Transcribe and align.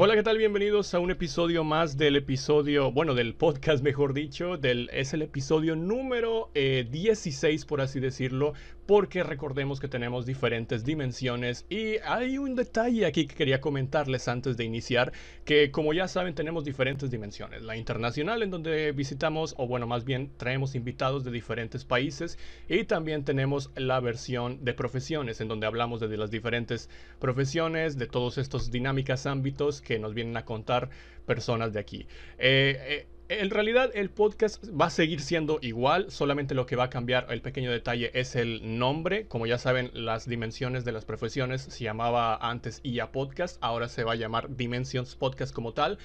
Hola, 0.00 0.14
¿qué 0.14 0.22
tal? 0.22 0.38
Bienvenidos 0.38 0.94
a 0.94 1.00
un 1.00 1.10
episodio 1.10 1.64
más 1.64 1.96
del 1.96 2.14
episodio, 2.14 2.92
bueno, 2.92 3.16
del 3.16 3.34
podcast, 3.34 3.82
mejor 3.82 4.14
dicho, 4.14 4.56
del, 4.56 4.88
es 4.92 5.12
el 5.12 5.22
episodio 5.22 5.74
número 5.74 6.52
16, 6.54 7.34
eh, 7.34 7.66
por 7.66 7.80
así 7.80 7.98
decirlo, 7.98 8.52
porque 8.86 9.24
recordemos 9.24 9.80
que 9.80 9.88
tenemos 9.88 10.24
diferentes 10.24 10.84
dimensiones 10.84 11.66
y 11.68 11.96
hay 12.06 12.38
un 12.38 12.54
detalle 12.54 13.06
aquí 13.06 13.26
que 13.26 13.34
quería 13.34 13.60
comentarles 13.60 14.28
antes 14.28 14.56
de 14.56 14.64
iniciar, 14.64 15.12
que 15.44 15.72
como 15.72 15.92
ya 15.92 16.06
saben 16.06 16.36
tenemos 16.36 16.64
diferentes 16.64 17.10
dimensiones, 17.10 17.62
la 17.62 17.76
internacional 17.76 18.44
en 18.44 18.50
donde 18.50 18.92
visitamos, 18.92 19.56
o 19.58 19.66
bueno, 19.66 19.88
más 19.88 20.04
bien 20.04 20.30
traemos 20.36 20.76
invitados 20.76 21.24
de 21.24 21.32
diferentes 21.32 21.84
países 21.84 22.38
y 22.68 22.84
también 22.84 23.24
tenemos 23.24 23.72
la 23.74 23.98
versión 23.98 24.64
de 24.64 24.74
profesiones, 24.74 25.40
en 25.40 25.48
donde 25.48 25.66
hablamos 25.66 25.98
de 25.98 26.16
las 26.16 26.30
diferentes 26.30 26.88
profesiones, 27.18 27.98
de 27.98 28.06
todos 28.06 28.38
estos 28.38 28.70
dinámicas 28.70 29.26
ámbitos 29.26 29.82
que 29.88 29.98
nos 29.98 30.12
vienen 30.12 30.36
a 30.36 30.44
contar 30.44 30.90
personas 31.24 31.72
de 31.72 31.80
aquí. 31.80 32.06
Eh, 32.38 33.06
eh, 33.28 33.40
en 33.40 33.48
realidad 33.50 33.90
el 33.94 34.10
podcast 34.10 34.62
va 34.68 34.86
a 34.86 34.90
seguir 34.90 35.20
siendo 35.20 35.58
igual, 35.62 36.10
solamente 36.10 36.54
lo 36.54 36.66
que 36.66 36.76
va 36.76 36.84
a 36.84 36.90
cambiar, 36.90 37.26
el 37.30 37.40
pequeño 37.40 37.70
detalle 37.70 38.10
es 38.12 38.36
el 38.36 38.78
nombre. 38.78 39.26
Como 39.28 39.46
ya 39.46 39.56
saben, 39.56 39.90
las 39.94 40.28
dimensiones 40.28 40.84
de 40.84 40.92
las 40.92 41.06
profesiones 41.06 41.62
se 41.62 41.84
llamaba 41.84 42.36
antes 42.36 42.80
IA 42.82 43.10
Podcast, 43.12 43.56
ahora 43.62 43.88
se 43.88 44.04
va 44.04 44.12
a 44.12 44.16
llamar 44.16 44.54
Dimensions 44.56 45.14
Podcast 45.14 45.54
como 45.54 45.72
tal. 45.72 45.98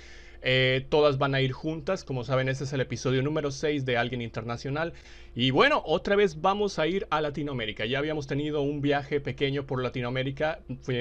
Eh, 0.46 0.86
todas 0.90 1.18
van 1.18 1.36
a 1.36 1.42
ir 1.42 1.54
juntas. 1.54 2.04
Como 2.04 2.24
saben, 2.24 2.50
este 2.50 2.66
es 2.66 2.74
el 2.74 2.82
episodio 2.82 3.24
número 3.24 3.50
6 3.52 3.86
de 3.86 3.98
Alguien 3.98 4.22
Internacional. 4.22 4.94
Y 5.36 5.50
bueno, 5.50 5.82
otra 5.88 6.16
vez 6.16 6.42
vamos 6.42 6.78
a 6.78 6.86
ir 6.86 7.08
a 7.10 7.20
Latinoamérica. 7.20 7.88
Ya 7.88 7.98
habíamos 7.98 8.28
tenido 8.28 8.62
un 8.62 8.82
viaje 8.82 9.20
pequeño 9.20 9.66
por 9.66 9.82
Latinoamérica. 9.82 10.60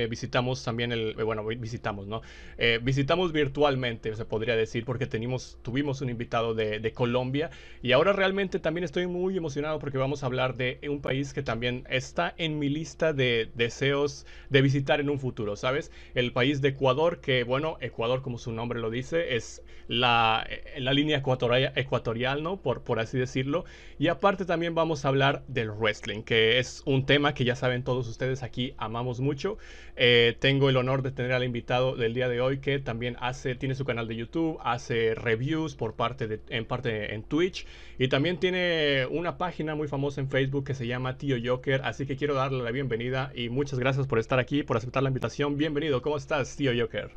visitamos 0.09 0.65
también 0.65 0.91
el. 0.91 1.15
Eh, 1.19 1.23
bueno, 1.23 1.45
visitamos, 1.45 2.07
¿no? 2.07 2.23
Eh, 2.57 2.81
visitamos 2.83 3.33
virtualmente, 3.33 4.15
se 4.17 4.25
podría 4.25 4.57
decir, 4.57 4.87
porque 4.87 5.07
tuvimos 5.07 6.01
un 6.01 6.09
invitado 6.09 6.55
de, 6.55 6.93
Colombia. 6.95 7.51
Y 7.83 7.93
ahora 7.93 8.15
realmente 8.15 8.59
también 8.59 8.85
estoy 8.85 9.07
muy 9.07 9.37
emocionado 9.37 9.79
porque 9.79 9.99
vamos 9.99 10.23
a 10.23 10.27
hablar 10.27 10.57
de 10.57 10.81
un 10.89 11.03
país 11.03 11.35
que 11.35 11.43
también 11.43 11.85
está 11.91 12.35
en 12.39 12.59
mi 12.59 12.71
lista 12.71 13.13
de 13.13 13.51
deseos 13.55 14.27
de 14.49 14.63
visitar 14.63 15.01
en 15.01 15.11
un 15.11 15.19
futuro, 15.19 15.57
¿sabes? 15.57 15.91
El 16.15 16.33
país 16.33 16.63
de 16.63 16.69
Ecuador, 16.69 17.21
que 17.21 17.45
bueno, 17.45 17.77
Ecuador, 17.81 18.23
como 18.23 18.39
su 18.39 18.53
nombre 18.53 18.81
lo 18.81 18.89
dice, 18.89 19.37
es 19.37 19.63
la, 19.89 20.47
la 20.79 20.93
línea 20.95 21.19
ecuatorial, 21.19 22.43
¿no? 22.43 22.63
Por, 22.63 22.83
por 22.83 22.99
así 22.99 23.19
decirlo. 23.19 23.65
Y 23.99 24.09
aparte 24.23 24.45
también 24.45 24.73
vamos 24.73 25.05
a 25.05 25.09
hablar 25.09 25.43
del 25.49 25.73
wrestling, 25.73 26.23
que 26.23 26.61
es 26.61 26.85
un 26.87 27.07
tema 27.07 27.35
que 27.35 27.45
ya 27.45 27.57
saben 27.57 27.83
todos 27.83 28.07
ustedes 28.07 28.45
aquí 28.45 28.73
amamos 28.79 29.19
mucho. 29.19 29.59
Eh, 29.97 30.37
tengo 30.39 30.71
el 30.71 30.77
honor 30.77 31.03
de 31.03 31.11
tener 31.11 31.33
al 31.33 31.43
invitado 31.43 31.97
del 31.97 32.15
día 32.15 32.29
de 32.29 32.41
hoy 32.41 32.59
que 32.59 32.79
también 32.79 33.17
hace, 33.19 33.57
tiene 33.57 33.75
su 33.75 33.85
canal 33.85 34.07
de 34.07 34.15
YouTube, 34.15 34.61
hace 34.63 35.17
reviews 35.17 35.75
por 35.75 35.95
parte 35.95 36.39
en 36.51 36.65
parte 36.67 37.17
en 37.17 37.25
Twitch 37.25 37.67
y 37.99 38.07
también 38.07 38.39
tiene 38.39 39.09
una 39.11 39.39
página 39.39 39.75
muy 39.75 39.89
famosa 39.89 40.21
en 40.21 40.29
Facebook 40.29 40.67
que 40.67 40.75
se 40.75 40.87
llama 40.87 41.19
Tío 41.19 41.37
Joker. 41.45 41.81
Así 41.83 42.07
que 42.07 42.15
quiero 42.15 42.35
darle 42.35 42.63
la 42.63 42.71
bienvenida 42.71 43.33
y 43.35 43.49
muchas 43.49 43.81
gracias 43.81 44.07
por 44.07 44.21
estar 44.21 44.39
aquí, 44.39 44.63
por 44.63 44.77
aceptar 44.77 45.03
la 45.03 45.09
invitación. 45.09 45.59
Bienvenido, 45.59 46.01
¿cómo 46.01 46.17
estás, 46.17 46.55
Tío 46.55 46.71
Joker? 46.79 47.11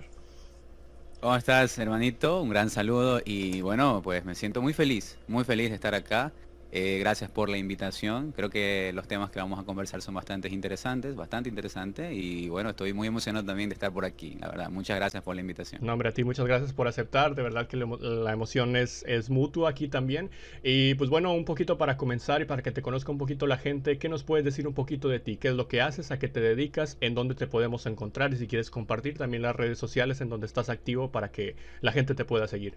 ¿Cómo 1.22 1.36
estás, 1.36 1.78
hermanito? 1.78 2.42
Un 2.42 2.50
gran 2.50 2.72
saludo 2.72 3.22
y 3.24 3.62
bueno, 3.62 4.02
pues 4.04 4.26
me 4.26 4.34
siento 4.34 4.64
muy 4.64 4.74
feliz, 4.74 5.20
muy 5.28 5.44
feliz 5.44 5.70
de 5.70 5.76
estar 5.76 5.94
acá. 5.94 6.34
Eh, 6.72 7.00
gracias 7.00 7.30
por 7.30 7.50
la 7.50 7.58
invitación. 7.58 8.32
Creo 8.34 8.50
que 8.50 8.92
los 8.94 9.08
temas 9.08 9.30
que 9.30 9.40
vamos 9.40 9.60
a 9.60 9.64
conversar 9.64 10.02
son 10.02 10.14
bastante 10.16 10.50
interesantes, 10.50 11.16
bastante 11.16 11.48
interesantes. 11.48 12.12
Y 12.12 12.50
bueno, 12.50 12.72
estoy 12.72 12.92
muy 12.92 13.08
emocionado 13.08 13.46
también 13.46 13.70
de 13.70 13.74
estar 13.74 13.94
por 13.94 14.04
aquí, 14.04 14.38
la 14.42 14.50
verdad. 14.50 14.70
Muchas 14.70 14.98
gracias 14.98 15.24
por 15.24 15.36
la 15.36 15.42
invitación. 15.42 15.86
No, 15.86 15.94
hombre, 15.94 16.10
a 16.10 16.12
ti 16.12 16.24
muchas 16.24 16.46
gracias 16.46 16.74
por 16.74 16.88
aceptar. 16.88 17.36
De 17.36 17.44
verdad 17.44 17.68
que 17.68 17.78
la 17.78 18.34
emoción 18.34 18.76
es, 18.76 19.06
es 19.08 19.30
mutua 19.30 19.70
aquí 19.70 19.88
también. 19.88 20.32
Y 20.64 20.96
pues 20.96 21.10
bueno, 21.10 21.34
un 21.34 21.46
poquito 21.46 21.78
para 21.78 21.96
comenzar 21.98 22.42
y 22.42 22.46
para 22.46 22.62
que 22.62 22.72
te 22.72 22.82
conozca 22.82 23.12
un 23.12 23.20
poquito 23.20 23.48
la 23.48 23.58
gente, 23.58 23.98
¿qué 23.98 24.10
nos 24.10 24.24
puedes 24.24 24.44
decir 24.44 24.68
un 24.68 24.74
poquito 24.74 25.08
de 25.08 25.20
ti? 25.20 25.38
¿Qué 25.38 25.50
es 25.50 25.54
lo 25.54 25.68
que 25.68 25.82
haces? 25.82 26.12
¿A 26.12 26.20
qué 26.20 26.28
te 26.28 26.42
dedicas? 26.42 26.98
¿En 27.00 27.16
dónde 27.16 27.36
te 27.36 27.48
podemos 27.48 27.86
encontrar? 27.86 28.34
Y 28.34 28.38
si 28.38 28.48
quieres 28.48 28.70
compartir 28.70 29.18
también 29.18 29.44
las 29.44 29.56
redes 29.56 29.78
sociales 29.78 30.20
en 30.20 30.30
donde 30.30 30.48
estás 30.48 30.70
activo 30.70 31.12
para 31.12 31.32
que 31.32 31.56
la 31.82 31.92
gente 31.92 32.16
te 32.16 32.26
pueda 32.26 32.48
seguir. 32.48 32.76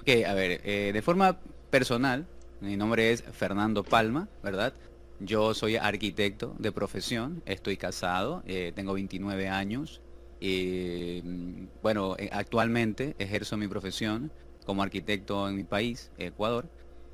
Ok, 0.00 0.08
a 0.26 0.34
ver, 0.34 0.60
eh, 0.64 0.92
de 0.92 1.02
forma 1.02 1.38
personal, 1.70 2.26
mi 2.60 2.76
nombre 2.76 3.12
es 3.12 3.22
Fernando 3.22 3.84
Palma, 3.84 4.28
¿verdad? 4.42 4.74
Yo 5.20 5.54
soy 5.54 5.76
arquitecto 5.76 6.54
de 6.58 6.72
profesión, 6.72 7.42
estoy 7.46 7.76
casado, 7.76 8.42
eh, 8.46 8.72
tengo 8.74 8.92
29 8.92 9.48
años. 9.48 10.02
y 10.42 11.22
bueno, 11.82 12.16
eh, 12.18 12.30
actualmente 12.32 13.14
ejerzo 13.18 13.58
mi 13.58 13.68
profesión 13.68 14.32
como 14.64 14.82
arquitecto 14.82 15.46
en 15.48 15.56
mi 15.56 15.64
país, 15.64 16.10
Ecuador, 16.16 16.66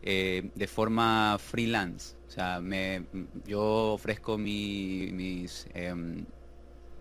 eh, 0.02 0.50
de 0.54 0.66
forma 0.68 1.36
freelance. 1.40 2.16
O 2.28 2.30
sea, 2.30 2.60
me, 2.60 3.04
yo 3.44 3.94
ofrezco 3.94 4.38
mis, 4.38 5.66
em, 5.74 6.24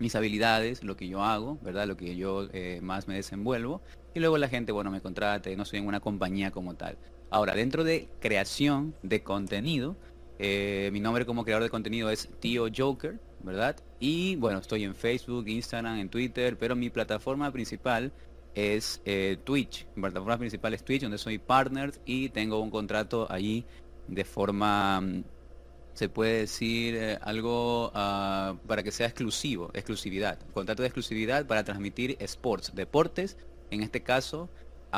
mis 0.00 0.14
habilidades, 0.16 0.82
lo 0.82 0.96
que 0.96 1.08
yo 1.08 1.22
hago, 1.22 1.58
¿verdad? 1.62 1.86
Lo 1.86 1.96
que 1.96 2.16
yo 2.16 2.48
más 2.82 3.06
me 3.06 3.14
desenvuelvo. 3.14 3.80
Y 4.14 4.20
luego 4.20 4.38
la 4.38 4.48
gente, 4.48 4.72
bueno, 4.72 4.90
me 4.90 5.00
contrata, 5.00 5.48
no 5.56 5.64
soy 5.64 5.78
en 5.78 5.86
una 5.86 6.00
compañía 6.00 6.50
como 6.50 6.74
tal. 6.74 6.98
Ahora, 7.30 7.54
dentro 7.54 7.84
de 7.84 8.08
creación 8.20 8.94
de 9.02 9.22
contenido, 9.22 9.96
eh, 10.38 10.90
mi 10.92 11.00
nombre 11.00 11.26
como 11.26 11.44
creador 11.44 11.64
de 11.64 11.70
contenido 11.70 12.10
es 12.10 12.28
Tío 12.40 12.66
Joker, 12.74 13.18
¿verdad? 13.42 13.76
Y 13.98 14.36
bueno, 14.36 14.58
estoy 14.58 14.84
en 14.84 14.94
Facebook, 14.94 15.48
Instagram, 15.48 15.98
en 15.98 16.08
Twitter, 16.08 16.56
pero 16.58 16.76
mi 16.76 16.90
plataforma 16.90 17.50
principal 17.52 18.12
es 18.54 19.00
eh, 19.04 19.38
Twitch. 19.44 19.86
Mi 19.94 20.02
plataforma 20.02 20.38
principal 20.38 20.74
es 20.74 20.84
Twitch, 20.84 21.02
donde 21.02 21.18
soy 21.18 21.38
partner 21.38 21.92
y 22.04 22.28
tengo 22.30 22.60
un 22.60 22.70
contrato 22.70 23.26
allí 23.30 23.64
de 24.08 24.24
forma, 24.24 25.00
mm, 25.00 25.24
se 25.94 26.08
puede 26.08 26.40
decir, 26.40 26.94
eh, 26.96 27.18
algo 27.22 27.90
ah, 27.94 28.56
para 28.66 28.82
que 28.82 28.92
sea 28.92 29.06
exclusivo, 29.06 29.70
exclusividad. 29.74 30.38
Contrato 30.52 30.82
de 30.82 30.88
exclusividad 30.88 31.46
para 31.46 31.64
transmitir 31.64 32.16
sports, 32.20 32.72
deportes, 32.74 33.36
en 33.70 33.82
este 33.82 34.02
caso 34.02 34.48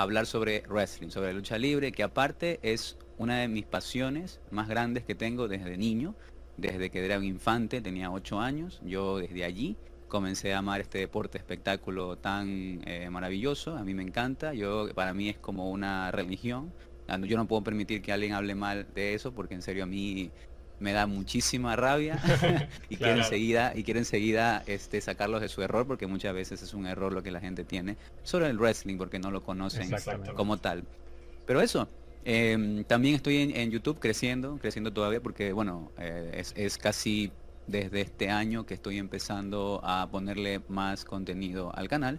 hablar 0.02 0.26
sobre 0.26 0.62
wrestling, 0.68 1.10
sobre 1.10 1.32
lucha 1.32 1.58
libre, 1.58 1.92
que 1.92 2.02
aparte 2.02 2.60
es 2.62 2.96
una 3.18 3.38
de 3.38 3.48
mis 3.48 3.64
pasiones 3.64 4.40
más 4.50 4.68
grandes 4.68 5.04
que 5.04 5.14
tengo 5.14 5.48
desde 5.48 5.76
niño, 5.76 6.14
desde 6.56 6.90
que 6.90 7.04
era 7.04 7.18
un 7.18 7.24
infante, 7.24 7.80
tenía 7.80 8.10
8 8.10 8.40
años, 8.40 8.80
yo 8.84 9.18
desde 9.18 9.44
allí 9.44 9.76
comencé 10.08 10.54
a 10.54 10.58
amar 10.58 10.80
este 10.80 10.98
deporte 10.98 11.38
espectáculo 11.38 12.16
tan 12.16 12.80
eh, 12.86 13.10
maravilloso, 13.10 13.76
a 13.76 13.84
mí 13.84 13.94
me 13.94 14.02
encanta, 14.02 14.54
yo 14.54 14.88
para 14.94 15.14
mí 15.14 15.28
es 15.28 15.38
como 15.38 15.70
una 15.70 16.10
religión, 16.10 16.72
yo 17.22 17.36
no 17.36 17.46
puedo 17.46 17.62
permitir 17.62 18.02
que 18.02 18.12
alguien 18.12 18.32
hable 18.34 18.54
mal 18.54 18.86
de 18.94 19.14
eso 19.14 19.32
porque 19.32 19.54
en 19.54 19.62
serio 19.62 19.84
a 19.84 19.86
mí 19.86 20.30
me 20.80 20.92
da 20.92 21.06
muchísima 21.06 21.76
rabia 21.76 22.20
y 22.88 22.96
quiero 22.96 23.14
enseguida 23.14 23.72
y 23.74 23.82
quiero 23.82 23.98
enseguida 24.00 24.62
este 24.66 25.00
sacarlos 25.00 25.40
de 25.40 25.48
su 25.48 25.62
error 25.62 25.86
porque 25.86 26.06
muchas 26.06 26.34
veces 26.34 26.62
es 26.62 26.74
un 26.74 26.86
error 26.86 27.12
lo 27.12 27.22
que 27.22 27.30
la 27.30 27.40
gente 27.40 27.64
tiene 27.64 27.96
sobre 28.22 28.48
el 28.48 28.58
wrestling 28.58 28.96
porque 28.96 29.18
no 29.18 29.30
lo 29.30 29.42
conocen 29.42 29.90
como 30.34 30.58
tal. 30.58 30.84
Pero 31.46 31.60
eso 31.60 31.88
em, 32.24 32.84
también 32.84 33.14
estoy 33.14 33.52
en, 33.54 33.70
YouTube 33.70 33.98
creciendo 33.98 34.58
creciendo 34.60 34.92
todavía 34.92 35.20
porque 35.20 35.52
bueno 35.52 35.90
eh, 35.98 36.32
es, 36.34 36.52
es 36.56 36.78
casi 36.78 37.30
desde 37.66 38.00
este 38.00 38.30
año 38.30 38.66
que 38.66 38.74
estoy 38.74 38.98
empezando 38.98 39.80
a 39.84 40.08
ponerle 40.10 40.60
más 40.68 41.04
contenido 41.04 41.70
al 41.74 41.88
canal 41.88 42.18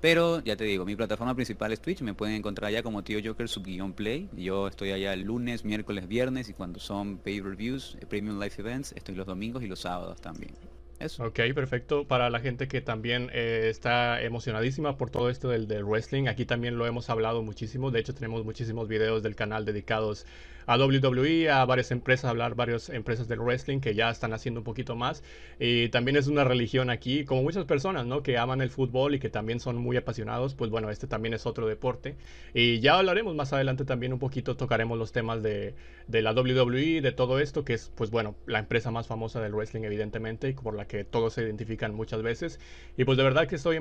pero 0.00 0.40
ya 0.44 0.56
te 0.56 0.64
digo, 0.64 0.84
mi 0.84 0.94
plataforma 0.94 1.34
principal 1.34 1.72
es 1.72 1.80
Twitch, 1.80 2.02
me 2.02 2.14
pueden 2.14 2.36
encontrar 2.36 2.68
allá 2.68 2.82
como 2.82 3.02
Tío 3.02 3.18
Joker 3.24 3.48
guion 3.64 3.92
play. 3.92 4.28
Yo 4.36 4.68
estoy 4.68 4.92
allá 4.92 5.12
el 5.12 5.22
lunes, 5.22 5.64
miércoles, 5.64 6.06
viernes 6.06 6.48
y 6.48 6.54
cuando 6.54 6.78
son 6.78 7.18
pay 7.18 7.40
reviews, 7.40 7.96
eh, 8.00 8.06
premium 8.06 8.38
live 8.38 8.54
events, 8.58 8.92
estoy 8.92 9.14
los 9.14 9.26
domingos 9.26 9.62
y 9.62 9.66
los 9.66 9.80
sábados 9.80 10.20
también. 10.20 10.52
Eso. 11.00 11.24
Ok, 11.24 11.40
perfecto. 11.54 12.06
Para 12.08 12.28
la 12.28 12.40
gente 12.40 12.66
que 12.66 12.80
también 12.80 13.30
eh, 13.32 13.68
está 13.70 14.20
emocionadísima 14.20 14.96
por 14.96 15.10
todo 15.10 15.30
esto 15.30 15.48
del, 15.48 15.68
del, 15.68 15.84
wrestling, 15.84 16.26
aquí 16.26 16.44
también 16.44 16.76
lo 16.76 16.86
hemos 16.86 17.08
hablado 17.08 17.42
muchísimo. 17.42 17.92
De 17.92 18.00
hecho, 18.00 18.14
tenemos 18.14 18.44
muchísimos 18.44 18.88
videos 18.88 19.22
del 19.22 19.36
canal 19.36 19.64
dedicados 19.64 20.26
a 20.68 20.76
WWE, 20.76 21.48
a 21.48 21.64
varias 21.64 21.90
empresas, 21.92 22.26
hablar 22.26 22.54
varias 22.54 22.90
empresas 22.90 23.26
del 23.26 23.40
wrestling 23.40 23.80
que 23.80 23.94
ya 23.94 24.10
están 24.10 24.34
haciendo 24.34 24.60
un 24.60 24.64
poquito 24.64 24.96
más. 24.96 25.24
Y 25.58 25.88
también 25.88 26.18
es 26.18 26.26
una 26.26 26.44
religión 26.44 26.90
aquí, 26.90 27.24
como 27.24 27.42
muchas 27.42 27.64
personas, 27.64 28.04
¿no? 28.04 28.22
Que 28.22 28.36
aman 28.36 28.60
el 28.60 28.68
fútbol 28.68 29.14
y 29.14 29.18
que 29.18 29.30
también 29.30 29.60
son 29.60 29.78
muy 29.78 29.96
apasionados. 29.96 30.54
Pues 30.54 30.70
bueno, 30.70 30.90
este 30.90 31.06
también 31.06 31.32
es 31.32 31.46
otro 31.46 31.66
deporte. 31.66 32.16
Y 32.52 32.80
ya 32.80 32.98
hablaremos 32.98 33.34
más 33.34 33.54
adelante 33.54 33.86
también 33.86 34.12
un 34.12 34.18
poquito, 34.18 34.58
tocaremos 34.58 34.98
los 34.98 35.10
temas 35.10 35.42
de, 35.42 35.74
de 36.06 36.20
la 36.20 36.32
WWE, 36.32 37.00
de 37.00 37.12
todo 37.12 37.38
esto, 37.38 37.64
que 37.64 37.72
es, 37.72 37.90
pues 37.94 38.10
bueno, 38.10 38.34
la 38.44 38.58
empresa 38.58 38.90
más 38.90 39.06
famosa 39.06 39.40
del 39.40 39.54
wrestling, 39.54 39.84
evidentemente, 39.84 40.50
y 40.50 40.52
por 40.52 40.74
la 40.74 40.86
que 40.86 41.02
todos 41.02 41.32
se 41.32 41.44
identifican 41.44 41.94
muchas 41.94 42.20
veces. 42.22 42.60
Y 42.98 43.04
pues 43.04 43.16
de 43.16 43.24
verdad 43.24 43.48
que 43.48 43.56
estoy 43.56 43.78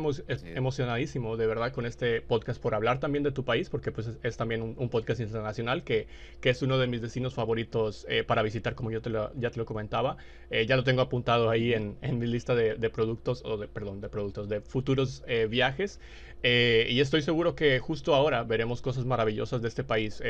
emocionadísimo, 0.56 1.36
de 1.36 1.48
verdad, 1.48 1.74
con 1.74 1.86
este 1.86 2.22
podcast 2.22 2.62
por 2.62 2.76
hablar 2.76 3.02
también 3.02 3.26
de 3.26 3.34
tu 3.34 3.44
país, 3.44 3.70
porque 3.70 3.92
pues 3.92 4.10
es, 4.24 4.38
también 4.38 4.62
un, 4.62 4.76
un, 4.78 4.88
podcast 4.88 5.20
internacional 5.20 5.84
que, 5.84 6.08
que 6.40 6.50
es 6.50 6.62
uno 6.62 6.77
de 6.80 6.88
mis 6.88 7.02
destinos 7.02 7.34
favoritos 7.34 8.06
eh, 8.10 8.24
para 8.24 8.42
visitar, 8.42 8.76
como 8.76 8.92
yo 8.92 9.00
ya 9.36 9.52
te 9.52 9.58
lo 9.58 9.66
comentaba. 9.66 10.18
Eh, 10.50 10.66
ya 10.66 10.76
lo 10.76 10.84
tengo 10.84 11.02
apuntado 11.02 11.50
ahí 11.50 11.74
en, 11.74 11.98
en 12.02 12.20
mi 12.20 12.28
lista 12.28 12.56
de, 12.56 12.90
productos, 12.90 13.42
o 13.46 13.58
de, 13.58 13.68
perdón, 13.68 14.02
de 14.02 14.10
productos, 14.10 14.50
de 14.50 14.62
futuros 14.62 15.24
eh, 15.28 15.48
viajes. 15.50 16.00
y 16.44 17.00
estoy 17.00 17.22
seguro 17.22 17.56
que 17.56 17.80
justo 17.80 18.16
ahora 18.16 18.44
veremos 18.44 18.82
cosas 18.82 19.06
maravillosas 19.06 19.62
de 19.62 19.68
este 19.68 19.84
país. 19.84 20.22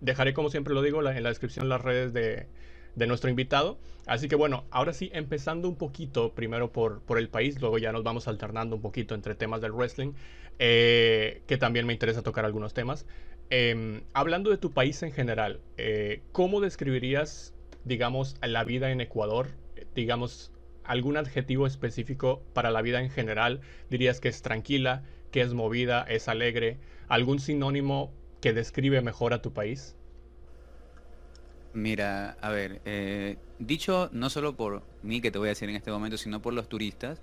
dejaré, 0.00 0.34
como 0.34 0.50
siempre 0.50 0.74
lo 0.74 0.82
digo, 0.82 1.06
en 1.08 1.22
la 1.22 1.28
descripción 1.28 1.68
las 1.68 1.80
redes 1.80 2.12
de, 2.12 2.46
de 2.94 3.06
nuestro 3.06 3.30
invitado. 3.30 3.78
Así 4.06 4.28
que 4.28 4.36
bueno, 4.36 4.64
ahora 4.70 4.92
sí, 4.92 5.10
empezando 5.12 5.68
un 5.68 5.76
poquito 5.76 6.34
primero 6.34 6.72
por, 6.72 7.02
por 7.02 7.18
el 7.18 7.28
país, 7.28 7.60
luego 7.60 7.78
ya 7.78 7.92
nos 7.92 8.02
vamos 8.02 8.28
alternando 8.28 8.76
un 8.76 8.82
poquito 8.82 9.14
entre 9.14 9.34
temas 9.34 9.60
del 9.60 9.72
wrestling, 9.72 10.12
que 10.58 11.56
también 11.58 11.86
me 11.86 11.92
interesa 11.92 12.22
tocar 12.22 12.44
algunos 12.44 12.74
temas. 12.74 13.06
Eh, 13.50 14.02
hablando 14.12 14.50
de 14.50 14.58
tu 14.58 14.70
país 14.70 15.02
en 15.02 15.12
general, 15.12 15.60
eh, 15.76 16.22
¿cómo 16.30 16.60
describirías, 16.60 17.52
digamos, 17.84 18.36
la 18.42 18.62
vida 18.62 18.92
en 18.92 19.00
Ecuador? 19.00 19.48
Digamos, 19.94 20.52
algún 20.84 21.16
adjetivo 21.16 21.66
específico 21.66 22.42
para 22.52 22.70
la 22.70 22.80
vida 22.80 23.00
en 23.00 23.10
general. 23.10 23.60
¿Dirías 23.90 24.20
que 24.20 24.28
es 24.28 24.42
tranquila, 24.42 25.02
que 25.32 25.40
es 25.40 25.52
movida, 25.52 26.04
es 26.08 26.28
alegre? 26.28 26.78
¿Algún 27.08 27.40
sinónimo 27.40 28.12
que 28.40 28.52
describe 28.52 29.02
mejor 29.02 29.32
a 29.34 29.42
tu 29.42 29.52
país? 29.52 29.96
Mira, 31.72 32.36
a 32.40 32.50
ver, 32.50 32.80
eh, 32.84 33.36
dicho 33.58 34.10
no 34.12 34.30
solo 34.30 34.56
por 34.56 34.82
mí 35.02 35.20
que 35.20 35.30
te 35.30 35.38
voy 35.38 35.48
a 35.48 35.50
decir 35.50 35.68
en 35.68 35.76
este 35.76 35.90
momento, 35.90 36.16
sino 36.16 36.42
por 36.42 36.52
los 36.52 36.68
turistas, 36.68 37.20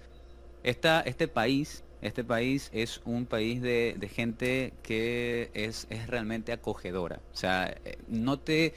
esta, 0.64 1.02
este 1.02 1.28
país 1.28 1.84
este 2.02 2.24
país 2.24 2.70
es 2.74 3.02
un 3.06 3.26
país 3.26 3.62
de, 3.62 4.10
gente 4.14 4.74
que 4.84 5.50
es, 5.54 5.88
es, 5.90 6.08
realmente 6.08 6.52
acogedora. 6.52 7.20
O 7.34 7.36
sea, 7.36 7.76
eh, 7.86 7.98
no 8.08 8.40
te, 8.40 8.74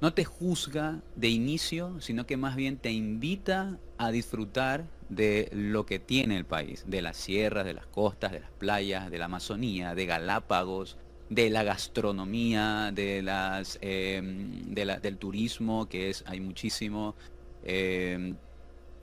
no 0.00 0.14
te 0.14 0.24
juzga 0.24 1.00
de 1.16 1.28
inicio, 1.28 2.00
sino 2.00 2.26
que 2.26 2.36
más 2.36 2.56
bien 2.56 2.76
te 2.76 2.90
invita 2.90 3.78
a 3.98 4.10
disfrutar 4.10 4.86
de 5.08 5.48
lo 5.52 5.84
que 5.86 5.98
tiene 5.98 6.36
el 6.36 6.44
país, 6.44 6.84
de 6.86 7.02
las 7.02 7.16
sierras, 7.16 7.64
de 7.64 7.74
las 7.74 7.86
costas, 7.86 8.32
de 8.32 8.40
las 8.40 8.50
playas, 8.50 9.10
de 9.10 9.18
la 9.18 9.26
Amazonía, 9.26 9.94
de 9.94 10.06
Galápagos, 10.06 10.96
de 11.28 11.50
la 11.50 11.62
gastronomía, 11.62 12.90
de 12.92 13.22
las, 13.22 13.78
em, 13.82 14.74
del 14.74 15.18
turismo, 15.18 15.88
que 15.88 16.10
es, 16.10 16.24
hay 16.26 16.40
muchísimo. 16.40 17.14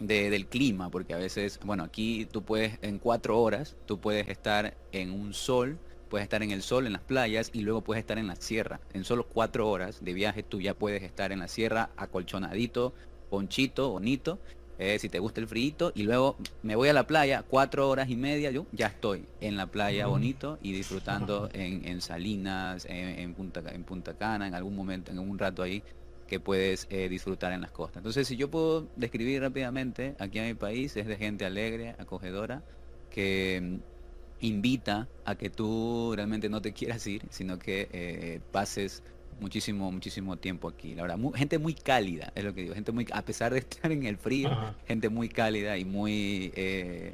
Em, 0.02 0.08
del 0.08 0.46
clima, 0.48 0.90
porque 0.90 1.14
a 1.14 1.18
veces, 1.18 1.60
bueno, 1.64 1.84
aquí 1.84 2.28
tú 2.32 2.44
puedes, 2.44 2.78
en 2.82 3.00
cuatro 3.00 3.40
horas, 3.40 3.76
tú 3.86 4.00
puedes 4.00 4.28
estar 4.30 4.76
en 4.92 5.12
un 5.12 5.34
sol, 5.34 5.78
puedes 6.10 6.24
estar 6.24 6.44
en 6.44 6.52
el 6.52 6.62
sol, 6.62 6.88
en 6.88 6.94
las 6.94 7.02
playas, 7.02 7.50
y 7.54 7.62
luego 7.62 7.82
puedes 7.82 8.02
estar 8.02 8.18
en 8.18 8.28
la 8.28 8.36
sierra. 8.36 8.80
En 8.94 9.04
solo 9.04 9.26
cuatro 9.26 9.70
horas 9.70 10.04
de 10.04 10.14
viaje 10.14 10.44
tú 10.44 10.60
ya 10.60 10.74
puedes 10.74 11.04
estar 11.04 11.32
en 11.32 11.40
la 11.40 11.48
sierra, 11.48 11.90
acolchonadito, 11.98 12.94
ponchito, 13.30 13.90
bonito, 13.90 14.40
eh, 14.80 14.98
si 14.98 15.10
te 15.10 15.20
gusta 15.20 15.40
el 15.40 15.48
frío, 15.48 15.92
y 15.94 16.04
luego 16.04 16.38
me 16.64 16.76
voy 16.76 16.90
a 16.90 16.94
la 16.94 17.06
playa, 17.06 17.44
cuatro 17.48 17.88
horas 17.88 18.10
y 18.10 18.16
media, 18.16 18.50
yo 18.50 18.66
ya 18.72 18.88
estoy 18.88 19.26
en 19.40 19.56
la 19.56 19.68
playa 19.68 20.08
bonito 20.08 20.58
y 20.64 20.74
disfrutando 20.74 21.50
en, 21.54 22.02
Salinas, 22.02 22.88
en, 22.90 23.34
Punta, 23.36 23.62
en 23.72 23.84
Punta 23.84 24.16
Cana, 24.16 24.48
en 24.48 24.56
algún 24.56 24.76
momento, 24.76 25.12
en 25.12 25.20
un 25.20 25.38
rato 25.38 25.62
ahí 25.62 25.84
que 26.32 26.40
puedes 26.40 26.88
eh, 26.90 27.10
disfrutar 27.10 27.52
en 27.52 27.60
las 27.60 27.72
costas. 27.72 27.98
Entonces, 27.98 28.26
si 28.26 28.38
yo 28.38 28.50
puedo 28.50 28.88
describir 28.96 29.42
rápidamente, 29.42 30.16
aquí 30.18 30.40
en 30.40 30.46
mi 30.46 30.54
país 30.54 30.96
es 30.96 31.06
de 31.06 31.18
gente 31.18 31.44
alegre, 31.44 31.94
acogedora, 32.00 32.64
que 33.10 33.60
mm, 33.62 34.46
invita 34.46 35.10
a 35.26 35.36
que 35.36 35.50
tú 35.50 36.14
realmente 36.16 36.48
no 36.48 36.62
te 36.62 36.72
quieras 36.72 37.06
ir, 37.06 37.24
sino 37.32 37.60
que 37.60 37.90
eh, 37.92 38.40
pases 38.54 39.04
muchísimo, 39.42 39.92
muchísimo 39.92 40.38
tiempo 40.38 40.70
aquí. 40.70 40.96
La 40.96 41.02
verdad, 41.02 41.20
gente 41.36 41.58
muy 41.58 41.74
cálida, 41.74 42.32
es 42.34 42.46
lo 42.46 42.54
que 42.54 42.62
digo, 42.62 42.76
gente 42.76 42.94
muy, 42.94 43.06
a 43.12 43.24
pesar 43.24 43.52
de 43.52 43.60
estar 43.60 43.92
en 43.92 44.06
el 44.06 44.16
frío, 44.16 44.50
gente 44.88 45.10
muy 45.10 45.28
cálida 45.28 45.78
y 45.78 45.84
muy 45.84 46.54
eh, 46.56 47.14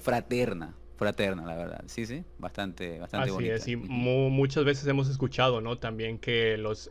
fraterna, 0.00 0.76
fraterna, 0.94 1.44
la 1.44 1.56
verdad. 1.56 1.82
Sí, 1.86 2.06
sí, 2.06 2.22
bastante, 2.38 3.00
bastante 3.00 3.32
Así 3.32 3.48
Es, 3.48 3.66
y 3.66 3.74
muchas 3.74 4.64
veces 4.64 4.86
hemos 4.86 5.08
escuchado, 5.08 5.60
¿no? 5.60 5.78
También 5.78 6.18
que 6.20 6.56
los 6.56 6.88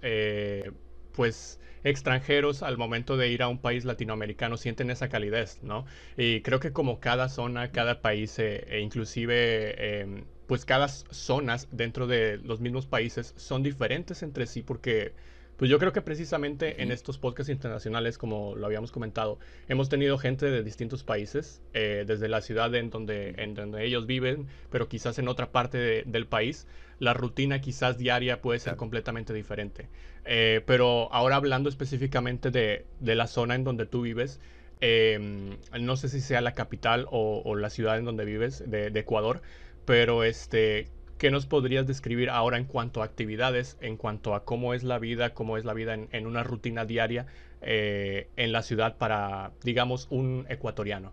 pues 1.18 1.60
extranjeros 1.84 2.62
al 2.62 2.78
momento 2.78 3.18
de 3.18 3.30
ir 3.30 3.42
a 3.42 3.48
un 3.48 3.58
país 3.60 3.86
latinoamericano 3.86 4.56
sienten 4.58 4.92
esa 4.92 5.10
calidez, 5.10 5.64
¿no? 5.64 5.86
Y 6.16 6.42
creo 6.42 6.60
que 6.60 6.72
como 6.74 7.00
cada 7.00 7.28
zona, 7.28 7.72
cada 7.72 8.02
país, 8.02 8.38
eh, 8.38 8.68
e 8.69 8.81
inclusive 8.81 10.02
em, 10.02 10.25
pues 10.46 10.64
cada 10.64 10.88
zonas 10.88 11.69
dentro 11.72 12.06
de 12.06 12.38
los 12.38 12.62
mismos 12.62 12.86
países 12.86 13.34
son 13.36 13.64
diferentes 13.64 14.22
entre 14.22 14.46
sí 14.46 14.62
porque 14.62 15.16
pues 15.57 15.71
yo 15.71 15.80
creo 15.80 15.92
que 15.92 16.04
precisamente 16.04 16.83
en 16.83 16.92
estos 16.92 17.18
podcasts 17.18 17.50
internacionales, 17.50 18.19
como 18.19 18.56
lo 18.56 18.65
habíamos 18.68 18.92
comentado, 18.92 19.39
hemos 19.68 19.89
tenido 19.89 20.19
gente 20.19 20.45
de 20.45 20.63
distintos 20.63 21.04
países, 21.04 21.63
eh, 21.74 22.04
desde 22.06 22.27
la 22.30 22.42
ciudad 22.42 22.74
en 22.75 22.92
donde, 22.92 23.33
en 23.38 23.56
donde 23.56 23.83
ellos 23.83 24.06
viven, 24.06 24.48
pero 24.69 24.88
quizás 24.88 25.18
en 25.18 25.27
otra 25.27 25.51
parte 25.51 26.04
del 26.06 26.27
país, 26.27 26.68
la 27.00 27.15
rutina 27.15 27.59
quizás 27.59 27.98
diaria 27.98 28.39
puede 28.39 28.59
ser 28.59 28.75
completamente 28.75 29.33
diferente. 29.33 29.89
Eh, 30.25 30.62
pero 30.68 31.12
ahora 31.12 31.38
hablando 31.38 31.69
específicamente 31.69 32.51
de, 32.51 32.86
la 33.01 33.25
zona 33.25 33.56
en 33.56 33.63
donde 33.63 33.88
tú 33.88 34.01
vives, 34.01 34.39
em, 34.80 35.57
no 35.80 35.98
sé 35.98 36.09
si 36.09 36.21
sea 36.21 36.42
la 36.42 36.54
capital 36.54 37.07
o, 37.09 37.56
la 37.56 37.71
ciudad 37.71 37.98
en 37.98 38.06
donde 38.06 38.25
vives 38.25 38.63
de, 38.69 38.92
de 38.92 39.00
Ecuador, 39.00 39.42
pero 39.86 40.24
este, 40.24 40.88
¿Qué 41.18 41.31
nos 41.31 41.48
podrías 41.48 41.88
describir 41.88 42.30
ahora 42.30 42.58
en 42.58 42.66
cuanto 42.66 43.02
a 43.02 43.06
actividades, 43.06 43.78
en 43.81 43.98
cuanto 43.98 44.36
a 44.36 44.46
cómo 44.46 44.75
es 44.75 44.84
la 44.84 45.00
vida, 45.00 45.34
cómo 45.34 45.58
es 45.58 45.66
la 45.66 45.74
vida 45.74 45.96
en, 45.96 46.28
una 46.28 46.44
rutina 46.44 46.86
diaria 46.86 47.25
eh, 47.62 48.30
en 48.36 48.52
la 48.52 48.62
ciudad 48.62 48.98
para, 48.98 49.52
digamos, 49.64 50.08
un 50.12 50.46
ecuatoriano? 50.48 51.12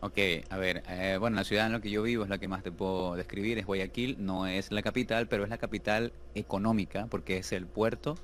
Ok, 0.00 0.18
a 0.48 0.56
ver, 0.56 0.82
eh, 0.88 1.18
bueno, 1.20 1.36
la 1.36 1.44
ciudad 1.44 1.66
en 1.66 1.72
la 1.72 1.80
que 1.80 1.90
yo 1.90 2.02
vivo 2.02 2.24
es 2.24 2.30
la 2.30 2.38
que 2.38 2.48
más 2.48 2.62
te 2.62 2.72
puedo 2.72 3.14
describir, 3.14 3.58
es 3.58 3.66
Guayaquil, 3.66 4.16
no 4.18 4.46
es 4.46 4.72
la 4.72 4.82
capital, 4.82 5.28
pero 5.28 5.44
es 5.44 5.50
la 5.50 5.58
capital 5.58 6.12
económica 6.34 7.06
porque 7.10 7.36
es 7.36 7.52
el 7.52 7.66
puerto, 7.66 8.16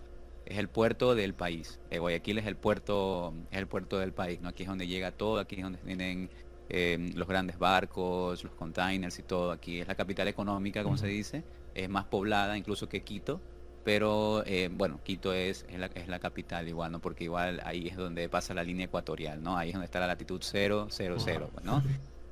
es 0.46 0.58
el 0.58 0.68
puerto 0.68 1.14
del 1.14 1.34
país. 1.34 1.78
Eh, 1.90 1.98
Guayaquil 1.98 2.38
es 2.38 2.46
el 2.46 2.56
puerto, 2.56 3.34
es 3.50 3.58
el 3.58 3.66
puerto 3.66 3.98
del 3.98 4.12
país, 4.12 4.40
¿no? 4.40 4.48
Aquí 4.48 4.62
es 4.62 4.68
donde 4.68 4.86
llega 4.86 5.12
todo, 5.12 5.38
aquí 5.38 5.56
es 5.56 5.62
donde 5.62 5.78
vienen 5.84 6.30
Em, 6.72 7.12
los 7.16 7.26
grandes 7.26 7.58
barcos, 7.58 8.44
los 8.44 8.54
containers 8.54 9.18
y 9.18 9.24
todo. 9.24 9.50
Aquí 9.50 9.80
es 9.80 9.88
la 9.88 9.96
capital 9.96 10.28
económica, 10.28 10.84
como 10.84 10.96
se 10.96 11.08
dice, 11.08 11.42
es 11.74 11.88
más 11.88 12.04
poblada 12.04 12.56
incluso 12.56 12.88
que 12.88 13.02
Quito, 13.02 13.40
pero 13.82 14.44
eh, 14.46 14.70
bueno, 14.72 15.00
Quito 15.02 15.32
es, 15.32 15.66
es, 15.68 16.08
la, 16.08 16.18
capital 16.20 16.68
igual, 16.68 16.92
¿no? 16.92 17.00
Porque 17.00 17.24
igual 17.24 17.60
ahí 17.64 17.88
es 17.88 17.96
donde 17.96 18.28
pasa 18.28 18.54
la 18.54 18.62
línea 18.62 18.86
ecuatorial, 18.86 19.42
¿no? 19.42 19.56
Ahí 19.58 19.70
es 19.70 19.74
donde 19.74 19.86
está 19.86 19.98
la 19.98 20.06
latitud 20.06 20.40
0, 20.40 20.86
0, 20.90 21.16
0, 21.18 21.50
¿no? 21.64 21.82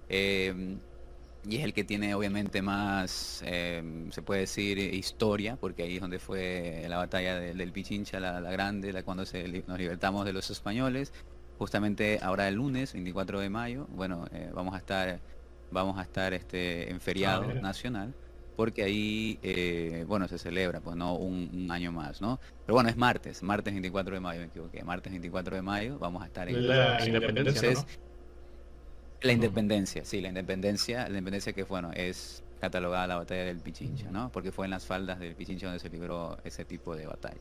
Em, 0.08 0.78
y 1.44 1.56
es 1.56 1.64
el 1.64 1.72
que 1.72 1.82
tiene 1.82 2.14
obviamente 2.14 2.62
más, 2.62 3.42
em, 3.44 4.12
se 4.12 4.22
puede 4.22 4.42
decir, 4.42 4.78
historia, 4.78 5.56
porque 5.56 5.82
ahí 5.82 5.96
es 5.96 6.00
donde 6.00 6.20
fue 6.20 6.86
la 6.88 6.98
batalla 6.98 7.40
del 7.40 7.72
Pichincha, 7.72 8.20
la, 8.20 8.40
grande, 8.40 8.92
la, 8.92 9.02
cuando 9.02 9.24
se, 9.26 9.48
nos 9.66 9.78
libertamos 9.78 10.24
de 10.24 10.32
los 10.32 10.48
españoles 10.50 11.12
justamente 11.58 12.20
ahora 12.22 12.48
el 12.48 12.54
lunes, 12.54 12.92
24 12.92 13.40
de 13.40 13.50
mayo, 13.50 13.86
bueno, 13.90 14.26
eh, 14.32 14.50
vamos 14.54 14.74
a 14.74 14.78
estar 14.78 15.20
vamos 15.70 15.98
a 15.98 16.02
estar 16.02 16.32
este 16.32 16.90
en 16.90 17.00
feriado 17.00 17.44
ah, 17.50 17.54
nacional 17.54 18.14
porque 18.56 18.82
ahí 18.82 19.38
eh, 19.42 20.04
bueno 20.08 20.26
se 20.26 20.38
celebra 20.38 20.80
pues 20.80 20.96
no 20.96 21.14
un, 21.14 21.68
año 21.70 21.92
más 21.92 22.22
no 22.22 22.40
pero 22.64 22.74
bueno 22.74 22.88
es 22.88 22.96
martes 22.96 23.42
martes 23.42 23.74
24 23.74 24.14
de 24.14 24.20
mayo 24.20 24.40
me 24.40 24.46
equivoqué 24.46 24.82
martes 24.82 25.12
24 25.12 25.56
de 25.56 25.62
mayo 25.62 25.98
vamos 25.98 26.22
a 26.22 26.26
estar 26.26 26.48
en 26.48 26.66
la 26.66 27.04
independencia 27.04 27.84
la 29.20 29.32
independencia 29.32 30.04
sí 30.06 30.20
la 30.22 30.28
independencia 30.28 31.02
la 31.02 31.08
independencia 31.08 31.52
que 31.52 31.64
bueno 31.64 31.90
es 31.92 32.42
catalogada 32.60 33.06
la 33.06 33.16
batalla 33.16 33.44
del 33.44 33.60
Pichincha 33.60 34.10
no 34.10 34.30
porque 34.32 34.52
fue 34.52 34.66
en 34.66 34.70
las 34.70 34.86
faldas 34.86 35.20
del 35.20 35.34
Pichincha 35.34 35.66
donde 35.66 35.80
se 35.80 35.88
libró 35.88 36.38
ese 36.44 36.64
tipo 36.64 36.96
de 36.96 37.06
batalla. 37.06 37.40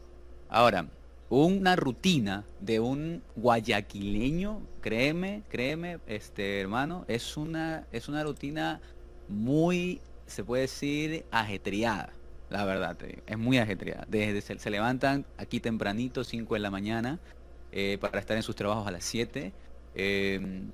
Ahora 0.50 0.88
una 1.30 1.76
rutina 1.76 2.46
de 2.62 2.80
un 2.80 3.22
guayaquileño, 3.36 4.62
créeme, 4.82 5.44
créeme, 5.50 6.00
este 6.08 6.62
hermano, 6.62 7.06
es 7.08 7.36
una, 7.36 7.86
es 7.92 8.08
una 8.08 8.24
rutina 8.24 8.80
muy, 9.28 10.00
se 10.26 10.44
puede 10.44 10.64
decir, 10.64 11.26
ajetreada, 11.32 12.14
la 12.50 12.64
verdad, 12.64 12.98
es 13.26 13.38
muy 13.38 13.58
ajetreada. 13.58 14.06
Desde 14.08 14.58
se, 14.58 14.70
levantan 14.70 15.26
aquí 15.38 15.60
tempranito, 15.60 16.24
5 16.24 16.54
de 16.54 16.60
la 16.60 16.72
mañana, 16.72 17.20
eh, 17.74 17.98
para 18.00 18.20
estar 18.20 18.38
en 18.38 18.44
sus 18.44 18.56
trabajos 18.56 18.88
a 18.88 18.92
las 18.92 19.04
7. 19.04 19.52
Em, 19.96 20.72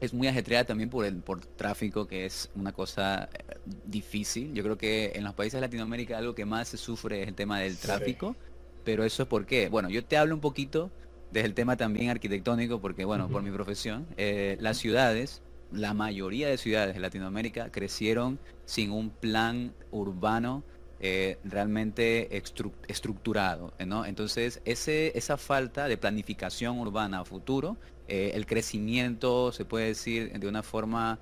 es 0.00 0.14
muy 0.14 0.26
ajetreada 0.26 0.64
también 0.64 0.88
por 0.88 1.04
el 1.04 1.16
por 1.16 1.44
tráfico, 1.44 2.06
que 2.06 2.24
es 2.24 2.50
una 2.56 2.72
cosa 2.72 3.28
eh, 3.32 3.58
difícil. 3.84 4.54
Yo 4.54 4.62
creo 4.62 4.78
que 4.78 5.12
en 5.14 5.24
los 5.24 5.34
países 5.34 5.60
de 5.60 5.60
Latinoamérica 5.60 6.16
algo 6.16 6.34
que 6.34 6.46
más 6.46 6.68
se 6.68 6.78
sufre 6.78 7.22
es 7.22 7.28
el 7.28 7.34
tema 7.34 7.60
del 7.60 7.76
tráfico. 7.76 8.34
Pero 8.84 9.04
eso 9.04 9.24
es 9.24 9.28
porque, 9.28 9.68
bueno, 9.68 9.88
yo 9.88 10.04
te 10.04 10.16
hablo 10.16 10.34
un 10.34 10.40
poquito 10.40 10.90
desde 11.30 11.46
el 11.46 11.54
tema 11.54 11.76
también 11.76 12.10
arquitectónico, 12.10 12.80
porque, 12.80 13.04
bueno, 13.04 13.28
por 13.28 13.42
mi 13.42 13.50
profesión, 13.50 14.06
eh, 14.16 14.56
las 14.60 14.76
ciudades, 14.78 15.42
la 15.70 15.94
mayoría 15.94 16.48
de 16.48 16.58
ciudades 16.58 16.94
de 16.94 17.00
Latinoamérica 17.00 17.70
crecieron 17.70 18.38
sin 18.66 18.90
un 18.90 19.10
plan 19.10 19.72
urbano 19.90 20.62
eh, 21.00 21.38
realmente 21.44 22.36
estructurado. 22.86 23.72
¿no? 23.86 24.04
Entonces, 24.04 24.60
ese, 24.64 25.16
esa 25.16 25.36
falta 25.38 25.88
de 25.88 25.96
planificación 25.96 26.78
urbana 26.78 27.20
a 27.20 27.24
futuro, 27.24 27.76
el 28.08 28.44
crecimiento, 28.44 29.52
se 29.52 29.64
puede 29.64 29.86
decir 29.86 30.38
de 30.38 30.46
una 30.46 30.62
forma 30.62 31.18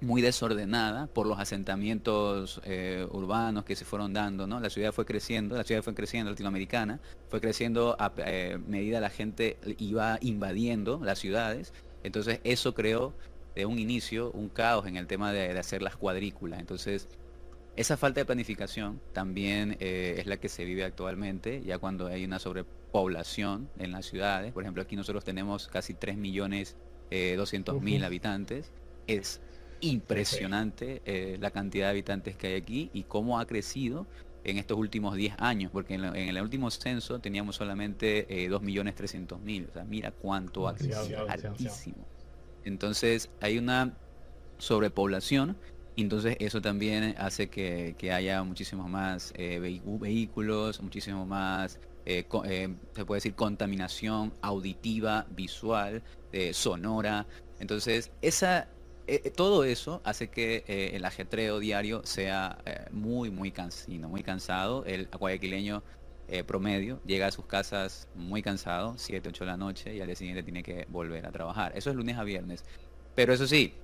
muy 0.00 0.22
desordenada 0.22 1.06
por 1.08 1.26
los 1.26 1.38
asentamientos 1.38 2.60
eh, 2.64 3.06
urbanos 3.10 3.64
que 3.64 3.76
se 3.76 3.84
fueron 3.84 4.12
dando, 4.12 4.46
¿no? 4.46 4.60
La 4.60 4.70
ciudad 4.70 4.92
fue 4.92 5.04
creciendo, 5.04 5.56
la 5.56 5.64
ciudad 5.64 5.82
fue 5.82 5.94
creciendo 5.94 6.30
latinoamericana, 6.30 7.00
fue 7.28 7.40
creciendo 7.40 7.96
a 7.98 8.12
eh, 8.18 8.58
medida 8.66 9.00
la 9.00 9.10
gente 9.10 9.58
iba 9.78 10.18
invadiendo 10.22 11.00
las 11.02 11.18
ciudades, 11.18 11.74
entonces 12.02 12.40
eso 12.44 12.74
creó 12.74 13.12
de 13.54 13.66
un 13.66 13.78
inicio 13.78 14.30
un 14.32 14.48
caos 14.48 14.86
en 14.86 14.96
el 14.96 15.06
tema 15.06 15.32
de, 15.32 15.58
hacer 15.58 15.82
las 15.82 15.96
cuadrículas, 15.96 16.60
entonces 16.60 17.08
esa 17.76 17.96
falta 17.96 18.20
de 18.20 18.24
planificación 18.24 19.00
también 19.12 19.76
eh, 19.80 20.16
es 20.18 20.26
la 20.26 20.38
que 20.38 20.48
se 20.48 20.64
vive 20.64 20.84
actualmente, 20.84 21.62
ya 21.62 21.78
cuando 21.78 22.06
hay 22.06 22.24
una 22.24 22.38
sobrepoblación 22.38 23.68
en 23.78 23.92
las 23.92 24.06
ciudades, 24.06 24.52
por 24.52 24.62
ejemplo 24.62 24.82
aquí 24.82 24.96
nosotros 24.96 25.24
tenemos 25.24 25.68
casi 25.68 25.94
3 25.94 26.16
millones 26.16 26.76
200 27.10 27.82
mil 27.82 28.04
habitantes, 28.04 28.70
es 29.08 29.40
impresionante 29.80 31.02
eh, 31.04 31.36
la 31.40 31.50
cantidad 31.50 31.86
de 31.86 31.90
habitantes 31.90 32.36
que 32.36 32.48
hay 32.48 32.54
aquí 32.54 32.90
y 32.92 33.04
cómo 33.04 33.38
ha 33.38 33.46
crecido 33.46 34.06
en 34.44 34.58
estos 34.58 34.78
últimos 34.78 35.16
10 35.16 35.34
años, 35.38 35.70
porque 35.70 35.94
en, 35.94 36.04
el 36.04 36.40
último 36.40 36.70
censo 36.70 37.18
teníamos 37.18 37.56
solamente 37.56 38.26
eh, 38.44 38.50
2.300.000, 38.50 39.68
o 39.68 39.72
sea, 39.72 39.84
mira 39.84 40.10
cuánto 40.12 40.66
ha 40.68 40.74
crecido, 40.74 41.28
altísimo. 41.28 42.06
Entonces 42.64 43.30
hay 43.40 43.58
una 43.58 43.94
sobrepoblación, 44.58 45.56
entonces 45.96 46.36
eso 46.40 46.62
también 46.62 47.14
hace 47.18 47.48
que, 47.48 47.94
haya 48.12 48.42
muchísimos 48.42 48.88
más 48.88 49.32
eh, 49.36 49.58
vehículos, 49.60 50.80
muchísimo 50.80 51.26
más, 51.26 51.78
eh, 52.06 52.24
se 52.94 53.04
puede 53.04 53.18
decir, 53.18 53.34
contaminación 53.34 54.32
auditiva, 54.40 55.26
visual, 55.30 56.02
sonora. 56.52 57.26
Entonces 57.58 58.10
esa 58.22 58.68
eh, 59.10 59.22
eh, 59.24 59.30
todo 59.30 59.64
eso 59.64 60.00
hace 60.04 60.28
que 60.28 60.62
eh, 60.68 60.92
el 60.94 61.04
ajetreo 61.04 61.58
diario 61.58 62.02
sea 62.04 62.58
muy, 62.92 63.28
muy 63.30 63.50
cansino, 63.50 64.08
muy 64.08 64.22
cansado. 64.22 64.84
El 64.86 65.08
guayaquileño 65.08 65.82
promedio 66.46 67.00
llega 67.04 67.26
a 67.26 67.32
sus 67.32 67.44
casas 67.46 68.06
muy 68.14 68.40
cansado, 68.40 68.94
7, 68.96 69.30
8 69.30 69.44
de 69.44 69.50
la 69.50 69.56
noche, 69.56 69.96
y 69.96 70.00
al 70.00 70.06
día 70.06 70.14
siguiente 70.14 70.44
tiene 70.44 70.62
que 70.62 70.86
volver 70.88 71.26
a 71.26 71.32
trabajar. 71.32 71.72
Eso 71.74 71.90
es 71.90 71.96
lunes 71.96 72.18
a 72.18 72.22
viernes. 72.22 72.64
Pero 73.16 73.32
eso 73.32 73.48
sí, 73.48 73.74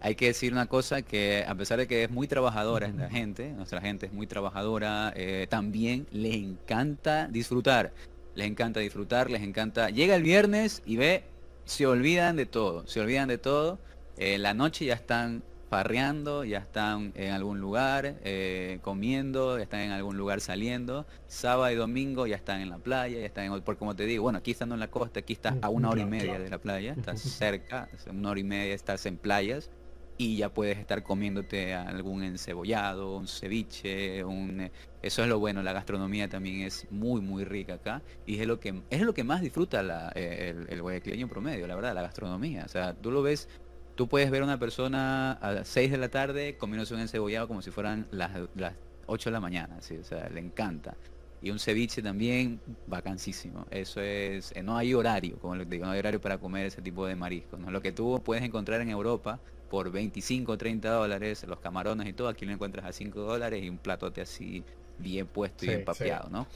hay 0.00 0.16
que 0.16 0.26
decir 0.26 0.52
una 0.52 0.66
cosa 0.66 1.02
que 1.02 1.44
a 1.46 1.54
pesar 1.54 1.78
de 1.78 1.86
que 1.86 2.02
es 2.02 2.10
muy 2.10 2.26
trabajadora 2.26 2.88
la 2.88 3.08
gente, 3.08 3.52
nuestra 3.52 3.80
gente 3.80 4.06
es 4.06 4.12
muy 4.12 4.26
trabajadora, 4.26 5.14
también 5.48 6.08
les 6.10 6.34
encanta 6.34 7.28
disfrutar. 7.28 7.92
Les 8.34 8.48
encanta 8.48 8.80
disfrutar, 8.80 9.30
les 9.30 9.42
encanta... 9.42 9.90
Llega 9.90 10.16
el 10.16 10.24
viernes 10.24 10.82
y 10.84 10.96
ve, 10.96 11.22
se 11.66 11.86
olvidan 11.86 12.34
de 12.34 12.46
todo, 12.46 12.84
se 12.88 13.00
olvidan 13.00 13.28
de 13.28 13.38
todo 13.38 13.78
eh, 14.16 14.38
la 14.38 14.54
noche 14.54 14.84
ya 14.84 14.94
están 14.94 15.42
farreando, 15.72 16.44
ya 16.44 16.58
están 16.58 17.12
en 17.14 17.32
algún 17.32 17.58
lugar 17.58 18.16
eh, 18.24 18.78
comiendo, 18.82 19.56
ya 19.56 19.62
están 19.62 19.80
en 19.80 19.92
algún 19.92 20.18
lugar 20.18 20.42
saliendo. 20.42 21.06
Sábado 21.28 21.72
y 21.72 21.76
domingo 21.76 22.26
ya 22.26 22.36
están 22.36 22.60
en 22.60 22.68
la 22.68 22.76
playa, 22.76 23.20
ya 23.20 23.24
están 23.24 23.46
en, 23.46 23.62
porque 23.62 23.78
como 23.78 23.96
te 23.96 24.04
digo, 24.04 24.24
bueno, 24.24 24.38
aquí 24.38 24.50
estando 24.50 24.74
en 24.74 24.80
la 24.80 24.90
costa, 24.90 25.20
aquí 25.20 25.32
estás 25.32 25.56
a 25.62 25.70
una 25.70 25.88
hora 25.88 26.02
y 26.02 26.04
media 26.04 26.38
de 26.38 26.50
la 26.50 26.58
playa, 26.58 26.92
estás 26.98 27.22
cerca, 27.22 27.88
una 28.10 28.32
hora 28.32 28.40
y 28.40 28.44
media 28.44 28.74
estás 28.74 29.06
en 29.06 29.16
playas 29.16 29.70
y 30.18 30.36
ya 30.36 30.52
puedes 30.52 30.76
estar 30.78 31.02
comiéndote 31.02 31.72
algún 31.72 32.22
encebollado, 32.22 33.16
un 33.16 33.26
ceviche, 33.26 34.22
un 34.24 34.60
eh, 34.60 34.72
eso 35.00 35.22
es 35.22 35.28
lo 35.28 35.38
bueno, 35.38 35.62
la 35.62 35.72
gastronomía 35.72 36.28
también 36.28 36.60
es 36.60 36.86
muy 36.90 37.22
muy 37.22 37.44
rica 37.44 37.74
acá 37.74 38.02
y 38.26 38.38
es 38.38 38.46
lo 38.46 38.60
que 38.60 38.82
es 38.90 39.00
lo 39.00 39.14
que 39.14 39.24
más 39.24 39.40
disfruta 39.40 39.82
la, 39.82 40.10
el, 40.10 40.66
el 40.68 40.82
guayaquileño 40.82 41.28
promedio, 41.28 41.66
la 41.66 41.74
verdad, 41.74 41.94
la 41.94 42.02
gastronomía. 42.02 42.64
O 42.66 42.68
sea, 42.68 42.92
tú 42.92 43.10
lo 43.10 43.22
ves 43.22 43.48
Tú 43.94 44.08
puedes 44.08 44.30
ver 44.30 44.42
a 44.42 44.44
una 44.44 44.58
persona 44.58 45.32
a 45.32 45.52
las 45.52 45.68
6 45.68 45.90
de 45.90 45.98
la 45.98 46.08
tarde 46.08 46.56
comiéndose 46.56 46.94
un 46.94 47.00
encebollado 47.00 47.46
como 47.46 47.62
si 47.62 47.70
fueran 47.70 48.06
las, 48.10 48.30
las 48.54 48.74
8 49.06 49.30
de 49.30 49.32
la 49.32 49.40
mañana, 49.40 49.80
¿sí? 49.80 49.96
o 49.96 50.04
sea, 50.04 50.28
le 50.30 50.40
encanta. 50.40 50.96
Y 51.42 51.50
un 51.50 51.58
ceviche 51.58 52.02
también 52.02 52.60
vacancísimo. 52.86 53.66
Eso 53.70 54.00
es, 54.00 54.52
eh, 54.54 54.62
no 54.62 54.76
hay 54.76 54.94
horario, 54.94 55.38
como 55.38 55.56
les 55.56 55.68
digo, 55.68 55.84
no 55.84 55.90
hay 55.90 55.98
horario 55.98 56.20
para 56.20 56.38
comer 56.38 56.66
ese 56.66 56.80
tipo 56.80 57.04
de 57.04 57.16
mariscos. 57.16 57.58
¿no? 57.58 57.70
Lo 57.70 57.82
que 57.82 57.92
tú 57.92 58.22
puedes 58.24 58.44
encontrar 58.44 58.80
en 58.80 58.90
Europa 58.90 59.40
por 59.68 59.90
25 59.90 60.52
o 60.52 60.58
30 60.58 60.88
dólares, 60.90 61.44
los 61.48 61.58
camarones 61.58 62.06
y 62.06 62.12
todo, 62.12 62.28
aquí 62.28 62.46
lo 62.46 62.52
encuentras 62.52 62.86
a 62.86 62.92
5 62.92 63.20
dólares 63.20 63.62
y 63.62 63.68
un 63.68 63.78
platote 63.78 64.20
así 64.20 64.62
bien 64.98 65.26
puesto 65.26 65.64
y 65.64 65.68
bien 65.68 65.84
papeado, 65.84 66.28
¿no? 66.30 66.46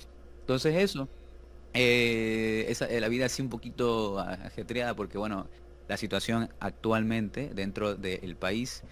Entonces 0.41 0.77
eso, 0.77 1.09
eh, 1.75 2.67
esa, 2.69 2.87
eh, 2.87 3.01
la 3.01 3.09
vida 3.09 3.27
así 3.27 3.43
un 3.43 3.49
poquito 3.49 4.19
ajetreada 4.21 4.95
porque 4.95 5.19
bueno, 5.19 5.49
la 5.89 5.97
situación 5.97 6.51
actualmente 6.61 7.51
dentro 7.55 7.95
del 7.95 8.37
país. 8.37 8.83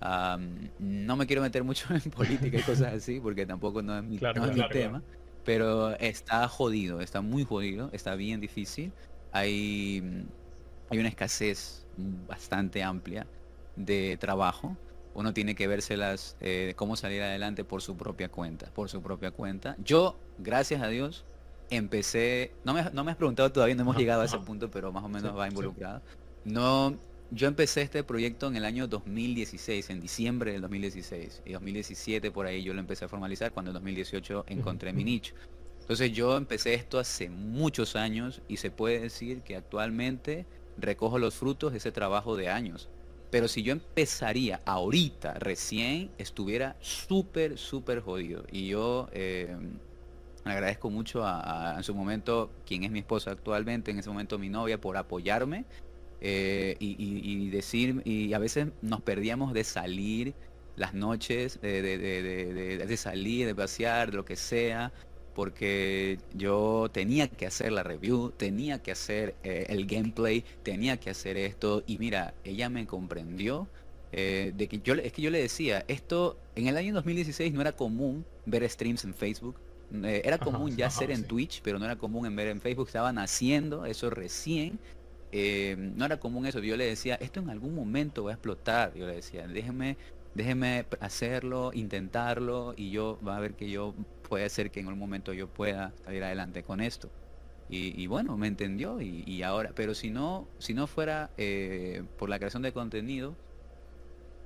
no 0.00 1.16
me 1.16 1.26
quiero 1.26 1.42
meter 1.42 1.64
mucho 1.64 1.86
en 1.94 2.10
política 2.10 2.58
y 2.58 2.62
cosas 2.62 2.94
así, 2.94 3.20
porque 3.20 3.46
tampoco 3.46 3.82
no 3.82 3.98
es 3.98 4.04
mi, 4.04 4.18
tema, 4.18 5.02
pero 5.44 5.94
está 5.96 6.48
jodido, 6.48 7.00
está 7.00 7.20
muy 7.20 7.44
jodido, 7.44 7.90
está 7.92 8.14
bien 8.14 8.40
difícil. 8.40 8.92
Hay, 9.32 10.26
hay 10.90 10.98
una 10.98 11.08
escasez 11.08 11.86
bastante 12.28 12.82
amplia 12.82 13.26
de 13.76 14.16
trabajo. 14.18 14.76
Uno 15.14 15.32
tiene 15.32 15.54
que 15.54 15.68
vérselas 15.68 16.36
eh, 16.40 16.74
cómo 16.76 16.96
salir 16.96 17.22
adelante 17.22 17.64
por 17.64 17.82
su 17.82 17.96
propia 17.96 18.28
cuenta, 18.28 18.66
por 18.74 18.88
su 18.88 19.00
propia 19.00 19.30
cuenta. 19.30 19.76
Yo, 19.78 20.18
gracias 20.38 20.82
a 20.82 20.88
Dios, 20.88 21.24
empecé, 21.70 22.52
no 22.64 22.74
me, 22.74 22.90
no 22.92 23.04
me 23.04 23.12
has 23.12 23.16
preguntado 23.16 23.50
todavía, 23.52 23.76
no 23.76 23.82
hemos 23.82 23.96
llegado 23.96 24.22
a 24.22 24.24
ese 24.24 24.38
punto, 24.38 24.70
pero 24.70 24.92
más 24.92 25.04
o 25.04 25.08
menos 25.08 25.36
va 25.36 25.48
involucrado. 25.48 26.02
No, 26.44 26.98
yo 27.30 27.48
empecé 27.48 27.82
este 27.82 28.04
proyecto 28.04 28.46
en 28.46 28.56
el 28.56 28.64
año 28.64 28.86
2016, 28.86 29.90
en 29.90 30.00
diciembre 30.00 30.52
del 30.52 30.60
2016. 30.60 31.42
Y 31.46 31.52
2017 31.52 32.30
por 32.30 32.46
ahí 32.46 32.62
yo 32.62 32.74
lo 32.74 32.80
empecé 32.80 33.06
a 33.06 33.08
formalizar 33.08 33.52
cuando 33.52 33.70
en 33.70 33.74
2018 33.74 34.44
encontré 34.48 34.92
mi 34.92 35.04
nicho. 35.04 35.34
Entonces 35.80 36.12
yo 36.12 36.36
empecé 36.36 36.74
esto 36.74 36.98
hace 36.98 37.28
muchos 37.28 37.96
años 37.96 38.40
y 38.48 38.58
se 38.58 38.70
puede 38.70 39.00
decir 39.00 39.42
que 39.42 39.56
actualmente 39.56 40.46
recojo 40.78 41.18
los 41.18 41.34
frutos 41.34 41.72
de 41.72 41.78
ese 41.78 41.92
trabajo 41.92 42.36
de 42.36 42.48
años. 42.48 42.88
Pero 43.30 43.48
si 43.48 43.62
yo 43.62 43.72
empezaría 43.72 44.60
ahorita, 44.64 45.34
recién, 45.34 46.10
estuviera 46.18 46.76
súper, 46.80 47.58
súper 47.58 48.00
jodido. 48.00 48.44
Y 48.52 48.68
yo 48.68 49.08
eh, 49.12 49.56
agradezco 50.44 50.88
mucho 50.88 51.24
a, 51.24 51.74
en 51.76 51.82
su 51.82 51.94
momento, 51.94 52.50
quien 52.64 52.84
es 52.84 52.90
mi 52.90 53.00
esposa 53.00 53.32
actualmente, 53.32 53.90
en 53.90 53.98
ese 53.98 54.08
momento 54.08 54.38
mi 54.38 54.50
novia, 54.50 54.80
por 54.80 54.96
apoyarme 54.96 55.64
eh, 56.26 56.76
y, 56.80 57.50
decir, 57.50 58.00
y 58.06 58.32
a 58.32 58.38
veces 58.38 58.68
nos 58.80 59.02
perdíamos 59.02 59.52
de 59.52 59.62
salir 59.62 60.32
las 60.74 60.94
noches, 60.94 61.60
de, 61.60 62.96
salir, 62.96 63.46
de 63.46 63.54
pasear, 63.54 64.10
de 64.10 64.16
lo 64.16 64.24
que 64.24 64.36
sea, 64.36 64.90
porque 65.34 66.18
yo 66.32 66.88
tenía 66.90 67.28
que 67.28 67.46
hacer 67.46 67.72
la 67.72 67.82
review, 67.82 68.30
tenía 68.30 68.82
que 68.82 68.92
hacer 68.92 69.34
eh, 69.42 69.66
el 69.68 69.84
gameplay, 69.84 70.46
tenía 70.62 70.96
que 70.96 71.10
hacer 71.10 71.36
esto, 71.36 71.84
y 71.86 71.98
mira, 71.98 72.32
ella 72.42 72.70
me 72.70 72.86
comprendió. 72.86 73.68
Eh, 74.10 74.52
de 74.56 74.66
que 74.66 74.78
yo 74.78 74.94
es 74.94 75.12
que 75.12 75.20
yo 75.20 75.30
le 75.30 75.42
decía 75.42 75.84
esto 75.88 76.38
en 76.54 76.68
el 76.68 76.76
año 76.76 76.94
2016 76.94 77.52
no 77.52 77.60
era 77.60 77.72
común 77.72 78.24
ver 78.46 78.70
streams 78.70 79.02
en 79.02 79.12
Facebook 79.12 79.56
era 79.90 80.38
común 80.38 80.76
ya 80.76 80.86
hacer 80.86 81.10
en 81.10 81.26
Twitch 81.26 81.60
pero 81.64 81.80
no 81.80 81.84
era 81.84 81.96
común 81.96 82.24
en 82.24 82.36
ver 82.36 82.46
en 82.46 82.60
Facebook 82.60 82.86
estaban 82.86 83.18
haciendo 83.18 83.86
eso 83.86 84.10
recién 84.10 84.78
eh, 85.36 85.74
no 85.76 86.04
era 86.04 86.20
común 86.20 86.46
eso. 86.46 86.60
Yo 86.60 86.76
le 86.76 86.86
decía, 86.86 87.16
esto 87.16 87.40
en 87.40 87.50
algún 87.50 87.74
momento 87.74 88.22
va 88.22 88.30
a 88.30 88.34
explotar. 88.34 88.94
Yo 88.94 89.04
le 89.04 89.16
decía, 89.16 89.48
déjeme, 89.48 89.96
déjeme 90.32 90.86
hacerlo, 91.00 91.72
intentarlo 91.74 92.72
y 92.76 92.92
yo 92.92 93.18
va 93.26 93.36
a 93.36 93.40
ver 93.40 93.54
que 93.54 93.68
yo 93.68 93.94
puede 94.28 94.48
ser 94.48 94.70
que 94.70 94.78
en 94.78 94.86
algún 94.86 95.00
momento 95.00 95.32
yo 95.32 95.48
pueda 95.48 95.92
salir 96.04 96.22
adelante 96.22 96.62
con 96.62 96.80
esto. 96.80 97.10
Y, 97.68 98.06
bueno, 98.06 98.36
me 98.36 98.46
entendió 98.46 99.00
y, 99.00 99.42
ahora, 99.42 99.72
pero 99.74 99.94
si 99.94 100.10
no, 100.10 100.46
si 100.58 100.74
no 100.74 100.86
fuera 100.86 101.30
eh, 101.36 102.04
por 102.18 102.28
la 102.28 102.38
creación 102.38 102.62
de 102.62 102.72
contenido, 102.72 103.34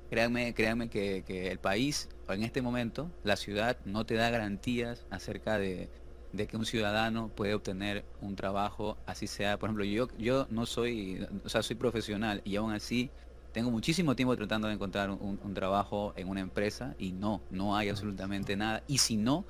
créanme, 0.09 0.55
créanme 0.55 0.89
que, 0.89 1.25
que 1.27 1.51
el 1.51 1.59
país, 1.59 2.09
en 2.31 2.43
este 2.43 2.63
momento, 2.63 3.11
la 3.25 3.37
ciudad 3.37 3.77
no 3.85 4.07
te 4.07 4.15
da 4.15 4.31
garantías 4.31 5.05
acerca 5.11 5.59
de, 5.59 5.91
de 6.33 6.47
que 6.47 6.57
un 6.57 6.67
ciudadano 6.67 7.29
puede 7.29 7.55
obtener 7.55 8.05
un 8.21 8.37
trabajo, 8.37 8.99
así 9.07 9.27
sea, 9.27 9.59
por 9.59 9.69
ejemplo, 9.69 9.85
yo, 9.85 10.09
yo 10.19 10.47
no 10.51 10.67
soy, 10.67 11.27
o 11.45 11.49
sea, 11.49 11.63
soy 11.63 11.77
profesional 11.77 12.43
y 12.45 12.57
aún 12.57 12.73
así 12.73 13.11
tengo 13.53 13.71
muchísimo 13.71 14.15
tiempo 14.15 14.37
tratando 14.37 14.69
de 14.69 14.75
encontrar 14.75 15.11
un, 15.11 15.55
trabajo 15.55 16.13
en 16.17 16.29
una 16.29 16.41
empresa 16.41 16.95
y 16.99 17.13
no, 17.13 17.41
no 17.51 17.77
hay 17.77 17.89
absolutamente 17.89 18.57
nada. 18.57 18.83
Y 18.87 18.99
si 18.99 19.17
no, 19.17 19.45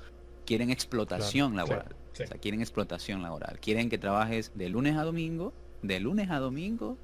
quieren 0.45 0.69
explotación 0.69 1.55
laboral. 1.55 1.95
O 2.13 2.15
sea, 2.15 2.37
quieren 2.37 2.61
explotación 2.61 3.21
laboral. 3.21 3.59
Quieren 3.59 3.89
que 3.89 3.97
trabajes 3.97 4.51
de 4.55 4.69
lunes 4.69 4.95
a 4.95 5.03
domingo, 5.03 5.53
de 5.81 5.99
lunes 5.99 6.29
a 6.31 6.39
domingo, 6.39 6.97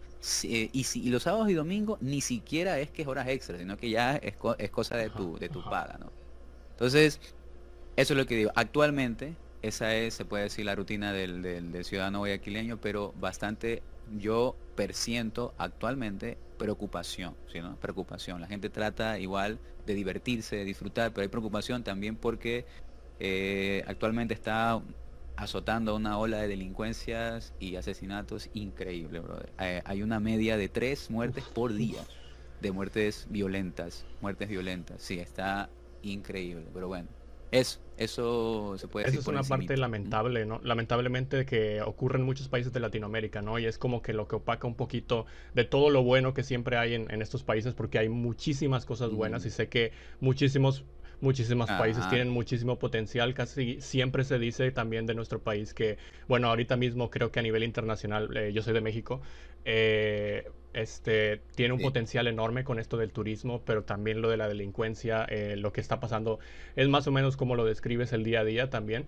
eh, 0.43 0.69
y, 0.71 0.85
si, 0.85 1.03
y 1.03 1.09
los 1.09 1.23
sábados 1.23 1.49
y 1.49 1.53
domingos 1.53 2.01
ni 2.01 2.21
siquiera 2.21 2.79
es 2.79 2.89
que 2.89 3.03
es 3.03 3.07
horas 3.07 3.27
extras, 3.27 3.59
sino 3.59 3.77
que 3.77 3.89
ya 3.89 4.15
es, 4.15 4.35
es 4.57 4.71
cosa 4.71 4.97
de 4.97 5.09
tu, 5.09 5.37
de 5.37 5.49
tu 5.49 5.63
paga, 5.63 5.97
¿no? 5.99 6.11
Entonces, 6.71 7.19
eso 7.95 8.13
es 8.13 8.17
lo 8.17 8.25
que 8.25 8.35
digo. 8.35 8.51
Actualmente, 8.55 9.35
esa 9.67 9.95
es, 9.95 10.13
se 10.13 10.25
puede 10.25 10.43
decir, 10.43 10.65
la 10.65 10.75
rutina 10.75 11.11
del, 11.11 11.41
del, 11.41 11.85
ciudadano 11.85 12.19
guayaquileño, 12.19 12.79
pero 12.79 13.13
bastante, 13.19 13.81
yo 14.17 14.55
persiento 14.75 15.53
actualmente 15.57 16.37
preocupación, 16.57 17.35
¿sí, 17.51 17.59
no? 17.59 17.75
Preocupación. 17.77 18.41
La 18.41 18.47
gente 18.47 18.69
trata 18.69 19.17
igual 19.19 19.59
de 19.85 19.93
divertirse, 19.95 20.55
de 20.57 20.65
disfrutar, 20.65 21.11
pero 21.13 21.23
hay 21.23 21.29
preocupación 21.29 21.83
también 21.83 22.15
porque 22.15 22.65
eh, 23.19 23.83
actualmente 23.87 24.33
está 24.33 24.81
azotando 25.35 25.95
una 25.95 26.17
ola 26.17 26.37
de 26.37 26.47
delincuencias 26.47 27.53
y 27.59 27.75
asesinatos 27.75 28.49
increíble, 28.53 29.19
brother. 29.19 29.51
Eh, 29.59 29.81
hay 29.85 30.01
una 30.01 30.19
media 30.19 30.57
de 30.57 30.69
tres 30.69 31.09
muertes 31.09 31.43
por 31.43 31.73
día, 31.73 32.03
de 32.61 32.71
muertes 32.71 33.27
violentas, 33.29 34.05
muertes 34.21 34.47
violentas. 34.47 35.01
Sí, 35.01 35.19
está 35.19 35.69
increíble, 36.03 36.67
pero 36.73 36.87
bueno. 36.87 37.09
Eso, 37.51 37.79
eso 37.97 38.77
se 38.77 38.87
puede 38.87 39.05
decir. 39.05 39.19
Eso 39.19 39.31
es 39.31 39.35
una 39.35 39.43
parte 39.43 39.77
lamentable, 39.77 40.45
¿no? 40.45 40.59
Lamentablemente 40.63 41.45
que 41.45 41.81
ocurre 41.81 42.19
en 42.19 42.25
muchos 42.25 42.49
países 42.49 42.73
de 42.73 42.79
Latinoamérica, 42.79 43.41
¿no? 43.41 43.57
Y 43.59 43.65
es 43.65 43.77
como 43.77 44.01
que 44.01 44.13
lo 44.13 44.27
que 44.27 44.35
opaca 44.35 44.67
un 44.67 44.75
poquito 44.75 45.25
de 45.53 45.63
todo 45.63 45.89
lo 45.89 46.03
bueno 46.03 46.33
que 46.33 46.43
siempre 46.43 46.77
hay 46.77 46.93
en, 46.95 47.21
estos 47.21 47.43
países, 47.43 47.73
porque 47.73 47.99
hay 47.99 48.09
muchísimas 48.09 48.85
cosas 48.85 49.11
buenas 49.11 49.45
y 49.45 49.49
sé 49.49 49.69
que 49.69 49.91
muchísimos 50.19 50.83
muchísimos 51.21 51.69
países 51.69 52.07
tienen 52.09 52.29
muchísimo 52.29 52.77
potencial. 52.77 53.33
Casi 53.33 53.79
siempre 53.79 54.25
se 54.25 54.37
dice 54.37 54.69
también 54.71 55.05
de 55.05 55.15
nuestro 55.15 55.39
país 55.39 55.73
que, 55.73 55.97
bueno, 56.27 56.49
ahorita 56.49 56.75
mismo 56.75 57.09
creo 57.09 57.31
que 57.31 57.39
a 57.39 57.43
nivel 57.43 57.63
internacional, 57.63 58.35
eh, 58.35 58.51
yo 58.53 58.61
soy 58.61 58.73
de 58.73 58.81
México, 58.81 59.21
eh, 59.63 60.49
este, 60.75 61.41
tiene 61.55 61.73
un 61.73 61.81
potencial 61.81 62.27
enorme 62.27 62.63
con 62.63 62.79
esto 62.79 62.97
del 62.97 63.11
turismo, 63.11 63.61
pero 63.65 63.83
también 63.83 64.21
lo 64.21 64.29
de 64.29 64.37
la 64.37 64.47
delincuencia, 64.47 65.25
eh, 65.25 65.55
lo 65.57 65.73
que 65.73 65.81
está 65.81 65.99
pasando, 65.99 66.39
es 66.75 66.87
más 66.89 67.07
o 67.07 67.11
menos 67.11 67.37
como 67.37 67.55
lo 67.55 67.65
describes 67.65 68.13
el 68.13 68.23
día 68.23 68.41
a 68.41 68.43
día 68.43 68.69
también, 68.69 69.07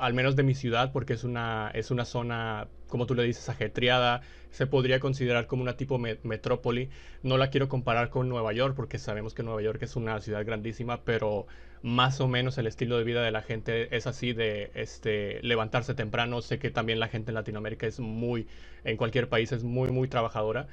al 0.00 0.14
menos 0.14 0.36
de 0.36 0.42
mi 0.44 0.54
ciudad, 0.54 0.92
porque 0.92 1.12
es 1.14 1.24
una, 1.24 1.70
es 1.74 1.90
una 1.90 2.04
zona, 2.04 2.68
como 2.88 3.06
tú 3.06 3.14
le 3.14 3.22
dices, 3.22 3.48
ajetreada, 3.48 4.22
se 4.50 4.66
podría 4.66 5.00
considerar 5.00 5.46
como 5.46 5.62
una 5.62 5.76
tipo 5.76 5.98
metrópoli. 5.98 6.90
No 7.22 7.36
la 7.36 7.50
quiero 7.50 7.68
comparar 7.68 8.10
con 8.10 8.28
Nueva 8.28 8.52
York 8.52 8.74
porque 8.74 8.98
sabemos 8.98 9.34
que 9.34 9.42
Nueva 9.42 9.62
York 9.62 9.82
es 9.82 9.96
una 9.96 10.20
ciudad 10.20 10.44
grandísima, 10.44 11.02
pero 11.04 11.46
más 11.82 12.20
o 12.20 12.28
menos 12.28 12.58
el 12.58 12.66
estilo 12.66 12.98
de 12.98 13.04
vida 13.04 13.22
de 13.22 13.30
la 13.30 13.42
gente 13.42 13.94
es 13.96 14.06
así 14.06 14.32
de 14.32 14.70
este 14.74 15.40
levantarse 15.42 15.94
temprano. 15.94 16.42
Sé 16.42 16.58
que 16.58 16.70
también 16.70 16.98
la 17.00 17.08
gente 17.08 17.30
en 17.30 17.36
Latinoamérica 17.36 17.86
es 17.86 18.00
muy 18.00 18.46
en 18.84 18.96
cualquier 18.96 19.28
país 19.28 19.52
es 19.52 19.64
muy 19.64 19.90
muy 19.90 20.08
trabajadora 20.08 20.68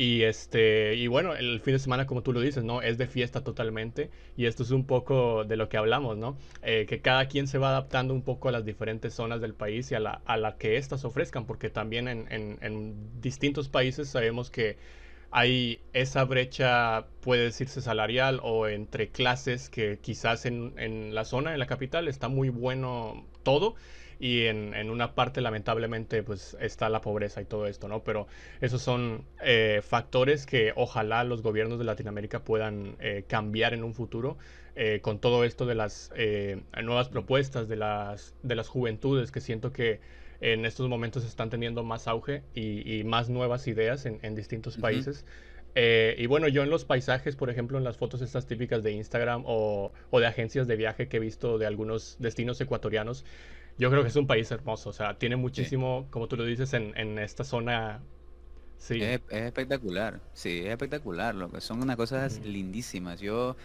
y 0.00 0.22
este, 0.22 0.94
y 0.94 1.08
bueno, 1.08 1.34
el 1.34 1.60
fin 1.60 1.74
de 1.74 1.78
semana, 1.78 2.06
como 2.06 2.22
tú 2.22 2.32
lo 2.32 2.40
dices, 2.40 2.64
¿no? 2.64 2.80
Es 2.80 2.96
de 2.96 3.06
fiesta 3.06 3.44
totalmente. 3.44 4.10
Y 4.34 4.46
esto 4.46 4.62
es 4.62 4.70
un 4.70 4.86
poco 4.86 5.44
de 5.44 5.58
lo 5.58 5.68
que 5.68 5.76
hablamos, 5.76 6.16
¿no? 6.16 6.38
Eh, 6.62 6.86
que 6.88 7.02
cada 7.02 7.26
quien 7.28 7.46
se 7.46 7.58
va 7.58 7.68
adaptando 7.68 8.14
un 8.14 8.22
poco 8.22 8.48
a 8.48 8.52
las 8.52 8.64
diferentes 8.64 9.12
zonas 9.12 9.42
del 9.42 9.52
país 9.52 9.90
y 9.90 9.96
a 9.96 10.00
la, 10.00 10.22
a 10.24 10.38
la 10.38 10.56
que 10.56 10.78
éstas 10.78 11.04
ofrezcan, 11.04 11.44
porque 11.44 11.68
también 11.68 12.08
en, 12.08 12.32
en, 12.32 12.56
en 12.62 13.20
distintos 13.20 13.68
países 13.68 14.08
sabemos 14.08 14.48
que 14.50 14.78
hay 15.30 15.80
esa 15.92 16.24
brecha, 16.24 17.04
puede 17.20 17.44
decirse 17.44 17.82
salarial 17.82 18.40
o 18.42 18.68
entre 18.68 19.10
clases, 19.10 19.68
que 19.68 19.98
quizás 20.00 20.46
en, 20.46 20.72
en 20.78 21.14
la 21.14 21.26
zona, 21.26 21.52
en 21.52 21.58
la 21.58 21.66
capital, 21.66 22.08
está 22.08 22.28
muy 22.28 22.48
bueno 22.48 23.26
todo 23.42 23.74
y 24.20 24.44
en, 24.44 24.74
en, 24.74 24.90
una 24.90 25.14
parte 25.14 25.40
lamentablemente 25.40 26.22
pues 26.22 26.54
está 26.60 26.90
la 26.90 27.00
pobreza 27.00 27.40
y 27.40 27.46
todo 27.46 27.66
esto, 27.66 27.88
¿no? 27.88 28.04
Pero 28.04 28.28
esos 28.60 28.82
son 28.82 29.24
eh, 29.42 29.80
factores 29.82 30.44
que 30.44 30.74
ojalá 30.76 31.24
los 31.24 31.40
gobiernos 31.40 31.78
de 31.78 31.86
Latinoamérica 31.86 32.44
puedan 32.44 32.96
eh, 33.00 33.24
cambiar 33.26 33.72
en 33.72 33.82
un 33.82 33.94
futuro 33.94 34.36
eh, 34.76 35.00
con 35.00 35.20
todo 35.20 35.42
esto 35.44 35.64
de 35.64 35.74
las 35.74 36.12
nuevas 36.82 37.08
propuestas 37.08 37.66
de 37.66 37.76
las, 37.76 38.34
de 38.42 38.54
las 38.54 38.68
juventudes 38.68 39.32
que 39.32 39.40
siento 39.40 39.72
que 39.72 40.00
en 40.42 40.66
estos 40.66 40.88
momentos 40.88 41.24
están 41.24 41.48
teniendo 41.48 41.82
más 41.82 42.06
auge 42.06 42.42
y, 42.54 43.02
más 43.04 43.30
nuevas 43.30 43.66
ideas 43.66 44.04
en, 44.04 44.18
en 44.22 44.34
distintos 44.34 44.76
países. 44.76 45.24
y 45.74 46.26
bueno, 46.26 46.46
yo 46.48 46.62
en 46.62 46.70
los 46.70 46.84
paisajes, 46.84 47.36
por 47.36 47.48
ejemplo, 47.48 47.78
en 47.78 47.84
las 47.84 47.96
fotos 47.96 48.20
estas 48.20 48.46
típicas 48.46 48.82
de 48.82 48.92
Instagram 48.92 49.44
o, 49.46 49.92
o, 50.10 50.20
de 50.20 50.26
agencias 50.26 50.66
de 50.66 50.76
viaje 50.76 51.08
que 51.08 51.18
he 51.18 51.20
visto 51.20 51.58
de 51.58 51.66
algunos 51.66 52.16
destinos 52.18 52.60
ecuatorianos, 52.60 53.24
yo 53.78 53.90
creo 53.90 54.02
que 54.02 54.08
es 54.08 54.16
un 54.16 54.26
país 54.26 54.50
hermoso, 54.50 54.90
o 54.90 54.92
sea, 54.92 55.18
tiene 55.18 55.36
muchísimo, 55.36 56.06
como 56.10 56.28
tú 56.28 56.36
lo 56.36 56.44
dices, 56.44 56.72
en, 56.74 56.96
en 56.96 57.18
esta 57.18 57.44
zona. 57.44 58.00
Sí. 58.76 59.02
Es, 59.02 59.20
espectacular, 59.30 60.20
sí, 60.32 60.60
es 60.60 60.70
espectacular, 60.70 61.34
lo 61.34 61.50
que 61.50 61.60
son 61.60 61.82
unas 61.82 61.96
cosas 61.96 62.40
lindísimas. 62.44 63.20
Yo 63.20 63.56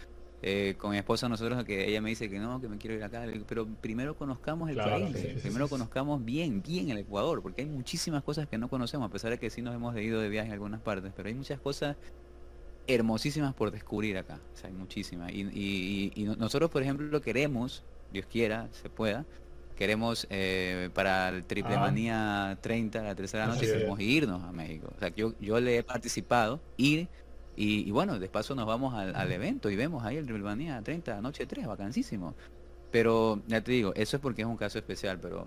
eh, 0.42 0.74
con 0.76 0.90
mi 0.90 0.98
esposa 0.98 1.28
nosotros 1.28 1.64
que 1.64 1.88
ella 1.88 2.02
me 2.02 2.10
dice 2.10 2.28
que 2.28 2.38
no, 2.38 2.60
que 2.60 2.68
me 2.68 2.76
quiero 2.76 2.96
ir 2.96 3.02
acá, 3.02 3.24
pero 3.48 3.66
primero 3.66 4.14
conozcamos 4.16 4.68
el 4.68 4.76
país, 4.76 5.16
primero 5.42 5.68
conozcamos 5.68 6.22
bien, 6.24 6.62
bien 6.62 6.90
el 6.90 6.98
Ecuador, 6.98 7.40
porque 7.42 7.62
hay 7.62 7.68
muchísimas 7.68 8.22
cosas 8.22 8.46
que 8.46 8.58
no 8.58 8.68
conocemos, 8.68 9.08
a 9.08 9.12
pesar 9.12 9.30
de 9.30 9.38
que 9.38 9.48
sí 9.48 9.62
nos 9.62 9.74
hemos 9.74 9.96
ido 9.96 10.20
de 10.20 10.28
viaje 10.28 10.48
en 10.48 10.52
algunas 10.52 10.82
partes, 10.82 11.12
pero 11.16 11.28
hay 11.28 11.34
muchas 11.34 11.58
cosas 11.60 11.96
hermosísimas 12.86 13.54
por 13.54 13.70
descubrir 13.70 14.18
acá, 14.18 14.38
o 14.52 14.56
sea, 14.56 14.68
hay 14.68 14.76
muchísimas. 14.76 15.32
Y, 15.32 15.48
y, 15.52 16.12
y 16.14 16.24
nosotros, 16.24 16.70
por 16.70 16.82
ejemplo, 16.82 17.20
queremos, 17.22 17.82
Dios 18.12 18.26
quiera, 18.26 18.68
se 18.72 18.90
pueda, 18.90 19.24
queremos 19.76 20.26
eh, 20.30 20.90
para 20.94 21.28
el 21.28 21.44
Triple 21.44 21.76
Manía 21.76 22.58
30, 22.60 23.02
la 23.02 23.14
tercera 23.14 23.46
noche, 23.46 23.66
queremos 23.66 24.00
irnos 24.00 24.42
a 24.42 24.50
México. 24.50 24.88
O 24.96 24.98
sea, 24.98 25.14
yo, 25.14 25.34
yo 25.40 25.60
le 25.60 25.78
he 25.78 25.82
participado, 25.82 26.60
ir, 26.76 27.08
y, 27.54 27.90
bueno, 27.90 28.18
de 28.18 28.28
paso 28.28 28.54
nos 28.54 28.66
vamos 28.66 28.94
al, 28.94 29.32
evento 29.32 29.70
y 29.70 29.76
vemos 29.76 30.04
ahí 30.04 30.16
el 30.16 30.24
Triple 30.24 30.44
Manía 30.44 30.80
30, 30.82 31.20
noche 31.20 31.46
3, 31.46 31.66
vacancísimo. 31.66 32.34
Pero 32.90 33.42
ya 33.46 33.60
te 33.60 33.72
digo, 33.72 33.92
eso 33.94 34.16
es 34.16 34.22
porque 34.22 34.42
es 34.42 34.48
un 34.48 34.56
caso 34.56 34.78
especial, 34.78 35.18
pero 35.20 35.46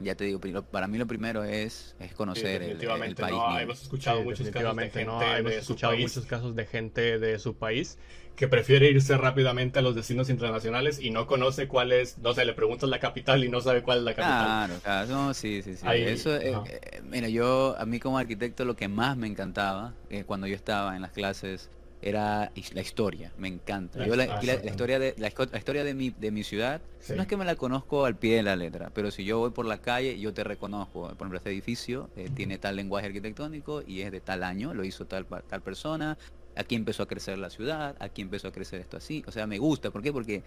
ya 0.00 0.14
te 0.14 0.24
digo, 0.24 0.40
para 0.62 0.86
mí 0.86 0.98
lo 0.98 1.06
primero 1.06 1.44
es, 1.44 1.96
es 1.98 2.14
conocer 2.14 2.62
el, 2.62 2.76
país. 2.76 3.16
No, 3.16 3.58
hemos 3.58 3.82
escuchado, 3.82 4.22
muchos, 4.22 4.48
casos 4.50 4.76
de 4.76 4.90
gente 4.90 5.38
hemos 5.38 5.52
escuchado 5.52 5.96
muchos 5.96 6.26
casos 6.26 6.54
de 6.54 6.66
gente 6.66 7.18
de 7.18 7.38
su 7.38 7.54
país 7.54 7.98
que 8.38 8.46
prefiere 8.46 8.88
irse 8.88 9.16
rápidamente 9.16 9.80
a 9.80 9.82
los 9.82 9.96
destinos 9.96 10.30
internacionales 10.30 11.00
y 11.00 11.10
no 11.10 11.26
conoce 11.26 11.66
cuál 11.66 11.90
es, 11.90 12.18
no 12.18 12.32
sé, 12.34 12.44
le 12.44 12.52
preguntas 12.52 12.88
la 12.88 13.00
capital 13.00 13.42
y 13.42 13.48
no 13.48 13.60
sabe 13.60 13.82
cuál 13.82 13.98
es 13.98 14.04
la 14.04 14.14
capital. 14.14 14.44
Claro, 14.44 14.74
claro, 14.80 15.08
no, 15.08 15.34
sí, 15.34 15.60
sí, 15.60 15.74
sí. 15.74 15.84
Eso, 15.88 16.36
eh, 16.36 16.54
eh, 16.68 17.02
mira, 17.02 17.28
yo, 17.28 17.74
a 17.76 17.84
mí 17.84 17.98
como 17.98 18.16
arquitecto 18.16 18.64
lo 18.64 18.76
que 18.76 18.86
más 18.86 19.16
me 19.16 19.26
encantaba 19.26 19.92
eh, 20.08 20.22
cuando 20.22 20.46
yo 20.46 20.54
estaba 20.54 20.94
en 20.94 21.02
las 21.02 21.10
clases 21.10 21.68
era 22.00 22.52
la 22.74 22.80
historia, 22.80 23.32
me 23.38 23.48
encanta. 23.48 24.06
Yo 24.06 24.14
la, 24.14 24.40
historia 24.64 25.00
de 25.00 25.14
la, 25.18 25.28
historia 25.28 25.82
de 25.82 25.94
mi, 25.94 26.10
de 26.10 26.30
mi 26.30 26.44
ciudad, 26.44 26.80
no 27.08 27.22
es 27.22 27.26
que 27.26 27.36
me 27.36 27.44
la 27.44 27.56
conozco 27.56 28.04
al 28.04 28.14
pie 28.14 28.36
de 28.36 28.44
la 28.44 28.54
letra, 28.54 28.90
pero 28.94 29.10
si 29.10 29.24
yo 29.24 29.40
voy 29.40 29.50
por 29.50 29.66
la 29.66 29.78
calle, 29.78 30.18
yo 30.20 30.32
te 30.32 30.44
reconozco. 30.44 31.08
Por 31.08 31.14
ejemplo, 31.14 31.38
este 31.38 31.50
edificio 31.50 32.08
eh, 32.14 32.30
tiene 32.32 32.58
tal 32.58 32.76
lenguaje 32.76 33.08
arquitectónico 33.08 33.82
y 33.84 34.02
es 34.02 34.12
de 34.12 34.20
tal 34.20 34.44
año, 34.44 34.74
lo 34.74 34.84
hizo 34.84 35.06
tal, 35.06 35.26
tal 35.26 35.60
persona, 35.60 36.16
aquí 36.58 36.74
empezó 36.74 37.04
a 37.04 37.06
crecer 37.06 37.38
la 37.38 37.50
ciudad, 37.50 37.96
aquí 38.00 38.20
empezó 38.20 38.48
a 38.48 38.52
crecer 38.52 38.80
esto 38.80 38.96
así. 38.96 39.24
O 39.26 39.32
sea, 39.32 39.46
me 39.46 39.58
gusta. 39.58 39.90
¿Por 39.90 40.02
qué? 40.02 40.12
Porque 40.12 40.42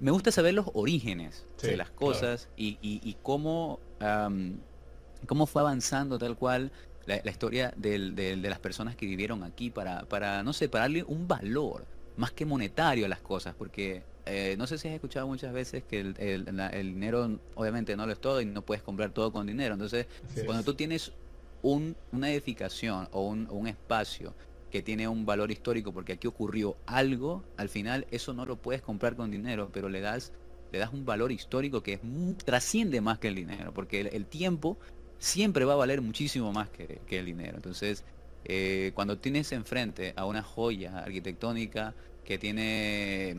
me 0.00 0.10
gusta 0.10 0.32
saber 0.32 0.54
los 0.54 0.66
orígenes 0.72 1.44
de 1.62 1.76
las 1.76 1.90
cosas 1.90 2.48
y, 2.56 2.78
y, 2.80 3.16
cómo, 3.22 3.78
cómo 5.26 5.46
fue 5.46 5.62
avanzando 5.62 6.18
tal 6.18 6.36
cual 6.36 6.72
la, 7.06 7.30
historia 7.30 7.72
de 7.76 8.36
las 8.36 8.58
personas 8.58 8.96
que 8.96 9.06
vivieron 9.06 9.44
aquí 9.44 9.70
para, 9.70 10.04
para, 10.06 10.42
no 10.42 10.52
sé, 10.52 10.68
para 10.68 10.84
darle 10.84 11.04
un 11.04 11.28
valor 11.28 11.84
más 12.16 12.32
que 12.32 12.46
monetario 12.46 13.06
a 13.06 13.08
las 13.08 13.20
cosas, 13.20 13.54
porque 13.54 14.02
eh, 14.26 14.54
no 14.58 14.66
sé 14.66 14.78
si 14.78 14.88
has 14.88 14.94
escuchado 14.94 15.26
muchas 15.26 15.52
veces 15.52 15.84
que 15.84 16.00
el, 16.00 16.14
el, 16.18 16.94
dinero 16.94 17.38
obviamente 17.54 17.96
no 17.96 18.06
lo 18.06 18.12
es 18.12 18.20
todo 18.20 18.40
y 18.40 18.46
no 18.46 18.62
puedes 18.62 18.82
comprar 18.82 19.10
todo 19.10 19.32
con 19.32 19.46
dinero. 19.46 19.74
Entonces, 19.74 20.06
cuando 20.46 20.64
tú 20.64 20.74
tienes 20.74 21.12
un, 21.62 21.96
una 22.12 22.30
edificación 22.30 23.08
o 23.12 23.26
un, 23.26 23.46
un 23.50 23.66
espacio 23.66 24.34
que 24.70 24.82
tiene 24.82 25.08
un 25.08 25.26
valor 25.26 25.50
histórico 25.50 25.92
porque 25.92 26.14
aquí 26.14 26.26
ocurrió 26.26 26.76
algo, 26.86 27.44
al 27.56 27.68
final 27.68 28.06
eso 28.10 28.32
no 28.32 28.46
lo 28.46 28.56
puedes 28.56 28.82
comprar 28.82 29.16
con 29.16 29.30
dinero, 29.30 29.70
pero 29.72 29.88
le 29.88 30.00
das 30.00 30.32
le 30.72 30.78
das 30.78 30.92
un 30.92 31.04
valor 31.04 31.32
histórico 31.32 31.82
que 31.82 31.94
es, 31.94 32.00
trasciende 32.44 33.00
más 33.00 33.18
que 33.18 33.28
el 33.28 33.34
dinero, 33.34 33.72
porque 33.74 34.00
el, 34.00 34.26
tiempo 34.26 34.78
siempre 35.18 35.64
va 35.64 35.74
a 35.74 35.76
valer 35.76 36.00
muchísimo 36.00 36.52
más 36.52 36.68
que, 36.70 37.00
el 37.08 37.26
dinero. 37.26 37.56
Entonces, 37.56 38.04
eh, 38.44 38.92
cuando 38.94 39.18
tienes 39.18 39.52
enfrente 39.52 40.12
a 40.16 40.26
una 40.26 40.42
joya 40.42 40.98
arquitectónica 40.98 41.94
que 42.24 42.38
tiene, 42.38 43.36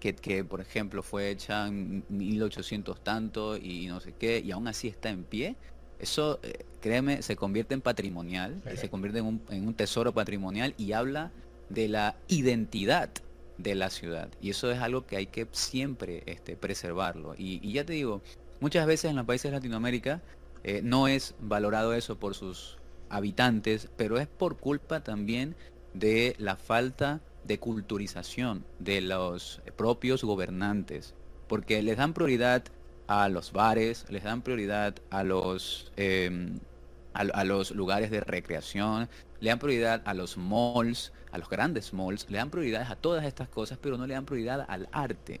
que, 0.00 0.14
que, 0.14 0.44
por 0.44 0.60
ejemplo 0.60 1.02
fue 1.02 1.30
hecha 1.30 1.66
en 1.66 2.04
1800 2.08 3.02
tanto 3.02 3.56
y 3.56 3.86
no 3.86 4.00
sé 4.00 4.14
qué, 4.18 4.40
y 4.44 4.52
aún 4.52 4.68
así 4.68 4.88
está 4.88 5.10
en 5.10 5.24
pie, 5.24 5.56
eso, 5.98 6.40
eh, 6.42 6.64
créeme, 6.80 7.22
se 7.22 7.36
convierte 7.36 7.74
en 7.74 7.80
patrimonial, 7.80 8.62
se 8.76 8.88
convierte 8.88 9.20
en 9.20 9.26
un, 9.26 9.42
en 9.50 9.66
un 9.66 9.74
tesoro 9.74 10.12
patrimonial 10.12 10.74
y 10.76 10.92
habla 10.92 11.30
de 11.68 11.88
la 11.88 12.16
identidad 12.28 13.10
de 13.58 13.74
la 13.74 13.90
ciudad. 13.90 14.28
Y 14.40 14.50
eso 14.50 14.70
es 14.70 14.78
algo 14.80 15.06
que 15.06 15.16
hay 15.16 15.26
que 15.26 15.46
siempre 15.52 16.22
este, 16.26 16.56
preservarlo. 16.56 17.34
Y, 17.36 17.72
ya 17.72 17.84
te 17.84 17.94
digo, 17.94 18.22
muchas 18.60 18.86
veces 18.86 19.10
en 19.10 19.16
los 19.16 19.26
países 19.26 19.50
de 19.50 19.56
Latinoamérica 19.56 20.22
eh, 20.64 20.80
no 20.82 21.08
es 21.08 21.34
valorado 21.40 21.94
eso 21.94 22.18
por 22.18 22.34
sus 22.34 22.78
habitantes, 23.08 23.88
pero 23.96 24.18
es 24.18 24.26
por 24.26 24.56
culpa 24.56 25.02
también 25.02 25.54
de 25.94 26.34
la 26.38 26.56
falta 26.56 27.20
de 27.44 27.58
culturización 27.58 28.64
de 28.78 29.00
los 29.00 29.62
propios 29.76 30.24
gobernantes, 30.24 31.14
porque 31.46 31.80
les 31.82 31.96
dan 31.96 32.12
prioridad 32.12 32.64
a 33.06 33.28
los 33.28 33.52
bares, 33.52 34.04
les 34.08 34.24
dan 34.24 34.42
prioridad 34.42 34.94
a 35.10 35.22
los, 35.22 35.92
em, 35.96 36.58
a, 37.14 37.44
los 37.44 37.70
lugares 37.70 38.10
de 38.10 38.20
recreación, 38.20 39.08
le 39.40 39.50
dan 39.50 39.58
prioridad 39.58 40.02
a 40.04 40.14
los 40.14 40.36
malls, 40.36 41.12
a 41.30 41.38
los 41.38 41.48
grandes 41.48 41.92
malls, 41.92 42.28
le 42.28 42.38
dan 42.38 42.50
prioridad 42.50 42.90
a 42.90 42.96
todas 42.96 43.24
estas 43.24 43.48
cosas, 43.48 43.78
pero 43.80 43.96
no 43.96 44.06
le 44.06 44.14
dan 44.14 44.24
prioridad 44.24 44.64
al 44.68 44.88
arte, 44.92 45.40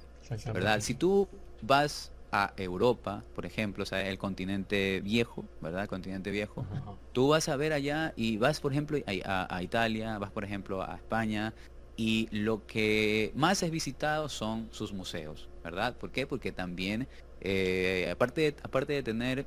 ¿verdad? 0.52 0.80
Si 0.80 0.94
tú 0.94 1.28
vas 1.62 2.12
a 2.32 2.52
Europa, 2.56 3.22
por 3.34 3.46
ejemplo, 3.46 3.82
o 3.82 3.86
sea, 3.86 4.06
el 4.08 4.18
continente 4.18 5.00
viejo, 5.00 5.44
¿verdad? 5.60 5.82
El 5.82 5.88
continente 5.88 6.30
viejo. 6.30 6.66
Tú 7.12 7.28
vas 7.28 7.48
a 7.48 7.56
ver 7.56 7.72
allá 7.72 8.12
y 8.16 8.36
vas, 8.36 8.60
por 8.60 8.72
ejemplo, 8.72 8.98
a, 9.26 9.62
Italia, 9.62 10.18
vas, 10.18 10.30
por 10.30 10.44
ejemplo, 10.44 10.82
a 10.82 10.96
España, 10.96 11.54
y 11.96 12.28
lo 12.30 12.66
que 12.66 13.32
más 13.34 13.62
es 13.62 13.70
visitado 13.70 14.28
son 14.28 14.68
sus 14.70 14.92
museos, 14.92 15.48
¿verdad? 15.64 15.96
¿Por 15.96 16.10
qué? 16.10 16.26
Porque 16.26 16.52
también, 16.52 17.08
eh, 17.48 18.10
aparte, 18.10 18.40
de, 18.40 18.56
aparte 18.64 18.92
de 18.92 19.04
tener 19.04 19.46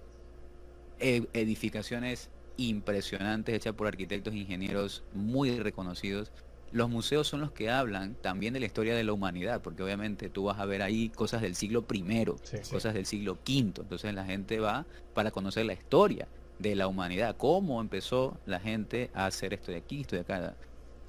eh, 1.02 1.26
edificaciones 1.34 2.30
impresionantes 2.56 3.54
hechas 3.54 3.74
por 3.74 3.88
arquitectos 3.88 4.34
e 4.34 4.38
ingenieros 4.38 5.04
muy 5.14 5.60
reconocidos, 5.60 6.32
los 6.72 6.90
museos 6.90 7.28
son 7.28 7.42
los 7.42 7.52
que 7.52 7.70
hablan 7.70 8.16
también 8.16 8.54
de 8.54 8.62
la 8.62 8.68
historia 8.68 8.96
de 8.96 9.04
la 9.04 9.12
humanidad, 9.12 9.62
porque 9.62 9.84
obviamente 9.84 10.30
tú 10.30 10.46
vas 10.46 10.60
a 10.60 10.66
ver 10.66 10.82
ahí 10.82 11.10
cosas 11.10 11.42
del 11.42 11.56
siglo 11.56 11.86
I, 11.92 12.26
cosas 12.72 12.94
del 12.94 13.06
siglo 13.06 13.34
V, 13.34 13.82
entonces 13.82 14.14
la 14.14 14.24
gente 14.24 14.62
va 14.62 14.86
para 15.14 15.32
conocer 15.32 15.66
la 15.66 15.74
historia 15.74 16.30
de 16.58 16.76
la 16.76 16.88
humanidad, 16.88 17.36
cómo 17.36 17.82
empezó 17.82 18.38
la 18.46 18.62
gente 18.62 19.10
a 19.14 19.26
hacer 19.26 19.54
esto 19.54 19.74
de 19.74 19.78
aquí, 19.78 20.02
esto 20.02 20.16
de 20.16 20.22
acá. 20.22 20.56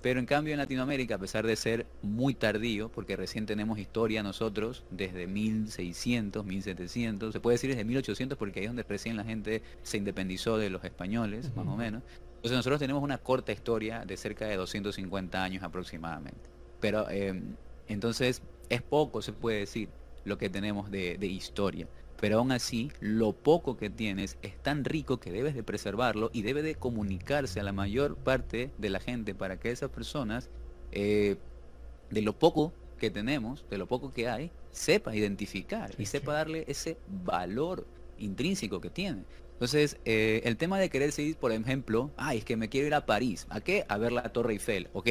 Pero 0.02 0.18
en 0.18 0.26
cambio 0.26 0.54
en 0.54 0.58
Latinoamérica, 0.58 1.16
a 1.16 1.18
pesar 1.18 1.46
de 1.46 1.56
ser 1.56 1.86
muy 2.02 2.34
tardío, 2.34 2.90
porque 2.90 3.16
recién 3.16 3.44
tenemos 3.44 3.78
historia 3.78 4.22
nosotros 4.22 4.84
desde 4.90 5.26
1600, 5.26 6.44
1700, 6.44 7.32
se 7.32 7.40
puede 7.40 7.56
decir 7.56 7.70
desde 7.70 7.84
1800 7.84 8.38
porque 8.38 8.60
ahí 8.60 8.64
es 8.64 8.70
donde 8.70 8.82
recién 8.84 9.16
la 9.16 9.24
gente 9.24 9.62
se 9.82 9.98
independizó 9.98 10.56
de 10.56 10.70
los 10.70 10.82
españoles, 10.84 11.54
más 11.54 11.66
o 11.66 11.76
menos. 11.76 12.02
Entonces 12.36 12.56
nosotros 12.56 12.80
tenemos 12.80 13.02
una 13.02 13.18
corta 13.18 13.52
historia 13.52 14.04
de 14.06 14.16
cerca 14.16 14.46
de 14.46 14.56
250 14.56 15.42
años 15.42 15.62
aproximadamente. 15.62 16.48
Pero 16.80 17.10
em, 17.10 17.54
entonces 17.86 18.40
es 18.70 18.80
poco, 18.80 19.20
se 19.20 19.34
puede 19.34 19.58
decir, 19.58 19.90
lo 20.24 20.38
que 20.38 20.48
tenemos 20.48 20.90
de, 20.90 21.18
historia. 21.26 21.86
Pero 22.20 22.38
aún 22.38 22.52
así, 22.52 22.92
lo 23.00 23.32
poco 23.32 23.78
que 23.78 23.88
tienes 23.88 24.36
es 24.42 24.54
tan 24.62 24.84
rico 24.84 25.18
que 25.18 25.32
debes 25.32 25.54
de 25.54 25.62
preservarlo 25.62 26.30
y 26.34 26.42
debe 26.42 26.62
de 26.62 26.74
comunicarse 26.74 27.60
a 27.60 27.62
la 27.62 27.72
mayor 27.72 28.16
parte 28.16 28.70
de 28.76 28.90
la 28.90 29.00
gente 29.00 29.34
para 29.34 29.58
que 29.58 29.70
esas 29.70 29.88
personas, 29.88 30.50
eh, 30.92 31.36
de 32.10 32.20
lo 32.20 32.38
poco 32.38 32.74
que 32.98 33.10
tenemos, 33.10 33.64
de 33.70 33.78
lo 33.78 33.88
poco 33.88 34.12
que 34.12 34.28
hay, 34.28 34.50
sepa 34.70 35.16
identificar 35.16 35.92
y 35.96 36.04
sepa 36.04 36.34
darle 36.34 36.64
ese 36.68 36.98
valor 37.24 37.86
intrínseco 38.18 38.82
que 38.82 38.90
tiene. 38.90 39.24
Entonces, 39.54 39.96
eh, 40.04 40.42
el 40.44 40.58
tema 40.58 40.78
de 40.78 40.90
querer 40.90 41.12
seguir, 41.12 41.36
por 41.36 41.52
ejemplo, 41.52 42.10
ay, 42.18 42.38
es 42.38 42.44
que 42.44 42.56
me 42.56 42.68
quiero 42.68 42.86
ir 42.86 42.94
a 42.94 43.06
París. 43.06 43.46
¿A 43.48 43.62
qué? 43.62 43.86
A 43.88 43.96
ver 43.96 44.12
la 44.12 44.30
Torre 44.30 44.52
Eiffel. 44.52 44.88
Ok. 44.92 45.08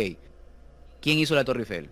¿Quién 1.01 1.17
hizo 1.17 1.33
la 1.33 1.43
Torre 1.43 1.61
Eiffel? 1.61 1.89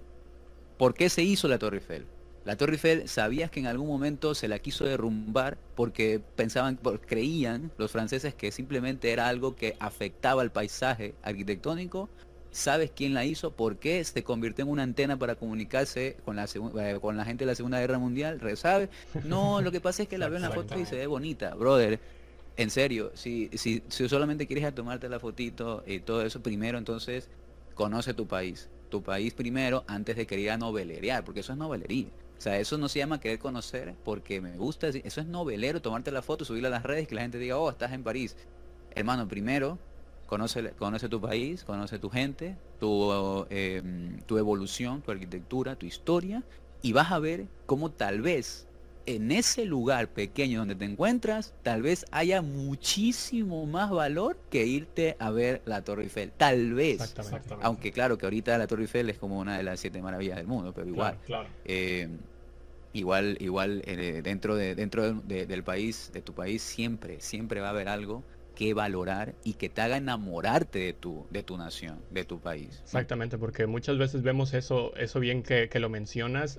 ¿Por 0.77 0.93
qué 0.93 1.09
se 1.09 1.23
hizo 1.23 1.47
la 1.47 1.57
Torre 1.57 1.77
Eiffel? 1.77 2.05
La 2.47 2.55
Torre 2.55 2.75
Eiffel, 2.75 3.09
¿sabías 3.09 3.51
que 3.51 3.59
en 3.59 3.67
algún 3.67 3.89
momento 3.89 4.33
se 4.33 4.47
la 4.47 4.59
quiso 4.59 4.85
derrumbar 4.85 5.57
porque 5.75 6.21
pensaban, 6.37 6.79
creían 7.05 7.73
los 7.77 7.91
franceses 7.91 8.33
que 8.35 8.53
simplemente 8.53 9.11
era 9.11 9.27
algo 9.27 9.57
que 9.57 9.75
afectaba 9.81 10.43
al 10.43 10.49
paisaje 10.53 11.13
arquitectónico? 11.23 12.07
¿Sabes 12.49 12.89
quién 12.95 13.13
la 13.13 13.25
hizo? 13.25 13.51
¿Por 13.51 13.79
qué 13.79 14.01
se 14.05 14.23
convirtió 14.23 14.63
en 14.63 14.71
una 14.71 14.83
antena 14.83 15.19
para 15.19 15.35
comunicarse 15.35 16.15
con 16.23 16.37
la, 16.37 16.45
eh, 16.45 16.99
con 17.01 17.17
la 17.17 17.25
gente 17.25 17.43
de 17.43 17.51
la 17.51 17.55
Segunda 17.55 17.81
Guerra 17.81 17.99
Mundial? 17.99 18.39
¿Sabe? 18.55 18.87
No, 19.25 19.59
lo 19.59 19.69
que 19.69 19.81
pasa 19.81 20.03
es 20.03 20.07
que 20.07 20.17
la 20.17 20.29
veo 20.29 20.37
en 20.37 20.43
la 20.43 20.51
foto 20.51 20.79
y 20.79 20.85
se 20.85 20.95
ve 20.95 21.05
bonita, 21.05 21.53
brother. 21.53 21.99
En 22.55 22.69
serio, 22.69 23.11
si, 23.13 23.49
si, 23.55 23.83
si 23.89 24.07
solamente 24.07 24.47
quieres 24.47 24.73
tomarte 24.73 25.09
la 25.09 25.19
fotito 25.19 25.83
y 25.85 25.99
todo 25.99 26.21
eso, 26.21 26.41
primero 26.41 26.77
entonces 26.77 27.27
conoce 27.75 28.13
tu 28.13 28.25
país. 28.25 28.69
Tu 28.87 29.03
país 29.03 29.33
primero 29.33 29.83
antes 29.85 30.15
de 30.15 30.25
querer 30.25 30.57
novelerear, 30.57 31.25
porque 31.25 31.41
eso 31.41 31.51
es 31.51 31.57
novelería. 31.57 32.07
O 32.37 32.41
sea, 32.41 32.59
eso 32.59 32.77
no 32.77 32.87
se 32.87 32.99
llama 32.99 33.19
querer 33.19 33.39
conocer 33.39 33.95
porque 34.03 34.41
me 34.41 34.55
gusta, 34.57 34.87
eso 34.87 35.21
es 35.21 35.27
novelero, 35.27 35.81
tomarte 35.81 36.11
la 36.11 36.21
foto, 36.21 36.45
subirla 36.45 36.67
a 36.67 36.71
las 36.71 36.83
redes, 36.83 37.07
que 37.07 37.15
la 37.15 37.21
gente 37.21 37.39
diga, 37.39 37.57
oh, 37.57 37.69
estás 37.69 37.93
en 37.93 38.03
París. 38.03 38.37
Hermano, 38.91 39.27
primero, 39.27 39.79
conoce, 40.27 40.71
conoce 40.73 41.09
tu 41.09 41.19
país, 41.19 41.63
conoce 41.63 41.97
tu 41.97 42.09
gente, 42.09 42.57
tu, 42.79 43.45
em, 43.49 44.21
tu 44.23 44.37
evolución, 44.37 45.01
tu 45.01 45.11
arquitectura, 45.11 45.75
tu 45.75 45.87
historia, 45.87 46.43
y 46.81 46.93
vas 46.93 47.11
a 47.11 47.19
ver 47.19 47.47
cómo 47.65 47.91
tal 47.91 48.21
vez 48.21 48.66
en 49.07 49.31
ese 49.31 49.65
lugar 49.65 50.09
pequeño 50.09 50.59
donde 50.59 50.75
te 50.75 50.85
encuentras, 50.85 51.53
tal 51.63 51.81
vez 51.81 52.05
haya 52.11 52.41
muchísimo 52.41 53.65
más 53.65 53.89
valor 53.89 54.37
que 54.51 54.65
irte 54.65 55.15
a 55.17 55.31
ver 55.31 55.61
la 55.65 55.81
Torre 55.81 56.03
Eiffel. 56.03 56.31
Tal 56.35 56.73
vez. 56.73 57.15
Aunque 57.61 57.91
claro 57.91 58.17
que 58.17 58.25
ahorita 58.25 58.57
la 58.57 58.67
Torre 58.67 58.83
Eiffel 58.83 59.09
es 59.09 59.17
como 59.17 59.39
una 59.39 59.57
de 59.57 59.63
las 59.63 59.79
siete 59.79 60.01
maravillas 60.01 60.35
del 60.37 60.45
mundo, 60.45 60.73
pero 60.73 60.87
igual. 60.87 61.17
Eh, 61.63 62.09
igual, 62.91 63.37
igual 63.39 63.81
eh, 63.85 64.21
dentro 64.21 64.55
de, 64.55 64.75
dentro 64.75 65.13
del 65.13 65.63
país, 65.63 66.11
de 66.13 66.21
tu 66.21 66.33
país, 66.33 66.61
siempre, 66.61 67.21
siempre 67.21 67.61
va 67.61 67.67
a 67.67 67.71
haber 67.71 67.87
algo 67.87 68.23
que 68.57 68.73
valorar 68.73 69.35
y 69.43 69.53
que 69.53 69.69
te 69.69 69.81
haga 69.81 69.97
enamorarte 69.97 70.79
de 70.79 70.93
tu, 70.93 71.27
de 71.29 71.43
tu 71.43 71.57
nación, 71.57 71.99
de 72.09 72.25
tu 72.25 72.39
país. 72.39 72.79
Exactamente, 72.81 73.37
porque 73.37 73.67
muchas 73.67 73.99
veces 73.99 74.23
vemos 74.23 74.55
eso, 74.55 74.95
eso 74.97 75.19
bien 75.19 75.43
que, 75.43 75.69
lo 75.75 75.89
mencionas. 75.89 76.57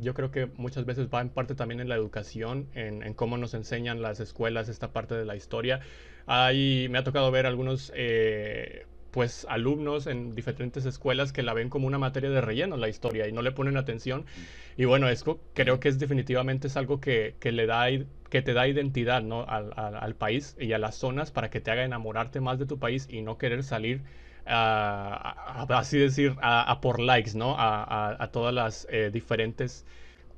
yo 0.00 0.14
creo 0.14 0.30
que 0.30 0.46
muchas 0.46 0.84
veces 0.84 1.08
va 1.12 1.20
en 1.20 1.28
parte 1.28 1.56
también 1.56 1.80
en 1.80 1.88
la 1.88 1.96
educación, 1.96 2.68
en, 2.74 3.14
cómo 3.14 3.36
nos 3.36 3.54
enseñan 3.54 4.00
las 4.00 4.20
escuelas 4.20 4.68
esta 4.68 4.92
parte 4.92 5.16
de 5.16 5.24
la 5.24 5.34
historia. 5.34 5.80
Ahí 6.26 6.86
me 6.88 6.98
ha 6.98 7.02
tocado 7.02 7.32
ver 7.32 7.46
algunos 7.46 7.90
eh, 7.96 8.86
pues 9.10 9.44
alumnos 9.48 10.06
en 10.06 10.36
diferentes 10.36 10.86
escuelas 10.86 11.32
que 11.32 11.42
la 11.42 11.52
ven 11.52 11.68
como 11.68 11.88
una 11.88 11.98
materia 11.98 12.30
de 12.30 12.40
relleno 12.40 12.76
la 12.76 12.88
historia 12.88 13.26
y 13.26 13.32
no 13.32 13.42
le 13.42 13.50
ponen 13.50 13.76
atención. 13.76 14.24
Y 14.76 14.84
bueno, 14.84 15.08
esto 15.08 15.40
creo 15.54 15.80
que 15.80 15.88
es 15.88 15.98
definitivamente 15.98 16.68
es 16.68 16.76
algo 16.76 17.00
que, 17.00 17.34
le 17.42 17.66
da 17.66 17.82
que 18.30 18.42
te 18.42 18.54
da 18.54 18.66
identidad 18.68 19.22
¿no? 19.22 19.44
al, 19.46 20.14
país 20.14 20.56
y 20.58 20.72
a 20.72 20.78
las 20.78 20.94
zonas 20.94 21.30
para 21.30 21.50
que 21.50 21.60
te 21.60 21.70
haga 21.70 21.84
enamorarte 21.84 22.40
más 22.40 22.58
de 22.58 22.66
tu 22.66 22.78
país 22.78 23.08
y 23.10 23.22
no 23.22 23.36
querer 23.36 23.62
salir 23.64 24.02
a, 24.46 25.66
así 25.68 25.98
decir 25.98 26.36
a, 26.40 26.80
por 26.80 27.00
likes, 27.00 27.32
¿no? 27.34 27.56
A, 27.58 28.30
todas 28.32 28.54
las 28.54 28.86
eh, 28.90 29.10
diferentes 29.12 29.84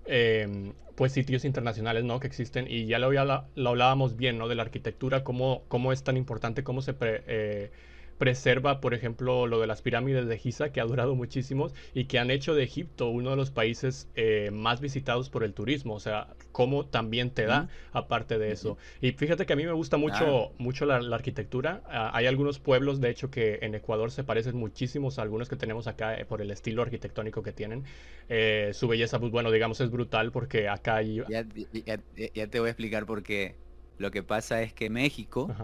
em, 0.07 0.73
pues 0.97 1.13
sitios 1.13 1.45
internacionales 1.45 2.05
¿no? 2.05 2.19
que 2.19 2.27
existen 2.27 2.67
y 2.69 2.87
ya 2.87 2.99
lo, 2.99 3.11
lo, 3.13 3.69
hablábamos 3.69 4.17
bien 4.17 4.39
¿no? 4.39 4.49
de 4.49 4.55
la 4.55 4.63
arquitectura, 4.63 5.23
cómo, 5.23 5.63
cómo 5.69 5.93
es 5.93 6.03
tan 6.03 6.17
importante, 6.17 6.65
cómo 6.65 6.83
se 6.83 6.95
eh, 7.01 7.71
preserva, 8.19 8.81
por 8.81 8.95
ejemplo, 8.95 9.47
lo 9.47 9.61
de 9.61 9.67
las 9.67 9.83
pirámides 9.83 10.27
de 10.27 10.39
Giza, 10.39 10.71
que 10.71 10.81
ha 10.81 10.85
durado 10.85 11.15
muchísimos 11.15 11.75
y 11.95 12.05
que 12.05 12.19
han 12.19 12.31
hecho 12.31 12.55
de 12.55 12.63
Egipto 12.63 13.09
uno 13.09 13.31
de 13.31 13.37
los 13.37 13.51
países 13.51 14.09
eh, 14.15 14.51
más 14.53 14.81
visitados 14.81 15.29
por 15.29 15.45
el 15.45 15.55
turismo. 15.55 15.95
O 15.95 16.01
sea, 16.01 16.29
cómo 16.53 16.87
también 16.87 17.31
te 17.31 17.47
da, 17.47 17.69
aparte 17.93 18.39
de 18.39 18.53
eso. 18.53 18.77
Y 19.01 19.13
fíjate 19.13 19.47
que 19.47 19.53
a 19.53 19.57
mí 19.57 19.65
me 19.65 19.73
gusta 19.73 19.97
mucho, 19.97 20.53
mucho 20.59 20.87
la, 20.87 20.97
arquitectura. 20.97 21.83
Ah, 21.87 22.11
hay 22.15 22.27
algunos 22.27 22.59
pueblos, 22.59 23.01
de 23.01 23.11
hecho, 23.11 23.31
que 23.31 23.59
en 23.63 23.75
Ecuador 23.75 24.11
se 24.11 24.25
parecen 24.25 24.57
muchísimos 24.57 25.19
a 25.19 25.23
algunos 25.23 25.49
que 25.49 25.57
tenemos 25.57 25.87
acá 25.87 26.17
eh, 26.17 26.25
por 26.25 26.41
el 26.41 26.51
estilo 26.51 26.83
arquitectónico 26.83 27.43
que 27.43 27.53
tienen. 27.53 27.85
Eh, 28.29 28.71
su 28.73 28.89
belleza, 28.89 29.19
pues 29.19 29.33
bueno, 29.33 29.51
digamos, 29.51 29.81
es 29.81 29.91
brutal 29.91 30.33
porque 30.33 30.69
acá 30.69 30.97
hay... 30.97 31.23
Ya, 31.29 31.45
te 31.45 32.61
voy 32.61 32.69
a 32.69 32.71
explicar 32.71 33.07
por 33.07 33.23
qué. 33.23 33.57
Lo 33.99 34.11
que 34.11 34.23
pasa 34.23 34.63
es 34.63 34.73
que 34.73 34.91
México... 34.91 35.55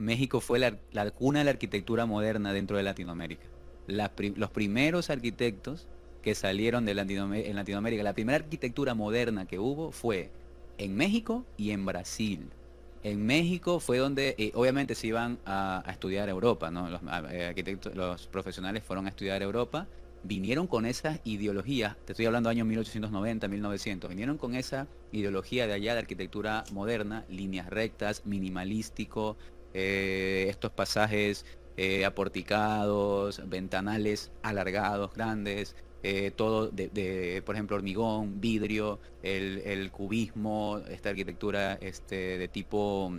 México 0.00 0.40
fue 0.40 0.58
la, 0.58 1.10
cuna 1.10 1.40
de 1.40 1.44
la 1.44 1.50
arquitectura 1.52 2.06
moderna 2.06 2.52
dentro 2.52 2.76
de 2.76 2.82
Latinoamérica. 2.82 3.46
los 3.86 4.50
primeros 4.50 5.10
arquitectos 5.10 5.86
que 6.22 6.34
salieron 6.34 6.84
de 6.84 6.94
Latinoamérica, 6.94 8.02
la 8.02 8.14
primera 8.14 8.36
arquitectura 8.36 8.94
moderna 8.94 9.46
que 9.46 9.58
hubo 9.58 9.92
fue 9.92 10.30
en 10.78 10.96
México 10.96 11.44
y 11.56 11.70
en 11.70 11.84
Brasil. 11.84 12.48
En 13.02 13.24
México 13.24 13.80
fue 13.80 13.98
donde, 13.98 14.34
eh, 14.38 14.52
obviamente 14.54 14.94
se 14.94 15.06
iban 15.06 15.38
a, 15.46 15.82
estudiar 15.88 16.28
Europa, 16.28 16.70
¿no? 16.70 16.88
Los 16.90 17.00
eh, 17.30 17.46
arquitectos, 17.46 17.94
los 17.94 18.26
profesionales 18.26 18.82
fueron 18.82 19.06
a 19.06 19.10
estudiar 19.10 19.42
Europa, 19.42 19.86
vinieron 20.22 20.66
con 20.66 20.84
esas 20.84 21.20
ideologías, 21.24 21.96
te 22.04 22.12
estoy 22.12 22.26
hablando 22.26 22.50
años 22.50 22.66
1890, 22.66 23.48
1900, 23.48 24.10
vinieron 24.10 24.36
con 24.36 24.54
esa 24.54 24.86
ideología 25.12 25.66
de 25.66 25.72
allá 25.72 25.94
de 25.94 26.00
arquitectura 26.00 26.64
moderna, 26.72 27.24
líneas 27.30 27.70
rectas, 27.70 28.26
minimalístico, 28.26 29.38
eh, 29.74 30.46
estos 30.48 30.70
pasajes 30.70 31.44
eh, 31.76 32.04
aporticados, 32.04 33.42
ventanales 33.48 34.32
alargados, 34.42 35.12
grandes, 35.14 35.76
eh, 36.02 36.30
todo 36.34 36.68
de, 36.68 37.42
por 37.44 37.54
ejemplo, 37.54 37.76
hormigón, 37.76 38.40
vidrio, 38.40 39.00
el, 39.22 39.90
cubismo, 39.90 40.80
esta 40.88 41.10
arquitectura 41.10 41.74
este, 41.74 42.38
de 42.38 42.48
tipo 42.48 43.12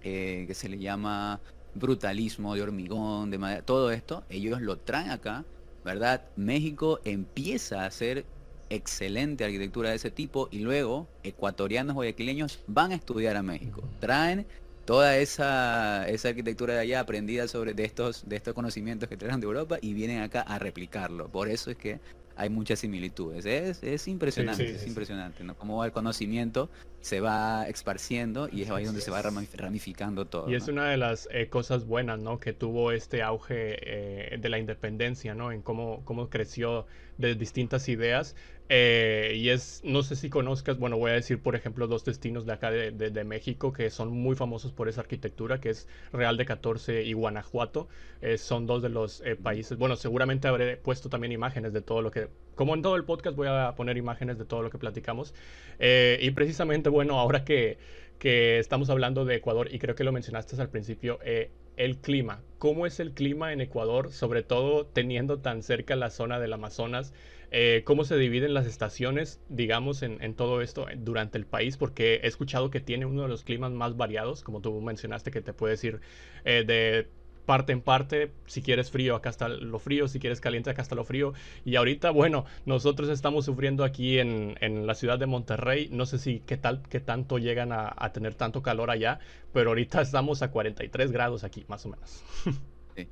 que 0.00 0.54
se 0.54 0.68
le 0.68 0.78
llama 0.78 1.40
brutalismo 1.74 2.54
de 2.54 2.62
hormigón, 2.62 3.30
de 3.30 3.38
madera, 3.38 3.62
todo 3.62 3.90
esto, 3.90 4.24
ellos 4.30 4.62
lo 4.62 4.78
traen 4.78 5.10
acá 5.10 5.44
¿verdad? 5.84 6.22
México 6.36 7.00
empieza 7.04 7.82
a 7.82 7.86
hacer 7.86 8.26
excelente 8.70 9.44
arquitectura 9.44 9.90
de 9.90 9.96
ese 9.96 10.10
tipo 10.10 10.48
y 10.50 10.58
luego 10.58 11.08
ecuatorianos 11.22 11.94
guayaquileños 11.94 12.62
van 12.66 12.92
a 12.92 12.96
estudiar 12.96 13.36
a 13.36 13.42
México. 13.42 13.82
Traen 13.98 14.46
toda 14.88 15.18
esa, 15.18 16.08
esa 16.08 16.30
arquitectura 16.30 16.72
de 16.72 16.80
allá 16.80 17.00
aprendida 17.00 17.46
sobre 17.46 17.74
de 17.74 17.84
estos, 17.84 18.26
de 18.26 18.36
estos 18.36 18.54
conocimientos 18.54 19.06
que 19.06 19.18
traen 19.18 19.38
de 19.38 19.44
Europa 19.44 19.76
y 19.82 19.92
vienen 19.92 20.22
acá 20.22 20.40
a 20.40 20.58
replicarlo. 20.58 21.28
Por 21.28 21.50
eso 21.50 21.70
es 21.70 21.76
que 21.76 22.00
hay 22.36 22.48
muchas 22.48 22.78
similitudes. 22.78 23.44
Es, 23.44 23.82
es 23.82 24.08
impresionante, 24.08 24.76
es 24.76 24.86
impresionante, 24.86 25.44
¿no? 25.44 25.58
Cómo 25.58 25.84
el 25.84 25.92
conocimiento 25.92 26.70
se 27.00 27.20
va 27.20 27.68
esparciendo 27.68 28.48
y 28.50 28.62
es 28.62 28.70
ahí 28.70 28.84
donde 28.84 29.00
se 29.00 29.10
va 29.10 29.22
ramificando 29.22 30.26
todo. 30.26 30.50
Y 30.50 30.54
es 30.54 30.68
una 30.68 30.90
de 30.90 30.96
las 30.96 31.28
eh, 31.30 31.48
cosas 31.48 31.86
buenas, 31.86 32.18
¿no? 32.18 32.40
Que 32.40 32.52
tuvo 32.52 32.92
este 32.92 33.22
auge 33.22 34.34
eh, 34.34 34.38
de 34.38 34.48
la 34.48 34.58
independencia, 34.58 35.34
¿no? 35.34 35.52
En 35.52 35.62
cómo, 35.62 36.02
cómo 36.04 36.28
creció 36.28 36.86
de 37.16 37.34
distintas 37.34 37.88
ideas. 37.88 38.34
Eh, 38.70 39.32
y 39.36 39.48
es, 39.48 39.80
no 39.84 40.02
sé 40.02 40.16
si 40.16 40.28
conozcas, 40.28 40.78
bueno, 40.78 40.98
voy 40.98 41.12
a 41.12 41.14
decir, 41.14 41.40
por 41.40 41.56
ejemplo, 41.56 41.86
dos 41.86 42.04
destinos 42.04 42.44
de 42.44 42.52
acá 42.52 42.70
de, 42.70 42.90
de, 42.90 43.24
México 43.24 43.72
que 43.72 43.88
son 43.88 44.10
muy 44.10 44.36
famosos 44.36 44.72
por 44.72 44.90
esa 44.90 45.00
arquitectura, 45.00 45.58
que 45.58 45.70
es 45.70 45.88
Real 46.12 46.36
de 46.36 46.44
14 46.44 47.02
y 47.04 47.14
Guanajuato. 47.14 47.88
son 48.36 48.66
dos 48.66 48.82
de 48.82 48.90
los 48.90 49.22
países, 49.42 49.78
bueno, 49.78 49.96
seguramente 49.96 50.48
habré 50.48 50.76
puesto 50.76 51.08
también 51.08 51.32
imágenes 51.32 51.72
de 51.72 51.80
todo 51.80 52.02
lo 52.02 52.10
que, 52.10 52.28
como 52.58 52.74
en 52.74 52.82
todo 52.82 52.96
el 52.96 53.04
podcast 53.04 53.36
voy 53.36 53.46
a 53.46 53.72
poner 53.76 53.96
imágenes 53.96 54.36
de 54.36 54.44
todo 54.44 54.62
lo 54.62 54.70
que 54.70 54.78
platicamos. 54.78 55.32
y 55.78 56.30
precisamente 56.32 56.88
bueno, 56.90 57.20
ahora 57.20 57.44
que, 57.44 57.78
estamos 58.20 58.90
hablando 58.90 59.24
de 59.24 59.36
Ecuador, 59.36 59.68
y 59.72 59.78
creo 59.78 59.94
que 59.94 60.02
lo 60.02 60.10
mencionaste 60.10 60.60
al 60.60 60.68
principio, 60.68 61.20
eh, 61.22 61.52
el 61.76 61.98
clima. 61.98 62.42
¿Cómo 62.58 62.84
es 62.84 62.98
el 62.98 63.12
clima 63.12 63.52
en 63.52 63.60
Ecuador, 63.60 64.10
sobre 64.10 64.42
todo 64.42 64.86
teniendo 64.86 65.38
tan 65.38 65.62
cerca 65.62 65.94
la 65.94 66.10
zona 66.10 66.40
del 66.40 66.52
Amazonas? 66.52 67.14
Eh, 67.52 67.82
¿Cómo 67.84 68.02
se 68.02 68.16
dividen 68.16 68.54
las 68.54 68.66
estaciones, 68.66 69.40
digamos, 69.48 70.02
en, 70.02 70.34
todo 70.34 70.60
esto 70.60 70.86
durante 70.96 71.38
el 71.38 71.46
país? 71.46 71.76
Porque 71.76 72.16
he 72.24 72.26
escuchado 72.26 72.70
que 72.70 72.80
tiene 72.80 73.06
uno 73.06 73.22
de 73.22 73.28
los 73.28 73.44
climas 73.44 73.70
más 73.70 73.96
variados, 73.96 74.42
como 74.42 74.60
tú 74.60 74.80
mencionaste, 74.80 75.30
que 75.30 75.42
te 75.42 75.52
puedes 75.52 75.84
ir 75.84 76.00
eh, 76.44 76.64
de 76.66 77.06
parte 77.48 77.72
en 77.72 77.80
parte. 77.80 78.30
Si 78.44 78.60
quieres 78.60 78.90
frío, 78.90 79.16
acá 79.16 79.30
está 79.30 79.48
lo 79.48 79.78
frío. 79.78 80.06
Si 80.06 80.20
quieres 80.20 80.38
caliente, 80.38 80.68
acá 80.68 80.82
está 80.82 80.94
lo 80.94 81.04
frío. 81.04 81.32
Y 81.64 81.76
ahorita, 81.76 82.10
bueno, 82.10 82.44
nosotros 82.66 83.08
estamos 83.08 83.46
sufriendo 83.46 83.84
aquí 83.84 84.18
en, 84.18 84.58
en 84.60 84.86
la 84.86 84.94
ciudad 84.94 85.18
de 85.18 85.24
Monterrey. 85.24 85.88
No 85.90 86.04
sé 86.04 86.18
si 86.18 86.40
qué 86.40 86.58
tal, 86.58 86.82
qué 86.90 87.00
tanto 87.00 87.38
llegan 87.38 87.72
a, 87.72 88.12
tener 88.12 88.34
tanto 88.34 88.62
calor 88.62 88.90
allá, 88.90 89.18
pero 89.54 89.70
ahorita 89.70 90.02
estamos 90.02 90.42
a 90.42 90.50
43 90.50 91.10
grados 91.10 91.42
aquí, 91.42 91.64
más 91.68 91.86
o 91.86 91.88
menos. 91.88 92.22
Sí, 92.96 93.06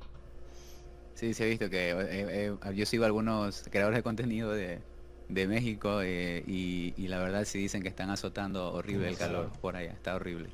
sí 1.15 1.33
se 1.33 1.43
ha 1.45 1.47
visto 1.47 1.69
que 1.69 1.91
eh, 1.91 1.95
eh, 2.11 2.75
yo 2.75 2.85
sigo 2.85 3.05
algunos 3.05 3.63
creadores 3.71 3.99
de 3.99 4.03
contenido 4.03 4.51
de, 4.51 4.81
de 5.29 5.47
México 5.47 6.01
eh, 6.01 6.43
y, 6.45 6.93
y, 6.97 7.07
la 7.07 7.19
verdad 7.19 7.45
sí 7.45 7.59
dicen 7.59 7.81
que 7.83 7.87
están 7.87 8.09
azotando 8.09 8.73
horrible 8.73 9.07
el 9.07 9.17
calor 9.17 9.49
por 9.61 9.77
allá, 9.77 9.93
está 9.93 10.13
horrible. 10.15 10.49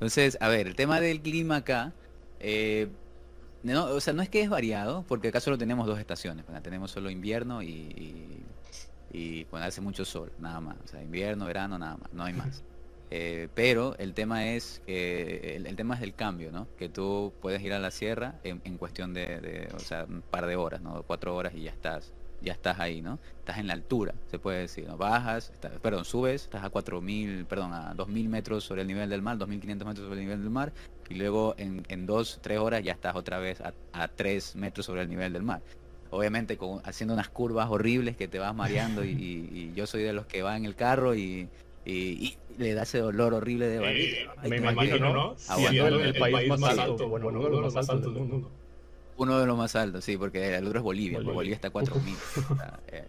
Entonces, 0.00 0.38
a 0.40 0.48
ver, 0.48 0.66
el 0.66 0.76
tema 0.76 0.98
del 0.98 1.20
clima 1.20 1.56
acá, 1.56 1.92
eh, 2.40 2.88
no, 3.62 3.84
o 3.86 4.00
sea, 4.00 4.12
no 4.14 4.22
es 4.22 4.28
que 4.28 4.40
es 4.40 4.48
variado, 4.48 5.04
porque 5.06 5.28
acá 5.28 5.40
solo 5.40 5.58
tenemos 5.58 5.86
dos 5.86 5.98
estaciones, 5.98 6.44
tenemos 6.62 6.90
solo 6.90 7.10
invierno 7.10 7.62
y, 7.62 8.42
y, 9.12 9.44
cuando 9.44 9.68
hace 9.68 9.80
mucho 9.80 10.04
sol, 10.04 10.32
nada 10.38 10.60
más. 10.60 10.76
O 10.84 10.88
sea, 10.88 11.02
invierno, 11.02 11.44
verano, 11.44 11.78
nada 11.78 11.96
más, 11.96 12.12
no 12.12 12.24
hay 12.24 12.32
más. 12.32 12.62
Eh, 13.10 13.48
pero 13.54 13.96
el 13.98 14.14
tema 14.14 14.46
es 14.50 14.80
que 14.86 15.56
el, 15.56 15.74
tema 15.74 15.94
es 15.94 16.00
del 16.00 16.14
cambio, 16.14 16.52
¿no? 16.52 16.68
Que 16.78 16.88
tú 16.88 17.32
puedes 17.42 17.60
ir 17.60 17.72
a 17.72 17.80
la 17.80 17.90
sierra 17.90 18.36
en, 18.44 18.78
cuestión 18.78 19.12
de, 19.12 19.40
de, 19.40 19.68
o 19.74 19.80
sea, 19.80 20.04
un 20.04 20.22
par 20.22 20.46
de 20.46 20.54
horas, 20.54 20.80
¿no? 20.80 21.02
Cuatro 21.02 21.34
horas 21.34 21.52
y 21.54 21.62
ya 21.62 21.70
estás 21.70 22.12
ya 22.42 22.52
estás 22.52 22.80
ahí, 22.80 23.02
¿no? 23.02 23.18
Estás 23.38 23.58
en 23.58 23.66
la 23.66 23.74
altura, 23.74 24.14
se 24.30 24.38
puede 24.38 24.60
decir, 24.60 24.86
¿no? 24.86 24.96
Bajas, 24.96 25.52
perdón, 25.82 26.04
subes, 26.04 26.44
estás 26.44 26.64
a 26.64 26.70
4.000, 26.70 27.46
perdón, 27.46 27.72
a 27.72 27.94
2.000 27.94 28.28
metros 28.28 28.64
sobre 28.64 28.82
el 28.82 28.88
nivel 28.88 29.10
del 29.10 29.22
mar, 29.22 29.38
2.500 29.38 29.84
metros 29.84 29.98
sobre 29.98 30.20
el 30.20 30.26
nivel 30.26 30.40
del 30.40 30.50
mar, 30.50 30.72
y 31.08 31.14
luego 31.14 31.54
en, 31.58 31.84
en 31.88 32.06
dos, 32.06 32.38
tres 32.40 32.58
horas 32.58 32.82
ya 32.82 32.92
estás 32.92 33.16
otra 33.16 33.38
vez 33.38 33.60
a, 33.60 33.74
a 33.92 34.08
3 34.08 34.56
metros 34.56 34.86
sobre 34.86 35.02
el 35.02 35.08
nivel 35.08 35.32
del 35.32 35.42
mar. 35.42 35.60
Obviamente 36.10 36.56
con, 36.56 36.80
haciendo 36.84 37.14
unas 37.14 37.28
curvas 37.28 37.68
horribles 37.70 38.16
que 38.16 38.28
te 38.28 38.38
vas 38.38 38.54
mareando 38.54 39.04
y, 39.04 39.72
yo 39.74 39.86
soy 39.86 40.02
de 40.02 40.12
los 40.12 40.26
que 40.26 40.42
va 40.42 40.56
en 40.56 40.64
el 40.64 40.74
carro 40.74 41.14
y, 41.14 41.48
y, 41.84 42.36
le 42.58 42.74
da 42.74 42.82
ese 42.82 42.98
dolor 42.98 43.32
horrible 43.32 43.68
de 43.68 43.78
barriga. 43.78 44.34
me 44.42 44.56
imagino, 44.56 45.12
¿no? 45.12 45.36
el, 45.56 46.14
país, 46.14 46.48
más, 46.48 46.78
alto, 46.78 47.08
bueno, 47.08 47.28
uno 47.28 47.44
de 47.44 47.50
los 47.50 47.74
más 47.74 47.88
altos 47.88 48.12
del 48.14 48.24
mundo. 48.24 48.50
Uno 49.20 49.38
de 49.38 49.46
los 49.46 49.58
más 49.58 49.76
altos, 49.76 50.02
sí, 50.02 50.16
porque 50.16 50.56
el 50.56 50.66
otro 50.66 50.78
es 50.78 50.82
Bolivia. 50.82 51.20
Bolivia, 51.20 51.54
está 51.54 51.68
a 51.68 51.70
4000. 51.70 52.16
Eh, 52.88 53.04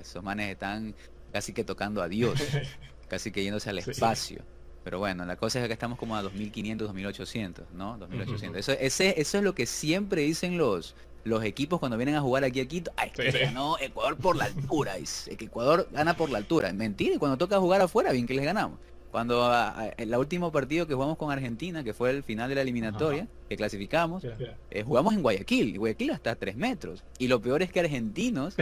esos 0.00 0.22
manes 0.22 0.52
están 0.52 0.94
casi 1.32 1.52
que 1.52 1.64
tocando 1.64 2.00
a 2.02 2.08
Dios, 2.08 2.40
casi 3.08 3.32
que 3.32 3.42
yéndose 3.42 3.70
al 3.70 3.78
espacio. 3.78 4.42
Pero 4.84 5.00
bueno, 5.00 5.24
la 5.24 5.36
cosa 5.36 5.60
es 5.60 5.66
que 5.66 5.72
estamos 5.72 5.98
como 5.98 6.14
a 6.14 6.22
2500, 6.22 6.86
2800, 6.86 7.72
¿no? 7.72 7.98
2800. 7.98 8.60
Eso, 8.60 8.72
ese, 8.72 9.20
eso 9.20 9.38
es 9.38 9.44
lo 9.44 9.54
que 9.54 9.66
siempre 9.66 10.22
dicen 10.22 10.56
los, 10.56 10.94
los 11.24 11.42
equipos 11.42 11.80
cuando 11.80 11.96
vienen 11.96 12.14
a 12.14 12.20
jugar 12.20 12.44
aquí 12.44 12.60
a 12.60 12.66
Quito. 12.66 12.92
Ay, 12.96 13.10
que 13.10 13.30
ganó 13.32 13.76
Ecuador 13.80 14.16
por 14.16 14.36
la 14.36 14.44
altura. 14.44 14.98
Es 14.98 15.28
que 15.36 15.46
Ecuador 15.46 15.88
gana 15.90 16.16
por 16.16 16.30
la 16.30 16.38
altura. 16.38 16.72
Mentira, 16.72 17.16
y 17.16 17.18
cuando 17.18 17.38
toca 17.38 17.58
jugar 17.58 17.80
afuera, 17.80 18.12
bien 18.12 18.26
que 18.26 18.34
les 18.34 18.44
ganamos. 18.44 18.78
Cuando 19.14 19.48
el 19.96 20.12
último 20.16 20.50
partido 20.50 20.88
que 20.88 20.94
jugamos 20.94 21.16
con 21.16 21.30
Argentina, 21.30 21.84
que 21.84 21.94
fue 21.94 22.10
el 22.10 22.24
final 22.24 22.48
de 22.48 22.56
la 22.56 22.62
eliminatoria, 22.62 23.28
que 23.48 23.56
clasificamos, 23.56 24.24
eh, 24.24 24.82
jugamos 24.82 25.14
en 25.14 25.22
Guayaquil. 25.22 25.68
Y 25.68 25.76
Guayaquil 25.76 26.10
hasta 26.10 26.32
a 26.32 26.34
3 26.34 26.56
metros. 26.56 27.04
Y 27.20 27.28
lo 27.28 27.40
peor 27.40 27.62
es 27.62 27.70
que 27.70 27.78
argentinos 27.78 28.56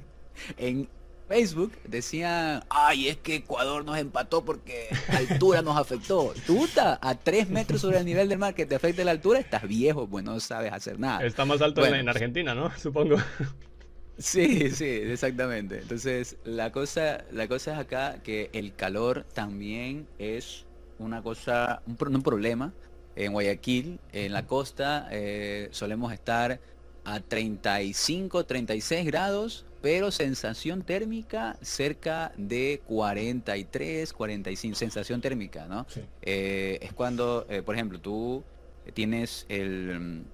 en 0.56 0.88
Facebook 1.28 1.72
decían, 1.84 2.64
ay, 2.70 3.08
es 3.08 3.18
que 3.18 3.34
Ecuador 3.34 3.84
nos 3.84 3.98
empató 3.98 4.46
porque 4.46 4.86
la 5.12 5.18
altura 5.18 5.60
nos 5.60 5.76
afectó. 5.76 6.32
Tú 6.46 6.66
a 7.02 7.14
3 7.14 7.50
metros 7.50 7.82
sobre 7.82 7.98
el 7.98 8.06
nivel 8.06 8.30
del 8.30 8.38
mar 8.38 8.54
que 8.54 8.64
te 8.64 8.76
afecte 8.76 9.04
la 9.04 9.10
altura, 9.10 9.40
estás 9.40 9.68
viejo, 9.68 10.08
pues 10.08 10.24
no 10.24 10.40
sabes 10.40 10.72
hacer 10.72 10.98
nada. 10.98 11.22
Está 11.22 11.44
más 11.44 11.60
alto 11.60 11.84
en 11.84 12.08
Argentina, 12.08 12.54
¿no? 12.54 12.74
Supongo. 12.78 13.16
Sí, 14.18 14.70
sí, 14.72 14.84
exactamente. 14.84 15.78
Entonces, 15.78 16.36
la 16.44 16.72
cosa, 16.72 17.24
la 17.30 17.46
cosa 17.46 17.74
es 17.74 17.78
acá 17.78 18.20
que 18.22 18.50
el 18.52 18.74
calor 18.74 19.24
también 19.32 20.08
es 20.18 20.66
una 20.98 21.22
cosa, 21.22 21.82
un, 21.86 22.22
problema. 22.22 22.72
En 23.14 23.32
Guayaquil, 23.32 23.98
en 24.12 24.32
la 24.32 24.46
costa, 24.46 25.08
eh, 25.10 25.68
solemos 25.72 26.12
estar 26.12 26.60
a 27.04 27.20
35, 27.20 28.44
36 28.44 29.06
grados, 29.06 29.66
pero 29.82 30.10
sensación 30.10 30.82
térmica 30.82 31.56
cerca 31.62 32.32
de 32.36 32.80
43, 32.86 34.12
45, 34.12 34.76
sensación 34.76 35.20
térmica, 35.20 35.66
¿no? 35.66 35.86
Eh, 36.22 36.78
es 36.80 36.92
cuando, 36.92 37.46
eh, 37.48 37.62
por 37.62 37.74
ejemplo, 37.74 38.00
tú 38.00 38.44
tienes 38.94 39.46
el 39.48 40.24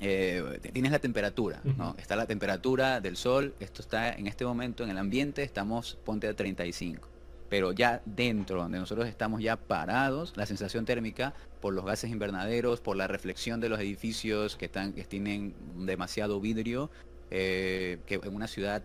eh, 0.00 0.60
tienes 0.72 0.92
la 0.92 0.98
temperatura, 0.98 1.60
¿no? 1.64 1.94
Está 1.98 2.16
la 2.16 2.26
temperatura 2.26 3.00
del 3.00 3.16
sol, 3.16 3.54
esto 3.60 3.80
está 3.80 4.12
en 4.12 4.26
este 4.26 4.44
momento 4.44 4.82
en 4.84 4.90
el 4.90 4.98
ambiente, 4.98 5.42
estamos, 5.42 5.98
ponte 6.04 6.26
a 6.26 6.34
35. 6.34 7.08
Pero 7.48 7.72
ya 7.72 8.02
dentro, 8.04 8.62
donde 8.62 8.78
nosotros 8.78 9.06
estamos 9.06 9.40
ya 9.40 9.56
parados, 9.56 10.32
la 10.36 10.46
sensación 10.46 10.84
térmica 10.84 11.34
por 11.60 11.74
los 11.74 11.84
gases 11.84 12.10
invernaderos, 12.10 12.80
por 12.80 12.96
la 12.96 13.06
reflexión 13.06 13.60
de 13.60 13.68
los 13.68 13.78
edificios 13.78 14.56
que, 14.56 14.64
están, 14.64 14.92
que 14.92 15.04
tienen 15.04 15.54
demasiado 15.86 16.40
vidrio, 16.40 16.90
eh, 17.30 17.98
que 18.06 18.16
en 18.16 18.34
una 18.34 18.48
ciudad 18.48 18.82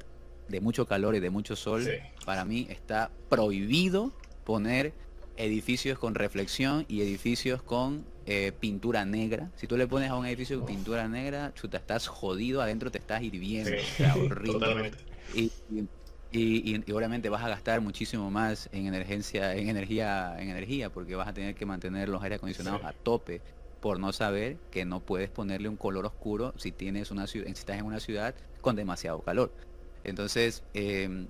de 0.48 0.62
mucho 0.62 0.86
calor 0.86 1.16
y 1.16 1.20
de 1.20 1.30
mucho 1.30 1.56
sol, 1.56 1.88
para 2.26 2.46
mí 2.46 2.68
está 2.70 3.12
prohibido 3.30 4.12
poner 4.44 4.94
edificios 5.38 5.98
con 5.98 6.16
reflexión 6.16 6.86
y 6.88 7.02
edificios 7.02 7.62
con 7.62 8.06
eh, 8.32 8.52
pintura 8.52 9.06
negra. 9.06 9.50
Si 9.56 9.66
tú 9.66 9.76
le 9.76 9.88
pones 9.88 10.12
a 10.12 10.16
un 10.16 10.24
edificio 10.28 10.64
pintura 10.64 11.08
negra, 11.08 11.52
chuta, 11.56 11.78
estás 11.78 12.08
jodido, 12.08 12.62
adentro 12.62 12.92
te 12.92 13.00
estás 13.00 13.24
hirviendo, 13.24 13.72
horrible. 14.24 14.92
Y, 15.34 15.52
y, 16.32 16.92
obviamente 16.92 17.28
vas 17.30 17.44
a 17.44 17.50
gastar 17.50 17.82
muchísimo 17.82 18.30
más 18.30 18.70
en 18.72 18.86
energía, 18.86 19.56
en 19.56 19.68
energía, 19.68 20.36
en 20.38 20.50
energía, 20.50 20.92
porque 20.92 21.16
vas 21.16 21.28
a 21.28 21.34
tener 21.34 21.56
que 21.56 21.66
mantener 21.66 22.08
los 22.08 22.22
aire 22.22 22.36
acondicionados 22.36 22.84
a 22.84 22.94
tope 22.94 23.42
por 23.80 24.00
no 24.00 24.14
saber 24.14 24.58
que 24.70 24.86
no 24.86 25.00
puedes 25.00 25.32
ponerle 25.32 25.68
un 25.68 25.76
color 25.76 26.06
oscuro 26.06 26.54
si 26.56 26.72
tienes 26.72 27.10
una 27.10 27.26
ciudad, 27.26 27.48
si 27.48 27.54
estás 27.54 27.80
en 27.80 27.86
una 27.86 28.00
ciudad 28.00 28.36
con 28.62 28.76
demasiado 28.76 29.22
calor. 29.22 29.52
Entonces, 30.04 30.62
eh, 30.76 31.26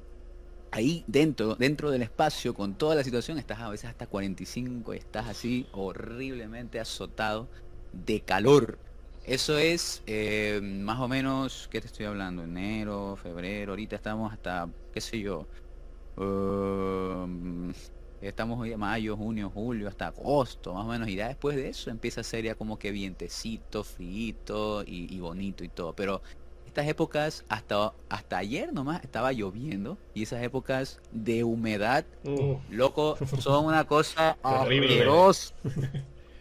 ahí 0.71 1.03
dentro, 1.07 1.55
dentro 1.55 1.91
del 1.91 2.01
espacio, 2.01 2.53
con 2.53 2.75
toda 2.75 2.95
la 2.95 3.03
situación, 3.03 3.37
estás 3.37 3.59
a 3.59 3.69
veces 3.69 3.89
hasta 3.89 4.07
45, 4.07 4.93
estás 4.93 5.27
así 5.27 5.67
horriblemente 5.71 6.79
azotado 6.79 7.47
de 7.93 8.21
calor. 8.21 8.77
Eso 9.25 9.57
es 9.57 10.01
eh, 10.07 10.59
más 10.63 10.99
o 10.99 11.07
menos, 11.07 11.67
¿qué 11.71 11.81
te 11.81 11.87
estoy 11.87 12.05
hablando? 12.05 12.43
Enero, 12.43 13.17
febrero, 13.21 13.73
ahorita 13.73 13.95
estamos 13.95 14.31
hasta, 14.33 14.69
qué 14.93 15.01
sé 15.01 15.19
yo, 15.19 15.47
um, 16.17 17.71
Estamos 18.21 18.59
hoy 18.59 18.75
mayo, 18.75 19.15
junio, 19.15 19.49
julio, 19.49 19.87
hasta 19.87 20.07
agosto, 20.07 20.73
más 20.73 20.85
o 20.85 20.89
menos. 20.89 21.07
Y 21.07 21.15
ya 21.15 21.29
después 21.29 21.55
de 21.55 21.69
eso 21.69 21.89
empieza 21.89 22.19
a 22.21 22.23
ser 22.25 22.43
ya 22.43 22.55
como 22.55 22.77
que 22.77 22.91
vientecito, 22.91 23.83
frío 23.85 24.83
y, 24.85 25.15
y 25.15 25.19
bonito 25.21 25.63
y 25.63 25.69
todo. 25.69 25.93
Pero 25.95 26.21
estas 26.69 26.87
épocas, 26.87 27.43
hasta, 27.49 27.93
hasta 28.09 28.37
ayer 28.37 28.71
nomás 28.73 29.03
estaba 29.03 29.31
lloviendo. 29.33 29.97
Y 30.13 30.23
esas 30.23 30.41
épocas 30.43 30.99
de 31.11 31.43
humedad, 31.43 32.05
Uh, 32.23 32.57
loco, 32.69 33.17
son 33.39 33.65
una 33.65 33.85
cosa 33.85 34.37
Horrible. 34.43 34.87
asquerosa. 34.87 35.53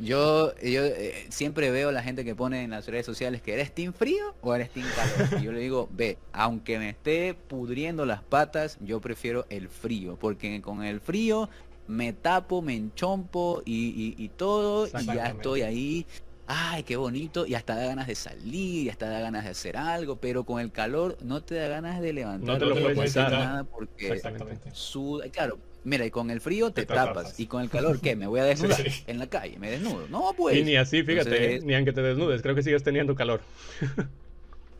Yo, 0.00 0.54
yo 0.62 0.84
eh, 0.84 1.26
siempre 1.28 1.72
veo 1.72 1.90
la 1.90 2.02
gente 2.04 2.24
que 2.24 2.36
pone 2.36 2.62
en 2.62 2.70
las 2.70 2.86
redes 2.86 3.04
sociales 3.04 3.42
que 3.42 3.52
eres 3.54 3.74
team 3.74 3.92
frío 3.92 4.36
o 4.42 4.54
eres 4.54 4.70
team 4.70 4.86
calor. 4.92 5.28
Y 5.40 5.42
yo 5.42 5.50
le 5.50 5.58
digo, 5.58 5.88
ve, 5.90 6.18
aunque 6.32 6.78
me 6.78 6.90
esté 6.90 7.34
pudriendo 7.34 8.06
las 8.06 8.22
patas, 8.22 8.78
yo 8.80 9.00
prefiero 9.00 9.44
el 9.50 9.68
frío, 9.68 10.16
porque 10.20 10.62
con 10.62 10.84
el 10.84 11.00
frío 11.00 11.48
me 11.88 12.12
tapo, 12.12 12.62
me 12.62 12.76
enchompo 12.76 13.62
y, 13.64 14.14
y- 14.18 14.24
y 14.24 14.28
todo, 14.28 14.86
y 14.86 15.14
ya 15.14 15.30
estoy 15.30 15.62
ahí. 15.62 16.06
Ay, 16.50 16.82
qué 16.82 16.96
bonito, 16.96 17.46
y 17.46 17.54
hasta 17.54 17.74
da 17.76 17.84
ganas 17.84 18.06
de 18.06 18.14
salir, 18.14 18.86
y 18.86 18.88
hasta 18.88 19.06
da 19.08 19.20
ganas 19.20 19.44
de 19.44 19.50
hacer 19.50 19.76
algo, 19.76 20.16
pero 20.16 20.44
con 20.44 20.60
el 20.60 20.72
calor 20.72 21.18
no 21.22 21.42
te 21.42 21.56
da 21.56 21.68
ganas 21.68 22.00
de 22.00 22.14
levantar, 22.14 22.58
te 22.58 22.64
lo 22.64 22.74
puedes 22.74 22.98
hacer 22.98 23.24
quitar. 23.26 23.32
nada 23.32 23.64
porque 23.64 24.08
Exactamente. 24.14 24.70
suda, 24.72 25.28
claro, 25.28 25.58
mira, 25.84 26.06
y 26.06 26.10
con 26.10 26.30
el 26.30 26.40
frío 26.40 26.70
te, 26.72 26.82
Te 26.82 26.86
tapas, 26.86 27.06
tapas. 27.14 27.40
y 27.40 27.46
con 27.46 27.60
el 27.60 27.68
calor, 27.68 28.00
¿qué? 28.00 28.16
Me 28.16 28.26
voy 28.26 28.40
a 28.40 28.44
desnudar 28.78 28.80
Sí. 28.90 29.04
en 29.06 29.18
la 29.18 29.26
calle, 29.26 29.58
me 29.58 29.70
desnudo. 29.70 30.08
No, 30.08 30.32
pues. 30.34 30.56
y 30.56 30.62
ni 30.64 30.76
así, 30.76 31.02
fíjate, 31.02 31.34
Entonces, 31.36 31.64
ni 31.64 31.74
aunque 31.74 31.92
te 31.92 32.00
desnudes, 32.00 32.40
creo 32.40 32.54
que 32.54 32.62
sigues 32.62 32.82
teniendo 32.82 33.14
calor. 33.14 33.42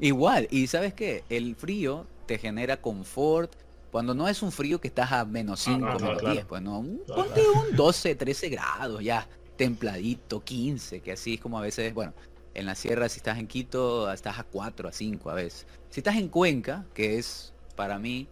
Igual, 0.01 0.49
y 0.51 0.67
¿sabes 0.69 0.95
qué? 0.95 1.25
El 1.29 1.55
frío 1.57 2.07
te 2.27 2.39
genera 2.39 2.77
confort. 2.79 3.53
Cuando 3.91 4.15
no 4.15 4.29
es 4.29 4.43
un 4.43 4.53
frío 4.53 4.81
que 4.81 4.89
estás 4.89 5.13
a 5.13 5.25
menos 5.25 5.61
5, 5.61 5.87
Ah, 5.87 5.95
no, 5.95 6.01
menos 6.01 6.19
claro. 6.21 6.35
10, 6.35 6.47
pues 6.47 6.63
no, 6.63 6.85
Claro, 7.07 7.25
ponte 7.25 7.41
un 7.49 7.75
12, 7.77 8.15
13 8.15 8.49
grados 8.51 9.03
ya, 9.03 9.27
templadito, 9.59 10.40
15, 10.42 11.01
que 11.03 11.12
así 11.12 11.35
es 11.35 11.40
como 11.40 11.59
a 11.59 11.62
veces, 11.62 11.92
bueno, 11.92 12.14
en 12.55 12.64
la 12.64 12.75
sierra 12.75 13.09
si 13.11 13.18
estás 13.18 13.38
en 13.38 13.47
Quito 13.47 14.11
estás 14.11 14.38
a 14.38 14.44
4, 14.44 14.88
a 14.88 14.92
5 14.92 15.31
a 15.31 15.35
veces. 15.35 15.66
Si 15.90 16.01
estás 16.01 16.16
en 16.16 16.29
Cuenca, 16.29 16.87
que 16.94 17.18
es 17.18 17.53
para 17.77 17.99
mí 17.99 18.27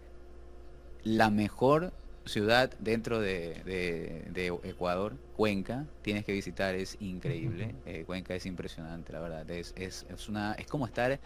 la 1.04 1.30
mejor 1.30 1.92
ciudad 2.24 2.70
dentro 2.80 3.20
de, 3.20 3.62
de- 3.64 4.24
de 4.32 4.46
Ecuador, 4.68 5.14
Cuenca, 5.36 5.86
tienes 6.02 6.24
que 6.24 6.32
visitar, 6.32 6.74
es 6.74 6.96
increíble. 7.00 7.74
Eh, 7.86 8.04
Cuenca 8.06 8.34
es 8.34 8.46
impresionante, 8.46 9.12
la 9.12 9.20
verdad. 9.20 9.48
Es, 9.50 9.72
es, 9.76 10.06
es 10.08 10.28
una, 10.28 10.54
es 10.54 10.66
como 10.66 10.86
estar, 10.86 11.20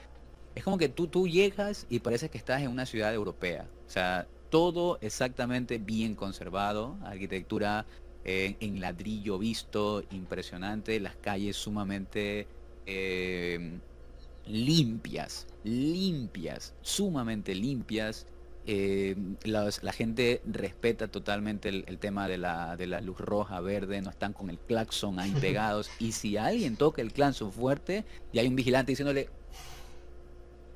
es 0.55 0.65
como 0.65 0.77
que 0.77 0.89
tú, 0.89 1.07
tú 1.09 1.27
llegas 1.29 1.87
y 1.89 2.01
parece 2.01 2.29
que 2.29 2.39
estás 2.39 2.61
en 2.63 2.69
una 2.71 2.85
ciudad 2.87 3.15
europea. 3.15 3.67
O 3.87 3.91
sea, 3.91 4.27
todo 4.51 4.99
exactamente 5.01 5.79
bien 5.79 6.15
conservado, 6.15 6.99
arquitectura 7.05 7.87
eh, 8.25 8.57
en 8.61 8.81
ladrillo 8.81 9.39
visto, 9.39 10.05
impresionante, 10.11 11.01
las 11.01 11.17
calles 11.17 11.57
sumamente 11.57 12.47
eh, 12.87 13.79
limpias, 14.47 15.47
limpias, 15.65 16.75
sumamente 16.83 17.55
limpias. 17.55 18.27
Eh, 18.67 19.17
la 19.45 19.93
gente 19.93 20.43
respeta 20.45 21.09
totalmente 21.09 21.71
el, 21.71 21.85
el 21.89 21.99
tema 21.99 22.29
de 22.29 22.37
la, 22.37 22.77
de 22.77 22.87
la 22.87 23.01
luz 23.01 23.19
roja, 23.19 23.59
verde, 23.61 24.03
no 24.03 24.11
están 24.11 24.35
con 24.35 24.51
el 24.51 24.59
claxon 24.59 25.19
ahí 25.19 25.33
pegados. 25.41 25.91
Y 25.99 26.13
si 26.13 26.37
alguien 26.37 26.77
toca 26.77 27.01
el 27.01 27.13
claxon 27.13 27.53
fuerte, 27.53 28.05
ya 28.33 28.43
hay 28.43 28.49
un 28.49 28.57
vigilante 28.57 28.93
diciéndole 28.93 29.31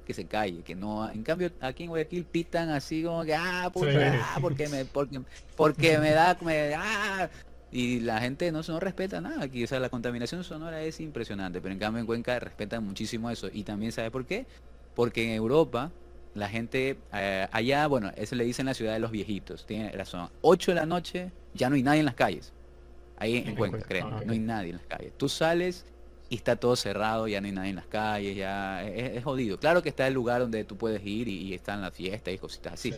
que 0.05 0.15
se 0.15 0.27
calle, 0.27 0.63
que 0.63 0.75
no. 0.75 1.11
En 1.11 1.23
cambio, 1.23 1.51
aquí 1.61 1.85
en 1.85 1.89
Guayaquil 1.91 2.25
pitan 2.25 2.71
así 2.71 3.03
como 3.03 3.25
que, 3.25 3.35
ah, 3.35 3.71
puta, 3.73 3.91
Sí. 3.91 4.19
ah, 4.23 4.39
porque 4.41 4.69
me, 4.69 4.85
porque, 4.85 5.21
porque 5.57 5.99
me 5.99 6.11
da, 6.11 6.37
me, 6.43 6.75
ah, 6.75 7.29
y 7.73 8.01
la 8.01 8.21
gente 8.21 8.53
no, 8.53 8.61
no 8.67 8.79
respeta 8.81 9.21
nada 9.21 9.43
aquí, 9.43 9.65
o 9.65 9.67
sea, 9.67 9.81
la 9.81 9.89
contaminación 9.89 10.45
sonora 10.45 10.83
es 10.83 11.01
impresionante, 11.01 11.61
pero 11.61 11.73
en 11.73 11.81
cambio 11.81 12.01
en 12.01 12.07
Cuenca 12.07 12.39
respetan 12.39 12.85
muchísimo 12.85 13.31
eso. 13.31 13.49
Y 13.53 13.65
también, 13.65 13.91
¿sabe 13.91 14.11
por 14.11 14.25
qué? 14.27 14.47
Porque 14.95 15.25
en 15.25 15.31
Europa, 15.33 15.91
la 16.35 16.49
gente, 16.49 16.97
eh, 17.13 17.49
allá, 17.51 17.87
bueno, 17.89 18.13
eso 18.17 18.37
le 18.37 18.45
dicen 18.45 18.67
la 18.67 18.75
ciudad 18.75 18.93
de 18.93 19.01
los 19.01 19.11
viejitos, 19.11 19.67
tiene 19.67 19.91
razón. 19.91 20.29
8 20.43 20.71
de 20.71 20.75
la 20.77 20.87
noche, 20.87 21.33
ya 21.55 21.69
no 21.69 21.75
hay 21.75 21.83
nadie 21.83 22.01
en 22.01 22.07
las 22.07 22.15
calles. 22.15 22.53
Ahí 23.17 23.39
en, 23.39 23.49
En 23.49 23.55
Cuenca, 23.57 23.87
ah, 24.03 24.21
no 24.25 24.33
hay 24.33 24.39
nadie 24.39 24.71
en 24.71 24.77
las 24.77 24.87
calles. 24.87 25.13
Tú 25.17 25.29
sales 25.29 25.85
y 26.29 26.37
está 26.37 26.57
todo 26.57 26.77
cerrado, 26.77 27.29
ya 27.29 27.41
no 27.41 27.47
hay 27.47 27.53
nadie 27.53 27.71
en 27.71 27.77
las 27.77 27.87
calles, 27.89 28.37
ya 28.37 28.85
es, 28.87 29.17
es 29.19 29.25
jodido. 29.25 29.59
Claro 29.59 29.83
que 29.83 29.89
está 29.91 30.07
el 30.07 30.15
lugar 30.15 30.41
donde 30.41 30.65
tú 30.65 30.77
puedes 30.79 31.05
ir 31.05 31.29
y, 31.29 31.43
y 31.49 31.55
están 31.55 31.81
las 31.83 31.95
fiestas 31.95 32.35
y 32.35 32.39
cositas 32.39 32.75
así. 32.75 32.97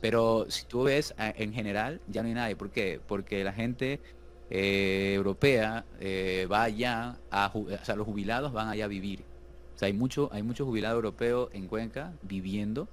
Pero 0.00 0.46
si 0.50 0.66
tú 0.66 0.84
ves 0.84 1.14
en 1.18 1.52
general, 1.52 2.02
ya 2.06 2.22
no 2.22 2.28
hay 2.28 2.34
nadie. 2.34 2.56
¿Por 2.56 2.70
qué? 2.70 3.00
Porque 3.04 3.42
la 3.44 3.52
gente 3.52 4.00
eh, 4.48 5.12
europea 5.14 5.88
eh, 5.98 6.46
va 6.50 6.64
allá, 6.64 7.22
a, 7.30 7.50
o 7.54 7.66
sea, 7.84 7.96
los 7.96 8.06
jubilados 8.06 8.52
van 8.52 8.68
allá 8.68 8.84
a 8.84 8.88
vivir. 8.88 9.28
O 9.74 9.78
sea, 9.78 9.86
hay 9.86 9.92
mucho, 9.94 10.28
hay 10.32 10.42
muchos 10.42 10.66
jubilados 10.66 10.96
europeos 10.96 11.48
en 11.52 11.66
Cuenca 11.68 12.18
viviendo. 12.22 12.90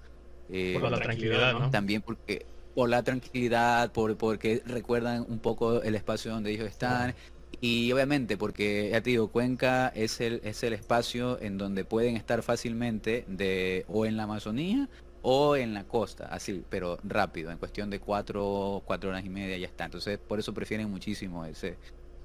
eh, 0.48 0.78
Por 0.80 0.92
la 0.92 1.00
tranquilidad, 1.02 1.54
¿no? 1.54 1.70
También 1.70 2.02
porque 2.02 2.48
por 2.74 2.90
la 2.90 3.04
tranquilidad, 3.04 3.92
por, 3.94 4.18
porque 4.18 4.62
recuerdan 4.66 5.26
un 5.28 5.40
poco 5.42 5.82
el 5.82 5.96
espacio 5.96 6.32
donde 6.32 6.52
ellos 6.52 6.68
están. 6.68 7.16
Y 7.62 7.92
obviamente 7.92 8.38
porque, 8.38 8.90
ya 8.92 9.02
te 9.02 9.12
digo, 9.12 9.30
Cuenca 9.30 9.90
es 9.90 10.22
el, 10.22 10.42
es 10.44 10.64
el 10.64 10.74
espacio 10.74 11.40
en 11.42 11.58
donde 11.58 11.86
pueden 11.86 12.16
estar 12.18 12.44
fácilmente 12.44 13.26
de 13.28 13.86
o 13.88 14.06
en 14.06 14.18
la 14.18 14.24
Amazonía 14.24 14.90
o 15.22 15.56
en 15.56 15.74
la 15.74 15.86
costa, 15.86 16.28
así, 16.28 16.64
pero 16.70 17.00
rápido, 17.04 17.50
en 17.52 17.58
cuestión 17.58 17.90
de 17.90 18.00
cuatro, 18.00 18.84
cuatro 18.86 19.10
horas 19.10 19.26
y 19.26 19.30
media 19.30 19.58
ya 19.58 19.66
está. 19.68 19.86
Entonces, 19.86 20.20
por 20.20 20.40
eso 20.40 20.54
prefieren 20.54 20.90
muchísimo 20.90 21.46
ese. 21.46 21.78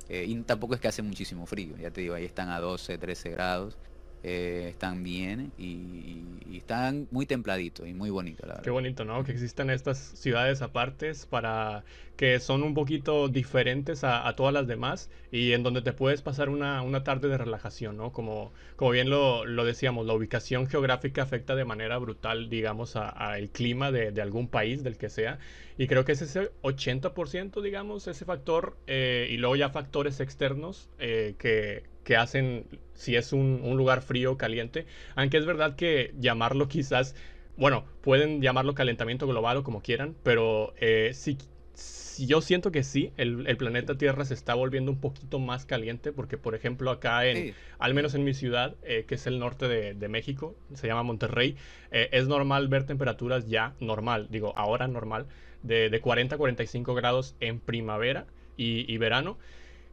eh, 0.09 0.25
y 0.27 0.35
tampoco 0.43 0.75
es 0.75 0.81
que 0.81 0.89
hace 0.89 1.03
muchísimo 1.03 1.47
frío, 1.47 1.77
ya 1.79 1.91
te 1.91 2.03
digo, 2.03 2.15
ahí 2.15 2.25
están 2.25 2.51
a 2.51 2.61
12, 2.61 2.99
13 2.99 3.31
grados, 3.31 3.79
eh, 4.23 4.69
están 4.71 5.03
bien 5.03 5.53
y, 5.57 6.41
y 6.47 6.59
están 6.59 7.09
muy 7.11 7.27
templaditos 7.27 7.89
y 7.89 7.95
muy 7.95 8.11
bonitos, 8.11 8.47
la 8.47 8.55
verdad. 8.55 8.65
Qué 8.65 8.71
bonito, 8.71 9.05
¿no? 9.05 9.25
Que 9.25 9.33
existan 9.33 9.71
estas 9.71 9.99
ciudades 9.99 10.63
apartes 10.63 11.27
para 11.27 11.85
que 12.17 12.39
son 12.39 12.63
un 12.63 12.75
poquito 12.75 13.29
diferentes 13.29 14.05
a, 14.05 14.29
a 14.29 14.37
todas 14.37 14.53
las 14.53 14.67
demás 14.67 15.11
y 15.31 15.53
en 15.53 15.63
donde 15.63 15.81
te 15.83 15.93
puedes 15.95 16.21
pasar 16.23 16.51
una, 16.51 16.83
una 16.83 17.03
tarde 17.03 17.29
de 17.29 17.39
relajación, 17.39 17.97
¿no? 17.97 18.13
Como, 18.13 18.53
como 18.77 18.91
bien 18.91 19.09
lo, 19.09 19.47
lo 19.47 19.65
decíamos, 19.65 20.07
la 20.07 20.13
ubicación 20.15 20.67
geográfica 20.67 21.23
afecta 21.23 21.55
de 21.55 21.65
manera 21.65 21.97
brutal, 21.99 22.51
digamos, 22.51 22.97
a, 22.97 23.15
a 23.31 23.39
el 23.39 23.51
clima 23.51 23.91
de, 23.91 24.13
de 24.13 24.23
algún 24.23 24.49
país, 24.49 24.83
del 24.83 24.99
que 24.99 25.09
sea. 25.09 25.39
Y 25.79 25.87
creo 25.87 26.05
que 26.05 26.13
es 26.13 26.23
ese 26.23 26.51
80%, 26.63 27.63
digamos, 27.63 28.07
ese 28.07 28.25
factor, 28.25 28.77
eh, 28.87 29.29
y 29.31 29.37
luego 29.39 29.57
ya 29.57 29.71
factores 29.71 30.21
externos 30.21 30.91
eh, 30.99 31.37
que, 31.39 31.85
que 32.05 32.17
hacen 32.17 32.67
si 32.95 33.17
es 33.17 33.33
un, 33.33 33.61
un 33.63 33.77
lugar 33.77 34.03
frío 34.03 34.33
o 34.33 34.37
caliente. 34.39 34.87
Aunque 35.15 35.37
es 35.39 35.47
verdad 35.47 35.77
que 35.77 36.15
llamarlo 36.19 36.69
quizás 36.69 37.15
bueno, 37.57 37.85
pueden 38.01 38.41
llamarlo 38.41 38.75
calentamiento 38.75 39.27
global 39.27 39.59
o 39.59 39.63
como 39.65 39.83
quieran, 39.83 40.15
pero 40.23 40.73
eh, 40.81 41.11
sí, 41.13 41.37
sí, 41.75 42.27
yo 42.27 42.41
siento 42.41 42.73
que 42.73 42.83
sí, 42.83 43.13
el, 43.19 43.47
el 43.47 43.57
planeta 43.59 43.99
Tierra 43.99 44.25
se 44.25 44.33
está 44.35 44.55
volviendo 44.55 44.91
un 44.91 45.01
poquito 45.01 45.39
más 45.39 45.67
caliente, 45.67 46.13
porque 46.13 46.39
por 46.39 46.55
ejemplo 46.55 46.91
acá 46.91 47.27
en, 47.27 47.37
Sí. 47.49 47.55
al 47.79 47.93
menos 47.95 48.15
en 48.15 48.25
mi 48.25 48.33
ciudad, 48.35 48.77
eh, 48.83 49.05
que 49.07 49.17
es 49.17 49.27
el 49.27 49.39
norte 49.39 49.69
de, 49.69 49.95
de 49.95 50.09
México, 50.09 50.55
se 50.75 50.87
llama 50.87 51.03
Monterrey, 51.03 51.57
eh, 51.91 52.09
es 52.13 52.29
normal 52.29 52.69
ver 52.69 52.85
temperaturas 52.85 53.47
ya 53.47 53.75
normal, 53.81 54.29
digo, 54.31 54.55
ahora 54.57 54.89
normal, 54.89 55.27
de, 55.63 55.91
de 55.91 56.01
40 56.01 56.37
a 56.37 56.39
45 56.39 56.95
grados 56.95 57.37
en 57.41 57.61
primavera 57.61 58.27
y, 58.57 58.91
y 58.93 58.97
verano. 58.99 59.37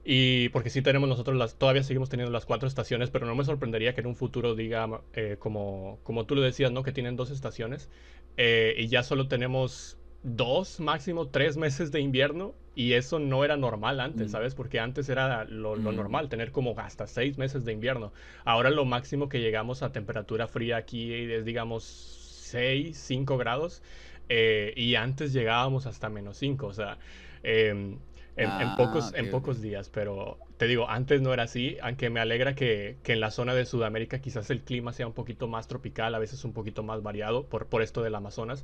Y 0.10 0.48
porque 0.50 0.70
sí 0.70 0.82
tenemos 0.82 1.10
nosotros 1.10 1.36
las, 1.36 1.56
todavía 1.58 1.84
seguimos 1.84 2.08
teniendo 2.08 2.32
las 2.32 2.46
cuatro 2.46 2.66
estaciones, 2.66 3.10
pero 3.10 3.26
no 3.26 3.36
me 3.36 3.44
sorprendería 3.44 3.94
que 3.94 4.00
en 4.00 4.08
un 4.08 4.16
futuro 4.16 4.56
diga, 4.56 5.02
eh, 5.14 5.36
como, 5.38 6.00
como 6.04 6.26
tú 6.26 6.34
lo 6.36 6.42
decías, 6.42 6.72
¿no? 6.72 6.82
Que 6.82 6.94
tienen 6.94 7.18
dos 7.18 7.30
estaciones 7.30 7.90
eh, 8.38 8.74
y 8.78 8.88
ya 8.88 9.04
solo 9.04 9.28
tenemos 9.28 9.98
dos, 10.24 10.80
máximo 10.80 11.28
tres 11.28 11.58
meses 11.58 11.92
de 11.92 12.00
invierno 12.00 12.56
y 12.74 12.94
eso 12.94 13.20
no 13.20 13.44
era 13.44 13.58
normal 13.58 14.00
antes, 14.00 14.28
Mm. 14.28 14.32
¿sabes? 14.32 14.56
Porque 14.56 14.80
antes 14.80 15.10
era 15.10 15.44
lo, 15.44 15.76
lo 15.76 15.92
Mm. 15.92 15.96
normal, 15.98 16.30
tener 16.30 16.54
como 16.54 16.74
hasta 16.80 17.06
seis 17.06 17.38
meses 17.38 17.66
de 17.66 17.74
invierno. 17.74 18.14
Ahora 18.46 18.70
lo 18.70 18.86
máximo 18.86 19.28
que 19.28 19.42
llegamos 19.42 19.84
a 19.84 19.92
temperatura 19.92 20.48
fría 20.48 20.78
aquí 20.78 21.12
es, 21.14 21.44
digamos, 21.44 21.84
6, 21.84 22.98
5 22.98 23.38
grados 23.38 23.84
eh, 24.30 24.72
y 24.78 24.96
antes 24.96 25.34
llegábamos 25.34 25.86
hasta 25.86 26.08
menos 26.10 26.38
5, 26.38 26.68
o 26.68 26.74
sea... 26.74 26.98
em, 27.44 27.98
en, 28.38 28.56
en 28.60 28.70
Ah, 28.70 28.76
pocos, 28.76 29.14
en 29.16 29.30
pocos 29.30 29.62
días, 29.62 29.90
pero 29.90 30.40
te 30.58 30.68
digo, 30.68 30.90
antes 30.90 31.22
no 31.22 31.34
era 31.34 31.44
así, 31.44 31.78
aunque 31.82 32.10
me 32.10 32.20
alegra 32.22 32.56
que, 32.56 32.98
que 33.04 33.14
en 33.14 33.20
la 33.20 33.32
zona 33.32 33.54
de 33.56 33.66
Sudamérica 33.66 34.20
quizás 34.22 34.50
el 34.52 34.64
clima 34.64 34.94
sea 34.94 35.08
un 35.08 35.14
poquito 35.14 35.48
más 35.48 35.68
tropical, 35.68 36.16
a 36.16 36.20
veces 36.20 36.46
un 36.46 36.54
poquito 36.54 36.84
más 36.84 37.04
variado 37.04 37.46
por, 37.48 37.68
por 37.68 37.82
esto 37.82 38.04
del 38.04 38.16
Amazonas. 38.16 38.64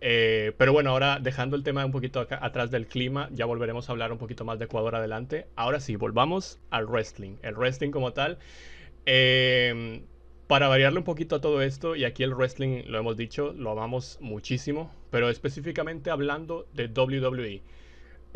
Eh, 0.00 0.52
pero 0.58 0.72
bueno, 0.72 0.90
ahora 0.90 1.18
dejando 1.20 1.56
el 1.56 1.62
tema 1.62 1.84
un 1.86 1.92
poquito 1.92 2.20
acá- 2.20 2.38
atrás 2.42 2.70
del 2.70 2.86
clima, 2.88 3.28
ya 3.32 3.46
volveremos 3.46 3.88
a 3.88 3.92
hablar 3.92 4.12
un 4.12 4.18
poquito 4.18 4.44
más 4.44 4.58
de 4.58 4.66
Ecuador 4.66 4.96
adelante. 4.96 5.46
Ahora 5.56 5.80
sí, 5.80 5.96
volvamos 5.96 6.60
al 6.70 6.86
wrestling. 6.86 7.36
El 7.42 7.56
wrestling 7.56 7.90
como 7.90 8.12
tal. 8.12 8.38
eh, 9.06 10.04
para 10.46 10.68
variarle 10.68 10.98
un 10.98 11.04
poquito 11.04 11.36
a 11.36 11.40
todo 11.40 11.62
esto, 11.62 11.96
y 11.96 12.04
aquí 12.04 12.22
el 12.22 12.34
wrestling, 12.34 12.82
lo 12.86 12.98
hemos 12.98 13.16
dicho, 13.16 13.52
lo 13.56 13.70
amamos 13.70 14.18
muchísimo, 14.20 14.92
pero 15.10 15.30
específicamente 15.30 16.10
hablando 16.10 16.66
de 16.74 16.88
WWE. 16.88 17.62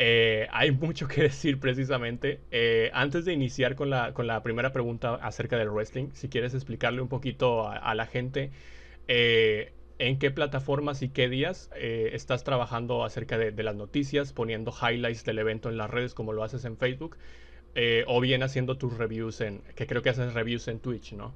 Eh, 0.01 0.47
hay 0.51 0.71
mucho 0.71 1.07
que 1.07 1.21
decir 1.23 1.59
precisamente. 1.59 2.39
Eh, 2.51 2.89
antes 2.93 3.25
de 3.25 3.33
iniciar 3.33 3.75
con 3.75 3.89
la, 3.89 4.13
con 4.13 4.27
la 4.27 4.41
primera 4.41 4.71
pregunta 4.71 5.15
acerca 5.15 5.57
del 5.57 5.69
wrestling, 5.69 6.09
si 6.13 6.29
quieres 6.29 6.53
explicarle 6.53 7.01
un 7.01 7.09
poquito 7.09 7.67
a, 7.67 7.93
la 7.93 8.05
gente 8.05 8.51
eh, 9.09 9.73
en 9.99 10.17
qué 10.17 10.31
plataformas 10.31 11.01
y 11.01 11.09
qué 11.09 11.27
días 11.27 11.69
estás 11.75 12.45
trabajando 12.45 13.03
acerca 13.03 13.37
de, 13.37 13.51
de, 13.51 13.63
las 13.63 13.75
noticias, 13.75 14.31
poniendo 14.31 14.71
highlights 14.71 15.25
del 15.25 15.39
evento 15.39 15.69
en 15.69 15.77
las 15.77 15.89
redes 15.89 16.13
como 16.13 16.31
lo 16.31 16.43
haces 16.43 16.63
en 16.63 16.77
Facebook, 16.77 17.17
o 18.07 18.21
bien 18.21 18.41
haciendo 18.43 18.77
tus 18.77 18.97
reviews 18.97 19.41
en, 19.41 19.61
que 19.75 19.85
creo 19.85 20.01
que 20.01 20.09
haces 20.09 20.33
reviews 20.33 20.69
en 20.69 20.79
Twitch, 20.79 21.13
¿no? 21.13 21.33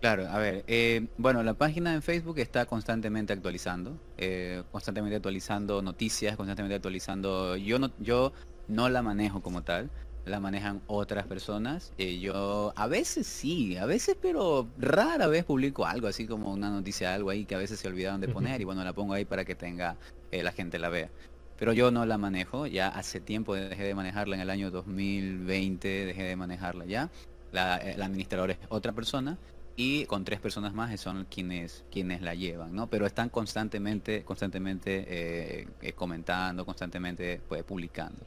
Claro, 0.00 0.28
a 0.28 0.38
ver, 0.38 0.64
eh, 0.68 1.08
bueno, 1.16 1.42
la 1.42 1.54
página 1.54 1.92
en 1.92 2.02
Facebook 2.02 2.38
está 2.38 2.66
constantemente 2.66 3.32
actualizando, 3.32 3.98
eh, 4.16 4.62
constantemente 4.70 5.16
actualizando 5.16 5.82
noticias, 5.82 6.36
constantemente 6.36 6.76
actualizando. 6.76 7.56
Yo 7.56 7.80
no, 7.80 7.90
yo 7.98 8.32
no 8.68 8.88
la 8.90 9.02
manejo 9.02 9.42
como 9.42 9.64
tal, 9.64 9.90
la 10.24 10.38
manejan 10.38 10.82
otras 10.86 11.26
personas. 11.26 11.92
Eh, 11.98 12.20
yo 12.20 12.72
a 12.76 12.86
veces 12.86 13.26
sí, 13.26 13.76
a 13.76 13.86
veces, 13.86 14.16
pero 14.22 14.68
rara 14.78 15.26
vez 15.26 15.44
publico 15.44 15.84
algo 15.84 16.06
así 16.06 16.28
como 16.28 16.52
una 16.52 16.70
noticia, 16.70 17.12
algo 17.12 17.30
ahí 17.30 17.44
que 17.44 17.56
a 17.56 17.58
veces 17.58 17.80
se 17.80 17.88
olvidaron 17.88 18.20
de 18.20 18.28
poner 18.28 18.60
y 18.60 18.64
bueno, 18.64 18.84
la 18.84 18.92
pongo 18.92 19.14
ahí 19.14 19.24
para 19.24 19.44
que 19.44 19.56
tenga 19.56 19.96
la 20.30 20.52
gente 20.52 20.78
la 20.78 20.90
vea. 20.90 21.10
Pero 21.58 21.72
yo 21.72 21.90
no 21.90 22.06
la 22.06 22.18
manejo, 22.18 22.68
ya 22.68 22.86
hace 22.86 23.18
tiempo 23.18 23.56
dejé 23.56 23.82
de 23.82 23.96
manejarla 23.96 24.36
en 24.36 24.42
el 24.42 24.50
año 24.50 24.70
2020, 24.70 25.88
dejé 26.06 26.22
de 26.22 26.36
manejarla 26.36 26.84
ya. 26.84 27.10
La, 27.50 27.80
la 27.96 28.04
administradora 28.04 28.52
es 28.52 28.58
otra 28.68 28.92
persona 28.92 29.38
y 29.78 30.06
con 30.06 30.24
tres 30.24 30.40
personas 30.40 30.74
más 30.74 31.00
son 31.00 31.24
quienes 31.26 31.84
quienes 31.88 32.20
la 32.20 32.34
llevan, 32.34 32.74
¿no? 32.74 32.90
Pero 32.90 33.06
están 33.06 33.28
constantemente 33.28 34.24
constantemente 34.24 35.04
eh, 35.06 35.68
eh, 35.80 35.92
comentando, 35.92 36.66
constantemente 36.66 37.40
pues, 37.48 37.62
publicando. 37.62 38.20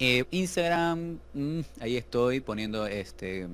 Eh, 0.00 0.24
Instagram, 0.32 1.20
mm, 1.34 1.60
ahí 1.80 1.96
estoy 1.96 2.40
poniendo 2.40 2.84
este 2.88 3.46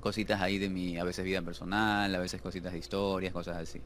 cositas 0.00 0.40
ahí 0.40 0.56
de 0.56 0.70
mi 0.70 0.96
a 0.96 1.04
veces 1.04 1.26
vida 1.26 1.42
personal, 1.42 2.14
a 2.14 2.18
veces 2.18 2.40
cositas 2.40 2.72
de 2.72 2.78
historias, 2.78 3.34
cosas 3.34 3.58
así. 3.58 3.82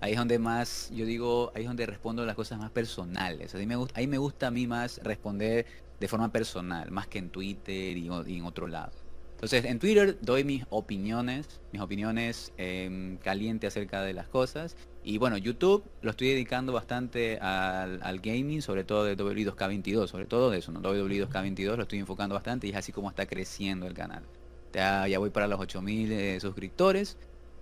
Ahí 0.00 0.12
es 0.12 0.18
donde 0.18 0.38
más, 0.38 0.90
yo 0.94 1.04
digo, 1.06 1.50
ahí 1.56 1.62
es 1.62 1.68
donde 1.68 1.86
respondo 1.86 2.24
las 2.24 2.36
cosas 2.36 2.60
más 2.60 2.70
personales. 2.70 3.52
Ahí 3.56 3.66
me 3.66 3.74
gusta, 3.74 3.98
ahí 3.98 4.06
me 4.06 4.18
gusta 4.18 4.46
a 4.46 4.50
mí 4.52 4.68
más 4.68 5.00
responder 5.02 5.66
de 5.98 6.06
forma 6.06 6.30
personal, 6.30 6.92
más 6.92 7.08
que 7.08 7.18
en 7.18 7.30
Twitter 7.30 7.96
y 7.96 8.06
en 8.06 8.44
otro 8.44 8.68
lado. 8.68 9.07
Entonces, 9.38 9.66
en 9.66 9.78
Twitter 9.78 10.18
doy 10.20 10.42
mis 10.42 10.64
opiniones, 10.68 11.60
mis 11.70 11.80
opiniones 11.80 12.52
eh, 12.58 13.16
caliente 13.22 13.68
acerca 13.68 14.02
de 14.02 14.12
las 14.12 14.26
cosas. 14.26 14.74
Y 15.04 15.18
bueno, 15.18 15.38
YouTube 15.38 15.84
lo 16.02 16.10
estoy 16.10 16.30
dedicando 16.30 16.72
bastante 16.72 17.38
al, 17.38 18.18
gaming, 18.18 18.62
sobre 18.62 18.82
todo 18.82 19.04
de 19.04 19.16
W2K22, 19.16 20.08
sobre 20.08 20.26
todo 20.26 20.50
de 20.50 20.58
eso, 20.58 20.72
¿no? 20.72 20.82
W2K22 20.82 21.76
lo 21.76 21.82
estoy 21.82 22.00
enfocando 22.00 22.34
bastante 22.34 22.66
y 22.66 22.70
es 22.70 22.76
así 22.76 22.90
como 22.90 23.10
está 23.10 23.26
creciendo 23.26 23.86
el 23.86 23.94
canal. 23.94 24.24
Ya, 24.72 25.06
ya 25.06 25.20
voy 25.20 25.30
para 25.30 25.46
los 25.46 25.60
8000 25.60 26.10
eh, 26.10 26.40
suscriptores 26.40 27.16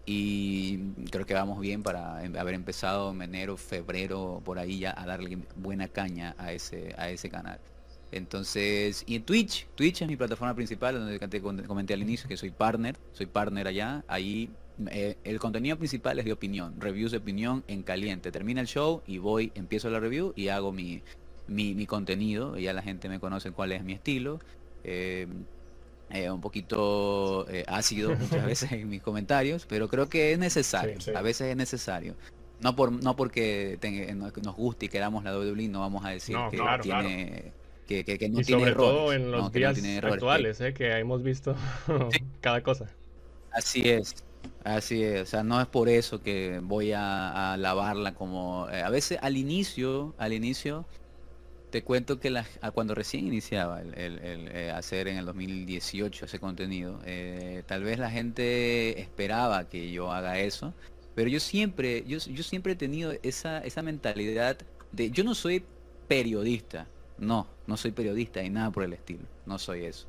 y 0.06 0.78
creo 1.10 1.26
que 1.26 1.34
vamos 1.34 1.60
bien 1.60 1.82
para 1.82 2.24
em, 2.24 2.34
haber 2.38 2.54
empezado 2.54 3.10
en 3.12 3.20
enero, 3.20 3.58
febrero, 3.58 4.40
por 4.42 4.58
ahí 4.58 4.78
ya 4.78 4.94
a 4.96 5.04
darle 5.04 5.40
buena 5.56 5.88
caña 5.88 6.34
a 6.38 6.52
ese, 6.52 6.94
a 6.96 7.10
ese 7.10 7.28
canal. 7.28 7.60
Entonces, 8.16 9.04
y 9.06 9.16
en 9.16 9.22
Twitch, 9.22 9.66
Twitch 9.74 10.02
es 10.02 10.08
mi 10.08 10.16
plataforma 10.16 10.54
principal, 10.54 10.94
donde 10.94 11.18
te 11.18 11.40
comenté 11.40 11.94
al 11.94 12.02
inicio 12.02 12.28
que 12.28 12.36
soy 12.36 12.50
partner, 12.50 12.96
soy 13.12 13.26
partner 13.26 13.68
allá. 13.68 14.04
Ahí 14.08 14.50
eh, 14.90 15.16
el 15.24 15.38
contenido 15.38 15.76
principal 15.76 16.18
es 16.18 16.24
de 16.24 16.32
opinión, 16.32 16.74
reviews 16.80 17.12
de 17.12 17.18
opinión 17.18 17.64
en 17.68 17.82
caliente. 17.82 18.32
Termina 18.32 18.60
el 18.60 18.66
show 18.66 19.02
y 19.06 19.18
voy, 19.18 19.52
empiezo 19.54 19.90
la 19.90 20.00
review 20.00 20.32
y 20.36 20.48
hago 20.48 20.72
mi, 20.72 21.02
mi, 21.46 21.86
contenido. 21.86 22.58
ya 22.58 22.72
la 22.72 22.82
gente 22.82 23.08
me 23.08 23.20
conoce 23.20 23.52
cuál 23.52 23.72
es 23.72 23.84
mi 23.84 23.92
estilo. 23.92 24.40
Eh, 24.84 25.26
eh, 26.10 26.30
un 26.30 26.40
poquito 26.40 27.46
ácido 27.66 28.14
muchas 28.16 28.46
veces 28.46 28.72
en 28.72 28.88
mis 28.88 29.02
comentarios, 29.02 29.66
pero 29.66 29.88
creo 29.88 30.08
que 30.08 30.32
es 30.32 30.38
necesario, 30.38 30.98
a 31.14 31.22
veces 31.22 31.48
es 31.48 31.56
necesario. 31.56 32.14
No 32.60 32.74
por 32.74 32.90
no 32.90 33.16
porque 33.16 33.78
nos 34.42 34.56
guste 34.56 34.86
y 34.86 34.88
queramos 34.88 35.24
la 35.24 35.36
WWE, 35.36 35.68
no 35.68 35.80
vamos 35.80 36.04
a 36.04 36.10
decir 36.10 36.36
que 36.50 36.58
tiene 36.80 37.52
que, 37.86 38.28
no 38.28 38.40
y 38.40 38.44
sobre 38.44 38.72
todo 38.72 39.12
en 39.12 39.30
los 39.30 39.52
días 39.52 39.78
actuales, 40.02 40.60
eh, 40.60 40.74
que 40.74 40.90
hemos 40.98 41.22
visto 41.22 41.54
cada 42.40 42.62
cosa. 42.62 42.86
Así 43.52 43.88
es, 43.88 44.24
así 44.64 45.02
es. 45.02 45.22
O 45.22 45.26
sea, 45.26 45.42
no 45.42 45.60
es 45.60 45.66
por 45.66 45.88
eso 45.88 46.22
que 46.22 46.60
voy 46.62 46.92
a, 46.92 47.52
a 47.52 47.56
lavarla 47.56 48.14
como... 48.14 48.68
Eh, 48.70 48.82
a 48.82 48.90
veces 48.90 49.18
al 49.22 49.36
inicio, 49.36 50.14
al 50.18 50.32
inicio, 50.32 50.86
te 51.70 51.82
cuento 51.82 52.20
que 52.20 52.30
la, 52.30 52.44
cuando 52.74 52.94
recién 52.94 53.26
iniciaba 53.26 53.80
el, 53.80 53.94
eh, 53.96 54.70
hacer 54.74 55.08
en 55.08 55.16
el 55.16 55.24
2018 55.24 56.26
ese 56.26 56.38
contenido, 56.38 57.00
tal 57.66 57.84
vez 57.84 57.98
la 57.98 58.10
gente 58.10 59.00
esperaba 59.00 59.68
que 59.68 59.90
yo 59.90 60.12
haga 60.12 60.38
eso, 60.38 60.74
pero 61.14 61.30
yo 61.30 61.40
siempre, 61.40 62.04
yo, 62.06 62.18
yo 62.18 62.42
siempre 62.42 62.74
he 62.74 62.76
tenido 62.76 63.14
esa, 63.22 63.60
esa 63.60 63.82
mentalidad 63.82 64.58
de, 64.92 65.10
yo 65.10 65.24
no 65.24 65.34
soy 65.34 65.64
periodista, 66.08 66.88
no, 67.18 67.46
no 67.66 67.76
soy 67.76 67.92
periodista 67.92 68.42
y 68.42 68.50
nada 68.50 68.70
por 68.70 68.82
el 68.84 68.92
estilo, 68.92 69.24
no 69.46 69.58
soy 69.58 69.84
eso. 69.84 70.06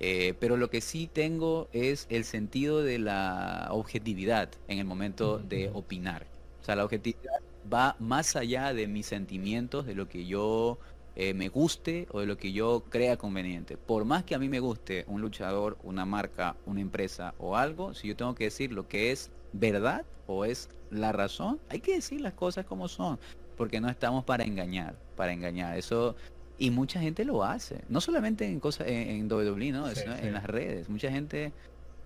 Eh, 0.00 0.34
pero 0.38 0.56
lo 0.56 0.70
que 0.70 0.80
sí 0.80 1.10
tengo 1.12 1.68
es 1.72 2.06
el 2.08 2.24
sentido 2.24 2.82
de 2.82 2.98
la 2.98 3.68
objetividad 3.70 4.50
en 4.68 4.78
el 4.78 4.84
momento 4.84 5.38
de 5.38 5.70
opinar. 5.74 6.26
O 6.60 6.64
sea, 6.64 6.76
la 6.76 6.84
objetividad 6.84 7.40
va 7.72 7.96
más 7.98 8.36
allá 8.36 8.72
de 8.72 8.86
mis 8.86 9.06
sentimientos, 9.06 9.86
de 9.86 9.94
lo 9.94 10.08
que 10.08 10.24
yo 10.24 10.78
eh, 11.16 11.34
me 11.34 11.48
guste 11.48 12.06
o 12.12 12.20
de 12.20 12.26
lo 12.26 12.36
que 12.38 12.52
yo 12.52 12.84
crea 12.88 13.16
conveniente. 13.16 13.76
Por 13.76 14.04
más 14.04 14.22
que 14.22 14.36
a 14.36 14.38
mí 14.38 14.48
me 14.48 14.60
guste 14.60 15.04
un 15.08 15.20
luchador, 15.20 15.76
una 15.82 16.04
marca, 16.04 16.56
una 16.64 16.80
empresa 16.80 17.34
o 17.38 17.56
algo, 17.56 17.92
si 17.94 18.06
yo 18.06 18.16
tengo 18.16 18.36
que 18.36 18.44
decir 18.44 18.72
lo 18.72 18.86
que 18.86 19.10
es 19.10 19.32
verdad 19.52 20.06
o 20.26 20.44
es 20.44 20.68
la 20.90 21.10
razón, 21.10 21.60
hay 21.68 21.80
que 21.80 21.94
decir 21.94 22.20
las 22.20 22.34
cosas 22.34 22.66
como 22.66 22.86
son, 22.86 23.18
porque 23.56 23.80
no 23.80 23.88
estamos 23.88 24.24
para 24.24 24.44
engañar, 24.44 24.96
para 25.16 25.32
engañar. 25.32 25.76
Eso 25.76 26.14
y 26.58 26.70
mucha 26.70 27.00
gente 27.00 27.24
lo 27.24 27.44
hace, 27.44 27.82
no 27.88 28.00
solamente 28.00 28.44
en 28.46 28.58
cosas 28.58 28.88
en, 28.88 29.30
WWE, 29.30 29.72
¿no? 29.72 29.88
en 29.88 30.32
las 30.32 30.44
redes. 30.44 30.88
Mucha 30.88 31.10
gente 31.10 31.52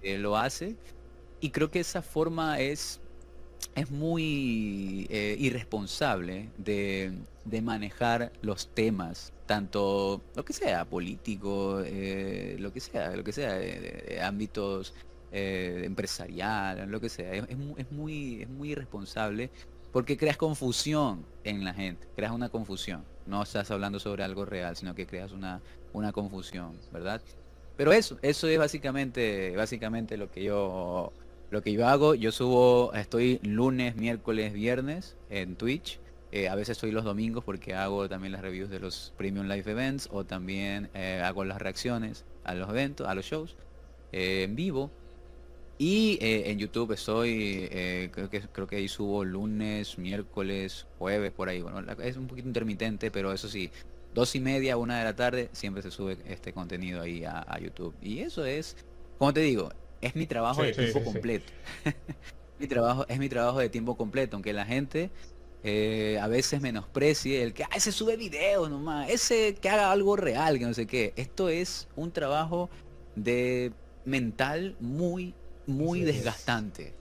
eh, 0.03 0.19
lo 0.19 0.37
hace 0.37 0.77
y 1.41 1.51
creo 1.51 1.71
que 1.71 1.81
esa 1.81 2.03
forma 2.03 2.61
es 2.61 3.01
es 3.77 3.91
muy 3.91 5.07
eh, 5.09 5.37
irresponsable 5.39 6.51
de, 6.59 7.13
de, 7.45 7.63
manejar 7.63 8.33
los 8.43 8.69
temas, 8.75 9.33
tanto 9.47 10.21
lo 10.35 10.45
que 10.45 10.53
sea, 10.53 10.85
político, 10.85 11.81
eh, 11.85 12.57
lo 12.59 12.73
que 12.73 12.81
sea, 12.81 13.17
lo 13.17 13.23
que 13.25 13.33
sea, 13.33 13.59
ámbitos 14.27 14.93
empresarial, 15.31 16.91
lo 16.91 17.01
que 17.01 17.09
sea. 17.09 17.33
Es, 17.33 17.45
es, 17.49 17.91
muy, 17.93 18.43
es 18.43 18.49
muy 18.51 18.73
irresponsable 18.73 19.49
porque 19.93 20.17
creas 20.19 20.37
confusión 20.37 21.25
en 21.45 21.65
la 21.65 21.73
gente, 21.73 22.07
creas 22.17 22.33
una 22.33 22.49
confusión. 22.49 23.05
No 23.27 23.43
estás 23.43 23.71
hablando 23.71 23.99
sobre 23.99 24.25
algo 24.25 24.45
real, 24.45 24.77
sino 24.77 24.95
que 24.95 25.07
creas 25.07 25.33
una, 25.33 25.61
una 25.93 26.13
confusión, 26.13 26.79
¿verdad? 26.93 27.21
Pero 27.77 27.93
eso, 27.93 28.19
eso 28.23 28.49
es 28.49 28.59
básicamente, 28.59 29.55
básicamente 29.57 30.17
lo 30.17 30.31
que 30.31 30.45
yo 30.45 31.13
lo 31.53 31.63
que 31.63 31.73
yo 31.73 31.87
hago. 31.87 32.15
Yo 32.15 32.33
subo, 32.33 32.93
estoy 32.95 33.39
lunes, 33.43 33.95
miércoles, 33.95 34.53
viernes 34.53 35.17
en 35.31 35.55
Twitch. 35.55 36.01
Eh, 36.33 36.49
a 36.49 36.55
veces 36.55 36.79
estoy 36.79 36.93
los 36.93 37.05
domingos 37.05 37.45
porque 37.45 37.75
hago 37.75 38.09
también 38.09 38.33
las 38.33 38.41
reviews 38.41 38.71
de 38.71 38.81
los 38.81 39.13
Premium 39.19 39.47
Live 39.47 39.71
Events 39.71 40.09
o 40.11 40.25
también 40.25 40.89
eh, 40.95 41.21
hago 41.23 41.45
las 41.45 41.61
reacciones 41.61 42.25
a 42.43 42.55
los 42.55 42.71
eventos, 42.71 43.07
a 43.07 43.15
los 43.15 43.27
shows 43.27 43.55
eh, 44.13 44.45
en 44.45 44.57
vivo. 44.57 44.91
Y 45.79 46.19
eh, 46.21 46.51
en 46.51 46.59
YouTube 46.59 46.93
estoy, 46.93 47.69
eh, 47.71 48.11
creo, 48.13 48.31
que, 48.31 48.41
creo 48.41 48.67
que 48.67 48.77
ahí 48.77 48.89
subo 48.89 49.25
lunes, 49.25 49.99
miércoles, 49.99 50.87
jueves, 50.99 51.33
por 51.33 51.49
ahí. 51.49 51.61
Bueno, 51.61 51.81
es 52.03 52.17
un 52.17 52.27
poquito 52.27 52.49
intermitente, 52.49 53.11
pero 53.11 53.33
eso 53.33 53.49
sí, 53.49 53.71
dos 54.15 54.35
y 54.35 54.41
media, 54.41 54.77
una 54.77 54.99
de 54.99 55.05
la 55.05 55.17
tarde, 55.17 55.49
siempre 55.53 55.83
se 55.83 55.91
sube 55.91 56.19
este 56.27 56.53
contenido 56.53 57.01
ahí 57.03 57.25
a, 57.25 57.59
YouTube. 57.59 57.95
Y 58.01 58.21
eso 58.21 58.45
es, 58.45 58.77
como 59.19 59.33
te 59.33 59.41
digo, 59.41 59.71
es 60.01 60.15
mi 60.15 60.27
trabajo 60.27 60.63
de 60.63 60.73
tiempo 60.73 61.03
completo. 61.03 61.53
mi 62.59 62.67
trabajo, 62.67 63.07
es 63.09 63.19
mi 63.19 63.29
trabajo 63.29 63.59
de 63.59 63.69
tiempo 63.69 63.97
completo, 63.97 64.37
aunque 64.37 64.53
la 64.53 64.65
gente 64.65 65.11
eh, 65.65 66.19
a 66.21 66.27
veces 66.27 66.61
menosprecie 66.61 67.43
el 67.43 67.55
que 67.55 67.65
ese 67.75 67.93
sube 67.93 68.17
videos 68.17 68.69
nomás, 68.69 69.09
ese 69.09 69.55
que 69.55 69.69
haga 69.69 69.93
algo 69.93 70.17
real, 70.17 70.59
que 70.59 70.67
no 70.67 70.75
sé 70.75 70.87
qué. 70.87 71.13
Esto 71.17 71.49
es 71.49 71.89
un 71.97 72.11
trabajo 72.13 72.69
de 73.15 73.73
mental 74.05 74.77
muy 74.81 75.35
muy 75.67 76.01
desgastante. 76.03 76.93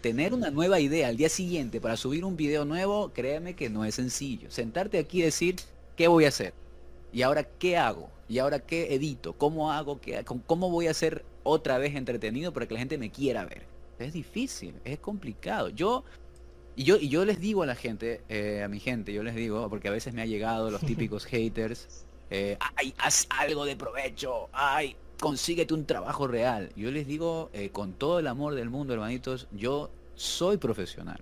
Tener 0.00 0.32
una 0.34 0.50
nueva 0.50 0.80
idea 0.80 1.08
al 1.08 1.16
día 1.16 1.28
siguiente 1.28 1.80
para 1.80 1.96
subir 1.96 2.24
un 2.24 2.36
video 2.36 2.64
nuevo, 2.64 3.12
créeme 3.12 3.54
que 3.54 3.68
no 3.68 3.84
es 3.84 3.96
sencillo. 3.96 4.50
Sentarte 4.50 4.98
aquí 4.98 5.20
y 5.20 5.22
decir, 5.22 5.56
¿qué 5.96 6.08
voy 6.08 6.24
a 6.24 6.28
hacer? 6.28 6.54
¿Y 7.12 7.22
ahora 7.22 7.44
qué 7.44 7.76
hago? 7.76 8.10
¿Y 8.28 8.38
ahora 8.38 8.60
qué 8.60 8.94
edito? 8.94 9.34
¿Cómo 9.34 9.72
hago? 9.72 10.00
Qué, 10.00 10.24
¿Cómo 10.46 10.70
voy 10.70 10.86
a 10.86 10.94
ser 10.94 11.24
otra 11.42 11.78
vez 11.78 11.94
entretenido 11.96 12.52
para 12.52 12.66
que 12.66 12.74
la 12.74 12.80
gente 12.80 12.98
me 12.98 13.10
quiera 13.10 13.44
ver? 13.44 13.66
Es 13.98 14.12
difícil, 14.14 14.80
es 14.84 14.98
complicado. 14.98 15.68
Yo, 15.68 16.04
Y 16.76 16.84
yo, 16.84 16.96
y 16.96 17.08
yo 17.08 17.24
les 17.24 17.40
digo 17.40 17.62
a 17.62 17.66
la 17.66 17.74
gente, 17.74 18.22
eh, 18.28 18.62
a 18.64 18.68
mi 18.68 18.80
gente, 18.80 19.12
yo 19.12 19.22
les 19.22 19.34
digo, 19.34 19.68
porque 19.68 19.88
a 19.88 19.90
veces 19.90 20.14
me 20.14 20.22
ha 20.22 20.26
llegado 20.26 20.70
los 20.70 20.80
típicos 20.86 21.26
haters, 21.26 22.06
eh, 22.30 22.56
ay, 22.76 22.94
haz 22.98 23.26
algo 23.30 23.64
de 23.64 23.76
provecho, 23.76 24.48
ay, 24.52 24.96
consíguete 25.20 25.74
un 25.74 25.84
trabajo 25.84 26.26
real. 26.26 26.70
Yo 26.76 26.90
les 26.90 27.06
digo, 27.06 27.50
eh, 27.52 27.70
con 27.70 27.92
todo 27.92 28.18
el 28.18 28.26
amor 28.26 28.54
del 28.54 28.70
mundo, 28.70 28.94
hermanitos, 28.94 29.46
yo 29.52 29.90
soy 30.14 30.56
profesional. 30.56 31.20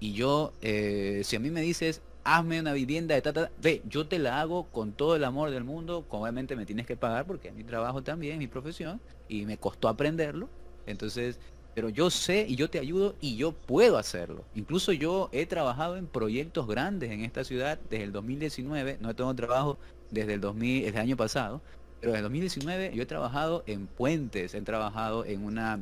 Y 0.00 0.12
yo, 0.12 0.52
si 0.60 1.36
a 1.36 1.40
mí 1.40 1.50
me 1.50 1.62
dices, 1.62 2.02
hazme 2.24 2.58
una 2.58 2.72
vivienda 2.72 3.14
de 3.14 3.22
tata, 3.22 3.50
ve, 3.62 3.82
yo 3.88 4.06
te 4.06 4.18
la 4.18 4.40
hago 4.40 4.64
con 4.64 4.92
todo 4.92 5.14
el 5.14 5.24
amor 5.24 5.50
del 5.50 5.62
mundo, 5.62 6.04
obviamente 6.08 6.56
me 6.56 6.66
tienes 6.66 6.86
que 6.86 6.96
pagar 6.96 7.26
porque 7.26 7.48
es 7.48 7.54
mi 7.54 7.64
trabajo 7.64 8.02
también, 8.02 8.38
mi 8.38 8.48
profesión, 8.48 9.00
y 9.28 9.44
me 9.44 9.58
costó 9.58 9.88
aprenderlo. 9.88 10.48
Entonces, 10.86 11.38
pero 11.74 11.88
yo 11.88 12.10
sé 12.10 12.46
y 12.48 12.56
yo 12.56 12.70
te 12.70 12.78
ayudo 12.78 13.14
y 13.20 13.36
yo 13.36 13.52
puedo 13.52 13.98
hacerlo. 13.98 14.44
Incluso 14.54 14.92
yo 14.92 15.28
he 15.32 15.44
trabajado 15.46 15.96
en 15.96 16.06
proyectos 16.06 16.66
grandes 16.66 17.10
en 17.10 17.20
esta 17.24 17.44
ciudad 17.44 17.78
desde 17.90 18.04
el 18.04 18.12
2019, 18.12 18.98
no 19.00 19.14
tengo 19.14 19.34
trabajo 19.34 19.78
desde 20.10 20.34
el 20.34 20.40
2000, 20.40 20.84
desde 20.84 20.96
el 20.96 21.02
año 21.02 21.16
pasado, 21.16 21.60
pero 22.04 22.12
desde 22.12 22.18
el 22.18 22.24
2019 22.24 22.92
yo 22.94 23.02
he 23.02 23.06
trabajado 23.06 23.64
en 23.66 23.86
puentes, 23.86 24.52
he 24.52 24.60
trabajado 24.60 25.24
en 25.24 25.42
una 25.42 25.80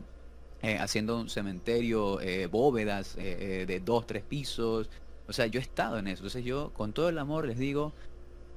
eh, 0.63 0.79
haciendo 0.79 1.19
un 1.21 1.29
cementerio, 1.29 2.21
eh, 2.21 2.47
bóvedas 2.47 3.17
eh, 3.19 3.65
de 3.67 3.81
dos, 3.81 4.07
tres 4.07 4.23
pisos. 4.23 4.89
O 5.27 5.33
sea, 5.33 5.47
yo 5.47 5.59
he 5.59 5.63
estado 5.65 5.99
en 5.99 6.07
eso. 6.07 6.19
Entonces 6.21 6.45
yo, 6.45 6.73
con 6.75 6.93
todo 6.93 7.09
el 7.09 7.19
amor, 7.19 7.49
les 7.49 7.59
digo, 7.59 7.93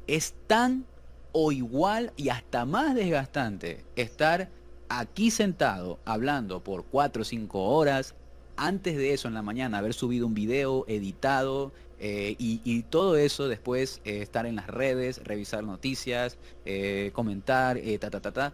es 0.05 0.35
tan 0.45 0.85
o 1.31 1.51
igual 1.51 2.13
y 2.17 2.29
hasta 2.29 2.65
más 2.65 2.93
desgastante 2.93 3.83
estar 3.95 4.51
aquí 4.87 5.31
sentado 5.31 5.97
hablando 6.05 6.63
por 6.63 6.85
4 6.85 7.23
o 7.23 7.25
5 7.25 7.63
horas, 7.63 8.13
antes 8.57 8.95
de 8.95 9.11
eso 9.11 9.27
en 9.27 9.33
la 9.33 9.41
mañana 9.41 9.79
haber 9.79 9.95
subido 9.95 10.27
un 10.27 10.35
video 10.35 10.85
editado 10.87 11.71
eh, 11.99 12.35
y, 12.37 12.83
todo 12.83 13.17
eso 13.17 13.47
después 13.47 14.01
eh, 14.03 14.21
estar 14.21 14.45
en 14.45 14.55
las 14.55 14.67
redes, 14.67 15.23
revisar 15.23 15.63
noticias, 15.63 16.37
eh, 16.65 17.11
comentar, 17.13 17.79
ta, 17.99 18.09
ta, 18.09 18.19
ta, 18.21 18.31
ta, 18.31 18.53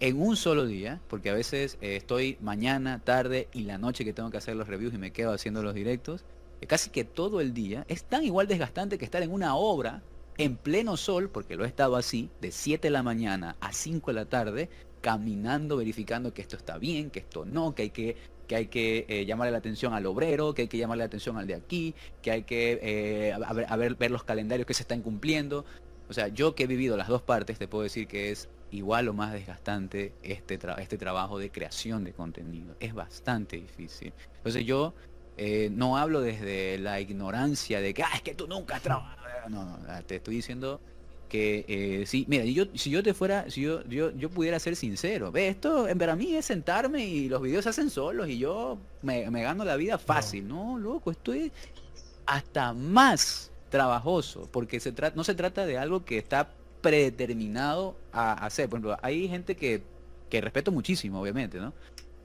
en 0.00 0.20
un 0.20 0.36
solo 0.36 0.66
día, 0.66 1.00
porque 1.08 1.30
a 1.30 1.34
veces 1.34 1.78
estoy 1.80 2.36
mañana, 2.40 3.00
tarde 3.04 3.48
y 3.52 3.62
la 3.62 3.78
noche 3.78 4.04
que 4.04 4.12
tengo 4.12 4.30
que 4.30 4.38
hacer 4.38 4.56
los 4.56 4.68
reviews 4.68 4.94
y 4.94 4.98
me 4.98 5.12
quedo 5.12 5.32
haciendo 5.32 5.62
los 5.62 5.74
directos, 5.74 6.24
casi 6.66 6.90
que 6.90 7.04
todo 7.04 7.40
el 7.40 7.54
día, 7.54 7.84
es 7.88 8.04
tan 8.04 8.24
igual 8.24 8.46
desgastante 8.46 8.98
que 8.98 9.04
estar 9.04 9.22
en 9.22 9.32
una 9.32 9.56
obra 9.56 10.02
en 10.38 10.56
pleno 10.56 10.96
sol, 10.96 11.30
porque 11.30 11.56
lo 11.56 11.64
he 11.64 11.68
estado 11.68 11.96
así, 11.96 12.30
de 12.40 12.52
7 12.52 12.88
de 12.88 12.90
la 12.90 13.02
mañana 13.02 13.56
a 13.60 13.72
5 13.72 14.10
de 14.10 14.14
la 14.14 14.24
tarde, 14.24 14.70
caminando, 15.00 15.76
verificando 15.76 16.32
que 16.32 16.42
esto 16.42 16.56
está 16.56 16.78
bien, 16.78 17.10
que 17.10 17.20
esto 17.20 17.44
no, 17.44 17.74
que 17.74 17.82
hay 17.82 17.90
que, 17.90 18.16
que, 18.52 18.56
hay 18.56 18.66
que 18.66 19.06
eh, 19.08 19.24
llamarle 19.24 19.52
la 19.52 19.58
atención 19.58 19.94
al 19.94 20.04
obrero, 20.04 20.52
que 20.52 20.62
hay 20.62 20.68
que 20.68 20.76
llamarle 20.76 21.02
la 21.02 21.06
atención 21.06 21.38
al 21.38 21.46
de 21.46 21.54
aquí, 21.54 21.94
que 22.20 22.30
hay 22.30 22.42
que 22.42 22.78
eh, 22.82 23.34
ver, 23.98 24.10
los 24.10 24.24
calendarios 24.24 24.66
que 24.66 24.74
se 24.74 24.82
están 24.82 25.00
cumpliendo. 25.00 25.64
O 26.08 26.12
sea, 26.12 26.28
yo 26.28 26.54
que 26.54 26.64
he 26.64 26.66
vivido 26.66 26.96
las 26.98 27.08
dos 27.08 27.22
partes, 27.22 27.58
te 27.58 27.66
puedo 27.66 27.84
decir 27.84 28.06
que 28.06 28.30
es 28.30 28.50
igual 28.70 29.08
o 29.08 29.14
más 29.14 29.32
desgastante 29.32 30.12
este, 30.22 30.58
este 30.78 30.98
trabajo 30.98 31.38
de 31.38 31.50
creación 31.50 32.04
de 32.04 32.12
contenido. 32.12 32.76
Es 32.78 32.92
bastante 32.92 33.56
difícil. 33.56 34.12
Entonces 34.36 34.66
yo 34.66 34.92
eh, 35.38 35.70
no 35.72 35.96
hablo 35.96 36.20
desde 36.20 36.78
la 36.78 37.00
ignorancia 37.00 37.80
de 37.80 37.94
que, 37.94 38.02
ah, 38.02 38.10
es 38.14 38.22
que 38.22 38.34
tú 38.34 38.46
nunca 38.46 38.76
has 38.76 38.82
trabajado. 38.82 39.22
No, 39.48 39.64
no, 39.64 40.04
te 40.04 40.16
estoy 40.16 40.36
diciendo 40.36 40.80
que 41.32 41.64
eh, 41.66 42.04
sí, 42.04 42.26
mira, 42.28 42.44
yo, 42.44 42.66
si 42.74 42.90
yo 42.90 43.02
te 43.02 43.14
fuera, 43.14 43.50
si 43.50 43.62
yo, 43.62 43.82
yo, 43.88 44.10
yo 44.10 44.28
pudiera 44.28 44.58
ser 44.58 44.76
sincero, 44.76 45.32
ve, 45.32 45.48
esto 45.48 45.88
en 45.88 45.96
verdad 45.96 46.12
a 46.12 46.16
mí 46.18 46.34
es 46.34 46.44
sentarme 46.44 47.06
y 47.06 47.30
los 47.30 47.40
videos 47.40 47.64
se 47.64 47.70
hacen 47.70 47.88
solos 47.88 48.28
y 48.28 48.36
yo 48.36 48.76
me, 49.00 49.24
gano 49.30 49.64
la 49.64 49.76
vida 49.76 49.96
fácil. 49.96 50.46
No, 50.46 50.78
loco, 50.78 51.10
esto 51.10 51.32
es 51.32 51.50
hasta 52.26 52.74
más 52.74 53.50
trabajoso, 53.70 54.46
porque 54.52 54.78
se 54.78 54.92
trata, 54.92 55.16
no 55.16 55.24
se 55.24 55.34
trata 55.34 55.64
de 55.64 55.78
algo 55.78 56.04
que 56.04 56.18
está 56.18 56.50
predeterminado 56.82 57.96
a 58.12 58.34
hacer. 58.44 58.68
Por 58.68 58.80
ejemplo, 58.80 58.98
hay 59.00 59.26
gente 59.26 59.56
que, 59.56 59.82
que 60.28 60.42
respeto 60.42 60.70
muchísimo, 60.70 61.18
obviamente, 61.18 61.58
¿no? 61.58 61.72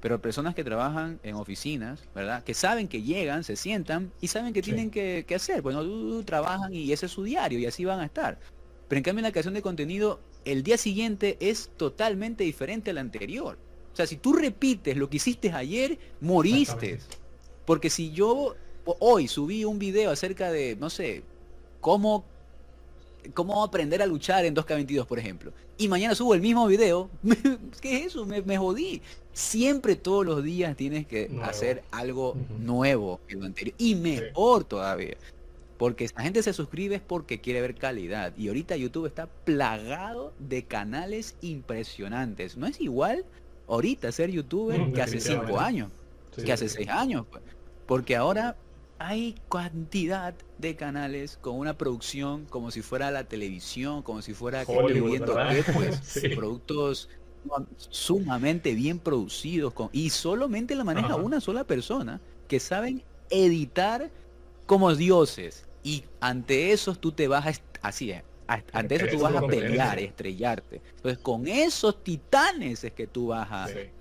Pero 0.01 0.21
personas 0.21 0.53
que 0.53 0.65
trabajan 0.65 1.21
en 1.23 1.35
oficinas, 1.35 2.03
¿verdad? 2.13 2.43
Que 2.43 2.53
saben 2.53 2.89
que 2.89 3.03
llegan, 3.03 3.45
se 3.45 3.55
sientan 3.55 4.11
y 4.19 4.27
saben 4.27 4.51
que 4.51 4.61
tienen 4.61 4.91
que, 4.91 5.23
que, 5.25 5.35
hacer. 5.35 5.61
Bueno, 5.61 5.81
trabajan 6.25 6.73
y 6.73 6.91
ese 6.91 7.05
es 7.05 7.13
su 7.13 7.23
diario 7.23 7.57
y 7.57 7.65
así 7.65 7.85
van 7.85 8.01
a 8.01 8.05
estar. 8.05 8.37
Pero 8.87 8.97
en 8.97 9.03
cambio 9.03 9.19
en 9.19 9.23
la 9.23 9.31
creación 9.31 9.53
de 9.53 9.61
contenido, 9.61 10.19
el 10.45 10.63
día 10.63 10.77
siguiente 10.77 11.37
es 11.39 11.69
totalmente 11.75 12.43
diferente 12.43 12.91
al 12.91 12.97
anterior. 12.97 13.57
O 13.91 13.95
sea, 13.95 14.07
si 14.07 14.17
tú 14.17 14.33
repites 14.33 14.95
lo 14.95 15.09
que 15.09 15.17
hiciste 15.17 15.51
ayer, 15.51 15.97
moriste. 16.21 16.99
Porque 17.65 17.89
si 17.89 18.11
yo 18.11 18.55
hoy 18.99 19.27
subí 19.27 19.65
un 19.65 19.79
video 19.79 20.11
acerca 20.11 20.51
de, 20.51 20.77
no 20.77 20.89
sé, 20.89 21.23
cómo, 21.81 22.23
cómo 23.33 23.63
aprender 23.63 24.01
a 24.01 24.05
luchar 24.05 24.45
en 24.45 24.55
2K22, 24.55 25.05
por 25.05 25.19
ejemplo, 25.19 25.51
y 25.77 25.87
mañana 25.87 26.15
subo 26.15 26.33
el 26.33 26.41
mismo 26.41 26.65
video, 26.67 27.09
¿qué 27.81 27.97
es 27.97 28.07
eso? 28.07 28.25
Me, 28.25 28.57
jodí. 28.57 29.01
Siempre 29.33 29.95
todos 29.95 30.25
los 30.25 30.43
días 30.43 30.75
tienes 30.75 31.05
que 31.05 31.29
hacer 31.43 31.83
algo 31.91 32.35
nuevo 32.59 33.19
en 33.27 33.41
lo 33.41 33.45
anterior. 33.45 33.75
Y 33.77 33.95
mejor 33.95 34.63
todavía. 34.63 35.17
Porque 35.77 36.09
la 36.15 36.23
gente 36.23 36.41
se 36.41 36.53
suscribe 36.53 36.95
es 36.95 37.01
porque 37.01 37.39
quiere 37.39 37.61
ver 37.61 37.75
calidad. 37.75 38.35
Y 38.35 38.47
ahorita 38.47 38.75
YouTube 38.75 39.05
está 39.05 39.27
plagado 39.27 40.33
de 40.39 40.63
canales 40.63 41.35
impresionantes. 41.41 42.57
No 42.57 42.65
es 42.65 42.81
igual 42.81 43.25
ahorita 43.67 44.11
ser 44.11 44.31
youtuber 44.31 44.91
que 44.91 45.01
hace 45.01 45.19
cinco 45.19 45.59
años, 45.59 45.91
que 46.35 46.51
hace 46.51 46.67
seis 46.67 46.89
años. 46.89 47.25
Pues. 47.29 47.43
Porque 47.85 48.15
ahora 48.15 48.55
hay 48.99 49.35
cantidad 49.49 50.33
de 50.57 50.75
canales 50.75 51.37
con 51.39 51.57
una 51.57 51.77
producción 51.77 52.45
como 52.45 52.71
si 52.71 52.81
fuera 52.81 53.11
la 53.11 53.25
televisión, 53.25 54.01
como 54.01 54.23
si 54.23 54.33
fuera 54.33 54.65
viendo 54.65 55.37
pues, 55.73 56.21
productos 56.35 57.09
sumamente 57.77 58.73
bien 58.73 58.99
producidos 58.99 59.73
con, 59.73 59.89
y 59.93 60.09
solamente 60.09 60.75
la 60.75 60.83
maneja 60.83 61.15
una 61.15 61.39
sola 61.39 61.63
persona 61.63 62.19
que 62.47 62.59
saben 62.59 63.03
editar 63.29 64.09
como 64.65 64.93
dioses 64.95 65.66
y 65.87 66.03
ante 66.19 66.73
eso 66.73 66.95
tú 66.95 67.13
te 67.13 67.29
vas 67.29 67.47
a, 67.47 67.53
así 67.81 68.11
es, 68.11 68.21
ante 68.73 68.95
eso 68.95 69.05
tú 69.09 69.19
vas 69.19 69.33
a 69.33 69.47
pelear, 69.47 69.97
estrellarte. 69.99 70.81
Entonces 70.97 71.17
con 71.19 71.47
esos 71.47 72.03
titanes 72.03 72.83
es 72.83 72.91
que 72.91 73.07
tú 73.07 73.27
vas 73.27 73.47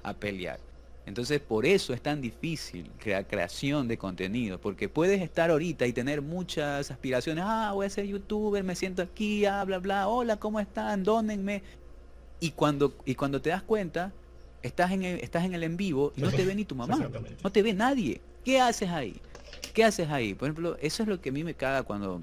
a, 0.02 0.14
pelear. 0.14 0.58
Entonces 1.06 1.38
por 1.38 1.64
eso 1.64 1.94
es 1.94 2.02
tan 2.02 2.20
difícil 2.20 2.90
crear 2.98 3.24
creación 3.28 3.86
de 3.86 3.96
contenido, 3.96 4.60
porque 4.60 4.88
puedes 4.88 5.22
estar 5.22 5.48
ahorita 5.48 5.86
y 5.86 5.92
tener 5.92 6.22
muchas 6.22 6.90
aspiraciones, 6.90 7.44
ah, 7.46 7.70
voy 7.72 7.86
a 7.86 7.90
ser 7.90 8.04
youtuber, 8.04 8.64
me 8.64 8.74
siento 8.74 9.02
aquí, 9.02 9.46
ah, 9.46 9.62
bla, 9.62 9.78
bla, 9.78 10.08
hola, 10.08 10.38
¿cómo 10.38 10.58
están? 10.58 11.04
Dónenme. 11.04 11.62
Y 12.40 12.50
cuando, 12.50 12.96
y 13.04 13.14
cuando 13.14 13.40
te 13.40 13.50
das 13.50 13.62
cuenta, 13.62 14.12
estás 14.60 14.90
en 14.90 15.04
el, 15.04 15.20
estás 15.20 15.44
en 15.44 15.54
el 15.54 15.62
en 15.62 15.76
vivo 15.76 16.12
y 16.16 16.20
no 16.20 16.32
te 16.32 16.44
ve 16.44 16.56
ni 16.56 16.64
tu 16.64 16.74
mamá, 16.74 17.08
no 17.44 17.52
te 17.52 17.62
ve 17.62 17.72
nadie. 17.74 18.20
¿Qué 18.44 18.60
haces 18.60 18.90
ahí? 18.90 19.20
¿Qué 19.74 19.84
haces 19.84 20.08
ahí? 20.10 20.34
Por 20.34 20.48
ejemplo, 20.48 20.76
eso 20.80 21.02
es 21.02 21.08
lo 21.08 21.20
que 21.20 21.30
a 21.30 21.32
mí 21.32 21.44
me 21.44 21.54
caga 21.54 21.82
cuando, 21.82 22.22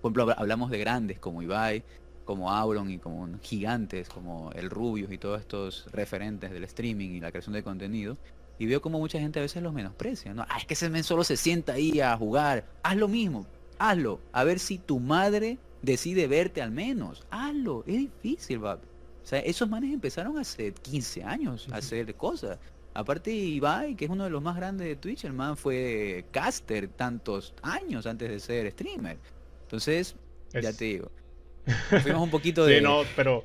por 0.00 0.12
ejemplo, 0.12 0.34
hablamos 0.36 0.70
de 0.70 0.78
grandes 0.78 1.18
como 1.18 1.42
Ibai, 1.42 1.84
como 2.24 2.50
Auron 2.50 2.90
y 2.90 2.98
como 2.98 3.28
gigantes 3.40 4.08
como 4.08 4.50
el 4.52 4.70
Rubius 4.70 5.12
y 5.12 5.18
todos 5.18 5.40
estos 5.40 5.86
referentes 5.92 6.50
del 6.50 6.64
streaming 6.64 7.10
y 7.10 7.20
la 7.20 7.30
creación 7.30 7.54
de 7.54 7.62
contenido. 7.62 8.16
Y 8.58 8.66
veo 8.66 8.80
como 8.80 8.98
mucha 8.98 9.18
gente 9.18 9.38
a 9.38 9.42
veces 9.42 9.62
los 9.62 9.72
menosprecia. 9.72 10.34
¿no? 10.34 10.46
Ah, 10.48 10.58
es 10.58 10.66
que 10.66 10.74
ese 10.74 10.88
men 10.88 11.04
solo 11.04 11.24
se 11.24 11.36
sienta 11.36 11.72
ahí 11.74 12.00
a 12.00 12.16
jugar. 12.16 12.64
Haz 12.82 12.96
lo 12.96 13.08
mismo. 13.08 13.46
Hazlo. 13.78 14.20
A 14.32 14.44
ver 14.44 14.58
si 14.58 14.78
tu 14.78 15.00
madre 15.00 15.58
decide 15.80 16.28
verte 16.28 16.62
al 16.62 16.70
menos. 16.70 17.24
Hazlo. 17.30 17.82
Es 17.86 17.96
difícil, 17.96 18.64
O 18.64 18.78
sea, 19.24 19.40
esos 19.40 19.68
manes 19.68 19.92
empezaron 19.92 20.38
hace 20.38 20.72
15 20.72 21.24
años 21.24 21.68
a 21.72 21.76
hacer 21.76 22.14
cosas. 22.14 22.58
Aparte 22.94 23.30
Ibai, 23.30 23.94
que 23.96 24.04
es 24.04 24.10
uno 24.10 24.24
de 24.24 24.30
los 24.30 24.42
más 24.42 24.56
grandes 24.56 24.86
de 24.86 24.96
Twitch, 24.96 25.24
el 25.24 25.32
man 25.32 25.56
fue 25.56 26.26
caster 26.30 26.88
tantos 26.88 27.54
años 27.62 28.06
antes 28.06 28.28
de 28.28 28.38
ser 28.40 28.70
streamer. 28.70 29.18
Entonces, 29.62 30.16
ya 30.52 30.72
te 30.72 30.84
digo. 30.84 31.10
Fuimos 32.02 32.22
un 32.22 32.30
poquito 32.30 32.66
de... 32.66 32.78
sí, 32.78 32.82
no, 32.82 33.02
pero 33.16 33.42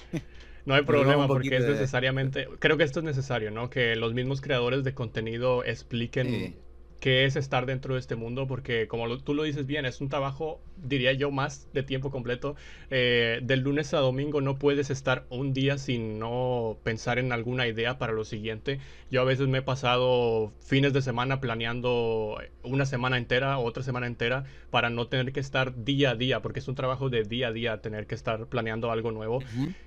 no 0.65 0.75
hay 0.75 0.81
problema 0.85 1.27
porque 1.27 1.55
es 1.55 1.65
necesariamente... 1.65 2.47
Creo 2.59 2.77
que 2.77 2.83
esto 2.83 2.99
es 2.99 3.05
necesario, 3.05 3.51
¿no? 3.51 3.69
Que 3.69 3.95
los 3.95 4.13
mismos 4.13 4.41
creadores 4.41 4.83
de 4.83 4.93
contenido 4.93 5.63
expliquen 5.63 6.57
qué 6.99 7.25
es 7.25 7.35
estar 7.35 7.65
dentro 7.65 7.93
de 7.93 7.99
este 7.99 8.15
mundo, 8.15 8.47
porque 8.47 8.87
como 8.87 9.17
tú 9.19 9.33
lo 9.33 9.43
dices 9.43 9.65
bien, 9.65 9.85
es 9.85 10.01
un 10.01 10.09
trabajo, 10.09 10.61
diría 10.77 11.13
yo, 11.13 11.31
más 11.31 11.67
de 11.73 11.83
tiempo 11.83 12.11
completo. 12.11 12.55
Eh, 12.89 13.39
del 13.43 13.61
lunes 13.61 13.93
a 13.93 13.99
domingo 13.99 14.41
no 14.41 14.57
puedes 14.57 14.89
estar 14.89 15.25
un 15.29 15.53
día 15.53 15.77
sin 15.77 16.19
no 16.19 16.77
pensar 16.83 17.19
en 17.19 17.31
alguna 17.31 17.67
idea 17.67 17.97
para 17.97 18.13
lo 18.13 18.25
siguiente. 18.25 18.79
Yo 19.11 19.21
a 19.21 19.25
veces 19.25 19.47
me 19.47 19.59
he 19.59 19.61
pasado 19.61 20.53
fines 20.59 20.93
de 20.93 21.01
semana 21.01 21.39
planeando 21.39 22.37
una 22.63 22.85
semana 22.85 23.17
entera, 23.17 23.59
otra 23.59 23.83
semana 23.83 24.07
entera, 24.07 24.45
para 24.69 24.89
no 24.89 25.07
tener 25.07 25.33
que 25.33 25.39
estar 25.39 25.83
día 25.83 26.11
a 26.11 26.15
día, 26.15 26.41
porque 26.41 26.59
es 26.59 26.67
un 26.67 26.75
trabajo 26.75 27.09
de 27.09 27.23
día 27.23 27.49
a 27.49 27.51
día 27.51 27.81
tener 27.81 28.07
que 28.07 28.15
estar 28.15 28.47
planeando 28.47 28.91
algo 28.91 29.11
nuevo. 29.11 29.39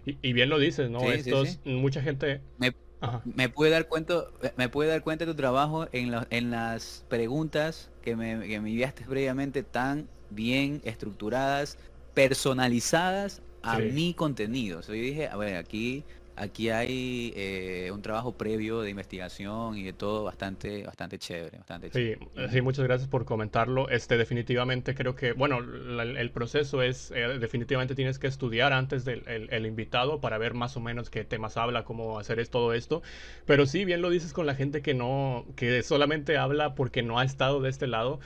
y, 0.05 0.33
bien 0.33 0.49
lo 0.49 0.59
dices, 0.59 0.91
¿no? 0.91 1.11
Estos, 1.11 1.61
mucha 1.65 2.03
gente... 2.03 2.41
me 2.59 2.73
puede 3.49 3.73
dar 3.73 3.89
cuenta, 3.89 4.25
me 4.57 4.69
puede 4.69 4.91
dar 4.91 5.03
cuenta 5.03 5.25
de 5.25 5.33
tu 5.33 5.37
trabajo 5.37 5.89
en, 5.93 6.15
en 6.31 6.51
las 6.51 7.05
preguntas 7.09 7.91
que 8.03 8.17
me, 8.17 8.47
que 8.47 8.61
me 8.61 8.71
enviaste 8.71 9.05
previamente 9.05 9.63
tan 9.63 10.09
bien 10.31 10.81
estructuradas, 10.85 11.79
personalizadas 12.15 13.43
a 13.63 13.79
mi 13.79 14.15
contenido. 14.15 14.81
yo 14.81 14.93
dije, 14.93 15.29
a 15.29 15.37
ver, 15.37 15.57
aquí 15.57 16.05
aquí 16.41 16.71
hay 16.71 17.33
eh, 17.37 17.91
un 17.93 18.01
trabajo 18.01 18.33
previo 18.33 18.81
de 18.81 18.91
investigación 18.91 19.77
y 19.77 19.83
de 19.83 19.93
todo 19.93 20.25
bastante, 20.25 20.85
bastante 20.85 21.19
chévere, 21.19 21.59
bastante 21.59 21.91
Sí, 21.91 22.15
sí, 22.51 22.61
muchas 22.63 22.85
gracias 22.85 23.09
por 23.09 23.25
comentarlo. 23.25 23.89
Este, 23.91 24.17
definitivamente 24.17 24.95
creo 24.95 25.15
que, 25.15 25.33
bueno, 25.33 25.59
el 25.59 26.31
proceso 26.31 26.83
es, 26.83 27.11
eh, 27.11 27.39
definitivamente 27.39 27.95
tienes 27.95 28.19
que 28.19 28.27
estudiar 28.27 28.73
antes 28.73 29.05
del 29.05 29.23
el, 29.27 29.67
invitado 29.67 30.21
para 30.21 30.39
ver 30.39 30.55
más 30.55 30.77
o 30.77 30.81
menos 30.81 31.11
qué 31.11 31.25
temas 31.25 31.57
habla, 31.57 31.85
cómo 31.85 32.19
hacer 32.19 32.41
es 32.41 32.51
todo 32.51 32.73
esto. 32.73 33.03
Pero 33.45 33.67
sí, 33.67 33.85
bien 33.85 34.01
lo 34.01 34.09
dices 34.09 34.33
con 34.33 34.47
la 34.47 34.55
gente 34.55 34.81
que 34.81 34.95
no, 34.95 35.45
que 35.57 35.83
solamente 35.83 36.39
habla 36.39 36.75
porque 36.75 37.03
no 37.03 37.19
ha 37.19 37.25
estado 37.25 37.61
de 37.61 37.69
este 37.69 37.87
lado 37.87 38.19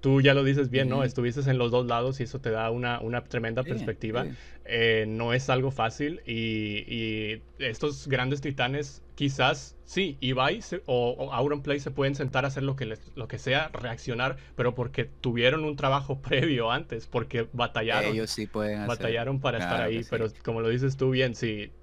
tú 0.00 0.20
ya 0.20 0.34
lo 0.34 0.44
dices 0.44 0.70
bien, 0.70 0.88
¿no? 0.88 1.04
Estuviste 1.04 1.48
en 1.48 1.58
los 1.58 1.70
dos 1.70 1.86
lados 1.86 2.20
y 2.20 2.24
eso 2.24 2.40
te 2.40 2.50
da 2.50 2.70
una, 2.70 3.00
una 3.00 3.24
tremenda 3.24 3.62
perspectiva. 3.62 4.26
Eh, 4.64 5.04
no 5.08 5.32
es 5.32 5.50
algo 5.50 5.70
fácil 5.70 6.20
y, 6.26 7.42
estos 7.58 8.08
grandes 8.08 8.40
titanes 8.40 9.02
quizás 9.14 9.76
sí, 9.84 10.16
Ibai 10.20 10.60
o, 10.86 11.10
o 11.10 11.32
Auronplay 11.32 11.78
se 11.78 11.90
pueden 11.90 12.14
sentar 12.14 12.44
a 12.44 12.48
hacer 12.48 12.62
lo 12.62 12.74
que, 12.74 12.86
les, 12.86 13.00
lo 13.16 13.28
que 13.28 13.38
sea, 13.38 13.68
reaccionar, 13.68 14.36
pero 14.56 14.74
porque 14.74 15.04
tuvieron 15.04 15.64
un 15.64 15.76
trabajo 15.76 16.18
previo 16.22 16.70
antes, 16.70 17.06
porque 17.06 17.48
batallaron. 17.52 18.12
Ellos 18.12 18.30
sí 18.30 18.46
pueden 18.46 18.86
Batallaron 18.86 19.40
para 19.40 19.58
estar 19.58 19.82
ahí, 19.82 20.02
pero 20.08 20.28
como 20.42 20.60
lo 20.60 20.68
dices 20.68 20.96
tú 20.96 21.10
bien, 21.10 21.34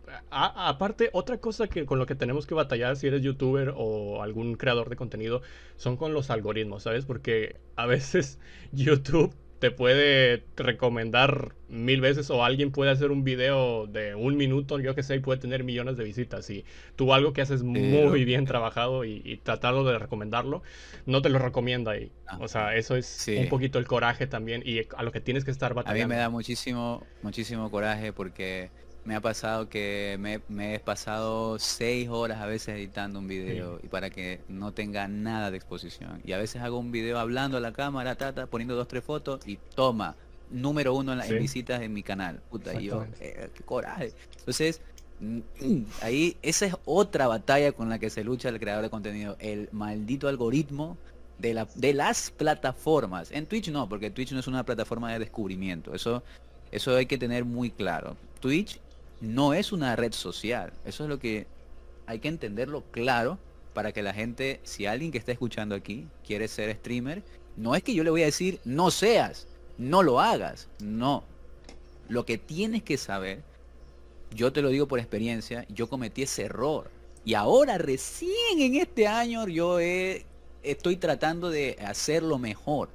sí. 0.08 0.26
aparte, 0.30 1.10
otra 1.14 1.38
cosa 1.38 1.68
que 1.68 1.86
con 1.86 2.00
lo 2.00 2.06
que 2.06 2.16
tenemos 2.16 2.46
que 2.48 2.56
batallar 2.56 2.96
si 2.96 3.08
eres 3.08 3.22
youtuber 3.22 3.74
o 3.76 4.22
algún 4.24 4.56
creador 4.56 4.90
de 4.90 4.96
contenido 4.96 5.42
son 5.76 5.98
con 5.98 6.14
los 6.14 6.30
algoritmos, 6.30 6.84
¿sabes? 6.84 7.06
Porque 7.06 7.58
a 7.76 7.86
veces 7.86 8.40
YouTube 8.72 9.34
te 9.60 9.72
puede 9.72 10.44
recomendar 10.56 11.56
mil 11.68 12.00
veces 12.00 12.30
o 12.30 12.44
alguien 12.44 12.72
puede 12.72 12.92
hacer 12.92 13.12
un 13.12 13.24
video 13.24 13.88
de 13.88 14.14
un 14.14 14.38
minuto, 14.38 14.80
yo 14.80 14.94
que 14.94 15.02
sé, 15.04 15.16
y 15.16 15.20
puede 15.20 15.40
tener 15.40 15.64
millones 15.64 15.98
de 15.98 16.04
visitas. 16.04 16.50
Y 16.50 16.64
tú 16.96 17.14
algo 17.14 17.34
que 17.34 17.42
haces 17.42 17.64
muy 17.64 18.24
bien 18.24 18.46
trabajado 18.46 19.04
y, 19.04 19.38
tratarlo 19.44 19.84
de 19.84 19.98
recomendarlo, 19.98 20.62
no 21.06 21.22
te 21.22 21.30
lo 21.30 21.40
recomienda 21.40 21.92
ahí. 21.92 22.12
Ah, 22.28 22.38
o 22.40 22.48
sea, 22.48 22.76
eso 22.76 22.96
es 22.96 23.28
un 23.36 23.50
poquito 23.50 23.80
el 23.80 23.88
coraje 23.88 24.28
también 24.28 24.62
y 24.64 24.82
a 24.96 25.04
lo 25.04 25.12
que 25.12 25.22
tienes 25.22 25.44
que 25.44 25.52
estar 25.52 25.74
batallando. 25.74 26.04
A 26.04 26.08
mí 26.08 26.14
me 26.16 26.20
da 26.20 26.30
muchísimo, 26.30 27.04
muchísimo 27.24 27.72
coraje 27.72 28.14
porque 28.14 28.70
me 29.08 29.16
ha 29.16 29.22
pasado 29.22 29.70
que 29.70 30.18
me, 30.20 30.76
he 30.76 30.80
pasado 30.80 31.58
seis 31.60 32.10
horas 32.10 32.42
a 32.42 32.46
veces 32.46 32.76
editando 32.76 33.20
un 33.20 33.28
video 33.30 33.80
y 33.82 33.88
para 33.88 34.10
que 34.10 34.42
no 34.50 34.74
tenga 34.74 35.08
nada 35.08 35.50
de 35.50 35.56
exposición. 35.56 36.22
Y 36.26 36.34
a 36.34 36.38
veces 36.38 36.62
hago 36.62 36.78
un 36.78 36.92
video 36.92 37.18
hablando 37.18 37.56
a 37.56 37.62
la 37.62 37.72
cámara, 37.72 38.16
tata, 38.16 38.48
poniendo 38.48 38.76
dos, 38.76 38.90
tres 38.90 39.06
fotos 39.06 39.48
y 39.48 39.60
toma, 39.76 40.18
número 40.52 40.94
uno 40.94 41.14
en 41.14 41.20
las 41.20 41.30
visitas 41.30 41.82
en 41.82 41.94
mi 41.94 42.04
canal. 42.04 42.42
Puta, 42.50 42.82
y 42.82 42.88
yo, 42.88 43.06
eh, 43.22 43.50
qué 43.54 43.64
coraje. 43.64 44.12
Entonces, 44.40 44.82
mm, 45.22 45.84
ahí 46.02 46.36
esa 46.42 46.66
es 46.66 46.76
otra 46.84 47.28
batalla 47.28 47.72
con 47.72 47.88
la 47.88 48.00
que 48.00 48.10
se 48.10 48.26
lucha 48.26 48.50
el 48.50 48.60
creador 48.60 48.84
de 48.84 48.90
contenido, 48.90 49.38
el 49.40 49.70
maldito 49.72 50.28
algoritmo 50.28 50.98
de, 51.40 51.54
la, 51.54 51.66
de 51.76 51.94
las 51.94 52.30
plataformas. 52.30 53.32
En 53.32 53.46
Twitch 53.46 53.70
no, 53.70 53.88
porque 53.88 54.12
Twitch 54.12 54.34
no 54.34 54.42
es 54.42 54.48
una 54.48 54.66
plataforma 54.66 55.14
de 55.14 55.20
descubrimiento. 55.20 55.96
Eso, 55.96 56.24
eso 56.72 56.94
hay 56.94 57.06
que 57.06 57.18
tener 57.18 57.46
muy 57.46 57.72
claro. 57.72 58.18
Twitch 58.42 58.82
no 59.22 59.54
es 59.54 59.72
una 59.72 59.96
red 59.96 60.14
social. 60.14 60.74
Eso 60.86 61.04
es 61.04 61.10
lo 61.10 61.20
que 61.20 61.48
hay 62.06 62.20
que 62.20 62.28
entenderlo 62.28 62.84
claro 62.92 63.38
para 63.74 63.92
que 63.92 64.02
la 64.02 64.14
gente, 64.14 64.60
si 64.64 64.86
alguien 64.86 65.12
que 65.12 65.18
está 65.18 65.32
escuchando 65.32 65.76
aquí 65.76 66.08
quiere 66.26 66.48
ser 66.48 66.74
streamer, 66.76 67.24
no 67.56 67.76
es 67.76 67.84
que 67.84 67.94
yo 67.94 68.04
le 68.04 68.10
voy 68.10 68.24
a 68.24 68.26
decir 68.26 68.60
no 68.66 68.92
seas, 68.92 69.48
no 69.78 70.04
lo 70.04 70.20
hagas, 70.20 70.70
no. 70.80 71.24
Lo 72.10 72.26
que 72.26 72.38
tienes 72.38 72.84
que 72.84 72.98
saber, 72.98 73.44
yo 74.34 74.54
te 74.54 74.62
lo 74.62 74.70
digo 74.70 74.88
por 74.88 75.00
experiencia, 75.00 75.66
yo 75.70 75.90
cometí 75.90 76.24
ese 76.24 76.44
error. 76.44 76.90
Y 77.26 77.34
ahora 77.34 77.78
recién 77.78 78.62
en 78.62 78.76
este 78.76 79.08
año 79.08 79.48
yo 79.48 79.80
estoy 80.64 80.96
tratando 80.96 81.50
de 81.50 81.78
hacerlo 81.86 82.38
mejor. 82.38 82.90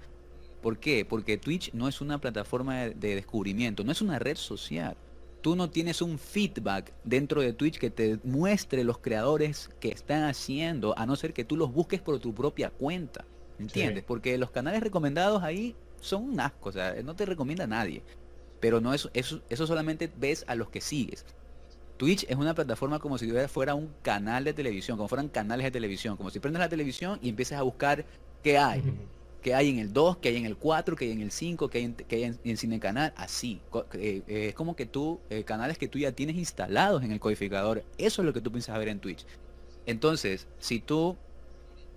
¿Por 0.62 0.78
qué? 0.78 1.04
Porque 1.04 1.36
Twitch 1.36 1.72
no 1.74 1.88
es 1.88 2.00
una 2.00 2.18
plataforma 2.18 2.88
de 2.88 3.14
descubrimiento, 3.16 3.84
no 3.84 3.92
es 3.92 4.00
una 4.00 4.18
red 4.18 4.36
social 4.36 4.96
tú 5.42 5.56
no 5.56 5.68
tienes 5.68 6.00
un 6.00 6.18
feedback 6.18 6.92
dentro 7.04 7.42
de 7.42 7.52
Twitch 7.52 7.78
que 7.78 7.90
te 7.90 8.18
muestre 8.24 8.84
los 8.84 8.98
creadores 8.98 9.68
que 9.80 9.88
están 9.88 10.22
haciendo, 10.22 10.96
a 10.96 11.04
no 11.04 11.16
ser 11.16 11.34
que 11.34 11.44
tú 11.44 11.56
los 11.56 11.72
busques 11.72 12.00
por 12.00 12.18
tu 12.20 12.32
propia 12.32 12.70
cuenta. 12.70 13.24
¿Entiendes? 13.58 14.02
Porque 14.04 14.38
los 14.38 14.50
canales 14.50 14.82
recomendados 14.82 15.42
ahí 15.42 15.76
son 16.00 16.24
un 16.24 16.40
asco, 16.40 16.70
o 16.70 16.72
sea, 16.72 16.94
no 17.04 17.14
te 17.14 17.26
recomienda 17.26 17.66
nadie. 17.66 18.02
Pero 18.60 18.80
no 18.80 18.94
es, 18.94 19.08
eso, 19.12 19.42
eso 19.50 19.66
solamente 19.66 20.10
ves 20.16 20.44
a 20.48 20.54
los 20.54 20.70
que 20.70 20.80
sigues. 20.80 21.26
Twitch 21.96 22.24
es 22.28 22.36
una 22.36 22.54
plataforma 22.54 22.98
como 22.98 23.18
si 23.18 23.30
fuera 23.48 23.74
un 23.74 23.92
canal 24.02 24.44
de 24.44 24.54
televisión, 24.54 24.96
como 24.96 25.08
fueran 25.08 25.28
canales 25.28 25.64
de 25.64 25.70
televisión, 25.70 26.16
como 26.16 26.30
si 26.30 26.40
prendes 26.40 26.60
la 26.60 26.68
televisión 26.68 27.18
y 27.22 27.28
empieces 27.28 27.58
a 27.58 27.62
buscar 27.62 28.04
qué 28.42 28.58
hay 28.58 28.82
que 29.42 29.54
hay 29.54 29.68
en 29.68 29.78
el 29.78 29.92
2, 29.92 30.18
que 30.18 30.28
hay 30.28 30.36
en 30.36 30.46
el 30.46 30.56
4, 30.56 30.96
que 30.96 31.06
hay 31.06 31.10
en 31.10 31.20
el 31.20 31.30
5, 31.30 31.68
que 31.68 31.78
hay 31.78 31.84
en, 31.84 31.94
que 31.94 32.16
hay 32.16 32.24
en, 32.44 32.80
Canal, 32.80 33.12
así. 33.16 33.60
Eh, 33.94 34.22
eh, 34.26 34.46
es 34.48 34.54
como 34.54 34.74
que 34.76 34.86
tú, 34.86 35.20
eh, 35.28 35.44
canales 35.44 35.76
que 35.76 35.88
tú 35.88 35.98
ya 35.98 36.12
tienes 36.12 36.36
instalados 36.36 37.02
en 37.02 37.12
el 37.12 37.20
codificador, 37.20 37.84
eso 37.98 38.22
es 38.22 38.26
lo 38.26 38.32
que 38.32 38.40
tú 38.40 38.50
piensas 38.50 38.78
ver 38.78 38.88
en 38.88 39.00
Twitch. 39.00 39.26
Entonces, 39.84 40.46
si 40.58 40.80
tú 40.80 41.16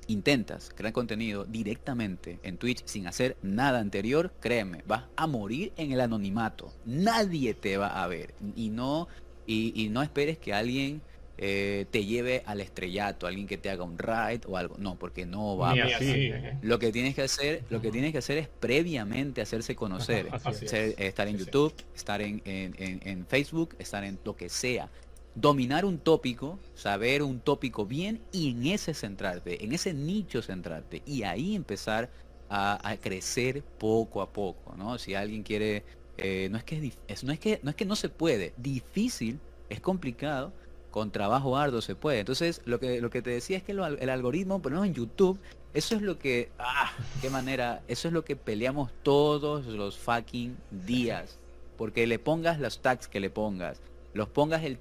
intentas 0.07 0.71
crear 0.75 0.93
contenido 0.93 1.45
directamente 1.45 2.39
en 2.43 2.57
Twitch 2.57 2.83
sin 2.85 3.07
hacer 3.07 3.37
nada 3.41 3.79
anterior, 3.79 4.31
créeme, 4.39 4.83
vas 4.87 5.05
a 5.15 5.27
morir 5.27 5.71
en 5.77 5.91
el 5.91 6.01
anonimato. 6.01 6.73
Nadie 6.85 7.53
te 7.53 7.77
va 7.77 8.03
a 8.03 8.07
ver. 8.07 8.33
Y 8.55 8.69
no, 8.69 9.07
y 9.47 9.87
no 9.91 10.01
esperes 10.01 10.37
que 10.37 10.53
alguien 10.53 11.01
eh, 11.37 11.85
te 11.91 12.05
lleve 12.05 12.43
al 12.45 12.61
estrellato, 12.61 13.27
alguien 13.27 13.45
que 13.45 13.57
te 13.57 13.69
haga 13.69 13.83
un 13.83 13.97
ride 13.97 14.41
o 14.47 14.57
algo. 14.57 14.75
No, 14.77 14.97
porque 14.97 15.25
no 15.25 15.57
va 15.57 15.71
a 15.71 15.75
pasar. 15.75 16.59
Lo 16.61 16.79
que 16.79 16.91
tienes 16.91 17.15
que 17.15 17.23
hacer, 17.23 17.63
lo 17.69 17.81
que 17.81 17.91
tienes 17.91 18.11
que 18.11 18.19
hacer 18.19 18.37
es 18.37 18.47
previamente 18.47 19.41
hacerse 19.41 19.75
conocer. 19.75 20.27
estar 20.97 21.27
en 21.27 21.37
YouTube, 21.37 21.73
estar 21.93 22.21
en, 22.21 22.41
en, 22.45 23.25
Facebook, 23.27 23.75
estar 23.79 24.03
en 24.03 24.17
lo 24.23 24.35
que 24.35 24.49
sea. 24.49 24.89
Dominar 25.35 25.83
un 25.83 25.97
tópico, 25.97 26.57
saber 26.75 27.21
un 27.21 27.41
tópico 27.41 27.85
bien 27.85 28.21
y 28.31 28.51
en 28.51 28.67
ese 28.67 28.93
centrarte, 28.93 29.65
en 29.65 29.73
ese 29.73 29.93
nicho 29.93 30.41
centrarte 30.41 31.01
y 31.05 31.23
ahí 31.23 31.55
empezar 31.55 32.09
a, 32.49 32.95
crecer 33.01 33.61
poco 33.61 34.21
a 34.21 34.31
poco, 34.31 34.75
¿no? 34.77 34.97
Si 34.97 35.13
alguien 35.13 35.43
quiere, 35.43 35.83
eh, 36.17 36.47
no 36.49 36.57
es 36.57 36.63
que 36.63 36.93
es, 37.07 37.23
no 37.25 37.33
es 37.33 37.39
que 37.39 37.59
no 37.63 37.69
es 37.71 37.75
que 37.75 37.83
no 37.83 37.97
se 37.97 38.07
puede, 38.07 38.53
difícil, 38.55 39.39
es 39.67 39.81
complicado, 39.81 40.53
con 40.95 41.11
trabajo 41.11 41.57
arduo 41.57 41.81
se 41.81 41.93
puede. 41.93 42.19
Entonces, 42.19 42.61
lo 42.63 42.79
que, 42.79 43.01
lo 43.01 43.09
que 43.09 43.21
te 43.21 43.29
decía 43.29 43.57
es 43.57 43.63
que 43.63 43.73
el 43.73 44.09
algoritmo, 44.09 44.61
por 44.61 44.71
en 44.71 44.93
YouTube, 44.93 45.37
eso 45.73 45.93
es 45.93 46.01
lo 46.01 46.17
que, 46.17 46.51
ah, 46.57 46.89
qué 47.21 47.29
manera, 47.29 47.83
eso 47.89 48.07
es 48.07 48.13
lo 48.13 48.23
que 48.23 48.37
peleamos 48.37 48.91
todos 49.03 49.65
los 49.65 49.97
fucking 49.97 50.55
días. 50.71 51.37
Porque 51.75 52.07
le 52.07 52.17
pongas 52.17 52.61
los 52.61 52.81
tags 52.81 53.09
que 53.09 53.19
le 53.19 53.29
pongas, 53.29 53.81
los 54.13 54.29
pongas 54.29 54.63
el, 54.63 54.79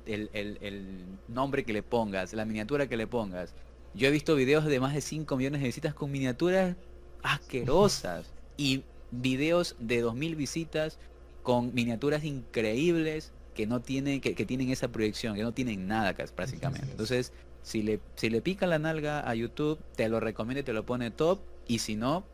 nombre 1.26 1.64
que 1.64 1.72
le 1.72 1.82
pongas, 1.82 2.32
la 2.32 2.44
miniatura 2.44 2.86
que 2.86 2.96
le 2.96 3.08
pongas. 3.08 3.52
Yo 3.92 4.06
he 4.06 4.12
visto 4.12 4.36
videos 4.36 4.66
de 4.66 4.78
más 4.78 4.94
de 4.94 5.00
5 5.00 5.36
millones 5.36 5.62
de 5.62 5.66
visitas 5.66 5.94
con 5.94 6.12
miniaturas 6.12 6.76
asquerosas 7.24 8.30
y 8.56 8.84
videos 9.10 9.74
de 9.80 10.00
2000 10.00 10.36
visitas 10.36 10.96
con 11.42 11.74
miniaturas 11.74 12.22
increíbles 12.22 13.32
que 13.54 13.66
no 13.66 13.80
tienen, 13.80 14.20
que, 14.20 14.34
tienen 14.44 14.70
esa 14.70 14.88
proyección, 14.88 15.36
que 15.36 15.42
no 15.42 15.52
tienen 15.52 15.86
nada 15.86 16.14
prácticamente. 16.14 16.90
Entonces, 16.90 17.32
si 17.62 17.82
le, 17.82 18.00
si 18.16 18.28
le 18.28 18.42
pica 18.42 18.66
la 18.66 18.78
nalga 18.78 19.28
a 19.28 19.34
YouTube, 19.34 19.78
te 19.96 20.08
lo 20.08 20.20
recomienda 20.20 20.60
y 20.60 20.64
te 20.64 20.72
lo 20.72 20.84
pone 20.84 21.10
top, 21.10 21.40
y 21.66 21.78
si 21.78 21.96
no, 21.96 22.24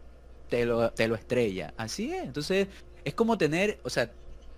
te 0.48 0.66
lo, 0.66 0.90
te 0.90 1.06
lo 1.06 1.14
estrella. 1.14 1.72
Así 1.76 2.12
es. 2.12 2.24
Entonces, 2.24 2.68
es 3.04 3.14
como 3.14 3.38
tener, 3.38 3.78
o 3.84 3.90
sea, 3.90 4.10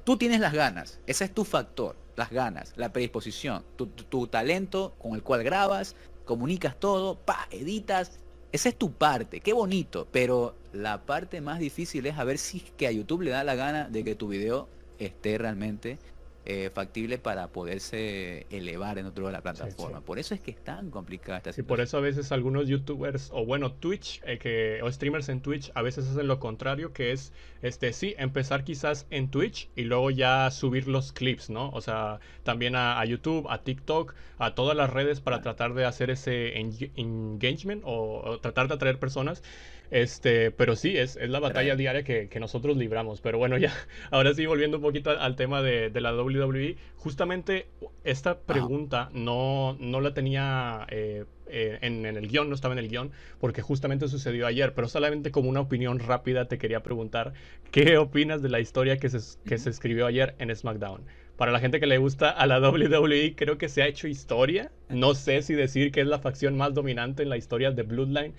tú 0.05 0.17
tienes 0.17 0.41
las 0.41 0.53
ganas, 0.53 0.99
ese 1.07 1.25
es 1.25 1.35
tu 1.35 1.45
factor, 1.45 1.97
las 2.17 2.31
ganas, 2.31 2.73
la 2.77 2.93
predisposición, 2.93 3.65
tu, 3.77 3.87
tu, 3.87 4.27
talento 4.27 4.95
con 4.99 5.15
el 5.15 5.23
cual 5.23 5.43
grabas, 5.43 5.97
comunicas 6.25 6.79
todo, 6.79 7.19
pa, 7.19 7.49
editas, 7.51 8.19
esa 8.53 8.69
es 8.69 8.77
tu 8.77 8.93
parte, 8.93 9.41
qué 9.41 9.53
bonito, 9.53 10.09
pero 10.11 10.57
la 10.73 11.05
parte 11.07 11.41
más 11.41 11.59
difícil 11.59 12.07
es 12.07 12.19
a 12.19 12.25
ver 12.25 12.39
si 12.39 12.59
es 12.59 12.71
que 12.73 12.87
a 12.87 12.93
YouTube 12.93 13.23
le 13.23 13.31
da 13.31 13.45
la 13.45 13.55
gana 13.55 13.89
de 13.89 14.05
que 14.05 14.15
tu 14.15 14.29
video 14.29 14.69
esté 14.99 15.39
realmente 15.39 15.99
eh, 16.45 16.71
factible 16.75 17.19
para 17.19 17.49
poderse 17.49 18.47
elevar 18.51 18.97
dentro 18.97 19.27
de 19.27 19.33
la 19.33 19.43
plataforma. 19.43 20.01
Por 20.01 20.19
eso 20.19 20.35
es 20.35 20.41
que 20.41 20.51
es 20.51 20.57
tan 20.57 20.91
complicada 20.91 21.39
esta 21.39 21.53
situación. 21.53 21.67
Y 21.67 21.69
por 21.69 21.81
eso 21.81 21.99
a 21.99 22.01
veces 22.01 22.33
algunos 22.33 22.67
youtubers 22.67 23.31
o 23.33 23.47
bueno, 23.47 23.73
Twitch 23.73 24.21
eh, 24.25 24.39
que, 24.39 24.81
o 24.83 24.91
streamers 24.91 25.29
en 25.29 25.41
Twitch 25.41 25.71
a 25.75 25.83
veces 25.83 26.09
hacen 26.09 26.27
lo 26.27 26.41
contrario, 26.41 26.93
que 26.93 27.13
es, 27.13 27.33
este 27.63 27.93
sí, 27.93 28.17
empezar 28.19 28.65
quizás 28.65 29.07
en 29.11 29.31
Twitch 29.31 29.69
y 29.77 29.83
luego 29.83 30.11
ya 30.11 30.51
subir 30.51 30.89
los 30.89 31.13
clips, 31.13 31.49
¿no? 31.49 31.71
O 31.71 31.81
sea, 31.81 32.19
también 32.43 32.75
a, 32.75 33.05
YouTube, 33.05 33.47
a 33.49 33.63
TikTok, 33.63 34.15
a 34.39 34.55
todas 34.57 34.77
las 34.77 34.91
redes 34.91 35.21
para 35.21 35.43
tratar 35.43 35.75
de 35.75 35.85
hacer 35.85 36.11
ese 36.11 36.59
engagement 36.59 37.83
o 37.85 38.41
tratar 38.43 38.67
de 38.67 38.75
atraer 38.75 38.99
personas. 38.99 39.45
Este, 39.93 40.51
pero 40.51 40.75
sí, 40.75 40.97
es, 40.97 41.17
es 41.17 41.29
la 41.29 41.39
batalla 41.39 41.77
diaria 41.77 42.03
que, 42.03 42.31
que, 42.31 42.41
nosotros 42.41 42.79
libramos. 42.79 43.21
Pero 43.21 43.37
bueno, 43.37 43.59
ya, 43.59 43.75
ahora 44.11 44.33
sí, 44.33 44.47
volviendo 44.47 44.79
un 44.79 44.83
poquito 44.83 45.11
al, 45.11 45.37
tema 45.37 45.61
de, 45.61 45.91
de, 45.91 46.01
la 46.01 46.15
WWE, 46.15 46.77
justamente 46.97 47.67
esta 48.03 48.39
pregunta 48.39 49.11
no, 49.13 49.77
no 49.79 50.01
la 50.01 50.15
tenía 50.15 50.87
eh, 50.89 51.27
eh, 51.47 51.79
en, 51.83 52.07
en, 52.07 52.17
el 52.17 52.27
guion, 52.27 52.49
no 52.49 52.55
estaba 52.55 52.73
en 52.73 52.79
el 52.79 52.89
guion, 52.89 53.11
porque 53.39 53.61
justamente 53.61 54.09
sucedió 54.09 54.47
ayer, 54.47 54.73
pero 54.73 54.89
solamente 54.89 55.31
como 55.31 55.51
una 55.51 55.61
opinión 55.61 55.99
rápida 55.99 56.49
te 56.49 56.57
quería 56.57 56.83
preguntar, 56.83 57.35
¿qué 57.71 57.99
opinas 57.99 58.41
de 58.41 58.49
la 58.49 58.61
historia 58.61 58.97
que 58.97 59.11
se, 59.11 59.19
que 59.45 59.59
se 59.59 59.69
escribió 59.69 60.07
ayer 60.07 60.35
en 60.39 60.57
SmackDown? 60.57 61.03
Para 61.37 61.53
la 61.53 61.61
gente 61.61 61.81
que 61.81 61.87
le 61.87 61.99
gusta 61.99 62.31
a 62.31 62.47
la 62.47 62.61
WWE, 62.67 63.35
creo 63.37 63.59
que 63.59 63.69
se 63.69 63.83
ha 63.83 63.89
hecho 63.89 64.09
historia. 64.09 64.73
No 64.89 65.15
sé 65.15 65.43
si 65.43 65.53
decir 65.53 65.93
que 65.93 66.01
es 66.01 66.07
la 66.07 66.19
facción 66.19 66.57
más 66.57 66.73
dominante 66.73 67.23
en 67.23 67.29
la 67.29 67.37
historia 67.37 67.73
de 67.73 67.83
Bloodline, 67.83 68.33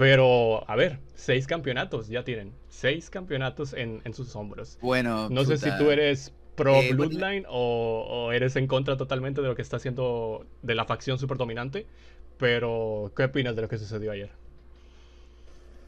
pero, 0.00 0.64
a 0.66 0.76
ver, 0.76 0.98
seis 1.14 1.46
campeonatos 1.46 2.08
ya 2.08 2.24
tienen. 2.24 2.54
Seis 2.70 3.10
campeonatos 3.10 3.74
en, 3.74 4.00
sus 4.14 4.34
hombros. 4.34 4.78
Bueno, 4.80 5.28
no 5.28 5.44
sé 5.44 5.58
si 5.58 5.68
tú 5.76 5.90
eres 5.90 6.32
pro 6.54 6.76
eh, 6.76 6.94
Bloodline 6.94 7.44
o, 7.50 8.30
eres 8.32 8.56
en 8.56 8.66
contra 8.66 8.96
totalmente 8.96 9.42
de 9.42 9.48
lo 9.48 9.54
que 9.54 9.60
está 9.60 9.76
haciendo 9.76 10.46
de 10.62 10.74
la 10.74 10.86
facción 10.86 11.18
super 11.18 11.36
dominante. 11.36 11.84
Pero, 12.38 13.12
¿qué 13.14 13.24
opinas 13.24 13.54
de 13.54 13.60
lo 13.60 13.68
que 13.68 13.76
sucedió 13.76 14.10
ayer? 14.10 14.30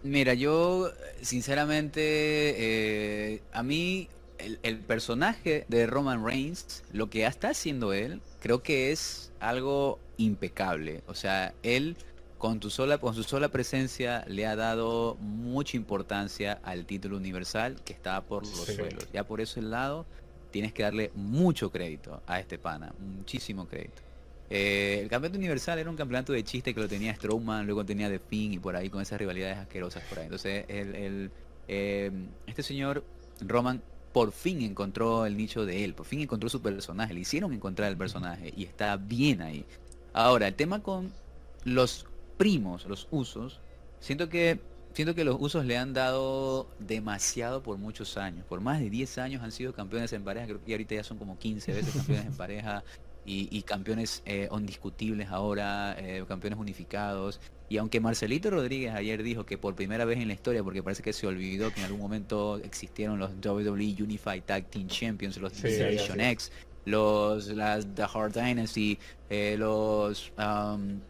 Mira, 0.02 0.34
yo, 0.34 0.90
sinceramente, 1.22 2.02
eh, 2.02 3.40
a 3.54 3.62
mí, 3.62 4.10
el, 4.36 4.58
el, 4.62 4.80
personaje 4.80 5.64
de 5.68 5.86
Roman 5.86 6.22
Reigns, 6.22 6.84
lo 6.92 7.08
que 7.08 7.24
está 7.24 7.48
haciendo 7.48 7.94
él, 7.94 8.20
creo 8.40 8.62
que 8.62 8.92
es 8.92 9.32
algo 9.40 9.98
impecable. 10.18 11.00
O 11.06 11.14
sea, 11.14 11.54
él 11.62 11.96
con, 12.42 12.58
tu 12.58 12.70
sola, 12.70 12.98
con 12.98 13.14
su 13.14 13.22
sola 13.22 13.50
presencia 13.50 14.24
le 14.26 14.48
ha 14.48 14.56
dado 14.56 15.16
mucha 15.20 15.76
importancia 15.76 16.58
al 16.64 16.86
título 16.86 17.16
universal 17.16 17.80
que 17.84 17.92
está 17.92 18.20
por 18.20 18.44
los 18.44 18.66
suelos. 18.66 19.06
Ya 19.12 19.22
por 19.22 19.40
ese 19.40 19.62
lado 19.62 20.06
tienes 20.50 20.72
que 20.72 20.82
darle 20.82 21.12
mucho 21.14 21.70
crédito 21.70 22.20
a 22.26 22.40
este 22.40 22.58
pana, 22.58 22.92
muchísimo 22.98 23.68
crédito. 23.68 24.02
Eh, 24.50 24.98
el 25.04 25.08
campeonato 25.08 25.38
universal 25.38 25.78
era 25.78 25.88
un 25.88 25.94
campeonato 25.94 26.32
de 26.32 26.42
chiste 26.42 26.74
que 26.74 26.80
lo 26.80 26.88
tenía 26.88 27.14
Strowman, 27.14 27.64
luego 27.64 27.84
tenía 27.86 28.10
The 28.10 28.18
Finn 28.18 28.54
y 28.54 28.58
por 28.58 28.74
ahí 28.74 28.90
con 28.90 29.00
esas 29.00 29.20
rivalidades 29.20 29.58
asquerosas 29.58 30.02
por 30.08 30.18
ahí. 30.18 30.24
Entonces, 30.24 30.64
el, 30.66 31.30
eh, 31.68 32.10
este 32.48 32.64
señor 32.64 33.04
Roman 33.40 33.80
por 34.12 34.32
fin 34.32 34.62
encontró 34.62 35.26
el 35.26 35.36
nicho 35.36 35.64
de 35.64 35.84
él, 35.84 35.94
por 35.94 36.06
fin 36.06 36.22
encontró 36.22 36.48
su 36.48 36.60
personaje, 36.60 37.14
le 37.14 37.20
hicieron 37.20 37.52
encontrar 37.52 37.88
el 37.88 37.96
personaje 37.96 38.52
y 38.56 38.64
está 38.64 38.96
bien 38.96 39.42
ahí. 39.42 39.64
Ahora, 40.12 40.48
el 40.48 40.54
tema 40.54 40.82
con 40.82 41.12
los 41.64 42.06
primos, 42.36 42.86
los 42.86 43.08
usos, 43.10 43.60
siento 44.00 44.28
que 44.28 44.60
siento 44.94 45.14
que 45.14 45.24
los 45.24 45.36
usos 45.40 45.64
le 45.64 45.78
han 45.78 45.92
dado 45.92 46.68
demasiado 46.78 47.62
por 47.62 47.78
muchos 47.78 48.16
años. 48.16 48.44
Por 48.44 48.60
más 48.60 48.80
de 48.80 48.90
10 48.90 49.18
años 49.18 49.42
han 49.42 49.52
sido 49.52 49.72
campeones 49.72 50.12
en 50.12 50.24
pareja, 50.24 50.46
creo 50.46 50.64
que 50.64 50.72
ahorita 50.72 50.94
ya 50.94 51.04
son 51.04 51.18
como 51.18 51.38
15 51.38 51.72
veces 51.72 51.94
campeones 51.94 52.26
en 52.26 52.32
pareja 52.36 52.84
y, 53.24 53.62
campeones 53.62 54.22
eh, 54.26 54.48
indiscutibles 54.50 55.28
ahora, 55.28 55.96
eh, 55.98 56.24
campeones 56.26 56.58
unificados. 56.58 57.40
Y 57.68 57.78
aunque 57.78 58.00
Marcelito 58.00 58.50
Rodríguez 58.50 58.94
ayer 58.94 59.22
dijo 59.22 59.46
que 59.46 59.56
por 59.56 59.74
primera 59.74 60.04
vez 60.04 60.18
en 60.18 60.28
la 60.28 60.34
historia, 60.34 60.62
porque 60.62 60.82
parece 60.82 61.02
que 61.02 61.12
se 61.12 61.26
olvidó 61.26 61.72
que 61.72 61.80
en 61.80 61.86
algún 61.86 62.00
momento 62.00 62.58
existieron 62.58 63.18
los 63.18 63.30
WWE 63.42 63.96
Unified 64.02 64.42
Tag 64.44 64.66
Team 64.66 64.88
Champions, 64.88 65.38
los 65.38 65.52
Generation 65.54 66.20
X, 66.20 66.52
los 66.84 67.46
las 67.48 67.86
The 67.94 68.02
Hard 68.02 68.34
Dynasty, 68.34 68.98
eh, 69.30 69.56
los 69.58 70.32
um, 70.36 71.00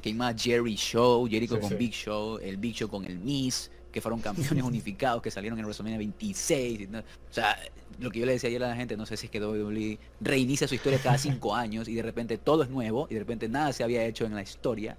que 0.00 0.12
más 0.14 0.40
Jerry 0.42 0.74
Show, 0.74 1.28
Jericho 1.28 1.60
con 1.60 1.76
Big 1.76 1.92
Show, 1.92 2.38
el 2.38 2.56
Big 2.56 2.74
Show 2.74 2.88
con 2.88 3.04
el 3.04 3.18
Miss, 3.18 3.70
que 3.90 4.00
fueron 4.00 4.20
campeones 4.20 4.64
unificados 4.64 5.22
que 5.22 5.30
salieron 5.30 5.58
en 5.58 5.64
WrestleMania 5.64 5.98
26. 5.98 6.88
O 6.94 7.02
sea, 7.30 7.58
lo 7.98 8.10
que 8.10 8.20
yo 8.20 8.26
le 8.26 8.32
decía 8.32 8.48
ayer 8.48 8.62
a 8.64 8.68
la 8.68 8.76
gente, 8.76 8.96
no 8.96 9.06
sé 9.06 9.16
si 9.16 9.26
es 9.26 9.32
que 9.32 9.40
WWE 9.40 9.98
reinicia 10.20 10.68
su 10.68 10.74
historia 10.74 10.98
cada 11.02 11.18
cinco 11.18 11.54
años 11.56 11.88
y 11.88 11.94
de 11.94 12.02
repente 12.02 12.38
todo 12.38 12.62
es 12.62 12.70
nuevo 12.70 13.06
y 13.10 13.14
de 13.14 13.20
repente 13.20 13.48
nada 13.48 13.72
se 13.72 13.84
había 13.84 14.04
hecho 14.04 14.24
en 14.24 14.34
la 14.34 14.42
historia. 14.42 14.96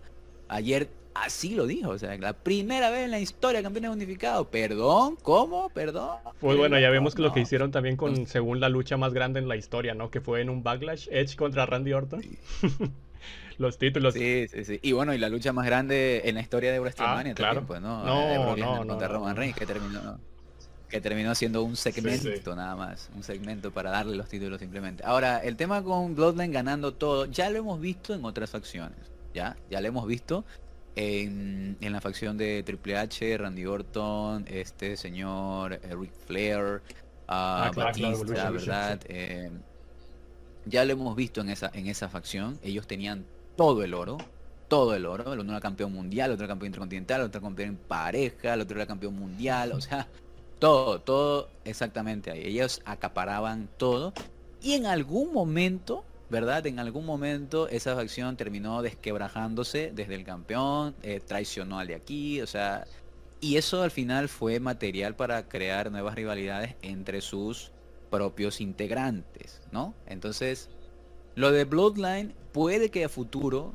Ayer 0.47 0.89
así 1.13 1.55
lo 1.55 1.65
dijo, 1.65 1.89
o 1.89 1.97
sea, 1.97 2.17
la 2.17 2.33
primera 2.33 2.89
vez 2.89 3.05
en 3.05 3.11
la 3.11 3.19
historia 3.19 3.61
campeones 3.63 3.91
unificados. 3.91 4.47
Perdón, 4.47 5.17
¿cómo? 5.21 5.69
Perdón. 5.69 6.17
Pues 6.39 6.57
bueno, 6.57 6.79
ya 6.79 6.89
vemos 6.89 7.15
que 7.15 7.21
lo 7.21 7.33
que 7.33 7.41
hicieron 7.41 7.71
también 7.71 7.97
con, 7.97 8.27
según 8.27 8.59
la 8.59 8.69
lucha 8.69 8.97
más 8.97 9.13
grande 9.13 9.39
en 9.39 9.47
la 9.47 9.55
historia, 9.55 9.93
¿no? 9.93 10.11
Que 10.11 10.21
fue 10.21 10.41
en 10.41 10.49
un 10.49 10.63
Backlash 10.63 11.07
Edge 11.11 11.35
contra 11.35 11.65
Randy 11.65 11.93
Orton. 11.93 12.21
los 13.61 13.77
títulos. 13.77 14.13
Sí, 14.13 14.47
sí, 14.49 14.65
sí. 14.65 14.79
Y 14.81 14.91
bueno, 14.91 15.13
y 15.13 15.17
la 15.17 15.29
lucha 15.29 15.53
más 15.53 15.65
grande 15.65 16.21
en 16.25 16.35
la 16.35 16.41
historia 16.41 16.71
de 16.71 16.79
WrestleMania 16.79 17.31
ah, 17.31 17.35
claro. 17.35 17.65
pues, 17.65 17.81
¿no? 17.81 18.03
No, 18.03 18.55
no, 18.55 18.83
no, 18.83 19.07
Roman 19.07 19.35
Reigns, 19.35 19.55
que 19.55 19.65
terminó, 19.65 20.19
que 20.89 20.99
terminó 20.99 21.33
siendo 21.35 21.63
un 21.63 21.75
segmento 21.77 22.55
nada 22.55 22.75
más, 22.75 23.09
un 23.15 23.23
segmento 23.23 23.71
para 23.71 23.91
darle 23.91 24.17
los 24.17 24.27
títulos 24.27 24.59
simplemente. 24.59 25.03
Ahora, 25.05 25.37
el 25.39 25.55
tema 25.55 25.81
con 25.83 26.15
Bloodline 26.15 26.51
ganando 26.51 26.93
todo, 26.93 27.25
ya 27.25 27.49
lo 27.49 27.59
hemos 27.59 27.79
visto 27.79 28.13
en 28.13 28.25
otras 28.25 28.49
facciones, 28.49 28.99
¿ya? 29.33 29.55
Ya 29.69 29.79
lo 29.79 29.87
hemos 29.87 30.05
visto 30.05 30.43
en, 30.95 31.77
en 31.79 31.93
la 31.93 32.01
facción 32.01 32.37
de 32.37 32.63
Triple 32.63 32.97
H, 32.97 33.37
Randy 33.37 33.65
Orton, 33.65 34.45
este 34.47 34.97
señor 34.97 35.73
eh, 35.73 35.95
Ric 35.97 36.11
Flair, 36.27 36.81
ah, 37.27 37.67
ah 37.67 37.71
Batista, 37.73 38.49
¿verdad? 38.49 38.99
Eh, 39.05 39.49
ya 40.65 40.85
lo 40.85 40.93
hemos 40.93 41.15
visto 41.15 41.41
en 41.41 41.49
esa, 41.49 41.71
en 41.73 41.87
esa 41.87 42.09
facción. 42.09 42.59
Ellos 42.63 42.87
tenían 42.87 43.25
todo 43.61 43.83
el 43.83 43.93
oro, 43.93 44.17
todo 44.67 44.95
el 44.95 45.05
oro. 45.05 45.33
El 45.33 45.41
uno 45.41 45.51
era 45.51 45.61
campeón 45.61 45.93
mundial, 45.93 46.31
el 46.31 46.33
otro 46.33 46.45
era 46.45 46.53
campeón 46.53 46.69
intercontinental, 46.69 47.21
el 47.21 47.27
otro 47.27 47.41
campeón 47.41 47.69
en 47.69 47.77
pareja, 47.77 48.55
el 48.55 48.61
otro 48.61 48.75
era 48.75 48.87
campeón 48.87 49.13
mundial, 49.13 49.73
o 49.73 49.79
sea, 49.79 50.07
todo, 50.57 50.99
todo 51.01 51.47
exactamente 51.63 52.31
ahí. 52.31 52.41
Ellos 52.43 52.81
acaparaban 52.85 53.69
todo 53.77 54.13
y 54.63 54.73
en 54.73 54.87
algún 54.87 55.31
momento, 55.31 56.03
¿verdad? 56.31 56.65
En 56.65 56.79
algún 56.79 57.05
momento 57.05 57.67
esa 57.67 57.93
facción 57.93 58.35
terminó 58.35 58.81
desquebrajándose 58.81 59.91
desde 59.93 60.15
el 60.15 60.23
campeón, 60.23 60.95
eh, 61.03 61.19
traicionó 61.19 61.77
al 61.77 61.85
de 61.85 61.93
aquí, 61.93 62.41
o 62.41 62.47
sea, 62.47 62.87
y 63.41 63.57
eso 63.57 63.83
al 63.83 63.91
final 63.91 64.27
fue 64.27 64.59
material 64.59 65.15
para 65.15 65.47
crear 65.47 65.91
nuevas 65.91 66.15
rivalidades 66.15 66.77
entre 66.81 67.21
sus 67.21 67.71
propios 68.09 68.59
integrantes, 68.59 69.61
¿no? 69.71 69.93
Entonces, 70.07 70.71
lo 71.35 71.51
de 71.51 71.65
Bloodline 71.65 72.33
puede 72.51 72.89
que 72.89 73.05
a 73.05 73.09
futuro 73.09 73.73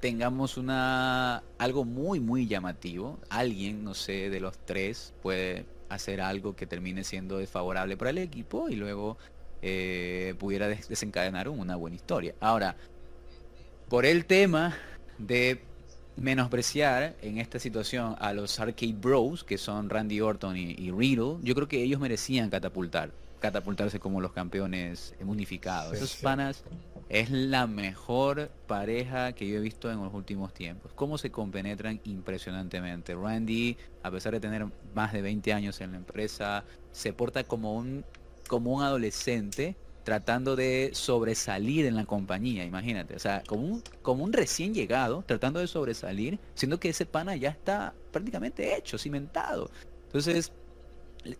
tengamos 0.00 0.56
una 0.56 1.42
algo 1.58 1.84
muy 1.84 2.20
muy 2.20 2.46
llamativo. 2.46 3.18
Alguien, 3.30 3.84
no 3.84 3.94
sé, 3.94 4.30
de 4.30 4.40
los 4.40 4.58
tres 4.58 5.14
puede 5.22 5.66
hacer 5.88 6.20
algo 6.20 6.56
que 6.56 6.66
termine 6.66 7.04
siendo 7.04 7.38
desfavorable 7.38 7.96
para 7.96 8.10
el 8.10 8.18
equipo 8.18 8.68
y 8.68 8.76
luego 8.76 9.16
eh, 9.62 10.34
pudiera 10.38 10.68
desencadenar 10.68 11.48
una 11.48 11.76
buena 11.76 11.96
historia. 11.96 12.34
Ahora, 12.40 12.76
por 13.88 14.06
el 14.06 14.26
tema 14.26 14.76
de 15.18 15.60
menospreciar 16.16 17.16
en 17.22 17.38
esta 17.38 17.58
situación 17.58 18.14
a 18.18 18.32
los 18.32 18.60
Arcade 18.60 18.94
Bros, 18.94 19.44
que 19.44 19.58
son 19.58 19.90
Randy 19.90 20.20
Orton 20.20 20.56
y, 20.56 20.72
y 20.72 20.90
Riddle, 20.90 21.36
yo 21.42 21.54
creo 21.54 21.68
que 21.68 21.82
ellos 21.82 22.00
merecían 22.00 22.50
catapultar 22.50 23.10
catapultarse 23.44 24.00
como 24.00 24.22
los 24.22 24.32
campeones 24.32 25.14
unificados. 25.20 25.92
Esos 25.92 26.16
panas 26.16 26.64
es 27.10 27.30
la 27.30 27.66
mejor 27.66 28.50
pareja 28.66 29.34
que 29.34 29.46
yo 29.46 29.58
he 29.58 29.60
visto 29.60 29.90
en 29.90 30.02
los 30.02 30.14
últimos 30.14 30.54
tiempos. 30.54 30.92
Cómo 30.94 31.18
se 31.18 31.30
compenetran 31.30 32.00
impresionantemente. 32.04 33.14
Randy, 33.14 33.76
a 34.02 34.10
pesar 34.10 34.32
de 34.32 34.40
tener 34.40 34.66
más 34.94 35.12
de 35.12 35.20
20 35.20 35.52
años 35.52 35.82
en 35.82 35.90
la 35.92 35.98
empresa, 35.98 36.64
se 36.90 37.12
porta 37.12 37.44
como 37.44 37.74
un, 37.74 38.02
como 38.48 38.72
un 38.72 38.82
adolescente 38.82 39.76
tratando 40.04 40.56
de 40.56 40.92
sobresalir 40.94 41.84
en 41.84 41.96
la 41.96 42.06
compañía, 42.06 42.64
imagínate, 42.64 43.14
o 43.14 43.18
sea, 43.18 43.42
como 43.46 43.62
un, 43.62 43.82
como 44.00 44.24
un 44.24 44.32
recién 44.32 44.72
llegado, 44.72 45.22
tratando 45.26 45.60
de 45.60 45.66
sobresalir, 45.66 46.38
siendo 46.54 46.80
que 46.80 46.90
ese 46.90 47.04
pana 47.04 47.36
ya 47.36 47.50
está 47.50 47.92
prácticamente 48.10 48.74
hecho, 48.76 48.96
cimentado. 48.96 49.70
Entonces, 50.06 50.50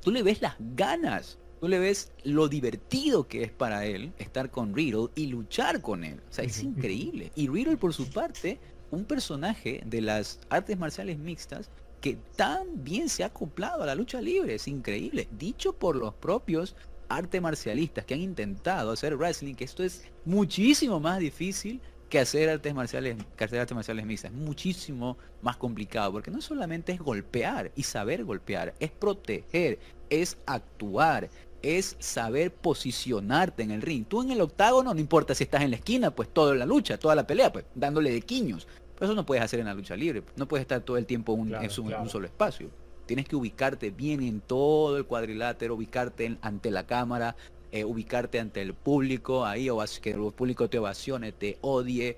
tú 0.03 0.11
le 0.11 0.23
ves 0.23 0.43
las 0.43 0.57
ganas 0.59 1.39
tú 1.65 1.69
le 1.69 1.79
ves 1.79 2.13
lo 2.25 2.49
divertido 2.49 3.27
que 3.27 3.43
es 3.43 3.51
para 3.51 3.87
él 3.87 4.13
estar 4.19 4.51
con 4.51 4.75
Riddle 4.75 5.09
y 5.15 5.29
luchar 5.29 5.81
con 5.81 6.05
él. 6.05 6.21
O 6.29 6.31
sea, 6.31 6.45
es 6.45 6.63
increíble. 6.63 7.33
Y 7.37 7.49
Riddle, 7.49 7.79
por 7.79 7.95
su 7.95 8.11
parte, 8.11 8.61
un 8.91 9.07
personaje 9.07 9.83
de 9.87 10.03
las 10.03 10.41
artes 10.51 10.77
marciales 10.77 11.19
mixtas 11.19 11.71
que 12.03 12.19
tan 12.37 12.85
bien 12.85 13.09
se 13.09 13.23
ha 13.23 13.29
acoplado 13.29 13.83
a 13.83 13.87
la 13.87 13.95
lucha 13.95 14.21
libre. 14.21 14.57
Es 14.57 14.69
increíble. 14.69 15.27
Dicho 15.39 15.73
por 15.73 15.97
los 15.97 16.13
propios 16.13 16.77
artes 17.09 17.41
marcialistas 17.41 18.05
que 18.05 18.13
han 18.13 18.21
intentado 18.21 18.91
hacer 18.91 19.17
wrestling, 19.17 19.55
que 19.55 19.65
esto 19.65 19.83
es 19.83 20.05
muchísimo 20.27 21.01
más 21.01 21.19
difícil 21.19 21.81
que 22.11 22.19
hacer 22.19 22.51
artes 22.51 22.75
marciales, 22.75 23.17
que 23.37 23.45
hacer 23.45 23.61
artes 23.61 23.75
marciales 23.75 24.05
mixtas. 24.05 24.33
Es 24.33 24.37
muchísimo 24.37 25.17
más 25.41 25.57
complicado, 25.57 26.13
porque 26.13 26.31
no 26.31 26.43
solamente 26.43 26.93
es 26.93 27.01
golpear 27.01 27.73
y 27.75 27.85
saber 27.85 28.23
golpear, 28.23 28.75
es 28.81 28.91
proteger, 28.91 29.79
es 30.11 30.37
actuar, 30.47 31.31
es 31.65 31.97
saber 31.99 32.53
posicionarte 32.53 33.63
en 33.63 33.71
el 33.71 33.83
ring. 33.83 34.05
Tú 34.07 34.23
en 34.23 34.31
el 34.31 34.41
octágono, 34.41 34.93
no 34.93 35.01
importa 35.01 35.35
si 35.35 35.45
estás 35.45 35.63
en 35.63 35.71
la 35.71 35.77
esquina, 35.77 36.11
pues 36.11 36.29
toda 36.29 36.55
la 36.55 36.67
lucha, 36.67 36.99
toda 36.99 37.15
la 37.15 37.27
pelea, 37.27 37.53
pues 37.53 37.65
dándole 37.75 38.13
de 38.13 38.21
quiños. 38.21 38.67
Pero 38.95 39.07
eso 39.07 39.15
no 39.15 39.27
puedes 39.27 39.43
hacer 39.43 39.61
en 39.61 39.67
la 39.67 39.75
lucha 39.75 39.97
libre. 39.97 40.23
No 40.37 40.47
puedes 40.47 40.63
estar 40.63 40.81
todo 40.83 40.97
el 40.97 41.07
tiempo 41.07 41.35
en, 41.35 41.41
un 41.41 42.09
solo 42.09 42.27
espacio. 42.27 42.71
Tienes 43.07 43.27
que 43.27 43.37
ubicarte 43.37 43.91
bien 43.91 44.23
en 44.23 44.41
todo 44.41 44.97
el 44.97 45.05
cuadrilátero, 45.05 45.75
ubicarte 45.75 46.39
ante 46.41 46.71
la 46.71 46.87
cámara, 46.87 47.37
eh, 47.73 47.85
ubicarte 47.85 48.41
ante 48.41 48.63
el 48.63 48.75
público, 48.75 49.45
ahí 49.45 49.69
o 49.69 49.79
que 50.01 50.11
el 50.13 50.33
público 50.33 50.71
te 50.71 50.79
ovacione, 50.79 51.33
te 51.33 51.59
odie, 51.61 52.17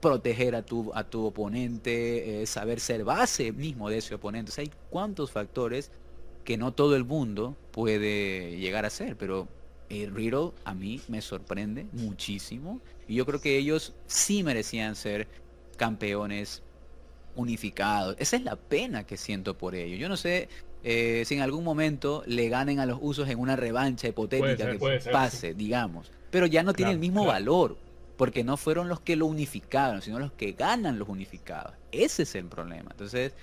proteger 0.00 0.54
a 0.54 0.62
tu, 0.62 0.90
a 0.94 1.04
tu 1.04 1.24
oponente, 1.24 2.42
eh, 2.42 2.46
saber 2.46 2.80
ser 2.80 3.04
base 3.04 3.52
mismo 3.52 3.88
de 3.88 3.98
ese 3.98 4.14
oponente. 4.14 4.52
hay 4.58 4.70
cuántos 4.90 5.30
factores 5.30 5.90
que 6.48 6.56
no 6.56 6.72
todo 6.72 6.96
el 6.96 7.04
mundo 7.04 7.58
puede 7.72 8.56
llegar 8.56 8.86
a 8.86 8.90
ser, 8.90 9.16
pero 9.18 9.48
el 9.90 10.14
Riddle 10.14 10.52
a 10.64 10.72
mí 10.72 11.02
me 11.06 11.20
sorprende 11.20 11.86
muchísimo 11.92 12.80
y 13.06 13.16
yo 13.16 13.26
creo 13.26 13.38
que 13.38 13.58
ellos 13.58 13.92
sí 14.06 14.42
merecían 14.42 14.96
ser 14.96 15.28
campeones 15.76 16.62
unificados. 17.36 18.16
Esa 18.18 18.36
es 18.36 18.44
la 18.44 18.56
pena 18.56 19.04
que 19.04 19.18
siento 19.18 19.58
por 19.58 19.74
ellos. 19.74 20.00
Yo 20.00 20.08
no 20.08 20.16
sé 20.16 20.48
eh, 20.84 21.24
si 21.26 21.34
en 21.34 21.42
algún 21.42 21.64
momento 21.64 22.22
le 22.24 22.48
ganen 22.48 22.80
a 22.80 22.86
los 22.86 22.98
usos 23.02 23.28
en 23.28 23.38
una 23.40 23.54
revancha 23.54 24.08
hipotética 24.08 24.70
que 24.70 25.00
pase, 25.12 25.52
digamos. 25.52 26.10
Pero 26.30 26.46
ya 26.46 26.62
no 26.62 26.72
tiene 26.72 26.92
el 26.92 26.98
mismo 26.98 27.26
valor, 27.26 27.76
porque 28.16 28.42
no 28.42 28.56
fueron 28.56 28.88
los 28.88 29.00
que 29.00 29.16
lo 29.16 29.26
unificaron, 29.26 30.00
sino 30.00 30.18
los 30.18 30.32
que 30.32 30.52
ganan 30.52 30.98
los 30.98 31.10
unificados. 31.10 31.74
Ese 31.92 32.22
es 32.22 32.34
el 32.34 32.46
problema. 32.46 32.88
Entonces, 32.92 33.34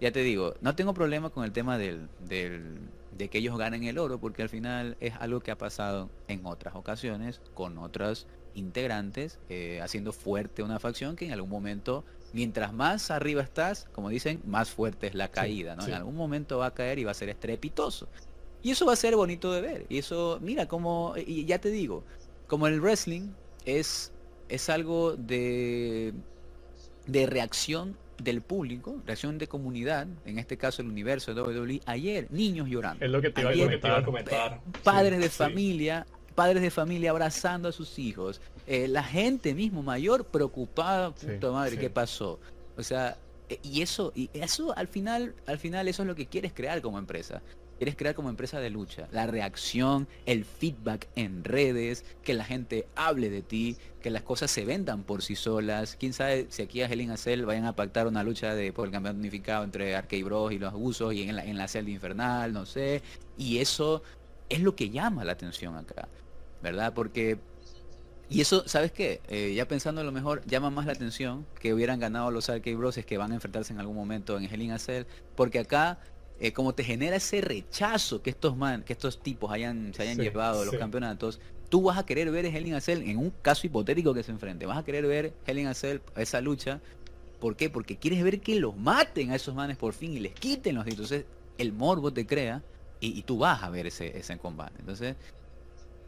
ya 0.00 0.12
te 0.12 0.20
digo, 0.20 0.54
no 0.60 0.74
tengo 0.74 0.94
problema 0.94 1.30
con 1.30 1.44
el 1.44 1.52
tema 1.52 1.78
del, 1.78 2.08
de 2.28 3.28
que 3.28 3.38
ellos 3.38 3.58
ganen 3.58 3.84
el 3.84 3.98
oro, 3.98 4.18
porque 4.18 4.42
al 4.42 4.48
final 4.48 4.96
es 5.00 5.14
algo 5.18 5.40
que 5.40 5.50
ha 5.50 5.58
pasado 5.58 6.08
en 6.28 6.46
otras 6.46 6.74
ocasiones 6.76 7.40
con 7.54 7.78
otros 7.78 8.26
integrantes, 8.54 9.38
eh, 9.48 9.80
haciendo 9.82 10.12
fuerte 10.12 10.62
una 10.62 10.78
facción 10.78 11.16
que 11.16 11.26
en 11.26 11.32
algún 11.32 11.50
momento 11.50 12.04
mientras 12.32 12.72
más 12.72 13.10
arriba 13.10 13.42
estás, 13.42 13.88
como 13.92 14.08
dicen, 14.08 14.40
más 14.44 14.70
fuerte 14.70 15.06
es 15.06 15.14
la 15.14 15.28
caída, 15.28 15.76
¿no? 15.76 15.86
En 15.86 15.94
algún 15.94 16.16
momento 16.16 16.58
va 16.58 16.66
a 16.66 16.74
caer 16.74 16.98
y 16.98 17.04
va 17.04 17.12
a 17.12 17.14
ser 17.14 17.28
estrepitoso. 17.28 18.08
Y 18.62 18.72
eso 18.72 18.86
va 18.86 18.92
a 18.92 18.96
ser 18.96 19.16
bonito 19.16 19.52
de 19.52 19.60
ver. 19.60 19.86
Y 19.88 19.98
eso, 19.98 20.38
mira, 20.42 20.66
como, 20.66 21.14
y 21.16 21.44
ya 21.44 21.60
te 21.60 21.70
digo, 21.70 22.04
como 22.46 22.66
el 22.66 22.80
wrestling 22.80 23.30
es, 23.64 24.12
es 24.48 24.68
algo 24.68 25.16
de, 25.16 26.12
de 27.06 27.26
reacción 27.26 27.96
del 28.22 28.42
público, 28.42 29.00
reacción 29.06 29.38
de 29.38 29.46
comunidad, 29.46 30.06
en 30.24 30.38
este 30.38 30.56
caso 30.56 30.82
el 30.82 30.88
universo 30.88 31.34
de 31.34 31.40
WWE, 31.40 31.80
ayer 31.86 32.26
niños 32.30 32.68
llorando. 32.68 33.04
Es 33.04 33.10
lo 33.10 33.22
que 33.22 33.30
te, 33.30 33.40
iba, 33.40 33.96
a 33.96 34.04
comentar. 34.04 34.60
Padres 34.82 35.20
de 35.20 35.30
familia, 35.30 36.06
padres 36.34 36.62
de 36.62 36.70
familia 36.70 37.10
abrazando 37.10 37.68
a 37.68 37.72
sus 37.72 37.98
hijos, 37.98 38.40
eh, 38.66 38.88
la 38.88 39.02
gente 39.02 39.54
mismo 39.54 39.82
mayor 39.82 40.24
preocupada, 40.24 41.14
puta 41.14 41.50
madre, 41.50 41.78
¿qué 41.78 41.90
pasó? 41.90 42.38
O 42.76 42.82
sea, 42.82 43.16
eh, 43.48 43.58
y 43.62 43.82
eso, 43.82 44.12
y 44.14 44.30
eso 44.34 44.76
al 44.76 44.88
final, 44.88 45.34
al 45.46 45.58
final 45.58 45.88
eso 45.88 46.02
es 46.02 46.08
lo 46.08 46.14
que 46.14 46.26
quieres 46.26 46.52
crear 46.52 46.80
como 46.82 46.98
empresa. 46.98 47.40
Quieres 47.78 47.94
crear 47.94 48.14
como 48.16 48.28
empresa 48.28 48.58
de 48.58 48.70
lucha. 48.70 49.08
La 49.12 49.26
reacción, 49.28 50.08
el 50.26 50.44
feedback 50.44 51.08
en 51.14 51.44
redes, 51.44 52.04
que 52.24 52.34
la 52.34 52.44
gente 52.44 52.88
hable 52.96 53.30
de 53.30 53.40
ti, 53.40 53.76
que 54.02 54.10
las 54.10 54.22
cosas 54.22 54.50
se 54.50 54.64
vendan 54.64 55.04
por 55.04 55.22
sí 55.22 55.36
solas. 55.36 55.96
Quién 55.98 56.12
sabe 56.12 56.46
si 56.50 56.62
aquí 56.62 56.82
a 56.82 56.86
Helen 56.86 57.12
Acel 57.12 57.46
vayan 57.46 57.66
a 57.66 57.76
pactar 57.76 58.08
una 58.08 58.24
lucha 58.24 58.54
de, 58.54 58.72
por 58.72 58.86
el 58.86 58.92
campeonato 58.92 59.20
unificado 59.20 59.62
entre 59.62 59.94
Arcade 59.94 60.24
Bros 60.24 60.52
y 60.52 60.58
los 60.58 60.72
abusos 60.72 61.14
y 61.14 61.22
en 61.22 61.56
la, 61.56 61.68
celda 61.68 61.90
infernal, 61.90 62.52
no 62.52 62.66
sé. 62.66 63.00
Y 63.36 63.58
eso 63.58 64.02
es 64.48 64.60
lo 64.60 64.74
que 64.74 64.90
llama 64.90 65.24
la 65.24 65.32
atención 65.32 65.76
acá. 65.76 66.08
¿Verdad? 66.60 66.92
Porque 66.92 67.38
y 68.30 68.42
eso, 68.42 68.64
¿sabes 68.66 68.92
qué? 68.92 69.22
Eh, 69.28 69.54
ya 69.54 69.66
pensando 69.66 70.02
en 70.02 70.06
lo 70.06 70.12
mejor, 70.12 70.44
llama 70.44 70.68
más 70.68 70.84
la 70.84 70.92
atención 70.92 71.46
que 71.60 71.72
hubieran 71.72 71.98
ganado 71.98 72.30
los 72.30 72.50
Arcade 72.50 72.76
Bros. 72.76 72.98
que 72.98 73.16
van 73.16 73.32
a 73.32 73.34
enfrentarse 73.36 73.72
en 73.72 73.80
algún 73.80 73.96
momento 73.96 74.36
en 74.36 74.44
Hell 74.44 74.60
in 74.60 74.72
a 74.72 74.78
Cell, 74.78 75.04
porque 75.34 75.60
acá, 75.60 75.98
eh, 76.40 76.52
como 76.52 76.74
te 76.74 76.84
genera 76.84 77.16
ese 77.16 77.40
rechazo 77.40 78.22
que 78.22 78.30
estos 78.30 78.56
man, 78.56 78.82
que 78.84 78.92
estos 78.92 79.20
tipos 79.20 79.50
hayan, 79.50 79.92
se 79.94 80.02
hayan 80.02 80.18
llevado 80.18 80.64
los 80.64 80.76
campeonatos, 80.76 81.40
tú 81.68 81.82
vas 81.82 81.98
a 81.98 82.06
querer 82.06 82.30
ver 82.30 82.46
a 82.46 82.80
Cell 82.80 83.02
en 83.02 83.18
un 83.18 83.32
caso 83.42 83.66
hipotético 83.66 84.14
que 84.14 84.22
se 84.22 84.30
enfrente, 84.30 84.66
vas 84.66 84.78
a 84.78 84.84
querer 84.84 85.06
ver 85.06 85.34
Hell 85.46 85.58
in 85.58 85.66
a 85.66 85.74
Cell, 85.74 85.98
esa 86.16 86.40
lucha, 86.40 86.80
¿por 87.40 87.56
qué? 87.56 87.70
Porque 87.70 87.96
quieres 87.96 88.22
ver 88.22 88.40
que 88.40 88.58
los 88.58 88.76
maten 88.76 89.30
a 89.30 89.36
esos 89.36 89.54
manes 89.54 89.76
por 89.76 89.92
fin 89.92 90.12
y 90.12 90.20
les 90.20 90.32
quiten 90.32 90.74
los 90.74 90.86
Entonces, 90.86 91.24
el 91.58 91.72
morbo 91.72 92.12
te 92.12 92.26
crea 92.26 92.62
y, 93.00 93.18
y 93.18 93.22
tú 93.22 93.38
vas 93.38 93.62
a 93.62 93.70
ver 93.70 93.86
ese, 93.86 94.16
ese 94.16 94.38
combate. 94.38 94.74
Entonces, 94.78 95.16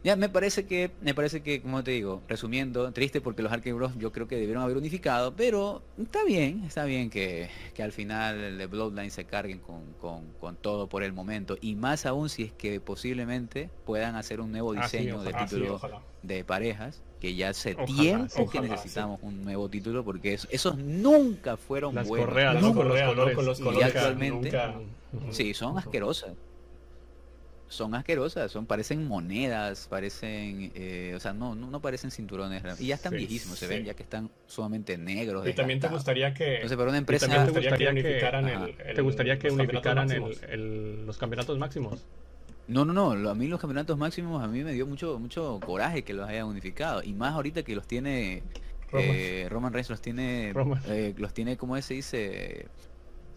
ya, 0.03 0.15
me 0.15 0.29
parece 0.29 0.65
que, 0.65 0.91
me 1.01 1.13
parece 1.13 1.41
que, 1.41 1.61
como 1.61 1.83
te 1.83 1.91
digo, 1.91 2.21
resumiendo, 2.27 2.91
triste 2.91 3.21
porque 3.21 3.43
los 3.43 3.51
Arcade 3.51 3.73
Bros 3.73 3.91
yo 3.97 4.11
creo 4.11 4.27
que 4.27 4.35
debieron 4.35 4.63
haber 4.63 4.77
unificado, 4.77 5.35
pero 5.35 5.83
está 6.01 6.23
bien, 6.23 6.63
está 6.65 6.85
bien 6.85 7.09
que, 7.09 7.49
que 7.75 7.83
al 7.83 7.91
final 7.91 8.39
el 8.39 8.67
Bloodline 8.67 9.11
se 9.11 9.25
carguen 9.25 9.59
con, 9.59 9.81
con, 9.99 10.25
con, 10.39 10.55
todo 10.55 10.87
por 10.87 11.03
el 11.03 11.13
momento, 11.13 11.55
y 11.61 11.75
más 11.75 12.07
aún 12.07 12.29
si 12.29 12.43
es 12.43 12.51
que 12.51 12.79
posiblemente 12.79 13.69
puedan 13.85 14.15
hacer 14.15 14.41
un 14.41 14.51
nuevo 14.51 14.73
diseño 14.73 15.21
de 15.21 15.33
título 15.33 15.79
de 16.23 16.43
parejas, 16.43 17.03
que 17.19 17.35
ya 17.35 17.49
hace 17.49 17.75
tiempo 17.75 18.49
que 18.49 18.59
necesitamos 18.59 19.19
un 19.21 19.43
nuevo 19.43 19.69
título, 19.69 20.03
porque 20.03 20.39
esos 20.49 20.77
nunca 20.77 21.57
fueron 21.57 21.93
Las 21.93 22.07
buenos. 22.07 22.27
Correas, 22.27 22.55
con 22.55 23.45
los 23.45 23.59
colores, 23.59 23.79
y 23.79 23.83
actualmente, 23.83 24.51
sí, 25.29 25.53
son 25.53 25.77
asquerosas 25.77 26.31
son 27.71 27.95
asquerosas, 27.95 28.51
son, 28.51 28.65
parecen 28.65 29.07
monedas, 29.07 29.87
parecen, 29.89 30.71
eh, 30.75 31.13
o 31.15 31.19
sea, 31.19 31.33
no, 31.33 31.55
no, 31.55 31.81
parecen 31.81 32.11
cinturones. 32.11 32.61
Y 32.79 32.87
ya 32.87 32.95
están 32.95 33.13
viejísimos, 33.13 33.57
se 33.57 33.67
ven, 33.67 33.85
ya 33.85 33.93
que 33.93 34.03
están 34.03 34.29
sumamente 34.45 34.97
negros. 34.97 35.47
Y 35.47 35.53
también 35.53 35.79
te 35.79 35.87
gustaría 35.87 36.33
que... 36.33 36.55
Entonces, 36.55 36.77
para 36.77 36.89
una 36.89 36.97
empresa... 36.97 37.27
te 37.27 37.51
gustaría 37.51 37.77
que 37.77 37.87
unificaran, 37.87 38.47
el, 38.47 38.75
¿te 38.93 39.01
gustaría 39.01 39.39
que 39.39 39.47
los 39.47 39.55
unificaran 39.57 40.09
los 41.05 41.17
campeonatos 41.17 41.57
máximos? 41.57 42.05
No, 42.67 42.85
no, 42.85 42.93
no, 42.93 43.29
a 43.29 43.35
mí 43.35 43.47
los 43.47 43.59
campeonatos 43.59 43.97
máximos 43.97 44.43
a 44.43 44.47
mí 44.47 44.63
me 44.63 44.71
dio 44.73 44.85
mucho 44.85 45.19
mucho 45.19 45.59
coraje 45.65 46.03
que 46.03 46.13
los 46.13 46.27
hayan 46.27 46.47
unificado. 46.47 47.01
Y 47.03 47.13
más 47.13 47.33
ahorita 47.33 47.63
que 47.63 47.73
los 47.73 47.87
tiene... 47.87 48.43
Roman, 48.91 49.13
eh, 49.15 49.47
Roman 49.49 49.73
Reigns 49.73 49.89
los 49.89 50.01
tiene... 50.01 50.53
Eh, 50.87 51.13
los 51.17 51.33
tiene, 51.33 51.55
como 51.55 51.81
se 51.81 51.93
dice? 51.93 52.67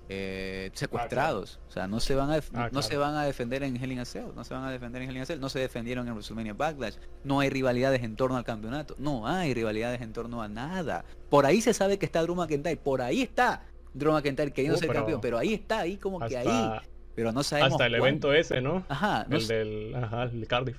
Eh, 0.09 0.71
secuestrados. 0.75 1.61
O 1.69 1.71
sea, 1.71 1.87
no 1.89 2.01
se 2.01 2.15
van 2.15 2.31
a 2.31 2.41
ah, 2.55 2.69
no 2.73 2.83
se 2.83 2.97
van 2.97 3.15
a 3.15 3.25
defender 3.25 3.63
en 3.63 3.77
Hell 3.77 3.93
in 3.93 4.01
a 4.01 4.05
Cell, 4.05 4.27
no 4.35 4.45
se 4.45 4.55
van 4.55 4.65
a 4.65 4.71
defender 4.71 5.03
en 5.03 5.09
Hell 5.09 5.17
in 5.17 5.23
a 5.23 5.27
Cell, 5.27 5.41
no 5.41 5.49
se 5.49 5.59
defendieron 5.59 6.07
en 6.07 6.15
WrestleMania 6.15 6.55
Backlash, 6.55 6.97
no 7.23 7.41
hay 7.41 7.51
rivalidades 7.51 8.03
en 8.03 8.17
torno 8.17 8.37
al 8.37 8.45
campeonato, 8.45 8.95
no 8.99 9.27
hay 9.27 9.55
rivalidades 9.55 10.01
en 10.03 10.13
torno 10.13 10.43
a 10.43 10.49
nada. 10.49 11.05
Por 11.31 11.47
ahí 11.47 11.61
se 11.61 11.73
sabe 11.73 11.99
que 11.99 12.07
está 12.07 12.23
Drew 12.23 12.35
McIntyre, 12.35 12.77
por 12.77 13.01
ahí 13.01 13.23
está 13.23 13.63
Drew 13.95 14.13
McIntyre 14.13 14.53
queriendo 14.53 14.77
uh, 14.77 14.81
ser 14.81 14.93
campeón, 14.93 15.21
pero 15.21 15.39
ahí 15.39 15.55
está, 15.55 15.81
ahí 15.81 15.97
como 15.97 16.21
que 16.21 16.37
ahí. 16.37 16.81
Pero 17.15 17.31
no 17.31 17.45
sabemos 17.45 17.73
Hasta 17.73 17.87
el 17.87 17.95
evento 17.95 18.33
ese, 18.33 18.61
¿no? 18.61 18.85
Ajá, 18.89 19.27
el 19.31 19.47
del 19.47 19.95
ajá, 19.95 20.25
el 20.25 20.47
Cardiff. 20.49 20.77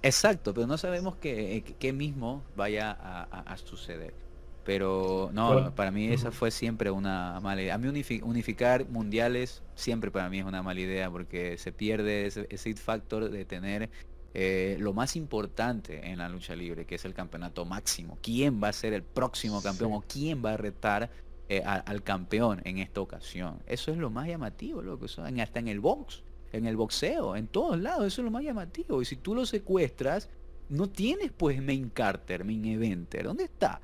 Exacto, 0.00 0.54
pero 0.54 0.66
no 0.66 0.78
sabemos 0.78 1.16
qué, 1.16 1.74
qué 1.78 1.92
mismo 1.92 2.42
vaya 2.56 2.96
a 3.00 3.56
suceder. 3.56 4.21
Pero 4.64 5.30
no, 5.32 5.74
para 5.74 5.90
mí 5.90 6.06
esa 6.06 6.30
fue 6.30 6.50
siempre 6.50 6.90
una 6.90 7.40
mala 7.40 7.62
idea. 7.62 7.74
A 7.74 7.78
mí 7.78 7.88
unificar 8.22 8.88
mundiales 8.88 9.62
siempre 9.74 10.10
para 10.10 10.28
mí 10.28 10.38
es 10.38 10.44
una 10.44 10.62
mala 10.62 10.80
idea 10.80 11.10
porque 11.10 11.58
se 11.58 11.72
pierde 11.72 12.26
ese, 12.26 12.46
ese 12.48 12.74
factor 12.74 13.28
de 13.30 13.44
tener 13.44 13.90
eh, 14.34 14.76
lo 14.80 14.94
más 14.94 15.14
importante 15.16 16.10
en 16.10 16.18
la 16.18 16.28
lucha 16.28 16.56
libre, 16.56 16.86
que 16.86 16.94
es 16.94 17.04
el 17.04 17.12
campeonato 17.12 17.64
máximo. 17.66 18.18
¿Quién 18.22 18.62
va 18.62 18.68
a 18.68 18.72
ser 18.72 18.94
el 18.94 19.02
próximo 19.02 19.62
campeón 19.62 19.92
o 19.92 20.04
quién 20.06 20.42
va 20.44 20.54
a 20.54 20.56
retar 20.56 21.10
eh, 21.48 21.62
al 21.62 22.02
campeón 22.02 22.62
en 22.64 22.78
esta 22.78 23.00
ocasión? 23.00 23.62
Eso 23.66 23.90
es 23.90 23.98
lo 23.98 24.08
más 24.08 24.28
llamativo, 24.28 24.80
loco. 24.80 25.04
Eso, 25.04 25.22
hasta 25.24 25.58
en 25.58 25.68
el 25.68 25.80
box, 25.80 26.22
en 26.52 26.66
el 26.66 26.76
boxeo, 26.76 27.36
en 27.36 27.46
todos 27.46 27.78
lados, 27.78 28.06
eso 28.06 28.22
es 28.22 28.24
lo 28.24 28.30
más 28.30 28.42
llamativo. 28.42 29.02
Y 29.02 29.04
si 29.04 29.16
tú 29.16 29.34
lo 29.34 29.44
secuestras, 29.44 30.30
no 30.70 30.88
tienes 30.88 31.30
pues 31.30 31.60
main 31.62 31.90
Carter, 31.90 32.44
main 32.44 32.64
eventer. 32.64 33.24
¿Dónde 33.24 33.44
está? 33.44 33.82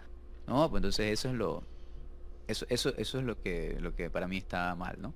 ¿No? 0.49 0.69
Pues 0.71 0.81
entonces 0.81 1.13
eso 1.13 1.29
es 1.29 1.35
lo 1.35 1.65
eso, 2.49 2.67
eso, 2.71 2.95
eso 2.97 3.19
es 3.19 3.25
lo 3.25 3.39
que, 3.41 3.77
lo 3.79 3.95
que 3.95 4.11
para 4.11 4.27
mí 4.27 4.39
está 4.39 4.75
mal, 4.75 4.97
¿no? 5.01 5.15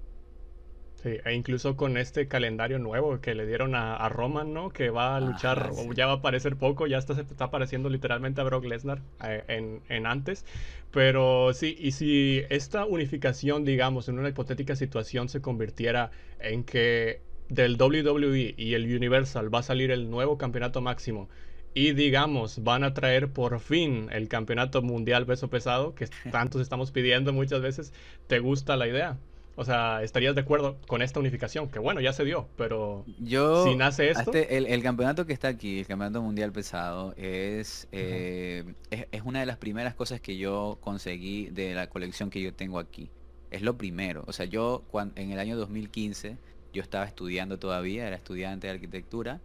Sí, 1.02 1.16
e 1.24 1.34
incluso 1.34 1.76
con 1.76 1.96
este 1.96 2.28
calendario 2.28 2.78
nuevo 2.78 3.20
que 3.20 3.34
le 3.34 3.44
dieron 3.46 3.74
a, 3.74 4.08
Roman, 4.08 4.52
¿no? 4.52 4.68
Que 4.68 4.90
va 4.90 5.16
a 5.16 5.20
luchar, 5.20 5.72
ya 5.96 6.06
va 6.06 6.12
a 6.12 6.16
aparecer 6.16 6.56
poco, 6.56 6.86
ya 6.86 6.98
está, 6.98 7.14
se 7.16 7.22
está 7.22 7.46
apareciendo 7.46 7.88
literalmente 7.88 8.40
a 8.40 8.44
Brock 8.44 8.66
Lesnar 8.66 9.00
eh, 9.24 9.42
en, 9.48 9.80
en, 9.88 10.06
antes. 10.06 10.44
Pero 10.92 11.52
sí, 11.54 11.74
y 11.76 11.92
si 11.92 12.42
esta 12.50 12.84
unificación, 12.84 13.64
digamos, 13.64 14.08
en 14.08 14.18
una 14.18 14.28
hipotética 14.28 14.76
situación 14.76 15.28
se 15.28 15.40
convirtiera 15.40 16.12
en 16.38 16.62
que 16.62 17.20
del 17.48 17.76
WWE 17.80 18.54
y 18.56 18.74
el 18.74 18.84
Universal 18.94 19.52
va 19.52 19.60
a 19.60 19.62
salir 19.62 19.90
el 19.90 20.08
nuevo 20.08 20.38
campeonato 20.38 20.82
máximo 20.82 21.28
y 21.74 21.92
digamos 21.92 22.62
van 22.62 22.84
a 22.84 22.94
traer 22.94 23.32
por 23.32 23.60
fin 23.60 24.08
el 24.12 24.28
campeonato 24.28 24.82
mundial 24.82 25.26
peso 25.26 25.48
pesado 25.48 25.94
que 25.94 26.06
tantos 26.30 26.60
estamos 26.60 26.90
pidiendo 26.90 27.32
muchas 27.32 27.62
veces, 27.62 27.92
¿te 28.26 28.38
gusta 28.38 28.76
la 28.76 28.88
idea? 28.88 29.18
O 29.54 29.64
sea, 29.64 30.02
¿estarías 30.02 30.34
de 30.34 30.40
acuerdo 30.40 30.78
con 30.86 31.02
esta 31.02 31.20
unificación? 31.20 31.68
Que 31.68 31.78
bueno, 31.78 32.00
ya 32.00 32.12
se 32.12 32.24
dio, 32.24 32.48
pero 32.56 33.04
yo, 33.18 33.64
si 33.64 33.76
nace 33.76 34.10
esto... 34.10 34.32
Este, 34.32 34.56
el, 34.56 34.82
campeonato 34.82 35.26
que 35.26 35.34
está 35.34 35.48
aquí, 35.48 35.80
el 35.80 35.86
campeonato 35.86 36.22
mundial 36.22 36.52
pesado, 36.52 37.12
es, 37.18 37.86
eh, 37.92 38.64
es, 38.90 39.22
una 39.22 39.40
de 39.40 39.46
las 39.46 39.58
primeras 39.58 39.94
cosas 39.94 40.22
que 40.22 40.38
yo 40.38 40.78
conseguí 40.80 41.48
de 41.48 41.74
la 41.74 41.88
colección 41.88 42.30
que 42.30 42.40
yo 42.40 42.54
tengo 42.54 42.78
aquí. 42.78 43.10
Es 43.50 43.60
lo 43.60 43.76
primero. 43.76 44.24
O 44.26 44.32
sea, 44.32 44.46
yo 44.46 44.84
cuando, 44.90 45.20
en 45.20 45.32
el 45.32 45.38
año 45.38 45.58
2015, 45.58 46.38
yo 46.72 46.82
estaba 46.82 47.04
estudiando 47.04 47.58
todavía, 47.58 48.06
era 48.06 48.16
estudiante 48.16 48.68
de 48.68 48.72
arquitectura. 48.72 49.40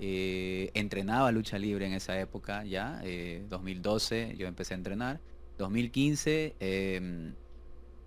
Eh, 0.00 0.70
entrenaba 0.74 1.32
lucha 1.32 1.58
libre 1.58 1.86
en 1.86 1.92
esa 1.92 2.20
época 2.20 2.64
ya, 2.64 3.02
2012 3.48 4.22
eh, 4.22 4.36
yo 4.36 4.46
empecé 4.46 4.74
a 4.74 4.76
entrenar. 4.76 5.20
2015 5.58 6.54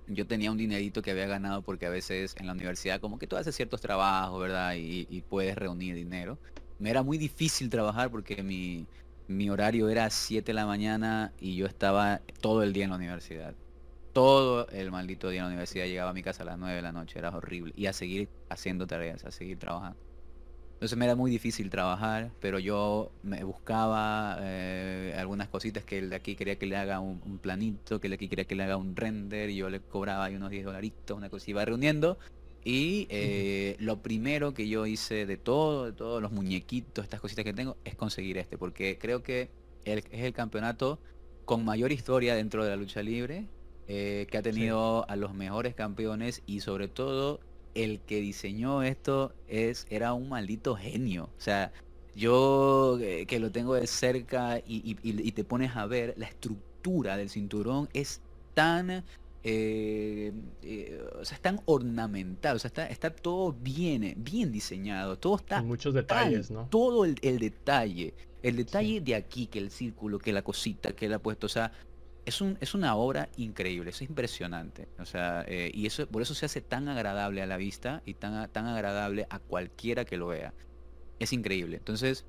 yo 0.07 0.27
tenía 0.27 0.51
un 0.51 0.57
dinerito 0.57 1.01
que 1.01 1.11
había 1.11 1.27
ganado 1.27 1.61
porque 1.61 1.85
a 1.85 1.89
veces 1.89 2.35
en 2.37 2.47
la 2.47 2.53
universidad 2.53 2.99
como 2.99 3.17
que 3.17 3.27
tú 3.27 3.37
haces 3.37 3.55
ciertos 3.55 3.81
trabajos, 3.81 4.41
¿verdad? 4.41 4.75
Y, 4.77 5.23
puedes 5.29 5.55
reunir 5.55 5.95
dinero. 5.95 6.37
Me 6.79 6.89
era 6.89 7.03
muy 7.03 7.17
difícil 7.17 7.69
trabajar 7.69 8.09
porque 8.09 8.43
mi, 8.43 8.87
mi 9.27 9.49
horario 9.49 9.89
era 9.89 10.09
7 10.09 10.45
de 10.45 10.53
la 10.53 10.65
mañana 10.65 11.33
y 11.39 11.55
yo 11.55 11.65
estaba 11.65 12.21
todo 12.41 12.63
el 12.63 12.73
día 12.73 12.85
en 12.85 12.89
la 12.91 12.95
universidad. 12.97 13.53
Todo 14.13 14.67
el 14.69 14.91
maldito 14.91 15.29
día 15.29 15.39
en 15.39 15.45
la 15.45 15.49
universidad 15.49 15.85
llegaba 15.85 16.11
a 16.11 16.13
mi 16.13 16.23
casa 16.23 16.43
a 16.43 16.45
las 16.45 16.57
9 16.57 16.75
de 16.75 16.81
la 16.81 16.91
noche, 16.91 17.19
era 17.19 17.29
horrible. 17.29 17.73
Y 17.77 17.85
a 17.85 17.93
seguir 17.93 18.29
haciendo 18.49 18.87
tareas, 18.87 19.23
a 19.23 19.31
seguir 19.31 19.57
trabajando. 19.57 20.10
Entonces 20.81 20.97
me 20.97 21.05
era 21.05 21.15
muy 21.15 21.29
difícil 21.29 21.69
trabajar, 21.69 22.31
pero 22.39 22.57
yo 22.57 23.11
me 23.21 23.43
buscaba 23.43 24.39
eh, 24.41 25.13
algunas 25.15 25.47
cositas 25.47 25.83
que 25.83 25.99
el 25.99 26.09
de 26.09 26.15
aquí 26.15 26.35
quería 26.35 26.55
que 26.57 26.65
le 26.65 26.75
haga 26.75 26.99
un, 26.99 27.37
planito, 27.37 28.01
que 28.01 28.07
el 28.07 28.09
de 28.09 28.15
aquí 28.15 28.27
quería 28.27 28.45
que 28.45 28.55
le 28.55 28.63
haga 28.63 28.77
un 28.77 28.95
render, 28.95 29.51
y 29.51 29.57
yo 29.57 29.69
le 29.69 29.79
cobraba 29.79 30.25
ahí 30.25 30.35
unos 30.35 30.49
10 30.49 30.65
dolaritos, 30.65 31.15
una 31.15 31.29
cosa, 31.29 31.51
iba 31.51 31.63
reuniendo. 31.63 32.17
Y 32.63 33.05
eh, 33.11 33.75
lo 33.77 34.01
primero 34.01 34.55
que 34.55 34.67
yo 34.67 34.87
hice 34.87 35.27
de 35.27 35.37
todo, 35.37 35.85
de 35.85 35.91
todos 35.91 36.19
los 36.19 36.31
muñequitos, 36.31 37.03
estas 37.03 37.21
cositas 37.21 37.45
que 37.45 37.53
tengo, 37.53 37.77
es 37.85 37.93
conseguir 37.93 38.39
este, 38.39 38.57
porque 38.57 38.97
creo 38.97 39.21
que 39.21 39.51
es 39.85 40.03
el 40.11 40.33
campeonato 40.33 40.97
con 41.45 41.63
mayor 41.63 41.91
historia 41.91 42.33
dentro 42.33 42.63
de 42.63 42.71
la 42.71 42.75
lucha 42.75 43.03
libre, 43.03 43.45
eh, 43.87 44.25
que 44.31 44.37
ha 44.39 44.41
tenido 44.41 45.07
a 45.07 45.15
los 45.15 45.35
mejores 45.35 45.75
campeones 45.75 46.41
y 46.47 46.61
sobre 46.61 46.87
todo 46.87 47.39
el 47.75 47.99
que 48.01 48.21
diseñó 48.21 48.83
esto 48.83 49.33
es, 49.47 49.87
era 49.89 50.13
un 50.13 50.29
maldito 50.29 50.75
genio. 50.75 51.25
O 51.37 51.41
sea, 51.41 51.71
yo 52.15 52.97
eh, 53.01 53.25
que 53.25 53.39
lo 53.39 53.51
tengo 53.51 53.75
de 53.75 53.87
cerca 53.87 54.61
y, 54.65 55.31
te 55.31 55.43
pones 55.43 55.75
a 55.75 55.85
ver, 55.85 56.13
la 56.17 56.27
estructura 56.27 57.17
del 57.17 57.29
cinturón 57.29 57.89
es 57.93 58.21
tan... 58.53 59.03
Eh, 59.43 60.31
eh, 60.61 61.03
o 61.19 61.25
sea, 61.25 61.35
es 61.35 61.41
tan 61.41 61.61
ornamental, 61.65 62.57
o 62.57 62.59
sea, 62.59 62.67
está, 62.67 62.85
está 62.85 63.09
todo 63.09 63.53
bien, 63.53 64.13
bien 64.17 64.51
diseñado, 64.51 65.17
todo 65.17 65.37
está... 65.37 65.63
muchos 65.63 65.95
detalles, 65.95 66.51
¿no? 66.51 66.67
Todo 66.69 67.05
el, 67.05 67.15
detalle, 67.15 68.13
el 68.43 68.55
detalle 68.57 69.01
de 69.01 69.15
aquí, 69.15 69.47
que 69.47 69.57
el 69.57 69.71
círculo, 69.71 70.19
que 70.19 70.31
la 70.31 70.43
cosita 70.43 70.91
que 70.91 71.07
él 71.07 71.13
ha 71.13 71.19
puesto, 71.19 71.47
o 71.47 71.49
sea, 71.49 71.71
es, 72.25 72.41
un, 72.41 72.57
es 72.61 72.73
una 72.73 72.95
obra 72.95 73.29
increíble, 73.37 73.89
es 73.89 74.01
impresionante. 74.01 74.87
O 74.99 75.05
sea, 75.05 75.43
eh, 75.47 75.71
y 75.73 75.85
eso, 75.85 76.07
por 76.07 76.21
eso 76.21 76.33
se 76.33 76.45
hace 76.45 76.61
tan 76.61 76.87
agradable 76.87 77.41
a 77.41 77.45
la 77.45 77.57
vista 77.57 78.01
y 78.05 78.13
tan, 78.13 78.49
tan 78.49 78.67
agradable 78.67 79.27
a 79.29 79.39
cualquiera 79.39 80.05
que 80.05 80.17
lo 80.17 80.27
vea. 80.27 80.53
Es 81.19 81.33
increíble. 81.33 81.77
Entonces, 81.77 82.25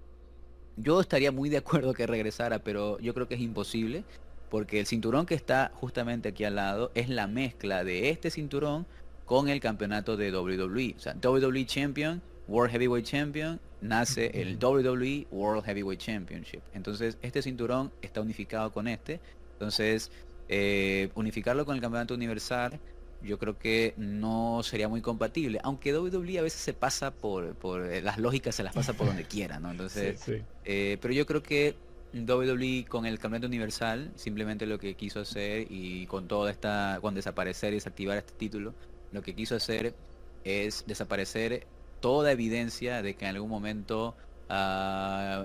yo 0.76 1.01
estaría 1.01 1.32
muy 1.32 1.49
de 1.49 1.59
acuerdo 1.59 1.95
que 1.95 2.07
regresara, 2.07 2.61
pero 2.61 2.99
yo 3.01 3.14
creo 3.14 3.28
que 3.28 3.34
es 3.34 3.40
imposible. 3.40 4.05
Porque 4.51 4.80
el 4.80 4.86
cinturón 4.86 5.24
que 5.24 5.34
está 5.34 5.72
justamente 5.76 6.28
aquí 6.28 6.45
al 6.45 6.57
lado 6.57 6.93
es 6.95 7.09
la 7.09 7.26
mezcla 7.26 7.84
de 7.84 8.11
este 8.11 8.30
cinturón 8.30 8.84
con 9.24 9.49
el 9.49 9.61
campeonato 9.61 10.18
de 10.18 10.30
WWE. 10.30 10.95
O 10.95 11.01
sea, 11.01 11.14
WWE 11.14 11.64
Champion, 11.64 12.20
World 12.49 12.70
Heavyweight 12.72 13.07
Champion, 13.07 13.59
nace 13.80 14.30
el 14.34 14.59
WWE 14.62 15.26
World 15.30 15.64
Heavyweight 15.64 16.01
Championship. 16.01 16.61
Entonces, 16.74 17.16
este 17.22 17.40
cinturón 17.40 17.93
está 18.03 18.20
unificado 18.20 18.70
con 18.72 18.88
este 18.88 19.20
entonces, 19.62 20.10
eh, 20.48 21.10
unificarlo 21.14 21.64
con 21.64 21.76
el 21.76 21.80
campeonato 21.80 22.14
universal, 22.14 22.80
yo 23.22 23.38
creo 23.38 23.56
que 23.60 23.94
no 23.96 24.60
sería 24.64 24.88
muy 24.88 25.00
compatible. 25.00 25.60
Aunque 25.62 25.96
WWE 25.96 26.40
a 26.40 26.42
veces 26.42 26.60
se 26.60 26.72
pasa 26.72 27.12
por, 27.12 27.54
por 27.54 27.86
eh, 27.86 28.02
las 28.02 28.18
lógicas, 28.18 28.56
se 28.56 28.64
las 28.64 28.74
pasa 28.74 28.92
por 28.92 29.06
donde 29.06 29.22
quiera, 29.28 29.60
¿no? 29.60 29.70
Entonces, 29.70 30.20
eh, 30.64 30.98
pero 31.00 31.14
yo 31.14 31.26
creo 31.26 31.44
que 31.44 31.76
WWE 32.12 32.86
con 32.88 33.06
el 33.06 33.20
campeonato 33.20 33.46
universal, 33.46 34.10
simplemente 34.16 34.66
lo 34.66 34.80
que 34.80 34.94
quiso 34.94 35.20
hacer 35.20 35.68
y 35.70 36.06
con 36.06 36.26
toda 36.26 36.50
esta, 36.50 36.98
con 37.00 37.14
desaparecer 37.14 37.72
y 37.72 37.76
desactivar 37.76 38.18
este 38.18 38.32
título, 38.32 38.74
lo 39.12 39.22
que 39.22 39.36
quiso 39.36 39.54
hacer 39.54 39.94
es 40.42 40.84
desaparecer 40.88 41.68
toda 42.00 42.32
evidencia 42.32 43.00
de 43.00 43.14
que 43.14 43.26
en 43.26 43.36
algún 43.36 43.48
momento 43.48 44.16
uh, 44.50 45.44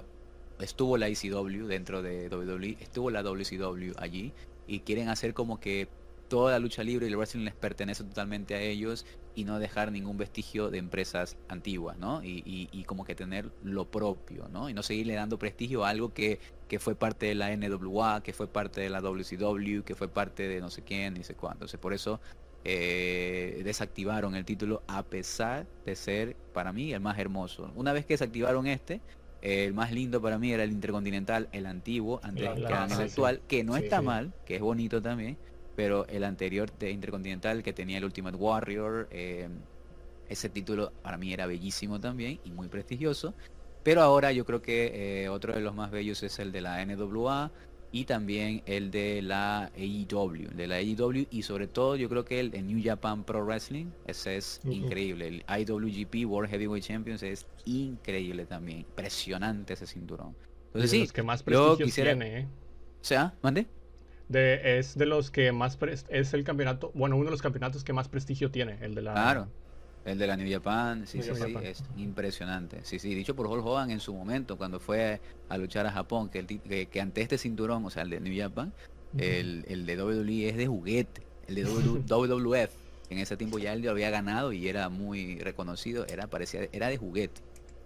estuvo 0.59 0.97
la 0.97 1.07
ECW 1.07 1.65
dentro 1.67 2.01
de 2.01 2.29
WWE, 2.29 2.77
estuvo 2.79 3.11
la 3.11 3.23
WCW 3.23 3.93
allí 3.97 4.33
y 4.67 4.79
quieren 4.79 5.09
hacer 5.09 5.33
como 5.33 5.59
que 5.59 5.87
toda 6.27 6.51
la 6.51 6.59
lucha 6.59 6.83
libre 6.83 7.05
y 7.05 7.09
el 7.09 7.15
wrestling 7.15 7.45
les 7.45 7.55
pertenece 7.55 8.03
totalmente 8.03 8.55
a 8.55 8.61
ellos 8.61 9.05
y 9.35 9.45
no 9.45 9.59
dejar 9.59 9.91
ningún 9.91 10.17
vestigio 10.17 10.69
de 10.69 10.79
empresas 10.79 11.37
antiguas, 11.47 11.97
¿no? 11.97 12.21
Y, 12.23 12.83
como 12.85 13.05
que 13.05 13.15
tener 13.15 13.51
lo 13.63 13.85
propio, 13.85 14.47
¿no? 14.49 14.69
Y 14.69 14.73
no 14.73 14.81
seguirle 14.81 15.13
dando 15.13 15.37
prestigio 15.37 15.85
a 15.85 15.89
algo 15.89 16.13
que, 16.13 16.39
que 16.67 16.79
fue 16.79 16.95
parte 16.95 17.27
de 17.27 17.35
la 17.35 17.55
NWA, 17.55 18.23
que 18.23 18.33
fue 18.33 18.47
parte 18.47 18.81
de 18.81 18.89
la 18.89 18.99
WCW, 18.99 19.83
que 19.83 19.95
fue 19.95 20.07
parte 20.07 20.47
de 20.47 20.59
no 20.59 20.69
sé 20.69 20.81
quién, 20.81 21.13
ni 21.13 21.23
sé 21.23 21.35
cuánto. 21.35 21.57
Entonces 21.57 21.79
por 21.79 21.93
eso 21.93 22.19
eh, 22.63 23.61
desactivaron 23.63 24.35
el 24.35 24.43
título 24.43 24.83
a 24.87 25.03
pesar 25.03 25.67
de 25.85 25.95
ser 25.95 26.35
para 26.53 26.73
mí 26.73 26.91
el 26.91 26.99
más 26.99 27.19
hermoso. 27.19 27.71
Una 27.75 27.93
vez 27.93 28.05
que 28.05 28.15
desactivaron 28.15 28.67
este, 28.67 29.01
el 29.41 29.73
más 29.73 29.91
lindo 29.91 30.21
para 30.21 30.37
mí 30.37 30.51
era 30.51 30.63
el 30.63 30.71
Intercontinental, 30.71 31.47
el 31.51 31.65
antiguo, 31.65 32.19
antes 32.23 32.49
que 32.49 32.65
el 32.65 32.65
actual, 32.65 33.41
que 33.47 33.63
no 33.63 33.77
está 33.77 34.01
mal, 34.01 34.33
que 34.45 34.55
es 34.55 34.61
bonito 34.61 35.01
también, 35.01 35.37
pero 35.75 36.07
el 36.07 36.23
anterior 36.23 36.71
de 36.79 36.91
Intercontinental 36.91 37.61
que 37.63 37.73
tenía 37.73 37.97
el 37.99 38.05
Ultimate 38.05 38.35
Warrior, 38.35 39.07
eh, 39.11 39.47
ese 40.27 40.49
título 40.49 40.91
para 41.01 41.17
mí 41.17 41.33
era 41.33 41.45
bellísimo 41.45 41.99
también 41.99 42.39
y 42.43 42.51
muy 42.51 42.67
prestigioso. 42.67 43.33
Pero 43.83 44.01
ahora 44.01 44.33
yo 44.33 44.45
creo 44.45 44.61
que 44.61 45.23
eh, 45.23 45.29
otro 45.29 45.53
de 45.53 45.61
los 45.61 45.73
más 45.73 45.91
bellos 45.91 46.21
es 46.23 46.39
el 46.39 46.51
de 46.51 46.61
la 46.61 46.85
NWA, 46.85 47.51
y 47.91 48.05
también 48.05 48.61
el 48.65 48.91
de 48.91 49.21
la 49.21 49.71
AEW, 49.77 50.49
de 50.55 50.67
la 50.67 50.75
AEW 50.75 51.27
y 51.31 51.41
sobre 51.43 51.67
todo 51.67 51.95
yo 51.95 52.09
creo 52.09 52.25
que 52.25 52.39
el 52.39 52.51
de 52.51 52.61
New 52.61 52.81
Japan 52.83 53.23
Pro 53.23 53.45
Wrestling, 53.45 53.87
ese 54.05 54.37
es 54.37 54.61
increíble, 54.65 55.27
el 55.27 55.45
IWGP 55.47 56.29
World 56.29 56.49
Heavyweight 56.49 56.83
Champions 56.83 57.23
es 57.23 57.47
increíble 57.65 58.45
también, 58.45 58.79
impresionante 58.79 59.73
ese 59.73 59.87
cinturón. 59.87 60.35
Entonces 60.67 60.91
sí, 60.91 60.99
los 60.99 61.13
que 61.13 61.23
más 61.23 61.43
prestigio 61.43 61.87
tiene, 61.87 62.39
¿eh? 62.39 62.47
O 63.01 63.05
sea, 63.05 63.33
mande. 63.41 63.67
De, 64.27 64.79
es 64.79 64.97
de 64.97 65.05
los 65.05 65.31
que 65.31 65.53
más 65.53 65.77
es 66.09 66.33
el 66.33 66.43
campeonato, 66.43 66.91
bueno, 66.93 67.15
uno 67.15 67.25
de 67.25 67.31
los 67.31 67.41
campeonatos 67.41 67.85
que 67.85 67.93
más 67.93 68.09
prestigio 68.09 68.51
tiene, 68.51 68.77
el 68.81 68.93
de 68.93 69.01
la 69.01 69.13
Claro. 69.13 69.47
El 70.07 70.17
de 70.17 70.25
la 70.25 70.37
New 70.37 70.49
Japan, 70.49 71.05
sí, 71.05 71.21
sí, 71.21 71.31
sí, 71.35 71.53
es 71.61 71.83
impresionante. 71.97 72.79
Sí, 72.83 72.97
sí, 72.97 73.13
dicho 73.13 73.35
por 73.35 73.47
Hulk 73.47 73.65
Hogan 73.65 73.91
en 73.91 73.99
su 73.99 74.13
momento, 74.13 74.57
cuando 74.57 74.79
fue 74.79 75.19
a 75.49 75.57
luchar 75.57 75.85
a 75.85 75.91
Japón, 75.91 76.29
que, 76.29 76.39
el, 76.39 76.87
que, 76.87 77.01
ante 77.01 77.21
este 77.21 77.37
cinturón, 77.37 77.83
o 77.83 77.89
sea, 77.89 78.03
el 78.03 78.11
de 78.11 78.21
New 78.21 78.33
Japan, 78.41 78.71
el, 79.17 79.65
el, 79.67 79.85
de 79.85 80.01
WWE 80.01 80.47
es 80.47 80.55
de 80.55 80.65
juguete, 80.65 81.23
el 81.47 81.55
de 81.55 81.65
WWF, 81.65 82.71
en 83.09 83.17
ese 83.17 83.35
tiempo 83.35 83.59
ya 83.59 83.73
él 83.73 83.81
lo 83.81 83.91
había 83.91 84.09
ganado 84.09 84.53
y 84.53 84.69
era 84.69 84.87
muy 84.87 85.39
reconocido, 85.39 86.05
era, 86.07 86.27
parecía, 86.27 86.69
era 86.71 86.87
de 86.87 86.95
juguete. 86.95 87.41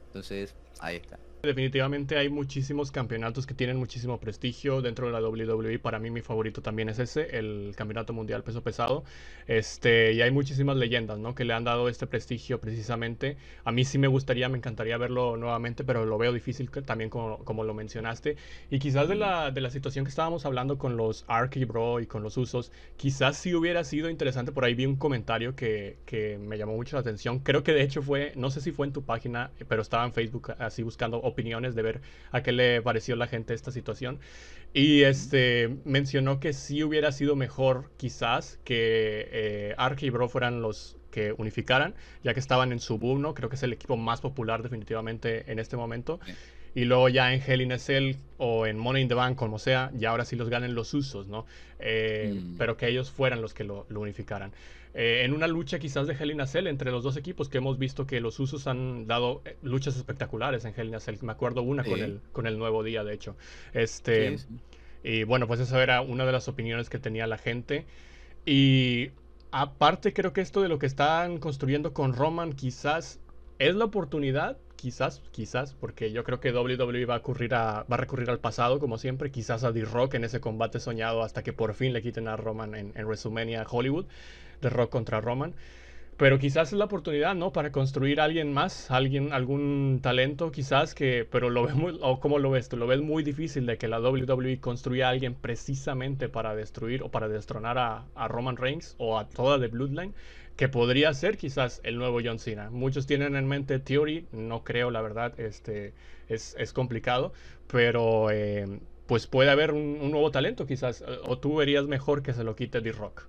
Entonces, 0.07 0.53
ahí 0.79 0.97
está. 0.97 1.17
Definitivamente 1.43 2.19
hay 2.19 2.29
muchísimos 2.29 2.91
campeonatos 2.91 3.47
que 3.47 3.55
tienen 3.55 3.77
muchísimo 3.77 4.19
prestigio 4.19 4.83
dentro 4.83 5.07
de 5.07 5.13
la 5.13 5.27
WWE. 5.27 5.79
Para 5.79 5.97
mí 5.97 6.11
mi 6.11 6.21
favorito 6.21 6.61
también 6.61 6.87
es 6.87 6.99
ese, 6.99 7.35
el 7.35 7.73
Campeonato 7.75 8.13
Mundial 8.13 8.43
Peso 8.43 8.61
Pesado. 8.61 9.03
Este, 9.47 10.13
y 10.13 10.21
hay 10.21 10.29
muchísimas 10.29 10.77
leyendas, 10.77 11.17
¿no? 11.17 11.33
Que 11.33 11.43
le 11.43 11.53
han 11.53 11.63
dado 11.63 11.89
este 11.89 12.05
prestigio 12.05 12.61
precisamente. 12.61 13.37
A 13.63 13.71
mí 13.71 13.85
sí 13.85 13.97
me 13.97 14.07
gustaría, 14.07 14.49
me 14.49 14.57
encantaría 14.59 14.97
verlo 14.97 15.35
nuevamente, 15.35 15.83
pero 15.83 16.05
lo 16.05 16.19
veo 16.19 16.31
difícil 16.31 16.69
también 16.69 17.09
como, 17.09 17.39
como 17.43 17.63
lo 17.63 17.73
mencionaste. 17.73 18.37
Y 18.69 18.77
quizás 18.77 19.09
de 19.09 19.15
la, 19.15 19.49
de 19.49 19.61
la 19.61 19.71
situación 19.71 20.05
que 20.05 20.09
estábamos 20.09 20.45
hablando 20.45 20.77
con 20.77 20.95
los 20.95 21.25
Arky 21.27 21.65
Bro 21.65 22.01
y 22.01 22.05
con 22.05 22.21
los 22.21 22.37
usos, 22.37 22.71
quizás 22.97 23.35
sí 23.35 23.55
hubiera 23.55 23.83
sido 23.83 24.11
interesante. 24.11 24.51
Por 24.51 24.63
ahí 24.63 24.75
vi 24.75 24.85
un 24.85 24.95
comentario 24.95 25.55
que, 25.55 25.97
que 26.05 26.37
me 26.37 26.59
llamó 26.59 26.75
mucho 26.75 26.97
la 26.97 26.99
atención. 27.01 27.39
Creo 27.39 27.63
que 27.63 27.73
de 27.73 27.81
hecho 27.81 28.03
fue, 28.03 28.31
no 28.35 28.51
sé 28.51 28.61
si 28.61 28.71
fue 28.71 28.85
en 28.85 28.93
tu 28.93 29.01
página, 29.01 29.49
pero 29.67 29.81
estaba 29.81 30.05
en 30.05 30.13
Facebook 30.13 30.53
así 30.59 30.83
buscando 30.83 31.30
opiniones 31.31 31.75
de 31.75 31.81
ver 31.81 32.01
a 32.31 32.43
qué 32.43 32.51
le 32.51 32.81
pareció 32.81 33.15
la 33.15 33.27
gente 33.27 33.53
esta 33.53 33.71
situación. 33.71 34.19
Y 34.73 35.01
este 35.03 35.77
mencionó 35.83 36.39
que 36.39 36.53
sí 36.53 36.83
hubiera 36.83 37.11
sido 37.11 37.35
mejor 37.35 37.91
quizás 37.97 38.59
que 38.63 39.27
eh, 39.31 39.75
y 39.99 40.09
Bro 40.09 40.29
fueran 40.29 40.61
los 40.61 40.97
que 41.11 41.33
unificaran, 41.37 41.93
ya 42.23 42.33
que 42.33 42.39
estaban 42.39 42.71
en 42.71 42.79
su 42.79 42.97
boom, 42.97 43.21
¿no? 43.21 43.33
Creo 43.33 43.49
que 43.49 43.55
es 43.55 43.63
el 43.63 43.73
equipo 43.73 43.97
más 43.97 44.21
popular 44.21 44.63
definitivamente 44.63 45.51
en 45.51 45.59
este 45.59 45.77
momento. 45.77 46.19
Y 46.73 46.85
luego 46.85 47.09
ya 47.09 47.33
en 47.33 47.41
Hell 47.45 47.61
in 47.61 47.73
a 47.73 47.77
Cell 47.77 48.15
o 48.37 48.65
en 48.65 48.77
Money 48.77 49.01
in 49.03 49.09
the 49.09 49.13
Bank, 49.13 49.37
como 49.37 49.59
sea, 49.59 49.91
ya 49.93 50.11
ahora 50.11 50.23
sí 50.23 50.37
los 50.37 50.49
ganen 50.49 50.73
los 50.73 50.93
usos, 50.93 51.27
¿no? 51.27 51.45
Eh, 51.79 52.33
mm. 52.33 52.57
Pero 52.57 52.77
que 52.77 52.87
ellos 52.87 53.11
fueran 53.11 53.41
los 53.41 53.53
que 53.53 53.65
lo, 53.65 53.85
unificaran. 53.89 54.53
Eh, 54.93 55.21
en 55.23 55.33
una 55.33 55.47
lucha 55.47 55.79
quizás 55.79 56.07
de 56.07 56.13
Hell 56.13 56.31
in 56.31 56.41
a 56.41 56.47
Cell 56.47 56.67
entre 56.67 56.91
los 56.91 57.03
dos 57.03 57.15
equipos, 57.17 57.49
que 57.49 57.59
hemos 57.59 57.77
visto 57.77 58.05
que 58.05 58.19
los 58.19 58.39
usos 58.39 58.67
han 58.67 59.07
dado 59.07 59.41
eh, 59.45 59.57
luchas 59.61 59.95
espectaculares 59.95 60.65
en 60.65 60.73
Hell 60.75 60.87
in 60.87 60.95
a 60.95 60.99
Cell. 60.99 61.15
Me 61.21 61.31
acuerdo 61.31 61.61
una 61.61 61.83
con, 61.83 61.99
el, 61.99 62.21
con 62.31 62.47
el 62.47 62.57
nuevo 62.57 62.83
día, 62.83 63.03
de 63.03 63.13
hecho. 63.13 63.35
Este, 63.73 64.37
Y 65.03 65.23
bueno, 65.23 65.47
pues 65.47 65.59
esa 65.59 65.81
era 65.81 66.01
una 66.01 66.25
de 66.25 66.31
las 66.31 66.47
opiniones 66.47 66.89
que 66.89 66.99
tenía 66.99 67.25
la 67.27 67.37
gente. 67.37 67.85
Y 68.45 69.11
aparte 69.51 70.13
creo 70.13 70.33
que 70.33 70.41
esto 70.41 70.61
de 70.61 70.69
lo 70.69 70.79
que 70.79 70.85
están 70.85 71.39
construyendo 71.39 71.93
con 71.93 72.13
Roman 72.13 72.53
quizás 72.53 73.19
es 73.59 73.75
la 73.75 73.85
oportunidad 73.85 74.57
quizás, 74.81 75.21
quizás, 75.31 75.75
porque 75.75 76.11
yo 76.11 76.23
creo 76.23 76.39
que 76.39 76.51
WWE 76.51 77.05
va 77.05 77.15
a, 77.15 77.17
ocurrir 77.19 77.53
a, 77.53 77.83
va 77.83 77.95
a 77.95 77.97
recurrir 77.97 78.31
al 78.31 78.39
pasado, 78.39 78.79
como 78.79 78.97
siempre, 78.97 79.29
quizás 79.29 79.63
a 79.63 79.71
D-Rock 79.71 80.15
en 80.15 80.23
ese 80.23 80.39
combate 80.41 80.79
soñado 80.79 81.21
hasta 81.21 81.43
que 81.43 81.53
por 81.53 81.75
fin 81.75 81.93
le 81.93 82.01
quiten 82.01 82.27
a 82.27 82.35
Roman 82.35 82.73
en, 82.73 82.91
en 82.95 83.05
WrestleMania 83.05 83.63
Hollywood, 83.69 84.07
de 84.61 84.69
Rock 84.69 84.91
contra 84.91 85.21
Roman. 85.21 85.53
Pero 86.17 86.37
quizás 86.37 86.71
es 86.71 86.77
la 86.77 86.85
oportunidad, 86.85 87.33
¿no? 87.33 87.51
Para 87.51 87.71
construir 87.71 88.21
a 88.21 88.25
alguien 88.25 88.53
más, 88.53 88.91
alguien, 88.91 89.33
algún 89.33 90.01
talento, 90.03 90.51
quizás 90.51 90.93
que, 90.93 91.27
pero 91.29 91.49
lo 91.49 91.63
ves 91.65 91.73
muy, 91.73 91.97
o 92.01 92.19
cómo 92.19 92.37
lo 92.37 92.51
ves 92.51 92.69
tú, 92.69 92.77
lo 92.77 92.85
ves 92.85 93.01
muy 93.01 93.23
difícil 93.23 93.65
de 93.65 93.77
que 93.79 93.87
la 93.87 93.99
WWE 93.99 94.59
construya 94.59 95.07
a 95.07 95.09
alguien 95.09 95.33
precisamente 95.33 96.29
para 96.29 96.55
destruir 96.55 97.01
o 97.01 97.09
para 97.09 97.27
destronar 97.27 97.79
a, 97.79 98.05
a 98.13 98.27
Roman 98.27 98.57
Reigns 98.57 98.93
o 98.99 99.17
a 99.17 99.27
toda 99.29 99.59
The 99.59 99.67
Bloodline 99.67 100.13
que 100.55 100.69
podría 100.69 101.11
ser 101.15 101.37
quizás 101.37 101.81
el 101.83 101.97
nuevo 101.97 102.19
John 102.23 102.37
Cena. 102.37 102.69
Muchos 102.69 103.07
tienen 103.07 103.35
en 103.35 103.47
mente 103.47 103.79
Theory, 103.79 104.27
no 104.31 104.63
creo, 104.63 104.91
la 104.91 105.01
verdad, 105.01 105.39
este, 105.39 105.93
es, 106.27 106.73
complicado, 106.73 107.33
pero 107.65 108.29
eh, 108.29 108.79
pues 109.07 109.25
puede 109.25 109.49
haber 109.49 109.71
un, 109.71 110.11
nuevo 110.11 110.29
talento 110.29 110.67
quizás, 110.67 111.03
o 111.23 111.39
tú 111.39 111.55
verías 111.55 111.87
mejor 111.87 112.21
que 112.21 112.33
se 112.33 112.43
lo 112.43 112.55
quite 112.55 112.81
D-Rock. 112.81 113.27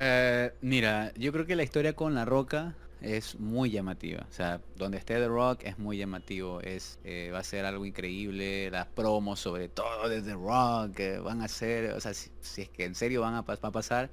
Eh, 0.00 0.50
mira, 0.62 1.12
yo 1.14 1.30
creo 1.30 1.46
que 1.46 1.54
la 1.54 1.62
historia 1.62 1.94
con 1.94 2.14
La 2.14 2.24
Roca 2.24 2.74
es 3.00 3.38
muy 3.38 3.70
llamativa. 3.70 4.26
O 4.28 4.32
sea, 4.32 4.60
donde 4.76 4.98
esté 4.98 5.14
The 5.14 5.28
Rock 5.28 5.60
es 5.64 5.78
muy 5.78 5.98
llamativo. 5.98 6.60
Es, 6.62 6.98
eh, 7.04 7.30
va 7.32 7.40
a 7.40 7.44
ser 7.44 7.64
algo 7.66 7.84
increíble. 7.84 8.70
Las 8.70 8.86
promos, 8.86 9.40
sobre 9.40 9.68
todo 9.68 10.08
de 10.08 10.22
The 10.22 10.34
Rock, 10.34 11.22
van 11.22 11.42
a 11.42 11.48
ser, 11.48 11.92
o 11.92 12.00
sea, 12.00 12.14
si, 12.14 12.30
es 12.62 12.68
que 12.70 12.84
en 12.84 12.94
serio 12.94 13.20
van 13.20 13.34
a, 13.34 13.42
va 13.42 13.58
a 13.60 13.70
pasar, 13.70 14.10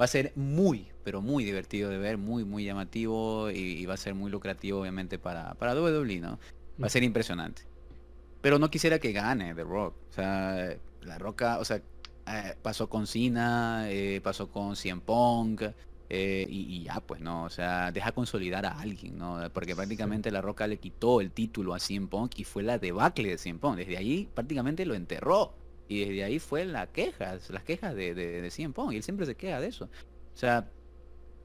va 0.00 0.06
a 0.06 0.08
ser 0.08 0.32
muy, 0.36 0.88
pero 1.04 1.20
muy 1.20 1.44
divertido 1.44 1.90
de 1.90 1.98
ver, 1.98 2.18
muy, 2.18 2.44
muy 2.44 2.64
llamativo 2.64 3.50
y, 3.50 3.84
va 3.86 3.94
a 3.94 3.98
ser 3.98 4.14
muy 4.14 4.30
lucrativo 4.30 4.80
obviamente 4.80 5.18
para, 5.18 5.54
para 5.54 5.74
WWE, 5.74 6.20
¿no? 6.20 6.38
Va 6.82 6.86
a 6.86 6.90
ser 6.90 7.02
impresionante. 7.02 7.62
Pero 8.40 8.58
no 8.58 8.70
quisiera 8.70 8.98
que 8.98 9.12
gane 9.12 9.54
The 9.54 9.64
Rock. 9.64 9.96
O 10.10 10.12
sea, 10.12 10.76
La 11.02 11.18
Roca, 11.18 11.58
o 11.58 11.64
sea, 11.64 11.82
eh, 12.26 12.56
pasó 12.62 12.88
con 12.88 13.06
Cena, 13.06 13.86
eh, 13.90 14.20
pasó 14.22 14.50
con 14.50 14.76
CM 14.76 15.00
Punk, 15.02 15.62
eh, 16.08 16.46
y, 16.48 16.84
ya, 16.84 17.00
pues, 17.00 17.20
¿no? 17.20 17.44
O 17.44 17.50
sea, 17.50 17.90
deja 17.92 18.12
consolidar 18.12 18.64
a 18.66 18.78
alguien, 18.80 19.18
¿no? 19.18 19.40
Porque 19.52 19.74
prácticamente 19.74 20.30
La 20.30 20.40
Roca 20.40 20.66
le 20.66 20.78
quitó 20.78 21.20
el 21.20 21.32
título 21.32 21.74
a 21.74 21.80
CM 21.80 22.08
Punk 22.08 22.38
y 22.38 22.44
fue 22.44 22.62
la 22.62 22.78
debacle 22.78 23.28
de 23.30 23.38
CM 23.38 23.58
Punk. 23.58 23.76
Desde 23.76 23.96
ahí 23.96 24.28
prácticamente 24.32 24.86
lo 24.86 24.94
enterró. 24.94 25.54
Y 25.88 26.00
desde 26.04 26.24
ahí 26.24 26.38
fue 26.38 26.64
la 26.64 26.88
quejas, 26.88 27.50
las 27.50 27.62
quejas 27.64 27.94
de, 27.94 28.14
de, 28.14 28.40
de 28.42 28.50
CM 28.50 28.72
Punk. 28.74 28.92
Y 28.92 28.96
él 28.96 29.02
siempre 29.02 29.26
se 29.26 29.36
queja 29.36 29.60
de 29.60 29.68
eso. 29.68 29.86
O 29.86 30.38
sea, 30.38 30.70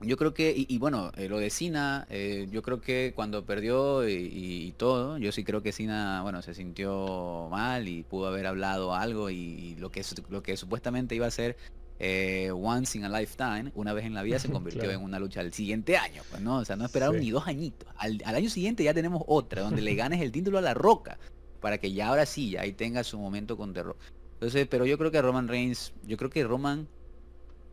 yo 0.01 0.17
creo 0.17 0.33
que, 0.33 0.53
y, 0.55 0.77
bueno, 0.77 1.11
eh, 1.15 1.29
lo 1.29 1.37
de 1.37 1.49
Sina, 1.49 2.07
eh, 2.09 2.47
yo 2.51 2.61
creo 2.61 2.81
que 2.81 3.13
cuando 3.15 3.45
perdió 3.45 4.07
y, 4.07 4.73
todo, 4.77 5.17
yo 5.17 5.31
sí 5.31 5.43
creo 5.43 5.61
que 5.61 5.71
Sina, 5.71 6.21
bueno, 6.23 6.41
se 6.41 6.53
sintió 6.53 7.47
mal 7.51 7.87
y 7.87 8.03
pudo 8.03 8.27
haber 8.27 8.47
hablado 8.47 8.93
algo 8.93 9.29
y, 9.29 9.75
lo, 9.75 9.91
que, 9.91 10.03
lo 10.29 10.41
que 10.41 10.57
supuestamente 10.57 11.15
iba 11.15 11.27
a 11.27 11.31
ser 11.31 11.57
eh, 11.99 12.49
once 12.51 12.97
in 12.97 13.05
a 13.05 13.09
lifetime, 13.09 13.71
una 13.75 13.93
vez 13.93 14.05
en 14.05 14.15
la 14.15 14.23
vida, 14.23 14.39
se 14.39 14.49
convirtió 14.51 14.89
en 14.89 15.01
una 15.01 15.19
lucha 15.19 15.41
al 15.41 15.53
siguiente 15.53 15.97
año, 15.97 16.23
pues, 16.31 16.41
¿no? 16.41 16.57
O 16.57 16.65
sea, 16.65 16.75
no 16.75 16.85
esperaron 16.85 17.19
ni 17.19 17.29
dos 17.29 17.47
añitos. 17.47 17.87
Al, 17.97 18.21
al, 18.25 18.35
año 18.35 18.49
siguiente 18.49 18.83
ya 18.83 18.93
tenemos 18.93 19.23
otra, 19.27 19.61
donde 19.61 19.81
le 19.81 19.93
ganes 19.95 20.21
el 20.21 20.31
título 20.31 20.57
a 20.57 20.61
la 20.61 20.73
roca, 20.73 21.19
para 21.59 21.77
que 21.77 21.93
ya 21.93 22.07
ahora 22.07 22.25
sí, 22.25 22.57
ahí 22.57 22.73
tenga 22.73 23.03
su 23.03 23.19
momento 23.19 23.55
con 23.55 23.73
terror. 23.73 23.97
Entonces, 24.33 24.67
pero 24.67 24.87
yo 24.87 24.97
creo 24.97 25.11
que 25.11 25.21
Roman 25.21 25.47
Reigns, 25.47 25.93
yo 26.07 26.17
creo 26.17 26.31
que 26.31 26.43
Roman, 26.43 26.87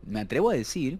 me 0.05 0.19
atrevo 0.19 0.51
a 0.51 0.53
decir, 0.53 0.99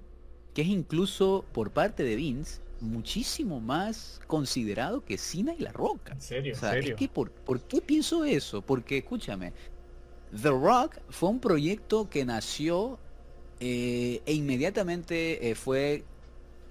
que 0.54 0.62
es 0.62 0.68
incluso 0.68 1.45
por 1.52 1.72
parte 1.72 2.04
de 2.04 2.16
Vince 2.16 2.62
muchísimo 2.82 3.60
más 3.60 4.22
considerado 4.28 5.04
que 5.04 5.18
Cena 5.18 5.54
y 5.58 5.62
La 5.62 5.72
Roca. 5.72 6.14
¿En 6.14 6.22
serio? 6.22 6.54
¿En 6.54 6.95
que 6.95 7.08
por, 7.08 7.32
qué 7.68 7.82
pienso 7.82 8.24
eso? 8.24 8.62
Porque 8.62 9.00
escúchame, 9.00 9.54
The 10.32 10.50
Rock 10.50 10.97
fue 11.10 11.30
un 11.30 11.39
proyecto 11.39 12.10
que 12.10 12.26
nació 12.26 13.00
eh, 13.60 14.22
e 14.26 14.34
inmediatamente 14.34 15.50
eh, 15.50 15.56
fue 15.56 16.04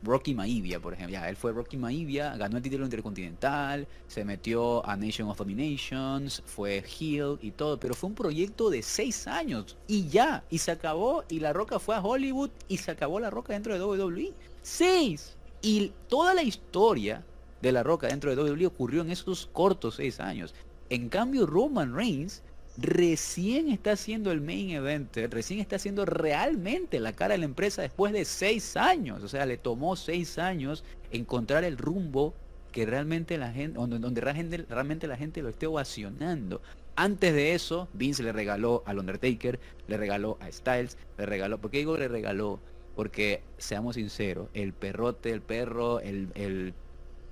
Rocky 0.02 0.34
Maivia, 0.34 0.80
por 0.80 0.94
ejemplo. 0.94 1.12
Ya, 1.12 1.28
él 1.28 1.36
fue 1.36 1.52
Rocky 1.52 1.76
Maivia, 1.76 2.36
ganó 2.36 2.56
el 2.56 2.62
título 2.62 2.84
intercontinental, 2.84 3.86
se 4.06 4.24
metió 4.24 4.86
a 4.86 4.96
Nation 4.96 5.28
of 5.28 5.38
Dominations, 5.38 6.42
fue 6.46 6.78
heel 6.78 7.38
y 7.42 7.50
todo, 7.50 7.78
pero 7.78 7.94
fue 7.94 8.08
un 8.08 8.14
proyecto 8.14 8.70
de 8.70 8.82
seis 8.82 9.26
años 9.26 9.76
y 9.86 10.08
ya, 10.08 10.44
y 10.50 10.58
se 10.58 10.70
acabó, 10.70 11.24
y 11.28 11.40
La 11.40 11.52
Roca 11.52 11.78
fue 11.78 11.96
a 11.96 12.00
Hollywood 12.00 12.50
y 12.68 12.78
se 12.78 12.90
acabó 12.90 13.20
La 13.20 13.30
Roca 13.30 13.52
dentro 13.52 13.74
de 13.74 13.80
WWE. 13.80 14.32
Seis. 14.62 15.36
Y 15.62 15.92
toda 16.08 16.34
la 16.34 16.42
historia 16.42 17.24
de 17.60 17.72
La 17.72 17.82
Roca 17.82 18.06
dentro 18.06 18.34
de 18.34 18.40
WWE 18.40 18.66
ocurrió 18.66 19.02
en 19.02 19.10
esos 19.10 19.48
cortos 19.52 19.96
seis 19.96 20.20
años. 20.20 20.54
En 20.90 21.08
cambio, 21.08 21.46
Roman 21.46 21.94
Reigns 21.94 22.42
recién 22.80 23.70
está 23.70 23.92
haciendo 23.92 24.30
el 24.30 24.40
main 24.40 24.70
event, 24.70 25.14
recién 25.30 25.58
está 25.58 25.76
haciendo 25.76 26.04
realmente 26.04 27.00
la 27.00 27.12
cara 27.12 27.34
de 27.34 27.38
la 27.38 27.44
empresa 27.44 27.82
después 27.82 28.12
de 28.12 28.24
seis 28.24 28.76
años. 28.76 29.22
O 29.24 29.28
sea, 29.28 29.46
le 29.46 29.58
tomó 29.58 29.96
seis 29.96 30.38
años 30.38 30.84
encontrar 31.10 31.64
el 31.64 31.76
rumbo 31.76 32.34
que 32.70 32.86
realmente 32.86 33.36
la 33.36 33.50
gente, 33.50 33.78
donde, 33.78 34.20
realmente, 34.20 35.08
la 35.08 35.16
gente 35.16 35.42
lo 35.42 35.48
esté 35.48 35.66
ovacionando. 35.66 36.62
Antes 36.94 37.34
de 37.34 37.54
eso, 37.54 37.88
Vince 37.94 38.22
le 38.22 38.32
regaló 38.32 38.84
al 38.86 38.98
Undertaker, 39.00 39.58
le 39.88 39.96
regaló 39.96 40.38
a 40.40 40.50
Styles, 40.52 40.96
le 41.16 41.26
regaló, 41.26 41.58
¿por 41.58 41.70
qué 41.70 41.78
digo 41.78 41.96
le 41.96 42.06
regaló? 42.06 42.60
Porque, 42.94 43.42
seamos 43.56 43.96
sinceros, 43.96 44.48
el 44.54 44.72
perrote, 44.72 45.30
el 45.30 45.40
perro, 45.40 46.00
el, 46.00 46.28
el, 46.34 46.74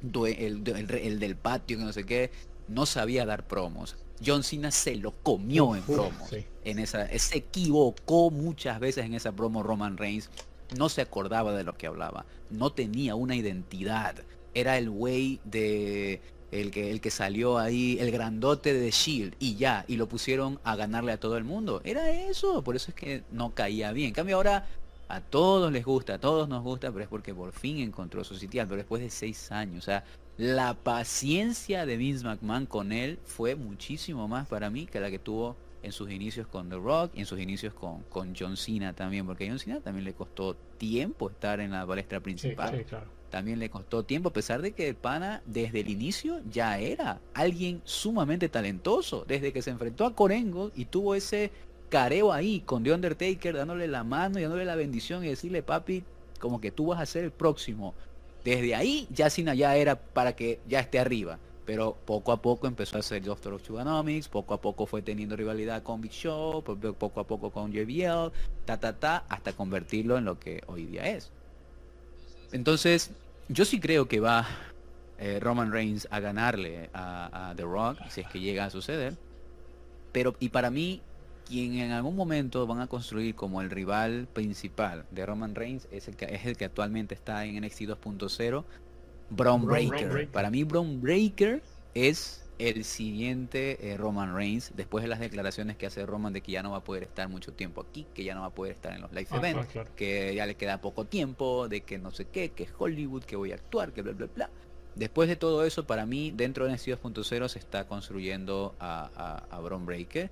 el 0.02 1.18
del 1.20 1.36
patio, 1.36 1.78
que 1.78 1.84
no 1.84 1.92
sé 1.92 2.04
qué, 2.04 2.30
no 2.68 2.86
sabía 2.86 3.26
dar 3.26 3.46
promos 3.46 3.96
John 4.24 4.42
Cena 4.42 4.70
se 4.70 4.96
lo 4.96 5.12
comió 5.12 5.74
en 5.76 5.82
promo. 5.82 6.26
En 6.64 6.78
esa, 6.78 7.06
se 7.18 7.38
equivocó 7.38 8.30
muchas 8.30 8.80
veces 8.80 9.04
en 9.04 9.14
esa 9.14 9.32
promo 9.32 9.62
Roman 9.62 9.96
Reigns. 9.96 10.30
No 10.76 10.88
se 10.88 11.00
acordaba 11.00 11.52
de 11.52 11.64
lo 11.64 11.76
que 11.76 11.86
hablaba. 11.86 12.26
No 12.50 12.72
tenía 12.72 13.14
una 13.14 13.36
identidad. 13.36 14.16
Era 14.54 14.78
el 14.78 14.90
güey 14.90 15.40
de 15.44 16.20
el 16.50 16.70
que, 16.70 16.90
el 16.90 17.00
que 17.00 17.10
salió 17.10 17.58
ahí, 17.58 17.98
el 18.00 18.10
grandote 18.10 18.72
de 18.72 18.90
Shield, 18.90 19.34
y 19.38 19.56
ya, 19.56 19.84
y 19.88 19.96
lo 19.96 20.08
pusieron 20.08 20.60
a 20.64 20.76
ganarle 20.76 21.12
a 21.12 21.20
todo 21.20 21.36
el 21.36 21.44
mundo. 21.44 21.80
Era 21.84 22.10
eso, 22.10 22.62
por 22.62 22.76
eso 22.76 22.90
es 22.90 22.94
que 22.94 23.24
no 23.32 23.54
caía 23.54 23.92
bien. 23.92 24.08
En 24.08 24.14
cambio 24.14 24.36
ahora 24.36 24.66
a 25.08 25.20
todos 25.20 25.72
les 25.72 25.84
gusta, 25.84 26.14
a 26.14 26.18
todos 26.18 26.48
nos 26.48 26.62
gusta, 26.62 26.90
pero 26.90 27.04
es 27.04 27.08
porque 27.08 27.34
por 27.34 27.52
fin 27.52 27.78
encontró 27.78 28.24
su 28.24 28.36
sitial, 28.36 28.66
pero 28.66 28.78
después 28.78 29.02
de 29.02 29.10
seis 29.10 29.50
años. 29.52 29.84
O 29.84 29.84
sea, 29.84 30.04
la 30.38 30.74
paciencia 30.74 31.86
de 31.86 31.96
Vince 31.96 32.24
McMahon 32.24 32.66
con 32.66 32.92
él 32.92 33.18
fue 33.24 33.54
muchísimo 33.54 34.28
más 34.28 34.46
para 34.46 34.68
mí 34.68 34.86
que 34.86 35.00
la 35.00 35.10
que 35.10 35.18
tuvo 35.18 35.56
en 35.82 35.92
sus 35.92 36.10
inicios 36.10 36.46
con 36.46 36.68
The 36.68 36.76
Rock 36.76 37.12
y 37.14 37.20
en 37.20 37.26
sus 37.26 37.40
inicios 37.40 37.72
con, 37.72 38.02
con 38.10 38.34
John 38.38 38.56
Cena 38.56 38.92
también, 38.92 39.24
porque 39.24 39.46
a 39.46 39.48
John 39.48 39.58
Cena 39.58 39.80
también 39.80 40.04
le 40.04 40.14
costó 40.14 40.54
tiempo 40.78 41.30
estar 41.30 41.60
en 41.60 41.70
la 41.70 41.86
palestra 41.86 42.20
principal. 42.20 42.84
También 43.30 43.58
le 43.58 43.70
costó 43.70 44.04
tiempo, 44.04 44.28
a 44.28 44.32
pesar 44.32 44.62
de 44.62 44.72
que 44.72 44.88
el 44.88 44.94
pana 44.94 45.42
desde 45.46 45.80
el 45.80 45.88
inicio 45.88 46.40
ya 46.50 46.78
era 46.78 47.20
alguien 47.34 47.80
sumamente 47.84 48.48
talentoso, 48.48 49.24
desde 49.26 49.52
que 49.52 49.62
se 49.62 49.70
enfrentó 49.70 50.04
a 50.04 50.14
Corengo 50.14 50.70
y 50.74 50.86
tuvo 50.86 51.14
ese 51.14 51.50
careo 51.88 52.32
ahí 52.32 52.60
con 52.60 52.82
The 52.82 52.92
Undertaker 52.92 53.56
dándole 53.56 53.88
la 53.88 54.04
mano 54.04 54.38
y 54.38 54.42
dándole 54.42 54.64
la 54.64 54.76
bendición 54.76 55.24
y 55.24 55.28
decirle, 55.28 55.62
papi, 55.62 56.04
como 56.40 56.60
que 56.60 56.70
tú 56.70 56.86
vas 56.86 57.00
a 57.00 57.06
ser 57.06 57.24
el 57.24 57.30
próximo 57.30 57.94
desde 58.46 58.76
ahí 58.76 59.08
ya 59.10 59.28
Cena 59.28 59.54
ya 59.54 59.74
era 59.74 59.96
para 59.96 60.36
que 60.36 60.60
ya 60.68 60.78
esté 60.78 61.00
arriba. 61.00 61.38
Pero 61.64 61.96
poco 62.04 62.30
a 62.30 62.40
poco 62.40 62.68
empezó 62.68 62.96
a 62.96 63.02
ser 63.02 63.24
Doctor 63.24 63.54
of 63.54 63.62
Chuganomics, 63.64 64.28
poco 64.28 64.54
a 64.54 64.60
poco 64.60 64.86
fue 64.86 65.02
teniendo 65.02 65.34
rivalidad 65.34 65.82
con 65.82 66.00
Big 66.00 66.12
Show, 66.12 66.62
poco 66.62 67.20
a 67.20 67.26
poco 67.26 67.50
con 67.50 67.72
JBL, 67.72 68.30
ta 68.64 68.78
ta 68.78 68.92
ta, 68.92 69.24
hasta 69.28 69.52
convertirlo 69.52 70.16
en 70.16 70.26
lo 70.26 70.38
que 70.38 70.62
hoy 70.68 70.86
día 70.86 71.08
es. 71.08 71.32
Entonces, 72.52 73.10
yo 73.48 73.64
sí 73.64 73.80
creo 73.80 74.06
que 74.06 74.20
va 74.20 74.46
eh, 75.18 75.40
Roman 75.40 75.72
Reigns 75.72 76.06
a 76.12 76.20
ganarle 76.20 76.88
a, 76.94 77.52
The 77.56 77.64
Rock, 77.64 77.98
si 78.10 78.20
es 78.20 78.28
que 78.28 78.38
llega 78.38 78.66
a 78.66 78.70
suceder. 78.70 79.16
Pero, 80.12 80.36
y 80.38 80.50
para 80.50 80.70
mí, 80.70 81.02
quien 81.46 81.78
en 81.78 81.92
algún 81.92 82.16
momento 82.16 82.66
van 82.66 82.80
a 82.80 82.86
construir 82.86 83.34
como 83.34 83.62
el 83.62 83.70
rival 83.70 84.28
principal 84.32 85.04
de 85.10 85.24
Roman 85.24 85.54
Reigns 85.54 85.88
es 85.90 86.08
el 86.08 86.16
que, 86.16 86.26
es 86.26 86.44
el 86.44 86.56
que 86.56 86.64
actualmente 86.64 87.14
está 87.14 87.44
en 87.44 87.64
NXT 87.64 87.82
2.0, 87.82 88.64
Braun 89.30 89.66
Breaker. 89.66 90.28
Para 90.28 90.50
mí, 90.50 90.64
Braun 90.64 91.00
Breaker 91.00 91.62
es 91.94 92.46
el 92.58 92.84
siguiente 92.84 93.90
eh, 93.90 93.96
Roman 93.96 94.34
Reigns, 94.34 94.72
después 94.76 95.02
de 95.02 95.08
las 95.08 95.20
declaraciones 95.20 95.76
que 95.76 95.86
hace 95.86 96.04
Roman 96.06 96.32
de 96.32 96.40
que 96.40 96.52
ya 96.52 96.62
no 96.62 96.70
va 96.72 96.78
a 96.78 96.84
poder 96.84 97.02
estar 97.02 97.28
mucho 97.28 97.52
tiempo 97.52 97.82
aquí, 97.82 98.06
que 98.14 98.24
ya 98.24 98.34
no 98.34 98.40
va 98.40 98.46
a 98.48 98.54
poder 98.54 98.72
estar 98.72 98.94
en 98.94 99.02
los 99.02 99.12
live 99.12 99.28
ah, 99.30 99.36
events, 99.36 99.90
que 99.94 100.34
ya 100.34 100.46
le 100.46 100.54
queda 100.54 100.80
poco 100.80 101.04
tiempo, 101.04 101.68
de 101.68 101.82
que 101.82 101.98
no 101.98 102.10
sé 102.10 102.26
qué, 102.26 102.50
que 102.50 102.64
es 102.64 102.70
Hollywood, 102.76 103.24
que 103.24 103.36
voy 103.36 103.52
a 103.52 103.56
actuar, 103.56 103.92
que 103.92 104.02
bla 104.02 104.12
bla 104.12 104.28
bla. 104.34 104.50
Después 104.94 105.28
de 105.28 105.36
todo 105.36 105.64
eso, 105.66 105.86
para 105.86 106.06
mí, 106.06 106.32
dentro 106.34 106.64
de 106.64 106.72
NXT 106.72 106.88
2.0 106.88 107.48
se 107.48 107.58
está 107.58 107.86
construyendo 107.86 108.74
a, 108.80 109.44
a, 109.50 109.60
Braun 109.60 109.84
Breaker, 109.84 110.30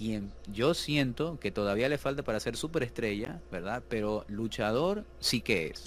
quien 0.00 0.32
yo 0.50 0.72
siento 0.72 1.38
que 1.40 1.50
todavía 1.50 1.86
le 1.90 1.98
falta 1.98 2.22
para 2.22 2.40
ser 2.40 2.56
superestrella, 2.56 3.38
¿verdad? 3.52 3.82
Pero 3.86 4.24
luchador 4.28 5.04
sí 5.18 5.42
que 5.42 5.66
es. 5.66 5.84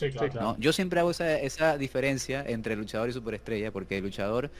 Yo 0.59 0.71
siempre 0.71 0.99
hago 0.99 1.09
esa, 1.09 1.39
esa 1.39 1.79
diferencia 1.79 2.43
entre 2.45 2.75
luchador 2.75 3.09
y 3.09 3.13
superestrella, 3.13 3.71
porque 3.71 3.97
el 3.97 4.03
luchador 4.03 4.51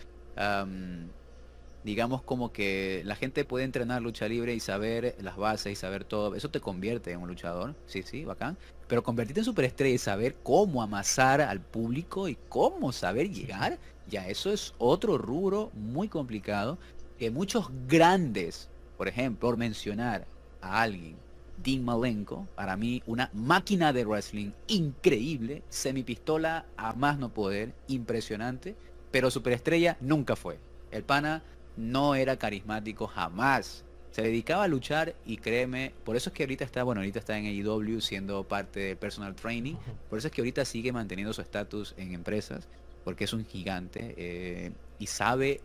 digamos 1.84 2.24
como 2.24 2.52
que 2.52 3.04
la 3.06 3.16
gente 3.16 3.46
puede 3.46 3.66
entrenar 3.66 4.02
lucha 4.02 4.28
libre 4.28 4.56
y 4.56 4.60
saber 4.60 5.16
las 5.22 5.38
bases 5.38 5.74
y 5.74 5.76
saber 5.76 6.04
todo, 6.04 6.34
eso 6.34 6.50
te 6.50 6.60
convierte 6.60 7.12
en 7.12 7.20
un 7.20 7.28
luchador, 7.28 7.76
sí, 7.86 8.02
sí, 8.02 8.26
bacán, 8.26 8.58
pero 8.88 9.04
convertirte 9.04 9.42
en 9.42 9.46
superestrella 9.46 9.94
y 9.94 10.00
saber 10.00 10.36
cómo 10.42 10.82
amasar 10.82 11.42
al 11.42 11.60
público 11.60 12.28
y 12.28 12.38
cómo 12.50 12.92
saber 12.92 13.30
llegar, 13.30 13.78
ya 14.10 14.28
eso 14.28 14.52
es 14.52 14.74
otro 14.80 15.20
rubro 15.20 15.70
muy 15.74 16.08
complicado 16.08 16.80
que 17.20 17.30
muchos 17.30 17.68
grandes, 17.88 18.70
por 18.98 19.08
ejemplo, 19.08 19.50
por 19.50 19.58
mencionar 19.58 20.26
a 20.62 20.82
alguien, 20.82 21.16
Dean 21.58 21.84
Malenko, 21.84 22.48
para 22.56 22.76
mí 22.78 23.04
una 23.06 23.30
máquina 23.34 23.94
de 23.94 24.06
wrestling 24.06 24.52
increíble, 24.68 25.64
semipistola 25.70 26.66
a 26.78 26.94
más 26.94 27.20
no 27.20 27.34
poder, 27.34 27.74
impresionante, 27.88 28.76
pero 29.12 29.30
superestrella 29.30 29.98
nunca 30.02 30.36
fue. 30.36 30.60
El 30.92 31.04
pana 31.04 31.44
no 31.78 32.16
era 32.16 32.38
carismático 32.38 33.08
jamás. 33.08 33.86
Se 34.12 34.22
dedicaba 34.22 34.66
a 34.66 34.68
luchar 34.68 35.16
y 35.26 35.38
créeme, 35.38 35.94
por 36.04 36.16
eso 36.16 36.30
es 36.30 36.36
que 36.36 36.44
ahorita 36.44 36.64
está, 36.64 36.84
bueno, 36.84 37.02
ahorita 37.02 37.20
está 37.20 37.38
en 37.38 37.46
AEW 37.46 38.00
siendo 38.00 38.44
parte 38.44 38.80
del 38.80 38.98
personal 38.98 39.36
training, 39.36 39.76
por 40.10 40.20
eso 40.20 40.28
es 40.28 40.34
que 40.34 40.42
ahorita 40.42 40.66
sigue 40.66 40.92
manteniendo 40.92 41.34
su 41.34 41.42
estatus 41.42 41.96
en 41.98 42.14
empresas, 42.14 42.68
porque 43.04 43.24
es 43.24 43.34
un 43.34 43.44
gigante 43.44 44.14
eh, 44.18 44.72
y 45.00 45.08
sabe 45.08 45.62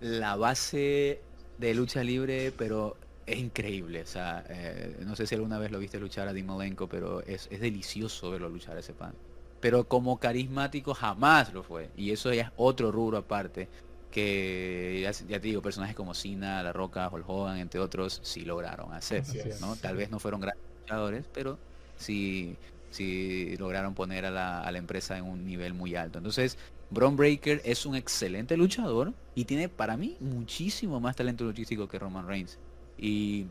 la 0.00 0.36
base 0.36 1.20
de 1.60 1.74
lucha 1.74 2.02
libre, 2.02 2.52
pero 2.56 2.96
es 3.26 3.38
increíble. 3.38 4.02
O 4.02 4.06
sea, 4.06 4.44
eh, 4.48 4.96
no 5.06 5.14
sé 5.14 5.26
si 5.26 5.34
alguna 5.34 5.58
vez 5.58 5.70
lo 5.70 5.78
viste 5.78 6.00
luchar 6.00 6.26
a 6.28 6.32
Dimolenko, 6.32 6.88
pero 6.88 7.20
es, 7.20 7.48
es 7.50 7.60
delicioso 7.60 8.30
verlo 8.30 8.48
luchar 8.48 8.76
a 8.76 8.80
ese 8.80 8.94
pan 8.94 9.14
pero 9.60 9.86
como 9.86 10.18
carismático 10.18 10.94
jamás 10.94 11.52
lo 11.52 11.62
fue. 11.62 11.90
Y 11.96 12.10
eso 12.10 12.32
ya 12.32 12.44
es 12.44 12.50
otro 12.56 12.90
rubro 12.90 13.18
aparte, 13.18 13.68
que 14.10 15.00
ya, 15.02 15.12
te 15.12 15.38
digo, 15.40 15.62
personajes 15.62 15.94
como 15.94 16.14
Cena, 16.14 16.62
La 16.62 16.72
Roca, 16.72 17.08
Hulk 17.08 17.28
Hogan, 17.28 17.58
entre 17.58 17.78
otros, 17.78 18.20
sí 18.24 18.44
lograron 18.44 18.92
hacer. 18.92 19.22
¿no? 19.60 19.76
Tal 19.76 19.96
vez 19.96 20.10
no 20.10 20.18
fueron 20.18 20.40
grandes 20.40 20.64
luchadores, 20.80 21.26
pero 21.32 21.58
sí, 21.96 22.56
sí 22.90 23.56
lograron 23.58 23.94
poner 23.94 24.24
a 24.26 24.30
la, 24.30 24.62
a 24.62 24.72
la 24.72 24.78
empresa 24.78 25.16
en 25.16 25.24
un 25.24 25.44
nivel 25.44 25.74
muy 25.74 25.94
alto. 25.94 26.18
Entonces, 26.18 26.58
Braun 26.90 27.16
Breaker 27.16 27.62
es 27.64 27.86
un 27.86 27.94
excelente 27.94 28.56
luchador 28.56 29.12
y 29.34 29.44
tiene 29.44 29.68
para 29.68 29.96
mí 29.96 30.16
muchísimo 30.20 31.00
más 31.00 31.16
talento 31.16 31.44
luchístico 31.44 31.88
que 31.88 31.98
Roman 31.98 32.26
Reigns. 32.26 32.58
Y 32.98 33.46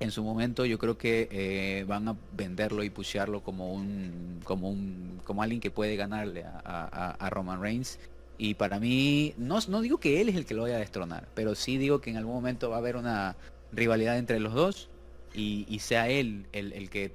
en 0.00 0.10
su 0.10 0.22
momento 0.22 0.64
yo 0.64 0.78
creo 0.78 0.98
que 0.98 1.28
eh, 1.30 1.84
van 1.88 2.08
a 2.08 2.16
venderlo 2.36 2.84
y 2.84 2.90
pushearlo 2.90 3.42
como 3.42 3.72
un 3.72 4.40
como 4.44 4.70
un 4.70 5.20
como 5.24 5.42
alguien 5.42 5.60
que 5.60 5.70
puede 5.70 5.96
ganarle 5.96 6.44
a, 6.44 7.28
Roman 7.30 7.60
Reigns 7.60 7.98
y 8.38 8.54
para 8.54 8.78
mí 8.78 9.34
no, 9.36 9.58
no 9.68 9.80
digo 9.80 9.98
que 9.98 10.20
él 10.20 10.28
es 10.28 10.36
el 10.36 10.46
que 10.46 10.54
lo 10.54 10.62
vaya 10.62 10.76
a 10.76 10.78
destronar 10.78 11.26
pero 11.34 11.54
sí 11.54 11.78
digo 11.78 12.00
que 12.00 12.10
en 12.10 12.16
algún 12.16 12.34
momento 12.34 12.70
va 12.70 12.76
a 12.76 12.78
haber 12.78 12.96
una 12.96 13.36
rivalidad 13.72 14.18
entre 14.18 14.38
los 14.38 14.54
dos 14.54 14.88
y, 15.34 15.78
sea 15.80 16.08
él 16.08 16.46
el, 16.52 16.72
el 16.72 16.90
que 16.90 17.12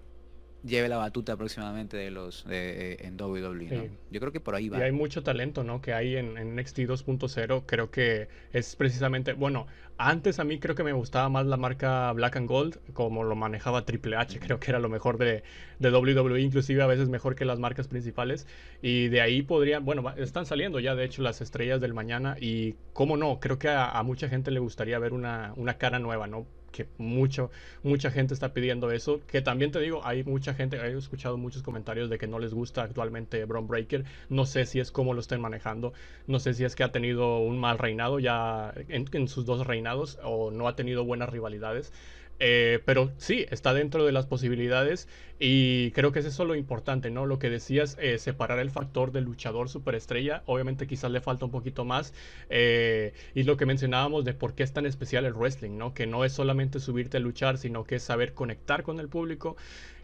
lleve 0.63 0.89
la 0.89 0.97
batuta 0.97 1.33
aproximadamente 1.33 1.97
de 1.97 2.11
los 2.11 2.45
de, 2.45 2.97
en 3.01 3.19
WWE. 3.19 3.91
Yo 4.11 4.19
creo 4.19 4.31
que 4.31 4.39
por 4.39 4.55
ahí 4.55 4.69
va. 4.69 4.79
Y 4.79 4.81
hay 4.81 4.91
mucho 4.91 5.23
talento, 5.23 5.63
¿no? 5.63 5.81
Que 5.81 5.93
hay 5.93 6.15
en, 6.15 6.37
en 6.37 6.55
NXT 6.55 6.79
2.0. 6.79 7.63
Creo 7.65 7.91
que 7.91 8.27
es 8.53 8.75
precisamente, 8.75 9.33
bueno, 9.33 9.67
antes 9.97 10.39
a 10.39 10.43
mí 10.43 10.59
creo 10.59 10.75
que 10.75 10.83
me 10.83 10.93
gustaba 10.93 11.29
más 11.29 11.45
la 11.45 11.57
marca 11.57 12.11
Black 12.13 12.37
and 12.37 12.47
Gold, 12.47 12.79
como 12.93 13.23
lo 13.23 13.35
manejaba 13.35 13.85
Triple 13.85 14.15
H. 14.15 14.39
Creo 14.39 14.59
que 14.59 14.71
era 14.71 14.79
lo 14.79 14.89
mejor 14.89 15.17
de, 15.17 15.43
de 15.79 15.91
WWE, 15.91 16.41
inclusive 16.41 16.81
a 16.81 16.87
veces 16.87 17.09
mejor 17.09 17.35
que 17.35 17.45
las 17.45 17.59
marcas 17.59 17.87
principales. 17.87 18.47
Y 18.81 19.09
de 19.09 19.21
ahí 19.21 19.41
podrían, 19.41 19.85
bueno, 19.85 20.13
están 20.17 20.45
saliendo 20.45 20.79
ya 20.79 20.95
de 20.95 21.05
hecho 21.05 21.21
las 21.21 21.41
estrellas 21.41 21.81
del 21.81 21.93
mañana. 21.93 22.37
Y 22.39 22.75
cómo 22.93 23.17
no, 23.17 23.39
creo 23.39 23.59
que 23.59 23.69
a, 23.69 23.91
a 23.91 24.03
mucha 24.03 24.29
gente 24.29 24.51
le 24.51 24.59
gustaría 24.59 24.97
ver 24.99 25.13
una, 25.13 25.53
una 25.57 25.77
cara 25.77 25.99
nueva, 25.99 26.27
¿no? 26.27 26.47
Que 26.73 26.87
mucho, 26.97 27.51
mucha 27.83 28.11
gente 28.11 28.33
está 28.33 28.53
pidiendo 28.53 28.91
eso. 28.91 29.21
Que 29.27 29.41
también 29.41 29.71
te 29.71 29.79
digo, 29.79 30.01
hay 30.03 30.25
mucha 30.25 30.53
gente, 30.53 30.75
he 30.75 30.97
escuchado 30.97 31.37
muchos 31.37 31.63
comentarios 31.63 32.09
de 32.09 32.17
que 32.17 32.27
no 32.27 32.39
les 32.39 32.53
gusta 32.53 32.83
actualmente 32.83 33.45
Braun 33.45 33.67
Breaker. 33.67 34.03
No 34.27 34.45
sé 34.45 34.65
si 34.65 34.81
es 34.81 34.91
cómo 34.91 35.13
lo 35.13 35.21
estén 35.21 35.39
manejando. 35.39 35.93
No 36.27 36.39
sé 36.39 36.53
si 36.53 36.65
es 36.65 36.75
que 36.75 36.83
ha 36.83 36.91
tenido 36.91 37.39
un 37.39 37.57
mal 37.59 37.77
reinado 37.77 38.19
ya 38.19 38.73
en 38.89 39.27
sus 39.29 39.45
dos 39.45 39.65
reinados 39.65 40.19
o 40.23 40.51
no 40.51 40.67
ha 40.67 40.75
tenido 40.75 41.05
buenas 41.05 41.29
rivalidades. 41.29 41.93
Eh, 42.39 42.81
pero 42.85 43.13
sí, 43.17 43.45
está 43.51 43.73
dentro 43.73 44.05
de 44.05 44.11
las 44.11 44.25
posibilidades 44.25 45.07
y 45.39 45.91
creo 45.91 46.11
que 46.11 46.19
es 46.19 46.25
eso 46.25 46.45
lo 46.45 46.55
importante, 46.55 47.09
¿no? 47.09 47.25
Lo 47.25 47.39
que 47.39 47.49
decías, 47.49 47.97
eh, 47.99 48.17
separar 48.17 48.59
el 48.59 48.71
factor 48.71 49.11
del 49.11 49.25
luchador 49.25 49.69
superestrella, 49.69 50.43
obviamente 50.45 50.87
quizás 50.87 51.11
le 51.11 51.21
falta 51.21 51.45
un 51.45 51.51
poquito 51.51 51.85
más 51.85 52.13
eh, 52.49 53.13
y 53.33 53.43
lo 53.43 53.55
que 53.57 53.65
mencionábamos 53.65 54.25
de 54.25 54.33
por 54.33 54.55
qué 54.55 54.63
es 54.63 54.73
tan 54.73 54.85
especial 54.85 55.25
el 55.25 55.33
wrestling, 55.33 55.77
¿no? 55.77 55.93
Que 55.93 56.07
no 56.07 56.25
es 56.25 56.33
solamente 56.33 56.79
subirte 56.79 57.17
a 57.17 57.19
luchar, 57.19 57.57
sino 57.57 57.83
que 57.85 57.95
es 57.95 58.03
saber 58.03 58.33
conectar 58.33 58.83
con 58.83 58.99
el 58.99 59.09
público 59.09 59.55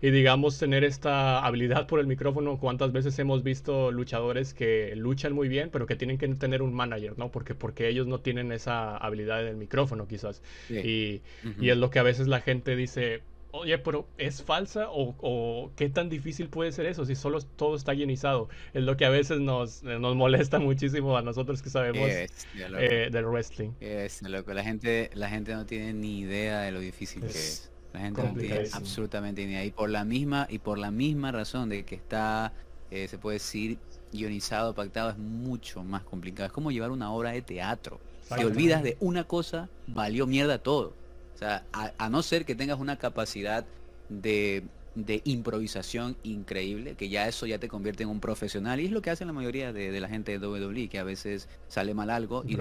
y 0.02 0.12
digamos 0.12 0.58
tener 0.58 0.84
esta 0.84 1.40
habilidad 1.46 1.88
por 1.88 2.00
el 2.00 2.08
micrófono. 2.08 2.58
¿Cuántas 2.58 2.92
veces 2.92 3.18
hemos 3.20 3.44
visto 3.44 3.92
luchadores 3.92 4.54
que 4.54 4.94
luchan 4.96 5.34
muy 5.34 5.48
bien, 5.48 5.70
pero 5.72 5.86
que 5.86 5.96
tienen 5.96 6.18
que 6.18 6.28
tener 6.30 6.62
un 6.62 6.74
manager, 6.74 7.18
¿no? 7.18 7.32
Porque, 7.32 7.56
porque 7.56 7.88
ellos 7.90 8.08
no 8.08 8.20
tienen 8.20 8.52
esa 8.52 8.98
habilidad 8.98 9.42
en 9.42 9.48
el 9.48 9.58
micrófono 9.58 10.08
quizás. 10.08 10.42
Y, 10.70 11.22
y 11.60 11.70
es 11.70 11.78
lo 11.78 11.90
que 11.90 12.00
a 12.00 12.04
veces 12.04 12.28
la 12.28 12.42
gente 12.42 12.76
dice, 12.76 13.22
oye, 13.52 13.78
pero 13.80 14.08
¿es 14.18 14.44
falsa 14.44 14.88
o, 14.90 15.72
qué 15.76 15.90
tan 15.90 16.10
difícil 16.10 16.50
puede 16.50 16.72
ser 16.72 16.86
eso 16.86 17.06
si 17.06 17.16
solo 17.16 17.42
todo 17.42 17.76
está 17.76 17.94
llenizado? 17.94 18.50
Es 18.74 18.84
lo 18.84 18.98
que 18.98 19.06
a 19.06 19.10
veces 19.10 19.40
nos, 19.40 19.84
nos 19.84 20.16
molesta 20.16 20.60
muchísimo 20.60 21.18
a 21.18 21.22
nosotros 21.22 21.62
que 21.62 21.70
sabemos 21.70 22.10
eh, 22.10 23.10
del 23.12 23.26
wrestling. 23.26 23.72
Es, 23.80 24.22
loco. 24.22 24.54
La 24.54 24.64
gente, 24.64 25.10
la 25.14 25.30
gente 25.30 25.54
no 25.54 25.66
tiene 25.66 25.94
ni 25.94 26.20
idea 26.20 26.62
de 26.62 26.72
lo 26.72 26.80
difícil 26.80 27.22
que 27.22 27.28
es. 27.28 27.72
La 27.94 28.02
gente 28.02 28.24
no 28.24 28.34
tiene 28.34 28.68
absolutamente 28.72 29.46
ni 29.46 29.54
idea. 29.54 29.66
Y 29.66 29.72
por 29.72 29.90
la 29.90 30.04
misma, 30.04 30.48
y 30.50 30.60
por 30.60 30.78
la 30.78 30.92
misma 30.92 31.32
razón 31.32 31.70
de 31.70 31.86
que 31.86 31.96
está, 31.96 32.54
eh, 32.92 33.08
se 33.08 33.18
puede 33.18 33.36
decir, 33.36 33.80
ionizado, 34.12 34.74
pactado, 34.76 35.10
es 35.10 35.18
mucho 35.18 35.84
más 35.84 36.04
complicado. 36.04 36.48
Es 36.48 36.54
como 36.54 36.72
llevar 36.72 36.92
una 36.92 37.12
obra 37.12 37.32
de 37.32 37.42
teatro. 37.42 38.00
Te 38.36 38.46
olvidas 38.46 38.84
de 38.84 38.96
una 39.00 39.24
cosa, 39.24 39.70
valió 39.88 40.28
mierda 40.28 40.60
todo. 40.60 40.94
O 41.34 41.38
sea, 41.40 41.64
a, 41.72 42.10
no 42.10 42.22
ser 42.22 42.46
que 42.46 42.54
tengas 42.54 42.80
una 42.80 42.98
capacidad 42.98 43.66
de, 44.10 44.64
improvisación 45.24 46.16
increíble, 46.24 46.96
que 46.96 47.10
ya 47.10 47.28
eso 47.28 47.46
ya 47.46 47.60
te 47.60 47.68
convierte 47.68 48.04
en 48.04 48.10
un 48.10 48.20
profesional. 48.20 48.80
Y 48.80 48.86
es 48.86 48.92
lo 48.92 49.02
que 49.02 49.10
hacen 49.10 49.28
la 49.28 49.34
mayoría 49.34 49.74
de, 49.74 50.00
la 50.00 50.08
gente 50.08 50.38
de 50.38 50.48
WWE, 50.48 50.88
que 50.90 51.00
a 51.00 51.04
veces 51.04 51.48
sale 51.68 51.94
mal 51.94 52.10
algo 52.10 52.44
y 52.46 52.58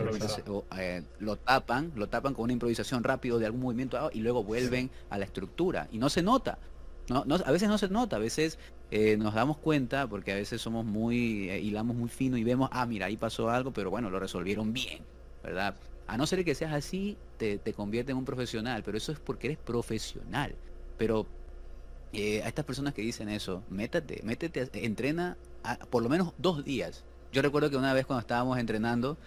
eh, 0.78 1.02
lo 1.18 1.36
tapan, 1.36 1.92
lo 1.94 2.08
tapan 2.08 2.34
con 2.34 2.44
una 2.44 2.52
improvisación 2.52 3.04
rápido 3.04 3.38
de 3.38 3.46
algún 3.46 3.60
movimiento 3.62 4.10
y 4.12 4.20
luego 4.20 4.42
vuelven 4.44 4.90
a 5.10 5.18
la 5.18 5.24
estructura. 5.24 5.88
Y 5.92 5.98
no 5.98 6.08
se 6.08 6.22
nota. 6.22 6.58
No, 7.08 7.24
a 7.44 7.52
veces 7.52 7.68
no 7.68 7.78
se 7.78 7.88
nota, 7.88 8.16
a 8.16 8.18
veces 8.18 8.58
eh, 8.90 9.16
nos 9.16 9.32
damos 9.32 9.56
cuenta, 9.56 10.06
porque 10.06 10.32
a 10.32 10.34
veces 10.34 10.60
somos 10.60 10.84
muy, 10.84 11.48
eh, 11.48 11.58
hilamos 11.58 11.96
muy 11.96 12.10
fino 12.10 12.36
y 12.36 12.44
vemos, 12.44 12.68
ah, 12.70 12.84
mira, 12.84 13.06
ahí 13.06 13.16
pasó 13.16 13.48
algo, 13.48 13.72
pero 13.72 13.88
bueno, 13.88 14.10
lo 14.10 14.20
resolvieron 14.20 14.74
bien, 14.74 14.98
¿verdad? 15.42 15.74
A 16.06 16.18
no 16.18 16.26
ser 16.26 16.44
que 16.44 16.54
seas 16.54 16.74
así, 16.74 17.16
te, 17.38 17.56
te 17.56 17.72
convierte 17.72 18.12
en 18.12 18.18
un 18.18 18.26
profesional, 18.26 18.82
pero 18.82 18.98
eso 18.98 19.12
es 19.12 19.18
porque 19.18 19.46
eres 19.46 19.58
profesional. 19.58 20.54
Pero 20.98 21.26
eh, 22.12 22.42
a 22.42 22.48
estas 22.48 22.64
personas 22.64 22.94
que 22.94 23.02
dicen 23.02 23.28
eso, 23.28 23.62
métete, 23.68 24.20
métete, 24.24 24.68
entrena 24.84 25.36
por 25.90 26.02
lo 26.02 26.08
menos 26.08 26.32
dos 26.38 26.64
días. 26.64 27.04
Yo 27.32 27.42
recuerdo 27.42 27.70
que 27.70 27.76
una 27.76 27.92
vez 27.92 28.06
cuando 28.06 28.20
estábamos 28.20 28.58
entrenando, 28.58 29.18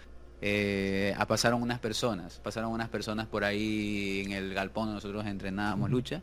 a 1.16 1.26
pasaron 1.26 1.62
unas 1.62 1.78
personas, 1.78 2.40
pasaron 2.42 2.72
unas 2.72 2.88
personas 2.88 3.28
por 3.28 3.44
ahí 3.44 4.22
en 4.26 4.32
el 4.32 4.54
galpón 4.54 4.86
donde 4.86 4.96
nosotros 4.96 5.24
entrenábamos 5.26 5.88
lucha, 5.90 6.22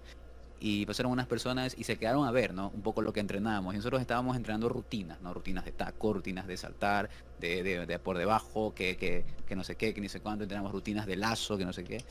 y 0.60 0.86
pasaron 0.86 1.12
unas 1.12 1.28
personas 1.28 1.76
y 1.78 1.84
se 1.84 1.98
quedaron 1.98 2.28
a 2.28 2.32
ver, 2.32 2.54
¿no? 2.54 2.72
Un 2.74 2.82
poco 2.82 3.02
lo 3.02 3.14
que 3.14 3.20
entrenábamos. 3.20 3.74
Y 3.74 3.78
nosotros 3.78 4.02
estábamos 4.02 4.36
entrenando 4.36 4.68
rutinas, 4.70 5.22
¿no? 5.22 5.34
Rutinas 5.34 5.66
de 5.66 5.72
taco, 5.72 6.14
rutinas 6.14 6.48
de 6.48 6.58
saltar, 6.58 7.10
de, 7.40 7.64
de, 7.64 8.00
por 8.00 8.18
debajo, 8.18 8.74
que, 8.76 8.98
que, 8.98 9.24
que, 9.48 9.56
no 9.56 9.64
sé 9.64 9.76
qué, 9.76 9.94
que 9.94 10.02
ni 10.02 10.10
sé 10.10 10.20
cuánto, 10.20 10.44
entrenamos 10.44 10.72
rutinas 10.72 11.06
de 11.06 11.16
lazo, 11.16 11.58
que 11.58 11.66
no 11.66 11.74
sé 11.74 11.84
qué. 11.84 12.04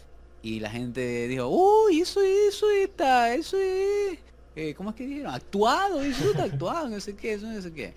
Y 0.42 0.60
la 0.60 0.70
gente 0.70 1.28
dijo, 1.28 1.48
uy, 1.48 2.00
eso, 2.00 2.22
eso 2.22 2.70
está, 2.70 3.34
eso 3.34 3.58
es, 3.58 4.18
eh, 4.58 4.74
¿cómo 4.74 4.90
es 4.90 4.96
que 4.96 5.06
dijeron? 5.06 5.32
Actuado, 5.32 6.02
está 6.02 6.42
actuado, 6.44 6.88
no 6.88 6.98
sé 7.00 7.14
qué, 7.14 7.34
eso 7.34 7.46
no 7.46 7.62
sé 7.62 7.72
qué. 7.72 7.94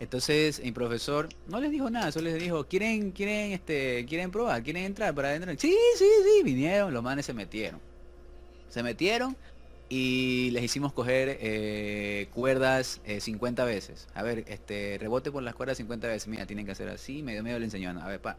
Entonces 0.00 0.62
mi 0.62 0.70
profesor 0.70 1.28
no 1.48 1.60
les 1.60 1.70
dijo 1.70 1.88
nada, 1.88 2.12
solo 2.12 2.26
les 2.26 2.40
dijo, 2.40 2.64
¿quieren, 2.64 3.10
quieren, 3.10 3.52
este, 3.52 4.04
quieren 4.06 4.30
probar? 4.30 4.62
¿Quieren 4.62 4.84
entrar 4.84 5.14
para 5.14 5.28
adentro? 5.28 5.50
Sí, 5.58 5.74
sí, 5.96 6.04
sí, 6.22 6.42
vinieron, 6.44 6.92
los 6.92 7.02
manes 7.02 7.24
se 7.26 7.32
metieron. 7.32 7.80
Se 8.68 8.82
metieron 8.82 9.34
y 9.88 10.50
les 10.52 10.62
hicimos 10.62 10.92
coger 10.92 11.38
eh, 11.40 12.28
cuerdas 12.34 13.00
50 13.18 13.62
eh, 13.62 13.66
veces. 13.66 14.08
A 14.14 14.22
ver, 14.22 14.44
este, 14.46 14.98
rebote 15.00 15.32
por 15.32 15.42
las 15.42 15.54
cuerdas 15.54 15.78
50 15.78 16.06
veces. 16.06 16.28
Mira, 16.28 16.44
tienen 16.46 16.66
que 16.66 16.72
hacer 16.72 16.88
así, 16.90 17.22
medio 17.22 17.42
medio 17.42 17.58
le 17.58 17.64
enseñó. 17.64 17.90
A 17.90 18.06
ver, 18.06 18.20
pa. 18.20 18.36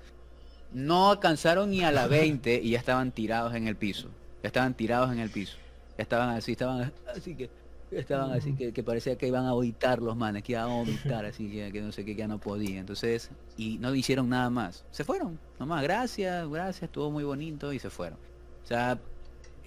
No 0.72 1.10
alcanzaron 1.10 1.72
ni 1.72 1.84
a 1.84 1.92
la 1.92 2.06
20 2.06 2.62
y 2.62 2.70
ya 2.70 2.80
estaban 2.80 3.12
tirados 3.12 3.56
en 3.56 3.68
el 3.68 3.76
piso. 3.76 4.10
Ya 4.44 4.48
estaban 4.48 4.76
tirados 4.76 5.12
en 5.12 5.20
el 5.20 5.32
piso. 5.32 5.58
Estaban 6.00 6.30
así, 6.30 6.54
estaban 6.54 6.92
así 7.14 7.36
que 7.36 7.50
estaban 7.92 8.32
así 8.32 8.54
que, 8.54 8.72
que, 8.72 8.84
parecía 8.84 9.18
que 9.18 9.28
iban 9.28 9.46
a 9.46 9.54
vomitar 9.54 10.02
los 10.02 10.16
manes, 10.16 10.44
que 10.44 10.54
iban 10.54 10.66
a 10.66 10.68
vomitar, 10.68 11.26
así 11.26 11.50
que, 11.50 11.72
que 11.72 11.82
no 11.82 11.92
sé 11.92 12.06
qué, 12.06 12.16
que 12.16 12.20
ya 12.20 12.28
no 12.28 12.40
podía. 12.40 12.80
Entonces, 12.80 13.32
y 13.58 13.78
no 13.80 13.94
hicieron 13.94 14.30
nada 14.30 14.50
más. 14.50 14.86
Se 14.92 15.04
fueron, 15.04 15.40
nomás, 15.60 15.84
gracias, 15.84 16.48
gracias, 16.48 16.84
estuvo 16.84 17.12
muy 17.12 17.24
bonito 17.24 17.74
y 17.74 17.80
se 17.80 17.90
fueron. 17.90 18.20
O 18.64 18.68
sea, 18.68 19.00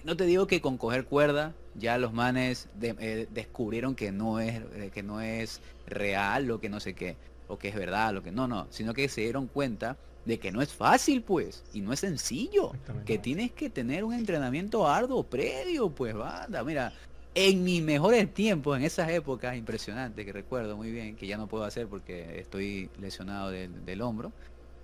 no 0.03 0.17
te 0.17 0.25
digo 0.25 0.47
que 0.47 0.61
con 0.61 0.77
coger 0.77 1.05
cuerda 1.05 1.53
ya 1.75 1.97
los 1.97 2.13
manes 2.13 2.69
eh, 2.81 3.27
descubrieron 3.31 3.95
que 3.95 4.11
no 4.11 4.39
es 4.39 4.61
eh, 4.75 4.91
que 4.93 5.03
no 5.03 5.21
es 5.21 5.61
real 5.87 6.45
lo 6.45 6.59
que 6.59 6.69
no 6.69 6.79
sé 6.79 6.93
qué 6.93 7.15
o 7.47 7.57
que 7.57 7.69
es 7.69 7.75
verdad 7.75 8.13
lo 8.13 8.21
que 8.21 8.31
no 8.31 8.47
no 8.47 8.67
sino 8.69 8.93
que 8.93 9.07
se 9.09 9.21
dieron 9.21 9.47
cuenta 9.47 9.97
de 10.25 10.39
que 10.39 10.51
no 10.51 10.61
es 10.61 10.73
fácil 10.73 11.21
pues 11.21 11.63
y 11.73 11.81
no 11.81 11.91
es 11.93 11.99
sencillo 11.99 12.71
que 13.05 13.17
tienes 13.17 13.51
que 13.51 13.69
tener 13.69 14.03
un 14.03 14.13
entrenamiento 14.13 14.87
arduo 14.87 15.23
previo 15.23 15.89
pues 15.89 16.15
banda. 16.15 16.63
Mira 16.63 16.93
en 17.35 17.63
mis 17.63 17.81
mejores 17.81 18.33
tiempos 18.33 18.77
en 18.77 18.83
esas 18.83 19.09
épocas 19.09 19.57
impresionantes 19.57 20.25
que 20.25 20.31
recuerdo 20.31 20.77
muy 20.77 20.91
bien 20.91 21.15
que 21.15 21.27
ya 21.27 21.37
no 21.37 21.47
puedo 21.47 21.63
hacer 21.63 21.87
porque 21.87 22.39
estoy 22.39 22.89
lesionado 22.99 23.49
del, 23.49 24.01
hombro 24.01 24.31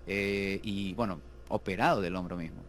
eh, 0.07 0.59
y 0.63 0.93
bueno 0.95 1.21
operado 1.47 2.01
del 2.01 2.15
hombro 2.15 2.35
mismo. 2.37 2.61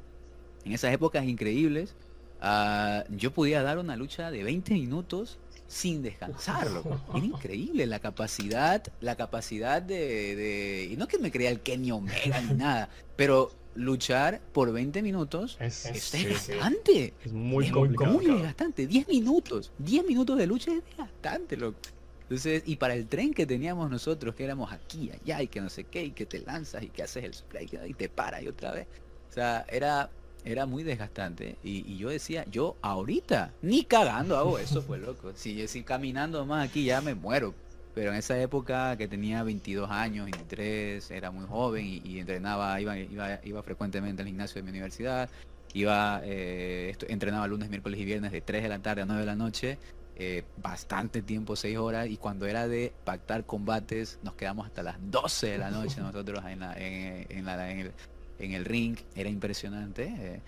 En 0.64 0.72
esas 0.72 0.92
épocas 0.92 1.24
increíbles 1.24 1.96
Ah, 2.40 3.04
yo 3.10 3.32
podía 3.32 3.62
dar 3.62 3.78
una 3.78 3.96
lucha 3.96 4.30
de 4.30 4.42
20 4.42 4.72
minutos 4.72 5.38
sin 5.70 6.02
descansarlo. 6.02 6.82
Era 7.14 7.24
increíble 7.24 7.86
la 7.86 8.00
capacidad, 8.00 8.82
la 9.00 9.14
capacidad 9.14 9.80
de, 9.80 10.88
Y 10.90 10.96
no 10.96 11.06
que 11.06 11.18
me 11.18 11.30
crea 11.30 11.48
el 11.48 11.60
Kenny 11.60 11.92
Omega 11.92 12.40
ni 12.40 12.54
nada, 12.56 12.88
pero 13.14 13.52
luchar 13.76 14.40
por 14.52 14.72
20 14.72 15.00
minutos 15.00 15.56
es, 15.60 15.84
desgastante. 16.10 17.14
Es 17.24 17.32
muy 17.32 17.70
complicado. 17.70 18.14
Muy 18.14 18.26
desgastante. 18.26 18.88
10 18.88 19.06
minutos. 19.06 19.70
10 19.78 20.06
minutos 20.06 20.36
de 20.38 20.46
lucha 20.48 20.72
es 20.72 20.84
desgastante, 20.84 21.56
loco. 21.56 21.78
Entonces, 22.22 22.64
y 22.66 22.74
para 22.76 22.94
el 22.94 23.06
tren 23.06 23.32
que 23.32 23.46
teníamos 23.46 23.88
nosotros, 23.90 24.34
que 24.34 24.42
éramos 24.42 24.72
aquí, 24.72 25.10
allá, 25.12 25.40
y 25.40 25.46
que 25.46 25.60
no 25.60 25.70
sé 25.70 25.84
qué, 25.84 26.04
y 26.04 26.10
que 26.10 26.26
te 26.26 26.40
lanzas, 26.40 26.82
y 26.82 26.88
que 26.88 27.04
haces 27.04 27.24
el 27.24 27.34
spray, 27.34 27.68
y 27.86 27.94
te 27.94 28.08
para 28.08 28.42
y 28.42 28.48
otra 28.48 28.72
vez. 28.72 28.88
O 29.30 29.32
sea, 29.32 29.64
era 29.68 30.10
era 30.44 30.66
muy 30.66 30.82
desgastante 30.82 31.56
y, 31.62 31.96
yo 31.96 32.08
decía, 32.08 32.44
yo 32.50 32.76
ahorita 32.82 33.52
ni 33.62 33.84
cagando 33.84 34.36
hago 34.36 34.58
eso, 34.58 34.82
pues 34.82 35.00
loco. 35.00 35.32
Si 35.34 35.54
yo 35.56 35.68
si 35.68 35.82
caminando 35.82 36.44
más 36.46 36.68
aquí 36.68 36.84
ya 36.84 37.00
me 37.00 37.14
muero. 37.14 37.54
Pero 37.94 38.12
en 38.12 38.18
esa 38.18 38.40
época 38.40 38.96
que 38.96 39.08
tenía 39.08 39.42
22 39.42 39.90
años, 39.90 40.26
23, 40.26 41.10
era 41.10 41.32
muy 41.32 41.44
joven 41.46 41.84
y, 41.86 42.20
entrenaba, 42.20 42.80
iba, 42.80 42.96
iba, 42.96 43.40
iba 43.42 43.62
frecuentemente 43.64 44.22
al 44.22 44.28
gimnasio 44.28 44.60
de 44.60 44.62
mi 44.62 44.70
universidad, 44.70 45.28
iba, 45.74 46.20
eh, 46.24 46.96
entrenaba 47.08 47.48
lunes, 47.48 47.68
miércoles 47.68 47.98
y 47.98 48.04
viernes 48.04 48.30
de 48.30 48.40
3 48.40 48.62
de 48.62 48.68
la 48.68 48.78
tarde 48.78 49.02
a 49.02 49.06
9 49.06 49.20
de 49.20 49.26
la 49.26 49.34
noche, 49.34 49.78
eh, 50.16 50.44
bastante 50.62 51.22
tiempo, 51.22 51.56
6 51.56 51.78
horas, 51.78 52.08
y 52.08 52.16
cuando 52.16 52.46
era 52.46 52.68
de 52.68 52.92
pactar 53.04 53.44
combates, 53.44 54.18
nos 54.22 54.34
quedamos 54.34 54.66
hasta 54.66 54.82
las 54.82 54.96
12 55.10 55.48
de 55.48 55.58
la 55.58 55.70
noche 55.70 56.00
nosotros 56.00 56.44
en, 56.46 56.60
la, 56.60 56.74
en, 56.76 57.44
la, 57.44 57.70
en 57.70 57.78
el, 57.80 57.92
en 58.40 58.52
el 58.52 58.64
ring, 58.64 58.96
era 59.14 59.28
impresionante. 59.28 60.12
Eh, 60.18 60.40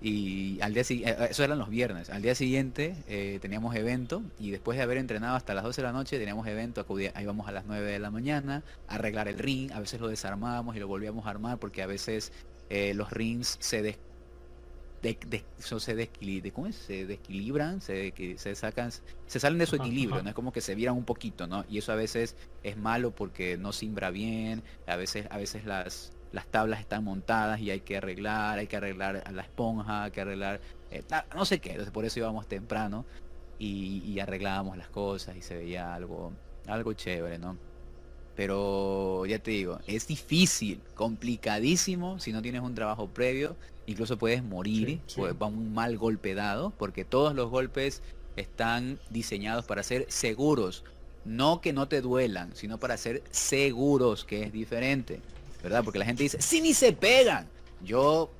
y 0.00 0.60
al 0.60 0.74
día 0.74 0.84
siguiente, 0.84 1.24
eh, 1.24 1.28
eso 1.30 1.42
eran 1.42 1.58
los 1.58 1.68
viernes, 1.68 2.08
al 2.10 2.22
día 2.22 2.36
siguiente 2.36 2.94
eh, 3.08 3.40
teníamos 3.42 3.74
evento 3.74 4.22
y 4.38 4.52
después 4.52 4.78
de 4.78 4.84
haber 4.84 4.96
entrenado 4.96 5.34
hasta 5.34 5.54
las 5.54 5.64
12 5.64 5.80
de 5.80 5.86
la 5.88 5.92
noche 5.92 6.18
teníamos 6.20 6.46
evento, 6.46 6.86
ahí 7.14 7.26
vamos 7.26 7.48
a 7.48 7.52
las 7.52 7.66
9 7.66 7.90
de 7.90 7.98
la 7.98 8.12
mañana 8.12 8.62
a 8.86 8.94
arreglar 8.94 9.26
el 9.26 9.38
ring, 9.38 9.72
a 9.72 9.80
veces 9.80 10.00
lo 10.00 10.06
desarmábamos 10.06 10.76
y 10.76 10.78
lo 10.78 10.86
volvíamos 10.86 11.26
a 11.26 11.30
armar 11.30 11.58
porque 11.58 11.82
a 11.82 11.86
veces 11.86 12.32
los 12.70 13.10
rings 13.10 13.56
se 13.58 13.82
des, 13.82 13.98
de, 15.02 15.44
se, 15.58 15.94
desequilibran, 15.96 16.52
¿cómo 16.52 16.66
es? 16.68 16.76
se 16.76 17.06
desequilibran, 17.06 17.80
se, 17.80 18.12
se 18.36 18.54
sacan, 18.54 18.92
se 19.26 19.40
salen 19.40 19.58
de 19.58 19.66
su 19.66 19.76
equilibrio, 19.76 20.22
¿no? 20.22 20.28
Es 20.28 20.34
como 20.34 20.52
que 20.52 20.60
se 20.60 20.76
viran 20.76 20.94
un 20.94 21.04
poquito, 21.04 21.46
¿no? 21.46 21.64
Y 21.68 21.78
eso 21.78 21.90
a 21.90 21.96
veces 21.96 22.36
es 22.62 22.76
malo 22.76 23.10
porque 23.10 23.56
no 23.56 23.72
simbra 23.72 24.10
bien, 24.10 24.62
a 24.86 24.94
veces, 24.96 25.26
a 25.30 25.38
veces 25.38 25.64
las, 25.64 26.12
las 26.32 26.46
tablas 26.46 26.80
están 26.80 27.04
montadas 27.04 27.60
y 27.60 27.70
hay 27.70 27.80
que 27.80 27.96
arreglar, 27.96 28.58
hay 28.58 28.66
que 28.66 28.76
arreglar 28.76 29.22
a 29.24 29.32
la 29.32 29.42
esponja, 29.42 30.04
hay 30.04 30.10
que 30.10 30.20
arreglar, 30.20 30.60
eh, 30.90 31.02
no 31.34 31.44
sé 31.44 31.60
qué, 31.60 31.70
entonces 31.70 31.92
por 31.92 32.04
eso 32.04 32.18
íbamos 32.18 32.46
temprano 32.46 33.04
y, 33.58 34.18
arreglábamos 34.20 34.76
las 34.76 34.88
cosas 34.88 35.36
y 35.36 35.42
se 35.42 35.56
veía 35.56 35.94
algo, 35.94 36.32
algo 36.66 36.92
chévere, 36.92 37.38
¿no? 37.38 37.56
Pero 38.36 39.26
ya 39.26 39.38
te 39.40 39.50
digo, 39.50 39.80
es 39.86 40.06
difícil, 40.06 40.80
complicadísimo 40.94 42.20
si 42.20 42.32
no 42.32 42.40
tienes 42.42 42.62
un 42.62 42.74
trabajo 42.74 43.08
previo, 43.08 43.56
incluso 43.86 44.16
puedes 44.16 44.44
morir, 44.44 45.00
pues 45.16 45.34
va 45.40 45.46
un 45.46 45.72
mal 45.72 45.98
golpe 45.98 46.34
dado, 46.34 46.70
porque 46.78 47.04
todos 47.04 47.34
los 47.34 47.50
golpes 47.50 48.02
están 48.36 49.00
diseñados 49.10 49.64
para 49.64 49.82
ser 49.82 50.06
seguros, 50.08 50.84
no 51.24 51.60
que 51.60 51.72
no 51.72 51.88
te 51.88 52.00
duelan, 52.00 52.54
sino 52.54 52.78
para 52.78 52.96
ser 52.96 53.22
seguros, 53.30 54.24
que 54.24 54.44
es 54.44 54.52
diferente. 54.52 55.20
¿Verdad? 55.62 55.82
Porque 55.84 55.98
la 55.98 56.04
gente 56.04 56.22
dice, 56.22 56.40
sí, 56.40 56.60
ni 56.60 56.74
se 56.74 56.92
pegan. 56.92 57.48
Yo, 57.84 58.30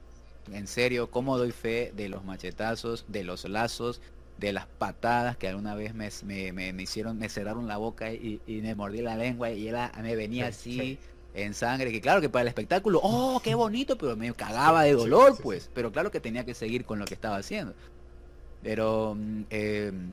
en 0.53 0.67
serio, 0.67 1.11
¿cómo 1.11 1.39
doy 1.39 1.53
fe 1.53 1.93
de 1.97 2.09
los 2.09 2.25
machetazos, 2.25 3.05
de 3.09 3.25
los 3.25 3.49
lazos, 3.49 4.01
de 4.39 4.53
las 4.53 4.67
patadas 4.67 5.37
que 5.37 5.49
alguna 5.49 5.75
vez 5.75 5.95
me, 5.95 6.11
me, 6.53 6.83
hicieron, 6.83 7.19
me 7.19 7.29
cerraron 7.29 7.67
la 7.67 7.77
boca 7.77 8.13
y, 8.13 8.41
me 8.47 8.75
mordí 8.75 9.03
la 9.03 9.17
lengua 9.17 9.51
y 9.51 9.69
él 9.69 9.77
me 10.03 10.17
venía 10.17 10.49
así 10.49 10.99
en 11.35 11.55
sangre? 11.55 11.91
Que 11.91 12.01
claro 12.01 12.21
que 12.21 12.29
para 12.29 12.43
el 12.43 12.49
espectáculo, 12.49 13.01
oh, 13.03 13.41
qué 13.43 13.55
bonito, 13.55 13.99
pero 13.99 14.17
me 14.17 14.33
cagaba 14.33 14.85
de 14.85 14.93
dolor, 14.93 15.37
pues. 15.43 15.71
Pero 15.75 15.93
claro 15.93 16.11
que 16.11 16.21
tenía 16.21 16.45
que 16.45 16.55
seguir 16.55 16.85
con 16.85 16.99
lo 16.99 17.05
que 17.05 17.15
estaba 17.15 17.37
haciendo. 17.37 17.75
Pero 18.63 19.17
mm, 19.17 19.43
em, 19.51 20.13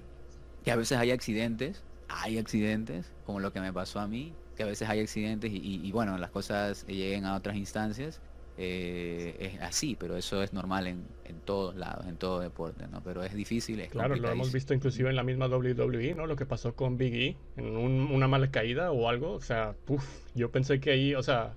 que 0.64 0.72
a 0.72 0.76
veces 0.76 0.98
hay 0.98 1.12
accidentes, 1.12 1.84
hay 2.10 2.38
accidentes, 2.38 3.06
como 3.26 3.40
lo 3.40 3.54
que 3.54 3.60
me 3.60 3.72
pasó 3.72 4.00
a 4.00 4.08
mí, 4.08 4.34
que 4.56 4.64
a 4.64 4.66
veces 4.66 4.90
hay 4.90 5.00
accidentes 5.00 5.52
y, 5.54 5.92
bueno, 5.92 6.18
las 6.18 6.32
cosas 6.32 6.86
lleguen 6.88 7.26
a 7.26 7.36
otras 7.36 7.56
instancias. 7.56 8.22
Eh, 8.58 9.36
es 9.40 9.62
así, 9.62 9.98
pero 10.00 10.16
eso 10.16 10.42
es 10.42 10.54
normal 10.54 10.88
en, 10.88 11.04
en, 11.26 11.42
todos 11.42 11.76
lados, 11.76 12.06
en 12.08 12.16
todo 12.16 12.40
deporte, 12.40 12.88
¿no? 12.88 13.04
Pero 13.04 13.22
es 13.22 13.34
difícil, 13.34 13.82
es 13.82 13.90
Claro, 13.90 14.16
lo 14.16 14.32
hemos 14.32 14.54
visto 14.54 14.74
inclusive 14.74 15.10
en 15.10 15.18
la 15.18 15.24
misma 15.24 15.48
WWE, 15.48 16.16
¿no? 16.16 16.26
Lo 16.26 16.38
que 16.38 16.46
pasó 16.46 16.74
con 16.74 16.98
Big 16.98 17.16
E, 17.16 17.36
en 17.58 17.76
una 17.76 18.30
mala 18.30 18.52
caída 18.52 18.92
o 18.92 19.10
algo, 19.10 19.34
o 19.34 19.42
sea, 19.42 19.76
uf, 19.90 20.06
yo 20.36 20.52
pensé 20.52 20.80
que 20.80 20.92
ahí, 20.92 21.16
o 21.16 21.24
sea... 21.24 21.54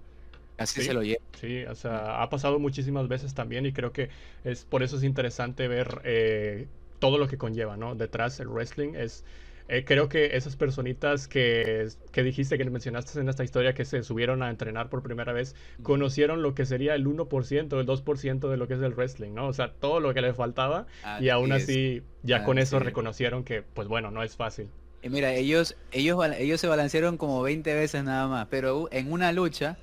Así 0.56 0.82
se 0.82 0.92
lo 0.92 1.04
lleva. 1.04 1.22
Sí, 1.40 1.62
o 1.66 1.74
sea, 1.76 2.20
ha 2.20 2.28
pasado 2.30 2.58
muchísimas 2.58 3.06
veces 3.06 3.32
también 3.32 3.64
y 3.64 3.72
creo 3.72 3.92
que 3.92 4.08
es 4.42 4.64
por 4.64 4.82
eso 4.82 4.96
es 4.96 5.04
interesante 5.04 5.68
ver 5.68 6.00
eh, 6.02 6.66
todo 6.98 7.18
lo 7.18 7.28
que 7.28 7.38
conlleva, 7.38 7.76
¿no? 7.76 7.94
Detrás 7.94 8.40
el 8.40 8.48
wrestling 8.48 8.94
es 8.94 9.24
eh, 9.68 9.84
creo 9.84 10.08
que 10.08 10.36
esas 10.36 10.56
personitas 10.56 11.28
que, 11.28 11.88
que, 12.10 12.22
dijiste, 12.22 12.56
que 12.56 12.64
mencionaste 12.64 13.20
en 13.20 13.28
esta 13.28 13.44
historia, 13.44 13.74
que 13.74 13.84
se 13.84 14.02
subieron 14.02 14.42
a 14.42 14.48
entrenar 14.48 14.88
por 14.88 15.02
primera 15.02 15.34
vez, 15.34 15.54
conocieron 15.82 16.42
lo 16.42 16.54
que 16.54 16.64
sería 16.64 16.94
el 16.94 17.06
1%, 17.06 17.78
el 17.78 17.86
2% 17.86 18.48
de 18.48 18.56
lo 18.56 18.66
que 18.66 18.74
es 18.74 18.80
el 18.80 18.94
wrestling, 18.94 19.32
¿no? 19.32 19.46
O 19.46 19.52
sea, 19.52 19.72
todo 19.72 20.00
lo 20.00 20.14
que 20.14 20.22
les 20.22 20.34
faltaba 20.34 20.86
y 21.20 21.28
aún 21.28 21.52
así 21.52 22.02
ya 22.22 22.44
con 22.44 22.58
eso 22.58 22.78
reconocieron 22.78 23.44
que, 23.44 23.62
pues 23.62 23.88
bueno, 23.88 24.10
no 24.10 24.22
es 24.22 24.36
fácil. 24.36 24.68
Y 25.02 25.10
mira, 25.10 25.32
ellos, 25.34 25.76
ellos, 25.92 26.18
ellos 26.38 26.60
se 26.60 26.66
balancearon 26.66 27.18
como 27.18 27.42
20 27.42 27.74
veces 27.74 28.02
nada 28.02 28.26
más, 28.26 28.48
pero 28.50 28.88
en 28.90 29.12
una 29.12 29.32
lucha 29.32 29.76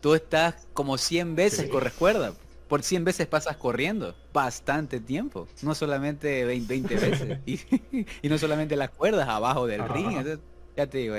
tú 0.00 0.14
estás 0.14 0.66
como 0.74 0.98
100 0.98 1.36
veces, 1.36 1.70
con 1.70 1.80
recuerda 1.82 2.34
por 2.68 2.82
100 2.82 3.04
veces 3.04 3.26
pasas 3.26 3.56
corriendo. 3.56 4.14
Bastante 4.32 5.00
tiempo. 5.00 5.48
No 5.62 5.74
solamente 5.74 6.44
20, 6.44 6.80
veces. 6.96 7.38
y, 7.46 8.28
no 8.28 8.38
solamente 8.38 8.76
las 8.76 8.90
cuerdas 8.90 9.28
abajo 9.28 9.66
del 9.66 9.88
ring. 9.88 10.38
ya 10.76 10.86
te 10.86 10.98
digo, 10.98 11.16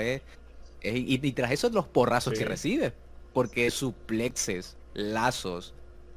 y, 0.82 1.32
tras 1.32 1.50
eso 1.50 1.68
los 1.70 1.86
porrazos 1.86 2.34
que 2.34 2.44
recibes. 2.44 2.92
Porque 3.32 3.70
suplexes, 3.70 4.76
lazos, 4.94 5.74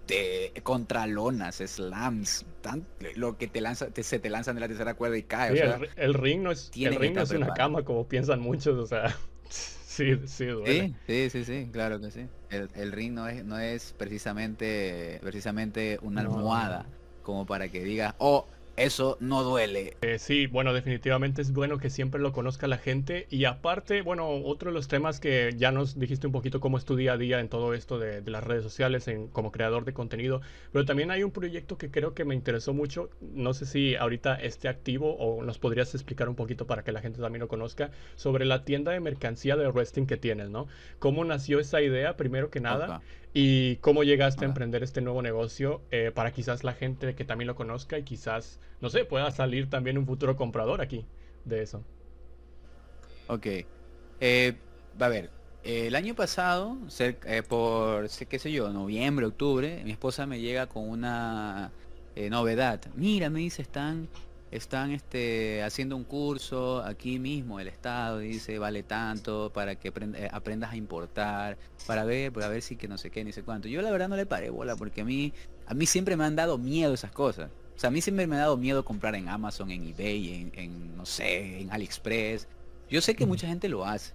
de 0.07 0.51
contralonas, 0.63 1.57
slams, 1.57 2.45
tan, 2.61 2.85
lo 3.15 3.37
que 3.37 3.47
te 3.47 3.61
lanza, 3.61 3.87
se 3.95 4.19
te 4.19 4.29
lanzan 4.29 4.55
de 4.55 4.61
la 4.61 4.67
tercera 4.67 4.95
cuerda 4.95 5.17
y 5.17 5.23
cae. 5.23 5.53
el, 5.95 6.13
ring 6.13 6.41
no 6.41 6.51
es, 6.51 6.71
el 6.75 6.95
ring 6.95 7.13
no 7.13 7.21
es 7.21 7.31
una 7.31 7.53
cama 7.53 7.83
como 7.83 8.07
piensan 8.07 8.39
muchos, 8.39 8.77
o 8.77 8.85
sea, 8.85 9.15
sí, 9.49 10.19
sí, 10.25 10.45
duele. 10.45 10.93
Sí, 11.07 11.29
sí, 11.29 11.45
sí, 11.45 11.69
claro 11.71 12.01
que 12.01 12.11
sí. 12.11 12.27
El, 12.53 12.91
ring 12.91 13.13
no 13.13 13.27
es, 13.27 13.43
no 13.43 13.57
es 13.59 13.93
precisamente, 13.97 15.19
precisamente 15.21 15.99
una 16.01 16.21
almohada 16.21 16.85
como 17.23 17.45
para 17.45 17.69
que 17.69 17.83
digas, 17.83 18.15
oh, 18.19 18.45
eso 18.75 19.17
no 19.19 19.43
duele. 19.43 19.97
Eh, 20.01 20.17
sí, 20.17 20.47
bueno, 20.47 20.73
definitivamente 20.73 21.43
es 21.43 21.53
bueno 21.53 21.77
que 21.77 21.91
siempre 21.91 22.19
lo 22.19 22.31
conozca 22.31 22.67
la 22.67 22.79
gente. 22.79 23.27
Y 23.29 23.45
aparte, 23.45 24.01
bueno, 24.01 24.27
otro 24.43 24.71
de 24.71 24.73
los 24.73 24.87
temas 24.87 25.19
que 25.19 25.53
ya 25.55 25.71
nos 25.71 25.99
dijiste 25.99 26.25
un 26.25 26.33
poquito 26.33 26.59
cómo 26.59 26.79
es 26.79 26.85
tu 26.85 26.95
día 26.95 27.13
a 27.13 27.17
día 27.17 27.39
en 27.39 27.49
todo 27.49 27.75
esto 27.75 27.99
de, 27.99 28.21
las 28.25 28.43
redes 28.43 28.63
sociales, 28.63 29.07
en, 29.07 29.27
como 29.27 29.51
creador 29.51 29.85
de 29.85 29.93
contenido. 29.93 30.41
Pero 30.71 30.85
también 30.85 31.11
hay 31.11 31.23
un 31.23 31.29
proyecto 31.29 31.77
que 31.77 31.91
creo 31.91 32.15
que 32.15 32.25
me 32.25 32.33
interesó 32.33 32.73
mucho. 32.73 33.11
No 33.21 33.53
sé 33.53 33.67
si 33.67 33.95
ahorita 33.95 34.35
esté 34.35 34.67
activo 34.67 35.17
o 35.17 35.43
nos 35.43 35.59
podrías 35.59 35.93
explicar 35.93 36.27
un 36.27 36.35
poquito 36.35 36.65
para 36.65 36.83
que 36.83 36.91
la 36.91 37.01
gente 37.01 37.21
también 37.21 37.41
lo 37.41 37.47
conozca. 37.47 37.91
Sobre 38.15 38.43
la 38.45 38.65
tienda 38.65 38.91
de 38.91 38.99
mercancía 38.99 39.55
de 39.55 39.67
wrestling 39.69 40.07
que 40.07 40.17
tienes, 40.17 40.49
¿no? 40.49 40.67
¿Cómo 40.97 41.23
nació 41.25 41.59
esa 41.59 41.81
idea, 41.81 42.17
primero 42.17 42.49
que 42.49 42.59
nada? 42.59 43.01
¿Y 43.33 43.77
cómo 43.77 44.03
llegaste 44.03 44.45
a 44.45 44.47
emprender 44.47 44.83
este 44.83 45.01
nuevo 45.01 45.23
negocio 45.23 45.81
eh, 45.89 46.11
para 46.13 46.31
quizás 46.31 46.63
la 46.63 46.73
gente 46.73 47.15
que 47.15 47.25
también 47.25 47.47
lo 47.47 47.55
conozca 47.55 47.97
y 47.97 48.03
quizás, 48.03 48.59
no 48.79 48.89
sé, 48.89 49.05
pueda 49.05 49.31
salir 49.31 49.69
también 49.69 49.97
un 49.97 50.05
futuro 50.05 50.35
comprador 50.35 50.81
aquí 50.81 51.03
de 51.43 51.63
eso? 51.63 51.83
Ok. 53.27 53.47
Eh, 54.19 54.55
a 54.99 55.07
ver, 55.07 55.31
el 55.63 55.95
año 55.95 56.13
pasado, 56.13 56.77
eh, 56.99 57.43
por, 57.47 58.07
qué 58.09 58.37
sé 58.37 58.51
yo, 58.51 58.69
noviembre, 58.69 59.25
octubre, 59.25 59.81
mi 59.83 59.91
esposa 59.91 60.27
me 60.27 60.39
llega 60.39 60.67
con 60.67 60.87
una 60.87 61.71
novedad. 62.29 62.81
Mira, 62.95 63.31
me 63.31 63.39
dice, 63.39 63.63
están 63.63 64.07
están 64.55 64.91
este, 64.91 65.63
haciendo 65.63 65.95
un 65.97 66.03
curso 66.03 66.83
aquí 66.83 67.17
mismo, 67.17 67.59
el 67.59 67.67
Estado 67.67 68.19
dice 68.19 68.59
vale 68.59 68.83
tanto 68.83 69.51
para 69.51 69.75
que 69.75 69.87
eh, 69.89 70.29
aprendas 70.31 70.71
a 70.71 70.75
importar, 70.75 71.57
para 71.87 72.05
ver, 72.05 72.31
para 72.31 72.47
ver 72.49 72.61
si 72.61 72.75
que 72.75 72.87
no 72.87 72.99
sé 72.99 73.09
qué, 73.09 73.23
ni 73.23 73.31
sé 73.31 73.41
cuánto. 73.41 73.67
Yo 73.67 73.81
la 73.81 73.89
verdad 73.89 74.09
no 74.09 74.15
le 74.15 74.27
paré 74.27 74.51
bola 74.51 74.75
porque 74.75 75.01
a 75.01 75.05
mí, 75.05 75.33
a 75.65 75.73
mí 75.73 75.87
siempre 75.87 76.15
me 76.15 76.23
han 76.23 76.35
dado 76.35 76.59
miedo 76.59 76.93
esas 76.93 77.11
cosas. 77.11 77.49
O 77.75 77.79
sea, 77.79 77.87
a 77.87 77.91
mí 77.91 78.01
siempre 78.01 78.27
me 78.27 78.35
ha 78.35 78.39
dado 78.39 78.55
miedo 78.55 78.85
comprar 78.85 79.15
en 79.15 79.27
Amazon, 79.27 79.71
en 79.71 79.87
eBay, 79.87 80.33
en, 80.33 80.51
en 80.53 80.97
no 80.97 81.05
sé, 81.07 81.61
en 81.61 81.71
AliExpress. 81.71 82.47
Yo 82.89 83.01
sé 83.01 83.15
que 83.15 83.25
mucha 83.25 83.47
gente 83.47 83.67
lo 83.69 83.85
hace, 83.85 84.13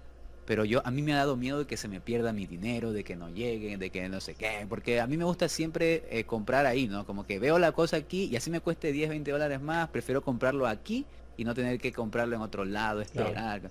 pero 0.49 0.65
yo 0.65 0.81
a 0.87 0.91
mí 0.91 1.03
me 1.03 1.13
ha 1.13 1.19
dado 1.19 1.37
miedo 1.37 1.59
de 1.59 1.67
que 1.67 1.77
se 1.77 1.89
me 1.89 2.01
pierda 2.01 2.33
mi 2.33 2.47
dinero, 2.47 2.91
de 2.91 3.05
que 3.05 3.17
no 3.17 3.29
llegue, 3.29 3.77
de 3.77 3.91
que 3.91 4.09
no 4.09 4.19
sé 4.19 4.35
qué, 4.35 4.65
porque 4.67 4.99
a 4.99 5.07
mí 5.07 5.19
me 5.19 5.25
gusta 5.25 5.47
siempre 5.47 6.05
eh, 6.09 6.25
comprar 6.25 6.65
ahí, 6.65 6.89
¿no? 6.89 7.05
Como 7.05 7.27
que 7.27 7.39
veo 7.39 7.59
la 7.59 7.73
cosa 7.73 7.99
aquí 7.99 8.31
y 8.33 8.37
así 8.37 8.51
me 8.51 8.61
cueste 8.61 8.91
10, 8.91 9.11
20 9.11 9.31
dólares 9.31 9.61
más, 9.61 9.91
prefiero 9.91 10.23
comprarlo 10.23 10.67
aquí 10.67 11.05
y 11.37 11.45
no 11.45 11.53
tener 11.53 11.79
que 11.79 11.93
comprarlo 11.93 12.35
en 12.35 12.41
otro 12.41 12.65
lado, 12.65 13.03
esperar. 13.03 13.71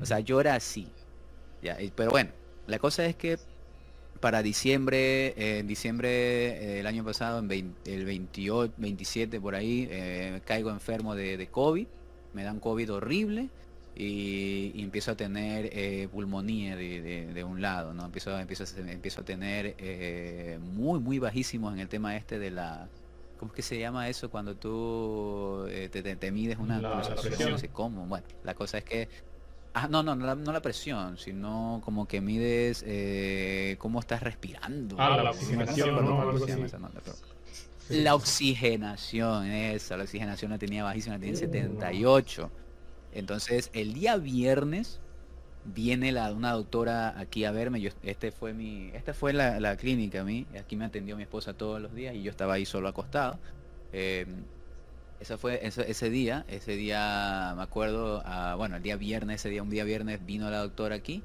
O 0.00 0.06
sea, 0.06 0.20
yo 0.20 0.40
era 0.40 0.54
así. 0.54 0.86
Ya, 1.60 1.76
pero 1.96 2.12
bueno, 2.12 2.30
la 2.68 2.78
cosa 2.78 3.04
es 3.04 3.16
que 3.16 3.38
para 4.20 4.44
diciembre, 4.44 5.34
eh, 5.36 5.58
en 5.58 5.66
diciembre 5.66 6.08
eh, 6.08 6.80
el 6.80 6.86
año 6.86 7.04
pasado, 7.04 7.40
en 7.40 7.74
el 7.84 8.04
28, 8.04 8.74
27 8.76 9.40
por 9.40 9.56
ahí, 9.56 10.40
caigo 10.44 10.70
enfermo 10.70 11.16
de, 11.16 11.36
de 11.36 11.48
COVID, 11.48 11.88
me 12.32 12.44
dan 12.44 12.60
COVID 12.60 12.92
horrible 12.92 13.50
y, 14.02 14.82
empiezo 14.82 15.12
a 15.12 15.16
tener 15.16 15.68
eh, 15.72 16.08
pulmonía 16.10 16.76
de, 16.76 17.44
un 17.44 17.60
lado, 17.60 17.94
¿no? 17.94 18.04
Empiezo, 18.04 18.38
empiezo, 18.38 18.64
empiezo 18.76 19.20
a 19.20 19.24
tener 19.24 19.74
eh, 19.78 20.58
muy, 20.60 21.00
muy 21.00 21.18
bajísimos 21.18 21.72
en 21.74 21.80
el 21.80 21.88
tema 21.88 22.16
este 22.16 22.38
de 22.38 22.50
la... 22.50 22.88
¿Cómo 23.38 23.50
es 23.52 23.56
que 23.56 23.62
se 23.62 23.78
llama 23.78 24.08
eso 24.08 24.30
cuando 24.30 24.54
tú 24.54 25.66
eh, 25.68 25.88
te, 25.90 26.30
mides 26.30 26.58
una 26.58 26.80
la, 26.80 27.02
presión? 27.20 27.50
No 27.50 27.58
sé 27.58 27.68
cómo. 27.68 28.06
Bueno, 28.06 28.24
la 28.44 28.54
cosa 28.54 28.78
es 28.78 28.84
que... 28.84 29.08
Ah, 29.74 29.88
no, 29.88 30.02
no, 30.02 30.14
no 30.14 30.52
la, 30.52 30.60
presión, 30.60 31.16
sino 31.16 31.80
como 31.82 32.06
que 32.06 32.20
mides 32.20 32.84
cómo 33.78 34.00
estás 34.00 34.22
respirando. 34.22 34.96
Ah, 34.98 35.16
la, 35.16 35.30
oxigenación, 35.30 35.96
La 37.88 38.14
oxigenación, 38.14 39.46
esa, 39.46 39.96
la 39.96 40.04
oxigenación 40.04 40.50
la 40.50 40.58
tenía 40.58 40.84
bajísima, 40.84 41.16
la 41.16 41.20
tenía 41.20 41.36
78. 41.36 42.50
Entonces, 43.12 43.70
el 43.74 43.92
día 43.94 44.16
viernes 44.16 45.00
viene 45.64 46.12
la, 46.12 46.32
una 46.32 46.52
doctora 46.52 47.18
aquí 47.18 47.44
a 47.44 47.52
verme. 47.52 47.80
Yo, 47.80 47.90
este 48.02 48.32
fue 48.32 48.52
mi, 48.54 48.90
esta 48.94 49.14
fue 49.14 49.32
la, 49.32 49.76
clínica 49.76 50.22
a 50.22 50.24
mí. 50.24 50.46
Aquí 50.58 50.76
me 50.76 50.84
atendió 50.84 51.16
mi 51.16 51.22
esposa 51.22 51.54
todos 51.54 51.80
los 51.80 51.94
días 51.94 52.14
y 52.14 52.22
yo 52.22 52.30
estaba 52.30 52.54
ahí 52.54 52.64
solo 52.64 52.88
acostado. 52.88 53.38
Eh, 53.92 54.26
ese 55.20 55.36
fue 55.36 55.60
ese, 55.64 56.10
día, 56.10 56.44
ese 56.48 56.72
día 56.72 57.54
me 57.56 57.62
acuerdo, 57.62 58.22
ah, 58.24 58.56
bueno, 58.56 58.76
el 58.76 58.82
día 58.82 58.96
viernes, 58.96 59.40
ese 59.40 59.50
día, 59.50 59.62
un 59.62 59.70
día 59.70 59.84
viernes 59.84 60.24
vino 60.26 60.50
la 60.50 60.58
doctora 60.58 60.96
aquí 60.96 61.22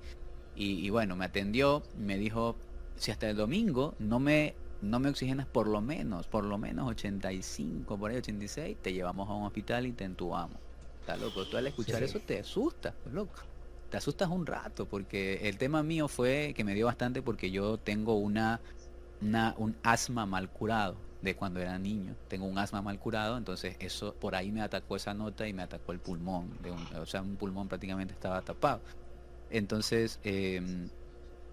y, 0.55 0.89
bueno, 0.91 1.15
me 1.15 1.25
atendió, 1.25 1.83
me 1.97 2.17
dijo, 2.17 2.55
si 2.95 3.11
hasta 3.11 3.29
el 3.29 3.35
domingo 3.35 3.95
no 3.99 4.19
me, 4.19 4.55
no 4.81 4.99
me 4.99 5.09
oxigenas 5.09 5.47
por 5.47 5.67
lo 5.67 5.81
menos, 5.81 6.27
por 6.27 6.43
lo 6.43 6.57
menos 6.59 6.87
85, 6.89 7.97
por 7.97 8.11
ahí 8.11 8.17
86, 8.17 8.77
te 8.81 8.93
llevamos 8.93 9.29
a 9.29 9.33
un 9.33 9.45
hospital 9.45 9.87
y 9.87 9.93
te 9.93 10.03
entubamos 10.03 10.66
loco. 11.15 11.45
Tú 11.45 11.57
al 11.57 11.67
escuchar 11.67 12.03
eso 12.03 12.19
te 12.19 12.39
asusta, 12.39 12.93
loco. 13.11 13.41
Te 13.89 13.97
asustas 13.97 14.29
un 14.29 14.45
rato, 14.45 14.85
porque 14.85 15.47
el 15.47 15.57
tema 15.57 15.81
mío 15.81 16.07
fue 16.07 16.53
que 16.55 16.63
me 16.63 16.73
dio 16.73 16.87
bastante 16.87 17.21
porque 17.21 17.51
yo 17.51 17.77
tengo 17.77 18.15
una, 18.15 18.59
una 19.21 19.55
un 19.57 19.77
asma 19.83 20.25
mal 20.25 20.49
curado 20.49 20.97
de 21.21 21.35
cuando 21.35 21.59
era 21.61 21.77
niño. 21.79 22.15
Tengo 22.27 22.45
un 22.45 22.57
asma 22.57 22.81
mal 22.81 22.99
curado, 22.99 23.37
entonces 23.37 23.75
eso 23.79 24.13
por 24.13 24.35
ahí 24.35 24.51
me 24.51 24.61
atacó 24.61 24.95
esa 24.95 25.13
nota 25.13 25.47
y 25.47 25.53
me 25.53 25.63
atacó 25.63 25.91
el 25.91 25.99
pulmón. 25.99 26.57
De 26.61 26.71
o 26.71 27.05
sea, 27.05 27.21
un 27.21 27.37
pulmón 27.37 27.67
prácticamente 27.67 28.13
estaba 28.13 28.41
tapado. 28.41 28.81
Entonces, 29.49 30.19
em, 30.23 30.89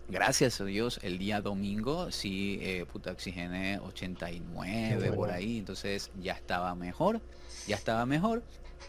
gracias 0.08 0.60
a 0.60 0.64
Dios, 0.64 0.98
el 1.02 1.18
día 1.18 1.40
domingo 1.40 2.10
sí, 2.10 2.58
eh, 2.60 2.86
puta, 2.92 3.12
oxigené 3.12 3.78
89 3.78 5.12
por 5.12 5.30
ahí, 5.30 5.58
entonces 5.58 6.10
ya 6.20 6.32
estaba 6.32 6.74
mejor, 6.74 7.20
ya 7.66 7.76
estaba 7.76 8.04
mejor 8.06 8.42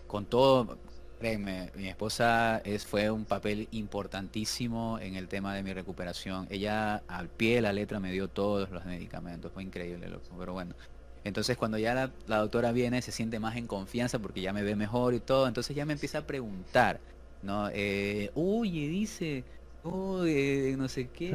con 0.08 0.26
todo, 0.26 0.78
créeme, 1.20 1.72
mi 1.76 1.88
esposa 1.88 2.62
es, 2.64 2.86
fue 2.86 3.10
un 3.10 3.26
papel 3.26 3.68
importantísimo 3.72 5.00
en 5.00 5.16
el 5.16 5.28
tema 5.28 5.56
de 5.56 5.64
mi 5.64 5.74
recuperación. 5.74 6.48
Ella 6.50 7.04
al 7.08 7.30
pie 7.30 7.56
de 7.56 7.62
la 7.62 7.74
letra 7.74 8.00
me 8.00 8.12
dio 8.12 8.28
todos 8.28 8.70
los 8.70 8.86
medicamentos, 8.86 9.52
fue 9.52 9.64
increíble, 9.64 10.08
loco, 10.08 10.36
pero 10.38 10.54
bueno. 10.54 10.76
Entonces 11.24 11.58
cuando 11.58 11.80
ya 11.80 12.12
la, 12.28 12.38
doctora 12.38 12.72
viene 12.72 13.02
se 13.02 13.12
siente 13.12 13.40
más 13.40 13.56
en 13.56 13.66
confianza 13.66 14.20
porque 14.20 14.42
ya 14.42 14.54
me 14.54 14.62
ve 14.62 14.76
mejor 14.76 15.16
y 15.16 15.20
todo, 15.20 15.48
entonces 15.48 15.76
ya 15.76 15.86
me 15.86 15.94
empieza 15.94 16.20
a 16.20 16.28
preguntar, 16.28 17.00
¿no? 17.42 17.70
Eh, 17.74 18.30
oye, 18.36 18.88
dice, 18.88 19.44
oh, 19.84 20.24
no 20.24 20.88
sé 20.88 21.10
qué, 21.10 21.34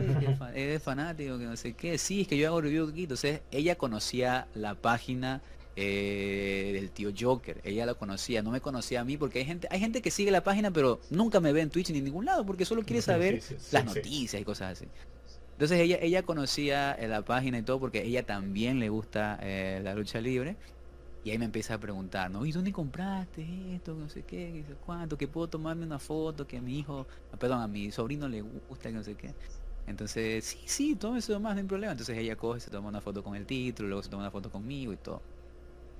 es 0.54 0.82
fanático, 0.82 1.38
que 1.38 1.44
no 1.44 1.56
sé 1.56 1.72
qué, 1.72 1.98
sí, 1.98 2.20
es 2.20 2.28
que 2.28 2.38
yo 2.38 2.46
hago 2.46 2.60
review 2.60 2.88
aquí, 2.88 3.02
entonces 3.02 3.40
ella 3.50 3.76
conocía 3.76 4.46
la 4.54 4.76
página 4.76 5.42
eh, 5.82 6.72
del 6.74 6.90
tío 6.90 7.10
Joker. 7.18 7.58
Ella 7.64 7.86
lo 7.86 7.96
conocía, 7.96 8.42
no 8.42 8.50
me 8.50 8.60
conocía 8.60 9.00
a 9.00 9.04
mí 9.04 9.16
porque 9.16 9.38
hay 9.38 9.46
gente, 9.46 9.66
hay 9.70 9.80
gente 9.80 10.02
que 10.02 10.10
sigue 10.10 10.30
la 10.30 10.44
página 10.44 10.70
pero 10.70 11.00
nunca 11.08 11.40
me 11.40 11.54
ve 11.54 11.62
en 11.62 11.70
Twitch 11.70 11.90
ni 11.90 11.98
en 11.98 12.04
ningún 12.04 12.26
lado 12.26 12.44
porque 12.44 12.66
solo 12.66 12.82
quiere 12.82 13.00
saber 13.10 13.42
las 13.72 13.84
noticias 13.86 14.42
y 14.42 14.44
cosas 14.44 14.72
así. 14.72 14.88
Entonces 15.52 15.80
ella, 15.80 15.98
ella 16.02 16.22
conocía 16.22 16.92
eh, 16.92 17.08
la 17.08 17.22
página 17.22 17.58
y 17.58 17.62
todo 17.62 17.80
porque 17.80 18.02
ella 18.02 18.26
también 18.26 18.78
le 18.78 18.90
gusta 18.90 19.38
eh, 19.42 19.80
la 19.82 19.94
lucha 19.94 20.20
libre. 20.20 20.56
Y 21.22 21.30
ahí 21.30 21.38
me 21.38 21.44
empieza 21.44 21.74
a 21.74 21.78
preguntar, 21.78 22.30
¿no? 22.30 22.46
¿Y 22.46 22.52
dónde 22.52 22.72
compraste 22.72 23.74
esto? 23.74 23.94
No 23.94 24.08
sé 24.08 24.22
qué, 24.22 24.62
no 24.62 24.66
sé 24.66 24.74
cuánto, 24.86 25.18
que 25.18 25.28
puedo 25.28 25.48
tomarme 25.48 25.84
una 25.84 25.98
foto, 25.98 26.46
que 26.46 26.56
a 26.56 26.62
mi 26.62 26.78
hijo, 26.78 27.06
perdón, 27.38 27.60
a 27.60 27.68
mi 27.68 27.90
sobrino 27.90 28.26
le 28.26 28.40
gusta, 28.40 28.88
que 28.88 28.94
no 28.94 29.04
sé 29.04 29.16
qué. 29.16 29.34
Entonces, 29.86 30.44
sí, 30.44 30.58
sí, 30.64 30.98
eso 31.16 31.40
más, 31.40 31.54
no 31.54 31.60
hay 31.60 31.66
problema. 31.66 31.92
Entonces 31.92 32.16
ella 32.16 32.36
coge, 32.36 32.60
se 32.60 32.70
toma 32.70 32.88
una 32.88 33.02
foto 33.02 33.22
con 33.22 33.34
el 33.34 33.44
título, 33.44 33.88
luego 33.88 34.02
se 34.02 34.08
toma 34.08 34.22
una 34.22 34.30
foto 34.30 34.50
conmigo 34.50 34.92
y 34.94 34.96
todo. 34.96 35.22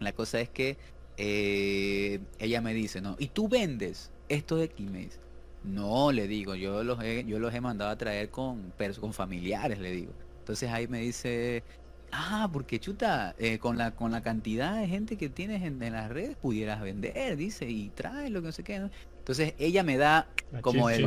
La 0.01 0.13
cosa 0.13 0.41
es 0.41 0.49
que 0.49 0.77
eh, 1.19 2.19
ella 2.39 2.63
me 2.63 2.73
dice, 2.73 3.03
¿no? 3.03 3.17
¿Y 3.19 3.29
tú 3.29 3.49
vendes 3.49 4.11
esto 4.29 4.57
de 4.57 4.69
Quimes? 4.69 5.21
No, 5.63 6.11
le 6.13 6.27
digo, 6.27 6.55
yo 6.55 6.83
los 6.83 7.03
he, 7.05 7.25
yo 7.27 7.39
los 7.39 7.55
he 7.55 7.61
mandado 7.61 7.91
a 7.91 7.97
traer 7.97 8.31
con, 8.31 8.73
con 8.99 9.13
familiares, 9.13 9.79
le 9.79 9.93
digo. 9.93 10.13
Entonces 10.39 10.71
ahí 10.71 10.89
me 10.89 11.01
dice, 11.01 11.63
ah, 12.11 12.49
porque 12.51 12.81
chuta, 12.81 13.35
eh, 13.39 13.59
con, 13.59 13.77
la, 13.77 13.91
con 13.91 14.11
la 14.11 14.23
cantidad 14.23 14.81
de 14.81 14.89
gente 14.89 15.17
que 15.17 15.29
tienes 15.29 15.63
en, 15.63 15.79
las 15.93 16.09
redes 16.09 16.37
pudieras 16.37 16.81
vender, 16.81 17.37
dice, 17.37 17.69
y 17.69 17.91
trae 17.91 18.31
lo 18.31 18.41
que 18.41 18.47
no 18.47 18.53
sé 18.53 18.63
qué. 18.65 18.89
Entonces 19.19 19.53
ella 19.59 19.83
me 19.83 19.99
da 19.99 20.27
como 20.63 20.89
el, 20.89 21.05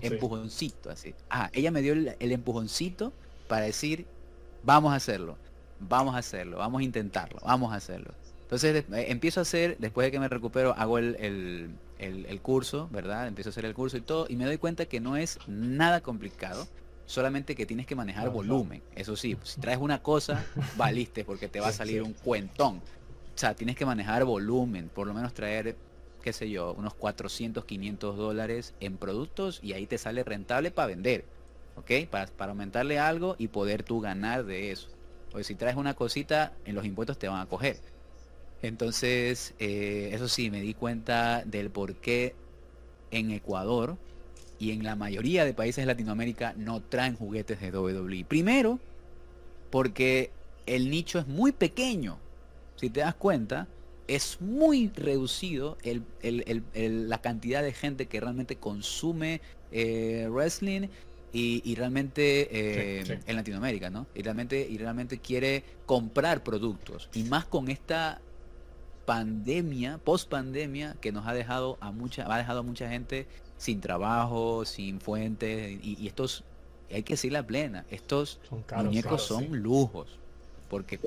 empujoncito, 0.00 0.88
así. 0.88 1.14
Ah, 1.28 1.50
ella 1.52 1.70
me 1.70 1.82
dio 1.82 1.92
el, 1.92 2.16
el 2.18 2.32
empujoncito 2.32 3.12
para 3.46 3.66
decir, 3.66 4.06
vamos 4.64 4.94
a 4.94 4.96
hacerlo 4.96 5.36
vamos 5.80 6.14
a 6.14 6.18
hacerlo, 6.18 6.58
vamos 6.58 6.80
a 6.80 6.84
intentarlo, 6.84 7.40
vamos 7.42 7.72
a 7.72 7.76
hacerlo. 7.76 8.12
Entonces 8.42 8.84
eh, 8.92 9.04
empiezo 9.08 9.40
a 9.40 9.42
hacer, 9.42 9.76
después 9.78 10.06
de 10.06 10.10
que 10.10 10.20
me 10.20 10.28
recupero, 10.28 10.74
hago 10.76 10.98
el, 10.98 11.70
curso, 12.42 12.88
¿verdad? 12.90 13.28
Empiezo 13.28 13.50
a 13.50 13.52
hacer 13.52 13.64
el 13.64 13.74
curso 13.74 13.96
y 13.96 14.00
todo, 14.00 14.26
y 14.28 14.36
me 14.36 14.44
doy 14.44 14.58
cuenta 14.58 14.86
que 14.86 15.00
no 15.00 15.16
es 15.16 15.38
nada 15.46 16.00
complicado. 16.00 16.66
solamente 17.06 17.56
que 17.56 17.66
tienes 17.66 17.86
que 17.86 17.96
manejar 17.96 18.30
volumen. 18.30 18.82
Eso 18.94 19.16
sí, 19.16 19.36
si 19.42 19.60
traes 19.60 19.78
una 19.78 20.02
cosa, 20.02 20.44
valiste 20.76 21.24
porque 21.24 21.48
te 21.48 21.60
va 21.60 21.68
a 21.68 21.72
salir 21.72 22.02
un 22.02 22.12
cuentón. 22.12 22.76
O 22.76 23.38
sea, 23.40 23.54
tienes 23.54 23.76
que 23.76 23.86
manejar 23.86 24.24
volumen, 24.24 24.88
por 24.88 25.06
lo 25.06 25.14
menos 25.14 25.32
traer, 25.32 25.76
qué 26.22 26.32
sé 26.32 26.50
yo, 26.50 26.74
unos 26.74 26.94
400, 26.94 27.64
500 27.64 28.16
dólares 28.16 28.74
en 28.80 28.96
productos 28.96 29.60
y 29.62 29.72
ahí 29.72 29.86
te 29.86 29.96
sale 29.96 30.24
rentable 30.24 30.70
para 30.70 30.88
vender. 30.88 31.24
¿Ok? 31.76 32.08
Para, 32.10 32.26
para 32.26 32.50
aumentarle 32.50 32.98
algo 32.98 33.36
y 33.38 33.48
poder 33.48 33.82
tú 33.84 34.00
ganar 34.00 34.44
de 34.44 34.72
eso. 34.72 34.88
Porque 35.30 35.44
si 35.44 35.54
traes 35.54 35.76
una 35.76 35.94
cosita, 35.94 36.52
en 36.64 36.74
los 36.74 36.84
impuestos 36.84 37.18
te 37.18 37.28
van 37.28 37.40
a 37.40 37.46
coger. 37.46 37.78
Entonces, 38.62 39.54
eh, 39.58 40.10
eso 40.12 40.28
sí, 40.28 40.50
me 40.50 40.60
di 40.60 40.74
cuenta 40.74 41.42
del 41.44 41.70
por 41.70 41.94
qué 41.96 42.34
en 43.10 43.30
Ecuador 43.30 43.96
y 44.58 44.72
en 44.72 44.84
la 44.84 44.96
mayoría 44.96 45.44
de 45.44 45.54
países 45.54 45.82
de 45.82 45.86
Latinoamérica 45.86 46.54
no 46.56 46.80
traen 46.82 47.16
juguetes 47.16 47.60
de 47.60 47.70
WWE. 47.70 48.24
Primero, 48.26 48.78
porque 49.70 50.30
el 50.66 50.90
nicho 50.90 51.18
es 51.18 51.26
muy 51.26 51.52
pequeño. 51.52 52.18
Si 52.76 52.90
te 52.90 53.00
das 53.00 53.14
cuenta, 53.14 53.66
es 54.06 54.40
muy 54.40 54.88
reducido 54.94 55.78
la 56.22 57.20
cantidad 57.22 57.62
de 57.62 57.72
gente 57.72 58.06
que 58.06 58.20
realmente 58.20 58.56
consume 58.56 59.40
eh, 59.72 60.26
wrestling 60.28 60.88
y, 61.32 61.74
realmente 61.74 62.48
eh, 62.50 63.20
en 63.26 63.36
Latinoamérica, 63.36 63.90
¿no? 63.90 64.06
Y 64.14 64.22
realmente, 64.22 64.66
y 64.68 64.78
realmente 64.78 65.18
quiere 65.18 65.64
comprar 65.86 66.42
productos. 66.42 67.08
Y 67.14 67.24
más 67.24 67.44
con 67.44 67.70
esta 67.70 68.20
pandemia, 69.04 69.98
post 69.98 70.28
pandemia, 70.28 70.96
que 71.00 71.12
nos 71.12 71.26
ha 71.26 71.34
dejado 71.34 71.78
a 71.80 71.90
mucha, 71.92 72.32
ha 72.32 72.38
dejado 72.38 72.60
a 72.60 72.62
mucha 72.62 72.88
gente 72.88 73.26
sin 73.56 73.80
trabajo, 73.80 74.64
sin 74.64 75.00
fuentes, 75.00 75.78
y, 75.82 76.06
estos, 76.06 76.44
hay 76.90 77.02
que 77.02 77.14
decir 77.14 77.32
la 77.32 77.46
plena, 77.46 77.84
estos 77.90 78.40
muñecos 78.76 79.22
son 79.22 79.62
lujos, 79.62 80.18
porque 80.68 81.00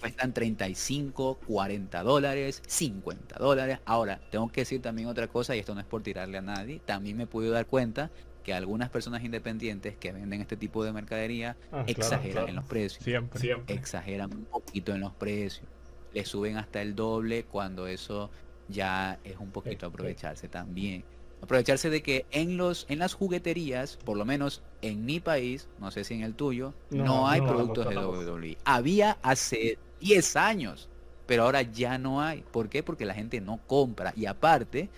cuestan 0.00 0.34
35, 0.34 1.38
40 1.46 2.02
dólares, 2.02 2.62
50 2.66 3.38
dólares. 3.38 3.78
Ahora, 3.86 4.20
tengo 4.30 4.48
que 4.48 4.60
decir 4.60 4.82
también 4.82 5.08
otra 5.08 5.26
cosa, 5.26 5.56
y 5.56 5.58
esto 5.58 5.74
no 5.74 5.80
es 5.80 5.86
por 5.86 6.02
tirarle 6.02 6.38
a 6.38 6.42
nadie, 6.42 6.80
también 6.84 7.16
me 7.16 7.26
puedo 7.26 7.50
dar 7.50 7.66
cuenta 7.66 8.10
que 8.46 8.54
algunas 8.54 8.90
personas 8.90 9.24
independientes 9.24 9.96
que 9.96 10.12
venden 10.12 10.40
este 10.40 10.56
tipo 10.56 10.84
de 10.84 10.92
mercadería 10.92 11.56
ah, 11.72 11.82
exageran 11.88 12.48
en 12.48 12.54
los 12.54 12.64
precios. 12.64 13.02
Siempre. 13.02 13.56
Exageran 13.66 14.32
un 14.32 14.44
poquito 14.44 14.94
en 14.94 15.00
los 15.00 15.12
precios. 15.14 15.66
Le 16.14 16.24
suben 16.24 16.56
hasta 16.56 16.80
el 16.80 16.94
doble 16.94 17.42
cuando 17.42 17.88
eso 17.88 18.30
ya 18.68 19.18
es 19.24 19.36
un 19.40 19.50
poquito 19.50 19.86
aprovecharse 19.86 20.46
también. 20.46 21.02
Aprovecharse 21.42 21.90
de 21.90 22.04
que 22.04 22.24
en 22.30 22.56
los 22.56 22.86
en 22.88 23.00
las 23.00 23.14
jugueterías, 23.14 23.96
por 23.96 24.16
lo 24.16 24.24
menos 24.24 24.62
en 24.80 25.04
mi 25.04 25.18
país, 25.18 25.68
no 25.80 25.90
sé 25.90 26.04
si 26.04 26.14
en 26.14 26.22
el 26.22 26.36
tuyo, 26.36 26.72
no, 26.90 27.26
hay 27.26 27.40
productos 27.40 27.88
de 27.88 27.96
WWE. 27.98 28.58
Había 28.64 29.18
hace 29.22 29.76
10 29.98 30.36
años, 30.36 30.88
pero 31.26 31.42
ahora 31.42 31.62
ya 31.62 31.98
no 31.98 32.22
hay. 32.22 32.44
¿Por 32.52 32.68
qué? 32.68 32.84
Porque 32.84 33.06
la 33.06 33.14
gente 33.14 33.40
no 33.40 33.58
compra. 33.66 34.12
Y 34.14 34.26
aparte, 34.26 34.88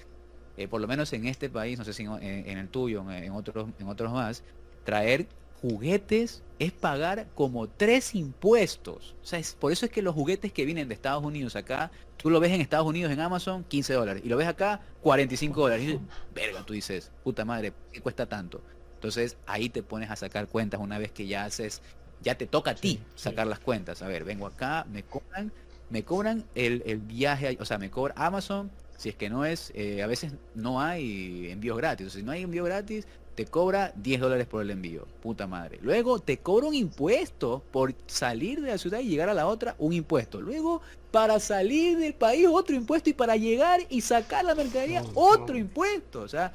eh, 0.58 0.66
por 0.66 0.80
lo 0.80 0.88
menos 0.88 1.12
en 1.12 1.26
este 1.26 1.48
país, 1.48 1.78
no 1.78 1.84
sé 1.84 1.92
si 1.92 2.04
en, 2.04 2.58
el 2.58 2.68
tuyo, 2.68 3.08
en, 3.10 3.32
otros, 3.32 3.68
en 3.78 3.86
otros 3.86 4.12
más, 4.12 4.42
traer 4.84 5.28
juguetes 5.62 6.42
es 6.58 6.72
pagar 6.72 7.28
como 7.36 7.68
tres 7.68 8.14
impuestos. 8.16 9.14
O 9.22 9.26
sea, 9.26 9.38
es, 9.38 9.54
por 9.54 9.70
eso 9.70 9.86
es 9.86 9.92
que 9.92 10.02
los 10.02 10.14
juguetes 10.14 10.52
que 10.52 10.64
vienen 10.64 10.88
de 10.88 10.94
Estados 10.94 11.22
Unidos 11.22 11.54
acá, 11.54 11.92
tú 12.16 12.28
lo 12.28 12.40
ves 12.40 12.50
en 12.50 12.60
Estados 12.60 12.88
Unidos 12.88 13.12
en 13.12 13.20
Amazon, 13.20 13.64
15 13.68 13.94
dólares. 13.94 14.22
Y 14.24 14.28
lo 14.28 14.36
ves 14.36 14.48
acá, 14.48 14.80
45 15.02 15.60
dólares. 15.60 15.88
Y 15.88 16.00
verga, 16.34 16.64
tú 16.64 16.72
dices, 16.72 17.12
puta 17.22 17.44
madre, 17.44 17.72
¿qué 17.92 18.00
cuesta 18.00 18.26
tanto? 18.26 18.60
Entonces 18.94 19.36
ahí 19.46 19.68
te 19.68 19.84
pones 19.84 20.10
a 20.10 20.16
sacar 20.16 20.48
cuentas 20.48 20.80
una 20.80 20.98
vez 20.98 21.12
que 21.12 21.28
ya 21.28 21.44
haces, 21.44 21.82
ya 22.20 22.36
te 22.36 22.48
toca 22.48 22.72
a 22.72 22.74
ti 22.74 23.00
sacar 23.14 23.46
las 23.46 23.60
cuentas. 23.60 24.02
A 24.02 24.08
ver, 24.08 24.24
vengo 24.24 24.46
acá, 24.46 24.86
me 24.90 25.04
cobran, 25.04 25.52
me 25.88 26.02
cobran 26.02 26.44
el, 26.56 26.82
el 26.84 26.98
viaje, 26.98 27.56
o 27.60 27.64
sea, 27.64 27.78
me 27.78 27.90
cobra 27.90 28.14
Amazon 28.16 28.72
si 28.98 29.08
es 29.08 29.14
que 29.14 29.30
no 29.30 29.44
es, 29.44 29.70
eh, 29.76 30.02
a 30.02 30.08
veces 30.08 30.32
no 30.56 30.80
hay 30.80 31.50
envíos 31.52 31.78
gratis. 31.78 32.12
si 32.12 32.22
no 32.24 32.32
hay 32.32 32.42
envío 32.42 32.64
gratis, 32.64 33.06
te 33.36 33.46
cobra 33.46 33.92
10 33.94 34.20
dólares 34.20 34.48
por 34.48 34.60
el 34.60 34.70
envío. 34.70 35.06
Puta 35.22 35.46
madre. 35.46 35.78
Luego 35.82 36.18
te 36.18 36.38
cobra 36.38 36.66
un 36.66 36.74
impuesto 36.74 37.62
por 37.70 37.94
salir 38.08 38.60
de 38.60 38.72
la 38.72 38.78
ciudad 38.78 38.98
y 38.98 39.06
llegar 39.06 39.28
a 39.28 39.34
la 39.34 39.46
otra, 39.46 39.76
un 39.78 39.92
impuesto. 39.92 40.40
Luego, 40.40 40.82
para 41.12 41.38
salir 41.38 41.96
del 41.96 42.14
país, 42.14 42.48
otro 42.50 42.74
impuesto. 42.74 43.08
Y 43.10 43.12
para 43.12 43.36
llegar 43.36 43.82
y 43.88 44.00
sacar 44.00 44.44
la 44.44 44.56
mercadería, 44.56 45.04
otro 45.14 45.56
impuesto. 45.56 46.22
O 46.22 46.28
sea, 46.28 46.52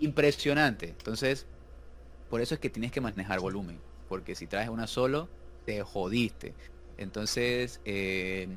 impresionante. 0.00 0.88
Entonces, 0.88 1.44
por 2.30 2.40
eso 2.40 2.54
es 2.54 2.60
que 2.60 2.70
tienes 2.70 2.92
que 2.92 3.02
manejar 3.02 3.40
volumen. 3.40 3.78
Porque 4.08 4.34
si 4.34 4.46
traes 4.46 4.70
una 4.70 4.86
solo, 4.86 5.28
te 5.66 5.82
jodiste. 5.82 6.54
Entonces, 6.96 7.82
eh, 7.84 8.48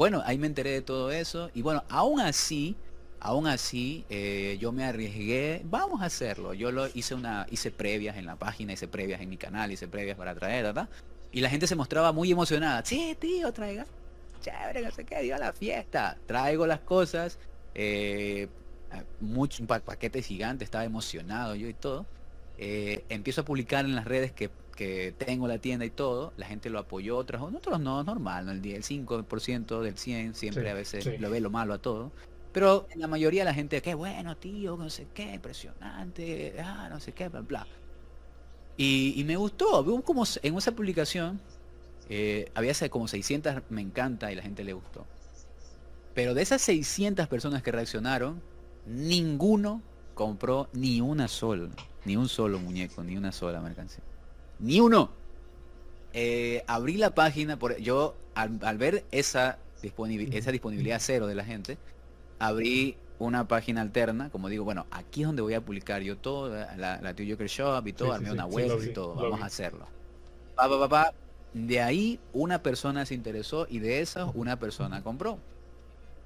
bueno, 0.00 0.22
ahí 0.24 0.38
me 0.38 0.46
enteré 0.46 0.70
de 0.70 0.80
todo 0.80 1.10
eso 1.10 1.50
y 1.52 1.60
bueno, 1.60 1.84
aún 1.90 2.20
así, 2.20 2.74
aún 3.20 3.46
así, 3.46 4.06
eh, 4.08 4.56
yo 4.58 4.72
me 4.72 4.82
arriesgué, 4.86 5.60
vamos 5.66 6.00
a 6.00 6.06
hacerlo. 6.06 6.54
Yo 6.54 6.72
lo 6.72 6.86
hice 6.94 7.14
una, 7.14 7.46
hice 7.50 7.70
previas 7.70 8.16
en 8.16 8.24
la 8.24 8.36
página, 8.36 8.72
hice 8.72 8.88
previas 8.88 9.20
en 9.20 9.28
mi 9.28 9.36
canal, 9.36 9.70
hice 9.72 9.88
previas 9.88 10.16
para 10.16 10.34
traer, 10.34 10.64
¿verdad? 10.64 10.88
Y 11.32 11.42
la 11.42 11.50
gente 11.50 11.66
se 11.66 11.76
mostraba 11.76 12.12
muy 12.12 12.32
emocionada. 12.32 12.82
Sí, 12.82 13.14
tío, 13.20 13.52
traiga. 13.52 13.84
Chévere, 14.40 14.80
no 14.80 14.90
sé 14.90 15.04
qué, 15.04 15.20
dio 15.20 15.36
la 15.36 15.52
fiesta. 15.52 16.16
Traigo 16.24 16.66
las 16.66 16.80
cosas. 16.80 17.38
Eh, 17.74 18.48
mucho, 19.20 19.62
un 19.62 19.66
paquete 19.66 20.22
gigante, 20.22 20.64
estaba 20.64 20.86
emocionado 20.86 21.54
yo 21.56 21.68
y 21.68 21.74
todo. 21.74 22.06
Eh, 22.56 23.04
empiezo 23.10 23.42
a 23.42 23.44
publicar 23.44 23.84
en 23.84 23.94
las 23.94 24.06
redes 24.06 24.32
que 24.32 24.48
que 24.80 25.12
tengo 25.12 25.46
la 25.46 25.58
tienda 25.58 25.84
y 25.84 25.90
todo, 25.90 26.32
la 26.38 26.46
gente 26.46 26.70
lo 26.70 26.78
apoyó, 26.78 27.18
otros, 27.18 27.42
otros 27.42 27.78
no, 27.80 28.02
normal, 28.02 28.46
¿no? 28.46 28.52
el, 28.52 28.64
el 28.64 28.82
5% 28.82 29.82
del 29.82 29.98
100 29.98 30.34
siempre 30.34 30.70
a 30.70 30.72
veces 30.72 31.20
lo 31.20 31.28
ve 31.28 31.40
lo 31.40 31.50
malo 31.50 31.74
a 31.74 31.78
todo. 31.78 32.12
Pero 32.50 32.88
la 32.94 33.06
mayoría 33.06 33.42
de 33.42 33.44
la 33.44 33.52
gente, 33.52 33.82
qué 33.82 33.92
bueno, 33.92 34.38
tío, 34.38 34.78
no 34.78 34.88
sé 34.88 35.08
qué, 35.12 35.34
impresionante, 35.34 36.56
ah, 36.64 36.88
no 36.88 36.98
sé 36.98 37.12
qué, 37.12 37.28
bla, 37.28 37.42
bla. 37.42 37.66
Y, 38.78 39.22
me 39.26 39.36
gustó, 39.36 39.84
veo 39.84 40.00
como 40.00 40.24
en 40.42 40.56
esa 40.56 40.72
publicación 40.72 41.38
eh, 42.08 42.50
había 42.54 42.72
como 42.88 43.06
600 43.06 43.56
me 43.68 43.82
encanta 43.82 44.32
y 44.32 44.34
la 44.34 44.40
gente 44.40 44.64
le 44.64 44.72
gustó. 44.72 45.04
Pero 46.14 46.32
de 46.32 46.40
esas 46.40 46.62
600 46.62 47.28
personas 47.28 47.62
que 47.62 47.70
reaccionaron, 47.70 48.40
ninguno 48.86 49.82
compró 50.14 50.70
ni 50.72 51.02
una 51.02 51.28
sola, 51.28 51.68
ni 52.06 52.16
un 52.16 52.30
solo 52.30 52.58
muñeco, 52.58 53.04
ni 53.04 53.18
una 53.18 53.30
sola 53.30 53.60
mercancía 53.60 54.04
ni 54.60 54.80
uno. 54.80 55.10
Eh, 56.12 56.64
abrí 56.66 56.96
la 56.96 57.14
página, 57.14 57.58
por, 57.58 57.76
yo 57.78 58.14
al, 58.34 58.78
ver 58.78 59.04
esa, 59.10 59.58
esa 59.82 60.52
disponibilidad 60.52 60.98
cero 61.00 61.26
de 61.26 61.34
la 61.34 61.44
gente, 61.44 61.78
abrí 62.38 62.96
una 63.18 63.46
página 63.46 63.82
alterna, 63.82 64.30
como 64.30 64.48
digo, 64.48 64.64
bueno, 64.64 64.86
aquí 64.90 65.22
es 65.22 65.26
donde 65.26 65.42
voy 65.42 65.54
a 65.54 65.60
publicar 65.60 66.02
yo 66.02 66.16
todo, 66.16 66.48
la, 66.48 67.00
la 67.00 67.14
Joker 67.16 67.46
Shop 67.46 67.86
y 67.86 67.92
todo, 67.92 68.12
armé 68.12 68.32
una 68.32 68.46
web 68.46 68.82
y 68.82 68.92
todo, 68.92 69.14
vamos 69.14 69.42
a 69.42 69.46
hacerlo. 69.46 69.86
Pa, 70.56 70.68
pa, 70.68 70.88
pa, 70.88 71.14
de 71.52 71.80
ahí 71.80 72.18
una 72.32 72.62
persona 72.62 73.04
se 73.06 73.14
interesó 73.14 73.66
y 73.68 73.78
de 73.78 74.00
esas 74.00 74.30
una 74.34 74.58
persona 74.58 75.02
compró. 75.02 75.38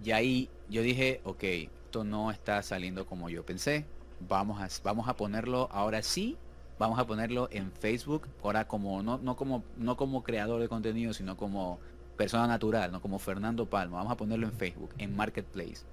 Y 0.05 0.12
ahí 0.12 0.48
yo 0.69 0.82
dije, 0.82 1.20
ok, 1.24 1.43
esto 1.43 2.05
no 2.05 2.31
está 2.31 2.62
saliendo 2.62 3.06
como 3.06 3.28
yo 3.28 3.44
pensé, 3.44 3.86
vamos 4.28 4.61
a, 4.61 4.69
vamos 4.82 5.09
a 5.09 5.16
ponerlo 5.16 5.69
ahora 5.73 6.02
sí 6.02 6.36
vamos 6.78 6.98
a 6.98 7.06
ponerlo 7.06 7.48
en 7.52 7.72
Facebook, 7.72 8.28
ahora 8.42 8.66
como 8.66 9.02
no, 9.02 9.18
no 9.18 9.36
como 9.36 9.64
no 9.76 9.96
como 9.96 10.22
creador 10.22 10.60
de 10.60 10.68
contenido, 10.68 11.12
sino 11.12 11.36
como 11.36 11.78
persona 12.16 12.46
natural, 12.46 12.92
no 12.92 13.01
como 13.01 13.18
Fernando 13.18 13.66
Palma, 13.66 13.98
vamos 13.98 14.12
a 14.12 14.16
ponerlo 14.16 14.46
en 14.46 14.52
Facebook, 14.52 14.90
en 14.98 15.16
Marketplace. 15.16 15.84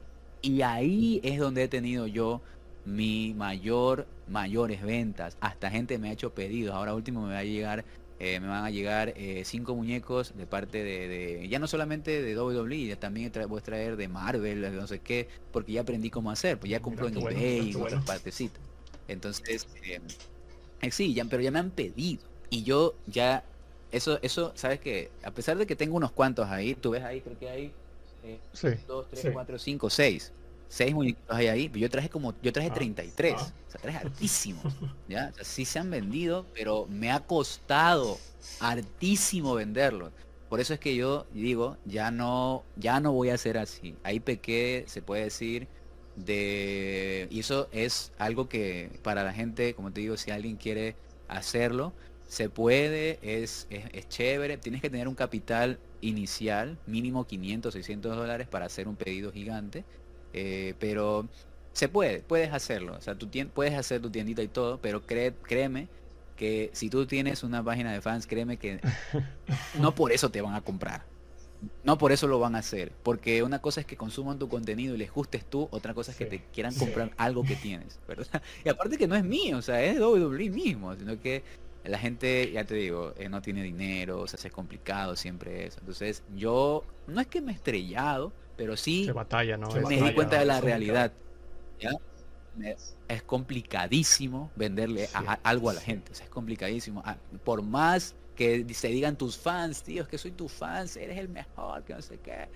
Y 0.41 0.61
ahí 0.61 1.19
es 1.23 1.39
donde 1.39 1.63
he 1.63 1.67
tenido 1.67 2.07
yo 2.07 2.41
mi 2.85 3.33
mayor 3.35 4.07
mayores 4.27 4.81
ventas. 4.81 5.37
Hasta 5.39 5.69
gente 5.69 5.99
me 5.99 6.09
ha 6.09 6.13
hecho 6.13 6.33
pedidos. 6.33 6.73
Ahora 6.73 6.95
último 6.95 7.21
me 7.27 7.33
va 7.33 7.39
a 7.39 7.43
llegar 7.43 7.85
eh, 8.23 8.39
me 8.39 8.47
van 8.47 8.63
a 8.63 8.69
llegar 8.69 9.15
eh, 9.17 9.41
cinco 9.45 9.73
muñecos 9.73 10.37
de 10.37 10.45
parte 10.45 10.83
de, 10.83 11.47
ya 11.49 11.57
no 11.57 11.65
solamente 11.65 12.21
de 12.21 12.39
WWE, 12.39 12.95
también 12.97 13.31
voy 13.49 13.59
a 13.59 13.63
traer 13.63 13.95
de 13.97 14.07
Marvel, 14.07 14.61
de 14.61 14.69
no 14.69 14.85
sé 14.85 14.99
qué, 14.99 15.27
porque 15.51 15.71
ya 15.71 15.81
aprendí 15.81 16.11
cómo 16.11 16.29
hacer, 16.29 16.59
pues 16.59 16.69
ya 16.69 16.83
compro 16.83 17.07
en 17.07 17.17
eBay 17.17 17.71
y 17.71 17.75
otras 17.75 18.05
partecitas. 18.05 18.61
Entonces, 19.07 19.67
eh, 19.83 19.99
sí, 20.89 21.13
ya, 21.13 21.25
pero 21.25 21.43
ya 21.43 21.51
me 21.51 21.59
han 21.59 21.71
pedido. 21.71 22.23
Y 22.49 22.63
yo 22.63 22.95
ya, 23.05 23.43
eso, 23.91 24.19
eso, 24.21 24.51
sabes 24.55 24.79
que 24.79 25.11
a 25.23 25.31
pesar 25.31 25.57
de 25.57 25.67
que 25.67 25.75
tengo 25.75 25.95
unos 25.95 26.11
cuantos 26.11 26.47
ahí, 26.49 26.75
tú 26.75 26.91
ves 26.91 27.03
ahí, 27.03 27.21
creo 27.21 27.37
que 27.37 27.49
hay 27.49 27.73
eh, 28.23 28.39
dos, 28.87 29.07
tres, 29.09 29.29
cuatro, 29.31 29.59
cinco, 29.59 29.89
seis. 29.89 30.31
Seis 30.67 30.93
muñequitos 30.93 31.35
hay 31.35 31.47
ahí, 31.47 31.71
yo 31.73 31.89
traje 31.89 32.09
como, 32.09 32.33
yo 32.41 32.53
traje 32.53 32.71
33, 32.71 33.35
ah. 33.37 33.53
o 33.67 33.71
sea, 33.71 33.81
traje 33.81 33.97
hartísimos, 33.97 34.73
¿ya? 35.09 35.33
O 35.39 35.43
sí 35.43 35.65
se 35.65 35.79
han 35.79 35.89
vendido, 35.89 36.45
pero 36.53 36.87
me 36.87 37.11
ha 37.11 37.19
costado 37.19 38.17
hartísimo 38.59 39.53
venderlos. 39.53 40.13
Por 40.47 40.59
eso 40.61 40.73
es 40.73 40.79
que 40.79 40.95
yo 40.95 41.25
digo, 41.31 41.77
ya 41.85 42.11
no, 42.11 42.63
ya 42.75 42.99
no 42.99 43.11
voy 43.13 43.29
a 43.29 43.35
hacer 43.35 43.57
así. 43.57 43.95
Ahí 44.03 44.19
pequé, 44.19 44.85
se 44.87 45.01
puede 45.01 45.23
decir, 45.23 45.67
de 46.25 47.27
y 47.29 47.39
eso 47.39 47.67
es 47.71 48.11
algo 48.17 48.49
que 48.49 48.89
para 49.03 49.23
la 49.23 49.33
gente 49.33 49.73
como 49.73 49.91
te 49.91 50.01
digo 50.01 50.17
si 50.17 50.31
alguien 50.31 50.57
quiere 50.57 50.95
hacerlo. 51.27 51.93
Se 52.27 52.49
puede, 52.49 53.19
es, 53.21 53.67
es, 53.69 54.07
chévere. 54.07 54.57
Tienes 54.57 54.81
que 54.81 54.89
tener 54.89 55.09
un 55.09 55.15
capital 55.15 55.79
inicial, 55.99 56.77
mínimo 56.87 57.25
500, 57.27 57.73
600 57.73 58.15
dólares 58.15 58.47
para 58.47 58.67
hacer 58.67 58.87
un 58.87 58.95
pedido 58.95 59.33
gigante. 59.33 59.83
Eh, 60.33 60.75
pero 60.79 61.27
se 61.73 61.89
puede, 61.89 62.19
puedes 62.19 62.53
hacerlo. 62.53 62.95
O 62.97 63.01
sea, 63.01 63.15
tú 63.15 63.27
puedes 63.53 63.73
hacer 63.73 64.01
tu 64.01 64.09
tiendita 64.09 64.41
y 64.41 64.47
todo, 64.47 64.79
pero 64.81 65.05
créeme 65.05 65.89
que 66.37 66.69
si 66.73 66.89
tú 66.89 67.05
tienes 67.05 67.43
una 67.43 67.63
página 67.63 67.91
de 67.93 68.01
fans, 68.01 68.27
créeme 68.27 68.57
que 68.57 68.79
no 69.79 69.93
por 69.93 70.11
eso 70.11 70.31
te 70.31 70.41
van 70.41 70.55
a 70.55 70.61
comprar. 70.61 71.10
No 71.83 71.97
por 71.97 72.11
eso 72.11 72.27
lo 72.27 72.39
van 72.39 72.55
a 72.55 72.59
hacer. 72.59 72.91
Porque 73.03 73.43
una 73.43 73.59
cosa 73.59 73.81
es 73.81 73.85
que 73.85 73.97
consuman 73.97 74.39
tu 74.39 74.49
contenido 74.49 74.95
y 74.95 74.97
les 74.97 75.11
gustes 75.11 75.45
tú, 75.45 75.67
otra 75.71 75.93
cosa 75.93 76.11
es 76.11 76.17
que 76.17 76.25
te 76.25 76.43
quieran 76.53 76.73
comprar 76.75 77.11
algo 77.17 77.43
que 77.43 77.55
tienes, 77.55 77.99
¿verdad? 78.07 78.41
Y 78.65 78.69
aparte 78.69 78.97
que 78.97 79.07
no 79.07 79.15
es 79.15 79.23
mío, 79.23 79.57
o 79.57 79.61
sea, 79.61 79.83
es 79.83 79.99
WWE 79.99 80.49
mismo, 80.49 80.95
sino 80.95 81.19
que 81.19 81.43
la 81.83 81.97
gente, 81.97 82.51
ya 82.51 82.63
te 82.63 82.75
digo, 82.75 83.13
eh, 83.17 83.29
no 83.29 83.41
tiene 83.41 83.63
dinero, 83.63 84.21
o 84.21 84.27
sea, 84.27 84.39
es 84.43 84.53
complicado 84.53 85.15
siempre 85.15 85.65
eso. 85.65 85.79
Entonces, 85.79 86.23
yo 86.35 86.83
no 87.07 87.21
es 87.21 87.27
que 87.27 87.41
me 87.41 87.51
he 87.51 87.55
estrellado, 87.55 88.31
pero 88.57 88.77
sí 88.77 89.09
batalla, 89.11 89.57
¿no? 89.57 89.69
me 89.71 90.01
di 90.01 90.13
cuenta 90.13 90.39
de 90.39 90.45
la 90.45 90.61
realidad. 90.61 91.11
¿ya? 91.79 91.91
es 93.07 93.23
complicadísimo 93.23 94.51
venderle 94.55 95.09
algo 95.43 95.69
a 95.69 95.73
la 95.73 95.81
gente. 95.81 96.11
es 96.11 96.29
complicadísimo. 96.29 97.01
Ah, 97.05 97.17
por 97.43 97.61
más 97.61 98.15
que 98.35 98.65
se 98.73 98.87
digan 98.87 99.17
tus 99.17 99.37
fans, 99.37 99.83
tío, 99.83 100.03
es 100.03 100.07
que 100.07 100.17
soy 100.17 100.31
tu 100.31 100.47
fan, 100.47 100.87
eres 100.95 101.17
el 101.17 101.29
mejor, 101.29 101.83
que 101.83 101.93
no 101.93 102.01
sé 102.01 102.17
qué. 102.19 102.47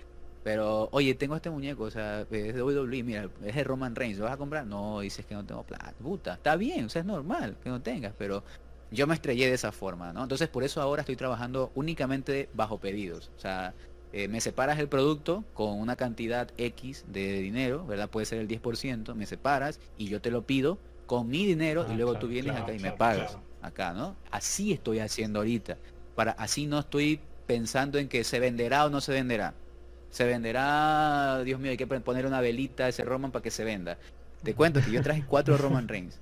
Pero, 0.42 0.88
oye, 0.92 1.14
tengo 1.14 1.34
este 1.34 1.50
muñeco, 1.50 1.84
o 1.84 1.90
sea, 1.90 2.20
es 2.20 2.54
de 2.54 2.62
WWE, 2.62 3.02
mira, 3.02 3.28
es 3.44 3.54
de 3.54 3.64
Roman 3.64 3.96
Reigns, 3.96 4.18
¿lo 4.18 4.24
vas 4.24 4.34
a 4.34 4.36
comprar? 4.36 4.64
No, 4.64 5.00
dices 5.00 5.26
que 5.26 5.34
no 5.34 5.44
tengo 5.44 5.64
plata. 5.64 5.92
Puta, 6.00 6.34
está 6.34 6.54
bien, 6.54 6.84
o 6.84 6.88
sea, 6.88 7.00
es 7.00 7.06
normal 7.06 7.56
que 7.62 7.68
no 7.68 7.82
tengas, 7.82 8.14
pero 8.16 8.44
yo 8.92 9.06
me 9.08 9.14
estrellé 9.14 9.48
de 9.48 9.54
esa 9.54 9.72
forma, 9.72 10.12
¿no? 10.12 10.22
Entonces, 10.22 10.48
por 10.48 10.62
eso 10.62 10.80
ahora 10.80 11.02
estoy 11.02 11.16
trabajando 11.16 11.72
únicamente 11.74 12.48
bajo 12.54 12.78
pedidos. 12.78 13.32
O 13.36 13.40
sea, 13.40 13.74
eh, 14.12 14.28
me 14.28 14.40
separas 14.40 14.78
el 14.78 14.88
producto 14.88 15.44
con 15.52 15.80
una 15.80 15.96
cantidad 15.96 16.48
X 16.56 17.04
de 17.08 17.40
dinero, 17.40 17.84
¿verdad? 17.84 18.08
Puede 18.08 18.26
ser 18.26 18.38
el 18.38 18.46
10%, 18.46 19.14
me 19.14 19.26
separas 19.26 19.80
y 19.98 20.06
yo 20.06 20.20
te 20.20 20.30
lo 20.30 20.46
pido 20.46 20.78
con 21.06 21.28
mi 21.28 21.44
dinero 21.44 21.86
y 21.88 21.92
ah, 21.92 21.96
luego 21.96 22.18
tú 22.18 22.28
vienes 22.28 22.54
acá 22.54 22.72
y 22.72 22.78
me 22.78 22.92
pagas 22.92 23.36
acá, 23.66 23.92
¿no? 23.92 24.16
Así 24.30 24.72
estoy 24.72 25.00
haciendo 25.00 25.40
ahorita. 25.40 25.76
Para 26.14 26.32
así 26.32 26.66
no 26.66 26.78
estoy 26.78 27.20
pensando 27.46 27.98
en 27.98 28.08
que 28.08 28.24
se 28.24 28.40
venderá 28.40 28.86
o 28.86 28.90
no 28.90 29.00
se 29.00 29.12
venderá. 29.12 29.54
Se 30.10 30.24
venderá, 30.24 31.42
Dios 31.44 31.60
mío, 31.60 31.70
hay 31.70 31.76
que 31.76 31.86
poner 31.86 32.26
una 32.26 32.40
velita 32.40 32.84
a 32.84 32.88
ese 32.88 33.04
Roman 33.04 33.32
para 33.32 33.42
que 33.42 33.50
se 33.50 33.64
venda. 33.64 33.98
Te 34.42 34.54
cuento 34.54 34.80
que 34.80 34.90
yo 34.90 35.02
traje 35.02 35.24
cuatro 35.26 35.56
Roman 35.56 35.88
Reigns. 35.88 36.20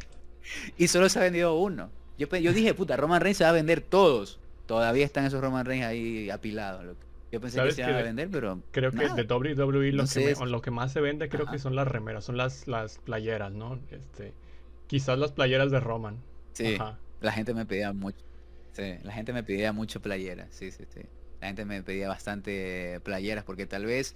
y 0.78 0.88
solo 0.88 1.08
se 1.08 1.18
ha 1.18 1.22
vendido 1.22 1.54
uno. 1.56 1.90
Yo, 2.18 2.28
yo 2.36 2.52
dije, 2.52 2.74
puta, 2.74 2.96
Roman 2.96 3.20
Reigns 3.20 3.38
se 3.38 3.44
va 3.44 3.50
a 3.50 3.54
vender 3.54 3.80
todos. 3.80 4.38
Todavía 4.66 5.04
están 5.04 5.24
esos 5.24 5.40
Roman 5.40 5.64
Reigns 5.64 5.86
ahí 5.86 6.30
apilados. 6.30 6.96
Yo 7.32 7.40
pensé 7.40 7.62
que 7.62 7.72
se 7.72 7.82
iba 7.82 7.98
a 7.98 8.02
vender, 8.02 8.28
pero. 8.30 8.62
Creo 8.70 8.90
que 8.92 9.08
de 9.08 9.24
WWE 9.24 9.92
lo, 9.92 10.06
que 10.06 10.34
lo 10.46 10.62
que 10.62 10.70
más 10.70 10.92
se 10.92 11.00
vende 11.00 11.28
creo 11.28 11.46
que 11.46 11.58
son 11.58 11.74
las 11.74 11.88
remeras, 11.88 12.24
son 12.24 12.36
las, 12.36 12.66
las 12.68 12.98
playeras, 12.98 13.52
¿no? 13.52 13.78
Este, 13.90 14.32
quizás 14.86 15.18
las 15.18 15.32
playeras 15.32 15.70
de 15.70 15.80
Roman. 15.80 16.18
Sí. 16.56 16.78
La 17.20 17.32
gente 17.32 17.54
me 17.54 17.66
pedía 17.66 17.92
mucho. 17.92 18.18
Sí, 18.72 18.94
la 19.02 19.12
gente 19.12 19.32
me 19.32 19.42
pedía 19.42 19.72
mucho 19.72 20.00
playeras. 20.00 20.48
Sí, 20.50 20.70
sí, 20.70 20.84
sí. 20.92 21.00
La 21.40 21.48
gente 21.48 21.64
me 21.64 21.82
pedía 21.82 22.08
bastante 22.08 23.00
playeras 23.00 23.44
porque 23.44 23.66
tal 23.66 23.86
vez 23.86 24.14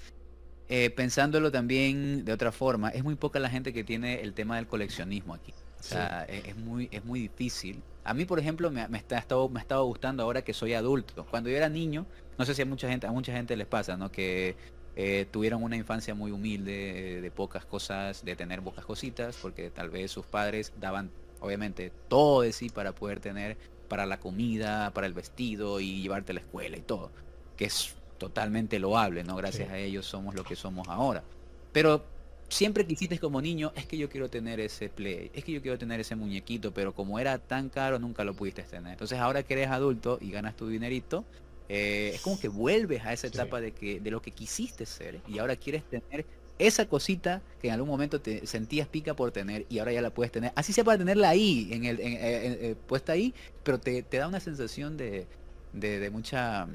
eh, 0.68 0.90
pensándolo 0.90 1.50
también 1.50 2.24
de 2.24 2.32
otra 2.32 2.52
forma, 2.52 2.90
es 2.90 3.02
muy 3.02 3.16
poca 3.16 3.40
la 3.40 3.50
gente 3.50 3.72
que 3.72 3.82
tiene 3.82 4.20
el 4.20 4.34
tema 4.34 4.56
del 4.56 4.68
coleccionismo 4.68 5.34
aquí. 5.34 5.52
O 5.80 5.82
sea, 5.82 6.24
es, 6.28 6.56
muy, 6.56 6.88
es 6.92 7.04
muy 7.04 7.20
difícil. 7.20 7.82
A 8.04 8.14
mí, 8.14 8.24
por 8.24 8.38
ejemplo, 8.38 8.70
me, 8.70 8.84
está, 8.96 9.18
estado, 9.18 9.48
me 9.48 9.58
ha 9.58 9.62
estado 9.62 9.84
gustando 9.86 10.22
ahora 10.22 10.42
que 10.42 10.52
soy 10.52 10.74
adulto. 10.74 11.26
Cuando 11.26 11.50
yo 11.50 11.56
era 11.56 11.68
niño, 11.68 12.06
no 12.38 12.44
sé 12.44 12.54
si 12.54 12.62
a 12.62 12.66
mucha 12.66 12.88
gente, 12.88 13.06
a 13.06 13.12
mucha 13.12 13.32
gente 13.32 13.56
les 13.56 13.66
pasa, 13.66 13.96
¿no? 13.96 14.12
Que 14.12 14.54
eh, 14.94 15.26
tuvieron 15.30 15.62
una 15.62 15.76
infancia 15.76 16.14
muy 16.14 16.30
humilde, 16.30 17.20
de 17.20 17.30
pocas 17.30 17.64
cosas, 17.64 18.24
de 18.24 18.36
tener 18.36 18.62
pocas 18.62 18.84
cositas, 18.84 19.38
porque 19.40 19.70
tal 19.70 19.90
vez 19.90 20.12
sus 20.12 20.26
padres 20.26 20.72
daban, 20.78 21.10
obviamente, 21.40 21.92
todo 22.08 22.42
de 22.42 22.52
sí 22.52 22.68
para 22.70 22.92
poder 22.92 23.20
tener 23.20 23.56
para 23.88 24.06
la 24.06 24.20
comida, 24.20 24.92
para 24.92 25.06
el 25.06 25.12
vestido 25.12 25.80
y 25.80 26.00
llevarte 26.02 26.32
a 26.32 26.34
la 26.36 26.40
escuela 26.40 26.76
y 26.76 26.82
todo, 26.82 27.10
que 27.56 27.64
es 27.64 27.94
totalmente 28.18 28.78
loable, 28.78 29.24
¿no? 29.24 29.34
Gracias 29.36 29.70
a 29.70 29.78
ellos 29.78 30.06
somos 30.06 30.34
lo 30.34 30.44
que 30.44 30.54
somos 30.54 30.86
ahora. 30.88 31.24
Pero 31.72 32.04
siempre 32.48 32.86
quisiste 32.86 33.18
como 33.18 33.40
niño, 33.40 33.72
es 33.74 33.86
que 33.86 33.96
yo 33.96 34.08
quiero 34.08 34.28
tener 34.28 34.60
ese 34.60 34.88
play, 34.88 35.30
es 35.34 35.44
que 35.44 35.52
yo 35.52 35.62
quiero 35.62 35.78
tener 35.78 36.00
ese 36.00 36.16
muñequito, 36.16 36.72
pero 36.72 36.94
como 36.94 37.18
era 37.18 37.38
tan 37.38 37.68
caro 37.68 37.98
nunca 37.98 38.24
lo 38.24 38.34
pudiste 38.34 38.62
tener. 38.62 38.92
Entonces 38.92 39.18
ahora 39.18 39.42
que 39.42 39.54
eres 39.54 39.68
adulto 39.68 40.18
y 40.20 40.30
ganas 40.30 40.56
tu 40.56 40.68
dinerito, 40.68 41.24
eh, 41.68 42.12
es 42.14 42.20
como 42.20 42.38
que 42.38 42.48
vuelves 42.48 43.04
a 43.04 43.12
esa 43.12 43.28
etapa 43.28 43.60
de 43.60 43.72
que 43.72 44.00
de 44.00 44.10
lo 44.10 44.20
que 44.20 44.32
quisiste 44.32 44.86
ser 44.86 45.20
y 45.28 45.38
ahora 45.38 45.54
quieres 45.56 45.84
tener 45.84 46.26
esa 46.66 46.86
cosita 46.86 47.42
que 47.60 47.68
en 47.68 47.74
algún 47.74 47.88
momento 47.88 48.20
te 48.20 48.46
sentías 48.46 48.88
pica 48.88 49.14
por 49.14 49.32
tener 49.32 49.66
y 49.68 49.78
ahora 49.78 49.92
ya 49.92 50.02
la 50.02 50.10
puedes 50.10 50.32
tener. 50.32 50.52
Así 50.54 50.72
sea 50.72 50.84
para 50.84 50.98
tenerla 50.98 51.30
ahí, 51.30 51.68
en 51.72 51.84
el, 51.84 52.00
en, 52.00 52.16
eh, 52.20 52.76
puesta 52.86 53.12
ahí, 53.12 53.34
pero 53.62 53.78
te, 53.78 54.02
da 54.02 54.28
una 54.28 54.40
sensación 54.40 54.96
de, 54.96 55.26
de, 55.72 56.10
mucha 56.10 56.68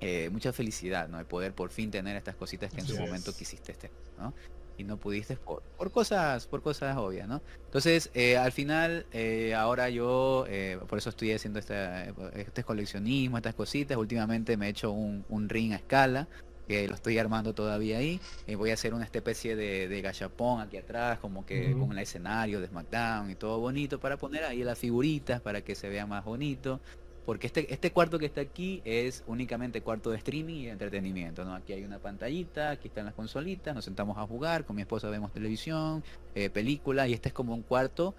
eh, 0.00 0.28
mucha 0.30 0.52
felicidad, 0.52 1.08
¿no? 1.08 1.18
De 1.18 1.24
poder 1.24 1.54
por 1.54 1.70
fin 1.70 1.90
tener 1.90 2.16
estas 2.16 2.36
cositas 2.36 2.72
que 2.72 2.80
en 2.80 2.86
su 2.86 2.98
momento 2.98 3.34
quisiste 3.34 3.72
tener, 3.74 3.96
¿no? 4.18 4.34
y 4.76 4.84
no 4.84 4.96
pudiste 4.96 5.36
por, 5.36 5.62
por 5.76 5.90
cosas 5.90 6.46
por 6.46 6.62
cosas 6.62 6.96
obvias 6.96 7.28
no 7.28 7.42
entonces 7.66 8.10
eh, 8.14 8.36
al 8.36 8.52
final 8.52 9.06
eh, 9.12 9.54
ahora 9.54 9.88
yo 9.90 10.46
eh, 10.48 10.78
por 10.88 10.98
eso 10.98 11.10
estoy 11.10 11.32
haciendo 11.32 11.58
este, 11.58 12.12
este 12.34 12.64
coleccionismo 12.64 13.36
estas 13.36 13.54
cositas 13.54 13.96
últimamente 13.96 14.56
me 14.56 14.66
he 14.66 14.70
hecho 14.70 14.90
un, 14.90 15.24
un 15.28 15.48
ring 15.48 15.72
a 15.72 15.76
escala 15.76 16.28
que 16.66 16.88
lo 16.88 16.94
estoy 16.94 17.18
armando 17.18 17.52
todavía 17.54 17.98
ahí 17.98 18.20
voy 18.56 18.70
a 18.70 18.74
hacer 18.74 18.94
una 18.94 19.04
especie 19.04 19.56
de, 19.56 19.88
de 19.88 20.02
gachapón 20.02 20.60
aquí 20.60 20.76
atrás 20.76 21.18
como 21.18 21.44
que 21.44 21.72
con 21.72 21.92
el 21.92 21.98
escenario 21.98 22.60
de 22.60 22.68
SmackDown 22.68 23.30
y 23.30 23.34
todo 23.34 23.58
bonito 23.60 24.00
para 24.00 24.16
poner 24.16 24.44
ahí 24.44 24.64
las 24.64 24.78
figuritas 24.78 25.40
para 25.40 25.60
que 25.62 25.74
se 25.74 25.88
vea 25.88 26.06
más 26.06 26.24
bonito 26.24 26.80
porque 27.24 27.46
este, 27.46 27.72
este 27.72 27.90
cuarto 27.90 28.18
que 28.18 28.26
está 28.26 28.42
aquí 28.42 28.82
es 28.84 29.24
únicamente 29.26 29.80
cuarto 29.80 30.10
de 30.10 30.18
streaming 30.18 30.54
y 30.56 30.68
entretenimiento, 30.68 31.44
¿no? 31.44 31.54
Aquí 31.54 31.72
hay 31.72 31.84
una 31.84 31.98
pantallita, 31.98 32.70
aquí 32.70 32.88
están 32.88 33.06
las 33.06 33.14
consolitas, 33.14 33.74
nos 33.74 33.84
sentamos 33.84 34.18
a 34.18 34.26
jugar, 34.26 34.64
con 34.64 34.76
mi 34.76 34.82
esposa 34.82 35.08
vemos 35.08 35.32
televisión, 35.32 36.04
eh, 36.34 36.50
películas, 36.50 37.08
y 37.08 37.14
este 37.14 37.30
es 37.30 37.32
como 37.32 37.54
un 37.54 37.62
cuarto 37.62 38.14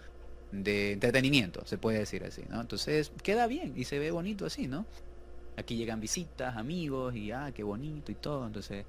de 0.52 0.94
entretenimiento, 0.94 1.66
se 1.66 1.78
puede 1.78 2.00
decir 2.00 2.24
así, 2.24 2.44
¿no? 2.50 2.62
Entonces 2.62 3.12
queda 3.22 3.48
bien 3.48 3.74
y 3.76 3.86
se 3.86 4.00
ve 4.00 4.12
bonito 4.12 4.46
así, 4.46 4.68
¿no? 4.68 4.86
Aquí 5.58 5.76
llegan 5.76 6.00
visitas, 6.00 6.56
amigos, 6.58 7.16
y 7.16 7.32
ah, 7.32 7.52
qué 7.54 7.64
bonito 7.64 8.12
y 8.12 8.16
todo, 8.16 8.46
entonces... 8.46 8.86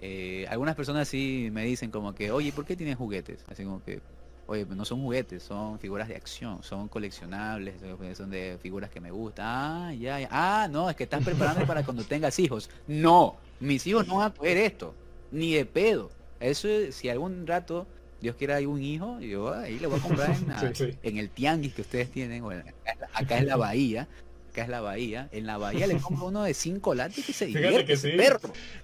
Eh, 0.00 0.46
algunas 0.48 0.76
personas 0.76 1.08
sí 1.08 1.48
me 1.50 1.64
dicen 1.64 1.90
como 1.90 2.14
que, 2.14 2.30
oye, 2.30 2.52
¿por 2.52 2.64
qué 2.64 2.76
tienes 2.76 2.96
juguetes? 2.96 3.44
Así 3.48 3.64
como 3.64 3.82
que, 3.82 4.00
Oye, 4.50 4.64
no 4.64 4.86
son 4.86 5.02
juguetes, 5.02 5.42
son 5.42 5.78
figuras 5.78 6.08
de 6.08 6.16
acción, 6.16 6.62
son 6.62 6.88
coleccionables, 6.88 7.74
son 8.16 8.30
de 8.30 8.56
figuras 8.62 8.88
que 8.88 8.98
me 8.98 9.10
gustan. 9.10 9.44
Ah, 9.46 9.92
ya, 9.92 10.20
ya. 10.20 10.28
Ah, 10.30 10.68
no, 10.70 10.88
es 10.88 10.96
que 10.96 11.04
estás 11.04 11.22
preparando 11.22 11.66
para 11.66 11.84
cuando 11.84 12.02
tengas 12.02 12.38
hijos. 12.38 12.70
No, 12.86 13.36
mis 13.60 13.86
hijos 13.86 14.08
no 14.08 14.16
van 14.16 14.32
a 14.32 14.34
coger 14.34 14.56
esto, 14.56 14.94
ni 15.30 15.52
de 15.52 15.66
pedo. 15.66 16.10
Eso, 16.40 16.66
si 16.92 17.10
algún 17.10 17.46
rato 17.46 17.86
Dios 18.22 18.36
quiera 18.36 18.56
hay 18.56 18.64
un 18.64 18.82
hijo, 18.82 19.20
yo 19.20 19.52
ahí 19.52 19.78
le 19.78 19.86
voy 19.86 19.98
a 19.98 20.02
comprar 20.02 20.34
en, 21.02 21.18
el 21.18 21.28
tianguis 21.28 21.74
que 21.74 21.82
ustedes 21.82 22.10
tienen, 22.10 22.42
acá 23.12 23.36
en 23.36 23.46
la 23.48 23.56
bahía, 23.56 24.08
es 24.60 24.68
la 24.68 24.80
bahía. 24.80 25.28
En 25.32 25.46
la 25.46 25.58
bahía 25.58 25.86
le 25.86 25.96
compro 25.98 26.26
uno 26.26 26.44
de 26.44 26.54
cinco 26.54 26.94
latas 26.94 27.28
y 27.28 27.32
se 27.32 27.46
Fíjate 27.46 27.84
que 27.84 27.96
sí. 27.96 28.10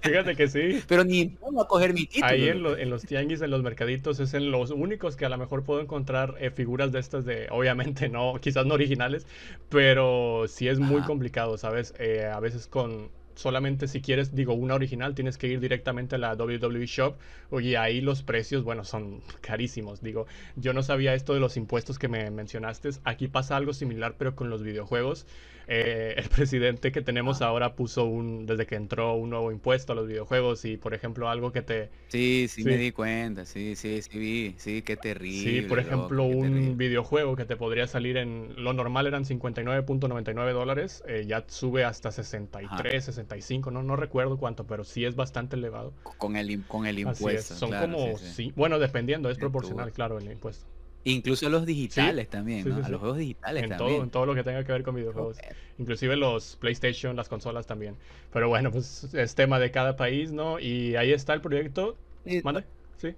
Fíjate 0.01 0.37
que 0.37 0.49
sí. 0.49 0.83
Pero 0.87 1.05
ni 1.05 1.37
vamos 1.41 1.65
a 1.65 1.69
coger 1.69 1.95
mi 1.95 2.07
título. 2.07 2.27
Ahí 2.27 2.49
en, 2.49 2.67
en, 2.67 2.91
los 2.91 3.03
tianguis, 3.03 3.41
en 3.41 3.51
los 3.51 3.63
mercaditos, 3.63 4.21
es 4.21 4.35
en 4.35 4.51
los 4.51 4.71
únicos 4.71 5.17
que 5.17 5.25
a 5.25 5.29
lo 5.29 5.39
mejor 5.39 5.65
puedo 5.65 5.81
encontrar 5.81 6.37
eh, 6.41 6.51
figuras 6.51 6.93
de 6.93 7.01
estas 7.01 7.25
de, 7.25 7.49
obviamente 7.51 8.09
no, 8.09 8.39
quizás 8.41 8.67
no 8.67 8.75
originales, 8.75 9.27
pero 9.69 10.45
sí 10.49 10.69
es 10.69 10.79
muy 10.79 11.03
complicado, 11.03 11.59
¿sabes? 11.59 11.95
Eh, 11.99 12.31
a 12.33 12.41
veces 12.41 12.67
con 12.67 13.11
solamente 13.35 13.89
si 13.89 14.01
quieres, 14.01 14.35
digo, 14.35 14.55
una 14.55 14.75
original, 14.75 15.15
tienes 15.15 15.39
que 15.39 15.49
ir 15.49 15.61
directamente 15.61 16.17
a 16.17 16.19
la 16.19 16.35
WWE 16.35 16.87
Shop 16.87 17.17
y 17.53 17.75
ahí 17.75 18.01
los 18.01 18.23
precios, 18.23 18.65
bueno, 18.65 18.85
son 18.85 19.21
carísimos. 19.41 20.03
Digo, 20.03 20.27
yo 20.57 20.73
no 20.73 20.83
sabía 20.83 21.15
esto 21.15 21.35
de 21.35 21.41
los 21.41 21.57
impuestos 21.57 21.99
que 21.99 22.09
me 22.09 22.31
mencionaste. 22.31 22.91
Aquí 23.05 23.29
pasa 23.29 23.57
algo 23.57 23.73
similar, 23.73 24.15
pero 24.19 24.35
con 24.37 24.51
los 24.51 24.63
videojuegos. 24.63 25.27
Eh, 25.67 26.15
el 26.17 26.29
presidente 26.29 26.93
que 26.93 27.03
tenemos 27.03 27.43
ah. 27.43 27.47
ahora 27.47 27.75
puso 27.75 28.05
un, 28.05 28.47
desde 28.47 28.67
que 28.67 28.75
entró, 28.75 29.15
un 29.15 29.31
nuevo 29.31 29.51
impuesto 29.53 29.93
a 29.93 29.97
los 29.97 30.07
videojuegos 30.07 30.65
y, 30.65 30.77
por 30.77 30.95
ejemplo, 30.95 31.29
algo 31.29 31.53
que 31.53 31.63
te... 31.63 31.91
Sí, 32.09 32.47
sí, 32.49 32.65
me 32.65 32.77
di 32.77 32.93
cuenta, 32.93 33.45
sí, 33.45 33.77
sí, 33.77 34.03
sí 34.03 34.19
vi, 34.19 34.55
sí, 34.59 34.83
qué 34.83 34.97
terrible. 34.97 35.63
Sí, 35.63 35.67
por 35.67 35.79
ejemplo, 35.79 36.25
un 36.25 36.77
videojuego 36.77 37.37
que 37.37 37.45
te 37.45 37.57
podría 37.57 37.87
salir 37.87 38.17
en, 38.17 38.55
lo 38.57 38.73
normal 38.73 39.07
eran 39.07 39.25
59.99 39.25 40.53
dólares, 40.53 41.03
eh, 41.07 41.25
ya 41.27 41.45
sube 41.47 41.85
hasta 41.85 42.11
63, 42.11 43.05
65, 43.05 43.71
no, 43.71 43.83
no 43.83 43.97
recuerdo 43.97 44.37
cuánto, 44.37 44.67
pero 44.67 44.85
sí 44.85 45.05
es 45.05 45.17
bastante 45.17 45.57
elevado. 45.57 45.93
Con 46.19 46.37
el, 46.37 46.63
con 46.67 46.87
el 46.87 46.99
impuesto. 46.99 47.55
Son 47.55 47.71
como, 47.71 48.17
sí, 48.19 48.53
bueno, 48.57 48.79
dependiendo, 48.79 49.31
es 49.31 49.39
proporcional, 49.39 49.93
claro, 49.93 50.19
el 50.19 50.31
impuesto. 50.31 50.67
Incluso 51.05 51.49
los 51.51 51.67
digitales 51.67 52.29
también, 52.29 52.67
¿no? 52.67 52.85
a 52.85 52.89
los 52.89 52.99
juegos 52.99 53.19
digitales 53.19 53.63
en 53.63 53.69
también. 53.71 53.91
Todo, 53.91 54.03
en 54.05 54.11
todo 54.11 54.27
lo 54.27 54.35
que 54.35 54.43
tenga 54.43 54.65
que 54.65 54.73
ver 54.73 54.83
con 54.83 54.95
videojuegos. 54.95 55.37
Inclusive 55.79 56.17
los 56.17 56.57
PlayStation, 56.57 57.15
las 57.15 57.29
consolas 57.29 57.67
también. 57.67 57.97
Pero 58.33 58.49
bueno, 58.49 58.71
pues 58.71 59.13
es 59.13 59.35
tema 59.35 59.59
de 59.59 59.71
cada 59.71 59.97
país, 59.97 60.33
¿no? 60.33 60.59
Y 60.59 60.97
ahí 60.97 61.13
está 61.13 61.35
el 61.35 61.43
proyecto. 61.43 61.97
¿Mande? 62.43 62.65
Sí. 62.97 63.15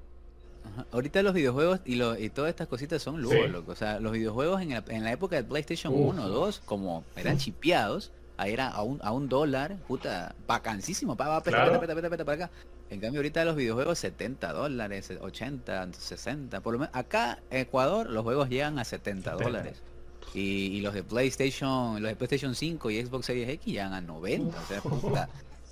Ahorita 0.90 1.22
los 1.22 1.32
videojuegos 1.32 1.80
y, 1.84 1.94
lo, 1.94 2.18
y 2.18 2.28
todas 2.28 2.50
estas 2.50 2.66
cositas 2.66 3.00
son 3.00 3.22
lujo, 3.22 3.46
loco. 3.46 3.70
O 3.70 3.76
sea, 3.76 4.00
los 4.00 4.12
videojuegos 4.12 4.60
en 4.62 4.70
la, 4.70 4.84
en 4.88 5.04
la 5.04 5.12
época 5.12 5.36
de 5.36 5.44
PlayStation 5.44 5.94
1 5.94 6.24
o 6.24 6.28
2, 6.28 6.62
como 6.64 7.04
eran 7.14 7.38
chipeados, 7.38 8.10
ahí 8.36 8.52
era 8.52 8.68
a 8.68 8.82
un, 8.82 8.98
a 9.02 9.12
un 9.12 9.28
dólar, 9.28 9.76
puta, 9.86 10.34
vacancísimo, 10.48 11.16
pa, 11.16 11.26
pa, 11.26 11.42
peta, 11.42 11.80
peta, 11.80 12.10
peta, 12.10 12.24
para 12.24 12.44
acá. 12.44 12.50
En 12.88 13.00
cambio 13.00 13.18
ahorita 13.18 13.44
los 13.44 13.56
videojuegos 13.56 13.98
70 13.98 14.52
dólares, 14.52 15.10
80, 15.20 15.92
60, 15.92 16.60
por 16.60 16.72
lo 16.72 16.78
menos 16.80 16.94
acá 16.94 17.40
en 17.50 17.62
Ecuador 17.62 18.08
los 18.08 18.22
juegos 18.22 18.48
llegan 18.48 18.78
a 18.78 18.84
70 18.84 19.32
dólares. 19.32 19.82
Y, 20.34 20.80
los 20.80 20.92
de 20.92 21.02
PlayStation, 21.02 22.00
los 22.02 22.10
de 22.10 22.16
PlayStation 22.16 22.54
5 22.54 22.90
y 22.90 23.04
Xbox 23.04 23.26
Series 23.26 23.48
X 23.48 23.72
llegan 23.72 23.94
a 23.94 24.00
90, 24.00 24.60
o 24.60 24.66
sea, 24.66 24.80
puta, 24.82 25.28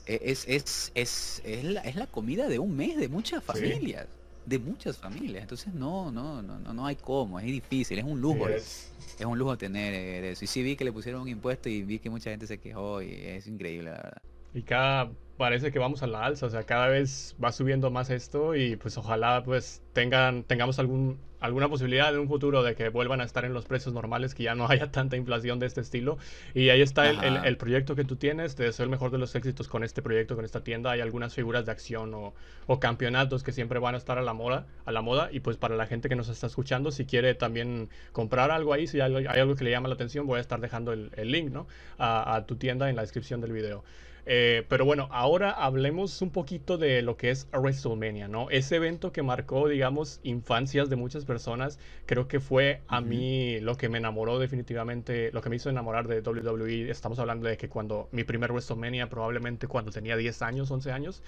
e, 0.07 0.21
es, 0.25 0.47
es, 0.49 0.93
es, 0.95 1.43
es, 1.45 1.65
la, 1.65 1.81
es 1.83 1.97
la 1.97 2.07
comida 2.07 2.49
de 2.49 2.59
un 2.59 2.77
mes 2.77 2.97
de 2.97 3.09
muchas 3.09 3.43
familias. 3.43 4.07
De 4.47 4.59
muchas 4.59 4.99
familias. 4.99 5.43
Entonces 5.43 5.73
no, 5.75 6.11
no, 6.11 6.43
no, 6.43 6.59
no, 6.59 6.73
no 6.73 6.87
hay 6.87 6.97
cómo, 6.97 7.39
es 7.39 7.47
difícil, 7.47 7.99
es 7.99 8.05
un 8.05 8.21
lujo. 8.21 8.49
es. 8.49 8.93
es. 9.19 9.25
un 9.25 9.39
lujo 9.39 9.57
tener 9.57 9.95
eh, 9.95 10.31
eso. 10.33 10.45
Y 10.45 10.49
sí 10.49 10.63
vi 10.63 10.77
que 10.77 10.85
le 10.85 10.93
pusieron 10.93 11.23
un 11.23 11.29
impuesto 11.29 11.69
y 11.69 11.83
vi 11.83 11.99
que 11.99 12.11
mucha 12.11 12.31
gente 12.31 12.47
se 12.47 12.59
quejó 12.59 13.03
y 13.03 13.13
es 13.13 13.47
increíble, 13.47 13.91
la 13.91 13.97
verdad. 13.97 14.23
Y 14.53 14.63
cada 14.63 15.11
parece 15.37 15.73
que 15.73 15.79
vamos 15.79 16.03
a 16.03 16.07
la 16.07 16.25
alza, 16.25 16.47
o 16.47 16.51
sea, 16.51 16.65
cada 16.65 16.89
vez 16.89 17.37
va 17.43 17.53
subiendo 17.53 17.91
más 17.91 18.11
esto 18.11 18.55
y 18.55 18.77
pues 18.77 18.97
ojalá 18.97 19.43
pues 19.45 19.83
tengan, 19.93 20.45
tengamos 20.45 20.79
algún, 20.79 21.19
alguna 21.41 21.69
posibilidad 21.69 22.13
en 22.15 22.21
un 22.21 22.29
futuro 22.29 22.63
de 22.63 22.75
que 22.75 22.89
vuelvan 22.89 23.21
a 23.21 23.25
estar 23.25 23.45
en 23.45 23.53
los 23.53 23.67
precios 23.67 23.93
normales, 23.93 24.35
que 24.35 24.45
ya 24.45 24.55
no 24.55 24.67
haya 24.71 24.91
tanta 24.91 25.17
inflación 25.17 25.59
de 25.59 25.67
este 25.67 25.81
estilo. 25.81 26.19
Y 26.55 26.71
ahí 26.71 26.81
está 26.81 27.11
el, 27.11 27.45
el, 27.45 27.57
proyecto 27.57 27.95
que 27.95 28.05
tú 28.05 28.17
tienes, 28.17 28.55
te 28.55 28.63
deseo 28.63 28.85
el 28.85 28.91
mejor 28.91 29.11
de 29.11 29.19
los 29.19 29.35
éxitos 29.35 29.69
con 29.69 29.85
este 29.85 30.03
proyecto, 30.03 30.37
con 30.37 30.45
esta 30.45 30.63
tienda. 30.63 30.93
Hay 30.93 31.01
algunas 31.01 31.35
figuras 31.35 31.67
de 31.67 31.73
acción 31.73 32.15
o, 32.15 32.35
o, 32.67 32.81
campeonatos 32.81 33.43
que 33.43 33.53
siempre 33.53 33.79
van 33.79 33.95
a 33.95 33.99
estar 33.99 34.19
a 34.19 34.23
la 34.23 34.33
moda, 34.33 34.67
a 34.85 34.93
la 34.93 35.03
moda. 35.03 35.29
Y 35.33 35.41
pues 35.41 35.57
para 35.57 35.77
la 35.77 35.87
gente 35.87 36.09
que 36.09 36.17
nos 36.17 36.29
está 36.29 36.47
escuchando, 36.47 36.91
si 36.93 37.05
quiere 37.05 37.35
también 37.35 37.91
comprar 38.13 38.51
algo 38.51 38.73
ahí, 38.73 38.87
si 38.87 39.01
hay, 39.01 39.27
algo 39.27 39.55
que 39.55 39.65
le 39.65 39.71
llama 39.71 39.89
la 39.89 39.95
atención, 39.95 40.27
voy 40.27 40.39
a 40.39 40.41
estar 40.41 40.61
dejando 40.61 40.93
el, 40.93 41.11
el 41.17 41.31
link, 41.31 41.51
¿no? 41.51 41.67
A, 41.99 42.37
a 42.37 42.47
tu 42.47 42.57
tienda 42.57 42.89
en 42.89 42.97
la 42.97 43.03
descripción 43.03 43.41
del 43.41 43.53
video. 43.53 43.85
Eh, 44.27 44.65
pero 44.69 44.87
bueno, 44.87 45.09
ahora 45.11 45.51
hablemos 45.51 46.23
un 46.23 46.31
poquito 46.31 46.79
de 46.79 47.03
lo 47.03 47.17
que 47.17 47.31
es 47.31 47.47
WrestleMania, 47.53 48.27
¿no? 48.27 48.49
Ese 48.49 48.77
evento 48.77 49.13
que 49.13 49.23
marcó, 49.23 49.69
digamos, 49.69 50.21
infancias 50.23 50.89
de 50.89 50.97
muchas 50.97 51.27
personas, 51.27 51.79
creo 52.07 52.27
que 52.27 52.41
fue 52.41 52.81
a 52.89 53.01
mí 53.03 53.61
lo 53.61 53.77
que 53.77 53.89
me 53.91 53.99
enamoró 53.99 54.39
definitivamente, 54.39 55.31
lo 55.33 55.43
que 55.43 55.51
me 55.51 55.57
hizo 55.57 55.69
enamorar 55.69 56.09
de 56.09 56.21
WWE. 56.21 56.91
Estamos 56.91 57.19
hablando 57.19 57.49
de 57.49 57.59
que 57.59 57.69
cuando 57.69 58.09
mi 58.13 58.25
primer 58.25 58.51
WrestleMania, 58.51 59.11
probablemente 59.11 59.67
cuando 59.67 59.91
tenía 59.91 60.17
10 60.17 60.41
años, 60.43 60.71
11 60.71 60.93
años. 60.93 61.23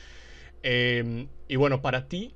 Em, 0.62 1.28
y 1.48 1.56
bueno, 1.56 1.82
para 1.82 2.08
ti, 2.08 2.34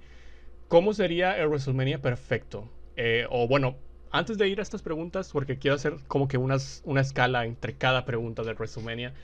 ¿cómo 0.68 0.92
sería 0.92 1.38
el 1.38 1.48
WrestleMania 1.48 2.02
perfecto? 2.02 2.68
Eh, 2.96 3.26
o 3.30 3.48
bueno, 3.48 3.76
antes 4.10 4.38
de 4.38 4.48
ir 4.48 4.58
a 4.58 4.62
estas 4.62 4.82
preguntas, 4.82 5.30
porque 5.32 5.58
quiero 5.58 5.76
hacer 5.76 5.96
como 6.08 6.28
que 6.28 6.36
unas, 6.36 6.82
una 6.84 7.00
escala 7.00 7.46
entre 7.46 7.74
cada 7.76 8.04
pregunta 8.04 8.42
de 8.42 8.52
WrestleMania 8.52 9.14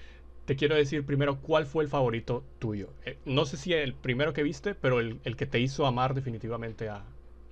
te 0.47 0.55
quiero 0.55 0.77
decir 0.77 1.05
primero 1.05 1.41
cuál 1.41 1.67
fue 1.67 1.85
el 1.85 1.91
favorito 1.91 2.45
tuyo. 2.59 2.89
Eh, 3.05 3.19
no 3.25 3.45
sé 3.45 3.57
si 3.57 3.73
el 3.73 3.95
primero 3.95 4.33
que 4.33 4.43
viste, 4.45 4.75
pero 4.75 5.01
el, 5.01 5.21
el 5.25 5.37
que 5.37 5.45
te 5.45 5.59
hizo 5.59 5.87
amar 5.87 6.15
definitivamente 6.15 6.89
a, 6.89 7.05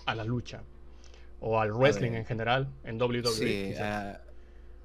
a, 0.07 0.15
la 0.15 0.25
lucha 0.25 0.63
o 1.41 1.61
al 1.61 1.73
wrestling 1.73 2.13
en 2.13 2.25
general 2.25 2.69
en 2.85 3.01
WWE. 3.03 3.25
Sí, 3.25 3.75
uh, 3.77 4.17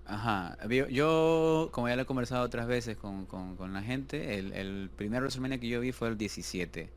ajá. 0.05 0.57
Yo, 0.89 1.69
como 1.71 1.87
ya 1.87 1.95
lo 1.95 2.01
he 2.01 2.05
conversado 2.05 2.43
otras 2.43 2.67
veces 2.67 2.97
con, 2.97 3.27
con, 3.27 3.55
con 3.55 3.73
la 3.73 3.83
gente, 3.83 4.39
el, 4.39 4.53
el, 4.53 4.89
primer 4.95 5.21
WrestleMania 5.21 5.59
que 5.59 5.69
yo 5.69 5.79
vi 5.79 5.91
fue 5.91 6.09
el 6.09 6.17
17. 6.17 6.89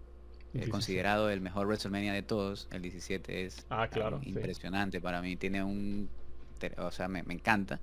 He 0.55 0.69
considerado 0.69 1.31
el 1.31 1.41
mejor 1.41 1.67
WrestleMania 1.67 2.13
de 2.13 2.23
todos. 2.23 2.69
El 2.71 2.83
17 2.83 3.45
es 3.45 3.67
ah, 3.71 3.89
claro, 3.89 4.21
impresionante 4.23 5.01
para 5.01 5.23
mí. 5.23 5.37
Tiene 5.37 5.63
un... 5.63 6.11
O 6.77 6.91
sea, 6.91 7.09
me, 7.09 7.23
me 7.23 7.35
encanta. 7.35 7.81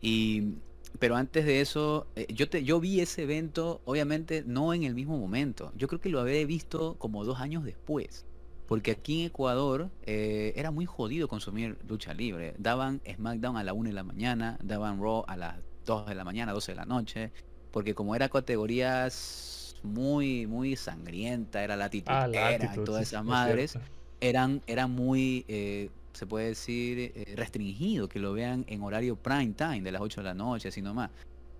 Y 0.00 0.54
pero 0.98 1.16
antes 1.16 1.44
de 1.44 1.60
eso, 1.60 2.06
eh, 2.16 2.26
yo, 2.32 2.48
te, 2.48 2.64
yo 2.64 2.80
vi 2.80 3.00
ese 3.00 3.22
evento, 3.22 3.80
obviamente 3.84 4.44
no 4.46 4.74
en 4.74 4.84
el 4.84 4.94
mismo 4.94 5.18
momento. 5.18 5.72
Yo 5.76 5.88
creo 5.88 6.00
que 6.00 6.08
lo 6.08 6.20
había 6.20 6.44
visto 6.46 6.96
como 6.98 7.24
dos 7.24 7.40
años 7.40 7.64
después. 7.64 8.26
Porque 8.66 8.92
aquí 8.92 9.20
en 9.20 9.26
Ecuador 9.26 9.90
eh, 10.04 10.52
era 10.56 10.70
muy 10.70 10.86
jodido 10.86 11.28
consumir 11.28 11.76
lucha 11.86 12.14
libre. 12.14 12.54
Daban 12.58 13.02
SmackDown 13.06 13.56
a 13.56 13.64
la 13.64 13.72
1 13.74 13.90
de 13.90 13.94
la 13.94 14.02
mañana, 14.02 14.58
daban 14.62 15.00
Raw 15.00 15.24
a 15.26 15.36
las 15.36 15.56
2 15.84 16.06
de 16.06 16.14
la 16.14 16.24
mañana, 16.24 16.52
12 16.52 16.72
de 16.72 16.76
la 16.76 16.84
noche. 16.86 17.32
Porque 17.70 17.94
como 17.94 18.14
era 18.14 18.28
categorías 18.28 19.76
muy, 19.82 20.46
muy 20.46 20.76
sangrienta, 20.76 21.62
era 21.62 21.76
latitud, 21.76 22.12
ah, 22.12 22.28
era, 22.30 22.74
y 22.74 22.84
todas 22.84 23.02
esas 23.02 23.24
madres, 23.24 23.78
eran, 24.20 24.62
eran 24.66 24.90
muy... 24.90 25.44
Eh, 25.48 25.90
se 26.12 26.26
puede 26.26 26.48
decir, 26.48 27.12
eh, 27.14 27.34
restringido, 27.36 28.08
que 28.08 28.18
lo 28.18 28.32
vean 28.32 28.64
en 28.68 28.82
horario 28.82 29.16
prime 29.16 29.54
time, 29.56 29.82
de 29.82 29.92
las 29.92 30.02
8 30.02 30.20
de 30.20 30.24
la 30.24 30.34
noche, 30.34 30.68
así 30.68 30.82
nomás. 30.82 31.10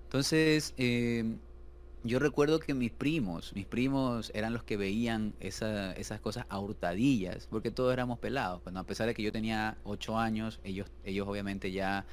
Entonces, 0.05 0.75
em, 0.77 1.39
yo 2.05 2.19
recuerdo 2.19 2.59
que 2.59 2.75
mis 2.75 2.91
primos, 2.91 3.55
mis 3.55 3.67
primos 3.67 4.31
eran 4.35 4.53
los 4.53 4.65
que 4.65 4.77
veían 4.77 5.35
esas 5.41 6.21
cosas 6.21 6.47
a 6.49 6.59
hurtadillas, 6.59 7.47
porque 7.47 7.71
todos 7.71 7.93
éramos 7.93 8.19
pelados. 8.19 8.63
Bueno, 8.65 8.81
a 8.81 8.85
pesar 8.85 9.07
de 9.07 9.15
que 9.15 9.23
yo 9.23 9.33
tenía 9.33 9.79
8 9.85 10.19
años, 10.19 10.61
ellos, 10.65 10.91
ellos 11.05 11.27
obviamente 11.29 11.73
ya 11.73 12.05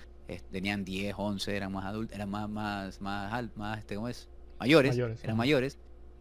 tenían 0.52 0.86
10, 0.86 1.16
11, 1.18 1.56
eran 1.56 1.72
más 1.72 1.86
adultos, 1.86 2.16
eran 2.16 2.30
más, 2.30 2.50
más, 2.50 3.02
más, 3.02 3.58
más, 3.58 3.80
este, 3.80 3.96
¿cómo 3.96 4.08
es? 4.08 4.30
Mayores, 4.60 4.98
eran 5.24 5.38
mayores. 5.38 5.80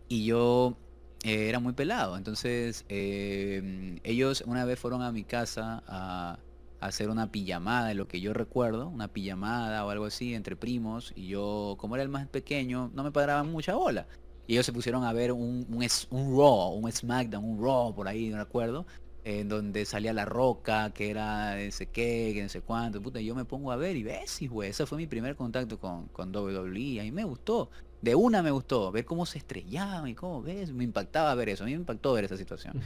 Y 0.09 0.25
yo 0.25 0.77
eh, 1.25 1.49
era 1.49 1.59
muy 1.59 1.73
pelado. 1.73 2.17
Entonces, 2.17 2.85
eh, 2.89 3.99
ellos 4.05 4.45
una 4.47 4.65
vez 4.65 4.79
fueron 4.79 5.03
a 5.03 5.13
mi 5.13 5.25
casa 5.25 5.83
a, 5.87 6.39
hacer 6.81 7.11
una 7.11 7.33
pijamada, 7.33 7.89
de 7.89 7.95
lo 7.95 8.07
que 8.07 8.21
yo 8.21 8.33
recuerdo, 8.33 8.89
una 8.89 9.09
pijamada 9.09 9.85
o 9.85 9.91
algo 9.91 10.05
así 10.05 10.35
entre 10.35 10.55
primos. 10.57 11.13
Y 11.17 11.27
yo, 11.29 11.77
como 11.79 11.97
era 11.97 12.03
el 12.05 12.09
más 12.09 12.27
pequeño, 12.29 12.91
no 12.95 13.03
me 13.03 13.11
paraban 13.11 13.51
mucha 13.51 13.75
bola. 13.75 14.07
Y 14.47 14.55
ellos 14.55 14.67
se 14.67 14.73
pusieron 14.73 15.05
a 15.05 15.13
ver 15.13 15.33
un, 15.33 15.67
un, 15.69 15.87
un 16.11 16.37
Raw, 16.37 16.73
un 16.75 16.91
SmackDown, 16.91 17.45
un 17.45 17.63
Raw 17.63 17.95
por 17.95 18.09
ahí, 18.09 18.29
no 18.29 18.39
recuerdo. 18.39 18.87
En 19.25 19.49
donde 19.49 19.85
salía 19.85 20.13
la 20.15 20.25
roca, 20.25 20.91
que 20.95 21.11
era 21.11 21.61
ese 21.61 21.87
qué, 21.87 22.31
que 22.33 22.43
no 22.43 22.49
sé 22.49 22.63
cuánto, 22.63 23.03
puta, 23.03 23.21
yo 23.21 23.35
me 23.35 23.45
pongo 23.45 23.73
a 23.73 23.77
ver 23.77 23.97
y 23.97 24.03
ves, 24.03 24.41
güey, 24.49 24.71
ese 24.71 24.87
fue 24.87 24.97
mi 24.97 25.07
primer 25.07 25.37
contacto 25.37 25.79
con, 25.79 26.07
con 26.09 26.35
WWE, 26.35 27.01
a 27.01 27.03
mí 27.03 27.13
me 27.13 27.25
gustó 27.25 27.69
de 28.01 28.15
una 28.15 28.43
me 28.43 28.51
gustó, 28.51 28.93
ver 28.93 29.05
cómo 29.05 29.27
se 29.27 29.39
estrellaban 29.39 30.09
y 30.09 30.15
cómo 30.15 30.43
ves, 30.43 30.73
me 30.73 30.85
impactaba 30.85 31.35
ver 31.35 31.49
eso, 31.49 31.65
a 31.65 31.67
mí 31.67 31.73
me 31.73 31.81
impactó 31.81 32.13
ver 32.13 32.25
esa 32.25 32.37
situación. 32.37 32.81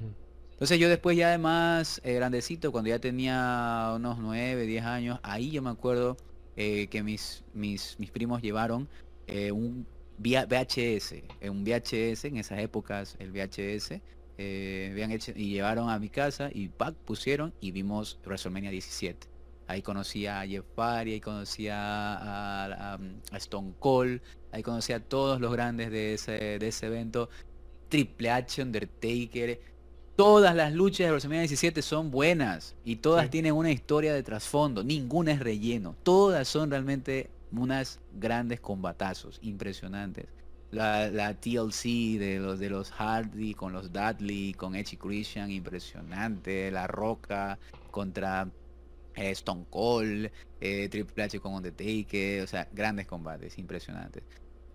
Entonces 0.53 0.79
yo 0.79 0.89
después 0.89 1.17
ya 1.17 1.29
además, 1.29 2.01
eh, 2.05 2.15
grandecito, 2.15 2.73
cuando 2.73 2.89
ya 2.89 2.99
tenía 2.99 3.93
unos 3.97 4.19
9, 4.19 4.65
10 4.65 4.85
años, 4.85 5.21
ahí 5.23 5.51
yo 5.51 5.61
me 5.61 5.71
acuerdo 5.71 6.17
eh, 6.57 6.87
que 6.87 7.03
mis, 7.03 7.45
mis, 7.53 7.97
mis 7.99 8.11
primos 8.11 8.43
llevaron 8.43 8.89
eh, 9.27 9.51
un 9.53 9.87
VHS, 10.19 11.15
un 11.51 11.65
VHS, 11.65 12.27
en 12.27 12.37
esas 12.37 12.61
épocas 12.61 13.17
el 13.19 13.33
VHS, 13.33 14.01
habían 14.39 15.11
hecho, 15.13 15.33
y 15.35 15.51
llevaron 15.51 15.89
a 15.89 15.99
mi 15.99 16.09
casa 16.09 16.51
y 16.53 16.69
pack 16.69 16.95
pusieron 16.95 17.53
y 17.61 17.71
vimos 17.71 18.19
WrestleMania 18.25 18.71
17. 18.71 19.32
Ahí 19.67 19.83
conocí 19.83 20.27
a 20.27 20.47
Jeff 20.47 20.65
Hardy, 20.77 21.13
ahí 21.13 21.21
conocí 21.21 21.69
a, 21.71 22.99
Stone 23.33 23.75
Cold, 23.79 24.21
ahí 24.51 24.63
conocí 24.63 24.93
a 24.93 25.01
todos 25.01 25.41
los 25.41 25.53
grandes 25.53 25.91
de 25.91 26.15
ese, 26.15 26.59
de 26.59 26.69
ese 26.69 26.87
evento. 26.87 27.29
Triple 27.89 28.31
H, 28.31 28.63
Undertaker. 28.63 29.61
Todas 30.17 30.55
las 30.55 30.73
luchas 30.73 31.07
de 31.07 31.11
WrestleMania 31.11 31.43
17 31.43 31.83
son 31.83 32.11
buenas 32.11 32.75
y 32.85 32.97
todas 32.97 33.29
tienen 33.31 33.55
una 33.55 33.71
historia 33.71 34.15
de 34.15 34.23
trasfondo. 34.23 34.83
Ninguna 34.83 35.33
es 35.33 35.41
relleno. 35.41 35.95
Todas 36.03 36.49
son 36.49 36.71
realmente 36.71 37.31
unas 37.53 38.01
grandes 38.15 38.61
combatazos, 38.61 39.39
impresionantes. 39.43 40.27
La, 40.71 41.11
la, 41.11 41.35
TLC 41.35 42.19
de 42.19 42.39
los 42.41 42.59
de 42.59 42.71
los 42.71 42.91
Hardy 42.93 43.53
con 43.53 43.75
los 43.75 43.93
Dudley, 43.93 44.55
con 44.55 44.75
Edge 44.75 44.97
Christian, 44.97 45.51
impresionante. 45.51 46.71
La 46.71 46.87
Roca 46.87 47.59
contra 47.91 48.49
eh, 49.15 49.31
Stone 49.31 49.67
Cold, 49.71 50.31
eh, 50.61 50.89
Triple 50.89 51.25
H 51.25 51.41
con 51.41 51.55
Undertaker, 51.55 52.43
o 52.43 52.47
sea, 52.47 52.69
grandes 52.73 53.07
combates, 53.07 53.59
impresionantes. 53.59 54.23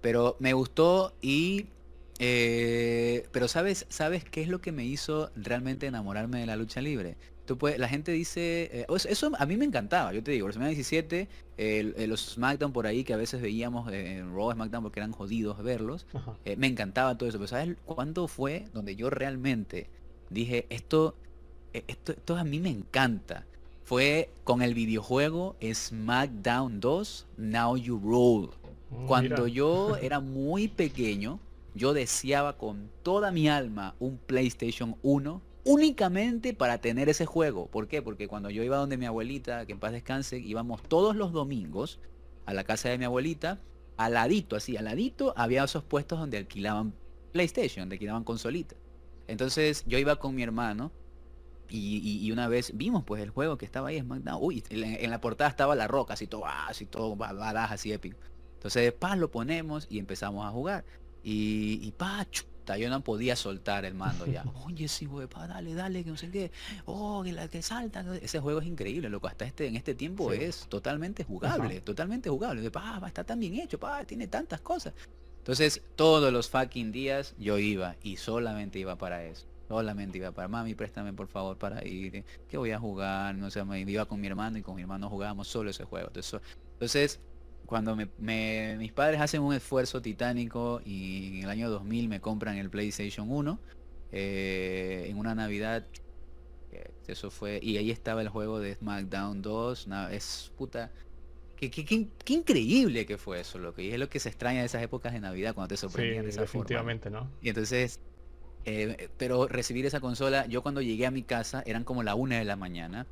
Pero 0.01 0.37
me 0.39 0.53
gustó 0.53 1.13
y... 1.21 1.67
Eh, 2.19 3.27
pero 3.31 3.47
sabes, 3.47 3.85
¿sabes 3.89 4.23
qué 4.23 4.41
es 4.41 4.47
lo 4.47 4.59
que 4.59 4.71
me 4.71 4.83
hizo 4.85 5.31
realmente 5.35 5.85
enamorarme 5.85 6.39
de 6.39 6.47
la 6.47 6.55
lucha 6.55 6.81
libre? 6.81 7.15
Tú 7.45 7.57
puedes, 7.57 7.77
la 7.77 7.87
gente 7.87 8.11
dice, 8.11 8.85
eso 9.07 9.31
a 9.37 9.45
mí 9.45 9.55
me 9.55 9.65
encantaba, 9.65 10.11
yo 10.13 10.23
te 10.23 10.31
digo, 10.31 10.45
WrestleMania 10.45 10.75
17, 10.75 11.29
los 12.07 12.33
SmackDown 12.33 12.73
por 12.73 12.87
ahí 12.87 13.03
que 13.03 13.13
a 13.13 13.17
veces 13.17 13.39
veíamos 13.39 13.91
en 13.93 14.33
Raw 14.35 14.51
SmackDown 14.51 14.83
porque 14.83 14.99
eran 14.99 15.11
jodidos 15.11 15.61
verlos, 15.63 16.07
me 16.57 16.67
encantaba 16.67 17.17
todo 17.17 17.29
eso, 17.29 17.37
pero 17.37 17.47
¿sabes 17.47 17.77
cuándo 17.85 18.27
fue 18.27 18.65
donde 18.73 18.95
yo 18.95 19.09
realmente 19.09 19.89
dije, 20.29 20.65
esto, 20.69 21.15
esto, 21.71 22.13
esto 22.13 22.35
a 22.35 22.43
mí 22.43 22.59
me 22.59 22.69
encanta? 22.69 23.45
Fue 23.87 24.29
con 24.43 24.61
el 24.61 24.73
videojuego 24.73 25.55
SmackDown 25.63 26.81
2, 26.81 27.27
Now 27.37 27.77
You 27.77 27.97
Rule. 27.97 28.49
Mm, 28.89 29.05
Cuando 29.05 29.47
yo 29.47 29.95
era 30.01 30.19
muy 30.19 30.67
pequeño, 30.67 31.39
yo 31.73 31.93
deseaba 31.93 32.57
con 32.57 32.89
toda 33.01 33.31
mi 33.31 33.47
alma 33.47 33.95
un 33.99 34.17
PlayStation 34.17 34.97
1 35.03 35.41
únicamente 35.63 36.53
para 36.53 36.79
tener 36.79 37.07
ese 37.07 37.25
juego. 37.25 37.67
¿Por 37.67 37.87
qué? 37.87 38.01
Porque 38.01 38.27
cuando 38.27 38.49
yo 38.49 38.61
iba 38.61 38.75
donde 38.75 38.97
mi 38.97 39.05
abuelita, 39.05 39.65
que 39.65 39.71
en 39.71 39.79
paz 39.79 39.93
descanse, 39.93 40.37
íbamos 40.37 40.83
todos 40.83 41.15
los 41.15 41.31
domingos 41.31 42.01
a 42.45 42.53
la 42.53 42.65
casa 42.65 42.89
de 42.89 42.97
mi 42.97 43.05
abuelita, 43.05 43.61
al 43.95 44.15
ladito, 44.15 44.57
así, 44.57 44.75
al 44.75 44.83
ladito, 44.83 45.33
había 45.37 45.63
esos 45.63 45.85
puestos 45.85 46.19
donde 46.19 46.39
alquilaban 46.39 46.93
PlayStation, 47.31 47.83
donde 47.83 47.95
alquilaban 47.95 48.25
consolitas. 48.25 48.77
Entonces 49.29 49.85
yo 49.87 49.97
iba 49.97 50.17
con 50.17 50.35
mi 50.35 50.43
hermano 50.43 50.91
y, 51.69 52.31
una 52.31 52.47
vez 52.47 52.71
vimos 52.75 53.03
pues 53.03 53.21
el 53.21 53.29
juego 53.29 53.57
que 53.57 53.65
estaba 53.65 53.89
ahí, 53.89 53.99
SmackDown. 53.99 54.39
Uy, 54.41 54.63
en, 54.69 55.09
la 55.09 55.21
portada 55.21 55.49
estaba 55.49 55.75
la 55.75 55.87
roca, 55.87 56.13
así 56.13 56.27
todo, 56.27 56.45
ah, 56.45 56.67
así 56.67 56.85
todo 56.85 57.15
badass, 57.15 57.71
así 57.71 57.91
épico. 57.91 58.17
Entonces, 58.55 58.91
pa, 58.93 59.15
lo 59.15 59.29
ponemos 59.29 59.87
y 59.89 59.99
empezamos 59.99 60.45
a 60.45 60.49
jugar. 60.49 60.85
Y, 61.23 61.79
y 61.81 61.91
pa, 61.91 62.25
chuta, 62.29 62.77
yo 62.77 62.89
no 62.89 63.01
podía 63.01 63.35
soltar 63.35 63.85
el 63.85 63.93
mando 63.93 64.25
ya. 64.25 64.43
Oye, 64.65 64.87
sí, 64.87 65.05
güey, 65.05 65.27
pa, 65.27 65.47
dale, 65.47 65.73
dale, 65.73 66.03
que 66.03 66.09
no 66.09 66.17
sé 66.17 66.29
qué. 66.29 66.51
Oh, 66.85 67.21
que 67.23 67.31
la 67.31 67.47
que 67.47 67.61
salta. 67.61 68.05
Ese 68.21 68.39
juego 68.39 68.59
es 68.59 68.67
increíble, 68.67 69.09
loco. 69.09 69.27
Hasta 69.27 69.45
este, 69.45 69.67
en 69.67 69.75
este 69.75 69.95
tiempo 69.95 70.31
es 70.31 70.67
totalmente 70.67 71.23
jugable, 71.23 71.81
totalmente 71.81 72.29
jugable. 72.29 72.69
Pa, 72.71 73.01
está 73.05 73.23
tan 73.23 73.39
bien 73.39 73.55
hecho, 73.55 73.79
pa, 73.79 74.03
tiene 74.05 74.27
tantas 74.27 74.61
cosas. 74.61 74.93
Entonces, 75.39 75.81
todos 75.95 76.33
los 76.33 76.49
fucking 76.49 76.91
días 76.91 77.33
yo 77.37 77.57
iba 77.57 77.95
y 78.03 78.17
solamente 78.17 78.79
iba 78.79 78.97
para 78.97 79.23
eso. 79.23 79.47
Solamente 79.67 80.17
iba 80.17 80.31
para 80.31 80.47
mami, 80.47 80.75
préstame 80.75 81.13
por 81.13 81.27
favor 81.27 81.57
para 81.57 81.85
ir. 81.85 82.23
Que 82.49 82.57
voy 82.57 82.71
a 82.71 82.79
jugar? 82.79 83.35
No 83.35 83.49
sé, 83.49 83.63
me 83.65 83.81
iba 83.81 84.05
con 84.05 84.21
mi 84.21 84.27
hermano 84.27 84.57
y 84.57 84.61
con 84.61 84.75
mi 84.75 84.81
hermano 84.81 85.09
jugábamos 85.09 85.47
solo 85.47 85.69
ese 85.69 85.83
juego. 85.83 86.07
Entonces, 86.07 87.19
cuando 87.65 87.95
mis 87.95 88.91
padres 88.93 89.19
hacen 89.19 89.41
un 89.41 89.53
esfuerzo 89.53 90.01
titánico 90.01 90.81
y 90.85 91.39
en 91.39 91.43
el 91.43 91.49
año 91.49 91.69
2000 91.69 92.07
me 92.07 92.21
compran 92.21 92.55
el 92.57 92.69
PlayStation 92.69 93.29
1, 93.29 93.59
eh, 94.13 95.07
en 95.09 95.17
una 95.17 95.35
Navidad, 95.35 95.85
eso 97.07 97.31
fue, 97.31 97.59
y 97.61 97.77
ahí 97.77 97.91
estaba 97.91 98.21
el 98.21 98.29
juego 98.29 98.59
de 98.59 98.75
SmackDown 98.75 99.41
2, 99.41 99.87
es 100.11 100.51
puta, 100.57 100.91
Qué, 101.57 102.07
increíble 102.27 103.07
que 103.07 103.17
fue 103.17 103.39
eso, 103.39 103.57
lo 103.57 103.73
que 103.73 103.83
y 103.83 103.91
es 103.91 103.97
lo 103.97 104.09
que 104.09 104.19
se 104.19 104.29
extraña 104.29 104.59
de 104.59 104.67
esas 104.67 104.83
épocas 104.83 105.11
de 105.13 105.19
Navidad 105.19 105.55
cuando 105.55 105.69
te 105.69 105.77
sorprendían 105.77 106.23
de 106.23 106.29
esa 106.29 106.41
definitivamente, 106.41 107.09
¿no? 107.09 107.31
Y 107.41 107.49
entonces 107.49 107.99
eh, 108.69 109.09
pero 109.17 109.47
recibir 109.47 109.85
esa 109.85 110.01
consola, 110.01 110.45
yo 110.45 110.61
cuando 110.61 110.81
llegué 110.81 111.05
a 111.05 111.11
mi 111.11 111.23
casa, 111.23 111.63
eran 111.65 111.85
como 111.85 112.03
la 112.03 112.15
una 112.15 112.37
de 112.37 112.43
la 112.43 112.57
mañana. 112.57 113.07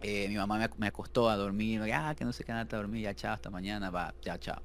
Eh, 0.00 0.26
mi 0.30 0.36
mamá 0.36 0.70
me, 0.78 0.86
acostó 0.86 1.28
a 1.28 1.36
dormir, 1.36 1.82
ah, 1.92 2.14
que 2.16 2.24
no 2.24 2.32
sé 2.32 2.44
qué 2.44 2.52
nada 2.52 2.64
dormir, 2.64 3.02
ya 3.02 3.14
chao, 3.14 3.34
hasta 3.34 3.50
mañana, 3.50 3.90
va, 3.90 4.14
ya 4.22 4.38
chao. 4.38 4.62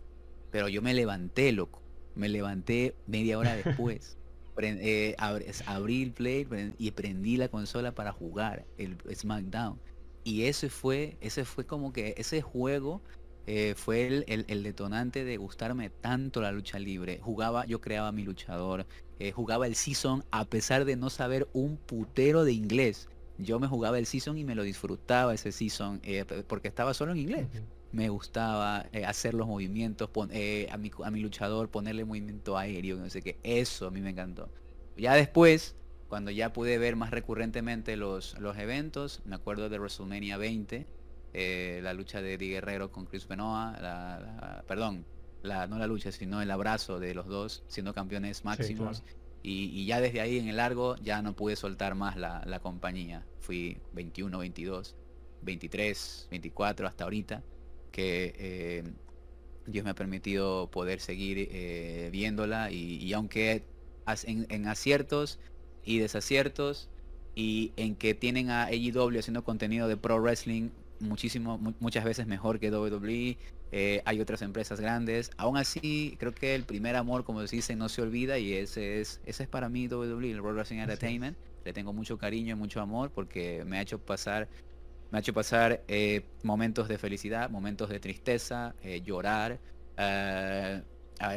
Pero 0.51 0.69
yo 0.69 0.81
me 0.81 0.93
levanté, 0.93 1.51
loco. 1.51 1.81
Me 2.15 2.29
levanté 2.29 2.95
media 3.05 3.37
hora 3.37 3.55
después. 3.55 4.17
Eh, 4.57 5.17
abrí 5.65 6.01
el 6.01 6.13
play 6.13 6.47
y 6.77 6.91
prendí 6.91 7.35
la 7.35 7.49
consola 7.49 7.91
para 7.91 8.13
jugar 8.13 8.65
el 8.77 8.95
SmackDown. 9.13 9.77
Y 10.23 10.43
ese 10.43 10.69
fue, 10.69 11.17
ese 11.19 11.43
fue 11.43 11.65
como 11.65 11.91
que 11.91 12.13
ese 12.15 12.41
juego 12.41 13.01
eh, 13.47 13.75
fue 13.75 14.25
el, 14.27 14.63
detonante 14.63 15.23
de 15.23 15.37
gustarme 15.37 15.89
tanto 15.89 16.41
la 16.41 16.51
lucha 16.51 16.79
libre. 16.79 17.19
Jugaba, 17.21 17.65
yo 17.65 17.79
creaba 17.79 18.11
mi 18.11 18.23
luchador, 18.23 18.87
eh, 19.19 19.31
jugaba 19.31 19.67
el 19.67 19.75
season 19.75 20.23
a 20.31 20.45
pesar 20.45 20.85
de 20.85 20.95
no 20.95 21.09
saber 21.09 21.47
un 21.53 21.77
putero 21.77 22.43
de 22.43 22.53
inglés. 22.53 23.07
Yo 23.37 23.59
me 23.59 23.67
jugaba 23.67 23.99
el 23.99 24.05
season 24.05 24.37
y 24.37 24.45
me 24.45 24.55
lo 24.55 24.63
disfrutaba 24.63 25.33
ese 25.33 25.51
season 25.51 25.99
eh, 26.03 26.25
porque 26.47 26.67
estaba 26.67 26.93
solo 26.93 27.11
en 27.11 27.19
inglés. 27.19 27.47
Me 27.91 28.09
gustaba 28.09 28.87
hacer 29.05 29.33
los 29.33 29.47
movimientos, 29.47 30.09
a, 30.09 30.77
mi, 30.77 30.91
a 31.03 31.11
mi 31.11 31.19
luchador 31.21 31.69
ponerle 31.69 32.03
movimiento 32.03 32.57
aéreo, 32.57 32.97
no 32.97 33.09
sé 33.09 33.21
qué. 33.21 33.37
Eso 33.43 33.87
a 33.87 33.91
mí 33.91 34.01
me 34.01 34.09
encantó. 34.09 34.49
Ya 34.97 35.13
después, 35.13 35.75
cuando 36.09 36.31
ya 36.31 36.51
pude 36.51 36.77
ver 36.77 36.95
más 36.95 37.11
recurrentemente 37.11 37.95
los, 37.95 38.37
los 38.39 38.57
eventos, 38.57 39.21
me 39.25 39.35
acuerdo 39.35 39.69
de 39.69 39.79
WrestleMania 39.79 40.37
20, 40.37 40.87
eh, 41.37 41.81
la 41.83 41.93
lucha 41.93 42.21
de 42.21 42.35
Eddie 42.35 42.51
Guerrero 42.51 42.93
con 42.93 43.05
Chris 43.05 43.27
Benoit, 43.27 43.77
la, 43.81 44.63
perdón, 44.69 45.05
la, 45.43 45.67
no 45.67 45.77
la 45.77 45.85
lucha, 45.85 46.13
sino 46.13 46.41
el 46.41 46.49
abrazo 46.49 46.97
de 46.97 47.13
los 47.13 47.27
dos 47.27 47.65
siendo 47.67 47.93
campeones 47.93 48.45
máximos. 48.45 49.03
y, 49.43 49.85
ya 49.85 49.99
desde 49.99 50.21
ahí 50.21 50.39
en 50.39 50.47
el 50.47 50.55
largo 50.55 50.95
ya 50.95 51.21
no 51.21 51.35
pude 51.35 51.57
soltar 51.57 51.93
más 51.93 52.15
la, 52.15 52.59
compañía. 52.61 53.25
Fui 53.41 53.77
21, 53.91 54.37
22, 54.37 54.95
23, 55.41 56.27
24 56.31 56.87
hasta 56.87 57.03
ahorita, 57.03 57.43
que 57.91 58.33
eh, 58.37 58.83
Dios 59.67 59.83
me 59.83 59.91
ha 59.91 59.95
permitido 59.95 60.71
poder 60.71 61.01
seguir 61.01 61.49
eh, 61.51 62.09
viéndola 62.13 62.71
y, 62.71 63.11
aunque 63.11 63.65
en, 64.23 64.47
en 64.49 64.67
aciertos 64.69 65.39
y 65.83 65.99
desaciertos 65.99 66.89
y 67.35 67.73
en 67.75 67.97
que 67.97 68.13
tienen 68.13 68.49
a 68.51 68.67
AEW 68.67 69.19
haciendo 69.19 69.43
contenido 69.43 69.89
de 69.89 69.97
pro 69.97 70.21
wrestling 70.21 70.69
muchísimo, 71.05 71.57
muchas 71.79 72.03
veces 72.03 72.27
mejor 72.27 72.59
que 72.59 72.71
WWE. 72.71 73.37
Eh, 73.71 74.01
hay 74.05 74.21
otras 74.21 74.41
empresas 74.41 74.79
grandes. 74.79 75.31
Aún 75.37 75.57
así, 75.57 76.15
creo 76.19 76.33
que 76.33 76.55
el 76.55 76.63
primer 76.63 76.95
amor, 76.95 77.23
como 77.23 77.45
se 77.45 77.55
dice, 77.55 77.75
no 77.75 77.89
se 77.89 78.01
olvida 78.01 78.37
y 78.37 78.53
ese 78.53 79.01
es, 79.01 79.21
ese 79.25 79.43
es 79.43 79.49
para 79.49 79.69
mí 79.69 79.87
WWE, 79.87 80.31
el 80.31 80.41
World 80.41 80.57
Wrestling 80.57 80.79
Entertainment. 80.79 81.37
Le 81.63 81.73
tengo 81.73 81.93
mucho 81.93 82.17
cariño 82.17 82.55
y 82.55 82.59
mucho 82.59 82.81
amor 82.81 83.11
porque 83.11 83.63
me 83.65 83.77
ha 83.77 83.81
hecho 83.81 83.99
pasar, 83.99 84.47
me 85.11 85.17
ha 85.17 85.21
hecho 85.21 85.33
pasar 85.33 85.83
eh, 85.87 86.21
momentos 86.43 86.87
de 86.87 86.97
felicidad, 86.97 87.49
momentos 87.49 87.89
de 87.89 87.99
tristeza, 87.99 88.75
eh, 88.83 89.01
llorar. 89.01 89.59
a 89.97 90.81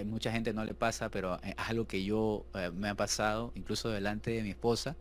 mucha 0.05 0.33
gente 0.33 0.53
no 0.53 0.65
le 0.65 0.75
pasa, 0.75 1.09
pero 1.11 1.41
es 1.43 1.55
algo 1.57 1.87
que 1.87 2.05
yo 2.05 2.45
me 2.75 2.89
ha 2.89 2.95
pasado, 2.95 3.53
incluso 3.55 3.91
delante 3.91 4.33
de 4.33 4.43
mi 4.43 4.51
esposa 4.51 4.97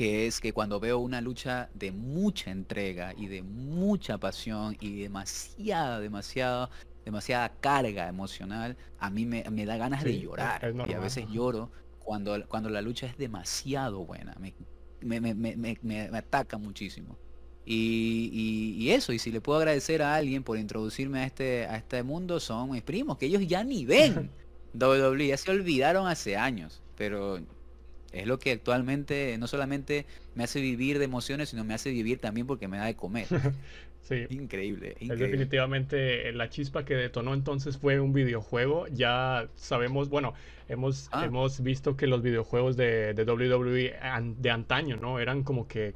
que 0.00 0.26
es 0.26 0.40
que 0.40 0.54
cuando 0.54 0.80
veo 0.80 0.98
una 0.98 1.20
lucha 1.20 1.68
de 1.74 1.92
mucha 1.92 2.50
entrega 2.50 3.12
y 3.18 3.26
de 3.26 3.42
mucha 3.42 4.16
pasión 4.16 4.74
y 4.80 5.02
demasiada, 5.02 6.00
demasiada, 6.00 6.70
demasiada 7.04 7.50
carga 7.60 8.08
emocional, 8.08 8.78
a 8.98 9.10
mí 9.10 9.26
me, 9.26 9.42
da 9.66 9.76
ganas 9.76 10.02
de 10.02 10.18
llorar. 10.18 10.74
y 10.88 10.94
a 10.94 11.00
veces 11.00 11.26
lloro 11.28 11.70
cuando, 11.98 12.48
cuando 12.48 12.70
la 12.70 12.80
lucha 12.80 13.08
es 13.08 13.18
demasiado 13.18 14.06
buena. 14.06 14.34
Me, 15.02 15.20
me, 15.20 16.10
ataca 16.16 16.56
muchísimo. 16.56 17.18
Y, 17.66 18.88
eso, 18.88 19.12
y 19.12 19.18
si 19.18 19.30
le 19.30 19.42
puedo 19.42 19.58
agradecer 19.58 20.00
a 20.00 20.14
alguien 20.14 20.42
por 20.44 20.56
introducirme 20.56 21.18
a 21.18 21.26
este, 21.26 21.66
a 21.66 21.76
este 21.76 22.02
mundo, 22.02 22.40
son 22.40 22.70
mis 22.70 22.82
primos, 22.82 23.18
que 23.18 23.26
ellos 23.26 23.46
ya 23.46 23.62
ni 23.64 23.84
ven 23.84 24.30
WWE, 24.72 25.26
ya 25.26 25.36
se 25.36 25.50
olvidaron 25.50 26.06
hace 26.06 26.38
años, 26.38 26.82
pero 26.96 27.38
es 28.12 28.26
lo 28.26 28.38
que 28.38 28.52
actualmente 28.52 29.36
no 29.38 29.46
solamente 29.46 30.06
me 30.34 30.44
hace 30.44 30.60
vivir 30.60 30.98
de 30.98 31.04
emociones, 31.04 31.50
sino 31.50 31.64
me 31.64 31.74
hace 31.74 31.90
vivir 31.90 32.18
también 32.18 32.46
porque 32.46 32.68
me 32.68 32.78
da 32.78 32.86
de 32.86 32.96
comer. 32.96 33.26
sí. 34.02 34.26
Increíble, 34.30 34.96
Es 35.00 35.18
definitivamente 35.18 36.32
la 36.32 36.48
chispa 36.48 36.84
que 36.84 36.94
detonó 36.94 37.34
entonces 37.34 37.78
fue 37.78 38.00
un 38.00 38.12
videojuego. 38.12 38.86
Ya 38.88 39.48
sabemos, 39.54 40.08
bueno, 40.08 40.34
hemos, 40.68 41.08
ah. 41.12 41.24
hemos 41.24 41.62
visto 41.62 41.96
que 41.96 42.06
los 42.06 42.22
videojuegos 42.22 42.76
de, 42.76 43.12
de 43.14 43.24
WWE 43.24 43.96
de 44.38 44.50
antaño, 44.50 44.96
¿no? 44.96 45.18
Eran 45.18 45.42
como 45.42 45.66
que 45.66 45.94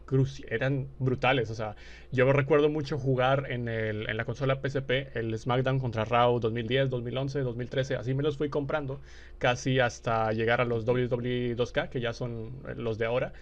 eran 0.49 0.89
brutales. 0.99 1.51
O 1.51 1.55
sea, 1.55 1.77
yo 2.13 2.33
recuerdo 2.33 2.69
mucho 2.69 2.99
jugar 2.99 3.47
en, 3.51 3.69
el, 3.69 4.09
en 4.09 4.17
la 4.17 4.25
consola 4.25 4.61
PSP 4.61 5.17
el 5.17 5.37
SmackDown 5.39 5.79
contra 5.79 6.05
Raw 6.05 6.41
2010, 6.41 6.91
2011, 6.91 7.41
2013. 7.41 7.97
Así 7.97 8.15
me 8.15 8.23
los 8.23 8.37
fui 8.37 8.49
comprando 8.51 9.01
casi 9.39 9.81
hasta 9.81 10.33
llegar 10.33 10.61
a 10.61 10.65
los 10.65 10.87
WWE 10.87 11.57
2K, 11.57 11.89
que 11.89 12.01
ya 12.01 12.13
son 12.13 12.53
los 12.77 12.99
de 12.99 13.07
ahora. 13.07 13.33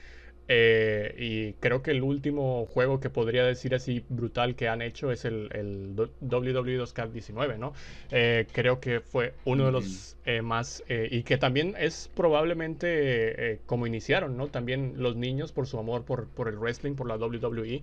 Eh, 0.48 1.14
y 1.18 1.52
creo 1.54 1.82
que 1.82 1.92
el 1.92 2.02
último 2.02 2.66
juego 2.66 3.00
que 3.00 3.10
podría 3.10 3.44
decir 3.44 3.74
así 3.74 4.04
brutal 4.08 4.56
que 4.56 4.68
han 4.68 4.82
hecho 4.82 5.12
es 5.12 5.24
el, 5.24 5.48
el 5.52 5.94
WWE 6.20 6.80
2K19, 6.80 7.58
¿no? 7.58 7.72
Eh, 8.10 8.46
creo 8.52 8.80
que 8.80 9.00
fue 9.00 9.34
uno 9.44 9.66
de 9.66 9.72
los 9.72 10.16
eh, 10.24 10.42
más... 10.42 10.82
y 10.88 11.22
que 11.22 11.38
también 11.38 11.74
es 11.78 12.10
probablemente 12.14 13.60
como 13.66 13.86
iniciaron, 13.86 14.36
¿no? 14.36 14.48
También 14.48 14.94
los 14.96 15.16
niños 15.16 15.52
por 15.52 15.66
su 15.66 15.78
amor 15.78 16.04
por, 16.04 16.28
por 16.28 16.48
el 16.48 16.58
wrestling, 16.58 16.94
por 16.94 17.06
la 17.06 17.16
WWE. 17.16 17.82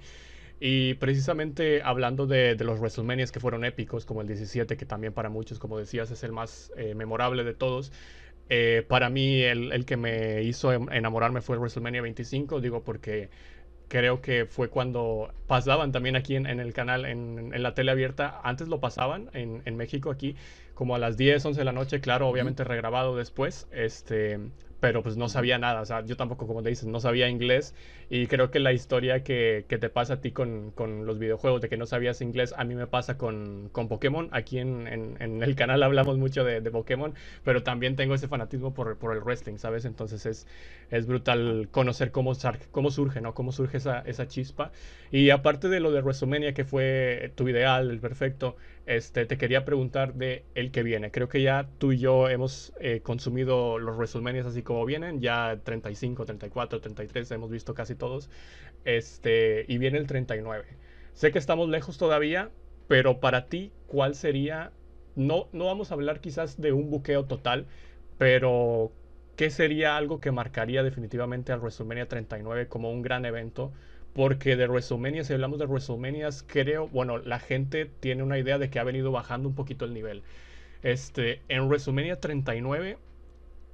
Y 0.62 0.96
precisamente 0.96 1.82
hablando 1.82 2.28
de, 2.28 2.56
de, 2.56 2.66
los 2.66 2.80
WrestleMania 2.80 3.26
que 3.28 3.40
fueron 3.40 3.64
épicos, 3.64 4.06
como 4.06 4.20
el 4.20 4.28
17, 4.28 4.76
que 4.76 4.86
también 4.86 5.14
para 5.14 5.30
muchos, 5.30 5.58
como 5.58 5.78
decías, 5.78 6.12
es 6.12 6.22
el 6.24 6.34
más 6.34 6.74
memorable 6.96 7.46
de 7.46 7.54
todos. 7.54 7.94
Eh, 8.50 8.84
para 8.88 9.10
mí, 9.10 9.42
el, 9.42 9.86
que 9.86 9.96
me 9.98 10.44
hizo 10.44 10.74
em, 10.74 10.88
enamorarme 10.92 11.42
fue 11.42 11.58
WrestleMania 11.58 12.02
25, 12.02 12.62
digo, 12.62 12.84
porque 12.84 13.30
creo 13.88 14.22
que 14.22 14.46
fue 14.46 14.70
cuando 14.70 15.32
pasaban 15.48 15.92
también 15.92 16.16
aquí 16.16 16.36
en, 16.36 16.48
el 16.48 16.74
canal, 16.74 17.06
en, 17.06 17.52
la 17.62 17.74
tele 17.74 17.92
abierta. 17.92 18.40
Antes 18.44 18.68
lo 18.68 18.80
pasaban 18.80 19.30
en, 19.34 19.78
México 19.78 20.12
aquí, 20.12 20.36
como 20.74 20.96
a 20.96 21.00
las 21.00 21.18
10, 21.18 21.46
11 21.46 21.60
de 21.60 21.66
la 21.66 21.72
noche, 21.72 22.02
claro, 22.02 22.28
obviamente 22.28 22.64
regrabado 22.64 23.16
después. 23.16 23.68
Este, 23.72 24.40
pero 24.80 25.04
pues 25.04 25.18
no 25.18 25.28
sabía 25.30 25.58
nada, 25.58 25.82
o 25.82 25.86
sea, 25.86 26.06
yo 26.06 26.16
tampoco, 26.16 26.48
como 26.48 26.64
te 26.64 26.70
dices, 26.70 26.86
no 26.88 27.00
sabía 27.00 27.30
inglés 27.30 27.76
y 28.10 28.28
creo 28.28 28.50
que 28.50 28.60
la 28.60 28.74
historia 28.74 29.24
que, 29.24 29.66
que 29.68 29.78
te 29.78 29.90
pasa 29.90 30.16
a 30.16 30.22
ti 30.22 30.32
con, 30.32 30.72
con, 30.72 31.06
los 31.06 31.20
videojuegos, 31.20 31.62
de 31.62 31.70
que 31.70 31.78
no 31.78 31.86
sabías 31.86 32.22
inglés, 32.22 32.54
a 32.58 32.64
mí 32.64 32.76
me 32.76 32.88
pasa 32.88 33.18
con, 33.18 33.70
con 33.72 33.88
Pokémon, 33.88 34.30
aquí 34.32 34.60
en, 34.60 34.88
en, 34.88 35.18
en, 35.20 35.44
el 35.44 35.56
canal 35.56 35.84
hablamos 35.90 36.18
mucho 36.18 36.44
de, 36.44 36.62
de, 36.62 36.72
Pokémon, 36.72 37.14
pero 37.44 37.64
también 37.64 37.96
tengo 37.96 38.16
ese 38.16 38.28
fanatismo 38.28 38.74
por, 38.74 38.98
por 38.98 39.16
el 39.16 39.22
wrestling, 39.22 39.58
¿sabes? 39.58 39.86
Entonces 39.86 40.26
es, 40.26 40.48
es 40.92 41.06
brutal 41.08 41.68
conocer 41.72 42.12
cómo, 42.12 42.34
cómo 42.72 42.92
surge, 42.92 43.22
¿no? 43.22 43.34
Cómo 43.34 43.52
surge 43.52 43.78
esa, 43.78 44.00
esa 44.02 44.28
chispa. 44.28 44.72
Y 45.12 45.30
aparte 45.32 45.70
de 45.70 45.80
lo 45.80 45.92
de 45.92 46.02
WrestleMania, 46.02 46.54
que 46.54 46.66
fue 46.66 47.32
tu 47.36 47.48
ideal, 47.50 47.90
el 47.90 48.00
perfecto, 48.00 48.56
este, 48.90 49.28
te 49.28 49.38
quería 49.38 49.66
preguntar 49.66 50.16
de 50.16 50.46
el 50.56 50.72
que 50.72 50.82
viene. 50.82 51.12
Creo 51.12 51.30
que 51.30 51.44
ya 51.44 51.70
tú 51.78 51.92
y 51.92 52.00
yo 52.00 52.28
hemos 52.28 52.74
eh, 52.80 53.02
consumido 53.02 53.78
los 53.78 53.96
WrestleMania 53.98 54.44
así 54.44 54.64
como 54.64 54.84
vienen, 54.84 55.22
ya 55.22 55.60
35, 55.64 56.26
34, 56.26 56.82
33, 56.82 57.30
hemos 57.32 57.52
visto 57.52 57.76
casi 57.76 57.94
todos. 57.94 58.32
Este, 58.86 59.64
y 59.68 59.78
viene 59.78 60.00
el 60.00 60.08
39. 60.08 60.66
Sé 61.14 61.32
que 61.32 61.38
estamos 61.38 61.70
lejos 61.70 62.00
todavía, 62.00 62.50
pero 62.88 63.20
para 63.20 63.48
ti, 63.48 63.72
¿cuál 63.86 64.16
sería? 64.16 64.72
No, 65.16 65.50
no 65.54 65.66
vamos 65.66 65.92
a 65.92 65.94
hablar 65.94 66.20
quizás 66.20 66.60
de 66.60 66.72
un 66.72 66.90
buqueo 66.90 67.26
total, 67.26 67.68
pero 68.18 68.92
¿qué 69.36 69.52
sería 69.52 69.98
algo 69.98 70.20
que 70.20 70.32
marcaría 70.32 70.82
definitivamente 70.82 71.52
al 71.52 71.60
WrestleMania 71.60 72.08
39 72.08 72.68
como 72.68 72.92
un 72.92 73.04
gran 73.04 73.26
evento? 73.26 73.72
Porque 74.14 74.56
de 74.56 74.68
WrestleMania, 74.68 75.24
si 75.24 75.34
hablamos 75.34 75.60
de 75.60 75.66
WrestleMania, 75.66 76.30
creo, 76.48 76.88
bueno, 76.88 77.20
la 77.20 77.40
gente 77.40 77.86
tiene 77.86 78.24
una 78.24 78.40
idea 78.40 78.58
de 78.58 78.70
que 78.70 78.80
ha 78.80 78.84
venido 78.84 79.12
bajando 79.12 79.50
un 79.50 79.56
poquito 79.56 79.86
el 79.86 79.94
nivel. 79.94 80.24
Este, 80.82 81.42
en 81.48 81.68
WrestleMania 81.68 82.20
39, 82.20 82.98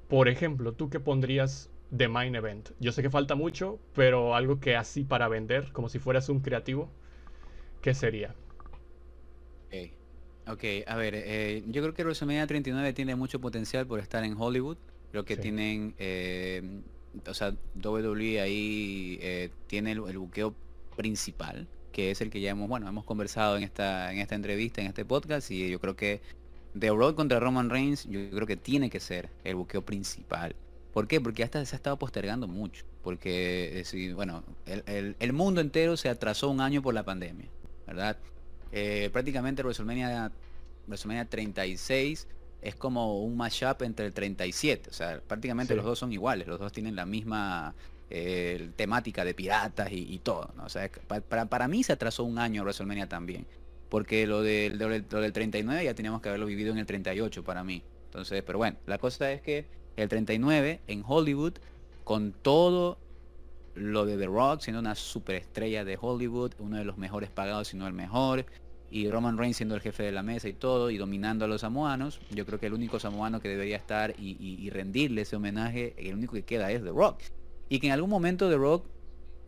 por 0.08 0.28
ejemplo, 0.28 0.74
¿tú 0.74 0.90
qué 0.90 1.00
pondrías 1.00 1.70
de 1.90 2.08
main 2.08 2.36
event? 2.36 2.70
Yo 2.80 2.92
sé 2.92 3.02
que 3.02 3.10
falta 3.10 3.36
mucho, 3.36 3.80
pero 3.94 4.36
algo 4.36 4.60
que 4.60 4.76
así 4.76 5.04
para 5.04 5.28
vender, 5.28 5.72
como 5.72 5.90
si 5.90 6.00
fueras 6.00 6.30
un 6.30 6.42
creativo, 6.42 6.90
¿qué 7.82 7.94
sería? 7.94 8.36
Ok, 9.68 9.92
okay 10.48 10.84
a 10.88 10.96
ver, 10.96 11.14
eh, 11.16 11.64
yo 11.68 11.82
creo 11.82 11.94
que 11.94 12.04
WrestleMania 12.04 12.46
39 12.46 12.94
tiene 12.94 13.16
mucho 13.16 13.40
potencial 13.40 13.88
por 13.88 14.00
estar 14.00 14.24
en 14.24 14.36
Hollywood. 14.38 14.78
Creo 15.12 15.24
que 15.24 15.38
tienen 15.38 15.96
eh, 15.98 16.82
o 17.28 17.34
sea, 17.34 17.56
WWE 17.76 18.42
ahí 18.42 19.18
eh, 19.22 19.50
tiene 19.68 19.92
el, 19.92 20.18
buqueo 20.18 20.56
principal, 20.96 21.68
que 21.92 22.12
es 22.12 22.22
el 22.22 22.30
que 22.30 22.42
ya 22.42 22.52
hemos, 22.52 22.68
bueno, 22.68 22.88
hemos 22.88 23.04
conversado 23.04 23.58
en 23.58 23.64
esta, 23.64 24.12
en 24.12 24.20
esta 24.20 24.36
entrevista, 24.36 24.82
en 24.82 24.88
este 24.88 25.06
podcast, 25.06 25.52
y 25.52 25.70
yo 25.70 25.80
creo 25.80 25.96
que 25.96 26.22
The 26.78 26.90
Road 26.90 27.16
contra 27.16 27.40
Roman 27.40 27.70
Reigns, 27.70 28.06
yo 28.06 28.30
creo 28.32 28.48
que 28.48 28.58
tiene 28.58 28.90
que 28.90 29.00
ser 29.00 29.30
el 29.44 29.56
buqueo 29.56 29.84
principal. 29.84 30.56
¿Por 30.94 31.08
qué? 31.08 31.20
Porque 31.20 31.44
hasta 31.44 31.66
se 31.66 31.76
ha 31.76 31.78
estado 31.78 31.98
postergando 31.98 32.48
mucho. 32.48 32.86
Porque, 33.04 33.84
eh, 33.86 34.14
bueno, 34.14 34.44
el, 34.66 35.34
mundo 35.34 35.62
entero 35.62 35.98
se 35.98 36.10
atrasó 36.10 36.50
un 36.50 36.62
año 36.62 36.82
por 36.82 36.94
la 36.94 37.04
pandemia, 37.04 37.48
¿verdad? 37.86 38.18
Eh, 38.72 39.10
prácticamente 39.12 39.62
WrestleMania, 39.62 40.32
WrestleMania 40.88 41.26
36 41.26 42.28
es 42.66 42.76
como 42.76 43.22
un 43.22 43.38
mashup 43.38 43.84
entre 43.84 44.08
el 44.08 44.14
37. 44.14 44.90
O 44.90 44.94
sea, 44.94 45.22
prácticamente 45.22 45.76
los 45.76 45.86
dos 45.86 46.00
son 46.00 46.12
iguales, 46.12 46.48
los 46.48 46.60
dos 46.60 46.72
tienen 46.72 46.96
la 46.96 47.06
misma 47.06 47.76
eh, 48.10 48.72
temática 48.76 49.24
de 49.24 49.36
piratas 49.36 49.90
y, 49.92 50.18
todo. 50.20 50.52
¿no? 50.58 50.66
O 50.66 50.70
sea, 50.70 50.90
para, 51.30 51.46
para 51.46 51.68
mí 51.68 51.84
se 51.84 51.94
atrasó 51.94 52.24
un 52.24 52.40
año 52.40 52.64
WrestleMania 52.64 53.08
también. 53.08 53.46
Porque 53.88 54.26
lo 54.26 54.42
del, 54.42 54.80
lo, 54.80 54.90
del, 54.90 55.32
39 55.32 55.86
ya 55.86 55.94
teníamos 55.94 56.22
que 56.22 56.30
haberlo 56.30 56.48
vivido 56.48 56.72
en 56.72 56.80
el 56.80 56.88
38 56.88 57.44
para 57.44 57.64
mí. 57.64 57.84
Entonces, 58.06 58.42
pero 58.44 58.58
bueno, 58.58 58.78
la 58.88 58.98
cosa 58.98 59.32
es 59.32 59.42
que 59.42 59.68
el 59.96 60.10
39 60.10 60.82
en 60.88 61.04
Hollywood, 61.06 61.54
con 62.04 62.32
todo 62.32 62.98
lo 63.76 64.08
de 64.08 64.18
The 64.18 64.26
Rock, 64.26 64.62
siendo 64.62 64.80
una 64.80 64.96
superestrella 64.96 65.86
de 65.86 66.00
Hollywood, 66.02 66.54
uno 66.58 66.78
de 66.78 66.86
los 66.86 66.98
mejores 66.98 67.30
pagados, 67.30 67.68
si 67.68 67.78
no 67.78 67.86
el 67.86 67.94
mejor, 67.94 68.48
y 68.92 69.10
Roman 69.10 69.38
Reigns 69.38 69.58
siendo 69.58 69.76
el 69.76 69.82
jefe 69.82 70.04
de 70.04 70.12
la 70.12 70.24
mesa 70.24 70.48
y 70.48 70.54
todo, 70.54 70.90
y 70.90 70.98
dominando 70.98 71.46
a 71.46 71.48
los 71.48 71.62
samoanos, 71.62 72.20
yo 72.32 72.46
creo 72.46 72.60
que 72.60 72.68
el 72.68 72.74
único 72.74 73.00
samoano 73.00 73.42
que 73.42 73.50
debería 73.50 73.78
estar 73.78 74.14
y, 74.18 74.70
rendirle 74.70 75.22
ese 75.22 75.36
homenaje, 75.36 75.94
el 75.98 76.14
único 76.14 76.34
que 76.34 76.44
queda 76.44 76.72
es 76.72 76.84
The 76.84 76.92
Rock. 76.92 77.20
Y 77.70 77.80
que 77.80 77.88
en 77.88 77.94
algún 77.94 78.10
momento 78.10 78.50
The 78.50 78.58
Rock, 78.58 78.86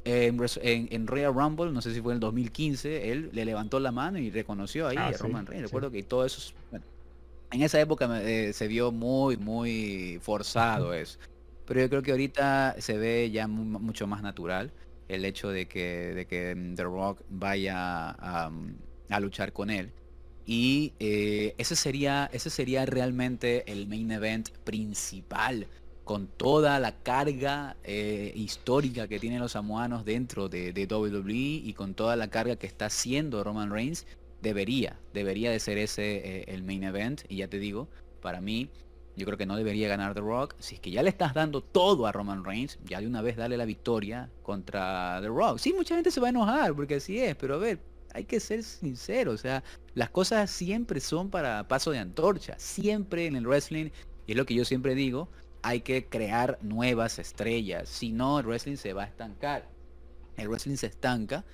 en, 0.03 1.07
Royal 1.07 1.33
Rumble, 1.33 1.71
no 1.71 1.81
sé 1.81 1.93
si 1.93 2.01
fue 2.01 2.13
en 2.13 2.15
el 2.15 2.19
2015, 2.21 3.11
él 3.11 3.29
le 3.33 3.45
levantó 3.45 3.79
la 3.79 3.91
mano 3.91 4.17
y 4.17 4.31
reconoció 4.31 4.87
ahí 4.87 4.97
ah, 4.97 5.07
a 5.07 5.11
Roman 5.11 5.45
Reigns. 5.45 5.65
Recuerdo 5.65 5.91
que 5.91 6.03
todo 6.03 6.25
eso, 6.25 6.53
en 7.51 7.61
esa 7.61 7.79
época 7.79 8.21
eh, 8.21 8.53
se 8.53 8.67
vio 8.67 8.91
muy, 8.91 9.37
muy 9.37 10.19
forzado 10.21 10.93
eso. 10.93 11.19
Pero 11.65 11.81
yo 11.81 11.89
creo 11.89 12.01
que 12.01 12.11
ahorita 12.11 12.75
se 12.79 12.97
ve 12.97 13.29
ya 13.29 13.47
mucho 13.47 14.07
más 14.07 14.21
natural 14.21 14.71
el 15.07 15.25
hecho 15.25 15.49
de 15.49 15.67
que, 15.67 16.13
de 16.13 16.25
que 16.25 16.55
mm, 16.55 16.75
The 16.75 16.83
Rock 16.83 17.21
vaya 17.29 18.09
a, 18.11 18.51
a 19.09 19.19
luchar 19.19 19.53
con 19.53 19.69
él. 19.69 19.91
Y 20.45 20.93
eh, 20.99 21.55
ese, 21.57 21.75
sería, 21.75 22.29
ese 22.31 22.49
sería 22.49 22.85
realmente 22.85 23.69
el 23.69 23.85
main 23.87 24.09
event 24.11 24.49
principal, 24.63 25.67
con 26.05 26.27
toda 26.27 26.79
la 26.79 26.93
carga 26.93 27.75
eh, 27.83 28.31
histórica 28.33 29.09
que 29.09 29.19
tienen 29.19 29.41
los 29.41 29.51
samoanos 29.51 30.05
dentro 30.05 30.47
de, 30.47 30.71
WWE 30.89 31.33
y 31.33 31.73
con 31.73 31.93
toda 31.95 32.15
la 32.15 32.29
carga 32.29 32.55
que 32.55 32.65
está 32.65 32.85
haciendo 32.85 33.43
Roman 33.43 33.71
Reigns, 33.71 34.07
debería, 34.41 34.97
debería 35.13 35.51
de 35.51 35.59
ser 35.59 35.77
ese 35.77 36.15
eh, 36.15 36.45
el 36.47 36.63
main 36.63 36.85
event. 36.85 37.23
Y 37.27 37.37
ya 37.37 37.49
te 37.49 37.59
digo, 37.59 37.89
para 38.21 38.39
mí, 38.39 38.69
yo 39.17 39.25
creo 39.25 39.37
que 39.37 39.45
no 39.45 39.57
debería 39.57 39.89
ganar 39.89 40.13
The 40.13 40.21
Rock. 40.21 40.55
Si 40.59 40.75
es 40.75 40.81
que 40.81 40.91
ya 40.91 41.03
le 41.03 41.09
estás 41.09 41.33
dando 41.33 41.59
todo 41.59 42.07
a 42.07 42.13
Roman 42.13 42.45
Reigns, 42.45 42.79
ya 42.85 43.01
de 43.01 43.07
una 43.07 43.21
vez 43.21 43.35
dale 43.35 43.57
la 43.57 43.65
victoria 43.65 44.29
contra 44.43 45.19
The 45.21 45.27
Rock. 45.27 45.57
Sí, 45.57 45.73
mucha 45.73 45.95
gente 45.95 46.09
se 46.09 46.21
va 46.21 46.27
a 46.27 46.29
enojar 46.29 46.73
porque 46.73 46.95
así 46.95 47.19
es, 47.19 47.35
pero 47.35 47.55
a 47.55 47.57
ver, 47.57 47.79
hay 48.17 48.25
que 48.25 48.39
ser 48.39 48.63
sincero, 48.63 49.31
o 49.31 49.37
sea, 49.37 49.63
las 49.93 50.09
cosas 50.09 50.49
siempre 50.49 50.99
son 50.99 51.29
para 51.29 51.67
paso 51.67 51.91
de 51.91 51.99
antorcha, 51.99 52.55
siempre 52.57 53.27
en 53.27 53.35
el 53.35 53.45
wrestling, 53.45 53.91
y 54.25 54.31
es 54.31 54.37
lo 54.37 54.47
que 54.47 54.55
yo 54.55 54.65
siempre 54.65 54.95
digo, 54.95 55.29
hay 55.61 55.81
que 55.81 56.07
crear 56.07 56.57
nuevas 56.63 57.19
estrellas, 57.19 57.87
si 57.87 58.11
no 58.11 58.39
el 58.39 58.47
wrestling 58.47 58.77
se 58.77 58.93
va 58.93 59.03
a 59.03 59.05
estancar. 59.05 59.69
El 60.35 60.49
wrestling 60.49 60.77
se 60.77 60.87
estanca 60.87 61.45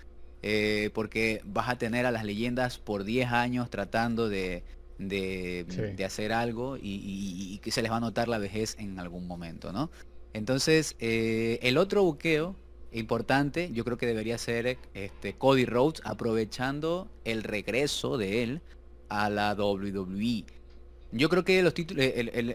eh, 0.41 0.89
porque 0.93 1.41
vas 1.43 1.67
a 1.67 1.77
tener 1.77 2.05
a 2.05 2.11
las 2.11 2.23
leyendas 2.23 2.77
por 2.77 3.03
10 3.03 3.33
años 3.33 3.69
tratando 3.69 4.29
de, 4.29 4.63
de, 4.97 6.05
hacer 6.05 6.31
algo 6.31 6.77
y, 6.81 7.59
que 7.61 7.71
se 7.71 7.81
les 7.81 7.91
va 7.91 7.97
a 7.97 7.99
notar 7.99 8.29
la 8.29 8.37
vejez 8.37 8.77
en 8.79 8.99
algún 8.99 9.27
momento, 9.27 9.73
¿no? 9.73 9.91
Entonces, 10.31 10.95
eh, 10.99 11.59
el 11.61 11.77
otro 11.77 12.03
buqueo 12.03 12.55
importante, 12.93 13.71
yo 13.73 13.83
creo 13.83 13.97
que 13.97 14.05
debería 14.05 14.37
ser 14.37 14.77
este, 14.93 15.33
Cody 15.33 15.65
Rhodes 15.65 16.01
aprovechando 16.05 17.09
el 17.25 17.43
regreso 17.43 18.17
de 18.17 18.43
él 18.43 18.61
a 19.09 19.29
la 19.29 19.53
WWE. 19.53 20.45
Yo 21.11 21.29
creo 21.29 21.43
que 21.43 21.61
los, 21.61 21.73
títulos, 21.73 22.05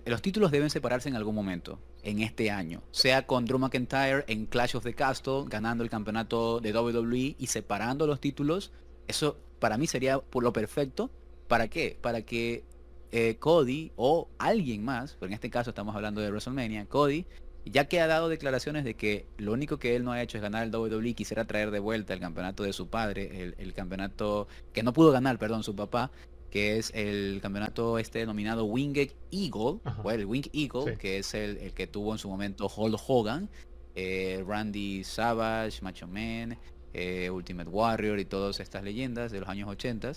los 0.04 0.22
títulos 0.22 0.50
deben 0.50 0.68
separarse 0.68 1.08
en 1.08 1.14
algún 1.14 1.34
momento, 1.34 1.78
en 2.02 2.20
este 2.20 2.50
año. 2.50 2.82
Sea 2.90 3.24
con 3.24 3.44
Drew 3.44 3.58
McIntyre 3.58 4.24
en 4.26 4.46
Clash 4.46 4.74
of 4.76 4.82
the 4.82 4.94
Castle, 4.94 5.44
ganando 5.46 5.84
el 5.84 5.90
campeonato 5.90 6.58
de 6.58 6.76
WWE 6.76 7.36
y 7.38 7.46
separando 7.46 8.06
los 8.08 8.20
títulos. 8.20 8.72
Eso 9.06 9.38
para 9.60 9.78
mí 9.78 9.86
sería 9.86 10.18
por 10.18 10.42
lo 10.42 10.52
perfecto. 10.52 11.10
¿Para 11.46 11.68
qué? 11.68 11.96
Para 12.00 12.22
que 12.22 12.64
eh, 13.12 13.36
Cody 13.38 13.92
o 13.94 14.28
alguien 14.38 14.84
más, 14.84 15.16
pero 15.18 15.28
en 15.28 15.34
este 15.34 15.50
caso 15.50 15.70
estamos 15.70 15.94
hablando 15.94 16.20
de 16.20 16.28
WrestleMania, 16.28 16.86
Cody 16.86 17.26
ya 17.70 17.86
que 17.86 18.00
ha 18.00 18.06
dado 18.06 18.28
declaraciones 18.28 18.84
de 18.84 18.94
que 18.94 19.26
lo 19.36 19.52
único 19.52 19.78
que 19.78 19.96
él 19.96 20.04
no 20.04 20.12
ha 20.12 20.22
hecho 20.22 20.38
es 20.38 20.42
ganar 20.42 20.64
el 20.64 20.74
WWE, 20.74 21.14
quisiera 21.14 21.44
traer 21.44 21.70
de 21.70 21.78
vuelta 21.78 22.14
el 22.14 22.20
campeonato 22.20 22.62
de 22.62 22.72
su 22.72 22.88
padre, 22.88 23.54
el, 23.58 23.72
campeonato 23.74 24.48
que 24.72 24.82
no 24.82 24.92
pudo 24.92 25.12
ganar, 25.12 25.38
perdón, 25.38 25.62
su 25.62 25.74
papá, 25.74 26.10
que 26.50 26.78
es 26.78 26.92
el 26.94 27.40
campeonato 27.42 27.98
este 27.98 28.20
denominado 28.20 28.64
Winged 28.64 29.12
Eagle, 29.30 29.80
o 30.02 30.10
el 30.10 30.26
Winged 30.26 30.50
Eagle, 30.52 30.96
que 30.96 31.18
es 31.18 31.34
el, 31.34 31.72
que 31.74 31.86
tuvo 31.86 32.12
en 32.12 32.18
su 32.18 32.28
momento 32.28 32.70
Hulk 32.74 33.00
Hogan, 33.06 33.50
eh, 33.94 34.42
Randy 34.46 35.04
Savage, 35.04 35.82
Macho 35.82 36.06
Man, 36.06 36.58
eh, 36.94 37.30
Ultimate 37.30 37.68
Warrior 37.68 38.18
y 38.18 38.24
todas 38.24 38.60
estas 38.60 38.82
leyendas 38.82 39.30
de 39.30 39.40
los 39.40 39.48
años 39.48 39.68
80 39.68 40.12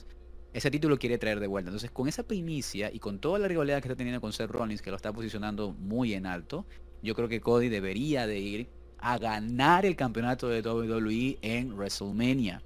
ese 0.53 0.69
título 0.69 0.97
quiere 0.97 1.17
traer 1.17 1.39
de 1.39 1.47
vuelta. 1.47 1.69
Entonces, 1.69 1.91
con 1.91 2.07
esa 2.07 2.23
primicia 2.23 2.91
y 2.93 2.99
con 2.99 3.19
toda 3.19 3.39
la 3.39 3.47
rivalidad 3.47 3.81
que 3.81 3.87
está 3.87 3.95
teniendo 3.95 4.19
con 4.19 4.33
Seth 4.33 4.51
Rollins, 4.51 4.81
que 4.81 4.89
lo 4.89 4.97
está 4.97 5.13
posicionando 5.13 5.71
muy 5.71 6.13
en 6.13 6.25
alto, 6.25 6.65
yo 7.01 7.15
creo 7.15 7.27
que 7.27 7.41
Cody 7.41 7.69
debería 7.69 8.27
de 8.27 8.39
ir 8.39 8.67
a 8.99 9.17
ganar 9.17 9.85
el 9.85 9.95
campeonato 9.95 10.47
de 10.47 10.61
WWE 10.61 11.39
en 11.41 11.73
WrestleMania. 11.73 12.61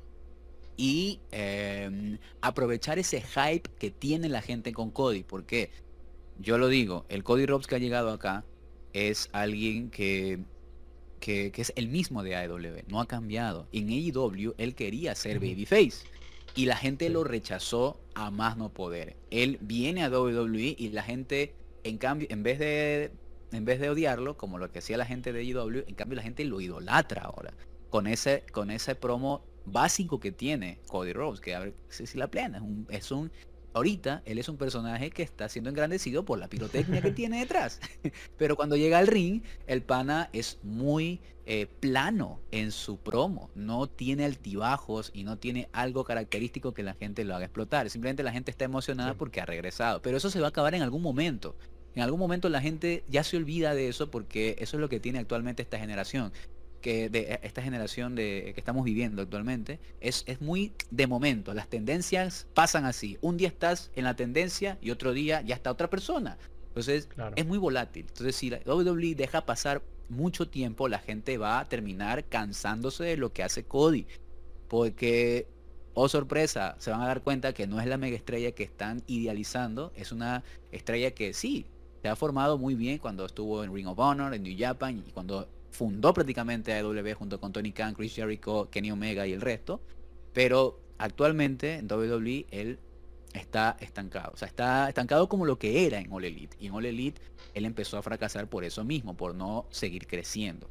Y 0.78 1.22
em, 1.32 2.18
aprovechar 2.42 3.00
ese 3.00 3.22
hype 3.22 3.70
que 3.80 3.92
tiene 3.92 4.28
la 4.28 4.42
gente 4.42 4.74
con 4.74 4.92
Cody. 4.92 5.24
Porque 5.24 5.72
yo 6.40 6.58
lo 6.58 6.68
digo, 6.68 7.06
el 7.08 7.24
Cody 7.24 7.46
Rhodes 7.46 7.68
que 7.68 7.76
ha 7.76 7.80
llegado 7.80 8.12
acá 8.12 8.44
es 8.92 9.30
alguien 9.32 9.90
que, 9.90 10.40
que, 11.22 11.52
es 11.56 11.72
el 11.78 11.88
mismo 11.88 12.24
de 12.24 12.36
AEW. 12.36 12.84
No 12.88 13.00
ha 13.00 13.08
cambiado. 13.08 13.68
En 13.72 13.90
AEW 13.90 14.54
él 14.58 14.76
quería 14.76 15.16
ser 15.16 15.40
babyface. 15.40 16.06
Y 16.56 16.66
la 16.66 16.76
gente 16.76 17.10
lo 17.10 17.24
rechazó 17.24 18.00
a 18.14 18.30
más 18.32 18.58
no 18.58 18.70
poder. 18.74 19.16
Él 19.30 19.58
viene 19.62 20.04
a 20.04 20.10
WWE 20.10 20.76
y 20.78 20.90
la 20.90 21.04
gente, 21.04 21.54
en 21.84 21.98
cambio, 21.98 22.28
en 22.30 22.44
vez 22.44 22.60
de 22.60 23.12
en 23.52 23.66
vez 23.66 23.80
de 23.80 23.90
odiarlo, 23.90 24.38
como 24.38 24.58
lo 24.58 24.72
que 24.72 24.80
hacía 24.80 24.98
la 24.98 25.06
gente 25.06 25.34
de 25.34 25.44
IW, 25.44 25.86
en 25.88 25.96
cambio 25.96 26.16
la 26.16 26.24
gente 26.24 26.46
lo 26.46 26.62
idolatra 26.62 27.24
ahora. 27.24 27.54
Con 27.90 28.08
ese, 28.08 28.44
con 28.52 28.72
ese 28.72 28.96
promo 28.96 29.44
básico 29.66 30.20
que 30.20 30.32
tiene 30.32 30.80
Cody 30.88 31.14
Rhodes, 31.14 31.40
que 31.40 31.56
a 31.56 31.60
ver 31.60 31.74
si 31.90 32.18
la 32.18 32.28
plena, 32.28 32.58
es 32.58 32.64
un, 32.64 32.88
es 32.90 33.12
un 33.12 33.32
ahorita 33.76 34.24
él 34.26 34.40
es 34.40 34.48
un 34.48 34.58
personaje 34.58 35.12
que 35.12 35.22
está 35.22 35.50
siendo 35.50 35.70
engrandecido 35.70 36.24
por 36.24 36.40
la 36.40 36.48
pirotecnia 36.48 37.02
que 37.02 37.12
tiene 37.12 37.40
detrás. 37.40 37.80
Pero 38.38 38.56
cuando 38.56 38.76
llega 38.76 38.98
al 38.98 39.08
ring, 39.08 39.44
el 39.68 39.84
pana 39.84 40.30
es 40.34 40.60
muy 40.64 41.20
eh, 41.46 41.68
plano 41.80 42.40
en 42.52 42.72
su 42.72 42.98
promo. 42.98 43.52
No 43.54 43.88
tiene 43.88 44.26
altibajos 44.26 45.12
y 45.14 45.26
no 45.26 45.38
tiene 45.38 45.70
algo 45.74 46.06
característico 46.06 46.74
que 46.74 46.84
la 46.84 46.94
gente 46.94 47.26
lo 47.26 47.36
haga 47.36 47.46
explotar. 47.46 47.90
Simplemente 47.90 48.24
la 48.24 48.32
gente 48.32 48.50
está 48.50 48.66
emocionada 48.66 49.14
porque 49.14 49.42
ha 49.42 49.46
regresado. 49.46 50.02
Pero 50.02 50.18
eso 50.18 50.30
se 50.30 50.40
va 50.40 50.48
a 50.48 50.50
acabar 50.50 50.74
en 50.74 50.82
algún 50.82 51.02
momento. 51.02 51.56
En 51.96 52.02
algún 52.02 52.20
momento 52.20 52.50
la 52.50 52.62
gente 52.62 53.04
ya 53.08 53.24
se 53.24 53.38
olvida 53.38 53.74
de 53.74 53.88
eso 53.88 54.12
porque 54.12 54.56
eso 54.60 54.78
es 54.78 54.82
lo 54.82 54.90
que 54.90 55.00
tiene 55.00 55.20
actualmente 55.20 55.62
esta 55.62 55.80
generación 55.80 56.32
que 56.86 57.10
de 57.10 57.22
e, 57.22 57.40
esta 57.42 57.64
generación 57.64 58.14
de, 58.14 58.52
que 58.54 58.60
estamos 58.60 58.86
viviendo 58.86 59.24
actualmente 59.24 59.80
es, 60.02 60.24
es 60.28 60.40
muy 60.40 60.72
de 60.92 61.08
momento. 61.08 61.54
Las 61.56 61.68
tendencias 61.68 62.46
pasan 62.54 62.86
así. 62.86 63.18
Un 63.22 63.38
día 63.38 63.48
estás 63.48 63.92
en 63.96 64.04
la 64.04 64.16
tendencia 64.16 64.78
y 64.82 64.92
otro 64.92 65.14
día 65.14 65.42
ya 65.42 65.56
está 65.56 65.72
otra 65.72 65.90
persona. 65.90 66.38
Entonces 66.68 67.10
es 67.36 67.46
muy 67.46 67.58
volátil. 67.58 68.06
Entonces 68.08 68.36
si 68.36 68.52
la 68.52 68.60
WWE 68.66 69.16
deja 69.16 69.46
pasar 69.48 69.82
mucho 70.10 70.48
tiempo, 70.48 70.88
la 70.88 71.00
gente 71.00 71.40
va 71.40 71.60
a 71.60 71.68
terminar 71.68 72.26
cansándose 72.26 73.04
de 73.04 73.18
lo 73.18 73.34
que 73.34 73.42
hace 73.42 73.64
Cody. 73.64 74.06
Porque, 74.68 75.48
oh 75.96 76.08
sorpresa, 76.08 76.76
se 76.78 76.92
van 76.92 77.02
a 77.02 77.08
dar 77.08 77.22
cuenta 77.22 77.54
que 77.54 77.66
no 77.66 77.80
es 77.80 77.88
la 77.88 77.98
mega 77.98 78.16
estrella 78.16 78.52
que 78.52 78.64
están 78.64 79.02
idealizando. 79.08 79.92
Es 79.96 80.12
una 80.12 80.44
estrella 80.72 81.12
que 81.12 81.34
sí, 81.34 81.66
se 82.06 82.10
ha 82.10 82.16
formado 82.16 82.60
muy 82.60 82.76
bien 82.76 83.00
cuando 83.00 83.26
estuvo 83.26 83.64
en 83.64 83.74
Ring 83.74 83.88
of 83.88 83.98
Honor, 83.98 84.32
en 84.36 84.44
New 84.44 84.56
Japan 84.56 85.04
y 85.08 85.10
cuando 85.10 85.48
fundó 85.72 86.14
prácticamente 86.14 86.72
AEW 86.72 87.16
junto 87.16 87.40
con 87.40 87.52
Tony 87.52 87.72
Khan, 87.72 87.96
Chris 87.96 88.14
Jericho, 88.14 88.70
Kenny 88.70 88.92
Omega 88.92 89.26
y 89.26 89.34
el 89.34 89.42
resto, 89.42 89.82
pero 90.32 90.80
actualmente 91.00 91.74
en 91.74 91.92
WWE 91.92 92.46
él 92.52 92.78
está 93.34 93.76
estancado, 93.80 94.34
o 94.36 94.38
sea, 94.38 94.48
está 94.48 94.88
estancado 94.88 95.28
como 95.28 95.48
lo 95.48 95.58
que 95.58 95.88
era 95.88 95.98
en 95.98 96.14
All 96.14 96.26
Elite, 96.26 96.56
y 96.60 96.68
en 96.68 96.74
All 96.74 96.86
Elite 96.86 97.20
él 97.56 97.66
empezó 97.66 97.98
a 97.98 98.04
fracasar 98.04 98.48
por 98.48 98.64
eso 98.66 98.84
mismo, 98.84 99.18
por 99.18 99.34
no 99.34 99.66
seguir 99.72 100.06
creciendo. 100.06 100.70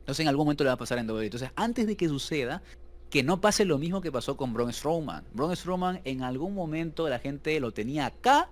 Entonces 0.00 0.24
en 0.24 0.28
algún 0.28 0.46
momento 0.46 0.64
le 0.64 0.70
va 0.70 0.74
a 0.74 0.76
pasar 0.76 0.98
en 0.98 1.08
WWE. 1.08 1.26
Entonces 1.26 1.50
antes 1.54 1.86
de 1.86 1.96
que 1.96 2.08
suceda, 2.08 2.62
que 3.10 3.22
no 3.22 3.40
pase 3.40 3.64
lo 3.64 3.78
mismo 3.78 4.00
que 4.00 4.10
pasó 4.10 4.36
con 4.36 4.52
Braun 4.52 4.72
Strowman. 4.72 5.24
Braun 5.34 5.54
Strowman 5.54 6.00
en 6.02 6.24
algún 6.24 6.52
momento 6.52 7.08
la 7.08 7.20
gente 7.20 7.60
lo 7.60 7.70
tenía 7.70 8.06
acá 8.06 8.50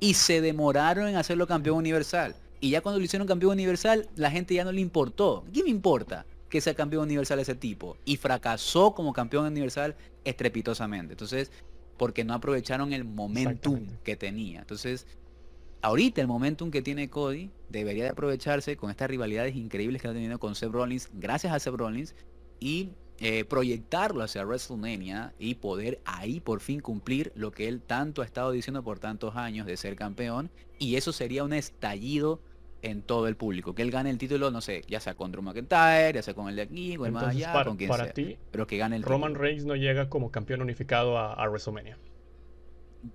y 0.00 0.14
se 0.14 0.40
demoraron 0.40 1.08
en 1.08 1.16
hacerlo 1.16 1.46
campeón 1.46 1.76
universal. 1.76 2.34
Y 2.60 2.70
ya 2.70 2.80
cuando 2.80 2.98
lo 2.98 3.04
hicieron 3.04 3.28
campeón 3.28 3.52
universal, 3.52 4.08
la 4.16 4.30
gente 4.30 4.54
ya 4.54 4.64
no 4.64 4.72
le 4.72 4.80
importó. 4.80 5.44
¿Qué 5.52 5.62
me 5.62 5.70
importa 5.70 6.26
que 6.48 6.60
sea 6.60 6.74
campeón 6.74 7.04
universal 7.04 7.38
ese 7.38 7.54
tipo? 7.54 7.96
Y 8.04 8.16
fracasó 8.16 8.94
como 8.94 9.12
campeón 9.12 9.46
universal 9.46 9.96
estrepitosamente. 10.24 11.14
Entonces, 11.14 11.50
porque 11.96 12.24
no 12.24 12.34
aprovecharon 12.34 12.92
el 12.92 13.04
momentum 13.04 13.86
que 14.02 14.16
tenía. 14.16 14.60
Entonces, 14.60 15.06
ahorita 15.82 16.20
el 16.20 16.26
momentum 16.26 16.70
que 16.70 16.82
tiene 16.82 17.08
Cody 17.08 17.50
debería 17.68 18.04
de 18.04 18.10
aprovecharse 18.10 18.76
con 18.76 18.90
estas 18.90 19.08
rivalidades 19.08 19.54
increíbles 19.54 20.02
que 20.02 20.08
ha 20.08 20.12
tenido 20.12 20.38
con 20.38 20.54
Seth 20.54 20.72
Rollins, 20.72 21.10
gracias 21.14 21.52
a 21.52 21.58
Seth 21.60 21.74
Rollins, 21.74 22.14
y 22.58 22.90
eh, 23.22 23.44
proyectarlo 23.44 24.22
hacia 24.22 24.46
WrestleMania 24.46 25.34
y 25.38 25.56
poder 25.56 26.00
ahí 26.06 26.40
por 26.40 26.60
fin 26.60 26.80
cumplir 26.80 27.32
lo 27.34 27.50
que 27.50 27.68
él 27.68 27.82
tanto 27.82 28.22
ha 28.22 28.24
estado 28.24 28.50
diciendo 28.50 28.82
por 28.82 28.98
tantos 28.98 29.36
años 29.36 29.66
de 29.66 29.76
ser 29.76 29.94
campeón. 29.94 30.50
Y 30.78 30.96
eso 30.96 31.12
sería 31.12 31.44
un 31.44 31.52
estallido 31.52 32.40
en 32.80 33.02
todo 33.02 33.28
el 33.28 33.36
público. 33.36 33.74
Que 33.74 33.82
él 33.82 33.90
gane 33.90 34.08
el 34.08 34.16
título, 34.16 34.50
no 34.50 34.62
sé, 34.62 34.82
ya 34.88 35.00
sea 35.00 35.14
con 35.14 35.32
Drew 35.32 35.42
McIntyre, 35.42 36.14
ya 36.14 36.22
sea 36.22 36.32
con 36.32 36.48
el 36.48 36.56
de 36.56 36.62
aquí, 36.62 36.96
con 36.96 37.06
el 37.06 37.12
más 37.12 37.24
allá, 37.24 37.52
para, 37.52 37.66
con 37.66 37.76
quien 37.76 37.90
para 37.90 38.10
ti, 38.12 38.38
pero 38.50 38.66
que 38.66 38.78
gane 38.78 38.96
el 38.96 39.02
Roman 39.02 39.34
Reigns 39.34 39.66
no 39.66 39.76
llega 39.76 40.08
como 40.08 40.30
campeón 40.30 40.62
unificado 40.62 41.18
a, 41.18 41.46
WrestleMania. 41.46 41.98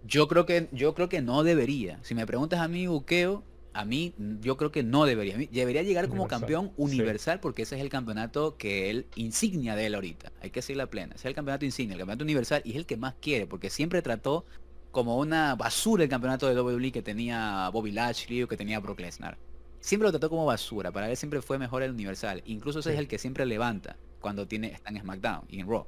Yo 0.06 0.28
creo 0.28 0.46
que 0.46 0.68
yo 0.72 0.94
creo 0.94 1.10
que 1.10 1.22
no 1.22 1.44
debería. 1.44 2.00
Si 2.04 2.16
me 2.16 2.26
preguntas 2.26 2.60
a 2.60 2.68
mí, 2.68 2.88
Buqueo, 2.88 3.44
a 3.76 3.86
mí 3.86 4.14
yo 4.42 4.58
creo 4.58 4.72
que 4.72 4.84
no 4.84 5.06
debería. 5.06 5.38
Debería 5.52 5.84
llegar 5.84 6.08
como 6.08 6.28
campeón 6.28 6.72
universal 6.78 7.40
porque 7.40 7.64
ese 7.64 7.76
es 7.76 7.82
el 7.82 7.90
campeonato 7.90 8.58
que 8.58 8.90
él 8.90 9.08
insignia 9.16 9.76
de 9.76 9.86
él 9.86 9.96
ahorita. 9.96 10.32
Hay 10.42 10.50
que 10.50 10.62
la 10.76 10.88
plena. 10.88 11.14
Ese 11.16 11.22
es 11.22 11.26
el 11.26 11.36
campeonato 11.36 11.66
insignia, 11.66 11.94
el 11.94 12.00
campeonato 12.00 12.24
universal 12.24 12.62
y 12.66 12.72
es 12.72 12.78
el 12.78 12.86
que 12.86 12.98
más 12.98 13.16
quiere 13.22 13.46
porque 13.48 13.70
siempre 13.70 14.02
trató 14.02 14.46
como 14.92 15.18
una 15.18 15.56
basura 15.56 16.04
el 16.04 16.10
campeonato 16.10 16.48
de 16.48 16.60
WWE 16.60 16.92
que 16.92 17.02
tenía 17.02 17.70
Bobby 17.70 17.92
Lashley 17.92 18.44
o 18.44 18.48
que 18.48 18.58
tenía 18.58 18.80
Brock 18.80 19.02
Lesnar 19.02 19.38
siempre 19.86 20.08
lo 20.08 20.12
trató 20.12 20.30
como 20.30 20.46
basura. 20.46 20.92
Para 20.92 21.10
él 21.10 21.18
siempre 21.18 21.42
fue 21.42 21.60
mejor 21.60 21.84
el 21.84 21.92
Universal. 21.92 22.42
Incluso 22.46 22.80
ese 22.80 22.94
es 22.94 23.00
el 23.00 23.08
que 23.08 23.20
siempre 23.20 23.46
levanta 23.46 23.98
cuando 24.20 24.48
tiene, 24.48 24.72
está 24.72 24.90
en 24.90 25.00
SmackDown 25.00 25.46
y 25.48 25.60
en 25.60 25.70
Raw. 25.70 25.86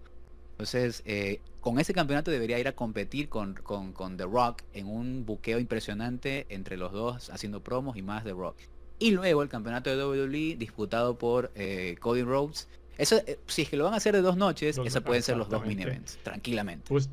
Entonces, 0.57 1.03
eh, 1.05 1.39
con 1.61 1.79
ese 1.79 1.93
campeonato 1.93 2.31
debería 2.31 2.57
ir 2.57 2.67
a 2.67 2.71
competir 2.71 3.29
con, 3.29 3.53
con, 3.53 4.17
The 4.17 4.23
Rock 4.23 4.63
en 4.73 4.88
un 4.88 5.23
buqueo 5.23 5.59
impresionante 5.59 6.47
entre 6.49 6.77
los 6.77 6.91
dos, 6.91 7.29
haciendo 7.29 7.61
promos 7.61 7.95
y 7.95 8.01
más 8.01 8.23
The 8.23 8.31
Rock. 8.31 8.57
Y 8.97 9.11
luego 9.11 9.43
el 9.43 9.49
campeonato 9.49 9.95
de 9.95 10.03
WWE 10.03 10.55
disputado 10.57 11.19
por 11.19 11.51
eh, 11.53 11.95
Cody 11.99 12.23
Rhodes. 12.23 12.67
Eso, 12.97 13.17
eh, 13.27 13.38
si 13.45 13.61
es 13.61 13.69
que 13.69 13.77
lo 13.77 13.84
van 13.84 13.93
a 13.93 13.97
hacer 13.97 14.15
de 14.15 14.21
dos 14.21 14.35
noches, 14.35 14.79
esos 14.84 15.03
pueden 15.03 15.21
ser 15.21 15.38
los 15.38 15.47
dos 15.47 15.63
mini 15.63 15.84
events, 15.84 16.17
tranquilamente. 16.23 16.85
Pues 16.88 17.07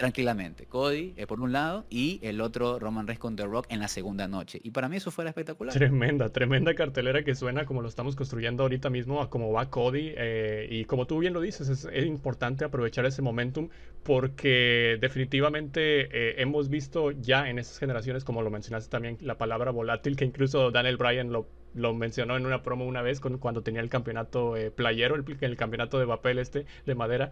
tranquilamente. 0.00 0.64
Cody 0.64 1.14
por 1.28 1.40
un 1.40 1.52
lado 1.52 1.84
y 1.90 2.20
el 2.22 2.40
otro 2.40 2.78
Roman 2.78 3.06
Reigns 3.06 3.20
con 3.20 3.36
The 3.36 3.44
Rock 3.44 3.66
en 3.68 3.80
la 3.80 3.88
segunda 3.88 4.26
noche. 4.28 4.58
Y 4.64 4.70
para 4.70 4.88
mí 4.88 4.96
eso 4.96 5.10
fuera 5.10 5.28
espectacular. 5.28 5.74
Tremenda, 5.74 6.30
tremenda 6.30 6.74
cartelera 6.74 7.22
que 7.22 7.34
suena 7.34 7.66
como 7.66 7.82
lo 7.82 7.88
estamos 7.88 8.16
construyendo 8.16 8.62
ahorita 8.62 8.88
mismo 8.88 9.20
a 9.20 9.28
cómo 9.28 9.52
va 9.52 9.68
Cody. 9.68 10.14
Eh, 10.16 10.68
y 10.70 10.86
como 10.86 11.06
tú 11.06 11.18
bien 11.18 11.34
lo 11.34 11.42
dices, 11.42 11.68
es, 11.68 12.06
importante 12.06 12.64
aprovechar 12.64 13.04
ese 13.04 13.20
momentum 13.20 13.68
porque 14.02 14.96
definitivamente 15.02 16.08
eh, 16.10 16.36
hemos 16.38 16.70
visto 16.70 17.10
ya 17.10 17.50
en 17.50 17.58
esas 17.58 17.78
generaciones, 17.78 18.24
como 18.24 18.40
lo 18.40 18.50
mencionaste 18.50 18.90
también, 18.90 19.18
la 19.20 19.36
palabra 19.36 19.70
volátil, 19.70 20.16
que 20.16 20.24
incluso 20.24 20.70
Daniel 20.70 20.96
Bryan 20.96 21.30
lo 21.30 21.46
lo 21.74 21.94
mencionó 21.94 22.36
en 22.36 22.46
una 22.46 22.62
promo 22.62 22.84
una 22.86 23.02
vez 23.02 23.20
cuando 23.20 23.62
tenía 23.62 23.80
el 23.80 23.88
campeonato 23.88 24.56
eh, 24.56 24.70
playero, 24.70 25.14
el, 25.14 25.24
el, 25.40 25.56
campeonato 25.56 25.98
de 25.98 26.06
papel 26.06 26.38
este, 26.38 26.66
de 26.86 26.94
madera. 26.94 27.30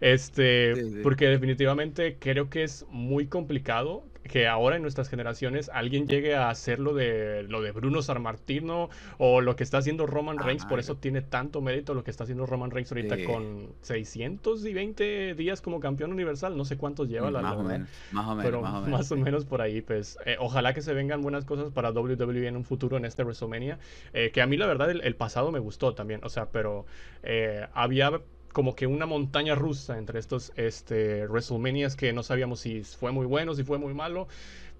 Este, 0.00 1.02
porque 1.02 1.26
definitivamente 1.26 2.16
creo 2.18 2.50
que 2.50 2.62
es 2.62 2.86
muy 2.90 3.26
complicado 3.26 4.04
que 4.24 4.46
ahora 4.46 4.76
en 4.76 4.82
nuestras 4.82 5.08
generaciones 5.08 5.70
alguien 5.72 6.06
llegue 6.06 6.34
a 6.34 6.50
hacer 6.50 6.78
lo 6.78 6.94
de 6.94 7.42
lo 7.44 7.62
de 7.62 7.72
Bruno 7.72 8.00
Martino 8.20 8.90
o 9.18 9.40
lo 9.40 9.56
que 9.56 9.64
está 9.64 9.78
haciendo 9.78 10.06
Roman 10.06 10.38
Reigns, 10.38 10.64
por 10.64 10.78
eso 10.78 10.96
tiene 10.96 11.22
tanto 11.22 11.60
mérito 11.60 11.94
lo 11.94 12.04
que 12.04 12.10
está 12.10 12.24
haciendo 12.24 12.46
Roman 12.46 12.70
Reigns 12.70 12.90
ahorita 12.92 13.16
con 13.24 13.68
620 13.82 15.34
días 15.34 15.60
como 15.60 15.80
campeón 15.80 16.12
universal, 16.12 16.56
no 16.56 16.64
sé 16.64 16.76
cuántos 16.76 17.08
lleva 17.08 17.30
la 17.30 17.40
más, 17.40 17.56
o 17.56 17.62
menos, 17.62 17.88
más 18.12 18.26
o 18.26 18.34
menos, 18.34 18.44
pero 18.44 18.62
más 18.62 19.12
o 19.12 19.16
menos, 19.16 19.44
por 19.44 19.62
ahí, 19.62 19.80
pues 19.80 20.18
eh, 20.26 20.36
ojalá 20.38 20.74
que 20.74 20.82
se 20.82 20.92
vengan 20.92 21.22
buenas 21.22 21.44
cosas 21.44 21.70
para 21.72 21.90
WWE 21.90 22.46
en 22.46 22.56
un 22.56 22.64
futuro 22.64 22.96
en 22.96 23.04
este 23.04 23.22
WrestleMania, 23.22 23.78
eh, 24.12 24.30
que 24.32 24.42
a 24.42 24.46
mí 24.46 24.56
la 24.56 24.66
verdad 24.66 24.90
el, 24.90 25.14
pasado 25.16 25.52
me 25.52 25.58
gustó 25.58 25.94
también, 25.94 26.20
o 26.24 26.28
sea, 26.28 26.50
pero 26.50 26.86
eh, 27.22 27.66
había 27.74 28.20
como 28.52 28.74
que 28.74 28.86
una 28.86 29.06
montaña 29.06 29.54
rusa 29.54 29.98
entre 29.98 30.18
estos 30.18 30.52
este, 30.56 31.26
WrestleManias 31.26 31.96
que 31.96 32.12
no 32.12 32.22
sabíamos 32.22 32.60
si 32.60 32.82
fue 32.82 33.12
muy 33.12 33.26
bueno, 33.26 33.54
si 33.54 33.64
fue 33.64 33.78
muy 33.78 33.94
malo. 33.94 34.28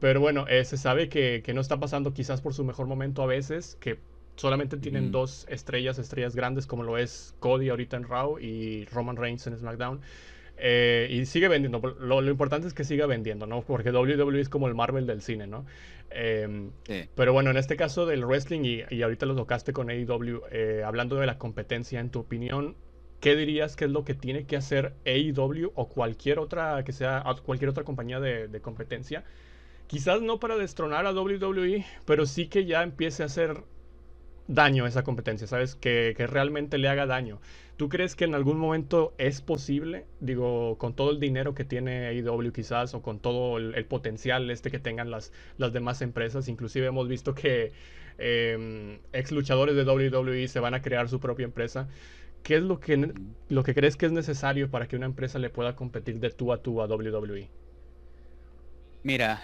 Pero 0.00 0.20
bueno, 0.20 0.46
eh, 0.48 0.64
se 0.64 0.76
sabe 0.76 1.08
que, 1.08 1.42
no 1.54 1.60
está 1.60 1.78
pasando 1.78 2.12
quizás 2.12 2.40
por 2.40 2.54
su 2.54 2.64
mejor 2.64 2.86
momento 2.86 3.22
a 3.22 3.26
veces, 3.26 3.76
que 3.80 3.98
solamente 4.36 4.78
tienen 4.78 5.12
dos 5.12 5.46
estrellas, 5.50 5.98
estrellas 5.98 6.34
grandes 6.34 6.66
como 6.66 6.82
lo 6.82 6.96
es 6.96 7.34
Cody 7.40 7.68
ahorita 7.68 7.98
en 7.98 8.04
Raw 8.04 8.38
y 8.38 8.86
Roman 8.86 9.16
Reigns 9.16 9.46
en 9.46 9.58
SmackDown. 9.58 10.00
Eh, 10.62 11.08
y 11.10 11.26
sigue 11.26 11.48
vendiendo. 11.48 11.80
Lo, 12.00 12.22
importante 12.22 12.66
es 12.66 12.74
que 12.74 12.84
siga 12.84 13.06
vendiendo, 13.06 13.46
¿no? 13.46 13.62
Porque 13.62 13.90
WWE 13.90 14.40
es 14.40 14.48
como 14.48 14.68
el 14.68 14.74
Marvel 14.74 15.06
del 15.06 15.22
cine, 15.22 15.46
¿no? 15.46 15.64
Em, 16.10 16.70
pero 17.14 17.32
bueno, 17.32 17.50
en 17.50 17.56
este 17.56 17.76
caso 17.76 18.04
del 18.04 18.26
wrestling, 18.26 18.64
y, 18.64 18.82
y 18.90 19.02
ahorita 19.02 19.26
lo 19.26 19.34
tocaste 19.36 19.72
con 19.72 19.88
AEW, 19.90 20.42
eh, 20.50 20.82
hablando 20.84 21.16
de 21.16 21.26
la 21.26 21.38
competencia, 21.38 22.00
en 22.00 22.10
tu 22.10 22.20
opinión, 22.20 22.74
¿qué 23.20 23.36
dirías 23.36 23.76
que 23.76 23.84
es 23.84 23.90
lo 23.90 24.04
que 24.04 24.14
tiene 24.14 24.44
que 24.44 24.56
hacer 24.56 24.94
AEW 25.04 25.72
o 25.74 25.88
cualquier 25.88 26.38
otra 26.38 26.82
que 26.84 26.92
sea 26.92 27.24
cualquier 27.44 27.70
otra 27.70 27.84
compañía 27.84 28.18
de, 28.18 28.60
competencia? 28.60 29.24
Quizás 29.86 30.22
no 30.22 30.38
para 30.40 30.56
destronar 30.56 31.06
a 31.06 31.12
WWE, 31.12 31.84
pero 32.06 32.26
sí 32.26 32.46
que 32.46 32.64
ya 32.64 32.82
empiece 32.82 33.22
a 33.22 33.26
hacer 33.26 33.64
daño 34.46 34.84
a 34.84 34.88
esa 34.88 35.02
competencia, 35.02 35.46
¿sabes? 35.46 35.74
Que, 35.74 36.14
realmente 36.28 36.78
le 36.78 36.88
haga 36.88 37.06
daño. 37.06 37.40
¿Tú 37.76 37.88
crees 37.88 38.14
que 38.14 38.24
en 38.24 38.34
algún 38.34 38.58
momento 38.58 39.14
es 39.18 39.40
posible, 39.40 40.04
digo, 40.20 40.76
con 40.78 40.94
todo 40.94 41.10
el 41.10 41.18
dinero 41.18 41.54
que 41.54 41.64
tiene 41.64 42.06
AEW 42.08 42.52
quizás, 42.52 42.94
o 42.94 43.02
con 43.02 43.18
todo 43.20 43.58
el, 43.58 43.84
potencial 43.86 44.50
este 44.50 44.70
que 44.70 44.78
tengan 44.78 45.10
las, 45.10 45.32
las 45.58 45.72
demás 45.72 46.02
empresas? 46.02 46.48
Inclusive 46.48 46.86
hemos 46.86 47.08
visto 47.08 47.34
que 47.34 47.72
em, 48.18 48.98
ex 49.12 49.32
luchadores 49.32 49.76
de 49.76 49.84
WWE 49.84 50.46
se 50.48 50.60
van 50.60 50.74
a 50.74 50.82
crear 50.82 51.08
su 51.08 51.20
propia 51.20 51.44
empresa. 51.44 51.88
¿Qué 52.42 52.56
es 52.56 52.62
lo 52.62 52.80
que, 52.80 53.12
lo 53.48 53.62
que 53.62 53.74
crees 53.74 53.96
que 53.96 54.06
es 54.06 54.12
necesario 54.12 54.70
para 54.70 54.88
que 54.88 54.96
una 54.96 55.06
empresa 55.06 55.38
le 55.38 55.50
pueda 55.50 55.76
competir 55.76 56.20
de 56.20 56.30
tú 56.30 56.52
a 56.52 56.62
tú 56.62 56.80
a 56.80 56.86
WWE? 56.86 57.50
Mira, 59.02 59.42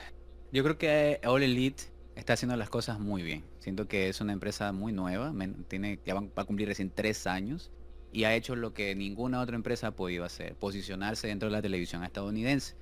yo 0.53 0.63
creo 0.63 0.79
que 0.79 1.21
All 1.25 1.43
Elite 1.43 1.85
está 2.15 2.33
haciendo 2.33 2.57
las 2.57 2.71
cosas 2.71 2.99
muy 2.99 3.23
bien. 3.23 3.45
Siento 3.59 3.87
que 3.89 4.09
es 4.09 4.21
una 4.21 4.33
empresa 4.33 4.73
muy 4.73 4.93
nueva, 4.93 5.33
tiene, 5.69 5.99
ya 6.05 6.15
va, 6.15 6.27
a 6.37 6.45
cumplir 6.45 6.69
recién 6.69 6.91
tres 6.91 7.27
años 7.27 7.71
y 8.13 8.25
ha 8.25 8.35
hecho 8.35 8.57
lo 8.57 8.73
que 8.73 8.95
ninguna 8.95 9.41
otra 9.41 9.57
empresa 9.57 9.89
ha 9.89 9.91
podido 9.93 10.25
hacer, 10.25 10.55
posicionarse 10.55 11.29
dentro 11.29 11.49
de 11.49 11.53
la 11.53 11.63
televisión 11.63 12.03
estadounidense. 12.05 12.75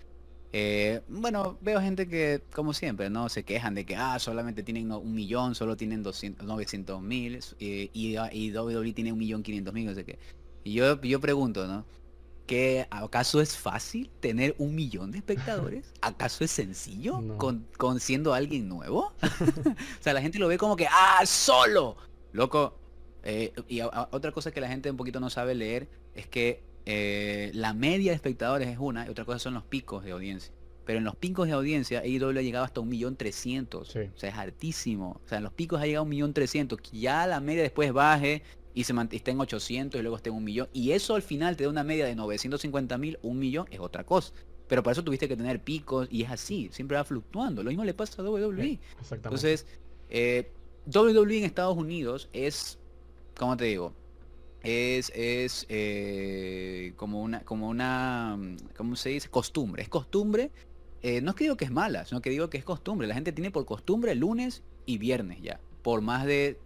Eh, 0.56 1.00
bueno, 1.08 1.58
veo 1.62 1.80
gente 1.80 2.06
que, 2.06 2.44
como 2.54 2.74
siempre, 2.74 3.10
no 3.10 3.28
se 3.28 3.42
quejan 3.42 3.74
de 3.74 3.84
que 3.84 3.96
ah, 3.96 4.20
solamente 4.20 4.62
tienen 4.62 4.92
un 4.92 5.12
millón, 5.12 5.56
solo 5.56 5.76
tienen 5.76 6.04
200, 6.04 6.46
900 6.46 7.02
mil 7.02 7.40
y, 7.58 7.90
y, 7.92 8.56
WWE 8.56 8.92
tiene 8.92 9.10
un 9.10 9.18
millón 9.18 9.42
500 9.42 9.74
mil, 9.74 9.86
no 9.86 9.94
sé 9.94 10.04
qué. 10.04 10.16
Y 10.62 10.74
yo, 10.74 11.00
yo 11.02 11.18
pregunto, 11.18 11.66
¿no? 11.66 11.84
¿Que 12.46 12.86
acaso 12.88 13.40
es 13.40 13.56
fácil 13.56 14.08
tener 14.20 14.54
un 14.58 14.76
millón 14.76 15.10
de 15.10 15.18
espectadores? 15.18 15.92
¿Acaso 16.02 16.44
es 16.44 16.52
sencillo 16.52 17.20
con, 17.36 17.66
con, 17.76 17.98
siendo 17.98 18.32
alguien 18.32 18.68
nuevo? 18.68 19.12
o 19.22 20.02
sea, 20.02 20.12
la 20.12 20.22
gente 20.22 20.38
lo 20.38 20.46
ve 20.46 20.56
como 20.56 20.76
que, 20.76 20.86
ah, 20.88 21.26
solo. 21.26 21.96
Loco. 22.30 22.78
Eh, 23.24 23.52
y 23.68 23.80
otra 23.80 24.30
cosa 24.30 24.52
que 24.52 24.60
la 24.60 24.68
gente 24.68 24.88
un 24.88 24.96
poquito 24.96 25.18
no 25.18 25.30
sabe 25.30 25.56
leer 25.56 25.88
es 26.14 26.28
que 26.28 26.62
eh, 26.86 27.50
la 27.54 27.74
media 27.74 28.12
de 28.12 28.16
espectadores 28.16 28.68
es 28.68 28.78
una 28.78 29.06
y 29.06 29.10
otra 29.10 29.24
cosa 29.24 29.38
son 29.38 29.54
los 29.54 29.64
picos 29.64 30.04
de 30.04 30.12
audiencia. 30.12 30.52
Pero 30.84 30.98
en 30.98 31.04
los 31.04 31.16
picos 31.16 31.46
de 31.46 31.54
audiencia 31.54 32.00
AEW 32.00 32.38
ha 32.38 32.42
llegado 32.42 32.64
hasta 32.64 32.80
un 32.80 32.88
millón 32.88 33.16
trescientos. 33.16 33.88
O 33.90 34.18
sea, 34.18 34.28
es 34.30 34.34
altísimo. 34.36 35.20
O 35.24 35.28
sea, 35.28 35.38
en 35.38 35.44
los 35.44 35.52
picos 35.52 35.80
ha 35.80 35.86
llegado 35.86 36.00
a 36.00 36.04
un 36.04 36.10
millón 36.10 36.34
trescientos. 36.34 36.78
Ya 36.92 37.26
la 37.26 37.40
media 37.40 37.62
después 37.62 37.92
baje 37.92 38.42
y 38.74 38.84
se 38.84 38.92
esté 39.12 39.30
en 39.30 39.40
800 39.40 39.98
y 39.98 40.02
luego 40.02 40.16
esté 40.16 40.28
en 40.28 40.36
un 40.36 40.44
millón. 40.44 40.68
Y 40.72 40.90
eso 40.90 41.14
al 41.14 41.22
final 41.22 41.56
te 41.56 41.64
da 41.64 41.70
una 41.70 41.84
media 41.84 42.04
de 42.04 42.14
950 42.14 42.98
mil, 42.98 43.18
un 43.22 43.38
millón, 43.38 43.66
es 43.70 43.80
otra 43.80 44.04
cosa. 44.04 44.34
Pero 44.68 44.82
para 44.82 44.92
eso 44.92 45.04
tuviste 45.04 45.28
que 45.28 45.36
tener 45.36 45.62
picos 45.62 46.08
y 46.10 46.22
es 46.22 46.30
así, 46.30 46.68
siempre 46.72 46.96
va 46.96 47.04
fluctuando. 47.04 47.62
Lo 47.62 47.70
mismo 47.70 47.84
le 47.84 47.94
pasa 47.94 48.20
a 48.20 48.24
WWE. 48.24 48.78
Entonces, 49.10 49.66
eh, 50.10 50.50
WWE 50.86 51.38
en 51.38 51.44
Estados 51.44 51.76
Unidos 51.76 52.28
es, 52.32 52.78
¿cómo 53.36 53.56
te 53.56 53.64
digo? 53.64 53.94
Es, 54.64 55.12
es 55.14 55.66
eh, 55.68 56.94
como 56.96 57.22
una, 57.22 57.40
como 57.40 57.68
una, 57.68 58.38
¿cómo 58.76 58.96
se 58.96 59.10
dice? 59.10 59.28
Costumbre. 59.28 59.82
Es 59.82 59.88
costumbre. 59.88 60.50
Eh, 61.02 61.20
no 61.20 61.30
es 61.30 61.36
que 61.36 61.44
digo 61.44 61.56
que 61.56 61.66
es 61.66 61.70
mala, 61.70 62.06
sino 62.06 62.22
que 62.22 62.30
digo 62.30 62.48
que 62.48 62.56
es 62.56 62.64
costumbre. 62.64 63.06
La 63.06 63.14
gente 63.14 63.32
tiene 63.32 63.50
por 63.50 63.66
costumbre 63.66 64.14
lunes 64.14 64.62
y 64.86 64.98
viernes 64.98 65.42
ya. 65.42 65.60
Por 65.82 66.00
más 66.00 66.24
de 66.24 66.58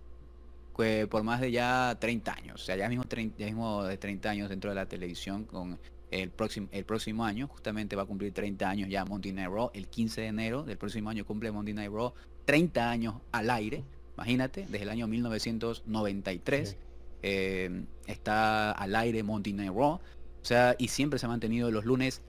por 1.11 1.25
más 1.25 1.41
de 1.41 1.51
ya 1.51 1.97
30 1.99 2.33
años. 2.33 2.63
O 2.63 2.65
sea, 2.65 2.77
ya 2.77 2.89
mismo, 2.89 3.03
ya 3.37 3.47
mismo 3.47 3.83
de 3.83 3.99
30 3.99 4.31
años 4.31 4.49
dentro 4.49 4.71
de 4.71 4.77
la 4.77 4.87
televisión 4.87 5.45
con 5.45 5.77
el 6.13 6.31
próximo, 6.31 6.69
el 6.71 6.85
próximo 6.85 7.25
año. 7.25 7.49
Justamente 7.49 7.97
va 7.97 8.05
a 8.05 8.07
cumplir 8.07 8.33
30 8.33 8.71
años 8.71 8.89
ya 8.89 9.05
Raw. 9.05 9.71
El 9.75 9.89
15 9.89 10.21
de 10.21 10.27
enero 10.29 10.63
del 10.63 10.79
próximo 10.79 11.11
año 11.11 11.27
cumple 11.27 11.51
Monday 11.51 11.75
Night 11.75 11.91
Raw 11.91 12.13
30 12.45 12.91
años 12.91 13.15
al 13.33 13.51
aire. 13.51 13.83
Imagínate, 14.17 14.63
desde 14.63 14.83
el 14.85 14.91
año 14.91 15.09
1993. 15.09 16.77
Eh, 17.23 17.85
está 18.07 18.73
al 18.73 18.95
aire 18.97 19.23
Monty 19.23 19.53
Night 19.53 19.73
Raw, 19.73 19.95
o 19.95 20.01
sea, 20.43 20.77
y 20.79 20.89
siempre 20.89 21.19
se 21.19 21.27
ha 21.27 21.29
mantenido 21.29 21.71
los 21.71 21.85
lunes 21.85 22.23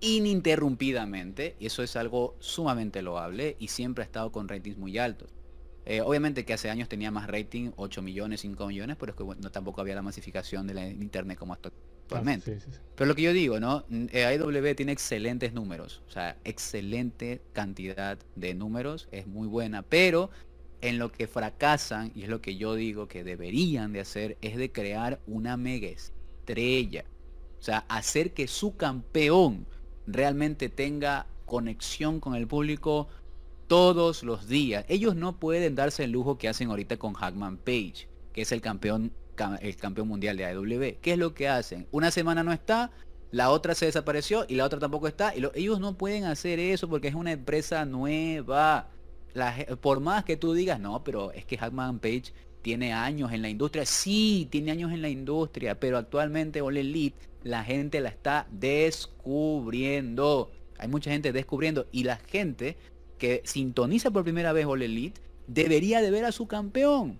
ininterrumpidamente, 0.00 1.56
y 1.58 1.66
eso 1.66 1.82
es 1.82 1.96
algo 1.96 2.36
sumamente 2.38 3.02
loable, 3.02 3.56
y 3.58 3.68
siempre 3.68 4.02
ha 4.02 4.06
estado 4.06 4.30
con 4.32 4.48
ratings 4.48 4.76
muy 4.76 4.98
altos. 4.98 5.34
Eh, 5.86 6.00
obviamente 6.00 6.44
que 6.44 6.54
hace 6.54 6.70
años 6.70 6.88
tenía 6.88 7.10
más 7.10 7.26
rating, 7.26 7.70
8 7.76 8.00
millones, 8.00 8.40
5 8.40 8.66
millones, 8.66 8.96
pero 8.98 9.12
es 9.12 9.16
que 9.16 9.24
no, 9.24 9.50
tampoco 9.50 9.80
había 9.82 9.94
la 9.94 10.02
masificación 10.02 10.66
de 10.66 10.74
la 10.74 10.88
internet 10.88 11.38
como 11.38 11.52
actualmente. 11.52 12.58
Pero 12.94 13.06
lo 13.06 13.14
que 13.14 13.22
yo 13.22 13.32
digo, 13.32 13.60
¿no? 13.60 13.84
Eh, 13.90 14.24
AEW 14.24 14.74
tiene 14.74 14.92
excelentes 14.92 15.52
números, 15.52 16.02
o 16.08 16.10
sea, 16.10 16.38
excelente 16.44 17.42
cantidad 17.52 18.18
de 18.34 18.54
números, 18.54 19.08
es 19.10 19.26
muy 19.26 19.46
buena, 19.46 19.82
pero 19.82 20.30
en 20.84 20.98
lo 20.98 21.10
que 21.10 21.26
fracasan, 21.26 22.12
y 22.14 22.24
es 22.24 22.28
lo 22.28 22.42
que 22.42 22.56
yo 22.56 22.74
digo 22.74 23.08
que 23.08 23.24
deberían 23.24 23.94
de 23.94 24.00
hacer, 24.00 24.36
es 24.42 24.58
de 24.58 24.70
crear 24.70 25.18
una 25.26 25.56
mega 25.56 25.88
estrella. 25.88 27.06
O 27.58 27.62
sea, 27.62 27.86
hacer 27.88 28.34
que 28.34 28.46
su 28.46 28.76
campeón 28.76 29.66
realmente 30.06 30.68
tenga 30.68 31.26
conexión 31.46 32.20
con 32.20 32.34
el 32.34 32.46
público 32.46 33.08
todos 33.66 34.22
los 34.24 34.46
días. 34.46 34.84
Ellos 34.88 35.16
no 35.16 35.40
pueden 35.40 35.74
darse 35.74 36.04
el 36.04 36.10
lujo 36.10 36.36
que 36.36 36.48
hacen 36.50 36.68
ahorita 36.68 36.98
con 36.98 37.14
Hackman 37.14 37.56
Page, 37.56 38.06
que 38.34 38.42
es 38.42 38.52
el 38.52 38.60
campeón, 38.60 39.10
el 39.62 39.76
campeón 39.76 40.08
mundial 40.08 40.36
de 40.36 40.44
AEW. 40.44 40.98
¿Qué 41.00 41.12
es 41.12 41.18
lo 41.18 41.32
que 41.32 41.48
hacen? 41.48 41.86
Una 41.92 42.10
semana 42.10 42.44
no 42.44 42.52
está, 42.52 42.90
la 43.30 43.48
otra 43.48 43.74
se 43.74 43.86
desapareció 43.86 44.44
y 44.50 44.56
la 44.56 44.66
otra 44.66 44.78
tampoco 44.78 45.08
está. 45.08 45.34
Y 45.34 45.42
ellos 45.54 45.80
no 45.80 45.96
pueden 45.96 46.24
hacer 46.24 46.58
eso 46.58 46.90
porque 46.90 47.08
es 47.08 47.14
una 47.14 47.32
empresa 47.32 47.86
nueva 47.86 48.90
por 49.80 50.00
más 50.00 50.24
que 50.24 50.36
tú 50.36 50.52
digas, 50.52 50.80
no, 50.80 51.02
pero 51.04 51.32
es 51.32 51.44
que 51.44 51.58
Hackman 51.58 51.98
Page 51.98 52.32
tiene 52.62 52.92
años 52.92 53.32
en 53.32 53.42
la 53.42 53.48
industria. 53.48 53.84
Sí, 53.84 54.48
tiene 54.50 54.70
años 54.70 54.92
en 54.92 55.02
la 55.02 55.08
industria, 55.08 55.78
pero 55.78 55.98
actualmente 55.98 56.62
All 56.62 56.76
Elite 56.76 57.18
la 57.42 57.62
gente 57.62 58.00
la 58.00 58.08
está 58.08 58.46
descubriendo. 58.50 60.50
Hay 60.78 60.88
mucha 60.88 61.10
gente 61.10 61.32
descubriendo 61.32 61.86
y 61.92 62.04
la 62.04 62.16
gente 62.16 62.76
que 63.18 63.42
sintoniza 63.44 64.10
por 64.10 64.24
primera 64.24 64.52
vez 64.52 64.66
All 64.66 64.82
Elite 64.82 65.20
debería 65.46 66.00
de 66.00 66.10
ver 66.10 66.24
a 66.24 66.32
su 66.32 66.46
campeón. 66.46 67.18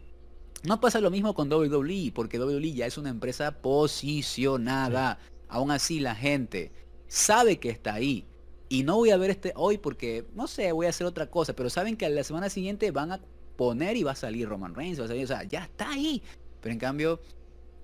No 0.63 0.81
pasa 0.81 1.01
lo 1.01 1.11
mismo 1.11 1.35
con 1.35 1.53
WWE, 1.53 2.13
porque 2.15 2.41
WWE 2.41 2.73
ya 2.73 2.87
es 2.87 2.97
una 2.97 3.11
empresa 3.11 3.61
posicionada. 3.61 5.19
Aún 5.49 5.71
así 5.71 6.01
la 6.01 6.15
gente 6.15 6.73
sabe 7.07 7.59
que 7.59 7.69
está 7.69 7.95
ahí 7.95 8.27
y 8.75 8.83
no 8.83 8.97
voy 8.97 9.11
a 9.11 9.17
ver 9.17 9.31
este 9.31 9.53
hoy 9.55 9.79
porque, 9.79 10.27
no 10.35 10.49
sé, 10.49 10.73
voy 10.73 10.87
a 10.87 10.89
hacer 10.89 11.07
otra 11.07 11.31
cosa, 11.31 11.55
pero 11.55 11.71
saben 11.71 11.97
que 11.97 12.07
a 12.07 12.09
la 12.09 12.25
semana 12.25 12.51
siguiente 12.51 12.91
van 12.91 13.13
a 13.13 13.21
poner 13.55 13.97
y 13.97 14.03
va 14.03 14.11
a 14.11 14.17
salir 14.17 14.49
Roman 14.49 14.75
Reigns, 14.75 14.99
va 14.99 15.05
a 15.05 15.09
salir, 15.09 15.23
o 15.23 15.29
sea, 15.29 15.45
ya 15.45 15.63
está 15.63 15.91
ahí. 15.91 16.21
Pero 16.61 16.73
en 16.73 16.81
cambio, 16.81 17.21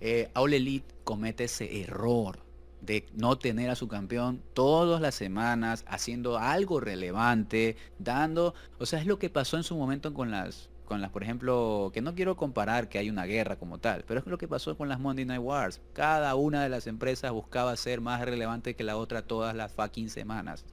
eh, 0.00 0.30
All 0.34 0.52
Elite 0.52 0.92
comete 1.04 1.44
ese 1.44 1.80
error 1.80 2.40
de 2.80 3.06
no 3.14 3.38
tener 3.38 3.70
a 3.70 3.76
su 3.76 3.86
campeón 3.86 4.42
todas 4.52 5.00
las 5.00 5.14
semanas, 5.14 5.84
haciendo 5.86 6.38
algo 6.38 6.80
relevante, 6.80 7.76
dando, 8.00 8.54
o 8.80 8.84
sea, 8.84 8.98
es 8.98 9.06
lo 9.06 9.20
que 9.20 9.30
pasó 9.30 9.58
en 9.58 9.62
su 9.62 9.76
momento 9.76 10.12
con 10.12 10.32
las, 10.32 10.70
con 10.86 11.00
las, 11.00 11.12
por 11.12 11.22
ejemplo, 11.22 11.92
que 11.94 12.00
no 12.00 12.16
quiero 12.16 12.36
comparar 12.36 12.88
que 12.88 12.98
hay 12.98 13.10
una 13.10 13.26
guerra 13.26 13.54
como 13.54 13.78
tal, 13.78 14.02
pero 14.08 14.18
es 14.18 14.26
lo 14.26 14.38
que 14.38 14.48
pasó 14.48 14.76
con 14.76 14.88
las 14.88 14.98
Monday 14.98 15.24
Night 15.24 15.40
Wars. 15.40 15.80
Cada 15.92 16.34
una 16.34 16.64
de 16.64 16.68
las 16.68 16.88
empresas 16.88 17.30
buscaba 17.30 17.76
ser 17.76 18.00
más 18.00 18.24
relevante 18.24 18.74
que 18.74 18.82
la 18.82 18.96
otra 18.96 19.22
todas 19.22 19.54
las 19.54 19.70
fucking 19.70 20.10
semanas. 20.10 20.64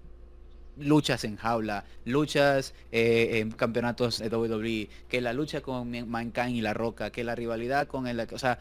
Luchas 0.80 1.24
en 1.24 1.38
jaula, 1.38 1.86
luchas 2.06 2.74
eh, 2.92 3.40
en 3.40 3.52
campeonatos 3.52 4.20
de 4.20 4.30
WWE, 4.30 4.90
que 5.08 5.22
la 5.22 5.34
lucha 5.34 5.62
con 5.62 5.90
Mankind 6.10 6.56
y 6.56 6.62
La 6.62 6.74
Roca, 6.74 7.12
que 7.12 7.24
la 7.24 7.36
rivalidad 7.36 7.88
con 7.88 8.08
el... 8.08 8.20
O 8.20 8.40
sea, 8.40 8.60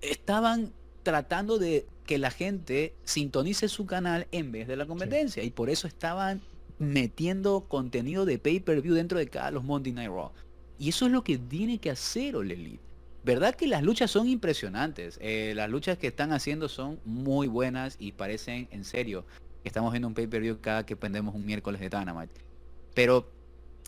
estaban 0.00 0.72
tratando 1.02 1.58
de 1.58 1.86
que 2.06 2.18
la 2.18 2.30
gente 2.30 2.94
sintonice 3.04 3.68
su 3.68 3.86
canal 3.86 4.26
en 4.32 4.52
vez 4.52 4.68
de 4.68 4.76
la 4.76 4.86
competencia. 4.86 5.42
Y 5.42 5.50
por 5.50 5.70
eso 5.70 5.86
estaban 5.86 6.40
metiendo 6.78 7.66
contenido 7.68 8.24
de 8.24 8.38
pay-per-view 8.38 8.94
dentro 8.94 9.18
de 9.18 9.28
cada 9.28 9.50
los 9.50 9.64
Monday 9.64 9.92
Night 9.92 10.10
Raw. 10.10 10.32
Y 10.78 10.90
eso 10.90 11.06
es 11.06 11.12
lo 11.12 11.24
que 11.24 11.38
tiene 11.38 11.78
que 11.78 11.90
hacer 11.90 12.36
All 12.36 12.50
Elite. 12.50 12.80
¿Verdad 13.24 13.54
que 13.54 13.66
las 13.66 13.82
luchas 13.82 14.10
son 14.10 14.28
impresionantes? 14.28 15.18
Eh, 15.20 15.52
las 15.54 15.68
luchas 15.68 15.98
que 15.98 16.06
están 16.06 16.32
haciendo 16.32 16.68
son 16.68 17.00
muy 17.04 17.48
buenas 17.48 17.96
y 17.98 18.12
parecen 18.12 18.68
en 18.70 18.84
serio. 18.84 19.26
Estamos 19.64 19.92
viendo 19.92 20.08
un 20.08 20.14
pay-per-view 20.14 20.60
cada 20.60 20.86
que 20.86 20.96
prendemos 20.96 21.34
un 21.34 21.44
miércoles 21.44 21.80
de 21.80 21.88
Dynamite. 21.88 22.34
Pero 22.94 23.30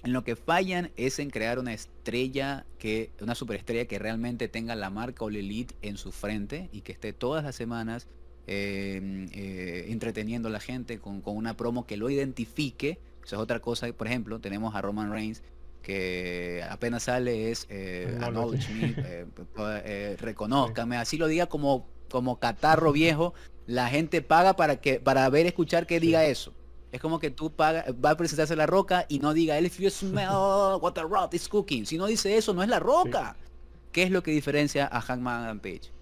en 0.05 0.13
lo 0.13 0.25
que 0.25 0.37
fallan 0.37 0.91
es 0.97 1.19
en 1.19 1.31
crear 1.31 1.59
una 1.59 1.73
estrella 1.73 2.67
que 2.79 3.11
una 3.21 3.35
superestrella 3.35 3.87
que 3.87 3.99
realmente 3.99 4.49
tenga 4.49 4.75
la 4.75 4.91
marca 4.91 5.25
All 5.25 5.37
Elite 5.37 5.75
en 5.83 5.97
su 5.97 6.13
frente 6.13 6.69
y 6.73 6.81
que 6.83 6.93
esté 6.93 7.13
todas 7.13 7.45
las 7.45 7.57
semanas 7.57 8.09
eh, 8.47 9.29
eh, 9.33 9.87
entreteniendo 9.89 10.49
a 10.49 10.53
la 10.53 10.61
gente 10.61 10.99
con, 10.99 11.21
con, 11.21 11.37
una 11.37 11.57
promo 11.57 11.87
que 11.87 11.97
lo 11.97 12.11
identifique. 12.11 12.99
Esa 13.25 13.37
es 13.37 13.43
otra 13.43 13.61
cosa. 13.61 13.93
Por 13.93 14.07
ejemplo, 14.07 14.41
tenemos 14.41 14.75
a 14.75 14.83
Roman 14.83 15.13
Reigns 15.13 15.43
que 15.83 16.63
apenas 16.69 17.05
sale 17.05 17.51
es 17.51 17.67
eh, 17.71 18.19
eh, 18.21 19.27
eh, 19.85 20.17
reconózcame, 20.19 20.97
así 20.97 21.17
lo 21.17 21.27
diga 21.27 21.47
como, 21.47 21.89
como 22.11 22.39
catarro 22.39 22.93
viejo, 22.93 23.35
la 23.67 23.89
gente 23.89 24.21
paga 24.21 24.57
para 24.57 24.81
que 24.81 25.01
para 25.01 25.29
ver, 25.31 25.47
escuchar 25.47 25.87
que 25.87 26.01
diga 26.01 26.25
eso. 26.25 26.53
Es 26.93 27.01
como 27.01 27.21
que 27.21 27.31
tú 27.31 27.53
pagas, 27.53 27.87
va 28.05 28.11
a 28.11 28.17
presentarse 28.17 28.57
la 28.57 28.67
roca 28.67 29.07
y 29.09 29.21
no 29.21 29.33
diga, 29.33 29.59
if 29.61 29.79
you 29.79 29.91
smell 29.91 30.81
what 30.81 30.93
the 30.95 31.03
rock 31.03 31.35
is 31.35 31.49
cooking. 31.49 31.87
Si 31.87 31.97
no 31.97 32.07
dice 32.07 32.37
eso, 32.37 32.53
no 32.53 32.63
es 32.63 32.69
la 32.69 32.81
roca. 32.81 33.37
¿Qué 33.93 34.03
es 34.03 34.11
lo 34.11 34.23
que 34.23 34.33
diferencia 34.33 34.89
a 34.91 35.01
Hackman 35.01 35.61
Page? 35.61 35.93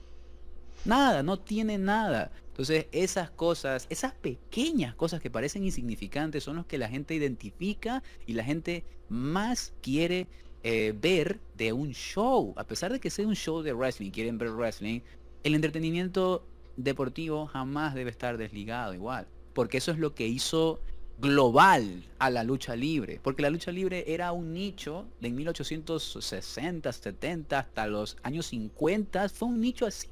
Nada, 0.85 1.23
no 1.23 1.39
tiene 1.39 1.79
nada. 1.79 2.31
Entonces 2.49 2.87
esas 2.93 3.31
cosas, 3.31 3.87
esas 3.91 4.15
pequeñas 4.15 4.95
cosas 4.95 5.21
que 5.21 5.31
parecen 5.31 5.65
insignificantes 5.65 6.43
son 6.43 6.57
los 6.57 6.67
que 6.67 6.79
la 6.79 6.89
gente 6.89 7.15
identifica 7.15 8.03
y 8.27 8.33
la 8.33 8.45
gente 8.45 8.85
más 9.09 9.73
quiere 9.81 10.27
eh, 10.63 10.95
ver 11.01 11.39
de 11.57 11.73
un 11.73 11.93
show. 11.93 12.55
A 12.57 12.65
pesar 12.65 12.93
de 12.93 12.99
que 12.99 13.11
sea 13.11 13.27
un 13.27 13.37
show 13.37 13.63
de 13.63 13.73
wrestling, 13.73 14.11
quieren 14.11 14.39
ver 14.39 14.51
wrestling, 14.51 15.01
el 15.45 15.55
entretenimiento 15.55 16.45
deportivo 16.77 17.47
jamás 17.47 17.95
debe 17.95 18.11
estar 18.11 18.39
desligado 18.39 18.95
igual. 18.95 19.27
Porque 19.53 19.79
eso 19.79 19.91
es 19.91 19.99
lo 19.99 20.15
que 20.15 20.27
hizo 20.27 20.81
global 21.21 22.05
a 22.19 22.31
la 22.31 22.45
lucha 22.45 22.77
libre, 22.77 23.21
porque 23.23 23.43
la 23.43 23.51
lucha 23.51 23.73
libre 23.73 24.05
era 24.07 24.31
un 24.33 24.53
nicho 24.53 25.07
de 25.21 25.31
1860, 25.31 26.93
70 26.93 27.59
hasta 27.59 27.87
los 27.89 28.17
años 28.23 28.47
50, 28.47 29.29
fue 29.29 29.49
un 29.49 29.61
nicho 29.61 29.85
así, 29.85 30.09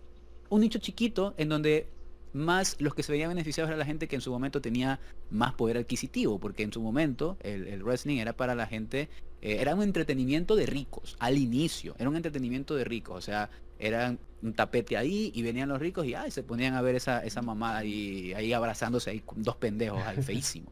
un 0.48 0.62
nicho 0.62 0.81
chiquito 0.81 1.35
en 1.36 1.48
donde 1.48 1.86
más 2.32 2.77
los 2.81 2.94
que 2.94 3.03
se 3.03 3.12
veían 3.12 3.28
beneficiados 3.28 3.69
era 3.69 3.78
la 3.78 3.85
gente 3.85 4.09
que 4.09 4.16
en 4.16 4.20
su 4.20 4.31
momento 4.31 4.61
tenía 4.61 4.98
más 5.31 5.55
poder 5.55 5.78
adquisitivo, 5.78 6.39
porque 6.40 6.65
en 6.65 6.73
su 6.73 6.82
momento 6.82 7.36
el, 7.40 7.82
wrestling 7.82 8.19
era 8.19 8.36
para 8.36 8.55
la 8.55 8.66
gente, 8.66 9.09
eh, 9.43 9.59
era 9.61 9.74
un 9.74 9.82
entretenimiento 9.82 10.57
de 10.57 10.66
ricos, 10.66 11.16
al 11.20 11.39
inicio, 11.39 11.94
era 11.98 12.11
un 12.11 12.16
entretenimiento 12.16 12.74
de 12.74 12.85
ricos, 12.85 13.16
o 13.16 13.20
sea, 13.23 13.48
era 13.78 14.16
un 14.43 14.53
tapete 14.55 14.97
ahí 14.97 15.32
y 15.35 15.43
venían 15.43 15.69
los 15.69 15.81
ricos 15.81 16.07
y 16.07 16.15
ay, 16.15 16.31
se 16.31 16.43
ponían 16.43 16.74
a 16.74 16.82
ver 16.82 16.94
esa, 16.94 17.24
esa 17.24 17.43
mamada 17.43 17.78
ahí, 17.78 18.32
ahí 18.35 18.53
abrazándose 18.53 19.11
ahí 19.11 19.20
con 19.20 19.43
dos 19.43 19.57
pendejos 19.57 20.03
ahí 20.03 20.16
feísimo. 20.23 20.70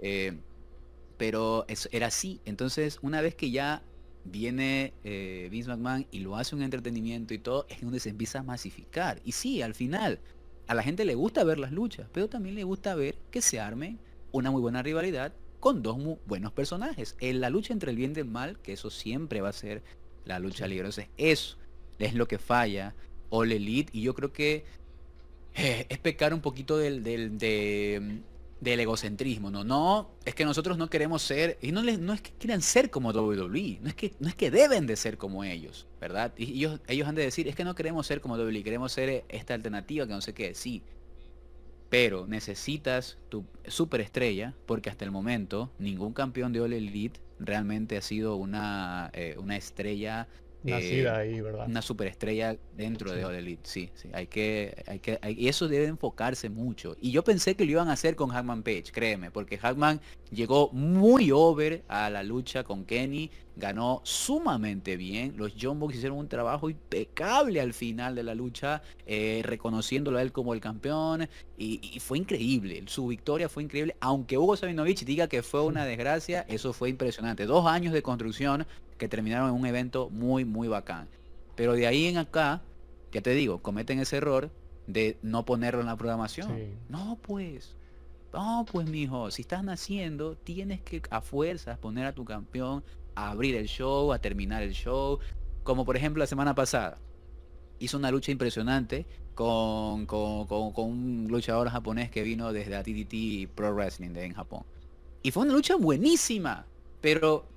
Eh, 0.00 0.38
pero 1.16 1.64
era 1.92 2.08
así, 2.08 2.40
entonces 2.44 2.98
una 3.02 3.20
vez 3.20 3.34
que 3.34 3.50
ya 3.50 3.82
viene 4.24 4.92
eh, 5.04 5.48
Vince 5.50 5.68
McMahon 5.68 6.06
y 6.10 6.20
lo 6.20 6.36
hace 6.36 6.54
un 6.54 6.62
entretenimiento 6.62 7.34
y 7.34 7.38
todo, 7.38 7.66
es 7.68 7.80
donde 7.80 8.00
se 8.00 8.10
empieza 8.10 8.40
a 8.40 8.42
masificar. 8.42 9.20
Y 9.24 9.32
sí, 9.32 9.62
al 9.62 9.74
final, 9.74 10.20
a 10.66 10.74
la 10.74 10.82
gente 10.82 11.04
le 11.04 11.14
gusta 11.14 11.44
ver 11.44 11.58
las 11.58 11.72
luchas, 11.72 12.08
pero 12.12 12.28
también 12.28 12.54
le 12.54 12.64
gusta 12.64 12.94
ver 12.94 13.16
que 13.30 13.42
se 13.42 13.60
arme 13.60 13.98
una 14.30 14.50
muy 14.50 14.60
buena 14.60 14.82
rivalidad 14.82 15.32
con 15.60 15.82
dos 15.82 15.98
muy 15.98 16.16
buenos 16.26 16.52
personajes. 16.52 17.16
En 17.20 17.40
la 17.40 17.50
lucha 17.50 17.72
entre 17.72 17.90
el 17.90 17.96
bien 17.96 18.14
y 18.16 18.20
el 18.20 18.26
mal, 18.26 18.58
que 18.60 18.72
eso 18.72 18.90
siempre 18.90 19.40
va 19.40 19.50
a 19.50 19.52
ser 19.52 19.82
la 20.24 20.38
lucha 20.38 20.66
libre. 20.66 20.88
Entonces, 20.88 21.08
eso 21.16 21.56
es 22.04 22.14
lo 22.14 22.26
que 22.28 22.38
falla 22.38 22.94
All 23.30 23.52
Elite. 23.52 23.90
Y 23.92 24.02
yo 24.02 24.14
creo 24.14 24.32
que 24.32 24.64
eh, 25.54 25.86
es 25.88 25.98
pecar 25.98 26.34
un 26.34 26.40
poquito 26.40 26.78
del, 26.78 27.02
del, 27.02 27.38
de, 27.38 28.20
del 28.60 28.80
egocentrismo, 28.80 29.50
¿no? 29.50 29.64
No, 29.64 30.10
es 30.24 30.34
que 30.34 30.44
nosotros 30.44 30.78
no 30.78 30.88
queremos 30.88 31.22
ser, 31.22 31.58
y 31.60 31.72
no, 31.72 31.82
les, 31.82 31.98
no 31.98 32.12
es 32.12 32.22
que 32.22 32.30
quieran 32.32 32.62
ser 32.62 32.90
como 32.90 33.10
WWE, 33.10 33.78
no 33.82 33.88
es 33.88 33.94
que, 33.94 34.14
no 34.20 34.28
es 34.28 34.34
que 34.34 34.50
deben 34.50 34.86
de 34.86 34.96
ser 34.96 35.18
como 35.18 35.44
ellos, 35.44 35.86
¿verdad? 36.00 36.32
Y 36.36 36.52
ellos, 36.54 36.80
ellos 36.86 37.08
han 37.08 37.14
de 37.14 37.22
decir, 37.22 37.48
es 37.48 37.56
que 37.56 37.64
no 37.64 37.74
queremos 37.74 38.06
ser 38.06 38.20
como 38.20 38.36
WWE, 38.36 38.62
queremos 38.62 38.92
ser 38.92 39.24
esta 39.28 39.54
alternativa 39.54 40.06
que 40.06 40.12
no 40.12 40.20
sé 40.20 40.32
qué, 40.32 40.54
sí. 40.54 40.82
Pero 41.90 42.26
necesitas 42.26 43.18
tu 43.28 43.44
superestrella, 43.66 44.54
porque 44.64 44.88
hasta 44.88 45.04
el 45.04 45.10
momento 45.10 45.70
ningún 45.78 46.14
campeón 46.14 46.52
de 46.52 46.60
All 46.60 46.72
Elite 46.72 47.20
realmente 47.38 47.96
ha 47.96 48.02
sido 48.02 48.36
una, 48.36 49.10
eh, 49.12 49.36
una 49.38 49.56
estrella 49.56 50.28
Nacida 50.62 51.24
eh, 51.24 51.28
ahí, 51.28 51.40
¿verdad? 51.40 51.66
Una 51.66 51.82
superestrella 51.82 52.56
dentro 52.76 53.12
de 53.12 53.24
All 53.24 53.34
Elite, 53.34 53.62
sí, 53.64 53.90
sí. 53.94 54.08
Hay 54.12 54.26
que, 54.26 54.84
hay 54.86 54.98
que, 55.00 55.18
y 55.36 55.48
eso 55.48 55.68
debe 55.68 55.86
enfocarse 55.86 56.48
mucho. 56.48 56.96
Y 57.00 57.10
yo 57.10 57.24
pensé 57.24 57.54
que 57.54 57.64
lo 57.64 57.72
iban 57.72 57.88
a 57.88 57.92
hacer 57.92 58.16
con 58.16 58.30
Hackman 58.30 58.62
Page, 58.62 58.84
créeme, 58.92 59.30
porque 59.30 59.58
Hackman 59.58 60.00
llegó 60.30 60.70
muy 60.72 61.30
over 61.30 61.82
a 61.88 62.10
la 62.10 62.22
lucha 62.22 62.64
con 62.64 62.84
Kenny, 62.84 63.30
ganó 63.56 64.00
sumamente 64.04 64.96
bien. 64.96 65.34
Los 65.36 65.54
John 65.60 65.78
Box 65.78 65.96
hicieron 65.96 66.18
un 66.18 66.28
trabajo 66.28 66.70
impecable 66.70 67.60
al 67.60 67.74
final 67.74 68.14
de 68.14 68.22
la 68.22 68.34
lucha, 68.34 68.82
eh, 69.06 69.42
reconociéndolo 69.44 70.18
a 70.18 70.22
él 70.22 70.32
como 70.32 70.54
el 70.54 70.60
campeón, 70.60 71.28
y, 71.58 72.00
fue 72.00 72.18
increíble. 72.18 72.82
Su 72.86 73.06
victoria 73.06 73.48
fue 73.48 73.62
increíble, 73.62 73.96
aunque 74.00 74.38
Hugo 74.38 74.56
Sabinovich 74.56 75.04
diga 75.04 75.28
que 75.28 75.42
fue 75.42 75.62
una 75.62 75.84
desgracia, 75.84 76.44
eso 76.48 76.72
fue 76.72 76.88
impresionante. 76.88 77.46
Dos 77.46 77.66
años 77.66 77.92
de 77.92 78.02
construcción 78.02 78.66
que 79.02 79.08
terminaron 79.08 79.48
en 79.48 79.56
un 79.56 79.66
evento 79.66 80.10
muy, 80.10 80.44
muy 80.44 80.68
bacán. 80.68 81.08
Pero 81.56 81.72
de 81.72 81.88
ahí 81.88 82.06
en 82.06 82.18
acá, 82.18 82.62
ya 83.10 83.20
te 83.20 83.30
digo, 83.30 83.60
cometen 83.60 83.98
ese 83.98 84.18
error 84.18 84.52
de 84.86 85.18
no 85.22 85.44
ponerlo 85.44 85.80
en 85.80 85.88
la 85.88 85.96
programación. 85.96 86.76
No, 86.88 87.18
pues. 87.20 87.74
No, 88.32 88.64
pues, 88.70 88.88
mijo, 88.88 89.32
si 89.32 89.42
estás 89.42 89.64
naciendo, 89.64 90.36
tienes 90.36 90.82
que 90.82 91.02
a 91.10 91.20
fuerzas 91.20 91.78
poner 91.78 92.06
a 92.06 92.12
tu 92.12 92.24
campeón 92.24 92.84
a 93.16 93.32
abrir 93.32 93.56
el 93.56 93.66
show, 93.66 94.12
a 94.12 94.20
terminar 94.20 94.62
el 94.62 94.72
show. 94.72 95.18
Como 95.64 95.84
por 95.84 95.96
ejemplo 95.96 96.20
la 96.20 96.28
semana 96.28 96.54
pasada. 96.54 96.96
Hizo 97.80 97.98
una 97.98 98.12
lucha 98.12 98.30
impresionante 98.30 99.04
con, 99.34 100.06
con, 100.06 100.46
con, 100.46 100.72
un 100.76 101.26
luchador 101.28 101.68
japonés 101.70 102.08
que 102.08 102.22
vino 102.22 102.52
desde 102.52 102.70
la 102.70 102.84
TTT 102.84 103.52
Pro 103.52 103.74
Wrestling 103.74 104.10
de, 104.10 104.26
en 104.26 104.34
Japón. 104.34 104.62
Y 105.24 105.32
fue 105.32 105.42
una 105.42 105.54
lucha 105.54 105.74
buenísima. 105.74 106.66
Pero 107.00 107.48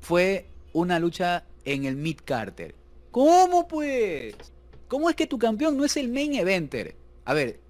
fue 0.00 0.50
una 0.74 0.98
lucha 0.98 1.44
en 1.64 1.86
el 1.86 1.96
Mid 1.96 2.18
Carter. 2.22 2.74
¿Cómo 3.10 3.66
pues? 3.66 4.34
¿Cómo 4.88 5.08
es 5.08 5.16
que 5.16 5.26
tu 5.26 5.38
campeón 5.38 5.78
no 5.78 5.84
es 5.84 5.96
el 5.96 6.10
main 6.10 6.34
eventer? 6.34 6.94
A 7.24 7.32
ver, 7.32 7.60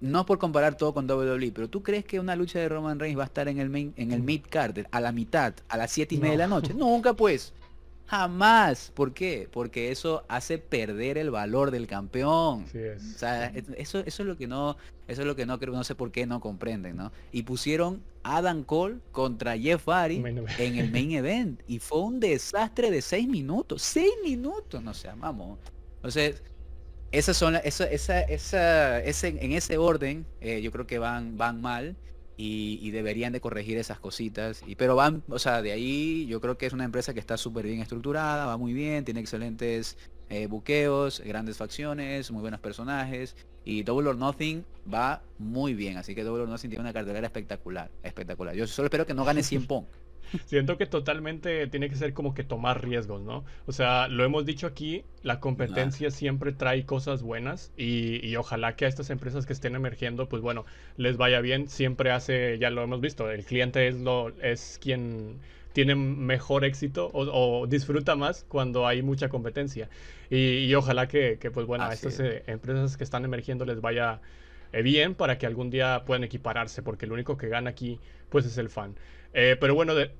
no 0.00 0.26
por 0.26 0.38
comparar 0.38 0.76
todo 0.76 0.92
con 0.92 1.10
WWE, 1.10 1.52
pero 1.52 1.70
¿tú 1.70 1.82
crees 1.82 2.04
que 2.04 2.20
una 2.20 2.36
lucha 2.36 2.58
de 2.58 2.68
Roman 2.68 2.98
Reigns 2.98 3.18
va 3.18 3.22
a 3.22 3.26
estar 3.26 3.48
en 3.48 3.58
el 3.58 3.70
main, 3.70 3.94
en 3.96 4.12
el 4.12 4.22
Mid 4.22 4.42
Carter 4.50 4.86
a 4.90 5.00
la 5.00 5.12
mitad, 5.12 5.54
a 5.68 5.76
las 5.76 5.90
siete 5.92 6.16
y 6.16 6.18
media 6.18 6.32
de 6.32 6.38
la 6.38 6.46
noche? 6.48 6.74
Nunca 6.74 7.14
pues. 7.14 7.54
Jamás. 8.10 8.90
¿Por 8.92 9.14
qué? 9.14 9.48
Porque 9.52 9.92
eso 9.92 10.24
hace 10.26 10.58
perder 10.58 11.16
el 11.16 11.30
valor 11.30 11.70
del 11.70 11.86
campeón. 11.86 12.64
O 12.64 13.18
sea, 13.18 13.46
eso, 13.76 14.00
eso 14.00 14.22
es 14.22 14.26
lo 14.28 14.36
que 14.36 14.48
no, 14.48 14.76
eso 15.06 15.20
es 15.20 15.26
lo 15.28 15.36
que 15.36 15.46
no 15.46 15.60
creo, 15.60 15.72
no 15.72 15.84
sé 15.84 15.94
por 15.94 16.10
qué 16.10 16.26
no 16.26 16.40
comprenden, 16.40 16.96
¿no? 16.96 17.12
Y 17.30 17.44
pusieron 17.44 18.02
Adam 18.24 18.64
Cole 18.64 18.98
contra 19.12 19.56
Jeff 19.56 19.86
Hardy 19.86 20.16
en 20.58 20.76
el 20.78 20.90
main 20.90 21.12
event. 21.12 21.60
Y 21.68 21.78
fue 21.78 22.00
un 22.00 22.18
desastre 22.18 22.90
de 22.90 23.00
seis 23.00 23.28
minutos. 23.28 23.80
Seis 23.82 24.10
minutos, 24.24 24.82
no 24.82 24.92
sé, 24.92 25.08
vamos. 25.16 25.60
Entonces, 25.98 26.42
esas 27.12 27.36
son 27.36 27.54
esa, 27.62 27.84
esa, 27.84 28.22
esa, 28.22 28.98
ese, 29.04 29.28
en 29.28 29.52
ese 29.52 29.78
orden, 29.78 30.26
eh, 30.40 30.60
yo 30.60 30.72
creo 30.72 30.84
que 30.88 30.98
van, 30.98 31.38
van 31.38 31.60
mal 31.60 31.96
y, 32.42 32.90
deberían 32.90 33.32
de 33.32 33.40
corregir 33.40 33.76
esas 33.76 34.00
cositas. 34.00 34.62
Y, 34.66 34.74
pero 34.76 34.96
van, 34.96 35.22
o 35.28 35.38
sea, 35.38 35.60
de 35.60 35.72
ahí 35.72 36.26
yo 36.26 36.40
creo 36.40 36.56
que 36.56 36.66
es 36.66 36.72
una 36.72 36.84
empresa 36.84 37.12
que 37.12 37.20
está 37.20 37.36
súper 37.36 37.66
bien 37.66 37.80
estructurada, 37.80 38.46
va 38.46 38.56
muy 38.56 38.72
bien, 38.72 39.04
tiene 39.04 39.20
excelentes 39.20 39.98
eh, 40.30 40.46
buqueos, 40.46 41.20
grandes 41.20 41.58
facciones, 41.58 42.30
muy 42.30 42.40
buenos 42.40 42.60
personajes. 42.60 43.36
Y 43.62 43.82
Double 43.82 44.08
or 44.08 44.16
Nothing 44.16 44.64
va 44.92 45.22
muy 45.38 45.74
bien, 45.74 45.98
así 45.98 46.14
que 46.14 46.24
Double 46.24 46.44
or 46.44 46.48
Nothing 46.48 46.70
tiene 46.70 46.80
una 46.80 46.94
cartelera 46.94 47.26
espectacular, 47.26 47.90
espectacular. 48.02 48.54
Yo 48.54 48.66
solo 48.66 48.86
espero 48.86 49.06
que 49.06 49.12
no 49.12 49.24
gane 49.24 49.42
100 49.42 49.66
Pong. 49.68 49.84
Siento 50.46 50.76
que 50.78 50.86
totalmente 50.86 51.66
tiene 51.66 51.88
que 51.88 51.96
ser 51.96 52.12
como 52.12 52.34
que 52.34 52.44
tomar 52.44 52.84
riesgos, 52.84 53.22
¿no? 53.22 53.44
O 53.66 53.72
sea, 53.72 54.08
lo 54.08 54.24
hemos 54.24 54.44
dicho 54.44 54.66
aquí, 54.66 55.04
la 55.22 55.40
competencia 55.40 56.10
siempre 56.10 56.52
trae 56.52 56.84
cosas 56.84 57.22
buenas 57.22 57.72
y, 57.76 58.34
ojalá 58.36 58.76
que 58.76 58.84
a 58.84 58.88
estas 58.88 59.10
empresas 59.10 59.46
que 59.46 59.52
estén 59.52 59.74
emergiendo, 59.74 60.28
pues 60.28 60.42
bueno, 60.42 60.64
les 60.96 61.16
vaya 61.16 61.40
bien. 61.40 61.68
Siempre 61.68 62.10
hace, 62.10 62.58
ya 62.58 62.70
lo 62.70 62.82
hemos 62.82 63.00
visto, 63.00 63.30
el 63.30 63.44
cliente 63.44 63.88
es, 63.88 63.96
lo, 63.96 64.28
es 64.40 64.78
quien 64.80 65.38
tiene 65.72 65.94
mejor 65.94 66.64
éxito 66.64 67.10
o, 67.12 67.66
disfruta 67.66 68.16
más 68.16 68.44
cuando 68.48 68.86
hay 68.86 69.02
mucha 69.02 69.28
competencia. 69.28 69.88
Y, 70.30 70.72
ojalá 70.74 71.08
que, 71.08 71.38
pues 71.52 71.66
bueno, 71.66 71.84
a 71.84 71.92
estas 71.92 72.20
eh, 72.20 72.42
empresas 72.46 72.96
que 72.96 73.04
están 73.04 73.24
emergiendo 73.24 73.64
les 73.64 73.80
vaya 73.80 74.20
bien 74.72 75.14
para 75.14 75.38
que 75.38 75.46
algún 75.46 75.70
día 75.70 76.04
puedan 76.06 76.24
equipararse, 76.24 76.82
porque 76.82 77.06
el 77.06 77.12
único 77.12 77.36
que 77.36 77.48
gana 77.48 77.70
aquí, 77.70 77.98
pues 78.28 78.46
es 78.46 78.58
el 78.58 78.68
fan. 78.68 78.94
Eh, 79.34 79.56
pero 79.60 79.74
bueno, 79.74 79.94
de, 79.94 80.10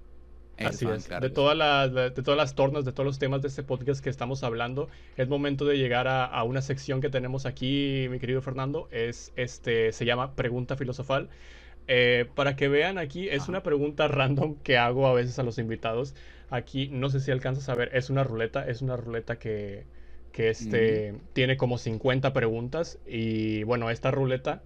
así 0.59 0.87
es, 0.87 1.09
de, 1.09 1.31
todas 1.31 1.57
las, 1.57 1.93
de, 1.93 2.11
todas 2.11 2.37
las 2.37 2.55
tornas, 2.55 2.85
de 2.85 2.93
todos 2.93 3.07
los 3.07 3.19
temas 3.19 3.43
de 3.43 3.49
este 3.49 3.63
podcast 3.63 4.03
que 4.03 4.11
estamos 4.11 4.43
hablando, 4.43 4.89
es 5.17 5.29
momento 5.29 5.65
de 5.65 5.79
llegar 5.79 6.07
a, 6.09 6.43
una 6.45 6.63
sección 6.63 7.01
que 7.01 7.11
tenemos 7.11 7.47
aquí, 7.47 8.07
mi 8.11 8.19
querido 8.19 8.43
Fernando, 8.43 8.89
es 8.91 9.33
este, 9.37 9.93
se 9.93 10.05
llama 10.05 10.35
Pregunta 10.35 10.77
Filosofal. 10.77 11.29
Eh, 11.93 12.27
para 12.37 12.55
que 12.55 12.69
vean 12.69 12.99
aquí, 12.99 13.29
es 13.29 13.49
una 13.49 13.63
pregunta 13.65 14.07
random 14.07 14.57
que 14.63 14.79
hago 14.79 15.09
a 15.09 15.15
veces 15.15 15.39
a 15.39 15.43
los 15.43 15.59
invitados. 15.59 16.15
Aquí, 16.51 16.89
no 16.89 17.11
sé 17.11 17.21
si 17.21 17.31
alcanzas 17.31 17.69
a 17.69 17.75
ver, 17.75 17.91
es 17.95 18.11
una 18.11 18.23
ruleta, 18.23 18.69
es 18.69 18.83
una 18.83 18.97
ruleta 18.97 19.39
que, 19.39 19.87
que 20.33 20.49
este, 20.49 21.15
tiene 21.33 21.57
como 21.57 21.79
50 21.79 22.33
preguntas 22.33 22.99
y 23.07 23.63
bueno, 23.65 23.91
esta 23.91 24.11
ruleta, 24.11 24.63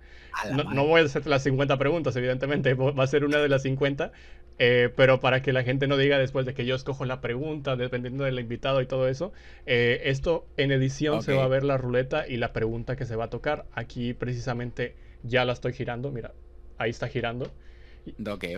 no, 0.53 0.87
voy 0.87 1.01
a 1.01 1.05
hacer 1.05 1.27
las 1.27 1.43
50 1.45 1.79
preguntas, 1.79 2.15
evidentemente, 2.17 2.75
va 2.75 3.03
a 3.03 3.07
ser 3.07 3.25
una 3.25 3.39
de 3.39 3.49
las 3.49 3.63
50, 3.63 4.13
eh, 4.59 4.91
pero 4.95 5.21
para 5.21 5.43
que 5.43 5.53
la 5.53 5.63
gente 5.63 5.87
no 5.87 5.97
diga 5.97 6.19
después 6.19 6.45
de 6.47 6.55
que 6.55 6.67
yo 6.67 6.75
escojo 6.75 7.05
la 7.05 7.21
pregunta, 7.21 7.77
dependiendo 7.77 8.25
del 8.25 8.39
invitado 8.39 8.81
y 8.83 8.87
todo 8.87 9.09
eso, 9.09 9.33
eh, 9.67 10.03
esto 10.05 10.47
en 10.57 10.71
edición 10.71 11.23
se 11.23 11.33
va 11.33 11.45
a 11.45 11.49
ver 11.49 11.65
la 11.65 11.79
ruleta 11.79 12.29
y 12.29 12.37
la 12.37 12.53
pregunta 12.53 12.97
que 12.97 13.07
se 13.07 13.17
va 13.17 13.25
a 13.25 13.31
tocar. 13.31 13.65
Aquí 13.73 14.13
precisamente 14.13 14.95
ya 15.23 15.45
la 15.45 15.55
estoy 15.55 15.73
girando, 15.73 16.11
mira, 16.11 16.33
ahí 16.79 16.91
está 16.91 17.09
girando. 17.09 17.51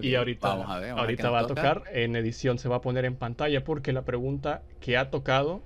Y 0.03 0.17
ahorita, 0.17 0.49
ahorita 0.93 1.31
va 1.31 1.41
a 1.41 1.47
tocar, 1.47 1.85
en 1.93 2.17
edición 2.17 2.59
se 2.59 2.69
va 2.69 2.77
a 2.77 2.81
poner 2.81 3.05
en 3.05 3.15
pantalla 3.15 3.63
porque 3.63 3.93
la 3.93 4.05
pregunta 4.05 4.63
que 4.81 4.97
ha 4.97 5.11
tocado 5.11 5.63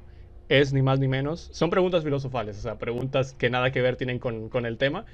es 0.51 0.73
ni 0.73 0.83
más 0.83 0.99
ni 0.99 1.07
menos, 1.07 1.49
son 1.53 1.71
preguntas 1.71 2.03
filosofales, 2.03 2.59
o 2.59 2.61
sea, 2.61 2.77
preguntas 2.77 3.35
que 3.39 3.49
nada 3.51 3.71
que 3.71 3.81
ver 3.81 3.95
tienen 3.95 4.19
con, 4.19 4.67
el 4.67 4.79
tema, 4.79 5.07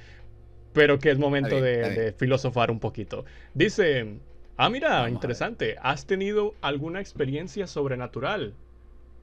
pero 0.72 0.98
que 0.98 1.10
es 1.10 1.18
momento 1.18 1.60
de, 1.60 2.14
filosofar 2.16 2.70
un 2.70 2.80
poquito. 2.80 3.26
Dice, 3.52 4.18
ah, 4.56 4.70
mira, 4.70 5.08
interesante, 5.10 5.76
¿has 5.82 6.06
tenido 6.06 6.54
alguna 6.62 7.00
experiencia 7.00 7.66
sobrenatural 7.66 8.54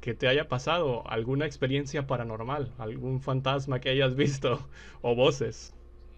que 0.01 0.13
te 0.13 0.27
haya 0.27 0.47
pasado? 0.47 1.03
¿Alguna 1.09 1.47
experiencia 1.47 2.05
paranormal? 2.05 2.71
¿Algún 2.77 3.19
fantasma 3.19 3.79
que 3.79 3.89
hayas 3.89 4.15
visto? 4.15 4.69
¿O 5.01 5.15
voces? 5.15 5.73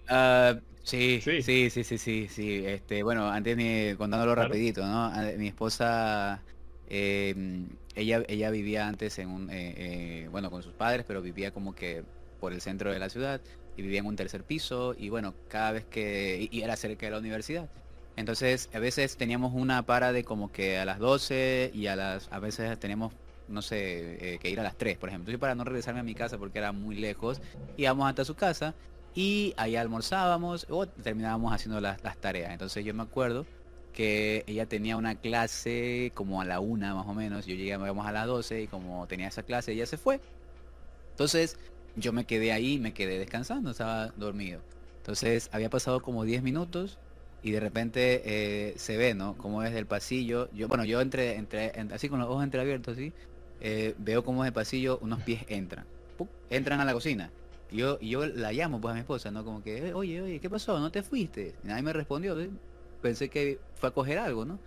Ah, 0.09 0.59
sí, 0.83 1.21
sí, 1.21 1.41
sí, 1.41 1.69
sí, 1.69 1.83
sí, 1.85 2.27
sí, 2.27 2.65
Este, 2.65 3.01
bueno, 3.01 3.29
antes 3.29 3.55
ni 3.55 3.95
contándolo 3.95 4.35
rapidito, 4.35 4.85
¿no? 4.85 5.09
Mi 5.37 5.47
esposa, 5.47 6.43
em, 6.89 7.67
ella, 7.95 8.23
ella 8.27 8.49
vivía 8.51 8.87
antes 8.87 9.17
en 9.19 9.29
un, 9.29 9.49
eh, 9.49 9.73
eh, 9.77 10.27
bueno, 10.31 10.51
con 10.51 10.63
sus 10.63 10.73
padres, 10.73 11.05
pero 11.07 11.21
vivía 11.21 11.51
como 11.51 11.75
que 11.75 12.03
por 12.39 12.53
el 12.53 12.61
centro 12.61 12.91
de 12.91 12.99
la 12.99 13.09
ciudad 13.09 13.41
y 13.77 13.81
vivía 13.81 13.99
en 13.99 14.05
un 14.05 14.15
tercer 14.15 14.43
piso 14.43 14.95
y 14.97 15.09
bueno, 15.09 15.33
cada 15.47 15.71
vez 15.71 15.85
que, 15.85 16.47
y 16.51 16.61
era 16.61 16.75
cerca 16.75 17.05
de 17.05 17.11
la 17.11 17.19
universidad. 17.19 17.69
Entonces, 18.15 18.69
a 18.73 18.79
veces 18.79 19.17
teníamos 19.17 19.53
una 19.53 19.85
para 19.85 20.13
de 20.13 20.23
como 20.23 20.51
que 20.51 20.77
a 20.77 20.85
las 20.85 20.99
12 20.99 21.71
y 21.73 21.87
a 21.87 21.95
las, 21.95 22.31
a 22.31 22.39
veces 22.39 22.79
teníamos 22.79 23.13
no 23.47 23.61
sé, 23.61 24.33
eh, 24.33 24.39
que 24.39 24.49
ir 24.49 24.59
a 24.59 24.63
las 24.63 24.77
3, 24.77 24.97
por 24.97 25.09
ejemplo. 25.09 25.31
Yo 25.31 25.39
para 25.39 25.55
no 25.55 25.63
regresarme 25.63 25.99
a 25.99 26.03
mi 26.03 26.15
casa 26.15 26.37
porque 26.37 26.59
era 26.59 26.71
muy 26.71 26.95
lejos, 26.95 27.41
íbamos 27.77 28.09
hasta 28.09 28.25
su 28.25 28.35
casa 28.35 28.73
y 29.13 29.53
ahí 29.57 29.75
almorzábamos 29.75 30.65
o 30.69 30.87
terminábamos 30.87 31.53
haciendo 31.53 31.79
las, 31.79 31.99
tareas. 32.19 32.51
Entonces 32.51 32.83
yo 32.83 32.93
me 32.93 33.03
acuerdo 33.03 33.45
que 33.95 34.43
ella 34.45 34.67
tenía 34.67 34.97
una 34.97 35.15
clase 35.15 36.11
como 36.13 36.41
a 36.41 36.45
la 36.45 36.59
una 36.59 36.93
más 36.93 37.07
o 37.07 37.13
menos, 37.13 37.45
yo 37.47 37.55
llegué 37.55 37.73
a 37.73 38.11
las 38.11 38.27
12 38.27 38.63
y 38.63 38.67
como 38.67 39.07
tenía 39.07 39.29
esa 39.29 39.41
clase 39.41 39.71
ella 39.71 39.87
se 39.87 39.97
fue. 39.97 40.19
Entonces 41.11 41.57
yo 41.95 42.11
me 42.11 42.25
quedé 42.25 42.51
ahí, 42.51 42.77
me 42.77 42.93
quedé 42.93 43.17
descansando, 43.17 43.71
estaba 43.71 44.09
dormido. 44.17 44.61
Entonces 44.97 45.49
había 45.53 45.69
pasado 45.69 46.01
como 46.01 46.25
10 46.25 46.43
minutos 46.43 46.99
y 47.41 47.51
de 47.51 47.59
repente 47.61 48.21
eh, 48.25 48.73
se 48.75 48.97
ve, 48.97 49.13
¿no? 49.13 49.37
Como 49.37 49.63
es 49.63 49.73
el 49.73 49.85
pasillo. 49.85 50.49
Yo, 50.51 50.67
bueno, 50.67 50.83
yo 50.83 50.99
entre, 50.99 51.35
entre, 51.35 51.71
así 51.93 52.09
con 52.09 52.19
los 52.19 52.27
ojos 52.27 52.43
entreabiertos, 52.43 52.97
así, 52.97 53.13
eh, 53.61 53.95
veo 53.97 54.25
como 54.25 54.43
es 54.43 54.49
el 54.49 54.53
pasillo, 54.53 54.99
unos 55.01 55.21
pies 55.23 55.45
entran. 55.47 55.85
entran 56.49 56.81
a 56.81 56.85
la 56.85 56.93
cocina. 56.93 57.31
Y 57.71 57.77
yo, 57.77 57.99
yo 57.99 58.25
la 58.25 58.51
llamo 58.51 58.81
pues 58.81 58.91
a 58.91 58.95
mi 58.95 58.99
esposa, 58.99 59.31
¿no? 59.31 59.45
Como 59.45 59.63
que, 59.63 59.93
oye, 59.93 60.21
oye, 60.21 60.39
¿qué 60.39 60.49
pasó? 60.49 60.79
¿No 60.79 60.91
te 60.91 61.01
fuiste? 61.01 61.55
Y 61.63 61.67
nadie 61.67 61.81
me 61.81 61.93
respondió. 61.93 62.35
Pensé 63.05 63.29
que 63.29 63.59
fue 63.75 63.89
a 63.89 63.91
coger 63.91 64.17
algo, 64.17 64.45
¿no? 64.45 64.57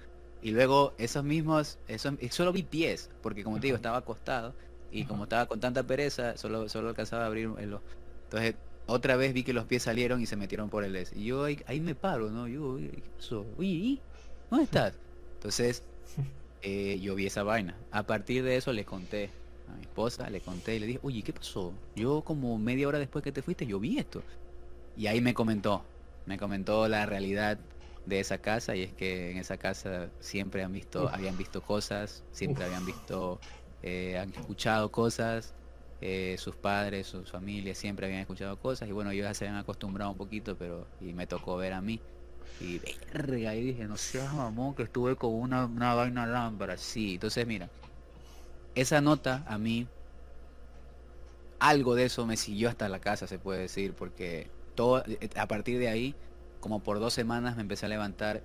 Y 0.43 0.52
luego 0.52 0.94
esos 0.97 1.24
mismos, 1.24 1.77
esos, 1.89 2.15
solo 2.31 2.52
vi 2.52 2.62
pies, 2.62 3.10
porque 3.20 3.43
como 3.43 3.59
te 3.59 3.66
digo, 3.66 3.74
estaba 3.74 3.97
acostado 3.97 4.55
y 4.93 5.06
como 5.06 5.24
estaba 5.24 5.47
con 5.47 5.59
tanta 5.59 5.82
pereza, 5.82 6.36
solo, 6.36 6.69
solo 6.69 6.90
alcanzaba 6.90 7.24
a 7.24 7.27
abrir 7.27 7.51
el 7.59 7.77
Entonces, 8.27 8.55
otra 8.86 9.16
vez 9.16 9.35
vi 9.35 9.43
que 9.43 9.52
los 9.52 9.65
pies 9.65 9.82
salieron 9.82 10.23
y 10.23 10.27
se 10.27 10.36
metieron 10.36 10.70
por 10.70 10.85
el 10.85 10.94
es. 10.94 11.12
Y 11.16 11.24
yo 11.24 11.43
ahí, 11.43 11.81
me 11.81 11.97
paro, 11.97 12.31
¿no? 12.31 12.47
Yo, 12.47 12.77
¿qué 12.77 13.02
pasó? 13.16 13.44
Oye, 13.59 13.98
¿dónde 14.51 14.66
estás? 14.66 14.94
Entonces, 15.35 15.82
eh, 16.62 17.01
yo 17.01 17.16
vi 17.16 17.27
esa 17.27 17.43
vaina. 17.43 17.77
A 17.90 18.05
partir 18.05 18.44
de 18.44 18.55
eso 18.55 18.73
le 18.73 18.85
conté 18.85 19.31
a 19.69 19.74
mi 19.74 19.82
esposa, 19.82 20.31
le 20.31 20.40
conté 20.40 20.77
y 20.77 20.78
le 20.78 20.86
dije, 20.86 21.01
oye, 21.02 21.23
¿qué 21.23 21.32
pasó? 21.32 21.73
Yo 21.97 22.23
como 22.23 22.56
media 22.56 22.86
hora 22.86 23.01
después 23.01 23.24
que 23.24 23.32
te 23.32 23.43
fuiste, 23.43 23.66
yo 23.66 23.81
vi 23.81 23.98
esto. 23.98 24.23
Y 24.97 25.09
ahí 25.09 25.20
me 25.20 25.35
comentó, 25.35 25.82
me 26.24 26.39
comentó 26.39 26.86
la 26.86 27.05
realidad 27.05 27.59
de 28.09 28.20
esa 28.20 28.39
casa 28.39 28.74
y 28.74 28.82
es 28.82 28.93
que 28.94 29.30
en 29.30 29.36
esa 29.36 29.59
casa 29.59 30.09
siempre 30.20 30.62
han 30.62 30.72
visto, 30.72 31.09
habían 31.09 31.36
visto 31.36 31.62
cosas, 31.62 32.22
siempre 32.32 32.64
habían 32.64 32.86
visto, 32.86 33.39
eh, 33.82 34.18
han 34.18 34.30
escuchado 34.30 34.90
cosas, 34.90 35.55
eh, 36.01 36.36
sus 36.39 36.56
padres, 36.56 37.06
sus 37.06 37.30
familias 37.30 37.76
siempre 37.76 38.06
habían 38.06 38.20
escuchado 38.20 38.56
cosas 38.56 38.89
y 38.89 38.93
bueno, 38.93 39.10
ellos 39.10 39.24
ya 39.24 39.35
se 39.35 39.47
habían 39.47 39.60
acostumbrado 39.60 40.10
un 40.10 40.16
poquito, 40.16 40.56
pero 40.56 40.86
y 41.01 41.12
me 41.12 41.26
tocó 41.26 41.56
ver 41.56 41.74
a 41.74 41.80
mí. 41.80 42.01
Y 42.60 42.80
verga, 43.12 43.55
y 43.55 43.62
dije, 43.62 43.85
no 43.85 43.97
seas 43.97 44.32
mamón, 44.32 44.74
que 44.74 44.82
estuve 44.82 45.14
con 45.14 45.32
una, 45.32 45.66
una 45.66 45.94
vaina 45.94 46.26
lámpara, 46.26 46.76
sí. 46.76 47.14
Entonces, 47.14 47.47
mira, 47.47 47.68
esa 48.74 49.01
nota 49.01 49.44
a 49.47 49.59
mí, 49.59 49.86
algo 51.60 51.94
de 51.94 52.05
eso 52.05 52.26
me 52.26 52.36
siguió 52.36 52.68
hasta 52.68 52.89
la 52.89 53.01
casa, 53.01 53.26
se 53.28 53.39
puede 53.39 53.60
decir, 53.60 53.93
porque 53.93 54.48
todo, 54.74 55.05
a 55.36 55.47
partir 55.47 55.78
de 55.78 55.89
ahí, 55.89 56.14
como 56.60 56.82
por 56.82 57.01
dos 57.01 57.14
semanas 57.14 57.56
me 57.56 57.62
empecé 57.62 57.86
a 57.86 57.89
levantar. 57.89 58.43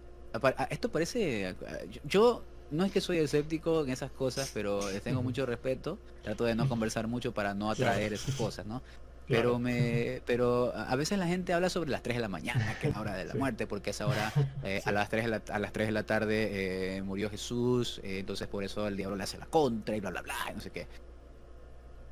Esto 0.69 0.91
parece, 0.91 1.55
yo 2.03 2.43
no 2.71 2.85
es 2.85 2.91
que 2.91 3.01
soy 3.01 3.19
escéptico 3.19 3.83
en 3.83 3.91
esas 3.91 4.11
cosas, 4.11 4.51
pero 4.53 4.79
tengo 5.03 5.21
mucho 5.21 5.45
respeto. 5.45 5.99
Trato 6.23 6.45
de 6.45 6.55
no 6.55 6.67
conversar 6.67 7.07
mucho 7.07 7.33
para 7.33 7.53
no 7.53 7.69
atraer 7.69 8.13
esas 8.13 8.35
cosas, 8.35 8.65
¿no? 8.65 8.81
Pero 9.27 9.57
me 9.57 10.21
pero 10.25 10.73
a 10.75 10.95
veces 10.95 11.17
la 11.17 11.27
gente 11.27 11.53
habla 11.53 11.69
sobre 11.69 11.89
las 11.89 12.03
3 12.03 12.17
de 12.17 12.21
la 12.21 12.27
mañana, 12.27 12.77
que 12.79 12.87
es 12.87 12.93
la 12.93 13.01
hora 13.01 13.15
de 13.15 13.25
la 13.25 13.33
muerte, 13.35 13.67
porque 13.67 13.91
esa 13.91 14.05
hora 14.05 14.33
eh, 14.63 14.81
a 14.85 14.91
las 14.91 15.09
3 15.09 15.23
de 15.23 15.29
la, 15.29 15.41
a 15.49 15.59
las 15.59 15.71
3 15.71 15.87
de 15.87 15.91
la 15.93 16.03
tarde 16.03 16.97
eh, 16.97 17.01
murió 17.01 17.29
Jesús, 17.29 18.01
eh, 18.03 18.19
entonces 18.19 18.47
por 18.47 18.63
eso 18.63 18.85
el 18.87 18.97
diablo 18.97 19.15
le 19.15 19.23
hace 19.23 19.37
la 19.37 19.45
contra 19.45 19.95
y 19.95 20.01
bla 20.01 20.09
bla 20.09 20.21
bla, 20.21 20.35
y 20.51 20.55
no 20.55 20.61
sé 20.61 20.71
qué. 20.71 20.87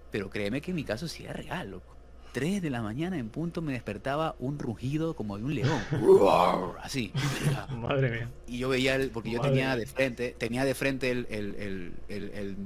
Pero 0.09 0.29
créeme 0.29 0.61
que 0.61 0.71
en 0.71 0.75
mi 0.75 0.83
caso 0.83 1.07
sí 1.07 1.25
es 1.25 1.35
real, 1.35 1.71
loco. 1.71 1.95
3 2.31 2.61
de 2.61 2.69
la 2.69 2.81
mañana 2.81 3.17
en 3.17 3.29
punto 3.29 3.61
me 3.61 3.73
despertaba 3.73 4.35
un 4.39 4.59
rugido 4.59 5.15
como 5.15 5.37
de 5.37 5.43
un 5.43 5.55
león. 5.55 5.81
Así. 6.81 7.11
Madre 7.77 8.11
mía. 8.11 8.29
Y 8.47 8.59
yo 8.59 8.69
veía, 8.69 8.95
el, 8.95 9.11
porque 9.11 9.31
yo 9.31 9.41
tenía 9.41 9.75
de 9.75 9.85
frente, 9.85 10.35
tenía 10.37 10.65
de 10.65 10.73
frente 10.73 11.11
el, 11.11 11.27
el, 11.29 11.93
el, 12.07 12.57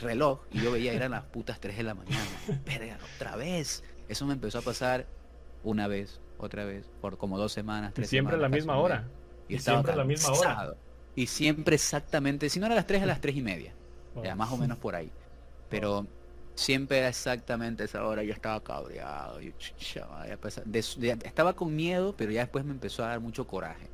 reloj 0.00 0.42
y 0.52 0.60
yo 0.60 0.70
veía 0.70 0.92
eran 0.92 1.10
las 1.10 1.24
putas 1.24 1.58
3 1.58 1.76
de 1.76 1.82
la 1.82 1.94
mañana. 1.94 2.24
Verga, 2.66 2.98
otra 3.16 3.36
vez. 3.36 3.82
Eso 4.08 4.26
me 4.26 4.34
empezó 4.34 4.58
a 4.58 4.62
pasar 4.62 5.06
una 5.64 5.88
vez, 5.88 6.20
otra 6.38 6.64
vez, 6.64 6.88
por 7.00 7.18
como 7.18 7.36
dos 7.36 7.52
semanas, 7.52 7.92
tres 7.94 8.08
Siempre 8.08 8.36
a 8.36 8.38
la 8.38 8.48
misma 8.48 8.78
hora. 8.78 9.04
Y, 9.48 9.58
siempre 9.58 9.92
a 9.92 9.96
la 9.96 10.04
misma 10.04 10.32
hora. 10.32 10.74
Y 11.16 11.26
siempre 11.26 11.74
exactamente, 11.74 12.48
si 12.48 12.60
no 12.60 12.66
era 12.66 12.74
a 12.74 12.76
las 12.76 12.86
3, 12.86 13.02
a 13.02 13.06
las 13.06 13.20
3 13.20 13.36
y 13.36 13.42
media. 13.42 13.72
Ya, 14.22 14.34
más 14.34 14.50
o 14.52 14.56
menos 14.56 14.78
por 14.78 14.94
ahí. 14.94 15.10
Pero 15.68 16.06
siempre 16.58 16.98
era 16.98 17.08
exactamente 17.08 17.84
esa 17.84 18.04
hora, 18.04 18.24
yo 18.24 18.32
estaba 18.32 18.60
cabreado, 18.60 19.40
yo, 19.40 19.52
estaba 21.24 21.52
con 21.54 21.74
miedo, 21.74 22.14
pero 22.16 22.32
ya 22.32 22.40
después 22.40 22.64
me 22.64 22.72
empezó 22.72 23.04
a 23.04 23.08
dar 23.08 23.20
mucho 23.20 23.46
coraje. 23.46 23.88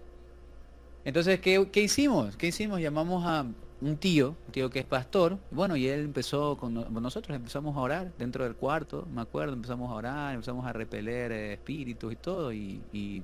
Entonces, 1.05 1.41
¿qué, 1.41 1.69
¿qué, 1.71 1.83
hicimos? 1.83 2.37
¿Qué 2.37 2.47
hicimos? 2.47 2.81
Llamamos 2.81 3.25
a 3.27 3.45
un 3.83 3.97
tío, 3.99 4.35
un 4.47 4.53
tío 4.53 4.71
que 4.71 4.79
es 4.79 4.87
pastor, 4.87 5.39
bueno, 5.51 5.77
y 5.77 5.89
él 5.89 6.01
empezó 6.01 6.57
con 6.57 6.73
nosotros, 7.03 7.37
empezamos 7.37 7.77
a 7.77 7.81
orar 7.81 8.13
dentro 8.17 8.45
del 8.45 8.55
cuarto, 8.55 9.07
me 9.13 9.21
acuerdo, 9.21 9.53
empezamos 9.53 9.91
a 9.91 9.95
orar, 9.95 10.35
empezamos 10.35 10.65
a 10.67 10.73
repeler 10.73 11.33
eh, 11.33 11.53
espíritus 11.53 12.15
y 12.15 12.17
todo, 12.17 12.53
y, 12.53 12.81
y, 12.93 13.23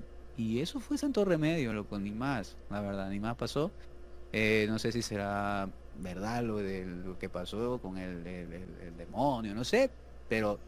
eso 0.61 0.81
fue 0.81 0.97
santo 0.97 1.25
remedio, 1.25 1.73
loco, 1.73 1.99
ni 1.99 2.12
más, 2.12 2.57
la 2.71 2.81
verdad, 2.81 3.11
ni 3.11 3.21
más 3.21 3.37
pasó. 3.37 3.71
Eh, 4.33 4.67
no 4.69 4.79
sé 4.79 4.91
si 4.91 5.03
será 5.03 5.69
verdad 5.99 6.43
lo 6.43 6.59
de 6.59 6.87
lo 6.87 7.19
que 7.19 7.29
pasó 7.29 7.79
con 7.81 7.99
el, 7.99 8.25
demonio, 8.97 9.55
no 9.55 9.65
sé, 9.65 9.91
pero 10.29 10.59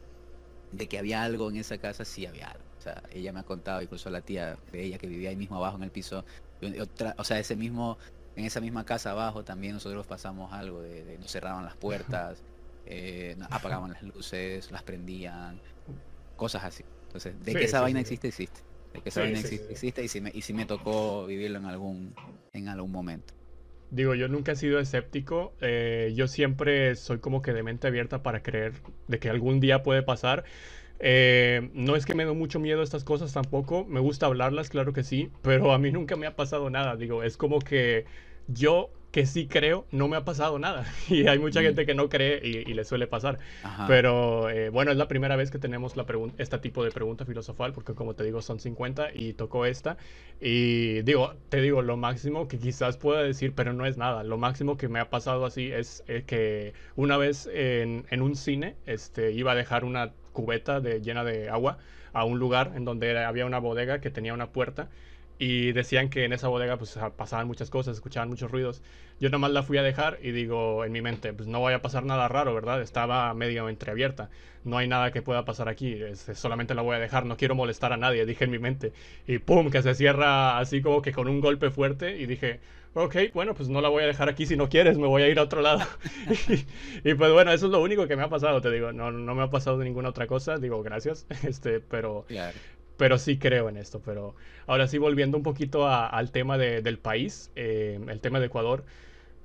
de 0.73 0.89
que 0.89 0.99
había 0.99 1.23
algo 1.23 1.51
en 1.51 1.57
esa 1.57 1.79
casa, 1.79 2.05
sí 2.05 2.27
había 2.27 2.49
algo. 2.49 2.65
O 2.79 2.83
sea, 2.83 3.03
ella 3.13 3.33
me 3.33 3.41
ha 3.41 3.45
contado, 3.45 3.81
incluso 3.81 4.11
la 4.11 4.23
tía 4.23 4.59
de 4.73 4.83
ella 4.83 4.99
que 4.99 5.07
vivía 5.07 5.31
ahí 5.31 5.37
mismo 5.37 5.57
abajo 5.57 5.77
en 5.77 5.85
el 5.85 5.91
piso, 5.91 6.25
o 7.17 7.25
sea, 7.25 7.39
ese 7.39 7.57
mismo, 7.57 7.99
en 8.37 8.45
esa 8.45 8.61
misma 8.61 8.85
casa 8.85 9.13
abajo 9.13 9.45
también 9.45 9.75
nosotros 9.75 10.07
pasamos 10.07 10.53
algo 10.53 10.81
de, 10.81 11.19
nos 11.19 11.31
cerraban 11.31 11.65
las 11.65 11.77
puertas, 11.77 12.43
eh, 12.87 13.37
apagaban 13.51 13.93
las 13.93 14.03
luces, 14.03 14.71
las 14.71 14.83
prendían, 14.83 15.61
cosas 16.37 16.65
así. 16.65 16.85
Entonces, 17.07 17.35
de 17.45 17.53
que 17.53 17.65
esa 17.65 17.81
vaina 17.81 18.01
existe, 18.01 18.29
existe. 18.29 18.61
De 18.93 19.01
que 19.01 19.09
esa 19.11 19.21
vaina 19.21 19.39
existe, 19.39 19.71
existe 19.71 20.05
y 20.05 20.09
si 20.09 20.21
me, 20.21 20.31
y 20.35 20.43
si 20.43 20.53
me 20.53 20.67
tocó 20.67 21.27
vivirlo 21.27 21.59
en 21.59 21.67
algún, 21.67 22.15
en 22.53 22.69
algún 22.69 22.91
momento. 22.91 23.35
Digo, 23.93 24.15
yo 24.15 24.27
nunca 24.27 24.53
he 24.53 24.57
sido 24.57 24.81
escéptico. 24.81 25.53
Eh, 25.61 26.15
yo 26.17 26.27
siempre 26.27 26.97
soy 26.97 27.19
como 27.19 27.43
que 27.43 27.53
de 27.53 27.63
mente 27.63 27.87
abierta 27.87 28.23
para 28.23 28.43
creer 28.43 28.73
de 29.07 29.19
que 29.19 29.29
algún 29.29 29.61
día 29.61 29.83
puede 29.83 30.03
pasar. 30.03 30.45
Eh, 30.99 31.71
no 31.75 31.95
es 31.95 32.07
que 32.07 32.15
me 32.15 32.25
dé 32.25 32.33
mucho 32.33 32.59
miedo 32.59 32.83
estas 32.83 33.05
cosas 33.05 33.35
tampoco. 33.35 33.85
Me 33.85 34.01
gusta 34.01 34.25
hablarlas, 34.27 34.71
claro 34.71 34.95
que 34.95 35.03
sí. 35.05 35.31
Pero 35.43 35.75
a 35.75 35.79
mí 35.79 35.93
nunca 35.93 36.17
me 36.17 36.27
ha 36.27 36.37
pasado 36.37 36.71
nada. 36.71 36.97
Digo, 36.97 37.23
es 37.23 37.37
como 37.37 37.59
que 37.59 38.07
yo 38.49 38.89
que 39.13 39.27
sí 39.27 39.47
creo, 39.47 39.87
no 39.93 40.09
me 40.09 40.17
ha 40.17 40.25
pasado 40.25 40.59
nada. 40.59 40.87
Y 41.09 41.29
hay 41.29 41.39
mucha 41.39 41.61
mm. 41.61 41.65
gente 41.65 41.87
que 41.87 41.95
no 41.95 42.09
cree 42.09 42.41
y, 42.43 42.73
le 42.73 42.85
suele 42.85 43.07
pasar. 43.07 43.39
Pero 43.87 44.49
eh, 44.49 44.71
bueno, 44.71 44.91
es 44.91 44.97
la 44.97 45.07
primera 45.07 45.37
vez 45.37 45.51
que 45.51 45.59
tenemos 45.59 45.97
la 45.97 46.07
este 46.39 46.59
tipo 46.59 46.83
de 46.83 46.91
pregunta 46.91 47.27
filosofal, 47.27 47.73
porque 47.73 47.95
como 47.95 48.15
te 48.15 48.25
digo, 48.25 48.41
son 48.41 48.59
50 48.59 49.11
y 49.15 49.35
tocó 49.35 49.67
esta. 49.67 49.99
Y 50.41 51.03
digo, 51.03 51.35
te 51.51 51.61
digo, 51.61 51.83
lo 51.83 51.99
máximo 51.99 52.49
que 52.49 52.59
quizás 52.59 52.97
pueda 52.97 53.23
decir, 53.23 53.53
pero 53.55 53.75
no 53.75 53.85
es 53.85 53.99
nada. 53.99 54.25
Lo 54.25 54.39
máximo 54.39 54.79
que 54.79 54.89
me 54.89 54.99
ha 54.99 55.11
pasado 55.11 55.45
así 55.45 55.71
es 55.71 56.03
eh, 56.09 56.25
que 56.27 56.73
una 56.97 57.19
vez 57.19 57.49
en, 57.53 58.07
en, 58.11 58.23
un 58.23 58.35
cine 58.35 58.77
este, 58.87 59.33
iba 59.33 59.53
a 59.53 59.55
dejar 59.55 59.85
una 59.85 60.13
cubeta 60.33 60.81
de, 60.81 61.03
llena 61.03 61.23
de 61.23 61.51
agua 61.51 61.77
a 62.15 62.25
un 62.25 62.39
lugar 62.39 62.73
en 62.75 62.87
donde 62.87 63.19
había 63.19 63.45
una 63.45 63.59
bodega 63.59 64.01
que 64.01 64.11
tenía 64.11 64.33
una 64.33 64.51
puerta 64.53 64.89
y 65.45 65.73
decían 65.73 66.09
que 66.09 66.25
en 66.25 66.33
esa 66.33 66.47
bodega 66.47 66.77
pues 66.77 66.97
pasaban 67.17 67.49
muchas 67.49 67.69
cosas, 67.69 67.97
escuchaban 67.97 68.29
muchos 68.29 68.49
ruidos. 68.49 68.81
Yo 69.19 69.29
nomás 69.29 69.51
la 69.51 69.65
fui 69.65 69.77
a 69.77 69.83
dejar 69.83 70.21
y 70.23 70.31
digo 70.31 70.85
en 70.85 70.93
mi 70.93 71.03
mente, 71.03 71.33
pues 71.33 71.49
no 71.49 71.61
vaya 71.61 71.79
a 71.79 71.83
pasar 71.83 72.05
nada 72.05 72.29
raro, 72.29 72.55
¿verdad? 72.55 72.81
Estaba 72.81 73.35
medio 73.35 73.69
entreabierta, 73.69 74.31
no 74.63 74.79
hay 74.79 74.87
nada 74.87 75.11
que 75.11 75.21
pueda 75.21 75.45
pasar 75.45 75.69
aquí, 75.69 75.99
solamente 76.35 76.77
la 76.77 76.83
voy 76.83 76.95
a 76.95 77.01
dejar, 77.01 77.27
no 77.27 77.37
quiero 77.37 77.57
molestar 77.57 77.93
a 77.93 77.97
nadie, 77.97 78.25
dije 78.33 78.45
en 78.45 78.53
mi 78.53 78.61
mente. 78.61 78.93
Y 79.27 79.39
pum, 79.39 79.69
que 79.69 79.83
se 79.83 79.97
cierra 79.97 80.61
así 80.61 80.81
como 80.81 81.03
que 81.03 81.11
con 81.11 81.27
un 81.27 81.41
golpe 81.41 81.71
fuerte 81.71 82.19
y 82.19 82.27
dije, 82.27 82.61
ok, 82.95 83.17
bueno, 83.35 83.53
pues 83.55 83.69
no 83.69 83.81
la 83.81 83.89
voy 83.89 84.05
a 84.05 84.07
dejar 84.07 84.29
aquí 84.29 84.47
si 84.47 84.57
no 84.57 84.69
quieres, 84.69 84.97
me 84.97 85.09
voy 85.09 85.23
a 85.23 85.29
ir 85.29 85.41
a 85.41 85.43
otro 85.43 85.61
lado. 85.61 85.81
y, 87.03 87.15
pues 87.15 87.33
bueno, 87.33 87.51
eso 87.51 87.67
es 87.67 87.73
lo 87.73 87.83
único 87.83 88.07
que 88.07 88.15
me 88.15 88.23
ha 88.23 88.29
pasado, 88.29 88.61
te 88.61 88.71
digo, 88.71 88.93
no, 88.93 89.11
no 89.11 89.35
me 89.35 89.43
ha 89.43 89.51
pasado 89.51 89.79
ninguna 89.79 90.11
otra 90.11 90.29
cosa, 90.29 90.59
digo 90.59 90.85
gracias, 90.85 91.27
este, 91.43 91.81
pero... 91.81 92.27
pero 92.97 93.19
sí 93.19 93.39
creo 93.39 93.69
en 93.69 93.77
esto. 93.77 94.01
Pero 94.05 94.35
ahora 94.67 94.87
sí, 94.87 94.99
volviendo 94.99 95.37
un 95.37 95.43
poquito 95.43 95.89
al 95.89 96.31
tema 96.31 96.59
del 96.59 96.99
país, 96.99 97.51
eh, 97.57 97.99
el 98.09 98.21
tema 98.21 98.41
de 98.41 98.47
Ecuador. 98.47 98.85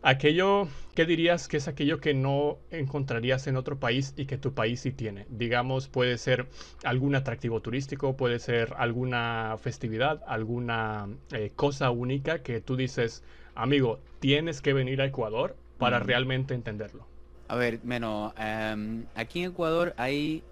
Aquello, 0.04 0.68
¿qué 0.94 1.06
dirías 1.06 1.48
que 1.48 1.58
es 1.58 1.68
aquello 1.68 2.00
que 2.00 2.14
no 2.14 2.60
encontrarías 2.70 3.48
en 3.48 3.58
otro 3.58 3.80
país 3.80 4.14
y 4.16 4.26
que 4.26 4.38
tu 4.38 4.54
país 4.54 4.82
sí 4.82 4.92
tiene? 4.92 5.26
Digamos, 5.30 5.88
puede 5.88 6.20
ser 6.20 6.48
algún 6.84 7.16
atractivo 7.16 7.62
turístico, 7.62 8.16
puede 8.16 8.38
ser 8.38 8.76
alguna 8.78 9.56
festividad, 9.60 10.22
alguna 10.28 11.10
eh, 11.32 11.52
cosa 11.56 11.90
única 11.90 12.44
que 12.44 12.62
tú 12.62 12.76
dices, 12.76 13.24
amigo, 13.56 14.00
tienes 14.20 14.62
que 14.62 14.74
venir 14.74 15.02
a 15.02 15.06
Ecuador 15.06 15.56
para 15.80 16.00
realmente 16.00 16.54
entenderlo. 16.54 17.06
A 17.48 17.56
ver, 17.56 17.80
bueno, 17.84 18.34
em, 18.38 19.06
aquí 19.16 19.44
en 19.44 19.52
Ecuador 19.52 19.94
hay, 19.98 20.44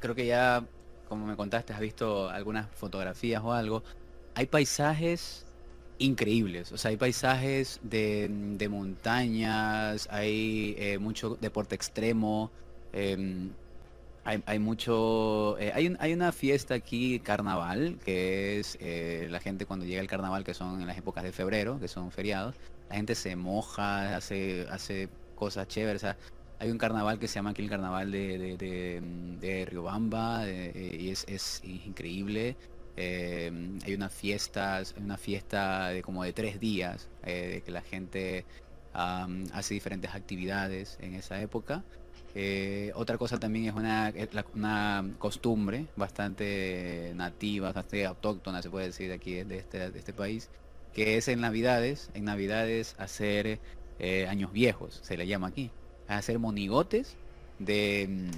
creo 0.00 0.14
que 0.14 0.26
ya, 0.26 0.64
como 1.08 1.26
me 1.26 1.36
contaste, 1.36 1.72
has 1.72 1.80
visto 1.80 2.28
algunas 2.28 2.68
fotografías 2.70 3.42
o 3.44 3.52
algo, 3.52 3.82
hay 4.34 4.46
paisajes 4.46 5.44
increíbles. 5.98 6.72
O 6.72 6.78
sea, 6.78 6.90
hay 6.90 6.96
paisajes 6.96 7.80
de, 7.82 8.66
montañas, 8.70 10.08
hay 10.10 10.74
eh, 10.78 10.98
mucho 10.98 11.36
deporte 11.40 11.74
extremo, 11.74 12.50
em, 12.92 13.50
hay, 14.24 14.58
mucho... 14.58 15.58
Eh, 15.58 15.70
hay, 15.74 15.94
hay, 15.98 16.12
una 16.14 16.32
fiesta 16.32 16.74
aquí, 16.74 17.20
carnaval, 17.20 17.98
que 18.04 18.58
es 18.58 18.78
eh, 18.80 19.28
la 19.30 19.38
gente 19.38 19.66
cuando 19.66 19.84
llega 19.84 20.00
el 20.00 20.08
carnaval, 20.08 20.44
que 20.44 20.54
son 20.54 20.80
en 20.80 20.86
las 20.86 20.96
épocas 20.96 21.24
de 21.24 21.32
febrero, 21.32 21.78
que 21.78 21.88
son 21.88 22.10
feriados, 22.10 22.54
la 22.88 22.96
gente 22.96 23.14
se 23.14 23.36
moja, 23.36 24.16
hace, 24.16 24.66
hace 24.70 25.10
cosas 25.34 25.68
chéveres. 25.68 26.06
Hay 26.58 26.70
un 26.70 26.78
carnaval 26.78 27.18
que 27.18 27.28
se 27.28 27.34
llama 27.36 27.50
aquí 27.50 27.62
el 27.62 27.70
carnaval 27.70 28.10
de, 28.10 28.38
de, 28.38 28.56
de, 28.56 29.02
de 29.40 29.64
Riobamba 29.66 30.48
y 30.48 31.10
es, 31.10 31.62
increíble. 31.64 32.56
Em, 32.96 33.78
hay 33.84 33.94
unas 33.94 34.12
fiestas, 34.12 34.94
una 34.96 35.16
fiesta 35.16 35.88
de 35.88 36.02
como 36.02 36.22
de 36.22 36.32
tres 36.32 36.60
días, 36.60 37.08
eh, 37.24 37.62
que 37.64 37.72
la 37.72 37.82
gente 37.82 38.44
hace 38.94 39.74
diferentes 39.74 40.14
actividades 40.14 40.98
en 41.00 41.14
esa 41.14 41.40
época. 41.40 41.82
Eh, 42.36 42.92
otra 42.94 43.18
cosa 43.18 43.38
también 43.38 43.66
es 43.66 43.74
una, 43.74 44.12
costumbre 45.18 45.86
bastante 45.96 47.12
nativa, 47.14 47.68
bastante 47.72 48.06
autóctona, 48.06 48.62
se 48.62 48.70
puede 48.70 48.86
decir, 48.86 49.12
aquí 49.12 49.42
de 49.42 49.58
este, 49.58 49.90
de 49.90 49.98
este 49.98 50.12
país, 50.12 50.50
que 50.92 51.16
es 51.16 51.28
en 51.28 51.40
Navidades, 51.40 52.10
en 52.14 52.24
Navidades 52.24 52.94
hacer 52.98 53.60
eh, 53.98 54.26
años 54.28 54.52
viejos, 54.52 55.00
se 55.02 55.16
le 55.16 55.26
llama 55.26 55.48
aquí, 55.48 55.70
hacer 56.18 56.38
monigotes 56.38 57.16
de 57.58 58.30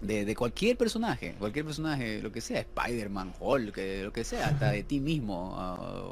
de, 0.00 0.34
cualquier 0.36 0.76
personaje, 0.76 1.34
cualquier 1.38 1.64
personaje, 1.64 2.22
lo 2.22 2.30
que 2.32 2.40
sea, 2.40 2.60
Spider-Man, 2.60 3.34
Hulk, 3.38 3.76
lo 4.02 4.12
que 4.12 4.24
sea, 4.24 4.48
hasta 4.48 4.70
de 4.70 4.82
ti 4.82 5.00
mismo 5.00 5.56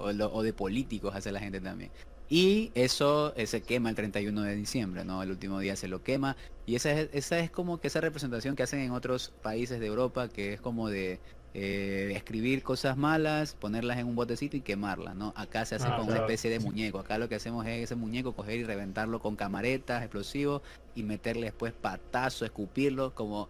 o, 0.00 0.42
de 0.42 0.52
políticos 0.52 1.14
hace 1.14 1.32
la 1.32 1.40
gente 1.40 1.60
también. 1.60 1.90
Y 2.28 2.72
eso 2.74 3.32
eh, 3.36 3.46
se 3.46 3.62
quema 3.62 3.88
el 3.88 3.94
31 3.94 4.42
de 4.42 4.56
diciembre, 4.56 5.04
¿no? 5.04 5.22
El 5.22 5.30
último 5.30 5.60
día 5.60 5.76
se 5.76 5.86
lo 5.86 6.02
quema. 6.02 6.36
Y 6.66 6.74
esa 6.74 6.90
es, 6.90 7.08
esa 7.12 7.38
es 7.38 7.52
como 7.52 7.78
que 7.78 7.86
esa 7.86 8.00
representación 8.00 8.56
que 8.56 8.64
hacen 8.64 8.80
en 8.80 8.90
otros 8.90 9.32
países 9.42 9.78
de 9.78 9.86
Europa, 9.86 10.28
que 10.28 10.54
es 10.54 10.60
como 10.60 10.88
de 10.88 11.20
eh, 11.54 12.12
escribir 12.14 12.62
cosas 12.62 12.96
malas, 12.96 13.54
ponerlas 13.54 13.98
en 13.98 14.06
un 14.06 14.14
botecito 14.14 14.56
y 14.56 14.60
quemarlas, 14.60 15.16
¿no? 15.16 15.32
Acá 15.36 15.64
se 15.64 15.76
hace 15.76 15.86
ah, 15.88 15.96
como 15.96 16.10
una 16.10 16.20
especie 16.20 16.50
de 16.50 16.60
muñeco. 16.60 16.98
Acá 16.98 17.16
lo 17.16 17.28
que 17.28 17.36
hacemos 17.36 17.66
es 17.66 17.84
ese 17.84 17.94
muñeco 17.94 18.34
coger 18.34 18.58
y 18.58 18.64
reventarlo 18.64 19.20
con 19.20 19.36
camaretas, 19.36 20.02
explosivos, 20.02 20.62
y 20.94 21.02
meterle 21.02 21.46
después 21.46 21.72
patazo, 21.72 22.44
escupirlo, 22.44 23.14
como 23.14 23.48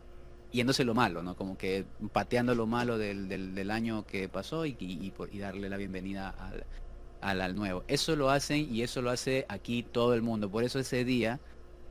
yéndose 0.53 0.85
lo 0.85 0.95
malo, 0.95 1.23
¿no? 1.23 1.37
Como 1.37 1.59
que 1.59 1.85
pateando 2.13 2.55
lo 2.55 2.67
malo 2.67 2.99
del, 2.99 3.29
del, 3.29 3.71
año 3.71 4.07
que 4.07 4.29
pasó 4.29 4.67
y, 4.67 4.77
y, 4.79 5.13
y, 5.33 5.39
darle 5.39 5.69
la 5.69 5.77
bienvenida 5.77 6.31
al, 7.21 7.41
al, 7.41 7.57
nuevo. 7.57 7.85
Eso 7.89 8.17
lo 8.17 8.31
hacen 8.31 8.73
y 8.73 8.83
eso 8.83 9.03
lo 9.03 9.11
hace 9.11 9.47
aquí 9.49 9.83
todo 9.83 10.15
el 10.15 10.23
mundo. 10.23 10.51
Por 10.51 10.65
eso 10.65 10.79
ese 10.79 11.05
día, 11.05 11.41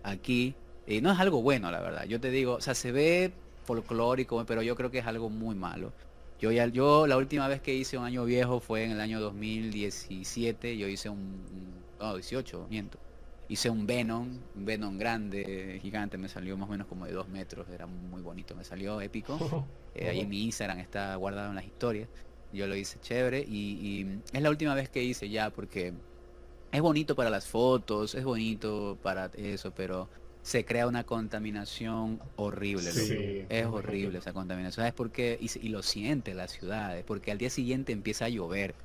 aquí, 0.04 0.56
eh, 0.88 1.02
no 1.02 1.12
es 1.12 1.20
algo 1.20 1.42
bueno, 1.42 1.72
la 1.72 1.82
verdad. 1.82 2.06
Yo 2.06 2.20
te 2.20 2.32
digo, 2.32 2.56
o 2.56 2.62
sea, 2.62 2.74
se 2.74 2.92
ve 2.92 3.34
folclórico, 3.66 4.46
pero 4.46 4.62
yo 4.62 4.76
creo 4.76 4.92
que 4.92 5.00
es 5.00 5.08
algo 5.08 5.30
muy 5.30 5.56
malo. 5.56 5.92
Yo 6.40 6.52
ya, 6.52 6.68
yo 6.68 7.08
la 7.08 7.18
última 7.18 7.48
vez 7.48 7.62
que 7.62 7.74
hice 7.74 7.98
un 7.98 8.06
año 8.06 8.26
viejo 8.26 8.60
fue 8.60 8.84
en 8.84 8.92
el 8.92 9.02
año 9.02 9.20
2017, 9.20 10.78
yo 10.78 10.88
hice 10.88 11.10
un, 11.10 11.44
no, 12.00 12.16
18, 12.16 12.68
miento 12.70 13.00
hice 13.48 13.70
un 13.70 13.86
Venom, 13.86 14.40
un 14.56 14.66
Venom 14.66 14.98
grande, 14.98 15.80
gigante, 15.82 16.18
me 16.18 16.28
salió 16.28 16.58
más 16.58 16.68
o 16.68 16.72
menos 16.72 16.88
como 16.88 17.06
de 17.06 17.14
dos 17.14 17.28
metros, 17.28 17.68
era 17.70 17.86
muy 17.86 18.22
bonito, 18.22 18.56
me 18.56 18.64
salió 18.64 19.02
épico. 19.02 19.38
Eh, 19.98 20.10
ahí 20.10 20.20
en 20.20 20.28
mi 20.28 20.44
Instagram 20.44 20.80
está 20.80 21.16
guardado 21.16 21.52
en 21.52 21.56
las 21.56 21.64
historias. 21.64 22.10
Yo 22.52 22.68
lo 22.68 22.76
hice 22.76 23.00
chévere 23.00 23.40
y, 23.40 24.20
es 24.34 24.42
la 24.42 24.50
última 24.50 24.76
vez 24.76 24.90
que 24.90 25.02
hice 25.02 25.30
ya 25.30 25.52
porque 25.52 25.94
es 26.74 26.82
bonito 26.82 27.16
para 27.16 27.30
las 27.30 27.48
fotos, 27.48 28.14
es 28.14 28.26
bonito 28.26 28.98
para 29.02 29.28
eso, 29.38 29.72
pero 29.74 30.10
se 30.46 30.64
crea 30.64 30.86
una 30.86 31.04
contaminación 31.04 32.22
horrible. 32.36 33.48
es 33.50 33.66
horrible 33.66 34.20
esa 34.20 34.32
contaminación. 34.32 34.84
¿Sabes 34.84 34.94
por 34.94 35.10
qué? 35.10 35.40
Y, 35.42 35.50
y 35.66 35.70
lo 35.70 35.82
siente 35.82 36.36
la 36.36 36.48
ciudad, 36.48 37.04
porque 37.08 37.32
al 37.32 37.40
día 37.40 37.50
siguiente 37.50 37.94
empieza 37.94 38.26
a 38.26 38.30
llover. 38.30 38.76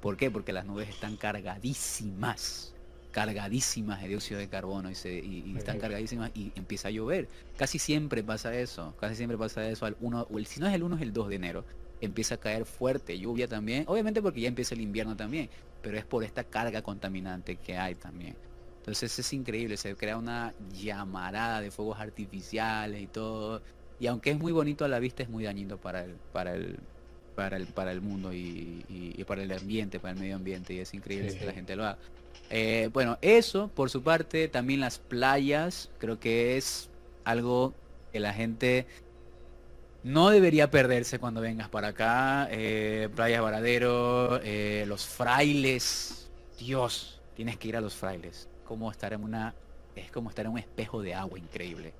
¿Por 0.00 0.16
qué? 0.16 0.30
Porque 0.30 0.52
las 0.52 0.64
nubes 0.64 0.88
están 0.88 1.16
cargadísimas 1.16 2.72
cargadísimas 3.10 4.00
de 4.00 4.08
dióxido 4.08 4.40
de 4.40 4.48
carbono 4.48 4.90
y, 4.90 4.94
se, 4.94 5.12
y, 5.12 5.54
están 5.58 5.78
cargadísimas 5.78 6.30
y 6.34 6.50
empieza 6.54 6.88
a 6.88 6.92
llover. 6.92 7.28
Casi 7.58 7.78
siempre 7.78 8.22
pasa 8.22 8.54
eso, 8.54 8.94
casi 8.98 9.16
siempre 9.16 9.36
pasa 9.36 9.68
eso 9.68 9.84
al 9.84 9.96
1, 10.00 10.28
o 10.30 10.38
el, 10.38 10.46
si 10.46 10.60
no 10.60 10.66
es 10.66 10.72
el 10.72 10.82
1 10.82 10.96
es 10.96 11.02
el 11.02 11.12
2 11.12 11.28
de 11.28 11.34
enero, 11.34 11.64
empieza 12.00 12.36
a 12.36 12.38
caer 12.38 12.64
fuerte 12.64 13.18
lluvia 13.18 13.48
también, 13.48 13.84
obviamente 13.86 14.22
porque 14.22 14.40
ya 14.40 14.48
empieza 14.48 14.74
el 14.74 14.80
invierno 14.80 15.14
también, 15.14 15.50
pero 15.82 15.98
es 15.98 16.06
por 16.06 16.24
esta 16.24 16.44
carga 16.44 16.80
contaminante 16.80 17.56
que 17.56 17.76
hay 17.76 17.96
también. 17.96 18.34
Entonces 18.82 19.16
es 19.16 19.32
increíble, 19.32 19.76
se 19.76 19.94
crea 19.94 20.16
una 20.16 20.54
llamarada 20.72 21.60
de 21.60 21.70
fuegos 21.70 22.00
artificiales 22.00 23.00
y 23.00 23.06
todo. 23.06 23.62
Y 24.00 24.08
aunque 24.08 24.32
es 24.32 24.38
muy 24.38 24.50
bonito 24.50 24.84
a 24.84 24.88
la 24.88 24.98
vista, 24.98 25.22
es 25.22 25.28
muy 25.28 25.44
dañino 25.44 25.76
para 25.76 26.02
el, 26.02 26.16
para 26.32 26.54
el, 26.56 26.80
para 27.36 27.56
el, 27.58 27.66
para 27.68 27.92
el 27.92 28.00
mundo 28.00 28.32
y, 28.34 29.24
para 29.24 29.44
el 29.44 29.52
ambiente, 29.52 30.00
para 30.00 30.14
el 30.14 30.18
medio 30.18 30.34
ambiente. 30.34 30.74
Y 30.74 30.80
es 30.80 30.94
increíble 30.94 31.38
que 31.38 31.46
la 31.46 31.52
gente 31.52 31.76
lo 31.76 31.84
haga. 31.84 31.98
Eh, 32.50 32.90
bueno, 32.92 33.18
eso 33.22 33.68
por 33.68 33.88
su 33.88 34.02
parte, 34.02 34.48
también 34.48 34.80
las 34.80 34.98
playas, 34.98 35.88
creo 35.98 36.18
que 36.18 36.56
es 36.56 36.90
algo 37.22 37.74
que 38.12 38.18
la 38.18 38.34
gente 38.34 38.86
no 40.02 40.30
debería 40.30 40.72
perderse 40.72 41.20
cuando 41.20 41.40
vengas 41.40 41.68
para 41.68 41.88
acá. 41.88 42.48
Eh, 42.50 43.08
Playa 43.14 43.40
Varadero, 43.40 44.40
eh, 44.42 44.84
los 44.88 45.06
frailes, 45.06 46.28
Dios, 46.58 47.20
tienes 47.36 47.56
que 47.58 47.68
ir 47.68 47.76
a 47.76 47.80
los 47.80 47.94
frailes. 47.94 48.48
Como 48.64 48.90
estar 48.90 49.12
en 49.12 49.22
una, 49.24 49.54
es 49.96 50.10
como 50.10 50.30
estar 50.30 50.46
en 50.46 50.52
un 50.52 50.58
espejo 50.58 51.02
de 51.02 51.14
agua 51.14 51.38
increíble. 51.38 51.92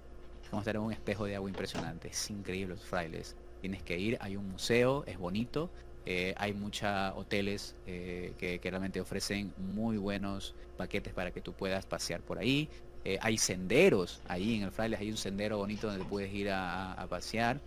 Es 0.42 0.48
como 0.48 0.60
estar 0.60 0.76
en 0.76 0.82
un 0.82 0.92
espejo 0.92 1.24
de 1.24 1.36
agua 1.36 1.48
impresionante. 1.48 2.08
Es 2.08 2.30
increíble 2.30 2.74
los 2.74 2.84
frailes. 2.84 3.36
Tienes 3.60 3.82
que 3.82 3.98
ir, 3.98 4.18
hay 4.20 4.36
un 4.36 4.50
museo, 4.50 5.04
es 5.06 5.18
bonito. 5.18 5.70
Eh, 6.04 6.34
hay 6.36 6.52
muchos 6.52 6.90
hoteles 7.14 7.76
eh, 7.86 8.32
que, 8.38 8.58
realmente 8.62 9.00
ofrecen 9.00 9.52
muy 9.56 9.98
buenos 9.98 10.54
paquetes 10.76 11.12
para 11.12 11.30
que 11.30 11.40
tú 11.40 11.52
puedas 11.52 11.86
pasear 11.86 12.20
por 12.20 12.38
ahí. 12.38 12.68
Eh, 13.04 13.18
hay 13.20 13.38
senderos 13.38 14.20
ahí 14.28 14.56
en 14.56 14.62
el 14.62 14.72
Frailes, 14.72 15.00
hay 15.00 15.10
un 15.10 15.16
sendero 15.16 15.58
bonito 15.58 15.88
donde 15.88 16.04
puedes 16.04 16.32
ir 16.32 16.50
a, 16.50 17.06
pasear. 17.08 17.60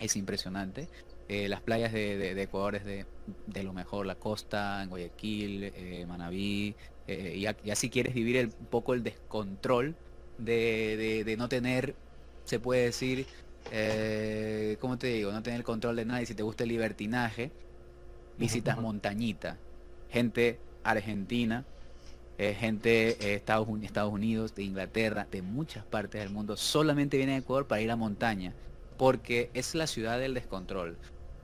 Es 0.00 0.16
impresionante. 0.16 0.88
las 1.28 1.60
playas 1.60 1.92
de, 1.92 2.40
Ecuador 2.40 2.76
es 2.76 2.84
de, 2.84 3.62
lo 3.62 3.72
mejor, 3.72 4.06
la 4.06 4.14
costa, 4.14 4.82
en 4.82 4.90
Guayaquil, 4.90 6.06
Manabí. 6.06 6.74
Y, 7.08 7.46
así 7.70 7.88
quieres 7.88 8.14
vivir 8.14 8.50
un 8.60 8.66
poco 8.66 8.94
el 8.94 9.02
descontrol 9.02 9.96
de, 10.38 11.34
no 11.38 11.48
tener, 11.48 11.94
se 12.44 12.60
puede 12.60 12.84
decir, 12.84 13.26
eh, 13.72 14.76
¿cómo 14.80 14.98
te 14.98 15.08
digo? 15.08 15.32
No 15.32 15.42
tener 15.42 15.62
control 15.64 15.96
de 15.96 16.04
nadie. 16.04 16.26
Si 16.26 16.34
te 16.34 16.42
gusta 16.42 16.64
el 16.64 16.70
libertinaje, 16.70 17.50
visitas 18.38 18.78
Montañita. 18.78 19.56
Gente 20.10 20.58
argentina, 20.84 21.64
eh, 22.38 22.54
gente 22.58 23.16
de 23.20 23.34
Estados, 23.34 23.68
Estados 23.82 24.12
Unidos, 24.12 24.54
de 24.54 24.62
Inglaterra, 24.62 25.26
de 25.30 25.42
muchas 25.42 25.84
partes 25.84 26.20
del 26.20 26.30
mundo, 26.30 26.56
solamente 26.56 27.16
viene 27.16 27.34
a 27.34 27.38
Ecuador 27.38 27.66
para 27.66 27.82
ir 27.82 27.90
a 27.90 27.96
montaña. 27.96 28.54
Porque 28.96 29.50
es 29.54 29.74
la 29.74 29.86
ciudad 29.86 30.18
del 30.18 30.34
descontrol. 30.34 30.96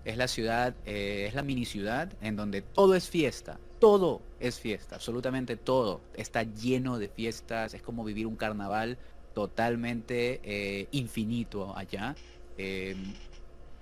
Es 0.04 0.16
la 0.16 0.28
ciudad, 0.28 0.74
eh, 0.86 1.26
es 1.28 1.34
la 1.34 1.42
mini 1.42 1.64
ciudad 1.64 2.12
en 2.20 2.36
donde 2.36 2.62
todo 2.62 2.94
es 2.94 3.08
fiesta. 3.08 3.58
Todo 3.78 4.22
es 4.40 4.60
fiesta, 4.60 4.96
absolutamente 4.96 5.56
todo. 5.56 6.00
Está 6.14 6.42
lleno 6.42 6.98
de 6.98 7.08
fiestas, 7.08 7.74
es 7.74 7.82
como 7.82 8.04
vivir 8.04 8.26
un 8.26 8.36
carnaval 8.36 8.98
totalmente 9.34 10.40
eh, 10.44 10.88
infinito 10.92 11.76
allá. 11.76 12.14
Em, 12.56 13.14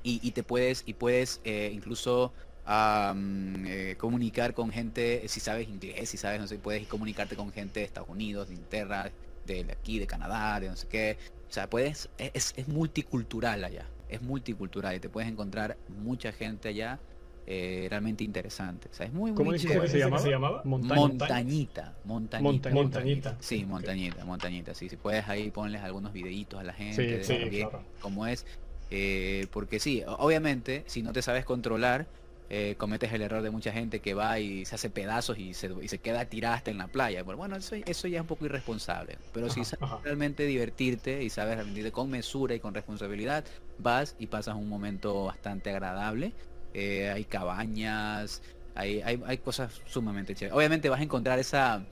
y, 0.05 0.33
te 0.33 0.43
puedes, 0.43 0.83
y 0.85 0.95
puedes 0.95 1.41
eh, 1.45 1.71
incluso 1.73 2.33
eh, 2.67 3.95
comunicar 3.99 4.53
con 4.53 4.73
gente, 4.73 5.29
si 5.29 5.39
sabes 5.39 5.69
inglés, 5.69 6.09
si 6.09 6.17
sabes, 6.17 6.41
no 6.41 6.49
sé, 6.49 6.59
puedes 6.59 6.89
comunicarte 6.89 7.37
con 7.37 7.53
gente 7.53 7.81
de 7.81 7.87
Estados 7.87 8.09
Unidos, 8.09 8.49
de 8.49 8.55
Inglaterra, 8.55 9.13
de 9.47 9.67
aquí, 9.71 10.01
de 10.01 10.09
Canadá, 10.09 10.59
de 10.59 10.69
no 10.69 10.77
sé 10.77 10.89
qué. 10.89 11.19
O 11.49 11.53
sea, 11.53 11.71
puedes, 11.71 12.09
es, 12.19 12.55
es 12.57 12.67
multicultural 12.67 13.63
allá. 13.63 13.87
es 14.09 14.23
multicultural 14.23 14.97
y 14.97 15.01
te 15.01 15.09
puedes 15.09 15.31
encontrar 15.31 15.77
mucha 15.89 16.33
gente 16.33 16.69
allá 16.71 16.99
eh, 17.47 17.87
realmente 17.91 18.25
interesante. 18.25 18.89
O 18.91 18.95
sea, 18.95 19.07
es 19.07 19.13
muy, 19.13 19.33
¿Cómo 19.35 19.51
muy 19.51 19.59
dijiste 19.59 19.81
que 19.81 19.89
se 19.89 19.99
llamaba? 19.99 20.23
se 20.23 20.31
llamaba? 20.31 20.63
Montaña. 20.65 21.01
Montañita, 21.01 21.99
montañita, 22.05 22.71
Montañita. 22.71 22.75
Montañita. 22.75 23.37
Sí, 23.41 23.65
montañita, 23.67 24.25
montañita. 24.25 24.75
Sí, 24.75 24.89
si 24.89 24.97
puedes 24.97 25.29
ahí 25.29 25.51
ponles 25.51 25.83
algunos 25.83 26.13
videitos 26.13 26.61
a 26.61 26.65
la 26.65 26.73
gente 26.73 27.03
Sí, 27.03 27.07
de 27.07 27.25
sí, 27.25 27.39
también 27.39 27.69
claro. 27.69 27.85
cómo 28.01 28.27
es. 28.27 28.47
Eh, 28.91 29.47
porque 29.51 29.81
sí, 29.81 30.03
obviamente, 30.07 30.85
si 30.87 31.03
no 31.03 31.13
te 31.13 31.23
sabes 31.23 31.45
controlar, 31.45 32.07
eh, 32.49 32.77
cometes 32.77 33.13
el 33.13 33.23
error 33.23 33.43
de 33.43 33.51
mucha 33.51 33.73
gente 33.73 34.01
que 34.01 34.13
va 34.15 34.39
y 34.39 34.67
se 34.67 34.75
hace 34.75 34.91
pedazos 34.91 35.39
y 35.39 35.55
se, 35.55 35.71
y 35.81 35.89
se 35.89 36.01
queda 36.01 36.27
tirada 36.27 36.57
hasta 36.57 36.71
en 36.71 36.77
la 36.79 36.89
playa. 36.89 37.23
Bueno, 37.23 37.39
bueno, 37.39 37.57
eso, 37.57 37.75
eso 37.77 38.09
ya 38.09 38.19
es 38.19 38.21
un 38.21 38.27
poco 38.27 38.45
irresponsable. 38.45 39.19
Pero 39.33 39.49
si 39.49 39.65
sabes 39.65 39.83
ajá. 39.83 40.01
realmente 40.05 40.45
divertirte 40.45 41.23
y 41.23 41.31
sabes 41.31 41.57
realmente 41.57 41.91
con 41.93 42.11
mesura 42.11 42.55
y 42.55 42.61
con 42.61 42.75
responsabilidad, 42.75 43.47
vas 43.79 44.15
y 44.19 44.27
pasas 44.27 44.55
un 44.57 44.69
momento 44.69 45.25
bastante 45.25 45.71
agradable. 45.71 46.35
Eh, 46.75 47.11
hay 47.11 47.25
cabañas, 47.25 48.43
hay, 48.75 49.01
hay, 49.03 49.23
hay 49.27 49.39
cosas 49.39 49.81
sumamente 49.87 50.35
chéveres. 50.35 50.57
Obviamente 50.57 50.89
vas 50.89 51.01
a 51.01 51.05
encontrar 51.05 51.39
esa... 51.39 51.85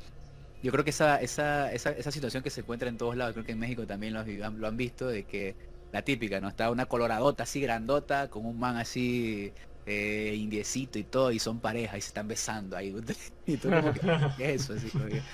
Yo 0.63 0.73
creo 0.73 0.85
que 0.85 0.91
esa, 0.91 1.21
esa, 1.21 1.73
esa, 1.73 1.91
esa 1.93 2.11
situación 2.11 2.43
que 2.43 2.51
se 2.51 2.61
encuentra 2.61 2.89
en 2.89 2.99
todos 2.99 3.17
lados, 3.17 3.33
creo 3.35 3.45
que 3.47 3.53
en 3.53 3.59
México 3.59 3.87
también 3.87 4.13
lo, 4.15 4.25
lo 4.51 4.67
han 4.69 4.77
visto, 4.77 5.09
de 5.09 5.25
que 5.25 5.57
la 5.93 6.03
típica, 6.03 6.41
¿no? 6.41 6.49
Está 6.49 6.71
una 6.71 6.87
coloradota 6.87 7.45
así 7.45 7.61
grandota, 7.61 8.29
con 8.31 8.45
un 8.47 8.59
man 8.59 8.77
así 8.77 9.55
eh, 9.87 10.35
indiecito 10.37 10.99
y 10.99 11.05
todo, 11.05 11.33
y 11.33 11.39
son 11.39 11.61
pareja 11.61 11.97
y 11.97 12.01
se 12.03 12.09
están 12.09 12.29
besando 12.29 12.77
ahí. 12.77 12.95
y 13.47 13.57
tú 13.57 13.73
como 13.73 13.93
que, 13.93 14.03
¿qué 14.37 14.55
es 14.55 14.63
eso? 14.63 14.75
Así 14.75 14.91
como 14.91 15.07
que, 15.07 15.25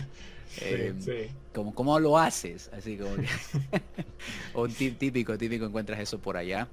eh, 0.57 0.95
Sí, 0.99 1.01
sí. 1.01 1.37
como, 1.53 1.75
¿Cómo 1.75 1.99
lo 2.01 2.19
haces? 2.19 2.69
Así 2.73 2.97
como 2.99 3.19
que... 3.19 3.27
o 4.53 4.69
típico, 4.69 5.37
típico 5.39 5.67
encuentras 5.67 6.01
eso 6.01 6.21
por 6.21 6.37
allá. 6.37 6.69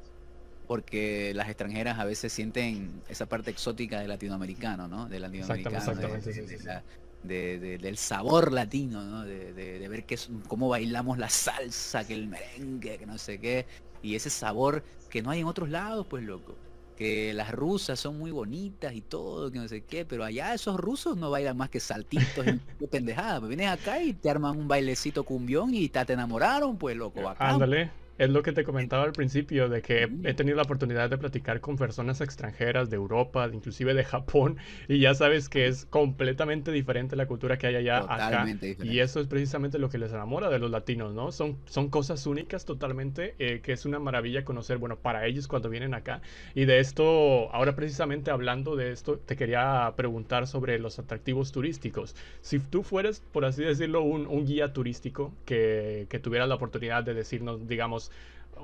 Porque 0.68 1.34
las 1.35 1.48
extranjeras 1.49 1.99
a 1.99 2.06
veces 2.06 2.31
sienten 2.31 3.02
esa 3.10 3.26
parte 3.26 3.52
exótica 3.52 3.99
del 3.99 4.10
latinoamericano, 4.10 4.88
¿no? 4.88 5.07
Del 5.10 5.22
latinoamericano. 5.23 5.72
de- 5.76 5.77
Exactamente, 5.91 6.27
de- 6.30 6.34
sí, 6.34 6.41
de 6.41 6.48
sí, 6.48 6.57
sí. 6.60 6.65
la- 6.65 6.84
de- 7.23 7.60
de- 7.60 7.77
del 7.77 7.98
sabor 7.98 8.52
latino, 8.52 9.03
¿no? 9.03 9.23
De, 9.23 9.53
de- 9.53 9.80
de 9.80 9.88
ver 9.88 10.06
que 10.06 10.15
es, 10.15 10.30
cómo 10.48 10.69
bailamos 10.69 11.18
la 11.18 11.30
salsa, 11.30 12.06
que 12.06 12.14
el 12.14 12.27
merengue, 12.27 12.98
que 12.98 13.06
no 13.06 13.18
sé 13.18 13.40
qué. 13.40 13.65
Y 14.02 14.15
ese 14.15 14.30
sabor 14.30 14.84
que 15.10 15.22
no 15.22 15.30
hay 15.31 15.41
en 15.41 15.48
otros 15.48 15.69
lados, 15.69 16.06
pues 16.10 16.23
loco. 16.23 16.56
Que 16.98 17.34
las 17.34 17.52
rusas 17.52 17.99
son 17.99 18.19
muy 18.19 18.31
bonitas 18.31 18.94
y 18.94 19.02
todo, 19.02 19.52
que 19.52 19.57
no 19.60 19.68
sé 19.68 19.81
qué, 19.81 20.06
pero 20.06 20.23
allá 20.23 20.53
esos 20.53 20.77
rusos 20.80 21.18
no 21.18 21.31
bailan 21.31 21.57
más 21.57 21.69
que 21.69 21.80
saltitos 21.80 22.45
y 22.45 22.60
qué 22.80 22.88
pendejada. 22.88 23.40
Pues 23.40 23.49
vienes 23.49 23.69
acá 23.69 24.02
y 24.02 24.14
te 24.14 24.30
arman 24.30 24.57
un 24.57 24.68
bailecito 24.68 25.23
cumbión 25.23 25.73
y 25.73 25.90
ta- 25.90 26.06
te 26.06 26.14
enamoraron, 26.14 26.77
pues 26.77 26.95
loco. 26.95 27.22
Ándale. 27.40 27.90
Es 28.18 28.30
lo 28.30 28.44
que 28.44 28.52
te 28.53 28.64
comentaba 28.64 29.03
al 29.03 29.11
principio, 29.14 29.69
de 29.69 29.81
que 29.81 30.07
Mm. 30.07 30.27
he 30.27 30.34
tenido 30.34 30.56
la 30.57 30.64
oportunidad 30.64 31.10
de 31.10 31.18
platicar 31.18 31.61
con 31.61 31.77
personas 31.77 32.22
extranjeras 32.22 32.90
de 32.90 32.95
Europa, 32.95 33.49
inclusive 33.52 33.94
de 33.94 34.03
Japón, 34.03 34.57
y 34.88 34.99
ya 34.99 35.15
sabes 35.15 35.49
que 35.49 35.68
es 35.68 35.85
completamente 35.85 36.72
diferente 36.72 37.15
la 37.15 37.26
cultura 37.26 37.57
que 37.57 37.68
hay 37.68 37.76
allá 37.76 37.99
acá. 37.99 38.26
Totalmente 38.30 38.65
diferente. 38.68 38.95
Y 38.95 38.99
eso 38.99 39.19
es 39.19 39.27
precisamente 39.27 39.80
lo 39.80 39.90
que 39.90 39.98
les 39.98 40.11
enamora 40.14 40.49
de 40.49 40.60
los 40.60 40.69
latinos, 40.69 41.14
¿no? 41.14 41.31
Son, 41.31 41.57
son 41.65 41.90
cosas 41.90 42.26
únicas 42.27 42.65
totalmente, 42.65 43.35
eh, 43.40 43.61
que 43.61 43.72
es 43.73 43.85
una 43.85 43.99
maravilla 43.99 44.45
conocer, 44.45 44.77
bueno, 44.77 44.98
para 44.98 45.26
ellos 45.26 45.48
cuando 45.48 45.69
vienen 45.69 45.94
acá. 45.94 46.22
Y 46.53 46.65
de 46.65 46.80
esto, 46.80 47.52
ahora 47.53 47.76
precisamente 47.76 48.30
hablando 48.31 48.76
de 48.76 48.91
esto, 48.91 49.18
te 49.19 49.35
quería 49.35 49.91
preguntar 49.95 50.45
sobre 50.48 50.77
los 50.80 50.99
atractivos 50.99 51.52
turísticos. 51.52 52.15
Si 52.41 52.60
tú 52.60 52.84
fueras, 52.84 53.22
por 53.31 53.45
así 53.45 53.64
decirlo, 53.64 54.02
un, 54.03 54.27
un 54.27 54.45
guía 54.45 54.72
turístico 54.73 55.34
que, 55.45 56.06
que 56.10 56.19
tuviera 56.19 56.45
la 56.48 56.56
oportunidad 56.56 57.03
de 57.03 57.14
decirnos, 57.14 57.68
digamos, 57.68 58.03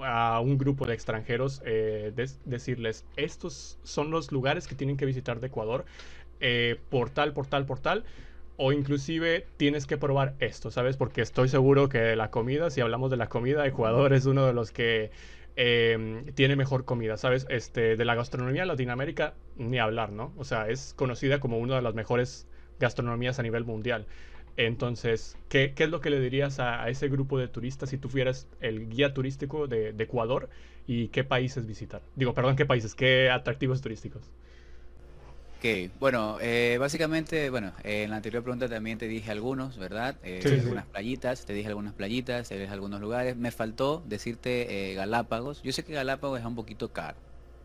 a 0.03 0.39
un 0.39 0.57
grupo 0.57 0.85
de 0.85 0.93
extranjeros, 0.93 1.61
eh, 1.65 2.13
decirles, 2.45 3.05
estos 3.15 3.79
son 3.83 4.11
los 4.11 4.31
lugares 4.31 4.67
que 4.67 4.75
tienen 4.75 4.97
que 4.97 5.05
visitar 5.05 5.39
de 5.39 5.47
Ecuador, 5.47 5.85
eh, 6.39 6.79
por 6.89 7.09
tal, 7.09 7.33
por 7.33 7.47
tal, 7.47 7.65
por 7.65 7.79
tal, 7.79 8.05
o 8.57 8.71
inclusive 8.71 9.45
tienes 9.57 9.85
que 9.85 9.97
probar 9.97 10.35
esto, 10.39 10.71
¿sabes? 10.71 10.97
Porque 10.97 11.21
estoy 11.21 11.49
seguro 11.49 11.89
que 11.89 12.15
la 12.15 12.29
comida, 12.29 12.69
si 12.69 12.81
hablamos 12.81 13.09
de 13.09 13.17
la 13.17 13.27
comida, 13.27 13.65
Ecuador 13.65 14.13
es 14.13 14.25
uno 14.25 14.45
de 14.45 14.53
los 14.53 14.71
que 14.71 15.11
eh, 15.55 16.23
tiene 16.35 16.55
mejor 16.55 16.85
comida, 16.85 17.17
¿sabes? 17.17 17.45
Este, 17.49 17.97
de 17.97 18.05
la 18.05 18.15
gastronomía 18.15 18.65
Latinoamérica, 18.65 19.33
ni 19.57 19.79
hablar, 19.79 20.11
¿no? 20.11 20.33
O 20.37 20.43
sea, 20.43 20.69
es 20.69 20.93
conocida 20.93 21.39
como 21.39 21.57
una 21.57 21.75
de 21.75 21.81
las 21.81 21.95
mejores 21.95 22.47
gastronomías 22.79 23.39
a 23.39 23.43
nivel 23.43 23.65
mundial. 23.65 24.07
Entonces, 24.57 25.39
¿qué, 25.47 25.73
qué 25.73 25.85
es 25.85 25.89
lo 25.89 26.01
que 26.01 26.09
le 26.09 26.19
dirías 26.19 26.59
a, 26.59 26.83
a 26.83 26.89
ese 26.89 27.07
grupo 27.09 27.37
de 27.39 27.47
turistas 27.47 27.89
si 27.89 27.97
tú 27.97 28.09
fueras 28.09 28.49
el 28.59 28.89
guía 28.89 29.13
turístico 29.13 29.67
de, 29.67 29.93
de 29.93 30.03
Ecuador 30.03 30.49
y 30.85 31.09
qué 31.09 31.23
países 31.23 31.65
visitar? 31.65 32.03
Digo, 32.15 32.33
perdón, 32.33 32.55
¿qué 32.55 32.65
países? 32.65 32.95
¿Qué 32.95 33.29
atractivos 33.29 33.81
turísticos? 33.81 34.31
Ok, 35.61 35.91
bueno, 35.99 36.37
eh, 36.39 36.77
básicamente, 36.79 37.49
bueno, 37.49 37.73
eh, 37.83 38.03
en 38.03 38.11
la 38.11 38.15
anterior 38.17 38.41
pregunta 38.43 38.69
también 38.69 38.97
te 38.97 39.09
dije 39.09 39.29
algunos, 39.29 39.77
¿verdad? 39.77 40.17
Eh, 40.23 40.45
Sí, 40.45 40.59
sí, 40.59 40.59
algunas 40.59 40.87
playitas, 40.87 41.43
te 41.45 41.51
dije 41.51 41.67
algunas 41.67 41.93
playitas, 41.93 42.47
te 42.47 42.57
dije 42.57 42.71
algunos 42.71 43.01
lugares. 43.01 43.35
Me 43.35 43.51
faltó 43.51 44.01
decirte 44.05 44.91
eh, 44.91 44.93
Galápagos. 44.93 45.61
Yo 45.61 45.73
sé 45.73 45.83
que 45.83 45.91
Galápagos 45.93 46.39
es 46.39 46.45
un 46.45 46.55
poquito 46.55 46.93
caro, 46.93 47.19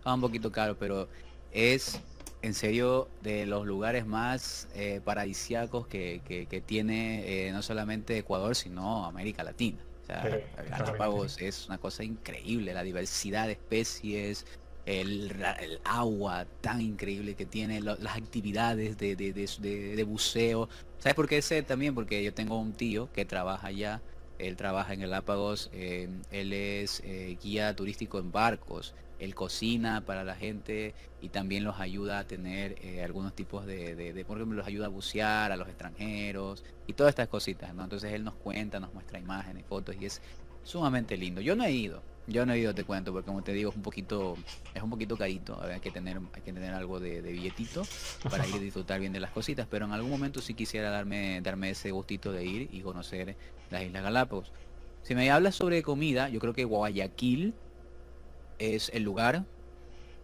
es 0.05 0.13
un 0.13 0.21
poquito 0.21 0.51
caro, 0.51 0.77
pero 0.77 1.09
es 1.51 2.05
en 2.45 2.53
serio 2.53 3.09
de 3.23 3.47
los 3.47 3.67
lugares 3.67 4.05
más 4.07 4.69
eh, 4.75 5.01
paradisíacos 5.03 5.87
que, 5.87 6.21
que- 6.27 6.45
que 6.47 6.61
tiene 6.61 7.47
eh, 7.49 7.53
no 7.53 7.63
solamente 7.63 8.19
Ecuador, 8.19 8.55
sino 8.55 9.07
América 9.07 9.43
Latina. 9.43 9.79
O 10.03 10.07
sea, 10.07 10.23
Sí, 10.25 10.37
Galápagos 10.69 11.41
es 11.41 11.67
una 11.69 11.79
cosa 11.79 12.05
increíble, 12.05 12.75
la 12.75 12.83
diversidad 12.83 13.47
de 13.47 13.53
especies, 13.53 14.45
el, 14.85 15.35
agua 15.85 16.47
tan 16.61 16.83
increíble 16.83 17.35
que 17.35 17.47
tiene, 17.47 17.81
lo- 17.81 17.97
las 17.97 18.17
actividades 18.17 18.99
de, 18.99 19.17
de- 19.17 19.33
de- 19.33 19.49
de- 19.61 19.97
de 19.97 20.05
buceo. 20.05 20.69
¿Sabes 20.99 21.15
por 21.15 21.27
qué 21.27 21.41
sé 21.41 21.63
también? 21.63 21.95
Porque 21.95 22.23
yo 22.23 22.35
tengo 22.35 22.59
un 22.61 22.75
tío 22.75 23.11
que 23.15 23.25
trabaja 23.25 23.69
allá, 23.69 24.03
él 24.39 24.57
trabaja 24.57 24.93
en 24.93 25.01
Galápagos, 25.01 25.71
eh, 25.73 26.11
él 26.31 26.53
es 26.53 27.01
eh, 27.05 27.39
guía 27.43 27.75
turístico 27.75 28.19
en 28.19 28.31
barcos, 28.31 28.95
él 29.19 29.35
cocina 29.35 30.05
para 30.05 30.25
la 30.25 30.35
gente 30.37 30.95
y 31.21 31.29
también 31.31 31.65
los 31.65 31.81
ayuda 31.81 32.19
a 32.21 32.27
tener 32.27 32.77
eh, 32.83 33.03
algunos 33.03 33.35
tipos 33.35 33.67
de, 33.67 33.95
de- 33.95 34.13
de- 34.13 34.25
por 34.25 34.37
ejemplo, 34.39 34.57
los 34.57 34.67
ayuda 34.67 34.87
a 34.87 34.89
bucear 34.89 35.53
a 35.53 35.57
los 35.57 35.69
extranjeros 35.69 36.65
y 36.87 36.93
todas 36.95 37.11
estas 37.11 37.29
cositas, 37.29 37.75
¿no? 37.75 37.85
Entonces 37.85 38.13
él 38.13 38.25
nos 38.25 38.35
cuenta, 38.35 38.81
nos 38.81 38.93
muestra 38.93 39.19
imágenes, 39.19 39.65
fotos 39.67 39.97
y 40.01 40.07
es 40.07 40.21
sumamente 40.63 41.17
lindo. 41.17 41.41
Yo 41.41 41.55
no 41.57 41.65
he 41.65 41.73
ido, 41.73 42.03
yo 42.27 42.47
no 42.47 42.53
he 42.53 42.59
ido, 42.59 42.75
te 42.75 42.85
cuento, 42.85 43.13
porque 43.13 43.27
como 43.27 43.43
te 43.43 43.53
digo, 43.53 43.71
es 43.71 43.77
un 43.77 43.83
poquito, 43.83 44.37
es 44.75 44.83
un 44.83 44.91
poquito 44.91 45.17
carito, 45.17 45.61
hay 45.63 45.81
que 45.81 45.91
tener, 45.91 46.19
hay 46.33 46.43
que 46.43 46.53
tener 46.53 46.73
algo 46.75 47.01
de, 47.01 47.21
billetito 47.21 47.83
para 48.31 48.47
ir 48.47 48.55
a 48.55 48.59
disfrutar 48.59 49.01
bien 49.01 49.13
de 49.13 49.21
las 49.21 49.31
cositas, 49.31 49.67
pero 49.71 49.85
en 49.85 49.93
algún 49.93 50.11
momento 50.11 50.41
sí 50.41 50.55
quisiera 50.55 50.91
darme, 50.91 51.41
darme 51.43 51.71
ese 51.71 51.91
gustito 51.91 52.33
de 52.33 52.45
ir 52.45 52.69
y 52.73 52.81
conocer 52.81 53.37
las 53.71 53.83
Islas 53.83 54.03
Galápagos. 54.03 54.53
Si 55.03 55.15
me 55.15 55.31
hablas 55.31 55.55
sobre 55.55 55.83
comida, 55.83 56.31
yo 56.31 56.41
creo 56.41 56.55
que 56.55 56.65
Guayaquil 56.65 57.55
es 58.59 58.91
el 58.95 59.03
lugar. 59.03 59.45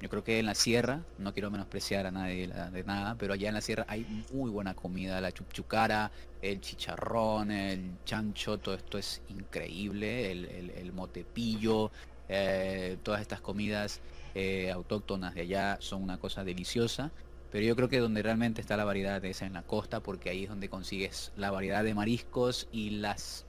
Yo 0.01 0.09
creo 0.09 0.25
que 0.25 0.39
en 0.39 0.47
la 0.47 0.55
sierra, 0.55 1.03
no 1.19 1.35
quiero 1.35 1.51
menospreciar 1.51 2.07
a 2.07 2.11
nadie 2.11 2.49
de 2.49 2.85
nada, 2.85 3.17
pero 3.19 3.35
allá 3.35 3.49
en 3.49 3.55
la 3.55 3.61
sierra 3.61 3.85
hay 3.87 4.25
muy 4.33 4.51
buena 4.51 4.75
comida, 4.75 5.21
la 5.21 5.31
chuchucara, 5.31 6.11
el 6.41 6.61
chicharrón, 6.61 7.51
el 7.51 7.99
chancho, 8.07 8.57
todo 8.59 8.75
esto 8.75 8.97
es 8.97 9.21
increíble, 9.29 10.33
el 10.33 10.93
motepillo, 10.95 11.91
eh, 12.33 12.97
todas 13.03 13.23
estas 13.23 13.41
comidas 13.41 14.01
eh, 14.37 14.71
autóctonas 14.71 15.35
de 15.35 15.41
allá 15.41 15.79
son 15.81 16.01
una 16.01 16.19
cosa 16.19 16.45
deliciosa, 16.45 17.11
pero 17.51 17.65
yo 17.65 17.75
creo 17.75 17.89
que 17.89 17.99
donde 17.99 18.23
realmente 18.23 18.61
está 18.61 18.77
la 18.77 18.85
variedad 18.85 19.25
es 19.25 19.43
en 19.43 19.55
la 19.55 19.65
costa, 19.65 19.99
porque 19.99 20.31
ahí 20.31 20.45
es 20.45 20.49
donde 20.49 20.69
consigues 20.69 21.33
la 21.37 21.51
variedad 21.51 21.83
de 21.83 21.93
mariscos 21.93 22.69
y 22.71 22.91
las 22.91 23.47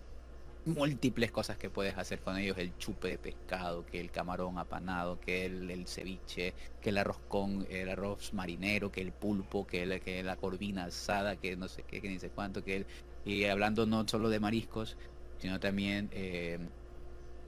múltiples 0.65 1.31
cosas 1.31 1.57
que 1.57 1.69
puedes 1.69 1.97
hacer 1.97 2.19
con 2.21 2.37
ellos, 2.37 2.57
el 2.57 2.77
chupe 2.77 3.07
de 3.09 3.17
pescado, 3.17 3.85
que 3.85 3.99
el 3.99 4.11
camarón 4.11 4.57
apanado, 4.59 5.19
que 5.19 5.45
el, 5.45 5.69
el 5.71 5.87
ceviche, 5.87 6.53
que 6.81 6.89
el 6.89 6.97
arroz 6.99 7.17
con 7.27 7.65
el 7.69 7.89
arroz 7.89 8.33
marinero, 8.33 8.91
que 8.91 9.01
el 9.01 9.11
pulpo, 9.11 9.65
que, 9.65 9.83
el- 9.83 10.01
que 10.01 10.23
la 10.23 10.37
corvina 10.37 10.85
asada, 10.85 11.35
que 11.37 11.55
no 11.55 11.67
sé 11.67 11.83
qué, 11.83 12.01
que 12.01 12.09
ni 12.09 12.19
sé 12.19 12.29
cuánto, 12.29 12.63
que 12.63 12.75
el, 12.77 12.87
y 13.25 13.45
hablando 13.45 13.85
no 13.85 14.07
solo 14.07 14.29
de 14.29 14.39
mariscos, 14.39 14.97
sino 15.39 15.59
también 15.59 16.09
eh, 16.11 16.59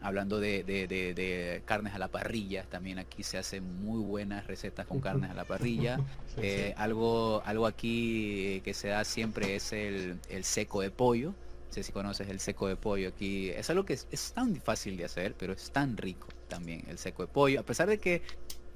hablando 0.02 0.40
de, 0.40 0.64
de- 0.64 0.88
de- 0.88 1.14
de 1.14 1.62
carnes 1.66 1.94
a 1.94 2.00
la 2.00 2.10
parrilla, 2.10 2.64
también 2.70 3.00
aquí 3.00 3.24
se 3.24 3.38
hacen 3.38 3.64
muy 3.84 4.02
buenas 4.04 4.48
recetas 4.48 4.86
con 4.88 5.00
carnes 5.00 5.32
a 5.32 5.34
la 5.34 5.46
parrilla. 5.46 5.98
Sí, 6.36 6.42
Eh, 6.42 6.70
sí. 6.70 6.74
algo, 6.78 7.44
algo 7.46 7.68
aquí 7.68 8.62
que 8.64 8.74
se 8.74 8.88
da 8.90 9.04
siempre 9.06 9.56
es 9.56 9.72
el, 9.72 10.20
el 10.30 10.44
seco 10.44 10.82
de 10.82 10.90
pollo. 10.92 11.36
No 11.74 11.78
sé 11.78 11.82
si 11.82 11.92
conoces 11.92 12.30
el 12.30 12.40
seco 12.40 12.68
de 12.68 12.76
pollo 12.76 13.10
aquí. 13.10 13.50
Es 13.50 13.68
algo 13.72 13.84
que 13.84 13.94
es, 13.94 14.06
es 14.12 14.32
tan 14.34 14.58
fácil 14.58 14.96
de 14.96 15.06
hacer, 15.06 15.34
pero 15.36 15.54
es 15.54 15.72
tan 15.72 15.98
rico 15.98 16.28
también 16.48 16.84
el 16.88 17.00
seco 17.00 17.24
de 17.24 17.28
pollo. 17.34 17.60
A 17.62 17.64
pesar 17.64 17.90
de 17.90 17.98
que 17.98 18.22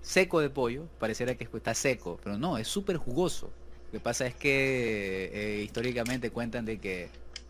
seco 0.01 0.39
de 0.39 0.49
pollo 0.49 0.87
pareciera 0.97 1.35
que 1.35 1.43
está 1.43 1.75
seco, 1.75 2.19
pero 2.23 2.39
no, 2.39 2.57
es 2.57 2.67
súper 2.67 2.97
jugoso. 2.97 3.51
Lo 3.91 3.91
que 3.91 3.99
pasa 3.99 4.25
es 4.25 4.33
que 4.33 5.29
eh, 5.31 5.61
históricamente 5.61 6.31
cuentan 6.31 6.65
de 6.65 6.79
que 6.79 7.09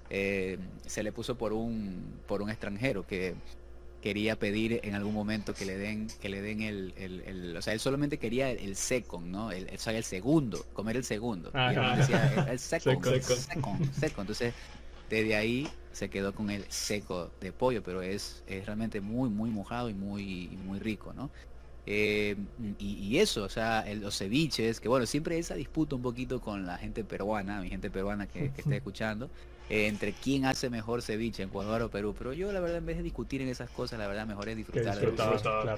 eh, 0.10 0.58
se 0.86 1.02
le 1.02 1.14
puso 1.14 1.38
por 1.38 1.54
un, 1.54 2.20
por 2.28 2.42
un 2.42 2.50
extranjero 2.50 3.08
que 3.08 3.34
quería 4.02 4.38
pedir 4.38 4.82
en 4.84 4.96
algún 4.96 5.14
momento 5.14 5.54
que 5.54 5.64
le 5.64 5.78
den, 5.78 6.08
que 6.22 6.28
le 6.28 6.42
den 6.42 6.62
el, 6.62 6.94
el, 6.98 7.56
o 7.56 7.62
sea, 7.62 7.72
él 7.72 7.80
solamente 7.80 8.18
quería 8.18 8.52
el, 8.52 8.76
second, 8.76 9.28
¿no? 9.28 9.52
El, 9.54 9.70
o 9.74 9.78
sea, 9.78 9.94
el 9.94 10.04
segundo, 10.04 10.66
comer 10.74 10.98
el 10.98 11.06
segundo. 11.06 11.52
Y 11.54 11.98
decía, 11.98 12.48
el, 12.50 12.60
second, 12.60 13.02
second, 13.22 13.94
second. 13.94 14.20
Entonces, 14.20 14.54
desde 15.10 15.36
ahí 15.36 15.68
se 15.92 16.10
quedó 16.10 16.34
con 16.34 16.50
el 16.50 16.66
seco 16.70 17.32
de 17.42 17.52
pollo, 17.52 17.82
pero 17.84 18.02
es, 18.02 18.44
es 18.48 18.66
realmente 18.66 19.02
muy, 19.02 19.30
muy 19.30 19.50
mojado 19.50 19.90
y 19.90 19.94
muy, 19.94 20.48
muy 20.66 20.80
rico, 20.80 21.14
¿no? 21.14 21.30
Eh, 21.90 22.36
y, 22.80 23.18
eso, 23.18 23.44
o 23.44 23.50
sea, 23.50 23.86
los 23.96 24.18
ceviches, 24.18 24.82
que 24.82 24.90
bueno, 24.90 25.06
siempre 25.06 25.38
esa 25.38 25.56
disputa 25.56 25.96
un 25.96 26.02
poquito 26.02 26.42
con 26.42 26.66
la 26.66 26.78
gente 26.78 27.06
peruana, 27.06 27.62
mi 27.62 27.70
gente 27.70 27.90
peruana 27.90 28.28
que, 28.28 28.52
que 28.52 28.62
esté 28.62 28.76
escuchando, 28.76 29.30
eh, 29.70 29.88
entre 29.88 30.14
quién 30.14 30.46
hace 30.46 30.70
mejor 30.70 31.02
ceviche, 31.02 31.44
Ecuador 31.44 31.82
o 31.82 31.90
Perú. 31.90 32.16
Pero 32.18 32.32
yo 32.34 32.52
la 32.52 32.60
verdad 32.60 32.78
en 32.78 32.86
vez 32.86 32.98
de 32.98 33.04
discutir 33.04 33.42
en 33.42 33.50
esas 33.50 33.70
cosas, 33.70 34.00
la 34.00 34.08
verdad 34.08 34.26
mejor 34.26 34.48
es 34.48 34.56
disfrutar. 34.56 34.98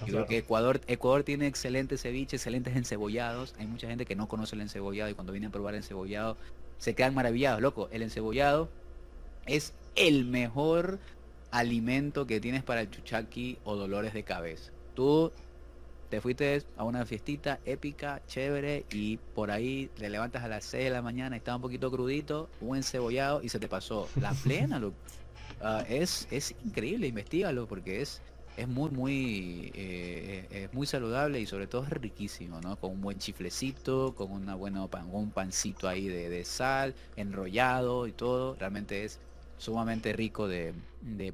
creo 0.06 0.26
que 0.28 0.38
Ecuador, 0.38 0.82
Ecuador 0.88 1.24
tiene 1.24 1.48
excelentes 1.48 2.02
ceviches, 2.02 2.42
excelentes 2.42 2.76
encebollados. 2.76 3.56
Hay 3.58 3.66
mucha 3.66 3.88
gente 3.88 4.06
que 4.06 4.16
no 4.16 4.28
conoce 4.28 4.56
el 4.56 4.62
encebollado 4.62 5.10
y 5.10 5.16
cuando 5.16 5.32
viene 5.32 5.48
a 5.48 5.50
probar 5.50 5.74
el 5.74 5.80
encebollado 5.80 6.38
se 6.78 6.94
quedan 6.94 7.16
maravillados, 7.16 7.62
loco. 7.62 7.90
El 7.92 8.04
encebollado 8.04 8.70
es 9.56 9.74
el 9.96 10.26
mejor 10.26 11.00
alimento 11.52 12.28
que 12.28 12.40
tienes 12.40 12.64
para 12.64 12.82
el 12.82 12.92
chuchaqui 12.92 13.58
o 13.64 13.76
dolores 13.76 14.14
de 14.14 14.24
cabeza. 14.24 14.72
Tú 14.96 15.32
te 16.10 16.22
fuiste 16.22 16.64
a 16.78 16.84
una 16.84 17.06
fiestita 17.06 17.60
épica, 17.66 18.22
chévere, 18.28 18.86
y 18.92 19.18
por 19.18 19.52
ahí 19.52 19.90
te 19.96 20.10
levantas 20.10 20.44
a 20.44 20.48
las 20.48 20.66
6 20.66 20.86
de 20.86 20.90
la 20.90 21.02
mañana, 21.02 21.36
está 21.36 21.56
un 21.56 21.62
poquito 21.62 21.92
crudito, 21.92 22.50
un 22.62 22.78
encebollado 22.78 23.42
y 23.44 23.50
se 23.50 23.60
te 23.60 23.68
pasó. 23.68 24.08
La 24.20 24.32
plena, 24.44 24.80
lo, 24.80 24.94
ah, 25.62 25.84
es, 25.88 26.28
es 26.32 26.56
increíble, 26.66 27.08
investigalo, 27.08 27.68
porque 27.68 28.02
es, 28.02 28.22
es 28.58 28.68
muy, 28.68 28.90
muy, 28.90 29.72
eh, 29.76 30.48
es 30.50 30.74
muy 30.74 30.88
saludable 30.88 31.40
y 31.40 31.46
sobre 31.46 31.68
todo 31.68 31.84
es 31.84 31.90
riquísimo, 31.90 32.60
¿no? 32.62 32.76
Con 32.76 32.92
un 32.92 33.02
buen 33.02 33.20
chiflecito, 33.20 34.16
con 34.16 34.32
una 34.32 34.56
buena 34.56 34.86
pan, 34.88 35.10
un 35.12 35.30
pancito 35.30 35.88
ahí 35.88 36.08
de, 36.08 36.30
de 36.30 36.44
sal, 36.44 36.96
enrollado 37.16 38.08
y 38.08 38.12
todo, 38.12 38.56
realmente 38.56 39.06
es 39.06 39.20
sumamente 39.60 40.14
rico 40.14 40.48
de, 40.48 40.74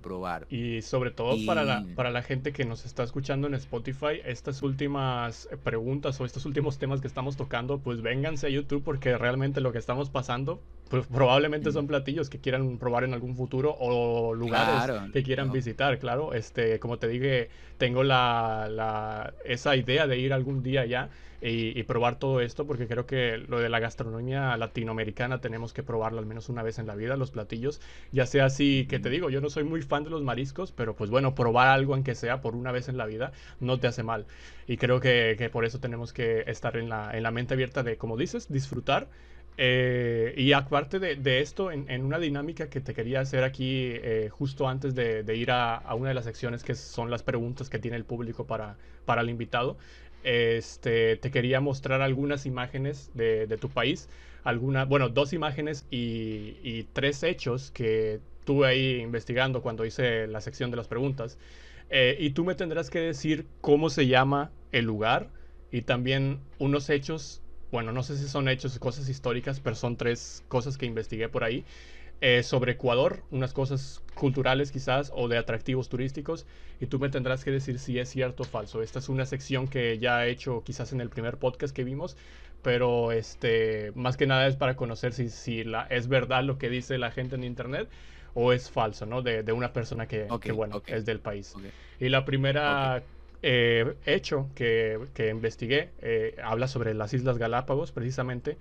probar. 0.02 0.46
Y 0.50 0.82
sobre 0.82 1.12
todo 1.12 1.38
para, 1.46 1.64
la, 1.64 1.86
para 1.96 2.12
la 2.12 2.22
gente 2.22 2.52
que 2.52 2.66
nos 2.66 2.86
está 2.86 3.04
escuchando 3.04 3.48
en 3.48 3.54
Spotify, 3.54 4.20
estas 4.26 4.62
últimas 4.62 5.48
preguntas 5.64 6.20
o 6.20 6.26
estos 6.26 6.46
últimos 6.46 6.78
temas 6.78 7.02
que 7.02 7.08
estamos 7.08 7.38
tocando, 7.38 7.80
pues 7.80 8.02
vénganse 8.02 8.48
a 8.48 8.50
YouTube 8.50 8.84
porque 8.84 9.18
realmente 9.18 9.62
lo 9.62 9.72
que 9.72 9.80
estamos 9.80 10.10
pasando, 10.10 10.60
pues 10.90 11.08
probablemente 11.08 11.72
son 11.72 11.88
platillos 11.88 12.30
que 12.30 12.40
quieran 12.40 12.78
probar 12.78 13.04
en 13.04 13.14
algún 13.14 13.36
futuro 13.36 13.76
o 13.80 14.34
lugares 14.36 15.12
que 15.12 15.24
quieran 15.24 15.52
visitar, 15.52 15.98
claro. 16.00 16.34
Este, 16.34 16.80
como 16.80 17.00
te 17.00 17.08
dije, 17.08 17.50
tengo 17.78 18.04
la, 18.04 18.68
la, 18.70 19.34
esa 19.46 19.76
idea 19.76 20.06
de 20.06 20.20
ir 20.20 20.32
algún 20.32 20.62
día 20.62 20.86
ya 20.86 21.10
y, 21.42 21.84
probar 21.84 22.18
todo 22.18 22.42
esto, 22.42 22.66
porque 22.66 22.88
creo 22.88 23.06
que 23.06 23.38
lo 23.38 23.60
de 23.60 23.70
la 23.70 23.80
gastronomía 23.80 24.58
latinoamericana 24.58 25.42
tenemos 25.42 25.74
que 25.74 25.84
probarlo 25.84 26.20
al 26.20 26.26
menos 26.26 26.50
una 26.50 26.64
vez 26.64 26.80
en 26.80 26.88
la 26.88 26.96
vida, 26.96 27.18
los 27.18 27.32
platillos, 27.32 27.82
ya 28.12 28.26
sea 28.26 28.46
así, 28.46 28.88
que 28.90 29.00
te 29.00 29.10
digo, 29.10 29.30
yo 29.30 29.42
no 29.42 29.50
soy 29.50 29.64
muy 29.64 29.82
fan 29.84 30.04
de 30.04 30.10
los 30.10 30.24
mariscos, 30.24 30.72
pero 30.72 30.96
pues 30.96 31.12
bueno, 31.12 31.36
probar 31.36 31.68
algo 31.68 31.94
aunque 31.94 32.16
sea 32.16 32.42
por 32.42 32.56
una 32.56 32.72
vez 32.72 32.90
en 32.90 32.98
la 32.98 33.06
vida 33.06 33.32
no 33.60 33.80
te 33.80 33.88
hace 33.88 34.02
mal. 34.02 34.26
Y 34.68 34.78
creo 34.78 35.00
que, 35.00 35.36
que 35.38 35.50
por 35.50 35.66
eso 35.66 35.80
tenemos 35.80 36.14
que 36.14 36.44
estar 36.48 36.78
en 36.78 36.90
la, 36.90 37.16
en 37.16 37.22
la 37.22 37.32
mente 37.32 37.54
abierta 37.54 37.84
de, 37.84 37.98
como 37.98 38.18
dices, 38.18 38.52
disfrutar. 38.52 39.08
Eh, 39.58 40.34
y 40.38 40.52
aparte 40.52 41.00
de, 41.00 41.40
esto, 41.40 41.72
en, 41.72 42.04
una 42.04 42.20
dinámica 42.20 42.70
que 42.70 42.82
te 42.82 42.94
quería 42.94 43.22
hacer 43.22 43.44
aquí 43.44 43.92
eh, 43.94 44.30
justo 44.30 44.68
antes 44.68 44.96
de, 44.96 45.24
ir 45.36 45.52
a, 45.52 45.76
a, 45.76 45.96
una 45.96 46.10
de 46.10 46.16
las 46.16 46.26
secciones 46.26 46.64
que 46.64 46.76
son 46.76 47.10
las 47.10 47.24
preguntas 47.24 47.70
que 47.70 47.80
tiene 47.80 47.96
el 47.96 48.04
público 48.04 48.46
para, 48.46 48.76
para 49.06 49.22
el 49.22 49.30
invitado, 49.30 49.78
este, 50.26 51.18
te 51.18 51.30
quería 51.30 51.62
mostrar 51.62 52.02
algunas 52.02 52.48
imágenes 52.48 53.12
de, 53.14 53.46
tu 53.62 53.70
país, 53.70 54.10
alguna, 54.44 54.84
bueno, 54.84 55.10
dos 55.10 55.34
imágenes 55.34 55.86
y, 55.92 56.84
tres 56.94 57.22
hechos 57.22 57.70
que 57.70 58.20
tuve 58.44 58.68
ahí 58.68 59.02
investigando 59.02 59.62
cuando 59.62 59.86
hice 59.86 60.26
la 60.26 60.42
sección 60.42 60.72
de 60.72 60.78
las 60.78 60.88
preguntas. 60.88 61.38
Eh, 61.92 62.18
y 62.20 62.32
tú 62.32 62.44
me 62.44 62.56
tendrás 62.56 62.90
que 62.90 63.00
decir 63.00 63.46
cómo 63.62 63.92
se 63.92 64.08
llama 64.08 64.52
el 64.72 64.86
lugar 64.86 65.30
y 65.72 65.84
también 65.84 66.40
unos 66.58 66.90
hechos, 66.90 67.44
bueno, 67.72 67.92
no 67.92 68.04
sé 68.04 68.18
si 68.18 68.28
son 68.28 68.48
hechos, 68.48 68.78
cosas 68.80 69.10
históricas, 69.10 69.60
pero 69.60 69.76
son 69.76 69.98
tres 69.98 70.44
cosas 70.48 70.78
que 70.78 70.86
investigué 70.86 71.30
por 71.30 71.44
ahí. 71.44 71.66
Eh, 72.22 72.44
sobre 72.44 72.74
Ecuador, 72.74 73.24
unas 73.30 73.52
cosas 73.52 74.02
culturales 74.16 74.72
quizás 74.72 75.12
o 75.14 75.28
de 75.28 75.38
atractivos 75.38 75.90
turísticos 75.90 76.46
y 76.80 76.86
tú 76.86 76.98
me 76.98 77.10
tendrás 77.10 77.44
que 77.44 77.52
decir 77.52 77.78
si 77.78 78.00
es 78.00 78.10
cierto 78.10 78.44
o 78.44 78.46
falso. 78.46 78.82
Esta 78.82 79.00
es 79.00 79.10
una 79.10 79.26
sección 79.26 79.68
que 79.68 79.98
ya 80.00 80.26
he 80.26 80.32
hecho 80.32 80.64
quizás 80.64 80.94
en 80.94 81.02
el 81.02 81.10
primer 81.10 81.38
podcast 81.38 81.76
que 81.76 81.84
vimos, 81.84 82.16
pero 82.62 83.12
este, 83.12 83.92
más 83.96 84.16
que 84.16 84.28
nada 84.28 84.48
es 84.48 84.56
para 84.56 84.78
conocer 84.78 85.12
si, 85.12 85.30
si 85.30 85.66
la, 85.66 85.88
es 85.88 86.08
verdad 86.08 86.44
lo 86.44 86.58
que 86.58 86.70
dice 86.70 86.98
la 86.98 87.12
gente 87.12 87.36
en 87.36 87.44
internet 87.44 87.90
o 88.34 88.54
es 88.54 88.72
falso, 88.72 89.06
¿no? 89.06 89.22
De, 89.22 89.44
de 89.44 89.52
una 89.52 89.74
persona 89.74 90.08
que, 90.08 90.28
que 90.42 90.52
bueno, 90.54 90.82
es 90.88 91.06
del 91.06 91.20
país. 91.20 91.54
Y 92.00 92.10
la 92.10 92.24
primera 92.24 93.04
eh, 93.48 93.96
hecho 94.08 94.50
que, 94.56 95.00
que 95.14 95.30
investigué 95.30 95.92
eh, 96.00 96.36
habla 96.44 96.68
sobre 96.68 96.96
las 96.96 97.14
Islas 97.14 97.38
Galápagos, 97.38 97.92
precisamente. 97.92 98.58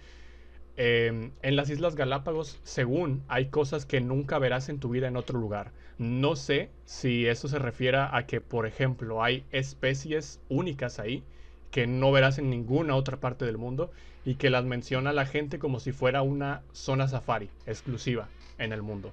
Em, 0.76 1.30
en 1.40 1.56
las 1.56 1.70
Islas 1.70 1.94
Galápagos, 1.94 2.60
según, 2.64 3.22
hay 3.28 3.46
cosas 3.46 3.86
que 3.86 4.02
nunca 4.02 4.38
verás 4.38 4.68
en 4.68 4.80
tu 4.80 4.90
vida 4.90 5.08
en 5.08 5.16
otro 5.16 5.38
lugar. 5.40 5.72
No 5.96 6.36
sé 6.36 6.68
si 6.84 7.26
eso 7.26 7.48
se 7.48 7.58
refiere 7.58 7.96
a 7.96 8.26
que, 8.26 8.42
por 8.42 8.66
ejemplo, 8.66 9.24
hay 9.24 9.46
especies 9.52 10.38
únicas 10.50 10.98
ahí 10.98 11.24
que 11.70 11.86
no 11.86 12.12
verás 12.12 12.36
en 12.38 12.50
ninguna 12.50 12.94
otra 12.94 13.20
parte 13.20 13.46
del 13.46 13.56
mundo 13.56 13.90
y 14.22 14.34
que 14.34 14.50
las 14.50 14.66
menciona 14.66 15.14
la 15.14 15.24
gente 15.24 15.58
como 15.58 15.80
si 15.80 15.92
fuera 15.92 16.20
una 16.20 16.62
zona 16.72 17.08
safari 17.08 17.48
exclusiva 17.64 18.28
en 18.58 18.74
el 18.74 18.82
mundo. 18.82 19.12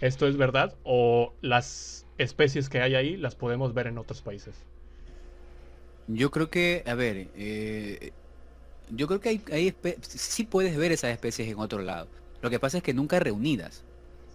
¿Esto 0.00 0.26
es 0.26 0.38
verdad 0.38 0.74
o 0.84 1.34
las 1.42 2.06
especies 2.16 2.70
que 2.70 2.80
hay 2.80 2.94
ahí 2.94 3.18
las 3.18 3.34
podemos 3.34 3.74
ver 3.74 3.88
en 3.88 3.98
otros 3.98 4.22
países? 4.22 4.64
Yo 6.08 6.30
creo 6.30 6.50
que, 6.50 6.82
a 6.86 6.94
ver, 6.94 7.28
eh, 7.36 8.12
yo 8.90 9.06
creo 9.06 9.20
que 9.20 9.28
hay, 9.30 9.42
hay 9.52 9.74
sí 10.00 10.44
puedes 10.44 10.76
ver 10.76 10.92
esas 10.92 11.10
especies 11.10 11.48
en 11.48 11.58
otro 11.58 11.80
lado. 11.80 12.08
Lo 12.40 12.50
que 12.50 12.58
pasa 12.58 12.78
es 12.78 12.82
que 12.82 12.94
nunca 12.94 13.20
reunidas. 13.20 13.84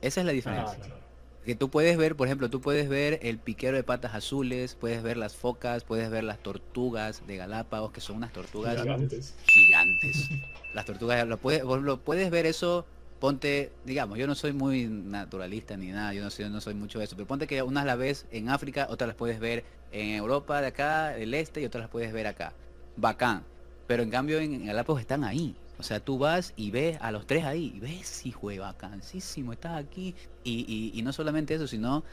Esa 0.02 0.22
es 0.22 0.26
la 0.26 0.32
diferencia. 0.32 0.80
Ah, 0.82 1.08
que 1.48 1.56
tú 1.56 1.70
puedes 1.70 1.96
ver, 1.98 2.18
por 2.18 2.28
ejemplo, 2.28 2.50
tú 2.50 2.60
puedes 2.60 2.90
ver 2.90 3.20
el 3.24 3.40
piquero 3.40 3.78
de 3.78 3.84
patas 3.84 4.14
azules, 4.14 4.76
puedes 4.76 5.02
ver 5.02 5.16
las 5.16 5.38
focas, 5.38 5.86
puedes 5.86 6.10
ver 6.10 6.26
las 6.26 6.40
tortugas 6.40 7.26
de 7.26 7.38
Galápagos, 7.38 7.94
que 7.94 8.02
son 8.02 8.18
unas 8.18 8.34
tortugas 8.34 8.82
gigantes. 8.82 9.34
gigantes. 9.46 10.30
Las 10.74 10.86
tortugas, 10.86 11.26
lo 11.26 11.38
puedes, 11.38 11.64
lo 11.64 12.02
puedes 12.02 12.30
ver 12.32 12.46
eso, 12.46 12.86
ponte, 13.20 13.72
digamos, 13.86 14.18
yo 14.18 14.28
no 14.28 14.36
soy 14.36 14.54
muy 14.54 14.86
naturalista 14.86 15.76
ni 15.78 15.88
nada, 15.88 16.14
yo 16.14 16.24
no 16.24 16.30
soy, 16.30 16.50
no 16.50 16.62
soy 16.62 16.74
mucho 16.74 17.00
de 17.00 17.06
eso, 17.06 17.16
pero 17.16 17.28
ponte 17.28 17.48
que 17.48 17.62
unas 17.62 17.86
las 17.86 17.98
ves 17.98 18.26
en 18.32 18.50
África, 18.50 18.88
otras 18.90 19.08
las 19.08 19.16
puedes 19.16 19.40
ver 19.40 19.64
en 19.92 20.16
Europa 20.16 20.62
de 20.62 20.68
acá, 20.68 21.10
del 21.10 21.34
este, 21.34 21.62
y 21.62 21.66
otras 21.66 21.84
las 21.84 21.90
puedes 21.90 22.14
ver 22.14 22.28
acá. 22.28 22.54
Bacán. 22.96 23.44
Pero 23.88 24.04
en 24.04 24.10
cambio 24.10 24.40
en, 24.40 24.66
Galápagos 24.66 25.02
están 25.02 25.24
ahí. 25.24 25.56
O 25.80 25.84
sea, 25.84 26.00
tú 26.00 26.18
vas 26.18 26.54
y 26.56 26.72
ves 26.72 26.98
a 27.02 27.12
los 27.12 27.28
tres 27.28 27.46
ahí, 27.46 27.74
y 27.76 27.80
ves, 27.80 28.26
hijo 28.26 28.50
de 28.50 28.60
vacancísimo, 28.60 29.54
estás 29.54 29.78
aquí. 29.78 30.16
Y, 30.44 31.00
no 31.04 31.14
solamente 31.14 31.54
eso, 31.54 31.68
sino 31.68 32.04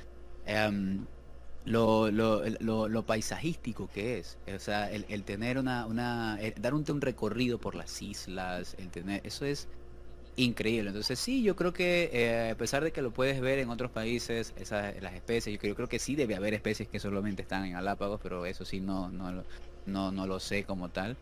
em, 0.47 1.05
lo, 1.65 2.11
lo, 2.11 2.43
lo, 2.89 3.07
paisajístico 3.07 3.89
que 3.93 4.19
es. 4.19 4.39
O 4.55 4.59
sea, 4.59 4.91
el, 4.91 5.25
tener 5.25 5.59
una, 5.59 5.87
una 5.87 6.39
dar 6.61 6.75
un, 6.75 6.85
recorrido 7.01 7.59
por 7.59 7.75
las 7.75 8.03
islas, 8.03 8.77
el 8.79 8.91
tener, 8.91 9.23
eso 9.25 9.47
es 9.47 9.67
increíble. 10.37 10.89
Entonces 10.91 11.19
sí, 11.19 11.43
yo 11.43 11.57
creo 11.57 11.73
que 11.73 12.11
eh, 12.13 12.51
a 12.51 12.57
pesar 12.57 12.85
de 12.85 12.93
que 12.93 13.03
lo 13.03 13.13
puedes 13.13 13.41
ver 13.41 13.59
en 13.59 13.71
otros 13.71 13.91
países, 13.91 14.53
esas, 14.57 15.01
las 15.03 15.15
especies, 15.15 15.55
yo 15.55 15.61
creo, 15.61 15.75
creo 15.75 15.89
que 15.89 15.99
sí 15.99 16.17
debe 16.17 16.35
haber 16.35 16.55
especies 16.55 16.89
que 16.89 16.99
solamente 16.99 17.43
están 17.43 17.65
en 17.65 17.73
Galápagos, 17.73 18.21
pero 18.23 18.47
eso 18.47 18.65
sí 18.65 18.81
no, 18.81 19.11
no, 19.11 19.45
no, 19.87 20.13
no 20.13 20.27
lo 20.27 20.41
sé 20.41 20.65
como 20.65 20.89
tal. 20.91 21.17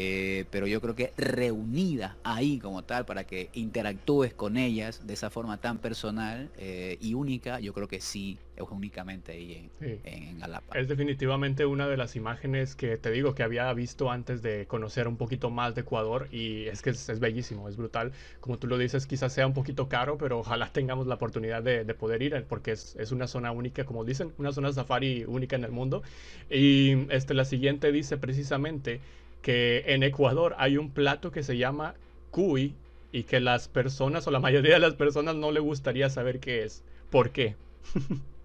Eh, 0.00 0.44
pero 0.52 0.68
yo 0.68 0.80
creo 0.80 0.94
que 0.94 1.12
reunida 1.16 2.18
ahí 2.22 2.60
como 2.60 2.84
tal 2.84 3.04
para 3.04 3.24
que 3.24 3.50
interactúes 3.54 4.32
con 4.32 4.56
ellas 4.56 5.04
de 5.04 5.14
esa 5.14 5.28
forma 5.28 5.60
tan 5.60 5.78
personal 5.78 6.50
eh, 6.56 6.98
y 7.00 7.14
única, 7.14 7.58
yo 7.58 7.74
creo 7.74 7.88
que 7.88 8.00
sí 8.00 8.38
es 8.54 8.62
únicamente 8.70 9.32
ahí 9.32 9.68
en, 9.80 10.00
en, 10.04 10.42
Es 10.74 10.86
definitivamente 10.86 11.66
una 11.66 11.88
de 11.88 11.96
las 11.96 12.14
imágenes 12.14 12.76
que 12.76 12.96
te 12.96 13.10
digo 13.10 13.34
que 13.34 13.42
había 13.42 13.72
visto 13.72 14.08
antes 14.08 14.40
de 14.40 14.66
conocer 14.66 15.08
un 15.08 15.16
poquito 15.16 15.50
más 15.50 15.74
de 15.74 15.80
Ecuador 15.80 16.28
y 16.30 16.66
es 16.66 16.80
que 16.80 16.90
es, 16.90 17.18
bellísimo, 17.18 17.68
es 17.68 17.76
brutal. 17.76 18.12
Como 18.38 18.56
tú 18.56 18.68
lo 18.68 18.78
dices, 18.78 19.04
quizás 19.04 19.32
sea 19.32 19.48
un 19.48 19.54
poquito 19.54 19.88
caro, 19.88 20.16
pero 20.16 20.38
ojalá 20.38 20.70
tengamos 20.72 21.08
la 21.08 21.16
oportunidad 21.16 21.64
de, 21.64 21.84
de 21.84 21.94
poder 21.94 22.22
ir 22.22 22.44
porque 22.48 22.70
es, 22.70 22.94
es, 23.00 23.10
una 23.10 23.26
zona 23.26 23.50
única, 23.50 23.84
como 23.84 24.04
dicen, 24.04 24.32
una 24.38 24.52
zona 24.52 24.72
safari 24.72 25.24
única 25.24 25.56
en 25.56 25.64
el 25.64 25.72
mundo. 25.72 26.04
Y 26.48 27.10
este, 27.12 27.34
la 27.34 27.44
siguiente 27.44 27.90
dice 27.90 28.16
precisamente 28.16 29.00
que 29.42 29.84
en 29.86 30.02
Ecuador 30.02 30.54
hay 30.58 30.76
un 30.76 30.90
plato 30.90 31.30
que 31.30 31.42
se 31.42 31.56
llama 31.56 31.94
cuy 32.30 32.74
y 33.12 33.24
que 33.24 33.40
las 33.40 33.68
personas 33.68 34.26
o 34.26 34.30
la 34.30 34.40
mayoría 34.40 34.74
de 34.74 34.80
las 34.80 34.94
personas 34.94 35.34
no 35.34 35.50
le 35.52 35.60
gustaría 35.60 36.10
saber 36.10 36.40
qué 36.40 36.64
es. 36.64 36.82
¿Por 37.10 37.30
qué? 37.30 37.56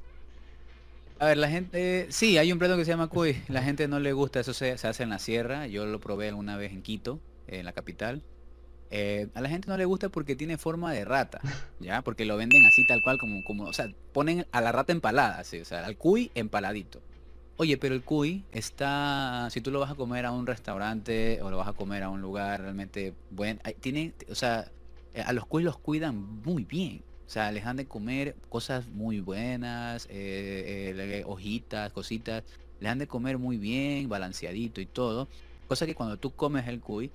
A 1.20 1.28
ver, 1.28 1.38
la 1.38 1.50
gente, 1.50 2.08
sí, 2.10 2.38
hay 2.38 2.52
un 2.52 2.60
plato 2.60 2.76
que 2.76 2.84
se 2.84 2.92
llama 2.92 3.08
cuy. 3.08 3.42
La 3.48 3.62
gente 3.62 3.88
no 3.88 4.00
le 4.00 4.12
gusta, 4.12 4.40
eso 4.42 4.54
se, 4.54 4.78
se 4.78 4.88
hace 4.88 5.04
en 5.04 5.10
la 5.10 5.20
sierra. 5.20 5.68
Yo 5.68 5.86
lo 5.86 6.00
probé 6.00 6.28
alguna 6.28 6.58
vez 6.58 6.74
en 6.74 6.82
Quito, 6.82 7.20
en 7.48 7.64
la 7.66 7.72
capital. 7.72 8.24
Eh, 8.96 9.28
a 9.34 9.42
la 9.42 9.50
gente 9.50 9.68
no 9.70 9.76
le 9.76 9.86
gusta 9.86 10.10
porque 10.10 10.36
tiene 10.36 10.58
forma 10.58 10.94
de 10.94 11.04
rata, 11.04 11.42
¿ya? 11.80 12.04
Porque 12.04 12.26
lo 12.26 12.38
venden 12.38 12.64
así 12.68 12.86
tal 12.86 13.02
cual 13.02 13.18
como, 13.18 13.44
como 13.44 13.64
o 13.64 13.74
sea, 13.74 13.88
ponen 14.12 14.46
a 14.52 14.62
la 14.62 14.72
rata 14.72 14.92
empalada, 14.92 15.40
así, 15.40 15.60
o 15.60 15.66
sea, 15.66 15.84
al 15.84 15.98
cuy 15.98 16.30
empaladito. 16.36 17.02
Oye, 17.58 17.78
pero 17.78 17.94
el 17.94 18.04
cuy 18.04 18.44
está, 18.52 19.48
si 19.52 19.62
tú 19.62 19.70
lo 19.72 19.80
vas 19.80 19.92
a 19.92 19.96
comer 19.96 20.26
a 20.26 20.32
un 20.32 20.48
restaurante 20.48 21.40
o 21.42 21.52
lo 21.52 21.58
vas 21.58 21.68
a 21.68 21.74
comer 21.74 22.04
a 22.04 22.10
un 22.10 22.20
lugar 22.22 22.62
realmente 22.62 23.14
bueno, 23.30 23.60
tiene, 23.80 24.14
o 24.30 24.36
sea, 24.36 24.72
a 25.26 25.34
los 25.34 25.46
cuy 25.46 25.64
los 25.64 25.78
cuidan 25.78 26.42
muy 26.44 26.64
bien. 26.64 27.04
O 27.26 27.30
sea, 27.30 27.52
les 27.52 27.64
dan 27.64 27.78
de 27.78 27.88
comer 27.88 28.36
cosas 28.50 28.88
muy 28.88 29.20
buenas, 29.20 30.08
eh, 30.10 30.94
eh, 30.96 31.24
hojitas, 31.26 31.92
cositas. 31.94 32.44
Les 32.80 32.90
dan 32.90 33.00
de 33.00 33.08
comer 33.08 33.38
muy 33.38 33.58
bien, 33.58 34.10
balanceadito 34.10 34.82
y 34.82 34.86
todo. 34.86 35.28
Cosa 35.68 35.86
que 35.86 35.96
cuando 35.96 36.18
tú 36.18 36.32
comes 36.32 36.68
el 36.68 36.82
cuy, 36.82 37.12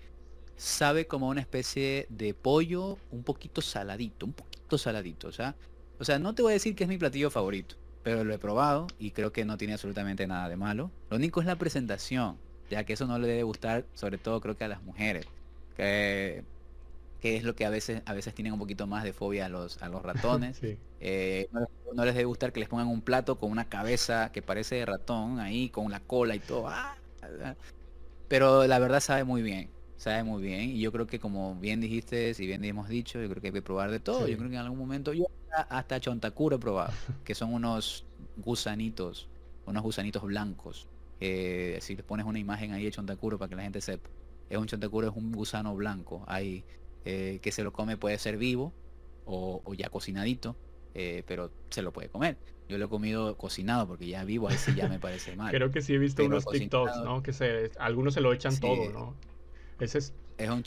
sabe 0.57 1.07
como 1.07 1.29
una 1.29 1.41
especie 1.41 2.07
de 2.11 2.35
pollo 2.35 2.99
un 3.11 3.23
poquito 3.23 3.61
saladito, 3.63 4.27
un 4.27 4.33
poquito 4.33 4.79
saladito. 4.79 5.29
O 5.29 5.33
sea, 5.33 5.57
o 5.99 6.05
sea, 6.05 6.19
no 6.19 6.35
te 6.35 6.43
voy 6.43 6.53
a 6.53 6.55
decir 6.55 6.75
que 6.75 6.85
es 6.85 6.89
mi 6.89 6.99
platillo 6.99 7.31
favorito, 7.31 7.77
pero 8.09 8.25
lo 8.25 8.33
he 8.33 8.39
probado 8.39 8.87
y 8.99 9.11
creo 9.11 9.35
que 9.35 9.45
no 9.45 9.59
tiene 9.59 9.75
absolutamente 9.75 10.27
nada 10.27 10.49
de 10.49 10.57
malo. 10.57 10.91
Lo 11.11 11.19
único 11.19 11.43
es 11.43 11.47
la 11.47 11.57
presentación, 11.57 12.39
ya 12.71 12.85
que 12.85 12.95
eso 12.95 13.07
no 13.07 13.19
le 13.19 13.29
debe 13.29 13.43
gustar, 13.43 13.85
sobre 13.93 14.17
todo 14.17 14.41
creo 14.41 14.57
que 14.57 14.65
a 14.65 14.69
las 14.69 14.83
mujeres. 14.83 15.27
Que 15.77 16.43
que 17.21 17.37
es 17.37 17.43
lo 17.43 17.55
que 17.55 17.67
a 17.67 17.71
veces 17.71 18.01
a 18.07 18.15
veces 18.15 18.33
tienen 18.33 18.55
un 18.55 18.61
poquito 18.61 18.87
más 18.87 19.05
de 19.05 19.13
fobia 19.13 19.45
a 19.45 19.49
los 19.51 19.83
a 19.83 19.91
los 19.91 20.03
ratones. 20.03 20.59
Eh, 21.01 21.49
no, 21.53 22.05
les 22.05 22.15
debe 22.15 22.25
gustar 22.25 22.53
que 22.53 22.59
les 22.59 22.69
pongan 22.69 22.89
un 22.89 23.03
plato 23.03 23.39
con 23.39 23.53
una 23.53 23.69
cabeza 23.69 24.33
que 24.33 24.43
parece 24.43 24.75
de 24.75 24.85
ratón 24.85 25.39
ahí, 25.39 25.69
con 25.69 25.93
la 25.93 26.01
cola 26.01 26.35
y 26.35 26.41
todo. 26.41 26.67
¡ah! 26.67 26.97
Pero 28.27 28.67
la 28.67 28.81
verdad 28.81 28.99
sabe 28.99 29.23
muy 29.23 29.41
bien, 29.41 29.71
sabe 29.99 30.25
muy 30.25 30.43
bien. 30.43 30.71
Y 30.71 30.81
yo 30.81 30.91
creo 30.91 31.07
que 31.07 31.19
como 31.19 31.55
bien 31.57 31.83
dijiste 31.83 32.33
y 32.39 32.47
bien 32.47 32.65
hemos 32.65 32.89
dicho, 32.89 33.21
yo 33.21 33.29
creo 33.29 33.43
que 33.43 33.49
hay 33.49 33.53
que 33.53 33.63
probar 33.63 33.91
de 33.91 34.01
todo. 34.01 34.27
Yo 34.27 34.39
creo 34.39 34.49
que 34.49 34.57
en 34.57 34.63
algún 34.63 34.79
momento 34.79 35.13
yo 35.13 35.27
hasta 35.69 36.01
chontacuro 36.01 36.57
he 36.57 36.59
probado, 36.59 36.93
que 37.25 37.35
son 37.35 37.53
unos 37.53 38.07
gusanitos, 38.39 39.29
unos 39.67 39.83
gusanitos 39.83 40.23
blancos. 40.23 40.89
si 41.21 41.97
les 41.97 42.05
pones 42.07 42.25
una 42.25 42.39
imagen 42.39 42.73
ahí 42.73 42.85
de 42.85 42.93
chontacuro 42.93 43.37
para 43.37 43.51
que 43.51 43.57
la 43.57 43.63
gente 43.63 43.83
sepa. 43.83 44.09
Es 44.49 44.57
un 44.57 44.67
chontacuro, 44.67 45.09
es 45.09 45.15
un 45.15 45.33
gusano 45.33 45.75
blanco. 45.75 46.25
Hay 46.27 46.65
eh, 47.05 47.39
que 47.43 47.53
se 47.53 47.63
lo 47.63 47.73
come 47.73 47.97
puede 47.97 48.19
ser 48.19 48.39
vivo 48.39 48.73
o, 49.27 49.63
ya 49.75 49.91
cocinadito, 49.91 50.57
eh, 50.95 51.23
pero 51.27 51.51
se 51.71 51.83
lo 51.83 51.93
puede 51.93 52.09
comer. 52.09 52.37
Yo 52.69 52.79
lo 52.79 52.87
he 52.87 52.89
comido 52.89 53.37
cocinado 53.37 53.87
porque 53.87 54.07
ya 54.07 54.25
vivo, 54.25 54.49
ahí 54.49 54.57
sí 54.57 54.75
ya 54.75 54.89
me 54.89 54.99
parece 54.99 55.37
mal. 55.37 55.51
Creo 55.51 55.71
que 55.71 55.83
sí 55.83 55.95
he 55.95 55.99
visto 55.99 56.25
unos 56.25 56.47
TikToks, 56.47 56.99
¿no? 57.05 57.23
Que 57.23 57.33
se, 57.33 57.71
algunos 57.79 58.15
se 58.15 58.21
lo 58.21 58.33
echan 58.33 58.59
todo, 58.59 58.91
¿no? 58.91 59.15
Ese 59.81 59.99
es... 59.99 60.13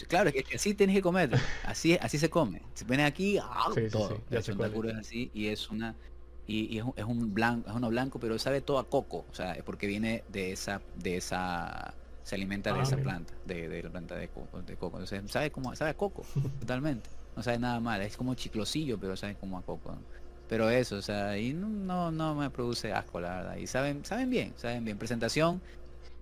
claro, 0.08 0.30
es 0.34 0.46
que 0.46 0.56
así 0.56 0.74
tienes 0.74 0.96
que 0.96 1.02
comer, 1.02 1.32
así, 1.66 1.98
así 2.02 2.18
se 2.18 2.30
come. 2.30 2.62
Se 2.74 2.86
pone 2.86 3.04
aquí, 3.04 3.38
¡ah! 3.38 3.70
todo. 3.92 4.22
ya 4.30 4.40
es 4.40 4.50
así 4.98 5.32
y 5.34 5.48
es 5.48 5.70
una 5.70 5.96
y, 6.48 6.78
es, 6.80 6.84
un, 6.84 6.94
es, 6.98 7.06
un 7.06 7.34
blanco, 7.34 7.70
es 7.70 7.76
uno 7.76 7.90
blanco, 7.90 8.20
pero 8.20 8.38
sabe 8.38 8.60
todo 8.60 8.80
a 8.80 8.90
coco, 8.90 9.26
o 9.32 9.34
sea, 9.34 9.54
es 9.54 9.64
porque 9.64 9.88
viene 9.88 10.24
de 10.28 10.52
esa 10.52 10.82
de 10.98 11.16
esa 11.16 11.94
se 12.24 12.36
alimenta 12.36 12.74
de 12.74 12.80
ah, 12.80 12.84
esa 12.84 12.98
planta, 12.98 13.34
de, 13.46 13.84
la 13.84 13.90
planta 13.90 14.16
de 14.16 14.28
coco, 14.28 14.62
de 14.62 14.76
coco. 14.76 14.98
Entonces, 14.98 15.32
sabe 15.32 15.52
como, 15.52 15.76
sabe 15.76 15.92
a 15.92 15.98
coco, 15.98 16.24
totalmente. 16.60 17.10
No 17.36 17.44
sabe 17.44 17.60
nada 17.60 17.80
mal, 17.80 18.02
es 18.02 18.18
como 18.18 18.36
chiclosillo, 18.36 19.00
pero 19.00 19.16
sabe 19.16 19.36
como 19.36 19.58
a 19.58 19.62
coco. 19.62 19.96
Pero 20.48 20.70
eso, 20.70 20.98
o 20.98 21.02
sea, 21.02 21.38
y 21.38 21.54
no, 21.54 22.12
no, 22.12 22.36
me 22.36 22.50
produce 22.50 22.92
asco, 22.92 23.22
la 23.22 23.38
verdad. 23.38 23.56
Y 23.56 23.68
saben, 23.68 24.04
saben 24.04 24.30
bien, 24.30 24.54
saben 24.58 24.84
bien. 24.84 24.98
Presentación, 24.98 25.62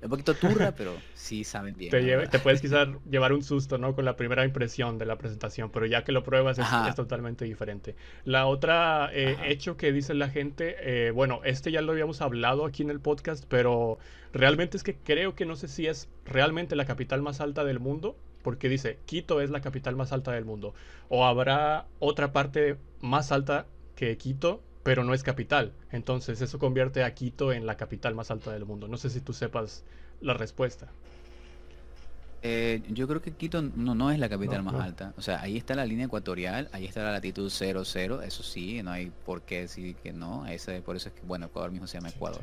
un 0.01 0.09
poquito 0.09 0.33
turra, 0.33 0.71
pero 0.77 0.93
sí 1.13 1.43
saben 1.43 1.75
bien. 1.75 1.91
Te, 1.91 2.39
puedes 2.39 2.61
quizás 2.61 2.87
llevar 3.09 3.33
un 3.33 3.43
susto, 3.43 3.77
¿no? 3.77 3.95
Con 3.95 4.05
la 4.05 4.15
primera 4.15 4.45
impresión 4.45 4.97
de 4.97 5.05
la 5.05 5.17
presentación, 5.17 5.71
pero 5.71 5.85
ya 5.85 6.03
que 6.03 6.11
lo 6.11 6.23
pruebas 6.23 6.59
es, 6.59 6.95
totalmente 6.95 7.45
diferente. 7.45 7.95
La 8.25 8.45
otra 8.47 9.09
eh, 9.13 9.37
hecho 9.45 9.77
que 9.77 9.91
dice 9.91 10.13
la 10.13 10.29
gente, 10.29 10.75
eh, 10.79 11.11
bueno, 11.11 11.41
este 11.43 11.71
ya 11.71 11.81
lo 11.81 11.91
habíamos 11.91 12.21
hablado 12.21 12.65
aquí 12.65 12.83
en 12.83 12.89
el 12.89 12.99
podcast, 12.99 13.45
pero 13.47 13.99
realmente 14.33 14.77
es 14.77 14.83
que 14.83 14.95
creo 14.95 15.35
que 15.35 15.45
no 15.45 15.55
sé 15.55 15.67
si 15.67 15.87
es 15.87 16.09
realmente 16.25 16.75
la 16.75 16.85
capital 16.85 17.21
más 17.21 17.41
alta 17.41 17.63
del 17.63 17.79
mundo, 17.79 18.17
porque 18.41 18.69
dice, 18.69 18.99
Quito 19.05 19.41
es 19.41 19.49
la 19.49 19.61
capital 19.61 19.95
más 19.95 20.11
alta 20.11 20.31
del 20.31 20.45
mundo, 20.45 20.73
o 21.09 21.25
habrá 21.25 21.87
otra 21.99 22.31
parte 22.31 22.77
más 23.01 23.31
alta 23.31 23.65
que 23.95 24.17
Quito, 24.17 24.61
pero 24.83 25.03
no 25.03 25.13
es 25.13 25.23
capital. 25.23 25.73
Entonces 25.91 26.41
eso 26.41 26.59
convierte 26.59 27.03
a 27.03 27.13
Quito 27.13 27.51
en 27.51 27.65
la 27.65 27.77
capital 27.77 28.15
más 28.15 28.31
alta 28.31 28.51
del 28.51 28.65
mundo. 28.65 28.87
No 28.87 28.97
sé 28.97 29.09
si 29.09 29.21
tú 29.21 29.33
sepas 29.33 29.83
la 30.21 30.33
respuesta. 30.33 30.91
Eh, 32.41 32.81
yo 32.89 33.07
creo 33.07 33.21
que 33.21 33.31
Quito 33.33 33.61
no, 33.61 33.95
no 33.95 34.11
es 34.11 34.19
la 34.19 34.29
capital 34.29 34.63
más 34.63 34.75
alta. 34.75 35.13
O 35.17 35.21
sea, 35.21 35.41
ahí 35.41 35.57
está 35.57 35.75
la 35.75 35.85
línea 35.85 36.05
ecuatorial, 36.05 36.69
ahí 36.71 36.85
está 36.85 37.03
la 37.03 37.11
latitud 37.11 37.49
00, 37.49 38.21
eso 38.21 38.43
sí, 38.43 38.81
no 38.81 38.91
hay 38.91 39.11
por 39.25 39.41
qué 39.41 39.61
decir 39.61 39.95
que 39.95 40.13
no. 40.13 40.45
Ese, 40.47 40.81
por 40.81 40.95
eso 40.95 41.09
es 41.09 41.15
que, 41.15 41.21
bueno, 41.25 41.47
Ecuador 41.47 41.71
mismo 41.71 41.87
se 41.87 41.97
llama 41.97 42.09
Ecuador. 42.09 42.41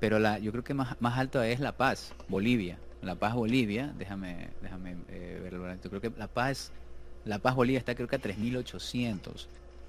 Pero 0.00 0.18
la, 0.18 0.38
yo 0.38 0.52
creo 0.52 0.64
que 0.64 0.74
más, 0.74 1.00
más 1.00 1.18
alta 1.18 1.46
es 1.48 1.60
La 1.60 1.76
Paz, 1.76 2.14
Bolivia. 2.28 2.78
La 3.02 3.14
Paz, 3.14 3.34
Bolivia, 3.34 3.92
déjame, 3.98 4.50
déjame 4.62 4.96
eh, 5.08 5.38
verlo. 5.42 5.72
Yo 5.74 5.90
creo 5.90 6.00
que 6.00 6.12
La 6.16 6.28
Paz, 6.28 6.72
La 7.24 7.38
Paz, 7.38 7.54
Bolivia 7.54 7.78
está 7.78 7.94
creo 7.94 8.08
que 8.08 8.16
a 8.16 8.18
3800. 8.18 9.48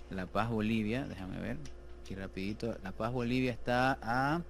La 0.09 0.25
Paz, 0.25 0.49
Bolivia, 0.49 1.05
déjame 1.07 1.39
ver, 1.39 1.57
aquí 2.07 2.15
rapidito. 2.15 2.77
La 2.83 2.93
Paz, 2.93 3.11
Bolivia 3.11 3.51
está 3.51 3.99
a 4.01 4.41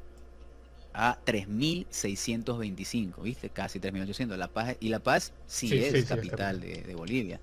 a 1.00 1.20
3.625, 1.26 3.22
¿viste? 3.22 3.50
Casi 3.50 3.80
3.800. 3.80 4.36
La 4.36 4.48
Paz, 4.48 4.78
y 4.80 4.90
La 4.90 4.98
Paz 4.98 5.32
sí, 5.46 5.72
es 5.78 6.06
capital 6.06 6.60
de, 6.60 6.96
Bolivia. 6.96 7.40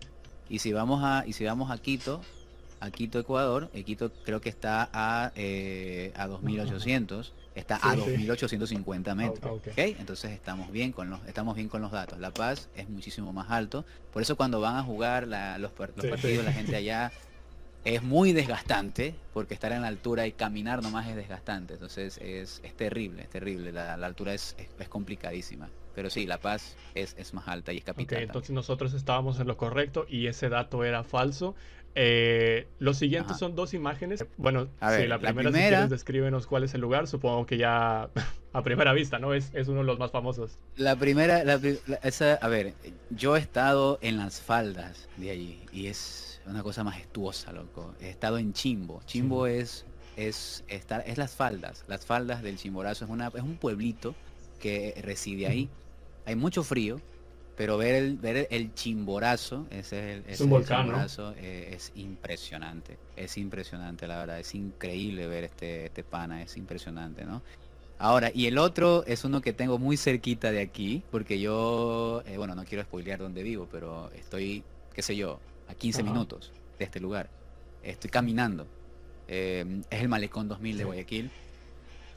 Y 0.49 0.59
si 0.59 0.73
vamos 0.73 1.05
a, 1.05 1.23
y 1.25 1.35
si 1.35 1.45
vamos 1.45 1.71
a 1.71 1.79
Quito, 1.79 2.21
a 2.81 2.91
Quito, 2.91 3.21
Ecuador, 3.21 3.71
el 3.73 3.85
Quito 3.85 4.11
creo 4.25 4.41
que 4.41 4.49
está 4.49 4.91
a, 4.93 5.31
eh, 5.37 6.13
a 6.17 6.27
2.800, 6.27 7.31
está 7.55 7.77
a 7.77 7.95
2.850 7.95 9.15
metros. 9.15 9.61
Entonces 9.77 10.33
estamos 10.33 10.73
bien, 10.73 10.91
con 10.91 11.09
los, 11.11 11.25
estamos 11.29 11.55
bien 11.55 11.69
con 11.69 11.81
los 11.81 11.93
datos. 11.93 12.19
La 12.19 12.33
Paz 12.33 12.69
es 12.75 12.89
muchísimo 12.89 13.33
más 13.33 13.53
alto. 13.53 13.85
Por 14.13 14.21
eso 14.21 14.35
cuando 14.37 14.61
van 14.61 14.75
a 14.75 14.83
jugar 14.83 15.29
los, 15.29 15.61
los 15.61 15.71
partidos, 15.71 16.45
la 16.45 16.53
gente 16.53 16.75
allá 16.75 17.13
es 17.85 18.03
muy 18.03 18.33
desgastante, 18.33 19.15
porque 19.33 19.55
estar 19.55 19.73
en 19.73 19.83
la 19.83 19.89
altura 19.89 20.27
y 20.27 20.33
caminar 20.33 20.83
nomás 20.83 21.09
es 21.09 21.17
desgastante. 21.17 21.75
Entonces 21.75 22.19
es, 22.19 22.61
es 22.65 22.75
terrible, 22.75 23.23
es 23.23 23.31
terrible. 23.31 23.73
La, 23.73 23.95
altura 23.95 24.35
es, 24.35 24.57
es, 24.79 24.89
complicadísima. 24.89 25.69
Pero 25.95 26.11
sí, 26.11 26.27
La 26.27 26.39
Paz 26.39 26.77
es, 26.95 27.15
es 27.19 27.35
más 27.35 27.47
alta 27.47 27.73
y 27.73 27.79
es 27.79 27.85
capital. 27.85 28.23
entonces 28.23 28.51
nosotros 28.51 28.95
estábamos 28.95 29.39
en 29.39 29.47
lo 29.47 29.57
correcto 29.57 30.07
y 30.09 30.27
ese 30.27 30.49
dato 30.49 30.83
era 30.83 31.05
falso. 31.05 31.55
Eh, 31.97 32.67
los 32.81 32.97
siguientes 32.97 33.37
son 33.37 33.55
dos 33.55 33.75
imágenes. 33.75 34.27
Bueno, 34.37 34.69
si 34.97 35.07
la 35.07 35.19
primera, 35.19 35.53
Si 35.53 35.59
quieres, 35.59 35.91
descríbenos 35.91 36.47
cuál 36.47 36.65
es 36.65 36.75
el 36.75 36.81
lugar. 36.81 37.07
Supongo 37.07 37.47
que 37.47 37.59
ya 37.59 38.09
a 38.53 38.63
primera 38.63 38.93
vista, 38.93 39.19
¿no? 39.19 39.35
Es, 39.35 39.51
es 39.55 39.69
uno 39.69 39.81
de 39.81 39.87
los 39.87 39.99
más 39.99 40.11
famosos. 40.11 40.59
La 40.77 40.97
primera, 40.97 41.45
la, 41.45 41.61
esa, 42.03 42.35
a 42.35 42.49
ver, 42.49 42.75
yo 43.11 43.37
he 43.37 43.41
estado 43.41 43.99
en 44.01 44.17
las 44.17 44.41
faldas 44.41 45.09
de 45.17 45.31
allí 45.31 45.63
y 45.73 45.87
es 45.87 46.24
una 46.47 46.63
cosa 46.63 46.85
majestuosa, 46.85 47.53
loco. 47.53 47.95
He 48.01 48.11
estado 48.11 48.39
en 48.39 48.53
Chimbo. 48.53 49.03
Chimbo 49.07 49.47
es 49.47 49.85
es 50.17 50.65
estar 50.69 51.03
es 51.07 51.19
las 51.19 51.35
faldas, 51.35 51.85
las 51.89 52.07
faldas 52.07 52.43
del 52.43 52.57
Chimborazo 52.57 53.05
es 53.05 53.11
una 53.11 53.29
es 53.29 53.43
un 53.43 53.57
pueblito 53.57 54.15
que 54.61 54.95
reside 55.03 55.47
ahí. 55.47 55.69
Hay 56.27 56.37
mucho 56.37 56.63
frío, 56.63 57.01
pero 57.57 57.77
ver 57.77 57.95
el 57.97 58.17
ver 58.17 58.49
el 58.51 58.75
Chimborazo, 58.75 59.67
ese 59.71 60.23
es, 60.27 60.41
el, 60.41 60.67
Chimborazo, 60.67 61.35
eh, 61.37 61.73
es 61.75 61.93
impresionante. 61.97 62.97
Es 63.17 63.37
impresionante, 63.37 64.07
la 64.07 64.19
verdad, 64.19 64.39
es 64.39 64.55
increíble 64.55 65.27
ver 65.27 65.45
este 65.45 65.87
este 65.87 66.05
pana, 66.05 66.43
es 66.43 66.57
impresionante, 66.57 67.25
¿no? 67.25 67.43
Ahora, 67.99 68.31
y 68.35 68.47
el 68.47 68.59
otro 68.59 69.05
es 69.07 69.25
uno 69.25 69.41
que 69.41 69.53
tengo 69.53 69.79
muy 69.79 69.97
cerquita 69.97 70.51
de 70.51 70.61
aquí, 70.61 71.03
porque 71.11 71.39
yo, 71.39 72.23
eh, 72.27 72.37
bueno, 72.37 72.55
no 72.55 72.65
quiero 72.65 72.83
spoilear 72.83 73.21
dónde 73.21 73.43
vivo, 73.43 73.69
pero 73.71 74.11
estoy, 74.13 74.65
qué 74.93 75.01
sé 75.01 75.15
yo, 75.15 75.39
a 75.69 75.75
15 75.75 76.03
minutos 76.03 76.53
de 76.79 76.85
este 76.85 77.01
lugar. 77.01 77.31
Estoy 77.83 78.11
caminando. 78.11 78.67
Eh, 79.29 79.83
es 79.91 80.01
el 80.01 80.09
Malecón 80.09 80.49
2000 80.49 80.79
de 80.79 80.85
Guayaquil. 80.85 81.31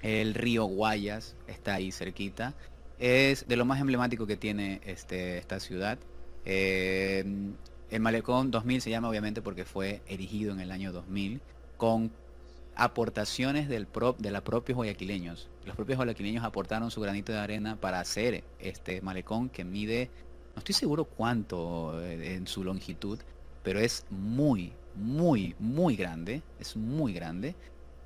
El 0.02 0.34
río 0.34 0.66
Guayas 0.66 1.36
está 1.48 1.76
ahí 1.76 1.92
cerquita. 1.92 2.54
Es 3.00 3.48
de 3.48 3.56
lo 3.56 3.66
más 3.66 3.80
emblemático 3.80 4.26
que 4.26 4.38
tiene 4.38 4.82
este, 4.86 5.38
esta 5.38 5.60
ciudad. 5.60 5.98
Eh, 6.46 7.24
el 7.90 8.00
Malecón 8.02 8.52
2000 8.52 8.82
se 8.82 8.90
llama 8.90 9.10
obviamente 9.10 9.42
porque 9.42 9.66
fue 9.66 10.02
erigido 10.08 10.54
en 10.54 10.60
el 10.60 10.72
año 10.72 10.92
2000 10.92 11.42
con 11.78 12.12
aportaciones 12.76 13.68
del 13.70 13.88
prop, 13.88 14.20
de 14.20 14.32
los 14.32 14.42
propios 14.42 14.76
guayaquileños. 14.76 15.50
Los 15.66 15.76
propios 15.76 15.98
guayaquileños 15.98 16.44
aportaron 16.44 16.92
su 16.92 17.02
granito 17.02 17.32
de 17.32 17.40
arena 17.40 17.76
para 17.76 18.00
hacer 18.00 18.44
este 18.60 19.02
malecón 19.02 19.50
que 19.50 19.66
mide, 19.66 20.10
no 20.56 20.60
estoy 20.60 20.76
seguro 20.76 21.06
cuánto 21.06 22.02
eh, 22.04 22.36
en 22.36 22.48
su 22.48 22.64
longitud, 22.64 23.20
pero 23.68 23.82
es 23.82 24.06
muy, 24.10 24.72
muy, 24.96 25.54
muy 25.60 25.98
grande, 25.98 26.42
es 26.58 26.78
muy 26.78 27.12
grande. 27.12 27.54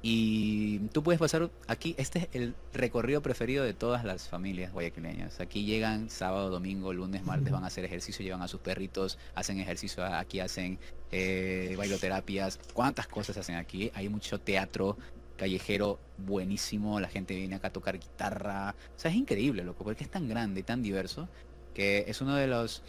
Y 0.01 0.79
tú 0.87 1.03
puedes 1.03 1.19
pasar 1.19 1.51
aquí, 1.67 1.93
este 1.99 2.17
es 2.17 2.27
el 2.33 2.55
recorrido 2.73 3.21
preferido 3.21 3.63
de 3.63 3.75
todas 3.75 4.03
las 4.03 4.27
familias 4.27 4.73
guayaquileñas. 4.73 5.39
Aquí 5.39 5.63
llegan 5.63 6.09
sábado, 6.09 6.49
domingo, 6.49 6.93
lunes, 6.93 7.23
martes, 7.23 7.53
van 7.53 7.63
a 7.63 7.67
hacer 7.67 7.85
ejercicio, 7.85 8.25
llevan 8.25 8.41
a 8.41 8.47
sus 8.47 8.59
perritos, 8.59 9.19
hacen 9.35 9.59
ejercicio, 9.59 10.03
aquí 10.03 10.39
hacen 10.39 10.79
eh, 11.11 11.75
bailoterapias, 11.77 12.59
cuántas 12.73 13.05
cosas 13.05 13.37
hacen 13.37 13.57
aquí. 13.57 13.91
Hay 13.93 14.09
mucho 14.09 14.39
teatro 14.39 14.97
callejero 15.37 15.99
buenísimo, 16.17 16.99
la 16.99 17.07
gente 17.07 17.35
viene 17.35 17.53
acá 17.53 17.67
a 17.67 17.71
tocar 17.71 17.99
guitarra. 17.99 18.73
O 18.97 18.99
sea, 18.99 19.11
es 19.11 19.17
increíble, 19.17 19.63
loco, 19.63 19.83
porque 19.83 20.05
es 20.05 20.09
tan 20.09 20.27
grande 20.27 20.61
y 20.61 20.63
tan 20.63 20.81
diverso 20.81 21.29
que 21.75 22.05
es 22.07 22.19
uno 22.19 22.35
de 22.35 22.47
los 22.47 22.81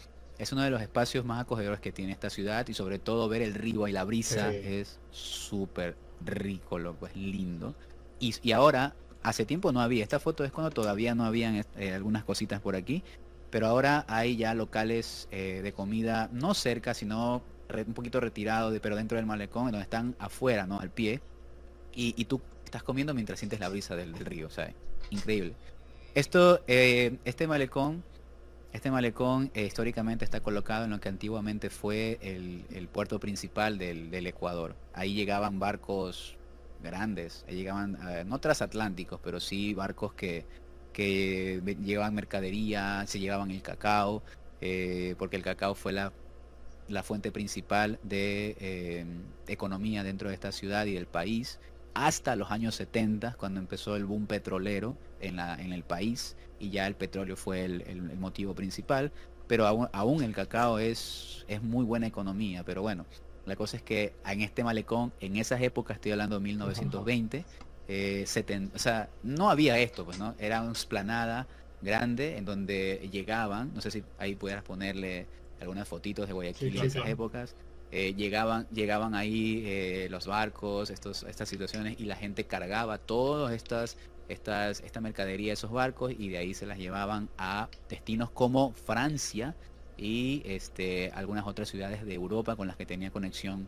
es 0.43 0.51
uno 0.51 0.61
de 0.61 0.69
los 0.69 0.81
espacios 0.81 1.25
más 1.25 1.41
acogedores 1.41 1.79
que 1.79 1.91
tiene 1.91 2.11
esta 2.11 2.29
ciudad 2.29 2.67
y 2.67 2.73
sobre 2.73 2.99
todo 2.99 3.27
ver 3.27 3.41
el 3.41 3.53
río 3.53 3.87
y 3.87 3.91
la 3.91 4.03
brisa 4.03 4.53
es 4.53 4.99
súper 5.11 5.95
rico, 6.23 6.77
loco, 6.79 7.07
es 7.07 7.15
lindo. 7.15 7.75
Y, 8.19 8.35
y, 8.41 8.51
ahora, 8.51 8.93
hace 9.23 9.45
tiempo 9.45 9.71
no 9.71 9.81
había, 9.81 10.03
esta 10.03 10.19
foto 10.19 10.43
es 10.43 10.51
cuando 10.51 10.71
todavía 10.71 11.15
no 11.15 11.25
habían 11.25 11.65
eh, 11.77 11.93
algunas 11.93 12.23
cositas 12.23 12.61
por 12.61 12.75
aquí, 12.75 13.03
pero 13.49 13.67
ahora 13.67 14.05
hay 14.07 14.35
ya 14.35 14.53
locales 14.53 15.27
eh, 15.31 15.61
de 15.63 15.73
comida, 15.73 16.29
no 16.31 16.53
cerca, 16.53 16.93
sino 16.93 17.41
un 17.69 17.93
poquito 17.93 18.19
retirado, 18.19 18.71
de, 18.71 18.79
pero 18.79 18.95
dentro 18.95 19.15
del 19.17 19.25
malecón, 19.25 19.65
donde 19.65 19.81
están 19.81 20.15
afuera, 20.19 20.67
¿no? 20.67 20.79
Al 20.79 20.89
pie. 20.89 21.21
Y, 21.95 22.13
y 22.17 22.25
tú 22.25 22.41
estás 22.65 22.83
comiendo 22.83 23.13
mientras 23.13 23.39
sientes 23.39 23.59
la 23.59 23.69
brisa 23.69 23.95
del, 23.95 24.13
río, 24.13 24.49
¿sabes? 24.49 24.73
Increíble. 25.09 25.53
Esto, 26.15 26.61
eh, 26.67 27.17
este 27.25 27.47
malecón 27.47 28.03
este 28.73 28.89
malecón 28.89 29.51
históricamente 29.53 30.25
está 30.25 30.41
colocado 30.41 30.85
en 30.85 30.91
lo 30.91 30.99
que 30.99 31.07
antiguamente 31.07 31.69
fue 31.69 32.17
el, 32.21 32.87
puerto 32.91 33.19
principal 33.19 33.77
del, 33.77 34.25
Ecuador. 34.25 34.75
Ahí 34.93 35.13
llegaban 35.13 35.59
barcos 35.59 36.35
grandes, 36.81 37.45
llegaban, 37.47 37.97
eh, 38.09 38.23
no 38.25 38.39
transatlánticos, 38.39 39.19
pero 39.23 39.39
sí 39.39 39.75
barcos 39.75 40.13
que, 40.15 40.45
llevaban 40.95 42.15
mercadería, 42.15 43.05
se 43.07 43.19
llevaban 43.19 43.51
el 43.51 43.61
cacao, 43.61 44.23
eh, 44.59 45.15
porque 45.19 45.35
el 45.35 45.43
cacao 45.43 45.75
fue 45.75 45.93
la, 45.93 46.11
fuente 47.03 47.31
principal 47.31 47.99
de 48.03 48.57
eh, 48.59 49.05
economía 49.47 50.03
dentro 50.03 50.29
de 50.29 50.35
esta 50.35 50.51
ciudad 50.51 50.87
y 50.87 50.93
del 50.93 51.05
país, 51.05 51.59
hasta 51.93 52.35
los 52.35 52.49
años 52.49 52.73
70, 52.75 53.35
cuando 53.35 53.59
empezó 53.59 53.95
el 53.95 54.05
boom 54.05 54.25
petrolero 54.25 54.97
en 55.21 55.39
el 55.39 55.83
país 55.83 56.35
y 56.63 56.69
ya 56.69 56.87
el 56.87 56.95
petróleo 56.95 57.35
fue 57.35 57.65
el, 57.65 58.17
motivo 58.17 58.55
principal, 58.55 59.11
pero 59.47 59.67
aún, 59.67 60.23
el 60.23 60.33
cacao 60.33 60.79
es, 60.79 61.45
es 61.47 61.61
muy 61.61 61.83
buena 61.83 62.07
economía, 62.07 62.63
pero 62.63 62.81
bueno, 62.81 63.05
la 63.45 63.55
cosa 63.55 63.77
es 63.77 63.83
que 63.83 64.13
en 64.25 64.41
este 64.41 64.63
malecón, 64.63 65.11
en 65.19 65.35
esas 65.35 65.61
épocas, 65.61 65.97
estoy 65.97 66.13
hablando 66.13 66.37
de 66.37 66.43
1920, 66.43 67.45
eh, 67.89 68.25
o 68.73 68.79
sea, 68.79 69.09
no 69.23 69.49
había 69.49 69.77
esto, 69.77 70.05
pues, 70.05 70.17
¿no? 70.17 70.35
Era 70.39 70.61
una 70.61 70.71
esplanada 70.71 71.47
grande 71.81 72.37
en 72.37 72.45
donde 72.45 73.09
llegaban, 73.11 73.73
no 73.73 73.81
sé 73.81 73.91
si 73.91 74.03
ahí 74.17 74.35
pudieras 74.35 74.63
ponerle 74.63 75.27
algunas 75.59 75.87
fotitos 75.87 76.27
de 76.27 76.33
Guayaquil 76.33 76.77
en 76.77 76.85
esas 76.85 77.07
épocas, 77.09 77.55
eh, 77.91 78.15
llegaban, 78.15 78.67
llegaban 78.71 79.13
ahí 79.13 79.63
eh, 79.65 80.07
los 80.09 80.25
barcos, 80.25 80.89
estos, 80.89 81.23
estas 81.23 81.49
situaciones, 81.49 81.99
y 81.99 82.05
la 82.05 82.15
gente 82.15 82.45
cargaba 82.45 82.97
todas 82.97 83.53
estas 83.53 83.97
estas, 84.33 84.81
esta 84.81 84.99
mercadería, 84.99 85.53
esos 85.53 85.71
barcos, 85.71 86.13
y 86.17 86.29
de 86.29 86.37
ahí 86.37 86.53
se 86.53 86.65
las 86.65 86.77
llevaban 86.77 87.29
a 87.37 87.69
destinos 87.89 88.29
como 88.29 88.73
Francia 88.73 89.55
y 89.97 90.41
este, 90.45 91.11
algunas 91.13 91.47
otras 91.47 91.69
ciudades 91.69 92.05
de 92.05 92.13
Europa 92.13 92.55
con 92.55 92.67
las 92.67 92.75
que 92.75 92.85
tenía 92.85 93.11
conexión 93.11 93.67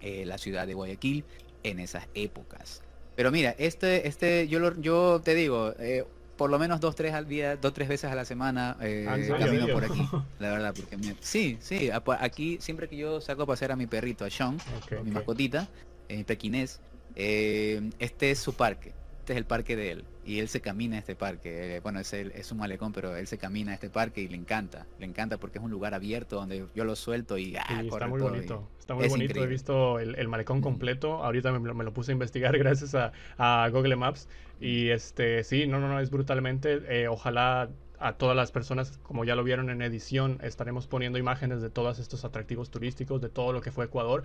eh, 0.00 0.24
la 0.24 0.38
ciudad 0.38 0.66
de 0.66 0.74
Guayaquil 0.74 1.24
en 1.62 1.78
esas 1.78 2.08
épocas. 2.14 2.82
Pero 3.16 3.30
mira, 3.30 3.54
este, 3.58 4.08
este, 4.08 4.48
yo, 4.48 4.74
yo 4.80 5.20
te 5.22 5.34
digo, 5.34 5.74
eh, 5.78 6.04
por 6.36 6.50
lo 6.50 6.58
menos 6.58 6.80
dos, 6.80 6.94
tres 6.94 7.12
al 7.12 7.28
día, 7.28 7.56
dos, 7.56 7.74
tres 7.74 7.88
veces 7.88 8.10
a 8.10 8.14
la 8.14 8.24
semana 8.24 8.78
eh, 8.80 9.06
ah, 9.06 9.18
camino 9.38 9.68
por 9.68 9.84
aquí, 9.84 10.00
la 10.38 10.52
verdad, 10.52 10.74
porque 10.74 11.14
sí, 11.20 11.58
sí, 11.60 11.90
aquí 12.18 12.58
siempre 12.60 12.88
que 12.88 12.96
yo 12.96 13.20
saco 13.20 13.42
a 13.42 13.46
pasear 13.46 13.72
a 13.72 13.76
mi 13.76 13.86
perrito, 13.86 14.24
a 14.24 14.30
Sean, 14.30 14.56
mi 15.04 15.10
mascotita, 15.10 15.68
en 16.08 16.24
pequinés, 16.24 16.80
este 17.14 18.30
es 18.30 18.38
su 18.38 18.54
parque 18.54 18.94
este 19.30 19.34
es 19.34 19.38
el 19.38 19.46
parque 19.46 19.76
de 19.76 19.92
él 19.92 20.04
y 20.24 20.40
él 20.40 20.48
se 20.48 20.60
camina 20.60 20.96
a 20.96 20.98
este 20.98 21.14
parque. 21.14 21.76
Eh, 21.76 21.80
bueno, 21.80 22.00
es, 22.00 22.12
es 22.12 22.50
un 22.50 22.58
malecón, 22.58 22.92
pero 22.92 23.14
él 23.14 23.28
se 23.28 23.38
camina 23.38 23.70
a 23.70 23.74
este 23.74 23.88
parque 23.88 24.20
y 24.20 24.28
le 24.28 24.36
encanta. 24.36 24.88
Le 24.98 25.06
encanta 25.06 25.38
porque 25.38 25.58
es 25.58 25.64
un 25.64 25.70
lugar 25.70 25.94
abierto 25.94 26.34
donde 26.34 26.66
yo 26.74 26.84
lo 26.84 26.96
suelto 26.96 27.38
y 27.38 27.54
ah, 27.56 27.80
está 27.80 28.08
muy 28.08 28.20
bonito. 28.20 28.68
Está 28.80 28.94
muy 28.94 29.08
bonito. 29.08 29.40
He 29.40 29.46
visto 29.46 30.00
el, 30.00 30.26
malecón 30.26 30.60
completo. 30.60 31.22
Ahorita 31.22 31.52
me, 31.52 31.72
me, 31.72 31.84
lo 31.84 31.92
puse 31.92 32.10
a 32.10 32.14
investigar 32.14 32.58
gracias 32.58 32.96
a, 32.96 33.68
Google 33.70 33.94
Maps. 33.94 34.28
Y 34.60 34.88
este, 34.88 35.44
sí, 35.44 35.68
no, 35.68 35.78
no, 35.78 35.86
no, 35.86 36.00
es 36.00 36.10
brutalmente. 36.10 36.80
Eh, 36.88 37.06
ojalá 37.06 37.70
a 38.00 38.14
todas 38.14 38.34
las 38.34 38.50
personas, 38.50 38.98
como 39.04 39.24
ya 39.24 39.36
lo 39.36 39.44
vieron 39.44 39.70
en 39.70 39.80
edición, 39.80 40.38
estaremos 40.42 40.88
poniendo 40.88 41.18
imágenes 41.18 41.62
de 41.62 41.70
todos 41.70 42.00
estos 42.00 42.24
atractivos 42.24 42.70
turísticos, 42.70 43.20
de 43.20 43.28
todo 43.28 43.52
lo 43.52 43.60
que 43.60 43.70
fue 43.70 43.84
Ecuador. 43.84 44.24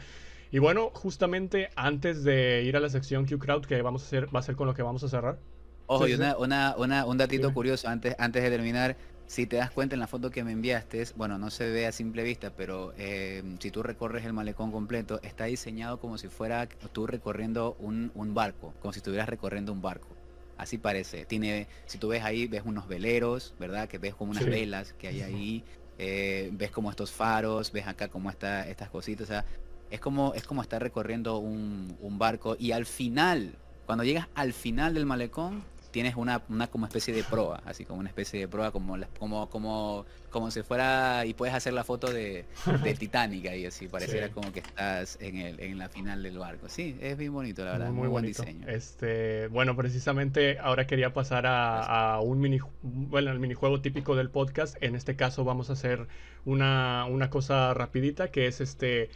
Y 0.51 0.59
bueno, 0.59 0.91
justamente 0.93 1.69
antes 1.75 2.24
de 2.24 2.64
ir 2.64 2.77
a 2.77 2.80
la 2.80 2.90
sección 2.90 3.25
Q-Crowd, 3.25 3.65
que 3.65 3.82
vamos 3.82 4.03
a 4.03 4.06
hacer, 4.06 4.35
va 4.35 4.40
a 4.40 4.43
ser 4.43 4.56
con 4.56 4.67
lo 4.67 4.74
que 4.74 4.83
vamos 4.83 5.03
a 5.03 5.09
cerrar. 5.09 5.40
Ojo, 5.88 6.07
y 6.07 6.14
una, 6.14 6.35
una, 6.77 7.06
un 7.06 7.17
datito 7.17 7.53
curioso 7.53 7.88
antes, 7.88 8.15
antes 8.17 8.43
de 8.43 8.49
terminar. 8.49 8.95
Si 9.27 9.48
te 9.48 9.56
das 9.56 9.72
cuenta 9.72 9.95
en 9.95 9.99
la 9.99 10.07
foto 10.07 10.30
que 10.30 10.43
me 10.43 10.51
enviaste, 10.51 11.03
bueno, 11.15 11.40
no 11.40 11.49
se 11.49 11.67
ve 11.72 11.88
a 11.88 11.91
simple 11.91 12.22
vista, 12.22 12.51
pero 12.56 12.93
eh, 12.95 13.41
si 13.59 13.72
tú 13.72 13.82
recorres 13.82 14.24
el 14.24 14.33
malecón 14.33 14.72
completo, 14.72 15.19
está 15.24 15.45
diseñado 15.45 15.99
como 15.99 16.19
si 16.19 16.27
fuera 16.27 16.67
tú 16.93 17.07
recorriendo 17.07 17.75
un, 17.80 18.11
un 18.14 18.35
barco, 18.35 18.75
como 18.82 18.93
si 18.93 18.99
estuvieras 18.99 19.27
recorriendo 19.27 19.72
un 19.72 19.82
barco. 19.82 20.09
Así 20.57 20.77
parece. 20.77 21.25
Tiene, 21.25 21.67
si 21.85 21.98
tú 21.98 22.09
ves 22.09 22.24
ahí, 22.24 22.48
ves 22.48 22.61
unos 22.65 22.88
veleros, 22.88 23.56
¿verdad? 23.59 23.90
Que 23.90 23.98
ves 23.98 24.14
como 24.14 24.32
unas 24.32 24.45
velas 24.45 24.93
que 24.93 25.07
hay 25.07 25.22
ahí. 25.22 25.64
Eh, 25.98 26.49
ves 26.53 26.72
como 26.72 26.90
estos 26.90 27.11
faros, 27.11 27.72
ves 27.72 27.88
acá 27.88 28.07
como 28.09 28.30
está, 28.30 28.67
estas 28.69 28.90
cositas. 28.90 29.25
O 29.25 29.27
sea, 29.27 29.45
es 29.89 29.99
como, 29.99 30.33
es 30.33 30.43
como 30.43 30.61
estar 30.61 30.81
recorriendo 30.81 31.38
un, 31.38 31.97
un 32.01 32.17
barco. 32.17 32.55
Y 32.59 32.72
al 32.72 32.85
final, 32.85 33.55
cuando 33.85 34.03
llegas 34.03 34.27
al 34.35 34.53
final 34.53 34.93
del 34.93 35.05
malecón, 35.05 35.64
tienes 35.95 36.17
una, 36.17 36.41
una 36.49 36.67
como 36.67 36.85
especie 36.85 37.14
de 37.14 37.23
proa, 37.23 37.61
así 37.64 37.85
como 37.85 38.01
una 38.01 38.09
especie 38.09 38.38
de 38.38 38.49
proa 38.49 38.72
como 38.72 38.97
como 39.17 39.49
como 39.49 40.05
como 40.30 40.51
si 40.51 40.61
fuera 40.61 41.25
y 41.25 41.33
puedes 41.33 41.55
hacer 41.55 41.72
la 41.72 41.85
foto 41.85 42.11
de, 42.11 42.43
de 42.83 42.93
Titanic 42.99 43.45
y 43.53 43.65
así 43.65 43.88
pareciera 43.88 44.27
como 44.27 44.51
que 44.51 44.59
estás 44.59 45.17
en 45.22 45.38
el 45.38 45.57
en 45.61 45.77
la 45.77 45.88
final 45.88 46.22
del 46.22 46.38
barco. 46.38 46.67
Sí, 46.67 46.97
es 46.99 47.17
bien 47.17 47.31
bonito 47.31 47.64
la 47.64 47.72
verdad, 47.72 47.91
muy, 47.91 48.09
buen 48.09 48.25
diseño. 48.25 48.67
Este, 48.67 49.47
bueno, 49.47 49.77
precisamente 49.77 50.59
ahora 50.59 50.85
quería 50.85 51.14
pasar 51.14 51.45
a, 51.45 52.15
a 52.15 52.19
un 52.19 52.41
mini 52.41 52.59
bueno, 52.81 53.31
el 53.31 53.39
minijuego 53.39 53.80
típico 53.80 54.17
del 54.17 54.30
podcast. 54.30 54.75
En 54.81 54.95
este 54.95 55.15
caso 55.15 55.45
vamos 55.45 55.69
a 55.69 55.73
hacer 55.73 56.07
una 56.43 57.05
una 57.05 57.30
cosa 57.30 57.73
rapidita 57.73 58.31
que 58.31 58.47
es 58.47 58.59
este 58.59 59.11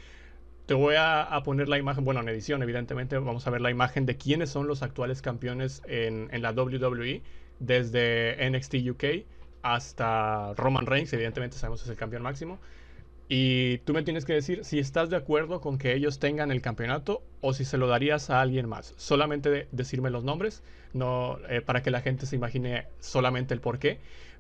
te 0.70 0.76
voy 0.76 0.94
a, 1.00 1.42
poner 1.44 1.68
la 1.68 1.80
imagen, 1.80 2.06
bueno, 2.06 2.20
en 2.20 2.30
edición, 2.30 2.62
evidentemente, 2.62 3.18
vamos 3.18 3.48
a 3.48 3.50
ver 3.50 3.60
la 3.60 3.72
imagen 3.72 4.06
de 4.06 4.18
quiénes 4.18 4.52
son 4.52 4.68
los 4.68 4.84
actuales 4.84 5.24
campeones 5.24 5.82
en, 5.88 6.30
la 6.44 6.52
WWE, 6.52 7.24
desde 7.58 8.38
NXT 8.52 8.76
UK 8.88 9.26
hasta 9.64 10.54
Roman 10.54 10.86
Reigns, 10.86 11.12
evidentemente 11.12 11.58
sabemos 11.58 11.82
que 11.82 11.86
es 11.86 11.90
el 11.90 11.98
campeón 11.98 12.22
máximo. 12.22 12.60
Y 13.28 13.80
tú 13.80 13.96
me 13.96 14.04
tienes 14.04 14.26
que 14.26 14.34
decir 14.34 14.64
si 14.64 14.78
estás 14.78 15.10
de 15.10 15.16
acuerdo 15.16 15.60
con 15.60 15.80
que 15.80 15.96
ellos 15.96 16.20
tengan 16.20 16.52
el 16.52 16.62
campeonato 16.62 17.24
o 17.42 17.54
si 17.54 17.66
se 17.66 17.80
lo 17.80 17.88
darías 17.88 18.30
a 18.30 18.40
alguien 18.40 18.70
más. 18.70 18.94
Solamente 18.96 19.68
decirme 19.72 20.12
los 20.12 20.24
nombres, 20.24 20.62
no 20.94 21.40
eh, 21.50 21.62
para 21.62 21.82
que 21.82 21.90
la 21.90 22.02
gente 22.02 22.28
se 22.28 22.36
imagine 22.36 22.86
solamente 23.00 23.56
el 23.56 23.60
por 23.60 23.80
qué. 23.80 23.98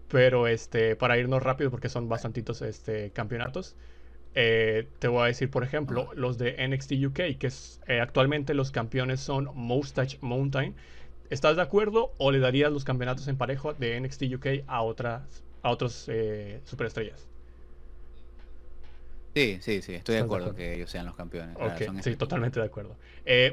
Pero 0.09 0.47
este, 0.47 0.95
para 0.95 1.17
irnos 1.17 1.41
rápido, 1.41 1.71
porque 1.71 1.89
son 1.89 2.07
bastantitos 2.07 2.61
este, 2.61 3.09
campeonatos. 3.09 3.75
Eh, 4.35 4.87
te 4.99 5.07
voy 5.07 5.23
a 5.23 5.25
decir, 5.25 5.49
por 5.49 5.63
ejemplo, 5.63 6.09
los 6.15 6.37
de 6.37 6.55
NXT 6.67 6.93
UK, 7.07 7.37
que 7.39 7.47
es, 7.47 7.81
eh, 7.87 7.99
actualmente 7.99 8.53
los 8.53 8.71
campeones 8.71 9.19
son 9.19 9.49
Moustache 9.55 10.17
Mountain. 10.21 10.75
¿Estás 11.29 11.55
de 11.55 11.61
acuerdo 11.61 12.13
o 12.17 12.31
le 12.31 12.39
darías 12.39 12.71
los 12.71 12.83
campeonatos 12.83 13.27
en 13.27 13.37
parejo 13.37 13.73
de 13.73 13.99
NXT 13.99 14.23
UK 14.35 14.47
a 14.67 14.81
otras 14.81 15.43
a 15.61 15.71
otros 15.71 16.05
eh, 16.07 16.61
superestrellas? 16.63 17.27
Sí, 19.35 19.59
sí, 19.61 19.81
sí, 19.81 19.93
estoy 19.93 20.15
de 20.15 20.21
acuerdo, 20.21 20.55
que 20.55 20.75
ellos 20.75 20.89
sean 20.89 21.05
los 21.05 21.15
campeones. 21.15 21.55
sí, 22.03 22.15
totalmente 22.15 22.59
de 22.59 22.65
acuerdo. 22.65 22.97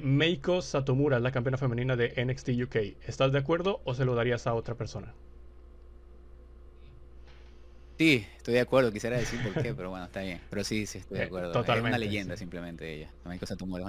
Meiko 0.02 0.62
Satomura 0.62 1.18
es 1.18 1.22
la 1.22 1.32
campeona 1.32 1.58
femenina 1.58 1.96
de 1.96 2.12
NXT 2.24 2.50
UK. 2.64 2.76
¿Estás 3.06 3.32
de 3.32 3.38
acuerdo 3.38 3.80
o 3.84 3.94
se 3.94 4.05
lo 4.05 4.14
darías 4.14 4.46
a 4.46 4.55
otra 4.55 4.74
persona? 4.74 5.14
Sí, 7.99 8.26
estoy 8.36 8.55
de 8.55 8.60
acuerdo, 8.60 8.92
quisiera 8.92 9.16
decir 9.16 9.42
por 9.42 9.62
qué, 9.62 9.75
pero 9.75 9.89
bueno, 9.89 10.05
está 10.05 10.20
bien. 10.20 10.41
Pero 10.50 10.65
sí, 10.65 10.86
sí, 10.86 10.99
estoy 10.99 11.16
de 11.18 11.25
eh, 11.25 11.26
acuerdo. 11.26 11.52
totalmente, 11.52 11.89
es 11.89 11.97
una 11.97 11.99
leyenda 11.99 12.36
simplemente 12.36 12.92
ella. 12.92 13.10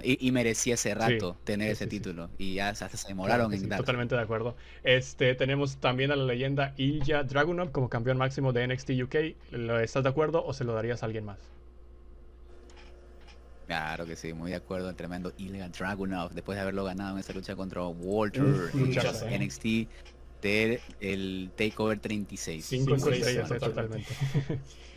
Y, 0.03 0.27
y 0.27 0.31
merecía 0.31 0.75
ese 0.75 0.95
rato 0.95 1.37
tener 1.43 1.71
ese 1.71 1.87
título. 1.87 2.29
Y 2.37 2.55
ya 2.55 2.69
hasta 2.69 2.87
se 2.89 3.07
demoraron 3.09 3.53
en 3.53 3.67
dar. 3.67 3.79
Totalmente 3.79 4.15
de 4.15 4.21
acuerdo. 4.21 4.55
Este, 4.83 5.35
tenemos 5.35 5.77
también 5.77 6.11
a 6.11 6.15
la 6.15 6.23
leyenda 6.23 6.73
Ilya 6.77 7.23
Dragunov 7.23 7.71
como 7.71 7.89
campeón 7.89 8.17
máximo 8.17 8.53
de 8.53 8.67
NXT 8.67 8.91
UK. 9.03 9.15
¿Estás 9.81 10.03
de 10.03 10.09
acuerdo 10.09 10.45
o 10.45 10.53
se 10.53 10.63
lo 10.63 10.73
darías 10.73 11.03
a 11.03 11.05
alguien 11.05 11.25
más? 11.25 11.39
Claro 13.67 14.05
que 14.05 14.15
sí, 14.15 14.31
muy 14.31 14.51
de 14.51 14.57
acuerdo. 14.57 14.89
El 14.89 14.95
tremendo 14.95 15.33
Ilya 15.37 15.67
Dragunov, 15.67 16.31
después 16.31 16.55
de 16.55 16.61
haberlo 16.61 16.85
ganado 16.85 17.15
en 17.15 17.19
esa 17.19 17.33
lucha 17.33 17.57
contra 17.57 17.85
Walter 17.85 18.41
NXT 18.41 19.65
el 20.41 21.51
Takeover 21.55 21.99
36. 21.99 22.65
5 22.65 22.95
estrellas, 22.95 23.49
totalmente. 23.49 24.07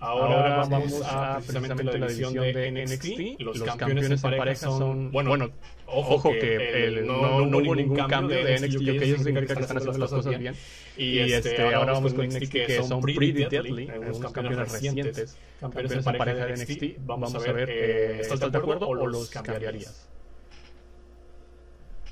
Ahora, 0.00 0.64
vamos 0.64 1.02
a 1.04 1.38
precisamente 1.38 1.82
la 1.82 2.06
división 2.06 2.34
de 2.34 2.70
NXT. 2.70 3.40
Los, 3.40 3.62
campeones 3.62 4.10
en 4.10 4.20
pareja 4.20 4.66
son, 4.66 5.10
bueno, 5.10 5.50
ojo 5.86 6.30
que 6.32 6.86
el, 6.86 7.06
no, 7.06 7.44
no, 7.46 7.58
hubo 7.58 7.74
ningún 7.74 7.96
cambio 8.06 8.36
de 8.44 8.60
NXT, 8.60 8.78
que 8.78 9.04
ellos 9.04 9.22
significa 9.22 9.56
que 9.56 9.62
están 9.62 9.76
haciendo 9.78 9.98
las 9.98 10.10
cosas 10.10 10.38
bien. 10.38 10.54
Y 10.96 11.18
este, 11.18 11.50
este 11.50 11.74
ahora 11.74 11.92
vamos 11.92 12.14
con 12.14 12.26
NXT 12.26 12.52
que 12.52 12.82
son 12.82 13.00
Pretty 13.00 13.44
Deadly, 13.44 13.90
unos 13.98 14.32
campeones 14.32 14.72
recientes, 14.72 15.36
campeones 15.60 15.92
en 15.92 16.04
pareja 16.04 16.46
de 16.46 16.56
NXT. 16.56 17.04
Vamos 17.04 17.34
a 17.34 17.38
ver, 17.38 17.68
eh, 17.68 18.20
¿estás 18.20 18.40
de 18.40 18.58
acuerdo 18.58 18.88
o 18.88 18.94
los 18.94 19.30
cambiarías? 19.30 20.08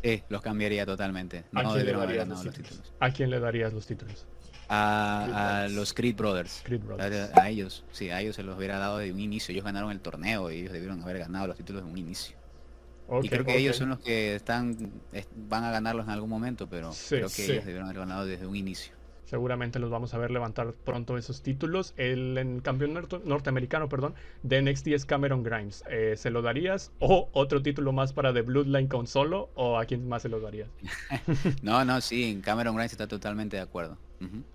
Eh, 0.06 0.22
los 0.28 0.40
cambiaría 0.40 0.86
totalmente. 0.86 1.44
No 1.50 1.74
debieron 1.74 2.02
haber 2.02 2.18
ganado 2.18 2.44
los 2.44 2.54
títulos. 2.54 2.92
¿A 3.00 3.10
quién 3.10 3.30
le 3.30 3.40
darías 3.40 3.72
los 3.72 3.86
títulos? 3.86 4.26
a, 4.68 5.68
los 5.70 5.92
Creed 5.92 6.16
Brothers. 6.16 6.62
A, 7.34 7.48
ellos, 7.48 7.84
sí, 7.90 8.10
a 8.10 8.20
ellos 8.20 8.36
se 8.36 8.42
los 8.42 8.56
hubiera 8.56 8.78
dado 8.78 8.98
de 8.98 9.12
un 9.12 9.20
inicio. 9.20 9.52
Ellos 9.52 9.64
ganaron 9.64 9.90
el 9.90 10.00
torneo 10.00 10.50
y 10.50 10.58
ellos 10.60 10.72
debieron 10.72 11.02
haber 11.02 11.18
ganado 11.18 11.46
los 11.48 11.56
títulos 11.56 11.84
de 11.84 11.90
un 11.90 11.98
inicio. 11.98 12.36
y 13.22 13.28
creo 13.28 13.44
que 13.44 13.56
ellos 13.56 13.76
son 13.76 13.90
los 13.90 14.00
que 14.00 14.36
están 14.36 14.76
van 15.36 15.64
a 15.64 15.70
ganarlos 15.70 16.06
en 16.06 16.12
algún 16.12 16.30
momento, 16.30 16.68
pero 16.68 16.92
creo 17.08 17.28
que 17.28 17.44
ellos 17.44 17.64
debieron 17.64 17.88
haber 17.88 18.00
ganado 18.00 18.26
desde 18.26 18.46
un 18.46 18.56
inicio. 18.56 18.94
Seguramente 19.26 19.78
los 19.78 19.90
vamos 19.90 20.14
a 20.14 20.18
ver 20.18 20.30
levantar 20.30 20.72
pronto 20.72 21.18
esos 21.18 21.42
títulos. 21.42 21.94
El, 21.96 22.60
campeón 22.62 22.94
norteamericano, 23.24 23.88
perdón, 23.88 24.14
de 24.42 24.62
NXT 24.62 24.88
es 24.88 25.04
Cameron 25.04 25.42
Grimes. 25.42 25.84
Eh, 25.90 26.14
¿Se 26.16 26.30
lo 26.30 26.42
darías? 26.42 26.92
¿O 27.00 27.28
otro 27.32 27.60
título 27.60 27.92
más 27.92 28.12
para 28.12 28.32
The 28.32 28.42
Bloodline 28.42 28.86
con 28.86 29.06
solo? 29.06 29.50
¿O 29.54 29.78
a 29.78 29.84
quién 29.84 30.08
más 30.08 30.22
se 30.22 30.28
lo 30.28 30.40
darías? 30.40 30.68
no, 31.62 31.84
no, 31.84 32.00
sí, 32.00 32.40
Cameron 32.44 32.76
Grimes 32.76 32.92
está 32.92 33.08
totalmente 33.08 33.56
de 33.56 33.62
acuerdo. 33.62 33.98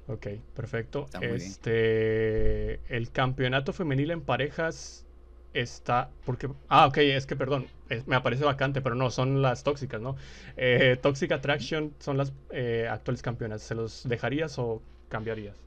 Ok, 0.08 0.28
perfecto. 0.56 1.08
Este, 1.22 2.80
el 2.88 3.12
campeonato 3.12 3.74
femenil 3.74 4.12
en 4.12 4.22
parejas 4.22 5.06
está 5.54 6.10
porque 6.26 6.50
ah 6.70 6.88
ok 6.88 6.98
es 6.98 7.26
que 7.26 7.36
perdón 7.36 7.68
me 8.06 8.16
aparece 8.16 8.44
vacante 8.44 8.82
pero 8.82 8.96
no 8.96 9.12
son 9.12 9.42
las 9.42 9.64
tóxicas 9.64 10.02
no 10.02 10.16
eh, 10.58 10.98
Toxic 11.02 11.32
Attraction 11.32 11.94
son 12.00 12.18
las 12.18 12.34
eh, 12.52 12.88
actuales 12.90 13.22
campeonas 13.22 13.62
se 13.62 13.76
los 13.76 14.08
dejarías 14.08 14.58
o 14.60 14.82
cambiarías 15.10 15.58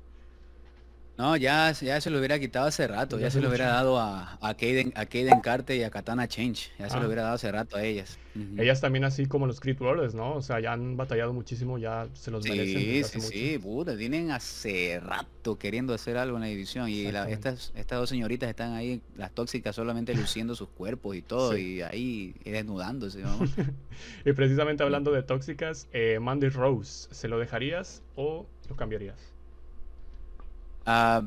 no, 1.16 1.36
ya, 1.36 1.72
ya 1.72 2.00
se 2.00 2.10
lo 2.10 2.18
hubiera 2.18 2.40
quitado 2.40 2.66
hace 2.66 2.88
rato, 2.88 3.20
ya, 3.20 3.30
se 3.30 3.40
lo 3.40 3.48
hubiera 3.48 3.68
dado 3.68 4.00
a, 4.00 4.36
a, 4.40 4.54
Kaden, 4.54 4.92
a 4.96 5.06
Kaden 5.06 5.40
Carter 5.40 5.76
y 5.76 5.84
a 5.84 5.90
Katana 5.90 6.26
Change, 6.26 6.72
ya 6.78 6.88
se 6.88 6.96
lo 6.96 7.02
ah. 7.02 7.06
hubiera 7.06 7.22
dado 7.22 7.34
hace 7.34 7.52
rato 7.52 7.76
a 7.76 7.84
ellas. 7.84 8.18
Ellas 8.58 8.80
también 8.80 9.04
así 9.04 9.26
como 9.26 9.46
los 9.46 9.60
Creed 9.60 9.78
¿no? 10.14 10.34
O 10.34 10.42
sea, 10.42 10.58
ya 10.58 10.72
han 10.72 10.96
batallado 10.96 11.32
muchísimo, 11.32 11.78
ya 11.78 12.08
se 12.14 12.32
los 12.32 12.42
merecen. 12.42 12.80
Sí, 12.80 13.04
sí, 13.04 13.20
sí, 13.20 13.58
puta, 13.58 13.96
tienen 13.96 14.32
hace 14.32 15.00
rato 15.00 15.56
queriendo 15.56 15.94
hacer 15.94 16.16
algo 16.16 16.36
en 16.36 16.42
la 16.42 16.48
división 16.48 16.88
y 16.88 17.06
estas, 17.06 17.72
estas 17.76 18.00
dos 18.00 18.08
señoritas 18.08 18.50
están 18.50 18.72
ahí, 18.72 19.00
las 19.16 19.30
tóxicas, 19.30 19.76
solamente 19.76 20.14
luciendo 20.14 20.56
sus 20.56 20.68
cuerpos 20.68 21.14
y 21.14 21.22
todo, 21.22 21.56
y 21.56 21.82
ahí 21.82 22.34
desnudándose, 22.44 23.22
y 24.24 24.32
precisamente 24.32 24.82
hablando 24.82 25.12
de 25.12 25.22
tóxicas, 25.22 25.86
eh, 25.92 26.18
Mandy 26.20 26.48
Rose, 26.48 27.06
¿se 27.12 27.28
lo 27.28 27.38
dejarías 27.38 28.02
o 28.16 28.46
lo 28.68 28.74
cambiarías? 28.74 29.33
Ah, 30.86 31.22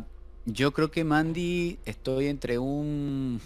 yo 0.45 0.71
creo 0.71 0.91
que 0.91 1.03
Mandy 1.03 1.79
estoy 1.85 2.27
entre 2.27 2.57
un, 2.57 3.41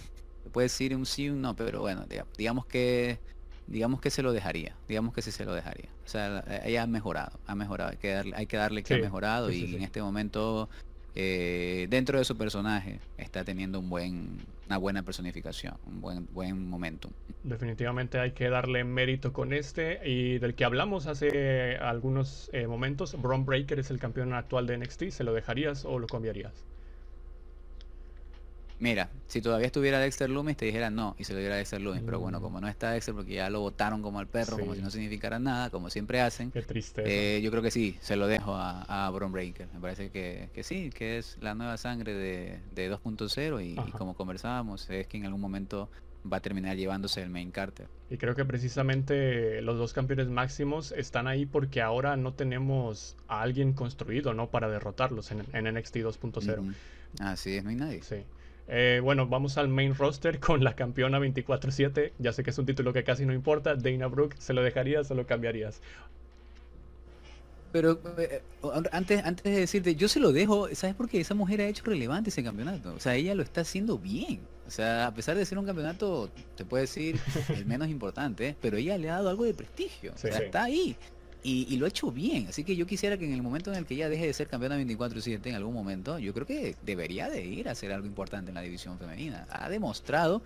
puede 0.52 0.66
decir 0.66 0.94
un 0.94 1.06
sí, 1.06 1.28
un 1.30 1.42
no, 1.42 1.56
pero 1.56 1.80
bueno, 1.80 2.04
digamos 2.36 2.66
que 2.66 3.18
digamos 3.66 4.00
que 4.00 4.10
se 4.10 4.22
lo 4.22 4.32
dejaría, 4.32 4.76
digamos 4.88 5.14
que 5.14 5.22
sí 5.22 5.30
se 5.32 5.44
lo 5.44 5.54
dejaría. 5.54 5.88
O 6.04 6.08
sea, 6.08 6.44
ella 6.64 6.82
ha 6.82 6.86
mejorado, 6.86 7.38
ha 7.46 7.54
mejorado, 7.54 7.90
hay 7.90 7.96
que 7.96 8.10
darle, 8.12 8.36
hay 8.36 8.46
que, 8.46 8.56
darle 8.56 8.82
que 8.82 8.94
ha 8.94 8.98
mejorado 8.98 9.50
y 9.50 9.74
en 9.74 9.82
este 9.82 10.02
momento 10.02 10.68
eh, 11.14 11.86
dentro 11.90 12.18
de 12.18 12.24
su 12.24 12.36
personaje 12.36 13.00
está 13.18 13.44
teniendo 13.44 13.78
un 13.78 13.90
buen, 13.90 14.38
una 14.66 14.78
buena 14.78 15.02
personificación, 15.02 15.74
un 15.86 16.00
buen, 16.00 16.26
buen 16.32 16.68
momento. 16.68 17.10
Definitivamente 17.42 18.18
hay 18.18 18.32
que 18.32 18.48
darle 18.48 18.84
mérito 18.84 19.32
con 19.32 19.52
este 19.52 20.00
y 20.08 20.38
del 20.38 20.54
que 20.54 20.64
hablamos 20.64 21.06
hace 21.06 21.76
algunos 21.76 22.50
eh, 22.52 22.66
momentos, 22.66 23.20
Braun 23.20 23.44
Breaker 23.44 23.78
es 23.78 23.90
el 23.90 23.98
campeón 23.98 24.32
actual 24.32 24.66
de 24.66 24.78
NXT, 24.78 25.10
¿se 25.10 25.24
lo 25.24 25.34
dejarías 25.34 25.84
o 25.84 25.98
lo 25.98 26.06
cambiarías? 26.06 26.64
Mira, 28.82 29.10
si 29.28 29.40
todavía 29.40 29.66
estuviera 29.66 30.00
Dexter 30.00 30.28
Loomis, 30.28 30.56
te 30.56 30.64
dijera 30.64 30.90
no, 30.90 31.14
y 31.16 31.22
se 31.22 31.34
lo 31.34 31.38
diera 31.38 31.54
a 31.54 31.58
Dexter 31.58 31.80
Loomis. 31.80 32.02
Pero 32.04 32.18
bueno, 32.18 32.40
mm. 32.40 32.42
como 32.42 32.60
no 32.60 32.66
está 32.66 32.90
Dexter, 32.90 33.14
porque 33.14 33.34
ya 33.34 33.48
lo 33.48 33.60
votaron 33.60 34.02
como 34.02 34.18
al 34.18 34.26
perro, 34.26 34.58
como 34.58 34.74
si 34.74 34.82
no 34.82 34.90
significara 34.90 35.38
nada, 35.38 35.70
como 35.70 35.88
siempre 35.88 36.20
hacen. 36.20 36.50
Qué 36.50 36.62
triste. 36.62 37.04
Eh, 37.06 37.40
yo 37.42 37.52
creo 37.52 37.62
que 37.62 37.70
sí, 37.70 37.96
se 38.00 38.16
lo 38.16 38.26
dejo 38.26 38.56
a, 38.56 39.06
a 39.06 39.10
Breaker. 39.10 39.68
Me 39.72 39.78
parece 39.78 40.10
que, 40.10 40.50
sí, 40.64 40.90
que 40.90 41.18
es 41.18 41.38
la 41.40 41.54
nueva 41.54 41.76
sangre 41.76 42.12
de, 42.12 42.58
2.0 42.74 43.64
y, 43.64 43.92
como 43.92 44.14
conversábamos, 44.14 44.90
es 44.90 45.06
que 45.06 45.16
en 45.16 45.26
algún 45.26 45.40
momento 45.40 45.88
va 46.30 46.38
a 46.38 46.40
terminar 46.40 46.76
llevándose 46.76 47.22
el 47.22 47.30
main 47.30 47.52
Carter. 47.52 47.86
Y 48.10 48.16
creo 48.16 48.34
que 48.34 48.44
precisamente 48.44 49.62
los 49.62 49.78
dos 49.78 49.92
campeones 49.92 50.26
máximos 50.26 50.90
están 50.90 51.28
ahí 51.28 51.46
porque 51.46 51.82
ahora 51.82 52.16
no 52.16 52.34
tenemos 52.34 53.16
a 53.28 53.42
alguien 53.42 53.74
construido, 53.74 54.34
¿no? 54.34 54.50
Para 54.50 54.68
derrotarlos 54.68 55.30
en, 55.30 55.38
NXT 55.38 55.96
2.0. 55.98 56.74
Así 57.20 57.54
es, 57.56 57.62
no 57.62 57.70
hay 57.70 57.76
nadie. 57.76 58.02
Sí. 58.02 58.24
Eh, 58.74 59.00
bueno, 59.02 59.26
vamos 59.26 59.58
al 59.58 59.68
main 59.68 59.94
roster 59.94 60.40
con 60.40 60.64
la 60.64 60.74
campeona 60.74 61.18
24-7. 61.20 62.12
Ya 62.18 62.32
sé 62.32 62.42
que 62.42 62.50
es 62.50 62.58
un 62.58 62.64
título 62.64 62.94
que 62.94 63.04
casi 63.04 63.26
no 63.26 63.34
importa. 63.34 63.76
Dana 63.76 64.06
Brooke, 64.06 64.34
¿se 64.38 64.54
lo 64.54 64.62
dejarías 64.62 65.10
o 65.10 65.14
lo 65.14 65.26
cambiarías? 65.26 65.82
Pero 67.70 68.00
eh, 68.16 68.40
antes, 68.92 69.22
antes 69.24 69.44
de 69.44 69.60
decirte, 69.60 69.94
yo 69.94 70.08
se 70.08 70.20
lo 70.20 70.32
dejo, 70.32 70.74
¿sabes 70.74 70.96
por 70.96 71.10
qué? 71.10 71.20
Esa 71.20 71.34
mujer 71.34 71.60
ha 71.60 71.68
hecho 71.68 71.84
relevante 71.84 72.30
ese 72.30 72.42
campeonato. 72.42 72.94
O 72.94 73.00
sea, 73.00 73.14
ella 73.14 73.34
lo 73.34 73.42
está 73.42 73.60
haciendo 73.60 73.98
bien. 73.98 74.40
O 74.66 74.70
sea, 74.70 75.06
a 75.06 75.14
pesar 75.14 75.36
de 75.36 75.44
ser 75.44 75.58
un 75.58 75.66
campeonato, 75.66 76.30
se 76.56 76.64
puede 76.64 76.84
decir, 76.84 77.20
el 77.54 77.66
menos 77.66 77.88
importante, 77.88 78.56
pero 78.62 78.78
ella 78.78 78.96
le 78.96 79.10
ha 79.10 79.16
dado 79.16 79.28
algo 79.28 79.44
de 79.44 79.52
prestigio. 79.52 80.14
o 80.14 80.18
sea, 80.18 80.38
está 80.38 80.64
ahí. 80.64 80.96
Y, 81.44 81.76
lo 81.76 81.86
ha 81.86 81.88
hecho 81.88 82.12
bien, 82.12 82.46
así 82.48 82.62
que 82.62 82.76
yo 82.76 82.86
quisiera 82.86 83.16
que 83.16 83.24
en 83.24 83.32
el 83.32 83.42
momento 83.42 83.72
en 83.72 83.78
el 83.78 83.84
que 83.84 83.94
ella 83.94 84.08
deje 84.08 84.26
de 84.26 84.32
ser 84.32 84.46
campeona 84.46 84.78
24-7 84.78 85.44
en 85.46 85.56
algún 85.56 85.74
momento, 85.74 86.20
yo 86.20 86.32
creo 86.32 86.46
que 86.46 86.76
debería 86.82 87.28
de 87.28 87.44
ir 87.44 87.68
a 87.68 87.72
hacer 87.72 87.92
algo 87.92 88.06
importante 88.06 88.50
en 88.50 88.54
la 88.54 88.60
división 88.60 88.96
femenina. 88.96 89.48
Ha 89.50 89.68
demostrado 89.68 90.40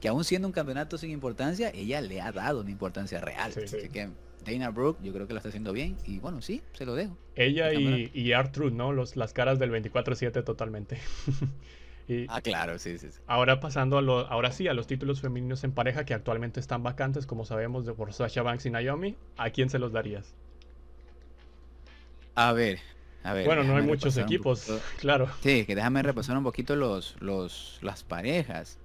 que 0.00 0.08
aún 0.08 0.24
siendo 0.24 0.48
un 0.48 0.52
campeonato 0.52 0.98
sin 0.98 1.10
importancia, 1.10 1.70
ella 1.74 2.02
le 2.02 2.20
ha 2.20 2.32
dado 2.32 2.60
una 2.60 2.70
importancia 2.70 3.18
real. 3.20 3.52
así 3.56 3.88
que 3.88 4.10
Dana 4.44 4.70
Brooke 4.70 5.02
yo 5.02 5.12
creo 5.12 5.26
que 5.26 5.32
lo 5.32 5.38
está 5.38 5.48
haciendo 5.48 5.72
bien 5.72 5.96
y 6.06 6.18
bueno, 6.18 6.42
sí, 6.42 6.60
se 6.74 6.84
lo 6.84 6.94
dejo. 6.94 7.16
Ella 7.34 7.72
y, 7.72 8.10
y 8.12 8.32
Artrude, 8.32 8.74
¿no? 8.74 8.92
Los, 8.92 9.16
las 9.16 9.32
caras 9.32 9.58
del 9.58 9.70
24-7 9.70 10.44
totalmente. 10.44 10.98
ah, 12.28 12.40
claro, 12.40 12.78
sí, 12.78 12.98
sí, 12.98 13.08
Ahora 13.26 13.60
pasando 13.60 13.98
a 13.98 14.02
lo, 14.02 14.26
ahora 14.26 14.52
sí 14.52 14.68
a 14.68 14.74
los 14.74 14.86
títulos 14.86 15.20
femeninos 15.20 15.64
en 15.64 15.72
pareja 15.72 16.04
que 16.04 16.14
actualmente 16.14 16.60
están 16.60 16.82
vacantes, 16.82 17.26
como 17.26 17.44
sabemos, 17.44 17.86
de 17.86 17.92
por 17.92 18.12
Sasha 18.12 18.42
Banks 18.42 18.66
y 18.66 18.70
Naomi, 18.70 19.16
¿a 19.36 19.50
quién 19.50 19.70
se 19.70 19.78
los 19.78 19.92
darías? 19.92 20.34
A 22.34 22.52
ver, 22.52 22.78
a 23.24 23.32
ver. 23.34 23.46
Bueno, 23.46 23.64
no 23.64 23.76
hay 23.76 23.82
muchos 23.82 24.16
equipos, 24.16 24.66
claro. 24.98 25.28
Sí, 25.42 25.64
que 25.64 25.74
déjame 25.74 26.02
repasar 26.02 26.36
un 26.36 26.44
poquito 26.44 26.76
los, 26.76 27.16
los, 27.20 27.78
las 27.82 28.02
parejas. 28.02 28.78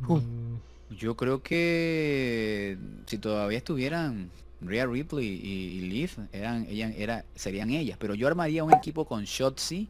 Mm. 0.00 0.56
Yo 0.90 1.16
creo 1.16 1.42
que 1.42 2.78
si 3.06 3.18
todavía 3.18 3.58
estuvieran 3.58 4.30
Rhea 4.60 4.86
Ripley 4.86 5.26
y, 5.26 5.80
Liv, 5.82 6.10
eran, 6.32 6.66
ellas, 6.68 6.92
era, 6.96 7.24
serían 7.34 7.70
ellas. 7.70 7.98
Pero 8.00 8.14
yo 8.14 8.26
armaría 8.26 8.64
un 8.64 8.72
equipo 8.72 9.04
con 9.04 9.24
Shotzi 9.24 9.88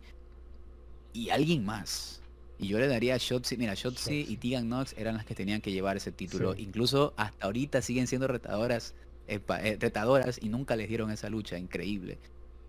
y 1.12 1.30
alguien 1.30 1.64
más. 1.64 2.20
Y 2.58 2.68
yo 2.68 2.78
le 2.78 2.88
daría 2.88 3.14
a 3.14 3.18
Shotzi, 3.18 3.56
mira, 3.56 3.74
Shotzi 3.74 4.26
y 4.28 4.36
Tegan 4.36 4.66
Knox 4.66 4.94
eran 4.98 5.16
las 5.16 5.24
que 5.24 5.34
tenían 5.34 5.60
que 5.60 5.70
llevar 5.70 5.96
ese 5.96 6.10
título. 6.10 6.56
Incluso 6.56 7.14
hasta 7.16 7.46
ahorita 7.46 7.82
siguen 7.82 8.06
siendo 8.06 8.26
retadoras, 8.26 8.94
eh, 9.28 9.40
eh, 9.62 9.76
retadoras 9.78 10.38
y 10.42 10.48
nunca 10.48 10.74
les 10.74 10.88
dieron 10.88 11.10
esa 11.10 11.28
lucha, 11.30 11.56
increíble. 11.56 12.18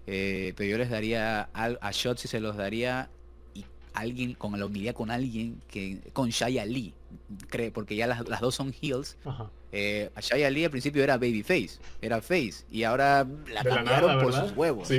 Eh, 0.05 0.53
pero 0.55 0.69
yo 0.69 0.77
les 0.77 0.89
daría 0.89 1.49
a, 1.53 1.65
a 1.81 1.91
Shotzi 1.91 2.27
se 2.27 2.39
los 2.39 2.55
daría 2.55 3.09
y 3.53 3.65
alguien 3.93 4.33
con 4.33 4.59
la 4.59 4.65
unidad 4.65 4.93
con 4.93 5.11
alguien 5.11 5.61
que 5.67 5.99
con 6.13 6.29
Shaya 6.29 6.65
Lee 6.65 6.93
cree 7.47 7.71
porque 7.71 7.95
ya 7.95 8.07
las, 8.07 8.41
dos 8.41 8.55
son 8.55 8.73
heels 8.81 9.17
eh, 9.71 10.09
a 10.15 10.21
Shaya 10.21 10.49
Lee 10.49 10.65
al 10.65 10.71
principio 10.71 11.03
era 11.03 11.17
babyface 11.17 11.79
era 12.01 12.21
face 12.21 12.65
y 12.71 12.83
ahora 12.83 13.27
la 13.53 13.63
cambiaron 13.63 14.19
por 14.21 14.33
sus 14.33 14.55
huevos 14.55 14.89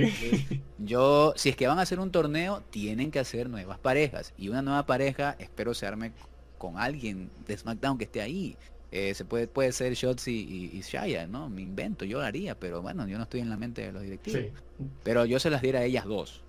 yo 0.78 1.32
si 1.36 1.48
es 1.48 1.56
que 1.56 1.66
van 1.66 1.78
a 1.78 1.82
hacer 1.82 1.98
un 1.98 2.12
torneo 2.12 2.62
tienen 2.70 3.10
que 3.10 3.18
hacer 3.18 3.48
nuevas 3.48 3.78
parejas 3.78 4.32
y 4.38 4.48
una 4.48 4.62
nueva 4.62 4.86
pareja 4.86 5.36
espero 5.38 5.74
se 5.74 5.86
arme 5.86 6.12
con 6.58 6.78
alguien 6.78 7.30
de 7.46 7.56
SmackDown 7.56 7.98
que 7.98 8.04
esté 8.04 8.20
ahí 8.20 8.56
eh, 8.92 9.14
se 9.14 9.24
puede, 9.24 9.46
puede 9.46 9.70
ser 9.72 9.94
Shotzi 9.94 10.70
y, 10.72 10.80
Shaya, 10.80 11.26
¿no? 11.26 11.48
Me 11.48 11.62
invento, 11.62 12.04
yo 12.04 12.18
lo 12.18 12.24
haría, 12.24 12.58
pero 12.58 12.82
bueno, 12.82 13.06
yo 13.06 13.18
no 13.18 13.24
estoy 13.24 13.40
en 13.40 13.48
la 13.48 13.56
mente 13.56 13.82
de 13.82 13.92
los 13.92 14.02
directivos. 14.02 14.50
Pero 15.04 15.24
yo 15.26 15.38
se 15.38 15.48
las 15.48 15.62
diera 15.62 15.80
a 15.80 15.84
ellas 15.84 16.06
dos. 16.06 16.42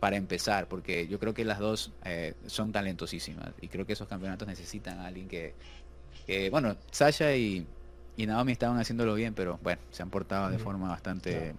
para 0.00 0.16
empezar, 0.16 0.68
porque 0.68 1.08
yo 1.08 1.18
creo 1.18 1.34
que 1.34 1.44
las 1.44 1.58
dos 1.58 1.92
eh, 2.04 2.34
son 2.46 2.70
talentosísimas 2.70 3.50
y 3.60 3.68
creo 3.68 3.84
que 3.84 3.94
esos 3.94 4.06
campeonatos 4.06 4.46
necesitan 4.46 5.00
a 5.00 5.06
alguien 5.06 5.26
que, 5.26 5.54
bueno, 6.50 6.76
Sasha 6.90 7.34
y, 7.34 7.66
y 8.16 8.26
Naomi 8.26 8.52
estaban 8.52 8.78
haciéndolo 8.78 9.14
bien, 9.14 9.34
pero 9.34 9.58
bueno, 9.62 9.80
se 9.90 10.02
han 10.02 10.10
portado 10.10 10.50
de 10.50 10.58
forma 10.58 10.88
bastante 10.88 11.54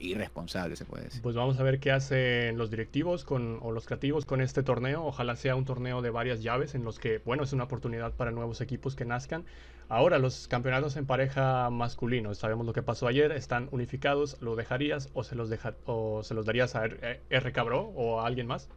irresponsable, 0.00 0.76
se 0.76 0.84
puede 0.84 1.04
decir. 1.04 1.22
Pues 1.22 1.34
vamos 1.34 1.58
a 1.58 1.62
ver 1.64 1.80
qué 1.80 1.90
hacen 1.90 2.56
los 2.56 2.70
directivos 2.70 3.24
con, 3.24 3.58
o 3.62 3.72
los 3.72 3.84
creativos 3.84 4.24
con 4.24 4.40
este 4.40 4.62
torneo. 4.62 5.04
Ojalá 5.04 5.34
sea 5.34 5.56
un 5.56 5.64
torneo 5.64 6.02
de 6.02 6.10
varias 6.10 6.40
llaves 6.40 6.76
en 6.76 6.84
los 6.84 7.00
que, 7.00 7.20
bueno, 7.24 7.42
es 7.42 7.52
una 7.52 7.64
oportunidad 7.64 8.12
para 8.12 8.30
nuevos 8.30 8.60
equipos 8.60 8.94
que 8.94 9.04
nazcan. 9.04 9.44
Ahora, 9.88 10.18
los 10.18 10.46
campeonatos 10.48 10.96
en 10.96 11.06
pareja 11.06 11.68
masculino, 11.70 12.34
sabemos 12.34 12.64
lo 12.64 12.72
que 12.72 12.82
pasó 12.82 13.08
ayer, 13.08 13.32
están 13.32 13.68
unificados. 13.72 14.36
¿Lo 14.40 14.54
dejarías 14.54 15.08
o 15.14 15.24
se 15.24 15.34
los, 15.34 15.50
deja, 15.50 15.74
o 15.86 16.22
se 16.22 16.34
los 16.34 16.46
darías 16.46 16.76
a 16.76 16.84
R, 16.84 17.20
R 17.28 17.52
Cabro 17.52 17.80
o 17.96 18.20
a 18.20 18.26
alguien 18.26 18.46
más? 18.46 18.68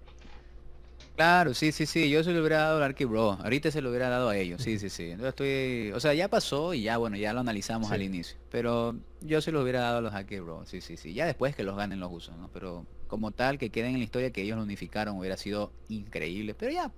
Claro, 1.15 1.53
sí, 1.53 1.72
sí, 1.72 1.85
sí. 1.85 2.09
Yo 2.09 2.23
se 2.23 2.31
lo 2.31 2.40
hubiera 2.40 2.59
dado 2.59 2.77
al 2.77 2.83
Arky 2.83 3.06
Bro. 3.06 3.33
Ahorita 3.43 3.69
se 3.69 3.81
lo 3.81 3.90
hubiera 3.90 4.09
dado 4.09 4.30
a 4.30 4.38
ellos. 4.38 4.61
Sí, 4.61 4.80
sí, 4.80 4.90
sí. 4.90 5.15
Yo 5.19 5.27
estoy, 5.27 5.91
o 5.93 5.99
sea, 5.99 6.14
ya 6.14 6.30
pasó 6.30 6.73
y 6.73 6.83
ya, 6.83 6.98
bueno, 6.98 7.17
ya 7.17 7.33
lo 7.33 7.41
analizamos 7.41 7.91
al 7.91 8.01
inicio. 8.01 8.38
Pero 8.49 8.95
yo 9.22 9.41
se 9.41 9.51
lo 9.51 9.61
hubiera 9.61 9.81
dado 9.81 9.98
a 9.98 10.01
los 10.01 10.14
Arky 10.14 10.40
Bro. 10.40 10.65
Sí, 10.65 10.81
sí, 10.81 10.98
sí. 10.98 11.14
Ya 11.14 11.25
después 11.25 11.56
que 11.56 11.64
los 11.64 11.75
ganen 11.75 11.99
los 11.99 12.11
usos, 12.11 12.35
¿no? 12.38 12.49
Pero 12.53 12.85
como 13.07 13.31
tal, 13.31 13.57
que 13.59 13.69
queden 13.69 13.91
en 13.93 13.99
la 13.99 14.06
historia 14.06 14.31
que 14.31 14.41
ellos 14.41 14.57
lo 14.57 14.64
unificaron 14.64 15.17
hubiera 15.17 15.38
sido 15.38 15.72
increíble. 15.90 16.56
Pero 16.56 16.72
ya, 16.72 16.91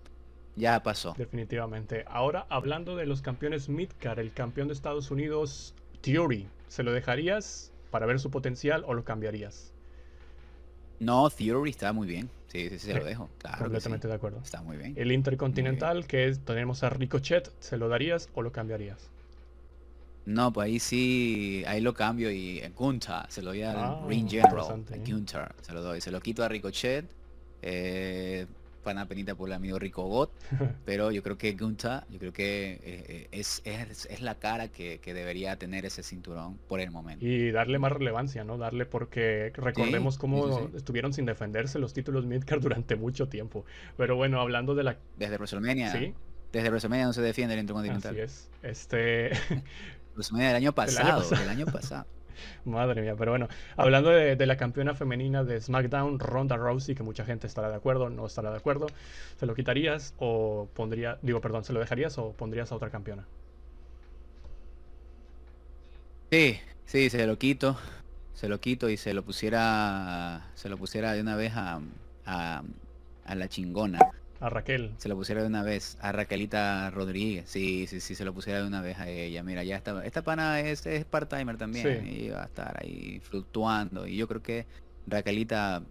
ya 0.55 0.81
pasó. 0.83 1.15
Definitivamente. 1.17 2.05
Ahora, 2.07 2.45
hablando 2.49 2.95
de 2.95 3.05
los 3.05 3.21
campeones 3.21 3.67
Midcar, 3.67 4.19
el 4.19 4.31
campeón 4.31 4.67
de 4.67 4.73
Estados 4.73 5.11
Unidos, 5.11 5.73
Theory, 6.01 6.47
¿se 6.67 6.83
lo 6.83 6.91
dejarías 6.91 7.71
para 7.89 8.05
ver 8.05 8.19
su 8.19 8.29
potencial 8.29 8.83
o 8.85 8.93
lo 8.93 9.03
cambiarías? 9.03 9.73
No, 10.99 11.29
Theory 11.29 11.71
está 11.71 11.91
muy 11.91 12.07
bien. 12.07 12.29
Sí, 12.53 12.69
sí, 12.69 12.79
sí, 12.79 12.87
se 12.87 12.93
lo 12.93 13.03
dejo. 13.03 13.29
Claro 13.39 13.57
completamente 13.57 14.07
de 14.07 14.13
acuerdo. 14.13 14.39
Está 14.43 14.61
muy 14.61 14.77
bien. 14.77 14.93
El 14.95 15.11
Intercontinental, 15.11 16.05
que 16.05 16.27
es, 16.27 16.39
tenemos 16.45 16.83
a 16.83 16.89
Ricochet, 16.91 17.51
¿se 17.59 17.77
lo 17.77 17.89
darías 17.89 18.29
o 18.35 18.43
lo 18.43 18.51
cambiarías? 18.51 19.09
No, 20.25 20.53
pues 20.53 20.65
ahí 20.65 20.79
sí, 20.79 21.63
ahí 21.67 21.81
lo 21.81 21.93
cambio 21.93 22.31
y 22.31 22.61
Gunther, 22.77 23.25
se 23.27 23.41
lo 23.41 23.49
doy 23.49 23.63
a 23.63 23.73
ah, 23.73 24.05
Ring 24.07 24.29
General, 24.29 24.59
a 24.59 24.97
Gunther, 24.97 25.51
se 25.61 25.73
lo 25.73 25.81
doy, 25.81 25.99
se 25.99 26.11
lo 26.11 26.21
quito 26.21 26.43
a 26.43 26.47
Ricochet, 26.47 27.05
eh, 27.61 28.45
pana 28.83 29.07
penita 29.07 29.35
por 29.35 29.49
el 29.49 29.53
amigo 29.53 29.79
Rico 29.79 30.03
Got, 30.03 30.31
pero 30.85 31.11
yo 31.11 31.23
creo 31.23 31.37
que 31.37 31.53
Gunta, 31.53 32.05
yo 32.09 32.19
creo 32.19 32.33
que 32.33 32.79
eh, 32.83 33.27
es, 33.31 33.61
es, 33.65 34.21
la 34.21 34.35
cara 34.35 34.67
que, 34.67 34.99
debería 35.03 35.55
tener 35.57 35.85
ese 35.85 36.03
cinturón 36.03 36.57
por 36.67 36.79
el 36.79 36.91
momento. 36.91 37.25
Y 37.25 37.51
darle 37.51 37.79
más 37.79 37.91
relevancia, 37.91 38.43
¿no? 38.43 38.57
Darle 38.57 38.85
porque 38.85 39.51
recordemos 39.55 40.17
cómo 40.17 40.69
estuvieron 40.75 41.13
sin 41.13 41.25
defenderse 41.25 41.79
los 41.79 41.93
títulos 41.93 42.25
Midcard 42.25 42.61
durante 42.61 42.95
mucho 42.95 43.27
tiempo. 43.27 43.65
Pero 43.97 44.15
bueno, 44.15 44.39
hablando 44.41 44.75
de 44.75 44.83
la... 44.83 44.97
Desde 45.17 45.35
WrestleMania. 45.35 45.91
Sí. 45.91 46.13
Desde 46.51 46.69
WrestleMania 46.69 47.05
no 47.05 47.13
se 47.13 47.21
defiende 47.21 47.53
el 47.55 47.61
Intercontinental. 47.61 48.11
Así 48.11 48.21
es. 48.21 48.51
Este... 48.61 49.31
WrestleMania 50.15 50.47
del 50.49 50.57
año 50.57 50.73
pasado. 50.75 51.29
Del 51.29 51.49
año 51.49 51.65
pasado. 51.65 52.05
Madre 52.65 53.01
mía, 53.01 53.15
pero 53.17 53.31
bueno, 53.31 53.47
hablando 53.75 54.09
de, 54.09 54.45
la 54.45 54.57
campeona 54.57 54.93
femenina 54.93 55.43
de 55.43 55.61
SmackDown, 55.61 56.19
Ronda 56.19 56.57
Rousey, 56.57 56.95
que 56.95 57.03
mucha 57.03 57.25
gente 57.25 57.47
estará 57.47 57.69
de 57.69 57.75
acuerdo, 57.75 58.09
no 58.09 58.25
estará 58.25 58.51
de 58.51 58.57
acuerdo, 58.57 58.87
¿se 59.37 59.45
lo 59.45 59.55
quitarías 59.55 60.13
o 60.17 60.67
pondría, 60.73 61.17
digo, 61.21 61.39
perdón, 61.41 61.63
¿se 61.63 61.73
lo 61.73 61.79
dejarías 61.79 62.17
o 62.17 62.33
pondrías 62.33 62.71
a 62.71 62.75
otra 62.75 62.89
campeona? 62.89 63.25
Sí, 66.31 66.59
sí, 66.85 67.09
se 67.09 67.25
lo 67.27 67.37
quito, 67.37 67.77
se 68.33 68.49
lo 68.49 68.59
quito 68.59 68.89
y 68.89 68.97
se 68.97 69.13
lo 69.13 69.23
pusiera, 69.23 70.49
se 70.55 70.67
lo 70.67 70.77
pusiera 70.77 71.13
de 71.13 71.21
una 71.21 71.35
vez 71.35 71.53
a, 71.55 71.79
a 72.25 73.35
la 73.35 73.47
chingona. 73.47 73.99
A 74.43 74.49
Raquel. 74.49 74.91
Se 74.97 75.07
lo 75.07 75.15
pusiera 75.15 75.41
de 75.41 75.47
una 75.47 75.63
vez. 75.63 75.97
A 76.01 76.11
Raquelita 76.11 76.91
Rodríguez. 76.91 77.49
Sí, 77.49 77.87
sí, 77.87 78.01
sí, 78.01 78.13
se 78.13 78.25
lo 78.25 78.33
pusiera 78.33 78.59
de 78.59 78.67
una 78.67 78.81
vez 78.81 78.99
a 78.99 79.07
ella. 79.07 79.41
Mira, 79.41 79.63
ya 79.63 79.77
está. 79.77 80.05
Esta 80.05 80.21
pana 80.21 80.59
es, 80.59 80.85
es 80.85 81.05
part-timer 81.05 81.57
también. 81.57 82.05
Y 82.05 82.27
va 82.27 82.43
a 82.43 82.45
estar 82.47 82.77
ahí 82.83 83.21
fluctuando. 83.23 84.05
Y 84.05 84.17
yo 84.17 84.27
creo 84.27 84.43
que 84.43 84.65
Raquelita. 85.07 85.81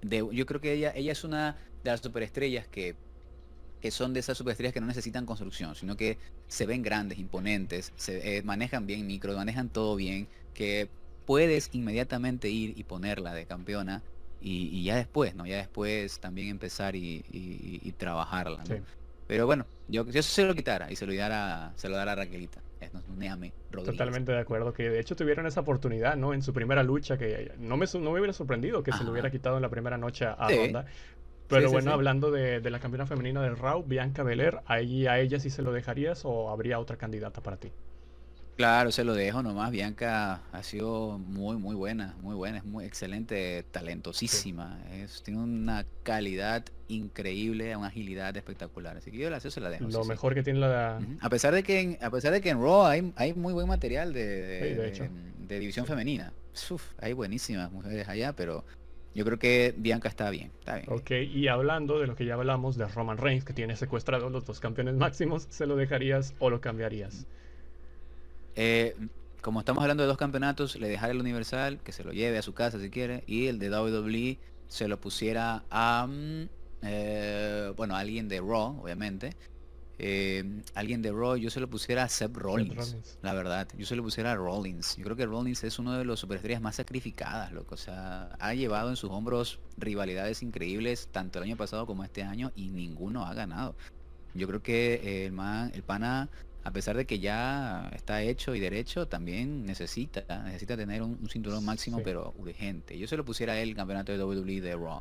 De, 0.00 0.24
yo 0.30 0.46
creo 0.46 0.60
que 0.60 0.74
ella, 0.74 0.92
ella 0.94 1.10
es 1.10 1.24
una 1.24 1.56
de 1.82 1.90
las 1.90 2.00
superestrellas 2.00 2.68
que, 2.68 2.94
que 3.80 3.90
son 3.90 4.12
de 4.12 4.20
esas 4.20 4.38
superestrellas 4.38 4.72
que 4.72 4.80
no 4.80 4.86
necesitan 4.86 5.26
construcción, 5.26 5.74
sino 5.74 5.96
que 5.96 6.18
se 6.46 6.66
ven 6.66 6.82
grandes, 6.82 7.18
imponentes, 7.18 7.92
se 7.96 8.36
eh, 8.36 8.42
manejan 8.42 8.86
bien 8.86 9.08
micro, 9.08 9.34
manejan 9.34 9.70
todo 9.70 9.96
bien, 9.96 10.28
que 10.54 10.88
puedes 11.26 11.70
inmediatamente 11.72 12.48
ir 12.48 12.78
y 12.78 12.84
ponerla 12.84 13.34
de 13.34 13.46
campeona 13.46 14.02
y, 14.40 14.84
ya 14.84 14.96
después, 14.96 15.34
¿no? 15.34 15.46
Ya 15.46 15.56
después 15.56 16.20
también 16.20 16.48
empezar 16.48 16.94
y, 16.96 17.94
trabajarla, 17.96 18.62
Pero 19.26 19.46
bueno, 19.46 19.66
yo, 19.88 20.06
yo 20.06 20.22
se 20.22 20.44
lo 20.44 20.54
quitara 20.54 20.90
y 20.90 20.96
se 20.96 21.06
lo 21.06 21.12
diera, 21.12 21.72
se 21.76 21.88
lo 21.88 21.96
dará 21.96 22.12
a 22.12 22.16
Raquelita. 22.16 22.60
Es 22.80 22.92
Totalmente 23.70 24.30
de 24.32 24.38
acuerdo, 24.38 24.72
que 24.72 24.88
de 24.88 25.00
hecho 25.00 25.16
tuvieron 25.16 25.46
esa 25.46 25.60
oportunidad, 25.60 26.16
¿no? 26.16 26.32
En 26.32 26.42
su 26.42 26.52
primera 26.52 26.82
lucha, 26.82 27.18
que 27.18 27.52
no 27.58 27.76
me, 27.76 27.86
no 27.92 28.12
me 28.12 28.20
hubiera 28.20 28.32
sorprendido 28.32 28.82
que 28.82 28.92
se 28.92 29.02
lo 29.04 29.10
hubiera 29.10 29.30
quitado 29.30 29.56
en 29.56 29.62
la 29.62 29.68
primera 29.68 29.98
noche 29.98 30.26
a 30.26 30.48
Ronda. 30.48 30.86
Pero 31.48 31.70
bueno, 31.70 31.92
hablando 31.92 32.30
de, 32.30 32.60
la 32.70 32.78
campeona 32.78 33.06
femenina 33.06 33.42
del 33.42 33.56
Raw, 33.56 33.82
Bianca 33.82 34.22
Belair, 34.22 34.58
¿ahí 34.66 35.06
a 35.06 35.18
ella 35.18 35.40
sí 35.40 35.50
se 35.50 35.62
lo 35.62 35.72
dejarías 35.72 36.24
o 36.24 36.50
habría 36.50 36.78
otra 36.78 36.96
candidata 36.96 37.42
para 37.42 37.56
ti? 37.56 37.72
Claro, 38.58 38.90
se 38.90 39.04
lo 39.04 39.14
dejo 39.14 39.40
nomás. 39.40 39.70
Bianca 39.70 40.42
ha 40.50 40.62
sido 40.64 41.16
muy, 41.16 41.56
muy 41.58 41.76
buena, 41.76 42.16
muy 42.22 42.34
buena, 42.34 42.58
es 42.58 42.64
muy 42.64 42.84
excelente, 42.84 43.64
talentosísima. 43.70 44.80
Es, 44.92 45.22
tiene 45.22 45.38
una 45.38 45.86
calidad 46.02 46.64
increíble, 46.88 47.76
una 47.76 47.86
agilidad 47.86 48.36
espectacular. 48.36 48.96
Así 48.96 49.12
que 49.12 49.18
yo 49.18 49.30
la 49.30 49.38
se 49.38 49.60
la 49.60 49.70
dejo. 49.70 49.84
Lo 49.88 50.04
mejor 50.04 50.34
que 50.34 50.42
tiene 50.42 50.58
la... 50.58 50.98
A 51.20 51.30
pesar 51.30 51.54
de 51.54 51.62
que 51.62 51.78
en, 51.78 51.98
a 52.02 52.10
pesar 52.10 52.32
de 52.32 52.40
que 52.40 52.50
en 52.50 52.60
Raw 52.60 52.82
hay, 52.86 53.12
hay 53.14 53.32
muy 53.32 53.52
buen 53.52 53.68
material 53.68 54.12
de, 54.12 54.34
de, 55.46 55.58
división 55.60 55.86
femenina. 55.86 56.32
hay 57.00 57.12
buenísimas 57.12 57.70
mujeres 57.70 58.08
allá, 58.08 58.32
pero 58.32 58.64
yo 59.14 59.24
creo 59.24 59.38
que 59.38 59.72
Bianca 59.76 60.08
está 60.08 60.30
bien, 60.30 60.50
está 60.58 60.78
bien. 60.78 60.88
Ok, 60.88 61.12
y 61.12 61.46
hablando 61.46 62.00
de 62.00 62.08
lo 62.08 62.16
que 62.16 62.24
ya 62.24 62.34
hablamos 62.34 62.76
de 62.76 62.88
Roman 62.88 63.18
Reigns, 63.18 63.44
que 63.44 63.52
tiene 63.52 63.76
secuestrado 63.76 64.30
los 64.30 64.44
dos 64.44 64.58
campeones 64.58 64.96
máximos, 64.96 65.46
¿se 65.48 65.64
lo 65.66 65.76
dejarías 65.76 66.34
o 66.40 66.50
lo 66.50 66.60
cambiarías? 66.60 67.28
Eh, 68.60 68.96
como 69.40 69.60
estamos 69.60 69.82
hablando 69.82 70.02
de 70.02 70.08
dos 70.08 70.16
campeonatos, 70.16 70.74
le 70.74 70.88
dejaré 70.88 71.12
el 71.12 71.20
Universal, 71.20 71.78
que 71.78 71.92
se 71.92 72.02
lo 72.02 72.10
lleve 72.10 72.38
a 72.38 72.42
su 72.42 72.54
casa 72.54 72.80
si 72.80 72.90
quiere, 72.90 73.22
y 73.28 73.46
el 73.46 73.60
de 73.60 73.70
WWE 73.70 74.36
se 74.66 74.88
lo 74.88 75.00
pusiera 75.00 75.62
a, 75.70 76.08
mm, 76.08 76.48
eh, 76.82 77.72
bueno, 77.76 77.94
alguien 77.94 78.28
de 78.28 78.40
Raw, 78.40 78.80
obviamente. 78.82 79.36
Eh, 80.00 80.60
alguien 80.74 81.02
de 81.02 81.12
Raw, 81.12 81.36
yo 81.36 81.50
se 81.50 81.60
lo 81.60 81.70
pusiera 81.70 82.02
a 82.02 82.08
Seth 82.08 82.36
Rollins, 82.36 82.96
la 83.22 83.32
verdad. 83.32 83.68
Yo 83.78 83.86
se 83.86 83.94
lo 83.94 84.02
pusiera 84.02 84.32
a 84.32 84.34
Rollins. 84.34 84.96
Yo 84.96 85.04
creo 85.04 85.16
que 85.16 85.26
Rollins 85.26 85.62
es 85.62 85.78
uno 85.78 85.96
de 85.96 86.04
los 86.04 86.18
superestrellas 86.18 86.60
más 86.60 86.74
sacrificadas, 86.74 87.52
loco. 87.52 87.76
O 87.76 87.78
sea, 87.78 88.34
ha 88.40 88.54
llevado 88.54 88.90
en 88.90 88.96
sus 88.96 89.10
hombros 89.10 89.60
rivalidades 89.76 90.42
increíbles 90.42 91.08
tanto 91.12 91.38
el 91.38 91.44
año 91.44 91.56
pasado 91.56 91.86
como 91.86 92.02
este 92.02 92.24
año 92.24 92.50
y 92.56 92.70
ninguno 92.70 93.24
ha 93.24 93.34
ganado. 93.34 93.76
Yo 94.34 94.48
creo 94.48 94.62
que 94.62 95.26
el 95.26 95.32
man, 95.32 95.70
el 95.74 95.84
pana 95.84 96.28
a 96.68 96.70
pesar 96.70 96.98
de 96.98 97.06
que 97.06 97.18
ya 97.18 97.90
está 97.94 98.20
hecho 98.20 98.54
y 98.54 98.60
derecho, 98.60 99.08
también 99.08 99.64
necesita, 99.64 100.22
necesita 100.44 100.76
tener 100.76 101.00
un, 101.00 101.26
cinturón 101.30 101.64
máximo, 101.64 102.02
pero 102.04 102.34
urgente. 102.36 102.98
Yo 102.98 103.06
se 103.06 103.16
lo 103.16 103.24
pusiera 103.24 103.54
a 103.54 103.58
él 103.58 103.70
el 103.70 103.74
campeonato 103.74 104.12
de 104.12 104.22
WWE 104.22 104.60
de 104.60 104.76
Raw. 104.76 105.00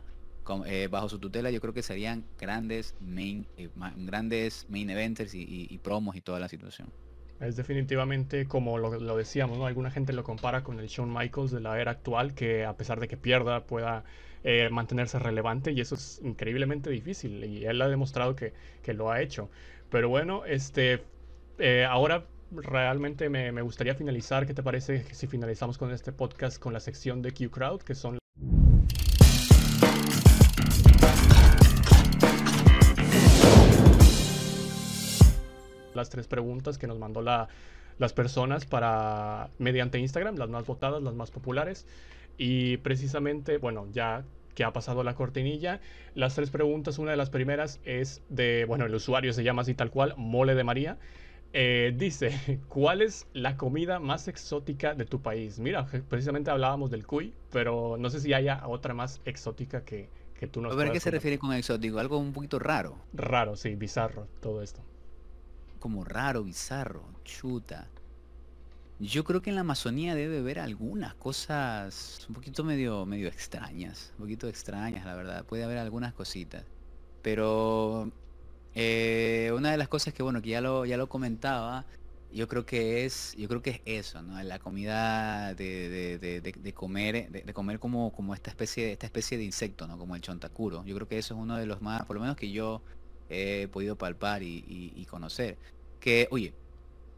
Eh, 0.66 0.88
bajo 0.90 1.10
su 1.10 1.20
tutela 1.20 1.52
yo 1.52 1.60
creo 1.60 1.74
que 1.74 1.84
serían 1.84 2.24
grandes 2.40 2.96
main, 3.02 3.46
eh, 3.58 3.68
grandes 3.98 4.66
main 4.70 4.90
eventers 4.90 5.34
y, 5.36 5.78
promos 5.84 6.16
y 6.16 6.22
toda 6.22 6.40
la 6.40 6.48
situación. 6.48 6.88
Es 7.42 7.58
definitivamente 7.58 8.46
como 8.46 8.78
lo, 8.78 9.18
decíamos, 9.18 9.58
¿no? 9.58 9.66
Alguna 9.66 9.92
gente 9.92 10.14
lo 10.14 10.24
compara 10.24 10.64
con 10.64 10.80
el 10.80 10.88
Shawn 10.88 11.14
Michaels 11.14 11.52
de 11.52 11.60
la 11.60 11.82
era 11.82 11.92
actual, 11.92 12.34
que 12.34 12.64
a 12.64 12.78
pesar 12.78 13.02
de 13.02 13.10
que 13.10 13.18
pierda 13.18 13.66
pueda 13.66 14.06
eh, 14.46 14.70
mantenerse 14.72 15.20
relevante 15.20 15.74
y 15.74 15.82
eso 15.82 15.96
es 15.96 16.22
increíblemente 16.24 16.90
difícil 16.90 17.44
y 17.44 17.66
él 17.66 17.82
ha 17.82 17.90
demostrado 17.90 18.38
que, 18.38 18.54
que 18.82 18.94
lo 18.94 19.12
ha 19.12 19.22
hecho. 19.22 19.50
Pero 19.90 20.08
bueno, 20.08 20.46
este 20.46 21.04
eh, 21.60 21.86
ahora 21.90 22.26
realmente 22.52 23.30
me, 23.30 23.62
gustaría 23.62 23.96
finalizar. 23.96 24.46
¿Qué 24.46 24.54
te 24.54 24.64
parece 24.64 25.04
si 25.14 25.28
finalizamos 25.28 25.78
con 25.78 25.92
este 25.92 26.12
podcast 26.12 26.60
con 26.60 26.74
la 26.74 26.80
sección 26.80 27.22
de 27.22 27.32
Q 27.32 27.50
Crowd, 27.50 27.82
que 27.82 27.96
son 27.96 28.18
las 35.94 36.10
tres 36.10 36.28
preguntas 36.28 36.78
que 36.78 36.86
nos 36.86 37.00
mandó 37.00 37.22
la, 37.22 37.48
las 37.98 38.14
personas 38.14 38.66
para 38.66 39.50
mediante 39.58 39.98
Instagram, 39.98 40.36
las 40.36 40.50
más 40.50 40.66
votadas, 40.66 41.02
las 41.02 41.16
más 41.16 41.32
populares. 41.32 41.88
Y 42.38 42.78
precisamente, 42.78 43.58
bueno, 43.58 43.88
ya 43.92 44.24
que 44.54 44.64
ha 44.64 44.74
pasado 44.74 45.04
la 45.04 45.16
cortinilla, 45.16 45.82
las 46.16 46.36
tres 46.36 46.50
preguntas, 46.50 46.98
una 47.00 47.12
de 47.12 47.18
las 47.18 47.30
primeras 47.30 47.80
es 47.84 48.22
de, 48.30 48.66
bueno, 48.66 48.86
el 48.86 48.96
usuario 48.96 49.34
se 49.34 49.44
llama 49.44 49.64
así 49.64 49.74
tal 49.74 49.90
cual, 49.92 50.14
Mole 50.18 50.56
de 50.56 50.64
María. 50.64 50.98
Eh, 51.54 51.94
dice, 51.96 52.60
¿cuál 52.68 53.02
es 53.02 53.28
la 53.34 53.58
comida 53.58 54.00
más 54.00 54.28
exótica 54.28 54.94
de 54.94 55.06
tu 55.06 55.22
país? 55.22 55.60
Mira, 55.60 55.86
precisamente 56.10 56.52
hablábamos 56.52 56.92
del 56.92 57.06
cuy, 57.06 57.34
pero 57.52 57.98
no 57.98 58.10
sé 58.10 58.20
si 58.20 58.34
haya 58.34 58.68
otra 58.68 58.94
más 58.94 59.22
exótica 59.26 59.84
que, 59.84 60.10
que 60.40 60.48
tú 60.48 60.62
nos 60.62 60.74
A 60.74 60.76
ver, 60.76 60.90
¿a 60.90 60.92
qué 60.92 61.00
se 61.00 61.12
refiere 61.12 61.38
con 61.38 61.54
exótico? 61.54 62.00
Algo 62.00 62.18
un 62.18 62.34
poquito 62.34 62.60
raro. 62.60 62.98
Raro, 63.14 63.56
sí, 63.56 63.76
bizarro, 63.76 64.28
todo 64.42 64.62
esto. 64.62 64.82
Como 65.80 66.04
raro, 66.04 66.44
bizarro, 66.44 67.04
chuta. 67.24 67.88
Yo 69.00 69.24
creo 69.24 69.42
que 69.44 69.52
en 69.52 69.56
la 69.56 69.62
Amazonía 69.62 70.16
debe 70.16 70.40
haber 70.40 70.60
algunas 70.60 71.14
cosas 71.14 72.26
un 72.28 72.34
poquito 72.34 72.64
medio, 72.64 73.06
medio 73.06 73.28
extrañas, 73.28 74.12
un 74.18 74.24
poquito 74.24 74.48
extrañas, 74.48 75.06
la 75.06 75.16
verdad. 75.16 75.46
Puede 75.46 75.64
haber 75.64 75.78
algunas 75.78 76.14
cositas. 76.14 76.66
Pero 77.22 78.12
eh, 78.80 79.52
una 79.56 79.72
de 79.72 79.78
las 79.78 79.88
cosas 79.88 80.14
que 80.14 80.22
bueno, 80.22 80.42
que 80.42 80.50
ya 80.50 80.62
lo, 80.62 80.86
ya 80.86 80.98
lo 80.98 81.10
comentaba, 81.10 81.86
yo 82.32 82.48
creo 82.48 82.66
que 82.66 83.06
es, 83.06 83.34
yo 83.38 83.48
creo 83.48 83.62
que 83.62 83.70
es 83.72 83.82
eso, 83.86 84.22
¿no? 84.22 84.42
La 84.44 84.60
comida 84.60 85.54
de, 85.56 86.20
de, 86.20 86.74
comer, 86.74 87.32
de, 87.32 87.54
comer 87.54 87.80
como, 87.80 88.12
como 88.14 88.34
esta 88.34 88.50
especie, 88.50 88.92
esta 88.92 89.06
especie 89.06 89.38
de 89.38 89.46
insecto, 89.46 89.88
¿no? 89.88 89.98
Como 89.98 90.16
el 90.16 90.22
chontacuro. 90.22 90.84
Yo 90.86 90.94
creo 90.96 91.08
que 91.08 91.18
eso 91.18 91.34
es 91.34 91.40
uno 91.40 91.58
de 91.58 91.66
los 91.66 91.82
más, 91.82 92.06
por 92.06 92.16
lo 92.18 92.22
menos 92.22 92.36
que 92.36 92.52
yo 92.52 92.82
he 93.30 93.68
podido 93.72 93.98
palpar 93.98 94.44
y, 94.44 94.64
y 94.68 95.06
conocer. 95.06 95.58
Que, 96.00 96.28
oye, 96.30 96.54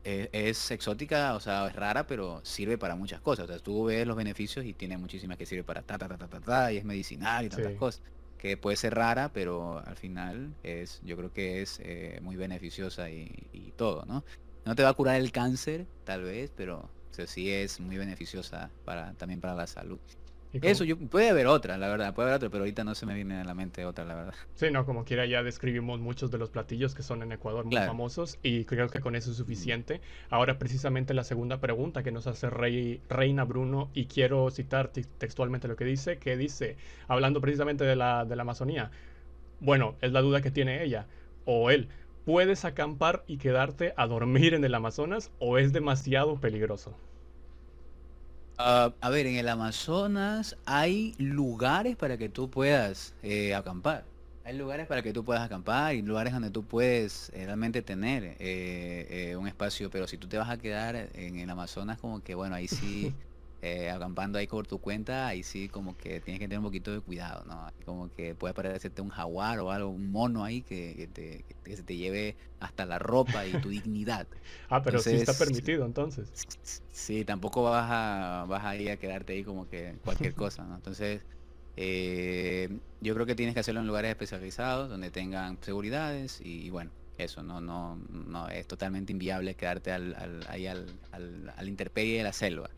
es, 0.03 0.71
exótica, 0.71 1.35
o 1.35 1.39
sea, 1.39 1.67
es 1.67 1.75
rara, 1.75 2.07
pero 2.07 2.41
sirve 2.43 2.77
para 2.77 2.95
muchas 2.95 3.21
cosas. 3.21 3.45
O 3.45 3.47
sea, 3.47 3.59
tú 3.59 3.85
ves 3.85 4.05
los 4.07 4.15
beneficios 4.15 4.65
y 4.65 4.73
tiene 4.73 4.97
muchísimas 4.97 5.37
que 5.37 5.45
sirve 5.45 5.63
para 5.63 5.81
ta, 5.81 5.97
ta, 5.97 6.07
ta, 6.07 6.27
ta, 6.27 6.39
ta, 6.39 6.71
y 6.71 6.77
es 6.77 6.85
medicinal 6.85 7.45
y 7.45 7.49
tantas 7.49 7.73
cosas. 7.73 8.01
Que 8.39 8.57
puede 8.57 8.77
ser 8.77 8.95
rara, 8.95 9.31
pero 9.31 9.83
al 9.85 9.95
final 9.95 10.55
es, 10.63 11.01
yo 11.03 11.15
creo 11.15 11.31
que 11.31 11.61
es 11.61 11.79
eh, 11.83 12.19
muy 12.23 12.35
beneficiosa 12.35 13.11
y, 13.11 13.73
todo, 13.75 14.03
¿no? 14.05 14.23
No 14.65 14.75
te 14.75 14.83
va 14.83 14.89
a 14.89 14.93
curar 14.93 15.17
el 15.17 15.31
cáncer, 15.31 15.85
tal 16.03 16.23
vez, 16.23 16.51
pero 16.55 16.89
sí 17.27 17.51
es 17.51 17.79
muy 17.79 17.97
beneficiosa 17.97 18.71
para, 18.85 19.13
también 19.13 19.41
para 19.41 19.55
la 19.55 19.67
salud. 19.67 19.99
Eso, 20.51 20.83
yo, 20.83 20.97
puede 20.97 21.29
haber 21.29 21.45
otra, 21.45 21.77
la 21.77 21.87
verdad, 21.87 22.13
puede 22.15 22.29
haber 22.29 22.37
otra, 22.37 22.49
pero 22.49 22.63
ahorita 22.63 22.83
no 22.83 22.95
se 22.95 23.05
me 23.05 23.13
viene 23.13 23.39
a 23.39 23.43
la 23.43 23.53
mente 23.53 23.85
otra, 23.85 24.03
la 24.03 24.15
verdad. 24.15 24.33
Sí, 24.55 24.71
no, 24.71 24.83
como 24.83 25.05
quiera 25.05 25.27
ya 25.27 25.43
describimos 25.43 25.99
muchos 25.99 26.31
de 26.31 26.39
los 26.39 26.49
platillos 26.49 26.95
que 26.95 27.03
son 27.03 27.21
en 27.21 27.31
Ecuador 27.31 27.65
muy 27.65 27.75
famosos 27.75 28.39
y 28.41 28.65
creo 28.65 28.89
que 28.89 28.99
con 28.99 29.15
eso 29.15 29.29
es 29.29 29.37
suficiente. 29.37 30.01
Ahora 30.29 30.57
precisamente 30.57 31.13
la 31.13 31.23
segunda 31.23 31.59
pregunta 31.59 32.01
que 32.01 32.11
nos 32.11 32.25
hace 32.25 32.49
Rey, 32.49 33.01
Reina 33.09 33.43
Bruno 33.43 33.91
y 33.93 34.05
quiero 34.05 34.49
citar 34.49 34.89
textualmente 34.89 35.67
lo 35.67 35.75
que 35.75 35.85
dice, 35.85 36.17
que 36.17 36.35
dice, 36.35 36.77
hablando 37.07 37.41
precisamente 37.41 37.83
de 37.83 37.95
la, 37.95 38.25
de 38.25 38.35
la 38.35 38.41
Amazonía, 38.41 38.89
bueno, 39.59 39.97
es 40.01 40.11
la 40.11 40.21
duda 40.21 40.41
que 40.41 40.49
tiene 40.49 40.83
ella 40.83 41.05
o 41.45 41.69
él, 41.69 41.89
¿puedes 42.25 42.65
acampar 42.65 43.23
y 43.27 43.37
quedarte 43.37 43.93
a 43.97 44.07
dormir 44.07 44.55
en 44.55 44.63
el 44.63 44.73
Amazonas 44.73 45.31
o 45.39 45.59
es 45.59 45.73
demasiado 45.73 46.39
peligroso? 46.39 46.97
Ah, 48.61 48.93
a 48.99 49.09
ver, 49.09 49.25
en 49.25 49.37
el 49.37 49.47
Amazonas 49.47 50.57
hay 50.65 51.15
lugares 51.17 51.95
para 51.95 52.17
que 52.17 52.27
tú 52.27 52.49
puedas 52.49 53.13
eh, 53.23 53.55
acampar. 53.55 54.03
Hay 54.43 54.57
lugares 54.57 54.85
para 54.85 55.01
que 55.01 55.13
tú 55.13 55.23
puedas 55.23 55.41
acampar 55.43 55.95
y 55.95 56.01
lugares 56.01 56.33
donde 56.33 56.49
tú 56.49 56.65
puedes 56.65 57.29
eh, 57.29 57.45
realmente 57.45 57.81
tener 57.81 58.35
eh, 58.39 59.33
un 59.39 59.47
espacio, 59.47 59.89
pero 59.89 60.07
si 60.07 60.17
tú 60.17 60.27
te 60.27 60.37
vas 60.37 60.49
a 60.49 60.57
quedar 60.57 61.07
en 61.13 61.39
el 61.39 61.49
Amazonas, 61.49 61.99
como 61.99 62.21
que 62.21 62.35
bueno, 62.35 62.53
ahí 62.53 62.67
sí 62.67 63.13
eh, 63.61 63.89
acampando 63.89 64.39
ahí 64.39 64.47
por 64.47 64.67
tu 64.67 64.79
cuenta, 64.79 65.27
ahí 65.27 65.43
sí 65.43 65.67
como 65.69 65.95
que 65.97 66.21
tienes 66.21 66.39
que 66.39 66.45
tener 66.47 66.59
un 66.59 66.65
poquito 66.65 66.91
de 66.93 67.01
cuidado, 67.01 67.43
¿no? 67.45 67.67
Como 67.85 68.09
que 68.09 68.35
puede 68.35 68.51
aparecerte 68.51 69.01
un 69.01 69.09
jaguar 69.09 69.59
o 69.59 69.71
algo, 69.71 69.89
un 69.89 70.11
mono 70.11 70.43
ahí 70.43 70.61
que, 70.63 71.09
te, 71.13 71.45
se 71.75 71.83
te 71.83 71.95
lleve 71.97 72.37
hasta 72.59 72.85
la 72.85 72.99
ropa 72.99 73.45
y 73.45 73.57
tu 73.59 73.69
dignidad. 73.69 74.27
Ah, 74.69 74.81
pero 74.81 74.99
sí 74.99 75.15
está 75.15 75.33
permitido 75.33 75.85
entonces. 75.85 76.31
Sí, 76.91 77.25
tampoco 77.25 77.63
vas 77.63 77.87
a, 77.89 78.45
vas 78.47 78.63
a 78.65 78.75
ir 78.75 78.91
a 78.91 78.97
quedarte 78.97 79.33
ahí 79.33 79.43
como 79.43 79.67
que 79.67 79.99
cualquier 80.03 80.33
cosa, 80.35 80.63
¿no? 80.65 80.75
Entonces, 80.75 81.25
eh, 81.75 82.79
yo 82.99 83.13
creo 83.13 83.25
que 83.25 83.35
tienes 83.35 83.53
que 83.53 83.61
hacerlo 83.61 83.81
en 83.81 83.87
lugares 83.87 84.09
especializados, 84.11 84.89
donde 84.89 85.11
tengan 85.11 85.61
seguridades 85.61 86.39
y, 86.41 86.69
bueno, 86.69 86.91
eso, 87.17 87.43
no, 87.43 87.61
no, 87.61 87.95
no, 88.09 88.47
es 88.49 88.67
totalmente 88.67 89.11
inviable 89.13 89.55
quedarte 89.55 89.91
al, 89.91 90.13
al, 90.15 90.45
ahí 90.47 90.67
al, 90.67 90.99
al, 91.11 91.53
al 91.55 91.67
interperie 91.69 92.17
de 92.17 92.23
la 92.23 92.33
selva. 92.33 92.69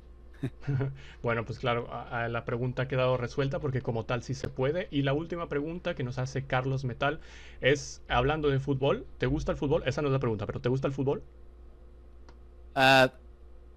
bueno, 1.23 1.45
pues 1.45 1.59
claro, 1.59 1.87
la 2.29 2.45
pregunta 2.45 2.83
ha 2.83 2.87
quedado 2.87 3.17
resuelta 3.17 3.59
porque 3.59 3.81
como 3.81 4.05
tal 4.05 4.23
sí 4.23 4.33
se 4.33 4.49
puede. 4.49 4.87
Y 4.91 5.03
la 5.03 5.13
última 5.13 5.47
pregunta 5.49 5.95
que 5.95 6.03
nos 6.03 6.17
hace 6.17 6.45
Carlos 6.45 6.83
Metal 6.85 7.19
es, 7.61 8.01
hablando 8.07 8.49
de 8.49 8.59
fútbol, 8.59 9.05
¿te 9.17 9.27
gusta 9.27 9.51
el 9.51 9.57
fútbol? 9.57 9.83
Esa 9.85 10.01
no 10.01 10.07
es 10.09 10.13
la 10.13 10.19
pregunta, 10.19 10.45
pero 10.45 10.61
¿te 10.61 10.69
gusta 10.69 10.87
el 10.87 10.93
fútbol? 10.93 11.23
Ah, 12.75 13.11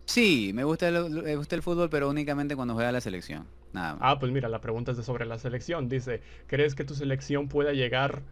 sí, 0.07 0.53
me 0.55 0.65
gusta, 0.65 0.89
el, 0.89 1.11
me 1.11 1.37
gusta 1.37 1.57
el 1.57 1.63
fútbol, 1.63 1.91
pero 1.91 2.11
únicamente 2.11 2.57
cuando 2.57 2.75
juega 2.75 2.93
la 2.93 3.01
selección. 3.01 3.49
Nada 3.73 3.97
Ah, 4.01 4.19
pues 4.21 4.31
mira, 4.33 4.49
la 4.49 4.61
pregunta 4.61 4.93
es 4.93 4.97
de 4.97 5.03
sobre 5.03 5.27
la 5.27 5.39
selección. 5.39 5.89
Dice, 5.89 6.23
¿crees 6.47 6.75
que 6.77 6.85
tu 6.85 6.95
selección 6.95 7.49
pueda 7.49 7.73
llegar 7.73 8.23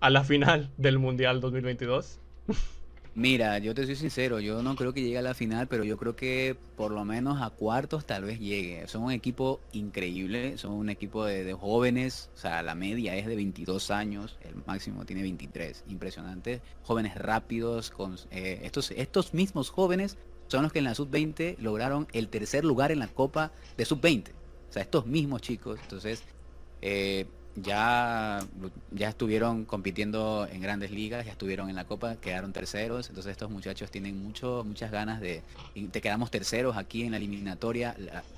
a 0.00 0.08
la 0.10 0.24
final 0.24 0.70
del 0.78 0.98
Mundial 0.98 1.40
2022? 1.40 2.18
Mira, 3.16 3.58
yo 3.60 3.74
te 3.74 3.86
soy 3.86 3.96
sincero, 3.96 4.40
yo 4.40 4.62
no 4.62 4.76
creo 4.76 4.92
que 4.92 5.00
llegue 5.00 5.16
a 5.16 5.22
la 5.22 5.32
final, 5.32 5.68
pero 5.68 5.84
yo 5.84 5.96
creo 5.96 6.14
que 6.14 6.54
por 6.76 6.90
lo 6.92 7.02
menos 7.06 7.40
a 7.40 7.48
cuartos 7.48 8.04
tal 8.04 8.24
vez 8.24 8.38
llegue. 8.38 8.86
Son 8.88 9.04
un 9.04 9.10
equipo 9.10 9.58
increíble, 9.72 10.58
son 10.58 10.72
un 10.72 10.90
equipo 10.90 11.24
de, 11.24 11.50
jóvenes, 11.54 12.28
o 12.34 12.38
sea, 12.38 12.62
la 12.62 12.74
media 12.74 13.16
es 13.16 13.26
de 13.26 13.34
22 13.34 13.90
años, 13.90 14.36
el 14.42 14.54
máximo 14.66 15.06
tiene 15.06 15.22
23, 15.22 15.84
impresionante. 15.88 16.60
Jóvenes 16.82 17.14
rápidos, 17.14 17.90
eh, 18.30 18.60
estos, 18.64 18.90
estos 18.90 19.32
mismos 19.32 19.70
jóvenes 19.70 20.18
son 20.48 20.64
los 20.64 20.70
que 20.70 20.80
en 20.80 20.84
la 20.84 20.94
sub-20 20.94 21.56
lograron 21.56 22.06
el 22.12 22.28
tercer 22.28 22.66
lugar 22.66 22.92
en 22.92 22.98
la 22.98 23.08
Copa 23.08 23.50
de 23.78 23.86
sub-20. 23.86 24.28
O 24.68 24.72
sea, 24.74 24.82
estos 24.82 25.06
mismos 25.06 25.40
chicos, 25.40 25.80
entonces... 25.82 26.22
Eh, 26.82 27.24
ya, 27.56 28.46
ya 28.90 29.08
estuvieron 29.08 29.64
compitiendo 29.64 30.46
en 30.50 30.60
grandes 30.60 30.90
ligas, 30.90 31.24
ya 31.24 31.32
estuvieron 31.32 31.70
en 31.70 31.76
la 31.76 31.84
Copa, 31.84 32.16
quedaron 32.16 32.52
terceros, 32.52 33.08
entonces 33.08 33.32
estos 33.32 33.50
muchachos 33.50 33.90
tienen 33.90 34.22
mucho, 34.22 34.62
muchas 34.66 34.90
ganas 34.90 35.20
de... 35.20 35.42
te 35.90 36.00
quedamos 36.00 36.30
terceros 36.30 36.76
aquí 36.76 37.02
en 37.02 37.12
la 37.12 37.16
eliminatoria, 37.16 37.96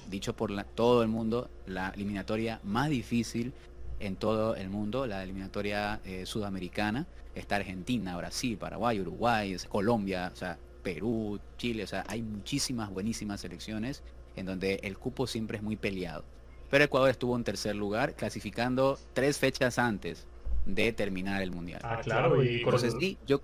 dicho 0.08 0.34
por 0.34 0.52
todo 0.64 1.02
el 1.02 1.08
mundo, 1.08 1.50
la 1.66 1.90
eliminatoria 1.90 2.60
más 2.62 2.90
difícil 2.90 3.52
en 4.00 4.16
todo 4.16 4.54
el 4.54 4.68
mundo, 4.68 5.06
la 5.06 5.24
eliminatoria 5.24 6.00
eh, 6.04 6.24
sudamericana, 6.24 7.06
está 7.34 7.56
Argentina, 7.56 8.16
Brasil, 8.16 8.56
Paraguay, 8.56 9.00
Uruguay, 9.00 9.56
Colombia, 9.68 10.30
o 10.32 10.36
sea, 10.36 10.58
Perú, 10.82 11.40
Chile, 11.56 11.84
o 11.84 11.86
sea, 11.86 12.04
hay 12.06 12.22
muchísimas 12.22 12.90
buenísimas 12.90 13.40
selecciones 13.40 14.02
en 14.36 14.46
donde 14.46 14.80
el 14.84 14.96
cupo 14.96 15.26
siempre 15.26 15.56
es 15.56 15.62
muy 15.62 15.76
peleado. 15.76 16.24
Pero 16.70 16.84
Ecuador 16.84 17.10
estuvo 17.10 17.36
en 17.36 17.44
tercer 17.44 17.74
lugar, 17.76 18.14
clasificando 18.14 18.98
tres 19.14 19.38
fechas 19.38 19.78
antes 19.78 20.26
de 20.66 20.92
terminar 20.92 21.42
el 21.42 21.50
mundial. 21.50 21.80
Ah, 21.82 22.00
claro, 22.02 22.42
y 22.42 22.58
entonces 22.58 22.94
sí, 22.98 23.16
yo, 23.26 23.40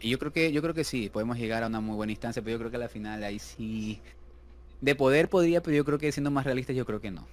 yo, 0.00 0.18
creo 0.18 0.32
que 0.32 0.52
yo 0.52 0.62
creo 0.62 0.74
que 0.74 0.84
sí, 0.84 1.08
podemos 1.08 1.36
llegar 1.36 1.64
a 1.64 1.66
una 1.66 1.80
muy 1.80 1.96
buena 1.96 2.12
instancia, 2.12 2.42
pero 2.42 2.52
yo 2.52 2.58
creo 2.58 2.70
que 2.70 2.76
a 2.76 2.80
la 2.80 2.88
final 2.88 3.24
ahí 3.24 3.38
sí 3.38 4.00
de 4.80 4.94
poder 4.94 5.28
podría, 5.28 5.62
pero 5.62 5.76
yo 5.76 5.84
creo 5.84 5.98
que 5.98 6.12
siendo 6.12 6.30
más 6.30 6.44
realistas 6.44 6.76
yo 6.76 6.86
creo 6.86 7.00
que 7.00 7.10
no. 7.10 7.26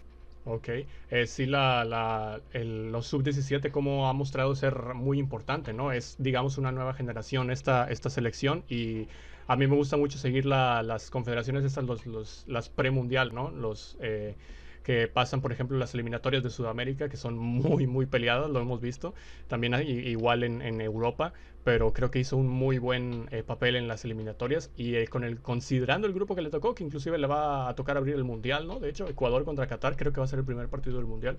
Ok, 0.45 0.69
eh, 1.11 1.27
sí, 1.27 1.45
la, 1.45 1.83
la, 1.83 2.39
los 2.53 3.05
sub-17 3.07 3.69
como 3.69 4.07
ha 4.07 4.13
mostrado 4.13 4.55
ser 4.55 4.93
muy 4.93 5.19
importante, 5.19 5.73
¿no? 5.73 5.91
Es, 5.91 6.15
digamos, 6.19 6.57
una 6.57 6.71
nueva 6.71 6.93
generación 6.93 7.51
esta, 7.51 7.91
esta 7.91 8.09
selección 8.09 8.63
y 8.69 9.07
a 9.47 9.55
mí 9.55 9.67
me 9.67 9.75
gusta 9.75 9.97
mucho 9.97 10.17
seguir 10.17 10.45
las 10.45 11.09
confederaciones 11.09 11.63
estas, 11.63 11.85
los, 11.85 12.05
los, 12.05 12.43
las 12.47 12.69
premundial, 12.69 13.33
¿no? 13.33 13.49
Los 13.49 13.97
eh, 14.01 14.35
que 14.83 15.07
pasan, 15.07 15.41
por 15.41 15.51
ejemplo, 15.51 15.77
las 15.77 15.93
eliminatorias 15.93 16.43
de 16.43 16.49
Sudamérica, 16.49 17.09
que 17.09 17.17
son 17.17 17.37
muy, 17.37 17.87
muy 17.87 18.05
peleadas, 18.05 18.49
lo 18.49 18.59
hemos 18.59 18.81
visto. 18.81 19.13
También 19.47 19.73
hay, 19.73 19.89
igual 19.89 20.43
en, 20.43 20.61
en 20.61 20.79
Europa, 20.81 21.33
pero 21.67 21.91
creo 21.91 22.09
que 22.09 22.19
hizo 22.19 22.37
un 22.37 22.47
muy 22.47 22.77
buen 22.77 23.27
eh, 23.29 23.43
papel 23.43 23.75
en 23.75 23.89
las 23.89 24.05
eliminatorias 24.05 24.71
y 24.77 24.95
eh, 24.95 25.09
con 25.09 25.25
el 25.25 25.41
considerando 25.41 26.07
el 26.07 26.13
grupo 26.13 26.33
que 26.33 26.41
le 26.41 26.49
tocó, 26.49 26.73
que 26.73 26.85
inclusive 26.85 27.17
le 27.17 27.27
va 27.27 27.67
a 27.67 27.75
tocar 27.75 27.97
abrir 27.97 28.15
el 28.15 28.23
mundial, 28.23 28.65
¿no? 28.65 28.79
De 28.79 28.87
hecho, 28.87 29.05
Ecuador 29.05 29.43
contra 29.43 29.67
Qatar 29.67 29.97
creo 29.97 30.13
que 30.13 30.21
va 30.21 30.23
a 30.23 30.29
ser 30.29 30.39
el 30.39 30.45
primer 30.45 30.69
partido 30.69 30.95
del 30.95 31.05
mundial. 31.05 31.37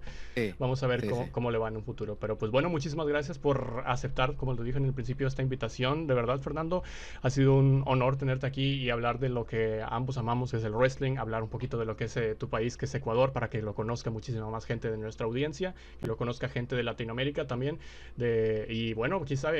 Vamos 0.58 0.82
a 0.82 0.86
ver 0.86 1.08
cómo, 1.08 1.32
cómo, 1.32 1.50
le 1.50 1.56
va 1.56 1.68
en 1.68 1.78
un 1.78 1.82
futuro. 1.82 2.18
Pero 2.20 2.36
pues 2.36 2.52
bueno, 2.52 2.68
muchísimas 2.68 3.06
gracias 3.06 3.38
por 3.38 3.84
aceptar, 3.86 4.34
como 4.34 4.52
lo 4.52 4.62
dije 4.64 4.76
en 4.76 4.84
el 4.84 4.92
principio, 4.92 5.26
esta 5.26 5.40
invitación. 5.40 6.06
De 6.06 6.12
verdad, 6.12 6.38
Fernando, 6.40 6.82
ha 7.22 7.30
sido 7.30 7.54
un 7.54 7.82
honor 7.86 8.18
tenerte 8.18 8.46
aquí 8.46 8.74
y 8.74 8.90
hablar 8.90 9.20
de 9.20 9.30
lo 9.30 9.46
que 9.46 9.82
ambos 9.88 10.18
amamos, 10.18 10.50
que 10.50 10.58
es 10.58 10.64
el 10.64 10.74
wrestling, 10.74 11.16
hablar 11.16 11.42
un 11.42 11.48
poquito 11.48 11.78
de 11.78 11.86
lo 11.86 11.96
que 11.96 12.04
es 12.04 12.14
eh, 12.18 12.34
tu 12.34 12.50
país, 12.50 12.76
que 12.76 12.84
es 12.84 12.94
Ecuador 12.94 13.32
para 13.32 13.48
que 13.48 13.62
lo 13.62 13.74
conozca 13.74 14.10
muchísima 14.10 14.50
más 14.50 14.66
gente 14.66 14.90
de 14.90 14.98
nuestra 14.98 15.24
audiencia, 15.24 15.74
que 16.00 16.06
lo 16.06 16.18
conozca 16.18 16.50
gente 16.50 16.76
de 16.76 16.82
Latinoamérica 16.82 17.46
también. 17.46 17.78
De, 18.16 18.66
y 18.68 18.92
bueno, 18.92 19.24
quizá, 19.24 19.52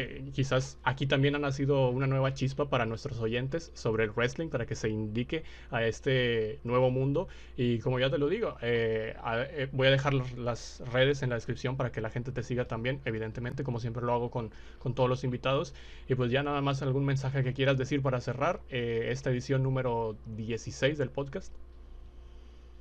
aquí 0.82 1.06
también 1.06 1.34
ha 1.34 1.38
nacido 1.38 1.90
una 1.90 2.06
nueva 2.06 2.34
chispa 2.34 2.68
para 2.68 2.86
nuestros 2.86 3.18
oyentes 3.20 3.70
sobre 3.74 4.04
el 4.04 4.10
wrestling, 4.10 4.48
para 4.48 4.66
que 4.66 4.74
se 4.74 4.88
indique 4.88 5.44
a 5.70 5.84
este 5.84 6.58
nuevo 6.64 6.90
mundo. 6.90 7.28
Y 7.56 7.78
como 7.80 7.98
ya 7.98 8.10
te 8.10 8.18
lo 8.18 8.28
digo, 8.28 8.56
eh, 8.62 9.14
eh, 9.50 9.68
voy 9.72 9.88
a 9.88 9.90
dejar 9.90 10.14
las 10.14 10.82
redes 10.92 11.22
en 11.22 11.30
la 11.30 11.36
descripción 11.36 11.76
para 11.76 11.92
que 11.92 12.00
la 12.00 12.10
gente 12.10 12.32
te 12.32 12.42
siga 12.42 12.66
también, 12.66 13.00
evidentemente, 13.04 13.64
como 13.64 13.80
siempre 13.80 14.04
lo 14.04 14.12
hago 14.12 14.30
con, 14.30 14.50
con 14.78 14.94
todos 14.94 15.08
los 15.08 15.24
invitados. 15.24 15.74
Y 16.08 16.14
pues 16.14 16.30
ya 16.30 16.42
nada 16.42 16.60
más 16.60 16.82
algún 16.82 17.04
mensaje 17.04 17.42
que 17.42 17.52
quieras 17.52 17.78
decir 17.78 18.02
para 18.02 18.20
cerrar 18.20 18.60
eh, 18.70 19.08
esta 19.10 19.30
edición 19.30 19.62
número 19.62 20.16
16 20.36 20.98
del 20.98 21.10
podcast. 21.10 21.52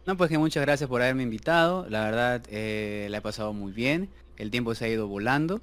No, 0.05 0.15
pues 0.15 0.29
que 0.29 0.37
muchas 0.37 0.63
gracias 0.63 0.89
por 0.89 1.01
haberme 1.01 1.23
invitado. 1.23 1.85
La 1.89 2.05
verdad, 2.05 2.43
la 2.49 3.17
he 3.17 3.21
pasado 3.21 3.51
muy 3.51 3.73
bien. 3.73 4.09
El 4.37 4.51
tiempo 4.51 4.75
se 4.75 4.85
ha 4.85 4.89
ido 4.89 5.07
volando. 5.07 5.61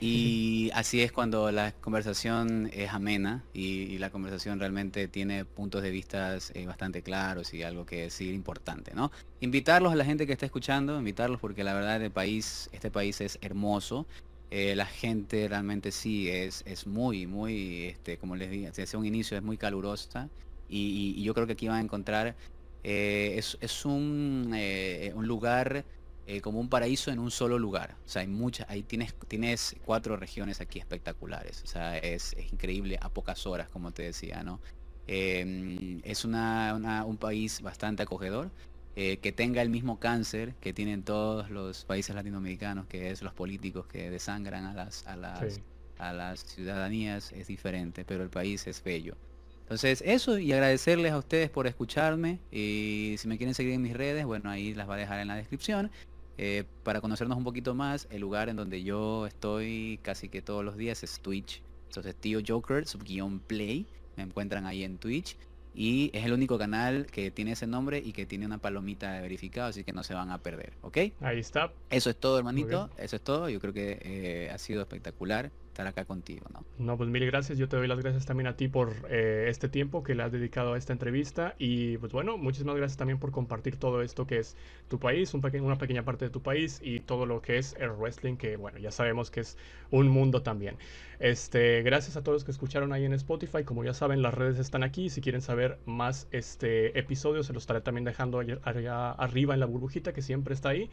Y 0.00 0.70
así 0.74 1.00
es 1.00 1.12
cuando 1.12 1.50
la 1.52 1.72
conversación 1.72 2.70
es 2.72 2.92
amena 2.92 3.44
y, 3.54 3.98
la 3.98 4.10
conversación 4.10 4.60
realmente 4.60 5.08
tiene 5.08 5.44
puntos 5.44 5.82
de 5.82 5.90
vista 5.90 6.36
eh, 6.54 6.66
bastante 6.66 7.02
claros 7.02 7.54
y 7.54 7.62
algo 7.62 7.86
que 7.86 8.02
decir 8.02 8.34
importante, 8.34 8.92
¿no? 8.94 9.10
Invitarlos 9.40 9.92
a 9.92 9.96
la 9.96 10.04
gente 10.04 10.26
que 10.26 10.32
está 10.32 10.44
escuchando, 10.44 10.98
invitarlos 10.98 11.40
porque 11.40 11.64
la 11.64 11.72
verdad 11.72 12.02
el 12.02 12.10
país, 12.10 12.68
este 12.72 12.90
país 12.90 13.20
es 13.20 13.38
hermoso. 13.40 14.06
Eh, 14.50 14.76
la 14.76 14.86
gente 14.86 15.48
realmente 15.48 15.90
sí 15.90 16.28
es, 16.28 16.62
es 16.66 16.86
muy, 16.86 17.26
muy, 17.26 17.86
este, 17.86 18.18
como 18.18 18.36
les 18.36 18.50
dije, 18.50 18.70
desde 18.70 18.96
un 18.98 19.06
inicio 19.06 19.36
es 19.36 19.42
muy 19.42 19.56
calurosa 19.56 20.28
y 20.68 21.22
yo 21.22 21.32
creo 21.32 21.46
que 21.46 21.52
aquí 21.52 21.68
van 21.68 21.78
a 21.78 21.80
encontrar 21.80 22.34
eh, 22.88 23.34
es, 23.60 23.84
un, 23.84 24.52
eh, 24.54 25.10
un, 25.16 25.26
lugar 25.26 25.84
eh, 26.26 26.40
como 26.40 26.60
un 26.60 26.68
paraíso 26.68 27.10
en 27.10 27.18
un 27.18 27.30
solo 27.30 27.58
lugar. 27.58 27.96
O 28.04 28.08
sea, 28.08 28.22
hay 28.22 28.28
muchas, 28.28 28.68
ahí 28.68 28.82
tienes, 28.82 29.14
tienes 29.28 29.76
cuatro 29.84 30.16
regiones 30.16 30.60
aquí 30.60 30.78
espectaculares. 30.78 31.62
O 31.62 31.66
sea, 31.66 31.98
es, 31.98 32.36
increíble 32.52 32.98
a 33.00 33.08
pocas 33.08 33.46
horas, 33.46 33.68
como 33.68 33.92
te 33.92 34.02
decía, 34.02 34.42
¿no? 34.42 34.60
Em, 35.06 36.00
es 36.04 36.24
una, 36.24 37.04
un 37.06 37.16
país 37.16 37.60
bastante 37.62 38.02
acogedor. 38.02 38.50
que 38.94 39.32
tenga 39.36 39.60
el 39.60 39.68
mismo 39.68 39.98
cáncer 40.00 40.54
que 40.54 40.72
tienen 40.72 41.02
todos 41.02 41.50
los 41.50 41.84
países 41.84 42.14
latinoamericanos, 42.14 42.86
que 42.86 43.10
es 43.10 43.20
los 43.20 43.34
políticos 43.34 43.86
que 43.86 44.08
desangran 44.10 44.64
a 44.64 44.72
las, 44.72 45.06
a 45.06 45.16
las, 45.16 45.60
a 45.98 46.12
las 46.14 46.40
ciudadanías, 46.40 47.30
es 47.32 47.46
diferente, 47.46 48.06
pero 48.06 48.22
el 48.22 48.30
país 48.30 48.66
es 48.66 48.82
bello. 48.82 49.14
Entonces, 49.66 50.00
eso 50.06 50.38
y 50.38 50.52
agradecerles 50.52 51.10
a 51.10 51.18
ustedes 51.18 51.50
por 51.50 51.66
escucharme. 51.66 52.38
Y 52.52 53.16
si 53.18 53.26
me 53.26 53.36
quieren 53.36 53.52
seguir 53.52 53.72
en 53.74 53.82
mis 53.82 53.94
redes, 53.94 54.24
bueno, 54.24 54.48
ahí 54.48 54.74
las 54.74 54.88
va 54.88 54.94
a 54.94 54.98
dejar 54.98 55.18
en 55.18 55.26
la 55.26 55.34
descripción. 55.34 55.90
Eh, 56.38 56.64
para 56.82 57.00
conocernos 57.00 57.38
un 57.38 57.44
poquito 57.44 57.74
más, 57.74 58.06
el 58.10 58.20
lugar 58.20 58.48
en 58.48 58.56
donde 58.56 58.82
yo 58.82 59.26
estoy 59.26 59.98
casi 60.02 60.28
que 60.28 60.42
todos 60.42 60.64
los 60.64 60.76
días 60.76 61.02
es 61.02 61.20
Twitch. 61.20 61.62
Entonces, 61.88 62.14
Tío 62.14 62.40
Joker, 62.46 62.86
subguión 62.86 63.40
play. 63.40 63.86
Me 64.16 64.22
encuentran 64.22 64.66
ahí 64.66 64.84
en 64.84 64.98
Twitch. 64.98 65.36
Y 65.74 66.10
es 66.14 66.24
el 66.24 66.32
único 66.32 66.56
canal 66.56 67.06
que 67.06 67.30
tiene 67.30 67.52
ese 67.52 67.66
nombre 67.66 67.98
y 68.02 68.12
que 68.12 68.24
tiene 68.24 68.46
una 68.46 68.56
palomita 68.56 69.12
de 69.12 69.20
verificado, 69.20 69.68
así 69.68 69.84
que 69.84 69.92
no 69.92 70.02
se 70.02 70.14
van 70.14 70.30
a 70.30 70.38
perder, 70.38 70.72
¿ok? 70.80 70.98
Ahí 71.20 71.38
está. 71.38 71.70
Eso 71.90 72.08
es 72.08 72.16
todo, 72.16 72.38
hermanito. 72.38 72.88
Eso 72.96 73.16
es 73.16 73.22
todo. 73.22 73.50
Yo 73.50 73.60
creo 73.60 73.74
que 73.74 73.98
eh, 74.00 74.50
ha 74.50 74.56
sido 74.56 74.80
espectacular 74.80 75.50
estar 75.76 75.86
acá 75.86 76.06
contigo, 76.06 76.46
¿no? 76.54 76.64
No, 76.78 76.96
pues 76.96 77.10
mil 77.10 77.26
gracias. 77.26 77.58
Yo 77.58 77.68
te 77.68 77.76
doy 77.76 77.86
las 77.86 78.00
gracias 78.00 78.24
también 78.24 78.46
a 78.46 78.56
ti 78.56 78.66
por 78.66 78.94
eh, 79.10 79.46
este 79.48 79.68
tiempo 79.68 80.02
que 80.02 80.14
le 80.14 80.22
has 80.22 80.32
dedicado 80.32 80.72
a 80.72 80.78
esta 80.78 80.94
entrevista. 80.94 81.54
Y 81.58 81.98
pues 81.98 82.12
bueno, 82.12 82.38
muchísimas 82.38 82.76
gracias 82.76 82.96
también 82.96 83.18
por 83.18 83.30
compartir 83.30 83.76
todo 83.76 84.00
esto 84.00 84.26
que 84.26 84.38
es 84.38 84.56
tu 84.88 84.98
país, 84.98 85.34
un 85.34 85.46
una 85.62 85.76
pequeña 85.76 86.02
parte 86.02 86.24
de 86.24 86.30
tu 86.30 86.40
país 86.40 86.80
y 86.82 87.00
todo 87.00 87.26
lo 87.26 87.42
que 87.42 87.58
es 87.58 87.76
el 87.78 87.90
wrestling, 87.90 88.36
que 88.36 88.56
bueno, 88.56 88.78
ya 88.78 88.90
sabemos 88.90 89.30
que 89.30 89.40
es 89.40 89.58
un 89.90 90.08
mundo 90.08 90.42
también. 90.42 90.76
Este, 91.18 91.82
gracias 91.82 92.16
a 92.16 92.22
todos 92.22 92.36
los 92.36 92.44
que 92.44 92.52
escucharon 92.52 92.94
ahí 92.94 93.04
en 93.04 93.12
Spotify. 93.12 93.62
Como 93.64 93.84
ya 93.84 93.92
saben, 93.92 94.22
las 94.22 94.32
redes 94.32 94.58
están 94.58 94.82
aquí. 94.82 95.10
Si 95.10 95.20
quieren 95.20 95.42
saber 95.42 95.78
más 95.84 96.26
este 96.30 96.98
episodio, 96.98 97.42
se 97.42 97.52
los 97.52 97.64
estaré 97.64 97.82
también 97.82 98.04
dejando 98.04 98.38
allá 98.38 99.10
arriba 99.12 99.52
en 99.52 99.60
la 99.60 99.66
burbujita 99.66 100.14
que 100.14 100.22
siempre 100.22 100.54
está 100.54 100.70
ahí. 100.70 100.88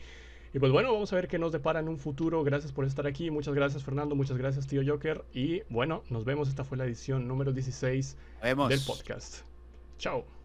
Y 0.53 0.59
pues 0.59 0.71
bueno, 0.71 0.93
vamos 0.93 1.11
a 1.11 1.15
ver 1.15 1.27
qué 1.27 1.39
nos 1.39 1.51
depara 1.51 1.79
en 1.79 1.89
un 1.89 1.97
futuro. 1.97 2.43
Gracias 2.43 2.71
por 2.71 2.85
estar 2.85 3.07
aquí. 3.07 3.31
Muchas 3.31 3.55
gracias, 3.55 3.83
Fernando. 3.83 4.15
Muchas 4.15 4.37
gracias, 4.37 4.67
tío 4.67 4.81
Joker. 4.85 5.25
Y 5.33 5.63
bueno, 5.69 6.03
nos 6.09 6.25
vemos. 6.25 6.47
Esta 6.47 6.63
fue 6.63 6.77
la 6.77 6.85
edición 6.85 7.27
número 7.27 7.51
16 7.51 8.17
del 8.43 8.79
podcast. 8.85 9.41
Chao. 9.97 10.42